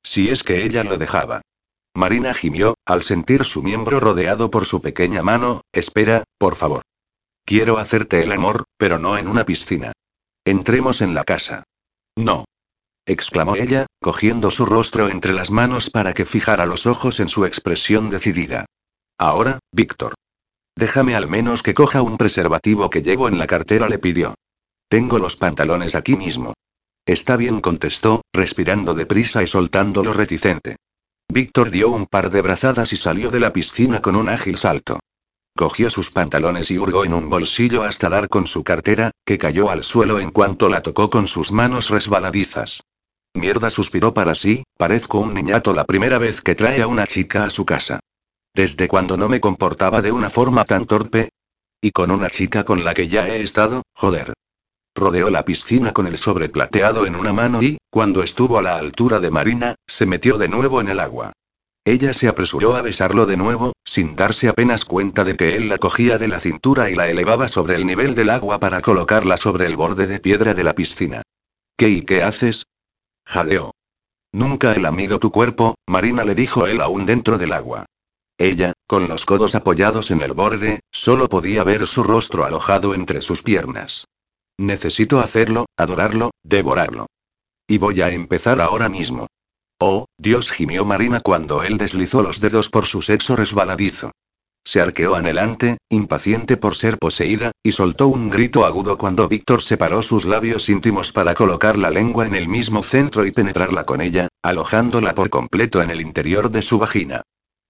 Si 0.02 0.28
es 0.28 0.42
que 0.42 0.64
ella 0.64 0.84
lo 0.84 0.98
dejaba. 0.98 1.40
Marina 1.94 2.34
gimió, 2.34 2.74
al 2.84 3.02
sentir 3.02 3.44
su 3.44 3.62
miembro 3.62 4.00
rodeado 4.00 4.50
por 4.50 4.66
su 4.66 4.82
pequeña 4.82 5.22
mano, 5.22 5.62
espera, 5.72 6.24
por 6.38 6.54
favor. 6.54 6.82
Quiero 7.46 7.78
hacerte 7.78 8.24
el 8.24 8.32
amor, 8.32 8.64
pero 8.76 8.98
no 8.98 9.16
en 9.16 9.28
una 9.28 9.44
piscina. 9.44 9.92
Entremos 10.44 11.00
en 11.00 11.14
la 11.14 11.22
casa. 11.22 11.62
No. 12.16 12.44
exclamó 13.06 13.54
ella, 13.54 13.86
cogiendo 14.02 14.50
su 14.50 14.66
rostro 14.66 15.08
entre 15.08 15.32
las 15.32 15.52
manos 15.52 15.88
para 15.88 16.12
que 16.12 16.26
fijara 16.26 16.66
los 16.66 16.86
ojos 16.86 17.20
en 17.20 17.28
su 17.28 17.44
expresión 17.44 18.10
decidida. 18.10 18.66
Ahora, 19.16 19.60
Víctor. 19.70 20.14
Déjame 20.74 21.14
al 21.14 21.28
menos 21.28 21.62
que 21.62 21.72
coja 21.72 22.02
un 22.02 22.16
preservativo 22.16 22.90
que 22.90 23.02
llevo 23.02 23.28
en 23.28 23.38
la 23.38 23.46
cartera, 23.46 23.88
le 23.88 24.00
pidió. 24.00 24.34
Tengo 24.88 25.20
los 25.20 25.36
pantalones 25.36 25.94
aquí 25.94 26.16
mismo. 26.16 26.52
Está 27.06 27.36
bien, 27.36 27.60
contestó, 27.60 28.22
respirando 28.32 28.92
deprisa 28.92 29.44
y 29.44 29.46
soltándolo 29.46 30.12
reticente. 30.12 30.74
Víctor 31.28 31.70
dio 31.70 31.90
un 31.90 32.06
par 32.06 32.30
de 32.30 32.42
brazadas 32.42 32.92
y 32.92 32.96
salió 32.96 33.30
de 33.30 33.38
la 33.38 33.52
piscina 33.52 34.02
con 34.02 34.16
un 34.16 34.28
ágil 34.28 34.58
salto. 34.58 34.98
Cogió 35.56 35.88
sus 35.88 36.10
pantalones 36.10 36.70
y 36.70 36.76
hurgó 36.78 37.06
en 37.06 37.14
un 37.14 37.30
bolsillo 37.30 37.82
hasta 37.82 38.10
dar 38.10 38.28
con 38.28 38.46
su 38.46 38.62
cartera, 38.62 39.12
que 39.24 39.38
cayó 39.38 39.70
al 39.70 39.84
suelo 39.84 40.20
en 40.20 40.30
cuanto 40.30 40.68
la 40.68 40.82
tocó 40.82 41.08
con 41.08 41.26
sus 41.26 41.50
manos 41.50 41.88
resbaladizas. 41.88 42.82
Mierda, 43.32 43.70
suspiró 43.70 44.12
para 44.12 44.34
sí, 44.34 44.64
parezco 44.76 45.18
un 45.18 45.32
niñato 45.32 45.72
la 45.72 45.84
primera 45.84 46.18
vez 46.18 46.42
que 46.42 46.54
trae 46.54 46.82
a 46.82 46.86
una 46.86 47.06
chica 47.06 47.44
a 47.44 47.50
su 47.50 47.64
casa. 47.64 48.00
¿Desde 48.54 48.86
cuando 48.86 49.16
no 49.16 49.30
me 49.30 49.40
comportaba 49.40 50.02
de 50.02 50.12
una 50.12 50.28
forma 50.28 50.66
tan 50.66 50.84
torpe? 50.84 51.30
Y 51.80 51.90
con 51.90 52.10
una 52.10 52.28
chica 52.28 52.64
con 52.64 52.84
la 52.84 52.92
que 52.92 53.08
ya 53.08 53.26
he 53.26 53.40
estado, 53.40 53.82
joder. 53.94 54.34
Rodeó 54.94 55.30
la 55.30 55.46
piscina 55.46 55.92
con 55.92 56.06
el 56.06 56.18
sobre 56.18 56.50
plateado 56.50 57.06
en 57.06 57.16
una 57.16 57.32
mano 57.32 57.62
y, 57.62 57.78
cuando 57.88 58.22
estuvo 58.22 58.58
a 58.58 58.62
la 58.62 58.76
altura 58.76 59.20
de 59.20 59.30
Marina, 59.30 59.74
se 59.86 60.04
metió 60.04 60.36
de 60.36 60.48
nuevo 60.48 60.82
en 60.82 60.90
el 60.90 61.00
agua. 61.00 61.32
Ella 61.86 62.12
se 62.12 62.26
apresuró 62.26 62.74
a 62.74 62.82
besarlo 62.82 63.26
de 63.26 63.36
nuevo, 63.36 63.72
sin 63.84 64.16
darse 64.16 64.48
apenas 64.48 64.84
cuenta 64.84 65.22
de 65.22 65.36
que 65.36 65.54
él 65.54 65.68
la 65.68 65.78
cogía 65.78 66.18
de 66.18 66.26
la 66.26 66.40
cintura 66.40 66.90
y 66.90 66.96
la 66.96 67.08
elevaba 67.08 67.46
sobre 67.46 67.76
el 67.76 67.86
nivel 67.86 68.16
del 68.16 68.30
agua 68.30 68.58
para 68.58 68.80
colocarla 68.80 69.36
sobre 69.36 69.66
el 69.66 69.76
borde 69.76 70.08
de 70.08 70.18
piedra 70.18 70.52
de 70.52 70.64
la 70.64 70.74
piscina. 70.74 71.22
¿Qué 71.76 71.88
y 71.88 72.02
qué 72.02 72.24
haces? 72.24 72.66
Jadeó. 73.24 73.70
Nunca 74.32 74.72
he 74.72 74.80
lamido 74.80 75.20
tu 75.20 75.30
cuerpo, 75.30 75.76
Marina 75.86 76.24
le 76.24 76.34
dijo 76.34 76.66
él 76.66 76.80
aún 76.80 77.06
dentro 77.06 77.38
del 77.38 77.52
agua. 77.52 77.86
Ella, 78.36 78.72
con 78.88 79.06
los 79.06 79.24
codos 79.24 79.54
apoyados 79.54 80.10
en 80.10 80.22
el 80.22 80.32
borde, 80.32 80.80
solo 80.90 81.28
podía 81.28 81.62
ver 81.62 81.86
su 81.86 82.02
rostro 82.02 82.44
alojado 82.44 82.94
entre 82.94 83.22
sus 83.22 83.42
piernas. 83.42 84.06
Necesito 84.58 85.20
hacerlo, 85.20 85.66
adorarlo, 85.76 86.32
devorarlo. 86.42 87.06
Y 87.68 87.78
voy 87.78 88.02
a 88.02 88.08
empezar 88.08 88.60
ahora 88.60 88.88
mismo. 88.88 89.28
Oh, 89.78 90.06
Dios 90.18 90.50
gimió 90.50 90.86
Marina 90.86 91.20
cuando 91.20 91.62
él 91.62 91.76
deslizó 91.76 92.22
los 92.22 92.40
dedos 92.40 92.70
por 92.70 92.86
su 92.86 93.02
sexo 93.02 93.36
resbaladizo. 93.36 94.12
Se 94.64 94.80
arqueó 94.80 95.14
adelante, 95.14 95.76
impaciente 95.90 96.56
por 96.56 96.74
ser 96.74 96.98
poseída, 96.98 97.52
y 97.62 97.72
soltó 97.72 98.08
un 98.08 98.30
grito 98.30 98.64
agudo 98.64 98.96
cuando 98.96 99.28
Víctor 99.28 99.62
separó 99.62 100.02
sus 100.02 100.24
labios 100.24 100.68
íntimos 100.68 101.12
para 101.12 101.34
colocar 101.34 101.76
la 101.76 101.90
lengua 101.90 102.26
en 102.26 102.34
el 102.34 102.48
mismo 102.48 102.82
centro 102.82 103.26
y 103.26 103.32
penetrarla 103.32 103.84
con 103.84 104.00
ella, 104.00 104.28
alojándola 104.42 105.14
por 105.14 105.30
completo 105.30 105.82
en 105.82 105.90
el 105.90 106.00
interior 106.00 106.50
de 106.50 106.62
su 106.62 106.78
vagina. 106.78 107.22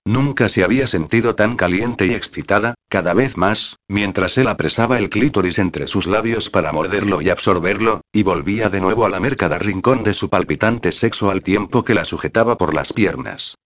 Nunca 0.06 0.48
se 0.48 0.62
había 0.62 0.86
sentido 0.86 1.34
tan 1.34 1.56
caliente 1.56 2.06
y 2.06 2.14
excitada, 2.14 2.76
cada 2.88 3.12
vez 3.12 3.36
más, 3.36 3.74
mientras 3.88 4.38
él 4.38 4.46
apresaba 4.46 4.98
el 4.98 5.10
clítoris 5.10 5.58
entre 5.58 5.88
sus 5.88 6.06
labios 6.06 6.48
para 6.48 6.70
morderlo 6.70 7.20
y 7.22 7.28
absorberlo, 7.28 8.02
y 8.12 8.22
volvía 8.22 8.68
de 8.68 8.80
nuevo 8.80 9.04
a 9.04 9.10
lamer 9.10 9.36
cada 9.36 9.58
rincón 9.58 10.04
de 10.04 10.14
su 10.14 10.30
palpitante 10.30 10.92
sexo 10.92 11.28
al 11.32 11.42
tiempo 11.42 11.84
que 11.84 11.94
la 11.94 12.04
sujetaba 12.04 12.56
por 12.56 12.72
las 12.72 12.92
piernas. 12.92 13.56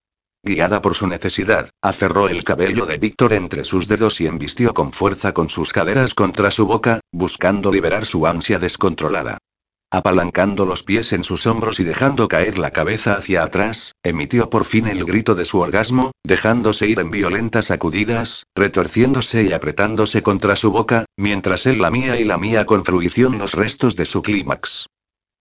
Guiada 0.41 0.81
por 0.81 0.95
su 0.95 1.05
necesidad, 1.05 1.69
aferró 1.79 2.27
el 2.27 2.43
cabello 2.43 2.87
de 2.87 2.97
Víctor 2.97 3.33
entre 3.33 3.63
sus 3.63 3.87
dedos 3.87 4.19
y 4.19 4.25
embistió 4.25 4.73
con 4.73 4.93
fuerza 4.93 5.35
con 5.35 5.47
sus 5.47 5.71
caderas 5.71 6.15
contra 6.15 6.49
su 6.49 6.65
boca, 6.65 7.01
buscando 7.11 7.71
liberar 7.71 8.07
su 8.07 8.25
ansia 8.25 8.57
descontrolada. 8.57 9.37
Apalancando 9.93 10.65
los 10.65 10.83
pies 10.83 11.11
en 11.11 11.25
sus 11.25 11.45
hombros 11.45 11.81
y 11.81 11.83
dejando 11.83 12.29
caer 12.29 12.57
la 12.57 12.71
cabeza 12.71 13.15
hacia 13.15 13.43
atrás, 13.43 13.93
emitió 14.03 14.49
por 14.49 14.63
fin 14.63 14.87
el 14.87 15.03
grito 15.03 15.35
de 15.35 15.43
su 15.43 15.59
orgasmo, 15.59 16.11
dejándose 16.23 16.87
ir 16.87 17.01
en 17.01 17.11
violentas 17.11 17.65
sacudidas, 17.65 18.45
retorciéndose 18.55 19.43
y 19.43 19.51
apretándose 19.51 20.23
contra 20.23 20.55
su 20.55 20.71
boca, 20.71 21.03
mientras 21.17 21.65
él 21.65 21.81
lamía 21.81 22.17
y 22.17 22.23
lamía 22.23 22.65
con 22.65 22.85
fruición 22.85 23.37
los 23.37 23.53
restos 23.53 23.97
de 23.97 24.05
su 24.05 24.21
clímax. 24.21 24.87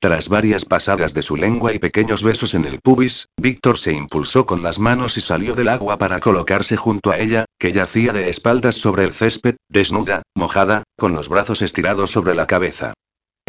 Tras 0.00 0.28
varias 0.28 0.64
pasadas 0.64 1.14
de 1.14 1.22
su 1.22 1.36
lengua 1.36 1.72
y 1.72 1.78
pequeños 1.78 2.24
besos 2.24 2.54
en 2.54 2.64
el 2.64 2.80
pubis, 2.80 3.28
Víctor 3.36 3.78
se 3.78 3.92
impulsó 3.92 4.46
con 4.46 4.64
las 4.64 4.80
manos 4.80 5.16
y 5.16 5.20
salió 5.20 5.54
del 5.54 5.68
agua 5.68 5.96
para 5.96 6.18
colocarse 6.18 6.76
junto 6.76 7.12
a 7.12 7.18
ella, 7.18 7.44
que 7.56 7.70
yacía 7.70 8.12
de 8.12 8.30
espaldas 8.30 8.74
sobre 8.74 9.04
el 9.04 9.12
césped, 9.12 9.54
desnuda, 9.68 10.22
mojada, 10.34 10.82
con 10.98 11.12
los 11.12 11.28
brazos 11.28 11.62
estirados 11.62 12.10
sobre 12.10 12.34
la 12.34 12.48
cabeza. 12.48 12.94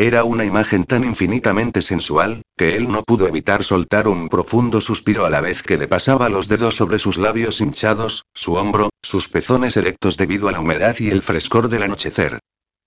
Era 0.01 0.23
una 0.23 0.45
imagen 0.45 0.85
tan 0.85 1.03
infinitamente 1.03 1.83
sensual, 1.83 2.41
que 2.57 2.75
él 2.75 2.91
no 2.91 3.03
pudo 3.03 3.27
evitar 3.27 3.63
soltar 3.63 4.07
un 4.07 4.29
profundo 4.29 4.81
suspiro 4.81 5.27
a 5.27 5.29
la 5.29 5.41
vez 5.41 5.61
que 5.61 5.77
le 5.77 5.87
pasaba 5.87 6.27
los 6.27 6.47
dedos 6.47 6.75
sobre 6.75 6.97
sus 6.97 7.19
labios 7.19 7.61
hinchados, 7.61 8.25
su 8.33 8.55
hombro, 8.55 8.89
sus 9.03 9.29
pezones 9.29 9.77
erectos 9.77 10.17
debido 10.17 10.49
a 10.49 10.53
la 10.53 10.59
humedad 10.59 10.95
y 10.97 11.11
el 11.11 11.21
frescor 11.21 11.69
del 11.69 11.83
anochecer. 11.83 12.39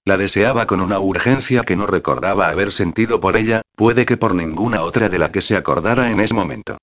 La 0.05 0.17
deseaba 0.17 0.67
con 0.67 0.81
una 0.81 0.99
urgencia 0.99 1.63
que 1.63 1.77
no 1.77 1.87
recordaba 1.87 2.49
haber 2.49 2.73
sentido 2.73 3.21
por 3.21 3.37
ella, 3.37 3.63
puede 3.77 4.07
que 4.07 4.17
por 4.17 4.35
ninguna 4.35 4.83
otra 4.83 5.09
de 5.09 5.21
la 5.21 5.31
que 5.31 5.41
se 5.41 5.55
acordara 5.55 6.11
en 6.11 6.19
ese 6.19 6.35
momento. 6.35 6.79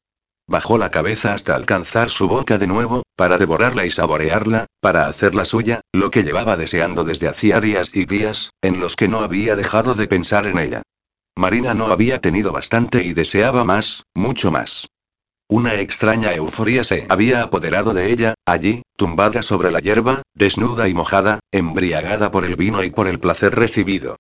Bajó 0.52 0.78
la 0.78 0.92
cabeza 0.92 1.34
hasta 1.34 1.56
alcanzar 1.56 2.10
su 2.10 2.28
boca 2.28 2.58
de 2.58 2.68
nuevo, 2.68 3.04
para 3.16 3.38
devorarla 3.38 3.86
y 3.86 3.90
saborearla, 3.90 4.66
para 4.82 5.08
hacerla 5.08 5.46
suya, 5.46 5.80
lo 5.94 6.12
que 6.12 6.24
llevaba 6.24 6.58
deseando 6.58 7.06
desde 7.06 7.30
hacía 7.30 7.62
días 7.62 7.92
y 7.94 8.04
días, 8.04 8.50
en 8.62 8.82
los 8.82 8.98
que 8.98 9.08
no 9.08 9.22
había 9.22 9.56
dejado 9.56 9.94
de 9.94 10.10
pensar 10.10 10.48
en 10.48 10.60
ella. 10.60 10.82
Marina 11.38 11.74
no 11.74 11.86
había 11.86 12.20
tenido 12.20 12.52
bastante 12.52 13.02
y 13.02 13.14
deseaba 13.14 13.64
más, 13.64 14.04
mucho 14.14 14.52
más. 14.52 14.90
Una 15.48 15.76
extraña 15.76 16.34
euforía 16.34 16.84
se 16.84 17.06
había 17.08 17.44
apoderado 17.44 17.94
de 17.94 18.12
ella, 18.12 18.34
allí, 18.46 18.82
tumbada 18.98 19.44
sobre 19.44 19.72
la 19.72 19.80
hierba, 19.80 20.22
desnuda 20.34 20.90
y 20.90 20.94
mojada, 20.94 21.40
embriagada 21.54 22.30
por 22.30 22.44
el 22.44 22.58
vino 22.58 22.84
y 22.84 22.90
por 22.90 23.08
el 23.08 23.22
placer 23.22 23.56
recibido. 23.56 24.18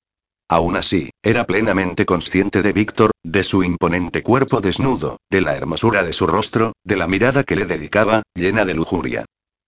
Aún 0.51 0.75
así, 0.75 1.11
era 1.23 1.45
plenamente 1.45 2.05
consciente 2.05 2.61
de 2.61 2.73
Víctor, 2.73 3.11
de 3.23 3.41
su 3.41 3.63
imponente 3.63 4.21
cuerpo 4.21 4.59
desnudo, 4.59 5.15
de 5.29 5.39
la 5.39 5.55
hermosura 5.55 6.03
de 6.03 6.11
su 6.11 6.27
rostro, 6.27 6.73
de 6.83 6.97
la 6.97 7.07
mirada 7.07 7.45
que 7.45 7.55
le 7.55 7.65
dedicaba, 7.65 8.23
llena 8.35 8.65
de 8.65 8.73
lujuria. 8.73 9.23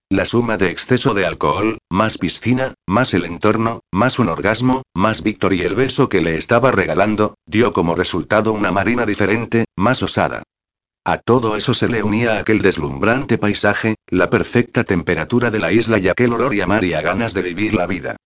La 0.09 0.25
suma 0.25 0.57
de 0.57 0.71
exceso 0.71 1.13
de 1.13 1.25
alcohol, 1.25 1.77
más 1.89 2.17
piscina, 2.17 2.73
más 2.85 3.13
el 3.13 3.23
entorno, 3.23 3.79
más 3.93 4.19
un 4.19 4.27
orgasmo, 4.27 4.81
más 4.93 5.23
Víctor 5.23 5.53
y 5.53 5.61
el 5.61 5.73
beso 5.73 6.09
que 6.09 6.19
le 6.19 6.35
estaba 6.35 6.73
regalando, 6.73 7.35
dio 7.45 7.71
como 7.71 7.95
resultado 7.95 8.51
una 8.51 8.73
marina 8.73 9.05
diferente, 9.05 9.63
más 9.77 10.03
osada. 10.03 10.43
A 11.05 11.17
todo 11.17 11.55
eso 11.55 11.73
se 11.73 11.87
le 11.87 12.03
unía 12.03 12.39
aquel 12.39 12.61
deslumbrante 12.61 13.37
paisaje, 13.37 13.95
la 14.07 14.29
perfecta 14.29 14.83
temperatura 14.83 15.49
de 15.49 15.59
la 15.59 15.71
isla 15.71 15.97
y 15.97 16.09
aquel 16.09 16.33
olor 16.33 16.53
y 16.53 16.59
amar 16.59 16.83
y 16.83 16.93
a 16.93 16.99
ganas 16.99 17.33
de 17.33 17.41
vivir 17.41 17.73
la 17.73 17.87
vida. 17.87 18.17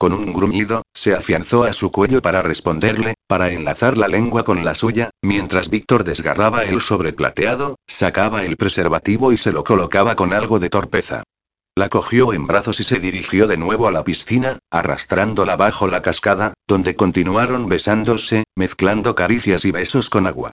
Con 0.00 0.14
un 0.14 0.32
gruñido, 0.32 0.80
se 0.94 1.14
afianzó 1.14 1.64
a 1.64 1.74
su 1.74 1.92
cuello 1.92 2.22
para 2.22 2.40
responderle, 2.40 3.16
para 3.26 3.50
enlazar 3.50 3.98
la 3.98 4.08
lengua 4.08 4.44
con 4.44 4.64
la 4.64 4.74
suya, 4.74 5.10
mientras 5.20 5.68
Víctor 5.68 6.04
desgarraba 6.04 6.64
el 6.64 6.80
sobreplateado, 6.80 7.76
sacaba 7.86 8.42
el 8.42 8.56
preservativo 8.56 9.30
y 9.30 9.36
se 9.36 9.52
lo 9.52 9.62
colocaba 9.62 10.16
con 10.16 10.32
algo 10.32 10.58
de 10.58 10.70
torpeza. 10.70 11.22
la 11.76 11.90
cogió 11.90 12.32
en 12.32 12.46
brazos 12.46 12.80
y 12.80 12.84
se 12.84 12.98
dirigió 12.98 13.46
de 13.46 13.58
nuevo 13.58 13.88
a 13.88 13.92
la 13.92 14.02
piscina, 14.02 14.58
arrastrándola 14.70 15.56
bajo 15.56 15.86
la 15.86 16.00
cascada, 16.00 16.54
donde 16.66 16.96
continuaron 16.96 17.68
besándose, 17.68 18.44
mezclando 18.56 19.14
caricias 19.14 19.66
y 19.66 19.70
besos 19.70 20.08
con 20.08 20.26
agua. 20.26 20.50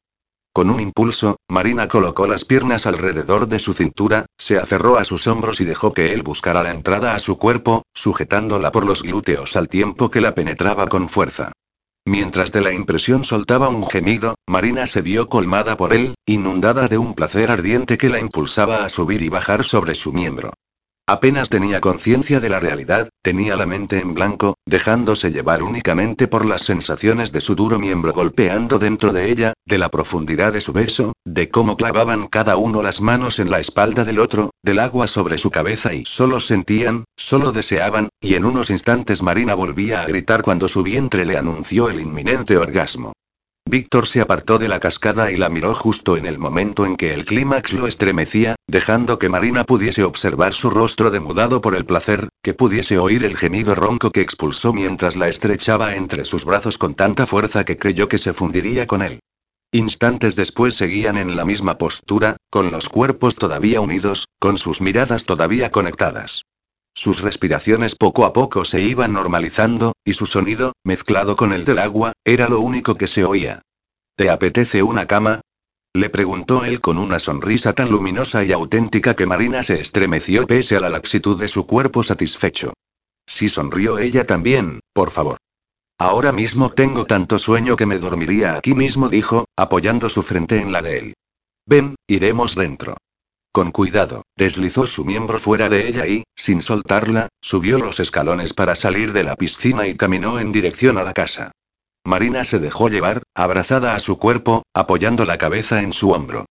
Con 0.57 0.71
un 0.71 0.79
impulso, 0.79 1.37
Marina 1.47 1.87
colocó 1.87 2.25
las 2.25 2.43
piernas 2.43 2.87
alrededor 2.87 3.47
de 3.47 3.59
su 3.59 3.75
cintura, 3.75 4.25
se 4.39 4.57
aferró 4.57 4.97
a 4.97 5.05
sus 5.05 5.27
hombros 5.27 5.61
y 5.61 5.65
dejó 5.65 5.93
que 5.93 6.15
él 6.15 6.23
buscara 6.23 6.63
la 6.63 6.71
entrada 6.71 7.13
a 7.13 7.19
su 7.19 7.37
cuerpo, 7.37 7.83
sujetándola 7.93 8.71
por 8.71 8.83
los 8.83 9.03
glúteos 9.03 9.55
al 9.55 9.69
tiempo 9.69 10.09
que 10.09 10.19
la 10.19 10.33
penetraba 10.33 10.87
con 10.87 11.09
fuerza. 11.09 11.51
Mientras 12.05 12.51
de 12.51 12.61
la 12.61 12.73
impresión 12.73 13.23
soltaba 13.23 13.69
un 13.69 13.87
gemido, 13.87 14.33
Marina 14.47 14.87
se 14.87 15.03
vio 15.03 15.29
colmada 15.29 15.77
por 15.77 15.93
él, 15.93 16.15
inundada 16.25 16.87
de 16.87 16.97
un 16.97 17.13
placer 17.13 17.51
ardiente 17.51 17.99
que 17.99 18.09
la 18.09 18.19
impulsaba 18.19 18.83
a 18.83 18.89
subir 18.89 19.21
y 19.21 19.29
bajar 19.29 19.63
sobre 19.63 19.93
su 19.93 20.11
miembro. 20.11 20.53
Apenas 21.09 21.47
tenía 21.47 21.79
conciencia 21.79 22.41
de 22.41 22.49
la 22.49 22.59
realidad, 22.59 23.07
tenía 23.21 23.55
la 23.55 23.65
mente 23.65 23.99
en 23.99 24.13
blanco, 24.13 24.55
dejándose 24.65 25.31
llevar 25.31 25.63
únicamente 25.63 26.27
por 26.27 26.45
las 26.45 26.63
sensaciones 26.63 27.31
de 27.31 27.39
su 27.39 27.55
duro 27.55 27.79
miembro 27.79 28.11
golpeando 28.11 28.77
dentro 28.77 29.13
de 29.13 29.31
ella, 29.31 29.53
de 29.65 29.77
la 29.77 29.87
profundidad 29.87 30.51
de 30.51 30.59
su 30.59 30.73
beso, 30.73 31.13
de 31.23 31.49
cómo 31.49 31.77
clavaban 31.77 32.27
cada 32.27 32.57
uno 32.57 32.83
las 32.83 32.99
manos 32.99 33.39
en 33.39 33.49
la 33.49 33.61
espalda 33.61 34.03
del 34.03 34.19
otro, 34.19 34.49
del 34.61 34.79
agua 34.79 35.07
sobre 35.07 35.37
su 35.37 35.49
cabeza 35.49 35.93
y 35.93 36.03
solo 36.03 36.41
sentían, 36.41 37.05
solo 37.15 37.53
deseaban, 37.53 38.09
y 38.19 38.35
en 38.35 38.43
unos 38.43 38.69
instantes 38.69 39.21
Marina 39.21 39.53
volvía 39.53 40.01
a 40.01 40.07
gritar 40.07 40.41
cuando 40.41 40.67
su 40.67 40.83
vientre 40.83 41.25
le 41.25 41.37
anunció 41.37 41.89
el 41.89 42.01
inminente 42.01 42.57
orgasmo. 42.57 43.13
Víctor 43.69 44.07
se 44.07 44.21
apartó 44.21 44.57
de 44.59 44.69
la 44.69 44.79
cascada 44.79 45.29
y 45.29 45.35
la 45.35 45.49
miró 45.49 45.73
justo 45.73 46.15
en 46.15 46.25
el 46.25 46.39
momento 46.39 46.85
en 46.85 46.95
que 46.95 47.13
el 47.13 47.25
clímax 47.25 47.73
lo 47.73 47.85
estremecía, 47.85 48.55
dejando 48.65 49.19
que 49.19 49.27
Marina 49.27 49.65
pudiese 49.65 50.03
observar 50.03 50.53
su 50.53 50.69
rostro 50.69 51.11
demudado 51.11 51.59
por 51.59 51.75
el 51.75 51.85
placer, 51.85 52.29
que 52.41 52.53
pudiese 52.53 52.97
oír 52.97 53.25
el 53.25 53.35
gemido 53.35 53.75
ronco 53.75 54.11
que 54.11 54.21
expulsó 54.21 54.71
mientras 54.71 55.17
la 55.17 55.27
estrechaba 55.27 55.95
entre 55.95 56.23
sus 56.23 56.45
brazos 56.45 56.77
con 56.77 56.95
tanta 56.95 57.27
fuerza 57.27 57.65
que 57.65 57.77
creyó 57.77 58.07
que 58.07 58.19
se 58.19 58.31
fundiría 58.31 58.87
con 58.87 59.01
él. 59.01 59.19
Instantes 59.73 60.37
después 60.37 60.75
seguían 60.75 61.17
en 61.17 61.35
la 61.35 61.43
misma 61.43 61.77
postura, 61.77 62.37
con 62.49 62.71
los 62.71 62.87
cuerpos 62.87 63.35
todavía 63.35 63.81
unidos, 63.81 64.27
con 64.39 64.57
sus 64.57 64.79
miradas 64.79 65.25
todavía 65.25 65.71
conectadas. 65.71 66.43
Sus 66.97 67.21
respiraciones 67.21 67.93
poco 67.93 68.25
a 68.25 68.33
poco 68.33 68.65
se 68.65 68.81
iban 68.81 69.13
normalizando, 69.13 69.93
y 70.03 70.13
su 70.13 70.25
sonido, 70.25 70.73
mezclado 70.83 71.35
con 71.35 71.53
el 71.53 71.63
del 71.63 71.77
agua, 71.77 72.13
era 72.25 72.49
lo 72.49 72.59
único 72.59 72.95
que 72.95 73.05
se 73.05 73.23
oía. 73.23 73.61
¿Te 74.15 74.31
apetece 74.31 74.81
una 74.81 75.05
cama? 75.05 75.41
Le 75.93 76.09
preguntó 76.09 76.65
él 76.65 76.81
con 76.81 76.97
una 76.97 77.19
sonrisa 77.19 77.73
tan 77.73 77.91
luminosa 77.91 78.43
y 78.43 78.51
auténtica 78.51 79.15
que 79.15 79.27
Marina 79.27 79.61
se 79.61 79.79
estremeció 79.79 80.47
pese 80.47 80.75
a 80.75 80.79
la 80.79 80.89
laxitud 80.89 81.39
de 81.39 81.47
su 81.47 81.67
cuerpo 81.67 82.01
satisfecho. 82.01 82.73
Sí 83.27 83.47
sonrió 83.47 83.99
ella 83.99 84.25
también, 84.25 84.79
por 84.91 85.11
favor. 85.11 85.37
Ahora 85.99 86.31
mismo 86.31 86.71
tengo 86.71 87.05
tanto 87.05 87.37
sueño 87.37 87.75
que 87.75 87.85
me 87.85 87.99
dormiría 87.99 88.55
aquí 88.55 88.73
mismo, 88.73 89.07
dijo, 89.07 89.45
apoyando 89.55 90.09
su 90.09 90.23
frente 90.23 90.59
en 90.59 90.71
la 90.71 90.81
de 90.81 90.97
él. 90.97 91.13
Ven, 91.67 91.95
iremos 92.07 92.55
dentro. 92.55 92.97
Con 93.57 93.71
cuidado, 93.71 94.21
deslizó 94.35 94.85
su 94.85 95.03
miembro 95.03 95.39
fuera 95.39 95.67
de 95.67 95.87
ella 95.87 96.05
y, 96.05 96.25
sin 96.35 96.61
soltarla, 96.61 97.29
subió 97.41 97.79
los 97.79 97.99
escalones 97.99 98.53
para 98.53 98.75
salir 98.75 99.13
de 99.13 99.23
la 99.23 99.35
piscina 99.35 99.87
y 99.87 99.95
caminó 99.95 100.39
en 100.39 100.51
dirección 100.51 100.99
a 100.99 101.03
la 101.03 101.11
casa. 101.11 101.53
Marina 102.05 102.43
se 102.43 102.59
dejó 102.59 102.87
llevar, 102.87 103.23
abrazada 103.33 103.95
a 103.95 103.99
su 103.99 104.19
cuerpo, 104.19 104.61
apoyando 104.75 105.25
la 105.25 105.39
cabeza 105.39 105.81
en 105.81 105.91
su 105.91 106.11
hombro. 106.11 106.45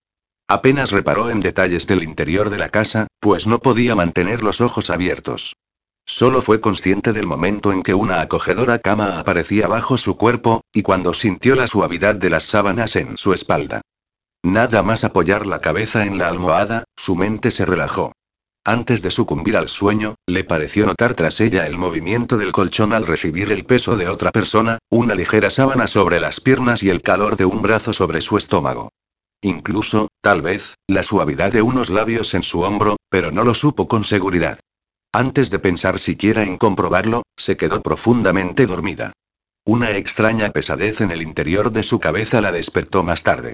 Apenas 0.49 0.91
reparó 0.91 1.29
en 1.29 1.39
detalles 1.39 1.87
del 1.87 2.03
interior 2.03 2.49
de 2.49 2.57
la 2.57 2.67
casa, 2.67 3.07
pues 3.21 3.47
no 3.47 3.59
podía 3.59 3.95
mantener 3.95 4.43
los 4.43 4.59
ojos 4.59 4.89
abiertos. 4.89 5.55
Solo 6.05 6.41
fue 6.41 6.59
consciente 6.59 7.13
del 7.13 7.25
momento 7.25 7.71
en 7.71 7.83
que 7.83 7.93
una 7.93 8.19
acogedora 8.19 8.79
cama 8.79 9.17
aparecía 9.17 9.69
bajo 9.69 9.97
su 9.97 10.17
cuerpo, 10.17 10.59
y 10.73 10.81
cuando 10.81 11.13
sintió 11.13 11.55
la 11.55 11.67
suavidad 11.67 12.15
de 12.15 12.31
las 12.31 12.43
sábanas 12.43 12.97
en 12.97 13.17
su 13.17 13.31
espalda. 13.33 13.79
Nada 14.43 14.83
más 14.83 15.03
apoyar 15.03 15.45
la 15.45 15.59
cabeza 15.59 16.05
en 16.05 16.17
la 16.17 16.27
almohada, 16.27 16.83
su 16.95 17.15
mente 17.15 17.51
se 17.51 17.65
relajó. 17.65 18.13
Antes 18.63 19.01
de 19.01 19.11
sucumbir 19.11 19.55
al 19.55 19.69
sueño, 19.69 20.15
le 20.27 20.43
pareció 20.43 20.85
notar 20.85 21.15
tras 21.15 21.39
ella 21.39 21.67
el 21.67 21.77
movimiento 21.77 22.37
del 22.37 22.51
colchón 22.51 22.91
al 22.91 23.07
recibir 23.07 23.51
el 23.51 23.65
peso 23.65 23.95
de 23.95 24.09
otra 24.09 24.31
persona, 24.31 24.79
una 24.89 25.15
ligera 25.15 25.49
sábana 25.49 25.87
sobre 25.87 26.19
las 26.19 26.41
piernas 26.41 26.83
y 26.83 26.89
el 26.89 27.01
calor 27.01 27.37
de 27.37 27.45
un 27.45 27.61
brazo 27.61 27.93
sobre 27.93 28.19
su 28.21 28.37
estómago. 28.37 28.89
Incluso, 29.41 30.09
tal 30.21 30.41
vez, 30.41 30.75
la 30.87 31.03
suavidad 31.03 31.53
de 31.53 31.61
unos 31.61 31.89
labios 31.89 32.33
en 32.33 32.43
su 32.43 32.61
hombro, 32.61 32.97
pero 33.09 33.31
no 33.31 33.43
lo 33.43 33.53
supo 33.53 33.87
con 33.87 34.03
seguridad. 34.03 34.59
Antes 35.13 35.49
de 35.49 35.59
pensar 35.59 35.99
siquiera 35.99 36.43
en 36.43 36.57
comprobarlo, 36.57 37.23
se 37.37 37.55
quedó 37.55 37.81
profundamente 37.81 38.65
dormida. 38.65 39.13
Una 39.65 39.91
extraña 39.91 40.49
pesadez 40.49 41.01
en 41.01 41.11
el 41.11 41.21
interior 41.21 41.71
de 41.71 41.83
su 41.83 41.99
cabeza 41.99 42.41
la 42.41 42.51
despertó 42.51 43.03
más 43.03 43.23
tarde. 43.23 43.53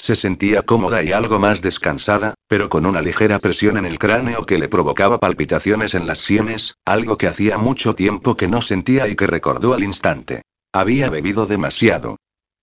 Se 0.00 0.14
sentía 0.14 0.62
cómoda 0.62 1.02
y 1.02 1.10
algo 1.10 1.40
más 1.40 1.60
descansada, 1.60 2.34
pero 2.46 2.68
con 2.68 2.86
una 2.86 3.02
ligera 3.02 3.40
presión 3.40 3.76
en 3.76 3.84
el 3.84 3.98
cráneo 3.98 4.46
que 4.46 4.58
le 4.58 4.68
provocaba 4.68 5.18
palpitaciones 5.18 5.94
en 5.94 6.06
las 6.06 6.18
sienes, 6.18 6.76
algo 6.84 7.18
que 7.18 7.26
hacía 7.26 7.58
mucho 7.58 7.96
tiempo 7.96 8.36
que 8.36 8.46
no 8.46 8.62
sentía 8.62 9.08
y 9.08 9.16
que 9.16 9.26
recordó 9.26 9.74
al 9.74 9.82
instante. 9.82 10.42
Había 10.72 11.10
bebido 11.10 11.46
demasiado. 11.46 12.16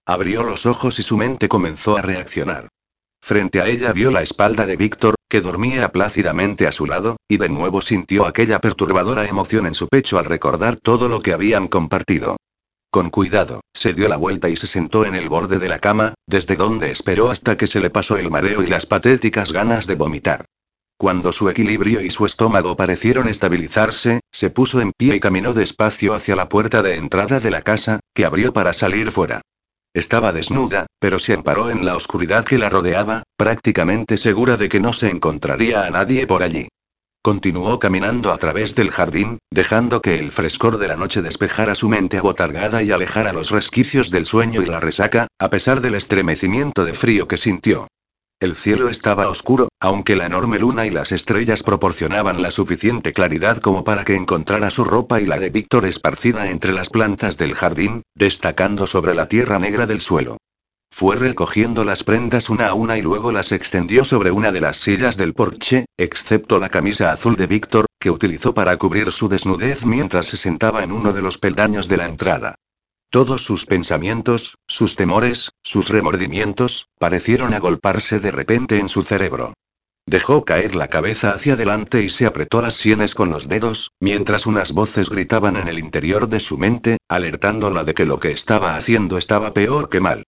Abrió 0.06 0.44
los 0.44 0.66
ojos 0.66 0.98
y 1.00 1.04
su 1.04 1.18
mente 1.18 1.50
comenzó 1.50 1.98
a 1.98 2.02
reaccionar. 2.02 2.70
Frente 3.22 3.60
a 3.60 3.68
ella 3.68 3.92
vio 3.92 4.12
la 4.12 4.22
espalda 4.22 4.66
de 4.66 4.78
Víctor, 4.78 5.16
que 5.28 5.42
dormía 5.42 5.92
plácidamente 5.92 6.68
a 6.68 6.72
su 6.72 6.86
lado, 6.86 7.18
y 7.28 7.38
de 7.38 7.50
nuevo 7.50 7.82
sintió 7.82 8.26
aquella 8.26 8.60
perturbadora 8.60 9.26
emoción 9.26 9.66
en 9.66 9.74
su 9.74 9.88
pecho 9.88 10.20
al 10.20 10.26
recordar 10.26 10.78
todo 10.78 11.10
lo 11.10 11.22
que 11.22 11.34
habían 11.34 11.68
compartido. 11.68 12.38
Con 12.96 13.10
cuidado, 13.10 13.60
se 13.74 13.92
dio 13.92 14.08
la 14.08 14.16
vuelta 14.16 14.48
y 14.48 14.56
se 14.56 14.68
sentó 14.68 15.06
en 15.06 15.16
el 15.16 15.28
borde 15.28 15.60
de 15.60 15.68
la 15.68 15.80
cama, 15.80 16.14
desde 16.26 16.56
donde 16.56 16.92
esperó 16.92 17.30
hasta 17.30 17.58
que 17.58 17.68
se 17.68 17.82
le 17.82 17.90
pasó 17.90 18.16
el 18.16 18.32
mareo 18.32 18.64
y 18.64 18.68
las 18.68 18.86
patéticas 18.86 19.52
ganas 19.52 19.86
de 19.86 19.96
vomitar. 19.96 20.46
Cuando 20.98 21.34
su 21.34 21.50
equilibrio 21.50 22.00
y 22.00 22.10
su 22.10 22.26
estómago 22.26 22.78
parecieron 22.78 23.28
estabilizarse, 23.28 24.22
se 24.32 24.50
puso 24.50 24.80
en 24.80 24.94
pie 24.94 25.18
y 25.18 25.20
caminó 25.20 25.54
despacio 25.54 26.14
hacia 26.14 26.38
la 26.38 26.48
puerta 26.48 26.82
de 26.82 26.96
entrada 26.96 27.42
de 27.42 27.52
la 27.52 27.64
casa, 27.64 28.00
que 28.14 28.24
abrió 28.24 28.54
para 28.54 28.72
salir 28.72 29.12
fuera. 29.12 29.42
Estaba 29.94 30.32
desnuda, 30.32 30.86
pero 30.98 31.20
se 31.20 31.34
amparó 31.34 31.72
en 31.72 31.84
la 31.84 31.98
oscuridad 31.98 32.46
que 32.46 32.58
la 32.58 32.70
rodeaba, 32.70 33.24
prácticamente 33.36 34.18
segura 34.18 34.56
de 34.56 34.70
que 34.70 34.80
no 34.80 34.94
se 34.94 35.10
encontraría 35.10 35.86
a 35.86 35.90
nadie 35.90 36.28
por 36.28 36.44
allí. 36.44 36.70
Continuó 37.26 37.80
caminando 37.80 38.32
a 38.32 38.38
través 38.38 38.76
del 38.76 38.92
jardín, 38.92 39.40
dejando 39.52 40.00
que 40.00 40.20
el 40.20 40.32
frescor 40.32 40.78
de 40.78 40.88
la 40.88 40.96
noche 40.96 41.24
despejara 41.24 41.74
su 41.74 41.90
mente 41.90 42.20
abotargada 42.20 42.84
y 42.84 42.92
alejara 42.92 43.34
los 43.34 43.50
resquicios 43.50 44.12
del 44.12 44.28
sueño 44.28 44.62
y 44.62 44.68
la 44.68 44.80
resaca, 44.80 45.26
a 45.40 45.50
pesar 45.50 45.82
del 45.82 45.96
estremecimiento 45.96 46.86
de 46.86 46.94
frío 46.94 47.28
que 47.28 47.38
sintió. 47.38 47.88
El 48.40 48.54
cielo 48.54 48.90
estaba 48.90 49.28
oscuro, 49.28 49.70
aunque 49.80 50.16
la 50.16 50.28
enorme 50.28 50.60
luna 50.60 50.86
y 50.86 50.92
las 50.92 51.12
estrellas 51.12 51.64
proporcionaban 51.64 52.44
la 52.44 52.52
suficiente 52.52 53.12
claridad 53.12 53.58
como 53.58 53.84
para 53.84 54.04
que 54.04 54.14
encontrara 54.14 54.70
su 54.70 54.86
ropa 54.86 55.20
y 55.20 55.26
la 55.26 55.40
de 55.40 55.50
Víctor 55.50 55.88
esparcida 55.88 56.52
entre 56.52 56.74
las 56.74 56.92
plantas 56.92 57.40
del 57.40 57.56
jardín, 57.56 58.04
destacando 58.14 58.86
sobre 58.86 59.16
la 59.16 59.28
tierra 59.28 59.58
negra 59.58 59.88
del 59.88 60.02
suelo. 60.02 60.38
Fue 60.98 61.18
recogiendo 61.18 61.84
las 61.84 62.06
prendas 62.06 62.50
una 62.50 62.70
a 62.70 62.74
una 62.74 62.98
y 62.98 63.02
luego 63.02 63.34
las 63.34 63.52
extendió 63.52 64.06
sobre 64.06 64.32
una 64.32 64.54
de 64.54 64.62
las 64.62 64.78
sillas 64.78 65.18
del 65.18 65.34
porche, 65.34 65.88
excepto 65.98 66.58
la 66.58 66.70
camisa 66.70 67.12
azul 67.12 67.36
de 67.36 67.48
Víctor, 67.48 67.88
que 68.00 68.10
utilizó 68.10 68.54
para 68.54 68.78
cubrir 68.78 69.12
su 69.12 69.28
desnudez 69.28 69.86
mientras 69.86 70.28
se 70.28 70.38
sentaba 70.38 70.86
en 70.86 70.94
uno 70.94 71.12
de 71.12 71.22
los 71.22 71.38
peldaños 71.38 71.90
de 71.90 71.98
la 71.98 72.06
entrada. 72.06 72.56
Todos 73.10 73.44
sus 73.44 73.66
pensamientos, 73.66 74.58
sus 74.70 74.96
temores, 74.96 75.52
sus 75.64 75.90
remordimientos, 75.90 76.88
parecieron 76.98 77.54
agolparse 77.54 78.22
de 78.22 78.32
repente 78.32 78.80
en 78.80 78.88
su 78.88 79.04
cerebro. 79.04 79.52
Dejó 80.06 80.46
caer 80.46 80.76
la 80.76 80.88
cabeza 80.88 81.32
hacia 81.32 81.56
adelante 81.56 82.04
y 82.04 82.10
se 82.10 82.26
apretó 82.26 82.62
las 82.62 82.76
sienes 82.76 83.16
con 83.16 83.30
los 83.30 83.50
dedos, 83.50 83.92
mientras 84.00 84.46
unas 84.46 84.72
voces 84.72 85.10
gritaban 85.10 85.58
en 85.58 85.68
el 85.68 85.78
interior 85.78 86.30
de 86.30 86.40
su 86.40 86.58
mente, 86.58 87.00
alertándola 87.10 87.84
de 87.84 87.94
que 87.94 88.06
lo 88.06 88.22
que 88.22 88.32
estaba 88.32 88.78
haciendo 88.78 89.18
estaba 89.18 89.54
peor 89.54 89.90
que 89.90 90.00
mal. 90.00 90.24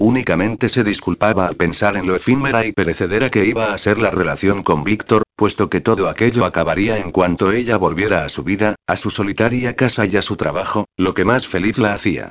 Únicamente 0.00 0.68
se 0.68 0.84
disculpaba 0.84 1.48
al 1.48 1.56
pensar 1.56 1.96
en 1.96 2.06
lo 2.06 2.14
efímera 2.14 2.64
y 2.64 2.70
perecedera 2.70 3.30
que 3.30 3.44
iba 3.44 3.74
a 3.74 3.78
ser 3.78 3.98
la 3.98 4.12
relación 4.12 4.62
con 4.62 4.84
Víctor, 4.84 5.24
puesto 5.34 5.68
que 5.68 5.80
todo 5.80 6.08
aquello 6.08 6.44
acabaría 6.44 6.98
en 6.98 7.10
cuanto 7.10 7.50
ella 7.50 7.76
volviera 7.76 8.24
a 8.24 8.28
su 8.28 8.44
vida, 8.44 8.76
a 8.86 8.94
su 8.94 9.10
solitaria 9.10 9.74
casa 9.74 10.06
y 10.06 10.16
a 10.16 10.22
su 10.22 10.36
trabajo, 10.36 10.84
lo 10.96 11.14
que 11.14 11.24
más 11.24 11.48
feliz 11.48 11.78
la 11.78 11.94
hacía. 11.94 12.30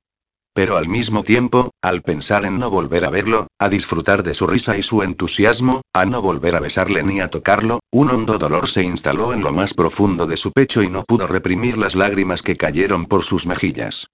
Pero 0.54 0.78
al 0.78 0.88
mismo 0.88 1.24
tiempo, 1.24 1.72
al 1.82 2.04
pensar 2.04 2.46
en 2.46 2.58
no 2.58 2.70
volver 2.70 3.04
a 3.04 3.10
verlo, 3.10 3.48
a 3.60 3.68
disfrutar 3.68 4.24
de 4.24 4.34
su 4.34 4.48
risa 4.48 4.78
y 4.78 4.82
su 4.82 5.04
entusiasmo, 5.04 5.82
a 5.94 6.06
no 6.06 6.22
volver 6.22 6.56
a 6.56 6.62
besarle 6.62 7.04
ni 7.04 7.20
a 7.20 7.28
tocarlo, 7.28 7.82
un 7.92 8.10
hondo 8.10 8.38
dolor 8.38 8.70
se 8.70 8.82
instaló 8.82 9.34
en 9.34 9.42
lo 9.42 9.52
más 9.52 9.74
profundo 9.74 10.26
de 10.26 10.38
su 10.38 10.54
pecho 10.54 10.84
y 10.84 10.90
no 10.90 11.04
pudo 11.04 11.28
reprimir 11.28 11.78
las 11.78 11.96
lágrimas 11.96 12.42
que 12.42 12.56
cayeron 12.56 13.08
por 13.08 13.24
sus 13.24 13.46
mejillas. 13.46 14.08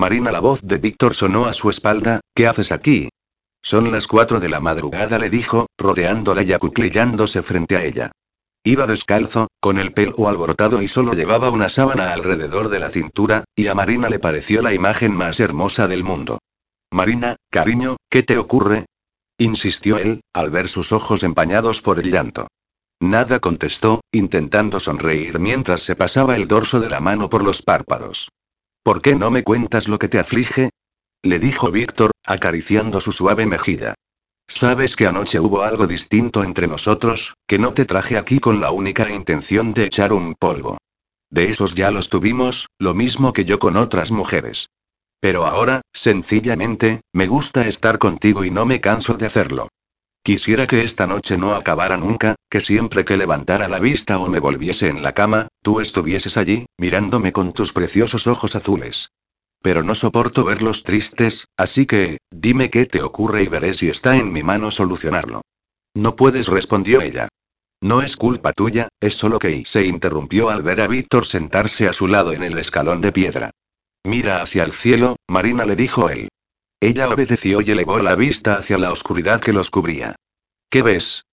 Marina, 0.00 0.32
la 0.32 0.40
voz 0.40 0.62
de 0.62 0.78
Víctor 0.78 1.14
sonó 1.14 1.44
a 1.44 1.52
su 1.52 1.68
espalda, 1.68 2.20
¿qué 2.34 2.46
haces 2.46 2.72
aquí? 2.72 3.10
Son 3.60 3.92
las 3.92 4.06
cuatro 4.06 4.40
de 4.40 4.48
la 4.48 4.58
madrugada, 4.58 5.18
le 5.18 5.28
dijo, 5.28 5.66
rodeándola 5.76 6.42
y 6.42 6.54
acuclillándose 6.54 7.42
frente 7.42 7.76
a 7.76 7.84
ella. 7.84 8.10
Iba 8.64 8.86
descalzo, 8.86 9.48
con 9.60 9.78
el 9.78 9.92
pelo 9.92 10.26
alborotado 10.26 10.80
y 10.80 10.88
solo 10.88 11.12
llevaba 11.12 11.50
una 11.50 11.68
sábana 11.68 12.14
alrededor 12.14 12.70
de 12.70 12.78
la 12.78 12.88
cintura, 12.88 13.44
y 13.54 13.66
a 13.66 13.74
Marina 13.74 14.08
le 14.08 14.18
pareció 14.18 14.62
la 14.62 14.72
imagen 14.72 15.14
más 15.14 15.38
hermosa 15.38 15.86
del 15.86 16.02
mundo. 16.02 16.38
Marina, 16.90 17.36
cariño, 17.50 17.96
¿qué 18.08 18.22
te 18.22 18.38
ocurre? 18.38 18.86
insistió 19.36 19.98
él, 19.98 20.22
al 20.32 20.48
ver 20.48 20.70
sus 20.70 20.92
ojos 20.92 21.24
empañados 21.24 21.82
por 21.82 21.98
el 21.98 22.10
llanto. 22.10 22.46
Nada 23.00 23.38
contestó, 23.38 24.00
intentando 24.12 24.80
sonreír 24.80 25.38
mientras 25.40 25.82
se 25.82 25.94
pasaba 25.94 26.36
el 26.36 26.48
dorso 26.48 26.80
de 26.80 26.88
la 26.88 27.00
mano 27.00 27.28
por 27.28 27.44
los 27.44 27.60
párpados. 27.60 28.30
¿Por 28.82 29.02
qué 29.02 29.14
no 29.14 29.30
me 29.30 29.42
cuentas 29.42 29.88
lo 29.88 29.98
que 29.98 30.08
te 30.08 30.18
aflige? 30.18 30.70
le 31.22 31.38
dijo 31.38 31.70
Víctor, 31.70 32.12
acariciando 32.24 33.00
su 33.00 33.12
suave 33.12 33.44
mejilla. 33.44 33.94
Sabes 34.48 34.96
que 34.96 35.06
anoche 35.06 35.38
hubo 35.38 35.62
algo 35.62 35.86
distinto 35.86 36.42
entre 36.42 36.66
nosotros, 36.66 37.34
que 37.46 37.58
no 37.58 37.74
te 37.74 37.84
traje 37.84 38.16
aquí 38.16 38.40
con 38.40 38.60
la 38.60 38.70
única 38.70 39.08
intención 39.10 39.74
de 39.74 39.84
echar 39.84 40.12
un 40.12 40.34
polvo. 40.34 40.78
De 41.30 41.50
esos 41.50 41.74
ya 41.74 41.90
los 41.90 42.08
tuvimos, 42.08 42.68
lo 42.78 42.94
mismo 42.94 43.32
que 43.32 43.44
yo 43.44 43.58
con 43.58 43.76
otras 43.76 44.10
mujeres. 44.10 44.70
Pero 45.20 45.44
ahora, 45.46 45.82
sencillamente, 45.92 47.02
me 47.12 47.26
gusta 47.26 47.68
estar 47.68 47.98
contigo 47.98 48.44
y 48.44 48.50
no 48.50 48.64
me 48.64 48.80
canso 48.80 49.14
de 49.14 49.26
hacerlo. 49.26 49.68
Quisiera 50.24 50.66
que 50.66 50.82
esta 50.82 51.06
noche 51.06 51.36
no 51.36 51.54
acabara 51.54 51.96
nunca, 51.96 52.34
que 52.50 52.60
siempre 52.60 53.04
que 53.04 53.16
levantara 53.16 53.68
la 53.68 53.78
vista 53.78 54.18
o 54.18 54.28
me 54.28 54.40
volviese 54.40 54.88
en 54.88 55.02
la 55.02 55.14
cama, 55.14 55.48
tú 55.62 55.80
estuvieses 55.80 56.36
allí, 56.36 56.66
mirándome 56.76 57.32
con 57.32 57.52
tus 57.52 57.72
preciosos 57.72 58.26
ojos 58.26 58.56
azules. 58.56 59.10
Pero 59.62 59.84
no 59.84 59.94
soporto 59.94 60.44
verlos 60.44 60.82
tristes, 60.82 61.46
así 61.56 61.86
que, 61.86 62.18
dime 62.30 62.68
qué 62.68 62.86
te 62.86 63.02
ocurre 63.02 63.44
y 63.44 63.46
veré 63.46 63.74
si 63.74 63.88
está 63.88 64.16
en 64.16 64.32
mi 64.32 64.42
mano 64.42 64.72
solucionarlo. 64.72 65.42
No 65.94 66.16
puedes, 66.16 66.48
respondió 66.48 67.00
ella. 67.00 67.28
No 67.80 68.02
es 68.02 68.16
culpa 68.16 68.52
tuya, 68.52 68.88
es 69.00 69.14
solo 69.14 69.38
que... 69.38 69.64
se 69.64 69.84
interrumpió 69.84 70.50
al 70.50 70.62
ver 70.62 70.80
a 70.80 70.88
Víctor 70.88 71.26
sentarse 71.26 71.88
a 71.88 71.92
su 71.92 72.08
lado 72.08 72.32
en 72.32 72.42
el 72.42 72.58
escalón 72.58 73.00
de 73.00 73.12
piedra. 73.12 73.50
Mira 74.04 74.42
hacia 74.42 74.64
el 74.64 74.72
cielo, 74.72 75.16
Marina 75.28 75.64
le 75.66 75.76
dijo 75.76 76.10
él. 76.10 76.28
Ella 76.80 77.08
obedeció 77.08 77.60
y 77.60 77.70
elevó 77.70 77.98
la 78.00 78.16
vista 78.16 78.54
hacia 78.54 78.78
la 78.78 78.90
oscuridad 78.90 79.40
que 79.40 79.52
los 79.52 79.70
cubría. 79.70 80.16
¿Qué 80.70 80.82
ves? 80.82 81.24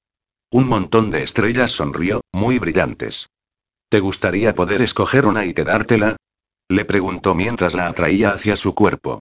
Un 0.50 0.66
montón 0.66 1.11
de 1.11 1.24
estrellas 1.24 1.72
sonrió, 1.72 2.22
muy 2.32 2.58
brillantes. 2.58 3.27
¿Te 3.90 4.00
gustaría 4.00 4.56
poder 4.56 4.82
escoger 4.82 5.26
una 5.26 5.45
y 5.45 5.53
quedártela? 5.53 6.16
Le 6.69 6.85
preguntó 6.85 7.35
mientras 7.35 7.74
la 7.74 7.88
atraía 7.88 8.32
hacia 8.32 8.56
su 8.56 8.74
cuerpo. 8.74 9.19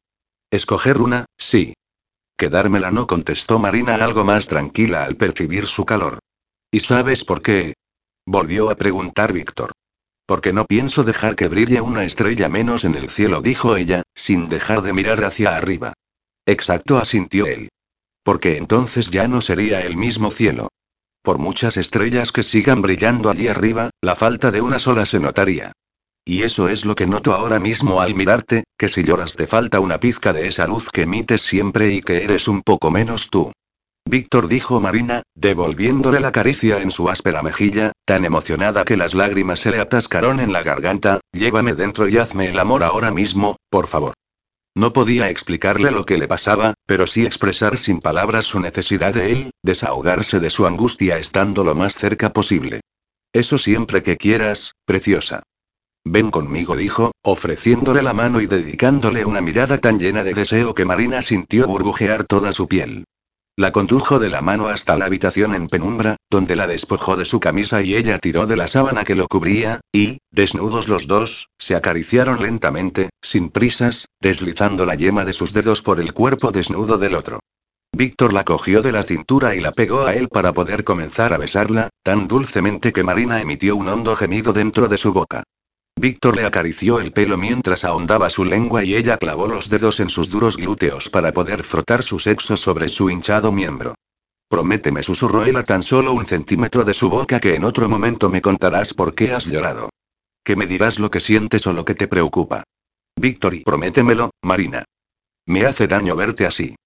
Escoger 0.53 0.99
una, 0.99 1.27
sí. 1.37 1.75
Quedármela 2.37 2.93
no 2.93 3.09
contestó 3.09 3.59
Marina 3.59 3.97
algo 3.97 4.25
más 4.25 4.47
tranquila 4.47 5.05
al 5.05 5.17
percibir 5.17 5.67
su 5.67 5.85
calor. 5.85 6.21
¿Y 6.71 6.81
sabes 6.81 7.25
por 7.25 7.43
qué? 7.43 7.75
Volvió 8.25 8.71
a 8.71 8.77
preguntar 8.77 9.33
Víctor. 9.33 9.73
Porque 10.27 10.53
no 10.53 10.65
pienso 10.65 11.03
dejar 11.03 11.35
que 11.35 11.49
brille 11.49 11.81
una 11.81 12.05
estrella 12.05 12.49
menos 12.49 12.85
en 12.85 12.95
el 12.95 13.11
cielo, 13.11 13.43
dijo 13.43 13.77
ella, 13.77 14.03
sin 14.15 14.49
dejar 14.49 14.83
de 14.83 14.93
mirar 14.93 15.25
hacia 15.25 15.57
arriba. 15.57 15.93
Exacto, 16.47 16.99
asintió 16.99 17.47
él. 17.47 17.69
Porque 18.23 18.59
entonces 18.59 19.11
ya 19.11 19.27
no 19.27 19.41
sería 19.41 19.81
el 19.81 19.97
mismo 19.97 20.31
cielo. 20.31 20.69
Por 21.27 21.41
muchas 21.41 21.77
estrellas 21.77 22.31
que 22.31 22.45
sigan 22.45 22.83
brillando 22.83 23.31
allí 23.31 23.49
arriba, 23.49 23.91
la 24.01 24.15
falta 24.15 24.53
de 24.53 24.61
una 24.61 24.79
sola 24.79 25.05
se 25.07 25.19
notaría. 25.19 25.73
Y 26.25 26.45
eso 26.45 26.69
es 26.69 26.85
lo 26.85 26.95
que 26.95 27.09
noto 27.09 27.35
ahora 27.35 27.59
mismo 27.59 28.01
al 28.01 28.15
mirarte, 28.15 28.63
que 28.79 28.89
si 28.89 29.03
lloras 29.03 29.35
te 29.35 29.49
falta 29.49 29.81
una 29.81 29.99
pizca 29.99 30.33
de 30.33 30.47
esa 30.47 30.69
luz 30.69 30.89
que 30.89 31.03
emites 31.03 31.43
siempre 31.43 31.93
y 31.93 32.01
que 32.01 32.23
eres 32.23 32.47
un 32.47 32.63
poco 32.63 32.93
menos 32.93 33.29
tú. 33.29 33.51
Víctor 34.09 34.47
dijo 34.47 34.79
Marina, 34.79 35.23
devolviéndole 35.35 36.21
la 36.21 36.31
caricia 36.31 36.81
en 36.81 36.93
su 36.93 37.11
áspera 37.11 37.43
mejilla, 37.43 37.91
tan 38.05 38.25
emocionada 38.25 38.85
que 38.85 38.97
las 38.97 39.15
lágrimas 39.15 39.59
se 39.59 39.73
le 39.73 39.81
atascaron 39.81 40.39
en 40.39 40.53
la 40.53 40.63
garganta, 40.63 41.19
llévame 41.33 41.75
dentro 41.75 42.07
y 42.09 42.19
hazme 42.19 42.51
el 42.51 42.59
amor 42.61 42.85
ahora 42.85 43.11
mismo, 43.11 43.57
por 43.69 43.89
favor. 43.89 44.15
No 44.77 44.93
podía 44.93 45.31
explicarle 45.31 45.91
lo 45.91 46.05
que 46.05 46.19
le 46.19 46.29
pasaba, 46.29 46.75
pero 46.85 47.07
sí 47.07 47.25
expresar 47.25 47.79
sin 47.79 48.01
palabras 48.01 48.45
su 48.45 48.61
necesidad 48.61 49.15
de 49.15 49.33
él, 49.33 49.51
desahogarse 49.63 50.39
de 50.39 50.51
su 50.51 50.67
angustia 50.67 51.17
estando 51.17 51.65
lo 51.65 51.75
más 51.75 51.95
cerca 51.95 52.35
posible. 52.35 52.83
Eso 53.33 53.57
siempre 53.57 54.03
que 54.03 54.19
quieras, 54.19 54.75
preciosa. 54.85 55.45
Ven 56.05 56.31
conmigo, 56.31 56.77
dijo, 56.77 57.13
ofreciéndole 57.23 58.03
la 58.03 58.13
mano 58.13 58.43
y 58.43 58.47
dedicándole 58.47 59.25
una 59.25 59.41
mirada 59.41 59.79
tan 59.79 59.99
llena 59.99 60.23
de 60.25 60.35
deseo 60.35 60.75
que 60.75 60.85
Marina 60.85 61.23
sintió 61.23 61.67
burbujear 61.67 62.25
toda 62.25 62.53
su 62.53 62.69
piel. 62.69 63.07
La 63.59 63.73
condujo 63.73 64.19
de 64.19 64.29
la 64.29 64.43
mano 64.43 64.69
hasta 64.69 64.99
la 64.99 65.07
habitación 65.07 65.55
en 65.55 65.67
penumbra, 65.69 66.17
donde 66.29 66.57
la 66.57 66.67
despojó 66.67 67.17
de 67.17 67.25
su 67.25 67.41
camisa 67.41 67.81
y 67.81 67.95
ella 67.95 68.19
tiró 68.19 68.47
de 68.47 68.55
la 68.55 68.69
sábana 68.69 69.05
que 69.05 69.15
lo 69.15 69.29
cubría, 69.29 69.81
y, 69.93 70.19
desnudos 70.31 70.89
los 70.89 71.07
dos, 71.07 71.49
se 71.59 71.75
acariciaron 71.75 72.43
lentamente, 72.43 73.09
sin 73.23 73.49
prisas, 73.49 74.09
deslizando 74.21 74.85
la 74.85 74.95
yema 74.95 75.25
de 75.25 75.33
sus 75.33 75.55
dedos 75.55 75.81
por 75.81 76.01
el 76.01 76.13
cuerpo 76.13 76.53
desnudo 76.53 76.99
del 76.99 77.15
otro. 77.15 77.41
Víctor 77.97 78.35
la 78.35 78.45
cogió 78.45 78.83
de 78.83 78.93
la 78.93 79.03
cintura 79.03 79.55
y 79.55 79.61
la 79.61 79.73
pegó 79.73 80.05
a 80.05 80.13
él 80.13 80.29
para 80.29 80.53
poder 80.53 80.85
comenzar 80.85 81.33
a 81.33 81.39
besarla, 81.39 81.89
tan 82.03 82.29
dulcemente 82.29 82.93
que 82.93 83.05
Marina 83.05 83.41
emitió 83.41 83.75
un 83.75 83.89
hondo 83.89 84.17
gemido 84.17 84.53
dentro 84.53 84.87
de 84.87 84.99
su 84.99 85.15
boca. 85.15 85.45
Víctor 85.99 86.37
le 86.37 86.45
acarició 86.45 87.01
el 87.01 87.13
pelo 87.13 87.39
mientras 87.39 87.83
ahondaba 87.83 88.29
su 88.29 88.45
lengua 88.45 88.85
y 88.85 88.95
ella 88.95 89.17
clavó 89.17 89.49
los 89.49 89.71
dedos 89.71 89.99
en 89.99 90.11
sus 90.11 90.29
duros 90.29 90.59
glúteos 90.59 91.09
para 91.09 91.33
poder 91.33 91.65
frotar 91.65 92.03
su 92.03 92.19
sexo 92.19 92.59
sobre 92.59 92.91
su 92.91 93.09
hinchado 93.09 93.51
miembro. 93.51 93.95
Prométeme, 94.49 95.03
susurró 95.03 95.45
él 95.45 95.65
tan 95.65 95.83
solo 95.83 96.13
un 96.13 96.27
centímetro 96.27 96.85
de 96.85 96.93
su 96.93 97.09
boca 97.09 97.41
que 97.41 97.55
en 97.55 97.65
otro 97.65 97.89
momento 97.89 98.29
me 98.29 98.43
contarás 98.43 98.93
por 98.93 99.15
qué 99.15 99.33
has 99.33 99.47
llorado. 99.47 99.89
Que 100.45 100.55
me 100.55 100.67
dirás 100.67 100.99
lo 100.99 101.11
que 101.11 101.19
sientes 101.19 101.67
o 101.67 101.73
lo 101.73 101.85
que 101.85 101.95
te 101.95 102.09
preocupa. 102.09 102.63
Víctor 103.19 103.55
y 103.55 103.65
prométemelo, 103.65 104.31
Marina. 104.43 104.85
Me 105.47 105.65
hace 105.65 105.89
daño 105.89 106.15
verte 106.15 106.45
así. 106.45 106.77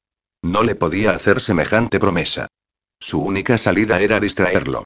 No 0.42 0.62
le 0.62 0.76
podía 0.76 1.10
hacer 1.10 1.40
semejante 1.40 1.98
promesa. 1.98 2.46
Su 3.00 3.20
única 3.20 3.58
salida 3.58 4.00
era 4.00 4.20
distraerlo. 4.20 4.84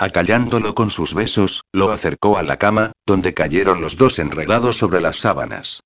Acallándolo 0.00 0.76
con 0.76 0.90
sus 0.90 1.12
besos, 1.12 1.62
lo 1.72 1.90
acercó 1.90 2.38
a 2.38 2.44
la 2.44 2.56
cama, 2.56 2.92
donde 3.04 3.34
cayeron 3.34 3.80
los 3.80 3.96
dos 3.96 4.20
enredados 4.20 4.78
sobre 4.78 5.00
las 5.00 5.16
sábanas. 5.16 5.80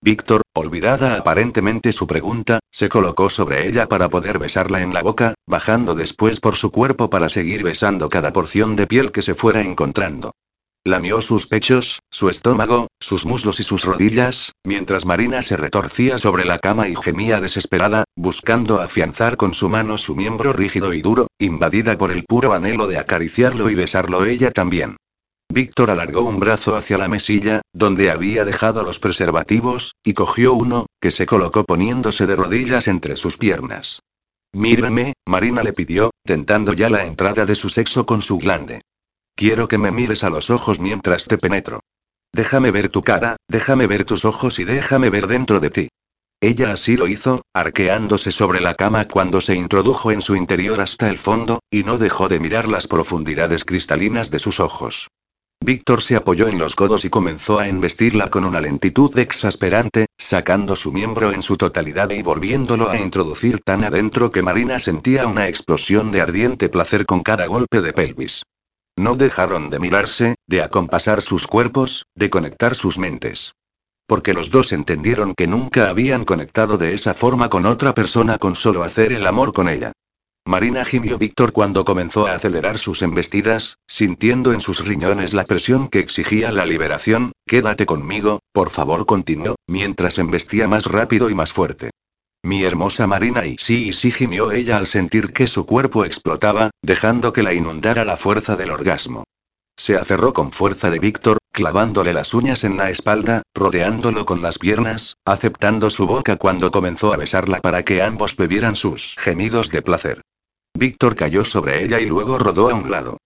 Víctor, 0.00 0.42
olvidada 0.54 1.16
aparentemente 1.16 1.92
su 1.92 2.06
pregunta, 2.06 2.60
se 2.70 2.88
colocó 2.88 3.28
sobre 3.28 3.66
ella 3.66 3.88
para 3.88 4.08
poder 4.08 4.38
besarla 4.38 4.82
en 4.82 4.94
la 4.94 5.02
boca, 5.02 5.34
bajando 5.48 5.96
después 5.96 6.38
por 6.38 6.54
su 6.54 6.70
cuerpo 6.70 7.10
para 7.10 7.28
seguir 7.28 7.64
besando 7.64 8.08
cada 8.08 8.32
porción 8.32 8.76
de 8.76 8.86
piel 8.86 9.10
que 9.10 9.22
se 9.22 9.34
fuera 9.34 9.62
encontrando. 9.62 10.30
Lamió 10.86 11.20
sus 11.20 11.48
pechos, 11.48 11.98
su 12.12 12.28
estómago, 12.28 12.86
sus 13.00 13.26
muslos 13.26 13.58
y 13.58 13.64
sus 13.64 13.84
rodillas, 13.84 14.52
mientras 14.62 15.04
Marina 15.04 15.42
se 15.42 15.56
retorcía 15.56 16.16
sobre 16.20 16.44
la 16.44 16.60
cama 16.60 16.86
y 16.86 16.94
gemía 16.94 17.40
desesperada, 17.40 18.04
buscando 18.14 18.80
afianzar 18.80 19.36
con 19.36 19.52
su 19.52 19.68
mano 19.68 19.98
su 19.98 20.14
miembro 20.14 20.52
rígido 20.52 20.94
y 20.94 21.02
duro, 21.02 21.26
invadida 21.40 21.98
por 21.98 22.12
el 22.12 22.22
puro 22.22 22.52
anhelo 22.52 22.86
de 22.86 22.98
acariciarlo 22.98 23.68
y 23.68 23.74
besarlo 23.74 24.26
ella 24.26 24.52
también. 24.52 24.96
Víctor 25.52 25.90
alargó 25.90 26.20
un 26.20 26.38
brazo 26.38 26.76
hacia 26.76 26.98
la 26.98 27.08
mesilla, 27.08 27.62
donde 27.72 28.12
había 28.12 28.44
dejado 28.44 28.84
los 28.84 29.00
preservativos, 29.00 29.96
y 30.04 30.14
cogió 30.14 30.54
uno, 30.54 30.86
que 31.00 31.10
se 31.10 31.26
colocó 31.26 31.64
poniéndose 31.64 32.28
de 32.28 32.36
rodillas 32.36 32.86
entre 32.86 33.16
sus 33.16 33.36
piernas. 33.36 33.98
Mírame, 34.52 35.14
Marina 35.26 35.64
le 35.64 35.72
pidió, 35.72 36.12
tentando 36.24 36.74
ya 36.74 36.88
la 36.88 37.04
entrada 37.04 37.44
de 37.44 37.56
su 37.56 37.70
sexo 37.70 38.06
con 38.06 38.22
su 38.22 38.38
glande. 38.38 38.82
Quiero 39.38 39.68
que 39.68 39.76
me 39.76 39.90
mires 39.90 40.24
a 40.24 40.30
los 40.30 40.48
ojos 40.48 40.80
mientras 40.80 41.26
te 41.26 41.36
penetro. 41.36 41.80
Déjame 42.32 42.70
ver 42.70 42.88
tu 42.88 43.02
cara, 43.02 43.36
déjame 43.48 43.86
ver 43.86 44.06
tus 44.06 44.24
ojos 44.24 44.58
y 44.58 44.64
déjame 44.64 45.10
ver 45.10 45.26
dentro 45.26 45.60
de 45.60 45.68
ti. 45.68 45.88
Ella 46.40 46.72
así 46.72 46.96
lo 46.96 47.06
hizo, 47.06 47.42
arqueándose 47.54 48.32
sobre 48.32 48.62
la 48.62 48.74
cama 48.74 49.06
cuando 49.08 49.42
se 49.42 49.54
introdujo 49.54 50.10
en 50.10 50.22
su 50.22 50.36
interior 50.36 50.80
hasta 50.80 51.10
el 51.10 51.18
fondo, 51.18 51.60
y 51.70 51.82
no 51.84 51.98
dejó 51.98 52.28
de 52.28 52.40
mirar 52.40 52.66
las 52.66 52.86
profundidades 52.86 53.66
cristalinas 53.66 54.30
de 54.30 54.38
sus 54.38 54.58
ojos. 54.58 55.08
Víctor 55.62 56.00
se 56.00 56.16
apoyó 56.16 56.48
en 56.48 56.58
los 56.58 56.74
codos 56.74 57.04
y 57.04 57.10
comenzó 57.10 57.58
a 57.58 57.68
embestirla 57.68 58.28
con 58.28 58.46
una 58.46 58.62
lentitud 58.62 59.18
exasperante, 59.18 60.06
sacando 60.16 60.76
su 60.76 60.92
miembro 60.92 61.32
en 61.32 61.42
su 61.42 61.58
totalidad 61.58 62.08
y 62.08 62.22
volviéndolo 62.22 62.88
a 62.88 62.98
introducir 62.98 63.60
tan 63.60 63.84
adentro 63.84 64.30
que 64.30 64.42
Marina 64.42 64.78
sentía 64.78 65.26
una 65.26 65.46
explosión 65.46 66.10
de 66.10 66.22
ardiente 66.22 66.70
placer 66.70 67.04
con 67.04 67.22
cada 67.22 67.46
golpe 67.46 67.82
de 67.82 67.92
pelvis. 67.92 68.42
No 68.98 69.14
dejaron 69.14 69.68
de 69.68 69.78
mirarse, 69.78 70.36
de 70.46 70.62
acompasar 70.62 71.20
sus 71.20 71.46
cuerpos, 71.46 72.06
de 72.14 72.30
conectar 72.30 72.74
sus 72.74 72.98
mentes. 72.98 73.52
Porque 74.06 74.32
los 74.32 74.50
dos 74.50 74.72
entendieron 74.72 75.34
que 75.34 75.46
nunca 75.46 75.90
habían 75.90 76.24
conectado 76.24 76.78
de 76.78 76.94
esa 76.94 77.12
forma 77.12 77.50
con 77.50 77.66
otra 77.66 77.92
persona 77.92 78.38
con 78.38 78.54
solo 78.54 78.82
hacer 78.82 79.12
el 79.12 79.26
amor 79.26 79.52
con 79.52 79.68
ella. 79.68 79.92
Marina 80.46 80.84
gimió 80.84 81.18
Víctor 81.18 81.52
cuando 81.52 81.84
comenzó 81.84 82.28
a 82.28 82.34
acelerar 82.36 82.78
sus 82.78 83.02
embestidas, 83.02 83.78
sintiendo 83.88 84.52
en 84.52 84.60
sus 84.60 84.84
riñones 84.84 85.34
la 85.34 85.44
presión 85.44 85.88
que 85.88 85.98
exigía 85.98 86.52
la 86.52 86.64
liberación, 86.64 87.32
quédate 87.46 87.84
conmigo, 87.84 88.38
por 88.52 88.70
favor 88.70 89.06
continuó, 89.06 89.56
mientras 89.66 90.18
embestía 90.18 90.68
más 90.68 90.86
rápido 90.86 91.28
y 91.30 91.34
más 91.34 91.52
fuerte. 91.52 91.90
Mi 92.42 92.62
hermosa 92.64 93.06
Marina 93.06 93.44
y 93.46 93.56
sí 93.58 93.88
y 93.88 93.92
sí 93.92 94.10
gimió 94.10 94.52
ella 94.52 94.76
al 94.76 94.86
sentir 94.86 95.32
que 95.32 95.46
su 95.46 95.66
cuerpo 95.66 96.04
explotaba, 96.04 96.70
dejando 96.82 97.32
que 97.32 97.42
la 97.42 97.54
inundara 97.54 98.04
la 98.04 98.16
fuerza 98.16 98.56
del 98.56 98.70
orgasmo. 98.70 99.24
Se 99.76 99.96
aferró 99.96 100.32
con 100.32 100.52
fuerza 100.52 100.90
de 100.90 100.98
Víctor, 100.98 101.38
clavándole 101.52 102.12
las 102.12 102.32
uñas 102.34 102.64
en 102.64 102.76
la 102.76 102.90
espalda, 102.90 103.42
rodeándolo 103.54 104.24
con 104.24 104.42
las 104.42 104.58
piernas, 104.58 105.16
aceptando 105.24 105.90
su 105.90 106.06
boca 106.06 106.36
cuando 106.36 106.70
comenzó 106.70 107.12
a 107.12 107.16
besarla 107.16 107.60
para 107.60 107.82
que 107.84 108.02
ambos 108.02 108.36
bebieran 108.36 108.76
sus 108.76 109.14
gemidos 109.18 109.70
de 109.70 109.82
placer. 109.82 110.22
Víctor 110.74 111.16
cayó 111.16 111.44
sobre 111.44 111.82
ella 111.82 112.00
y 112.00 112.06
luego 112.06 112.38
rodó 112.38 112.70
a 112.70 112.74
un 112.74 112.90
lado. 112.90 113.18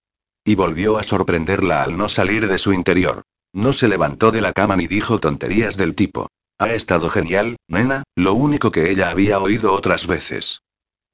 Y 0.43 0.55
volvió 0.55 0.97
a 0.97 1.03
sorprenderla 1.03 1.83
al 1.83 1.95
no 1.95 2.09
salir 2.09 2.47
de 2.47 2.57
su 2.57 2.73
interior. 2.73 3.23
No 3.53 3.73
se 3.73 3.87
levantó 3.87 4.31
de 4.31 4.41
la 4.41 4.53
cama 4.53 4.75
ni 4.75 4.87
dijo 4.87 5.19
tonterías 5.19 5.77
del 5.77 5.93
tipo. 5.93 6.27
Ha 6.61 6.75
estado 6.75 7.09
genial, 7.09 7.55
nena, 7.67 8.03
lo 8.15 8.35
único 8.35 8.69
que 8.69 8.91
ella 8.91 9.09
había 9.09 9.39
oído 9.39 9.73
otras 9.73 10.05
veces. 10.05 10.61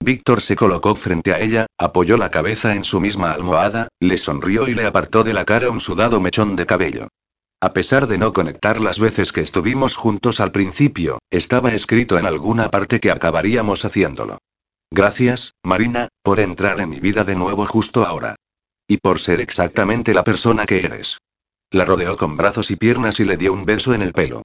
Víctor 0.03 0.42
se 0.42 0.58
colocó 0.58 0.93
frente 0.93 1.32
a 1.32 1.40
ella, 1.40 1.67
apoyó 1.77 2.17
la 2.17 2.32
cabeza 2.32 2.76
en 2.76 2.84
su 2.84 3.00
misma 3.00 3.32
almohada, 3.32 3.88
le 4.01 4.17
sonrió 4.17 4.67
y 4.67 4.76
le 4.76 4.85
apartó 4.85 5.24
de 5.24 5.32
la 5.32 5.45
cara 5.45 5.69
un 5.69 5.80
sudado 5.80 6.19
mechón 6.19 6.58
de 6.58 6.66
cabello. 6.66 7.08
A 7.61 7.72
pesar 7.72 8.08
de 8.08 8.17
no 8.17 8.34
conectar 8.34 8.82
las 8.82 9.00
veces 9.00 9.32
que 9.32 9.40
estuvimos 9.40 9.95
juntos 9.95 10.42
al 10.42 10.51
principio, 10.51 11.19
estaba 11.30 11.72
escrito 11.72 12.19
en 12.19 12.26
alguna 12.26 12.69
parte 12.69 13.00
que 13.00 13.09
acabaríamos 13.09 13.85
haciéndolo. 13.85 14.40
Gracias, 14.92 15.53
Marina, 15.64 16.09
por 16.24 16.42
entrar 16.42 16.82
en 16.82 16.90
mi 16.90 17.00
vida 17.00 17.24
de 17.24 17.38
nuevo 17.38 17.66
justo 17.66 18.06
ahora. 18.06 18.35
Y 18.85 18.98
por 18.98 19.22
ser 19.22 19.40
exactamente 19.40 20.14
la 20.14 20.26
persona 20.26 20.66
que 20.66 20.80
eres. 20.80 21.19
La 21.72 21.85
rodeó 21.85 22.17
con 22.17 22.35
brazos 22.35 22.69
y 22.69 22.76
piernas 22.76 23.22
y 23.22 23.24
le 23.24 23.38
dio 23.38 23.53
un 23.53 23.64
beso 23.64 23.93
en 23.93 24.01
el 24.01 24.11
pelo. 24.11 24.43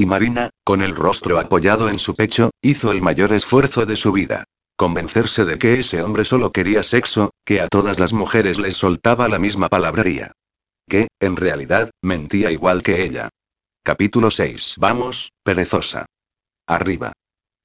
Y 0.00 0.06
Marina, 0.06 0.48
con 0.64 0.80
el 0.80 0.96
rostro 0.96 1.38
apoyado 1.38 1.90
en 1.90 1.98
su 1.98 2.14
pecho, 2.14 2.52
hizo 2.62 2.90
el 2.90 3.02
mayor 3.02 3.34
esfuerzo 3.34 3.84
de 3.84 3.96
su 3.96 4.12
vida. 4.12 4.44
Convencerse 4.74 5.44
de 5.44 5.58
que 5.58 5.78
ese 5.78 6.02
hombre 6.02 6.24
solo 6.24 6.52
quería 6.52 6.82
sexo, 6.82 7.34
que 7.44 7.60
a 7.60 7.68
todas 7.68 8.00
las 8.00 8.14
mujeres 8.14 8.58
les 8.58 8.78
soltaba 8.78 9.28
la 9.28 9.38
misma 9.38 9.68
palabrería. 9.68 10.32
Que, 10.88 11.08
en 11.20 11.36
realidad, 11.36 11.90
mentía 12.00 12.50
igual 12.50 12.82
que 12.82 13.04
ella. 13.04 13.28
Capítulo 13.84 14.30
6. 14.30 14.76
Vamos, 14.78 15.32
perezosa. 15.44 16.06
Arriba. 16.66 17.12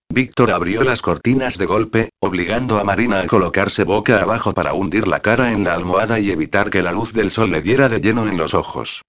Víctor 0.10 0.52
abrió 0.52 0.84
las 0.84 1.02
cortinas 1.02 1.58
de 1.58 1.68
golpe, 1.68 2.10
obligando 2.20 2.80
a 2.80 2.84
Marina 2.84 3.22
a 3.22 3.28
colocarse 3.28 3.86
boca 3.86 4.22
abajo 4.22 4.52
para 4.52 4.74
hundir 4.74 5.08
la 5.08 5.22
cara 5.22 5.54
en 5.54 5.64
la 5.64 5.74
almohada 5.74 6.20
y 6.20 6.32
evitar 6.32 6.70
que 6.70 6.84
la 6.84 6.92
luz 6.92 7.14
del 7.14 7.32
sol 7.32 7.52
le 7.52 7.62
diera 7.62 7.88
de 7.88 8.02
lleno 8.02 8.28
en 8.28 8.36
los 8.36 8.54
ojos. 8.54 9.04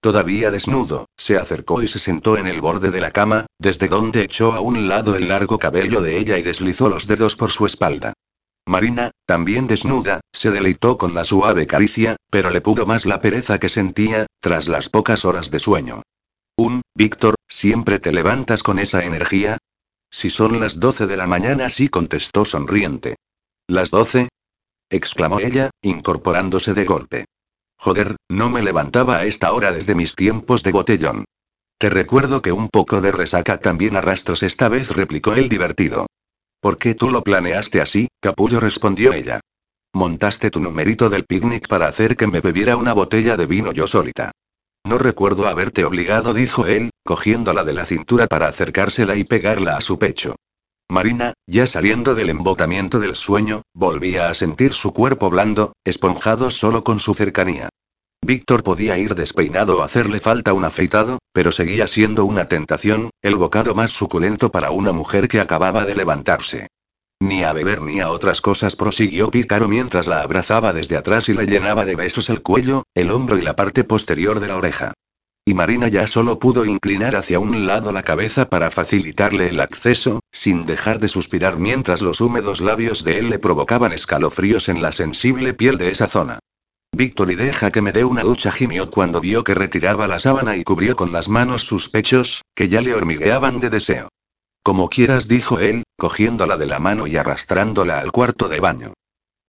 Todavía 0.00 0.50
desnudo, 0.50 1.06
se 1.18 1.36
acercó 1.36 1.82
y 1.82 1.88
se 1.88 1.98
sentó 1.98 2.38
en 2.38 2.46
el 2.46 2.62
borde 2.62 2.90
de 2.90 3.02
la 3.02 3.10
cama, 3.10 3.44
desde 3.58 3.88
donde 3.88 4.22
echó 4.24 4.52
a 4.52 4.60
un 4.60 4.88
lado 4.88 5.14
el 5.14 5.28
largo 5.28 5.58
cabello 5.58 6.00
de 6.00 6.16
ella 6.16 6.38
y 6.38 6.42
deslizó 6.42 6.88
los 6.88 7.06
dedos 7.06 7.36
por 7.36 7.50
su 7.50 7.66
espalda. 7.66 8.14
Marina, 8.66 9.10
también 9.26 9.66
desnuda, 9.66 10.20
se 10.32 10.50
deleitó 10.50 10.96
con 10.96 11.14
la 11.14 11.24
suave 11.24 11.66
caricia, 11.66 12.16
pero 12.30 12.48
le 12.48 12.62
pudo 12.62 12.86
más 12.86 13.04
la 13.04 13.20
pereza 13.20 13.58
que 13.58 13.68
sentía, 13.68 14.26
tras 14.40 14.68
las 14.68 14.88
pocas 14.88 15.24
horas 15.26 15.50
de 15.50 15.60
sueño. 15.60 16.02
Un, 16.56 16.80
Víctor, 16.94 17.34
¿siempre 17.46 17.98
te 17.98 18.12
levantas 18.12 18.62
con 18.62 18.78
esa 18.78 19.04
energía? 19.04 19.58
Si 20.10 20.30
son 20.30 20.60
las 20.60 20.80
doce 20.80 21.06
de 21.06 21.16
la 21.16 21.26
mañana, 21.26 21.68
sí 21.68 21.88
contestó 21.88 22.44
sonriente. 22.44 23.16
¿Las 23.66 23.90
doce? 23.90 24.28
exclamó 24.88 25.40
ella, 25.40 25.70
incorporándose 25.82 26.72
de 26.72 26.84
golpe. 26.84 27.24
Joder, 27.82 28.16
no 28.28 28.50
me 28.50 28.62
levantaba 28.62 29.16
a 29.16 29.24
esta 29.24 29.52
hora 29.54 29.72
desde 29.72 29.94
mis 29.94 30.14
tiempos 30.14 30.62
de 30.62 30.70
botellón. 30.70 31.24
Te 31.78 31.88
recuerdo 31.88 32.42
que 32.42 32.52
un 32.52 32.68
poco 32.68 33.00
de 33.00 33.10
resaca 33.10 33.58
también 33.58 33.96
arrastras 33.96 34.42
esta 34.42 34.68
vez, 34.68 34.90
replicó 34.94 35.32
el 35.32 35.48
divertido. 35.48 36.06
¿Por 36.60 36.76
qué 36.76 36.94
tú 36.94 37.08
lo 37.08 37.22
planeaste 37.22 37.80
así, 37.80 38.08
capullo? 38.20 38.60
respondió 38.60 39.14
ella. 39.14 39.40
Montaste 39.94 40.50
tu 40.50 40.60
numerito 40.60 41.08
del 41.08 41.24
picnic 41.24 41.68
para 41.68 41.88
hacer 41.88 42.18
que 42.18 42.26
me 42.26 42.42
bebiera 42.42 42.76
una 42.76 42.92
botella 42.92 43.38
de 43.38 43.46
vino 43.46 43.72
yo 43.72 43.86
solita. 43.86 44.30
No 44.84 44.98
recuerdo 44.98 45.48
haberte 45.48 45.86
obligado, 45.86 46.34
dijo 46.34 46.66
él, 46.66 46.90
cogiéndola 47.02 47.64
de 47.64 47.72
la 47.72 47.86
cintura 47.86 48.26
para 48.26 48.48
acercársela 48.48 49.16
y 49.16 49.24
pegarla 49.24 49.78
a 49.78 49.80
su 49.80 49.98
pecho. 49.98 50.36
Marina, 50.90 51.34
ya 51.46 51.66
saliendo 51.68 52.16
del 52.16 52.30
embotamiento 52.30 52.98
del 52.98 53.14
sueño, 53.14 53.62
volvía 53.72 54.28
a 54.28 54.34
sentir 54.34 54.74
su 54.74 54.92
cuerpo 54.92 55.30
blando, 55.30 55.74
esponjado 55.84 56.50
solo 56.50 56.82
con 56.82 56.98
su 56.98 57.14
cercanía. 57.14 57.68
Víctor 58.22 58.62
podía 58.62 58.98
ir 58.98 59.14
despeinado 59.14 59.78
o 59.78 59.82
hacerle 59.82 60.20
falta 60.20 60.52
un 60.52 60.64
afeitado, 60.64 61.20
pero 61.32 61.52
seguía 61.52 61.86
siendo 61.86 62.24
una 62.24 62.46
tentación, 62.46 63.10
el 63.22 63.36
bocado 63.36 63.74
más 63.74 63.92
suculento 63.92 64.50
para 64.50 64.72
una 64.72 64.92
mujer 64.92 65.28
que 65.28 65.40
acababa 65.40 65.84
de 65.84 65.94
levantarse. 65.94 66.66
Ni 67.22 67.44
a 67.44 67.52
beber 67.52 67.82
ni 67.82 68.00
a 68.00 68.10
otras 68.10 68.40
cosas 68.40 68.76
prosiguió 68.76 69.30
Pícaro 69.30 69.68
mientras 69.68 70.06
la 70.06 70.22
abrazaba 70.22 70.72
desde 70.72 70.96
atrás 70.96 71.28
y 71.28 71.34
le 71.34 71.46
llenaba 71.46 71.84
de 71.84 71.94
besos 71.94 72.30
el 72.30 72.42
cuello, 72.42 72.84
el 72.94 73.10
hombro 73.10 73.38
y 73.38 73.42
la 73.42 73.54
parte 73.54 73.84
posterior 73.84 74.40
de 74.40 74.48
la 74.48 74.56
oreja. 74.56 74.94
Y 75.50 75.54
Marina 75.54 75.88
ya 75.88 76.06
solo 76.06 76.38
pudo 76.38 76.64
inclinar 76.64 77.16
hacia 77.16 77.40
un 77.40 77.66
lado 77.66 77.90
la 77.90 78.04
cabeza 78.04 78.48
para 78.48 78.70
facilitarle 78.70 79.48
el 79.48 79.58
acceso, 79.58 80.20
sin 80.30 80.64
dejar 80.64 81.00
de 81.00 81.08
suspirar 81.08 81.58
mientras 81.58 82.02
los 82.02 82.20
húmedos 82.20 82.60
labios 82.60 83.02
de 83.02 83.18
él 83.18 83.30
le 83.30 83.40
provocaban 83.40 83.90
escalofríos 83.90 84.68
en 84.68 84.80
la 84.80 84.92
sensible 84.92 85.52
piel 85.52 85.76
de 85.76 85.90
esa 85.90 86.06
zona. 86.06 86.38
Víctor 86.92 87.32
y 87.32 87.34
deja 87.34 87.72
que 87.72 87.82
me 87.82 87.90
dé 87.90 88.04
una 88.04 88.22
ducha 88.22 88.52
gimió 88.52 88.90
cuando 88.90 89.20
vio 89.20 89.42
que 89.42 89.54
retiraba 89.54 90.06
la 90.06 90.20
sábana 90.20 90.56
y 90.56 90.62
cubrió 90.62 90.94
con 90.94 91.10
las 91.10 91.28
manos 91.28 91.64
sus 91.64 91.88
pechos, 91.88 92.42
que 92.54 92.68
ya 92.68 92.80
le 92.80 92.94
hormigueaban 92.94 93.58
de 93.58 93.70
deseo. 93.70 94.08
Como 94.62 94.88
quieras, 94.88 95.26
dijo 95.26 95.58
él, 95.58 95.82
cogiéndola 95.98 96.58
de 96.58 96.66
la 96.66 96.78
mano 96.78 97.08
y 97.08 97.16
arrastrándola 97.16 97.98
al 97.98 98.12
cuarto 98.12 98.48
de 98.48 98.60
baño. 98.60 98.92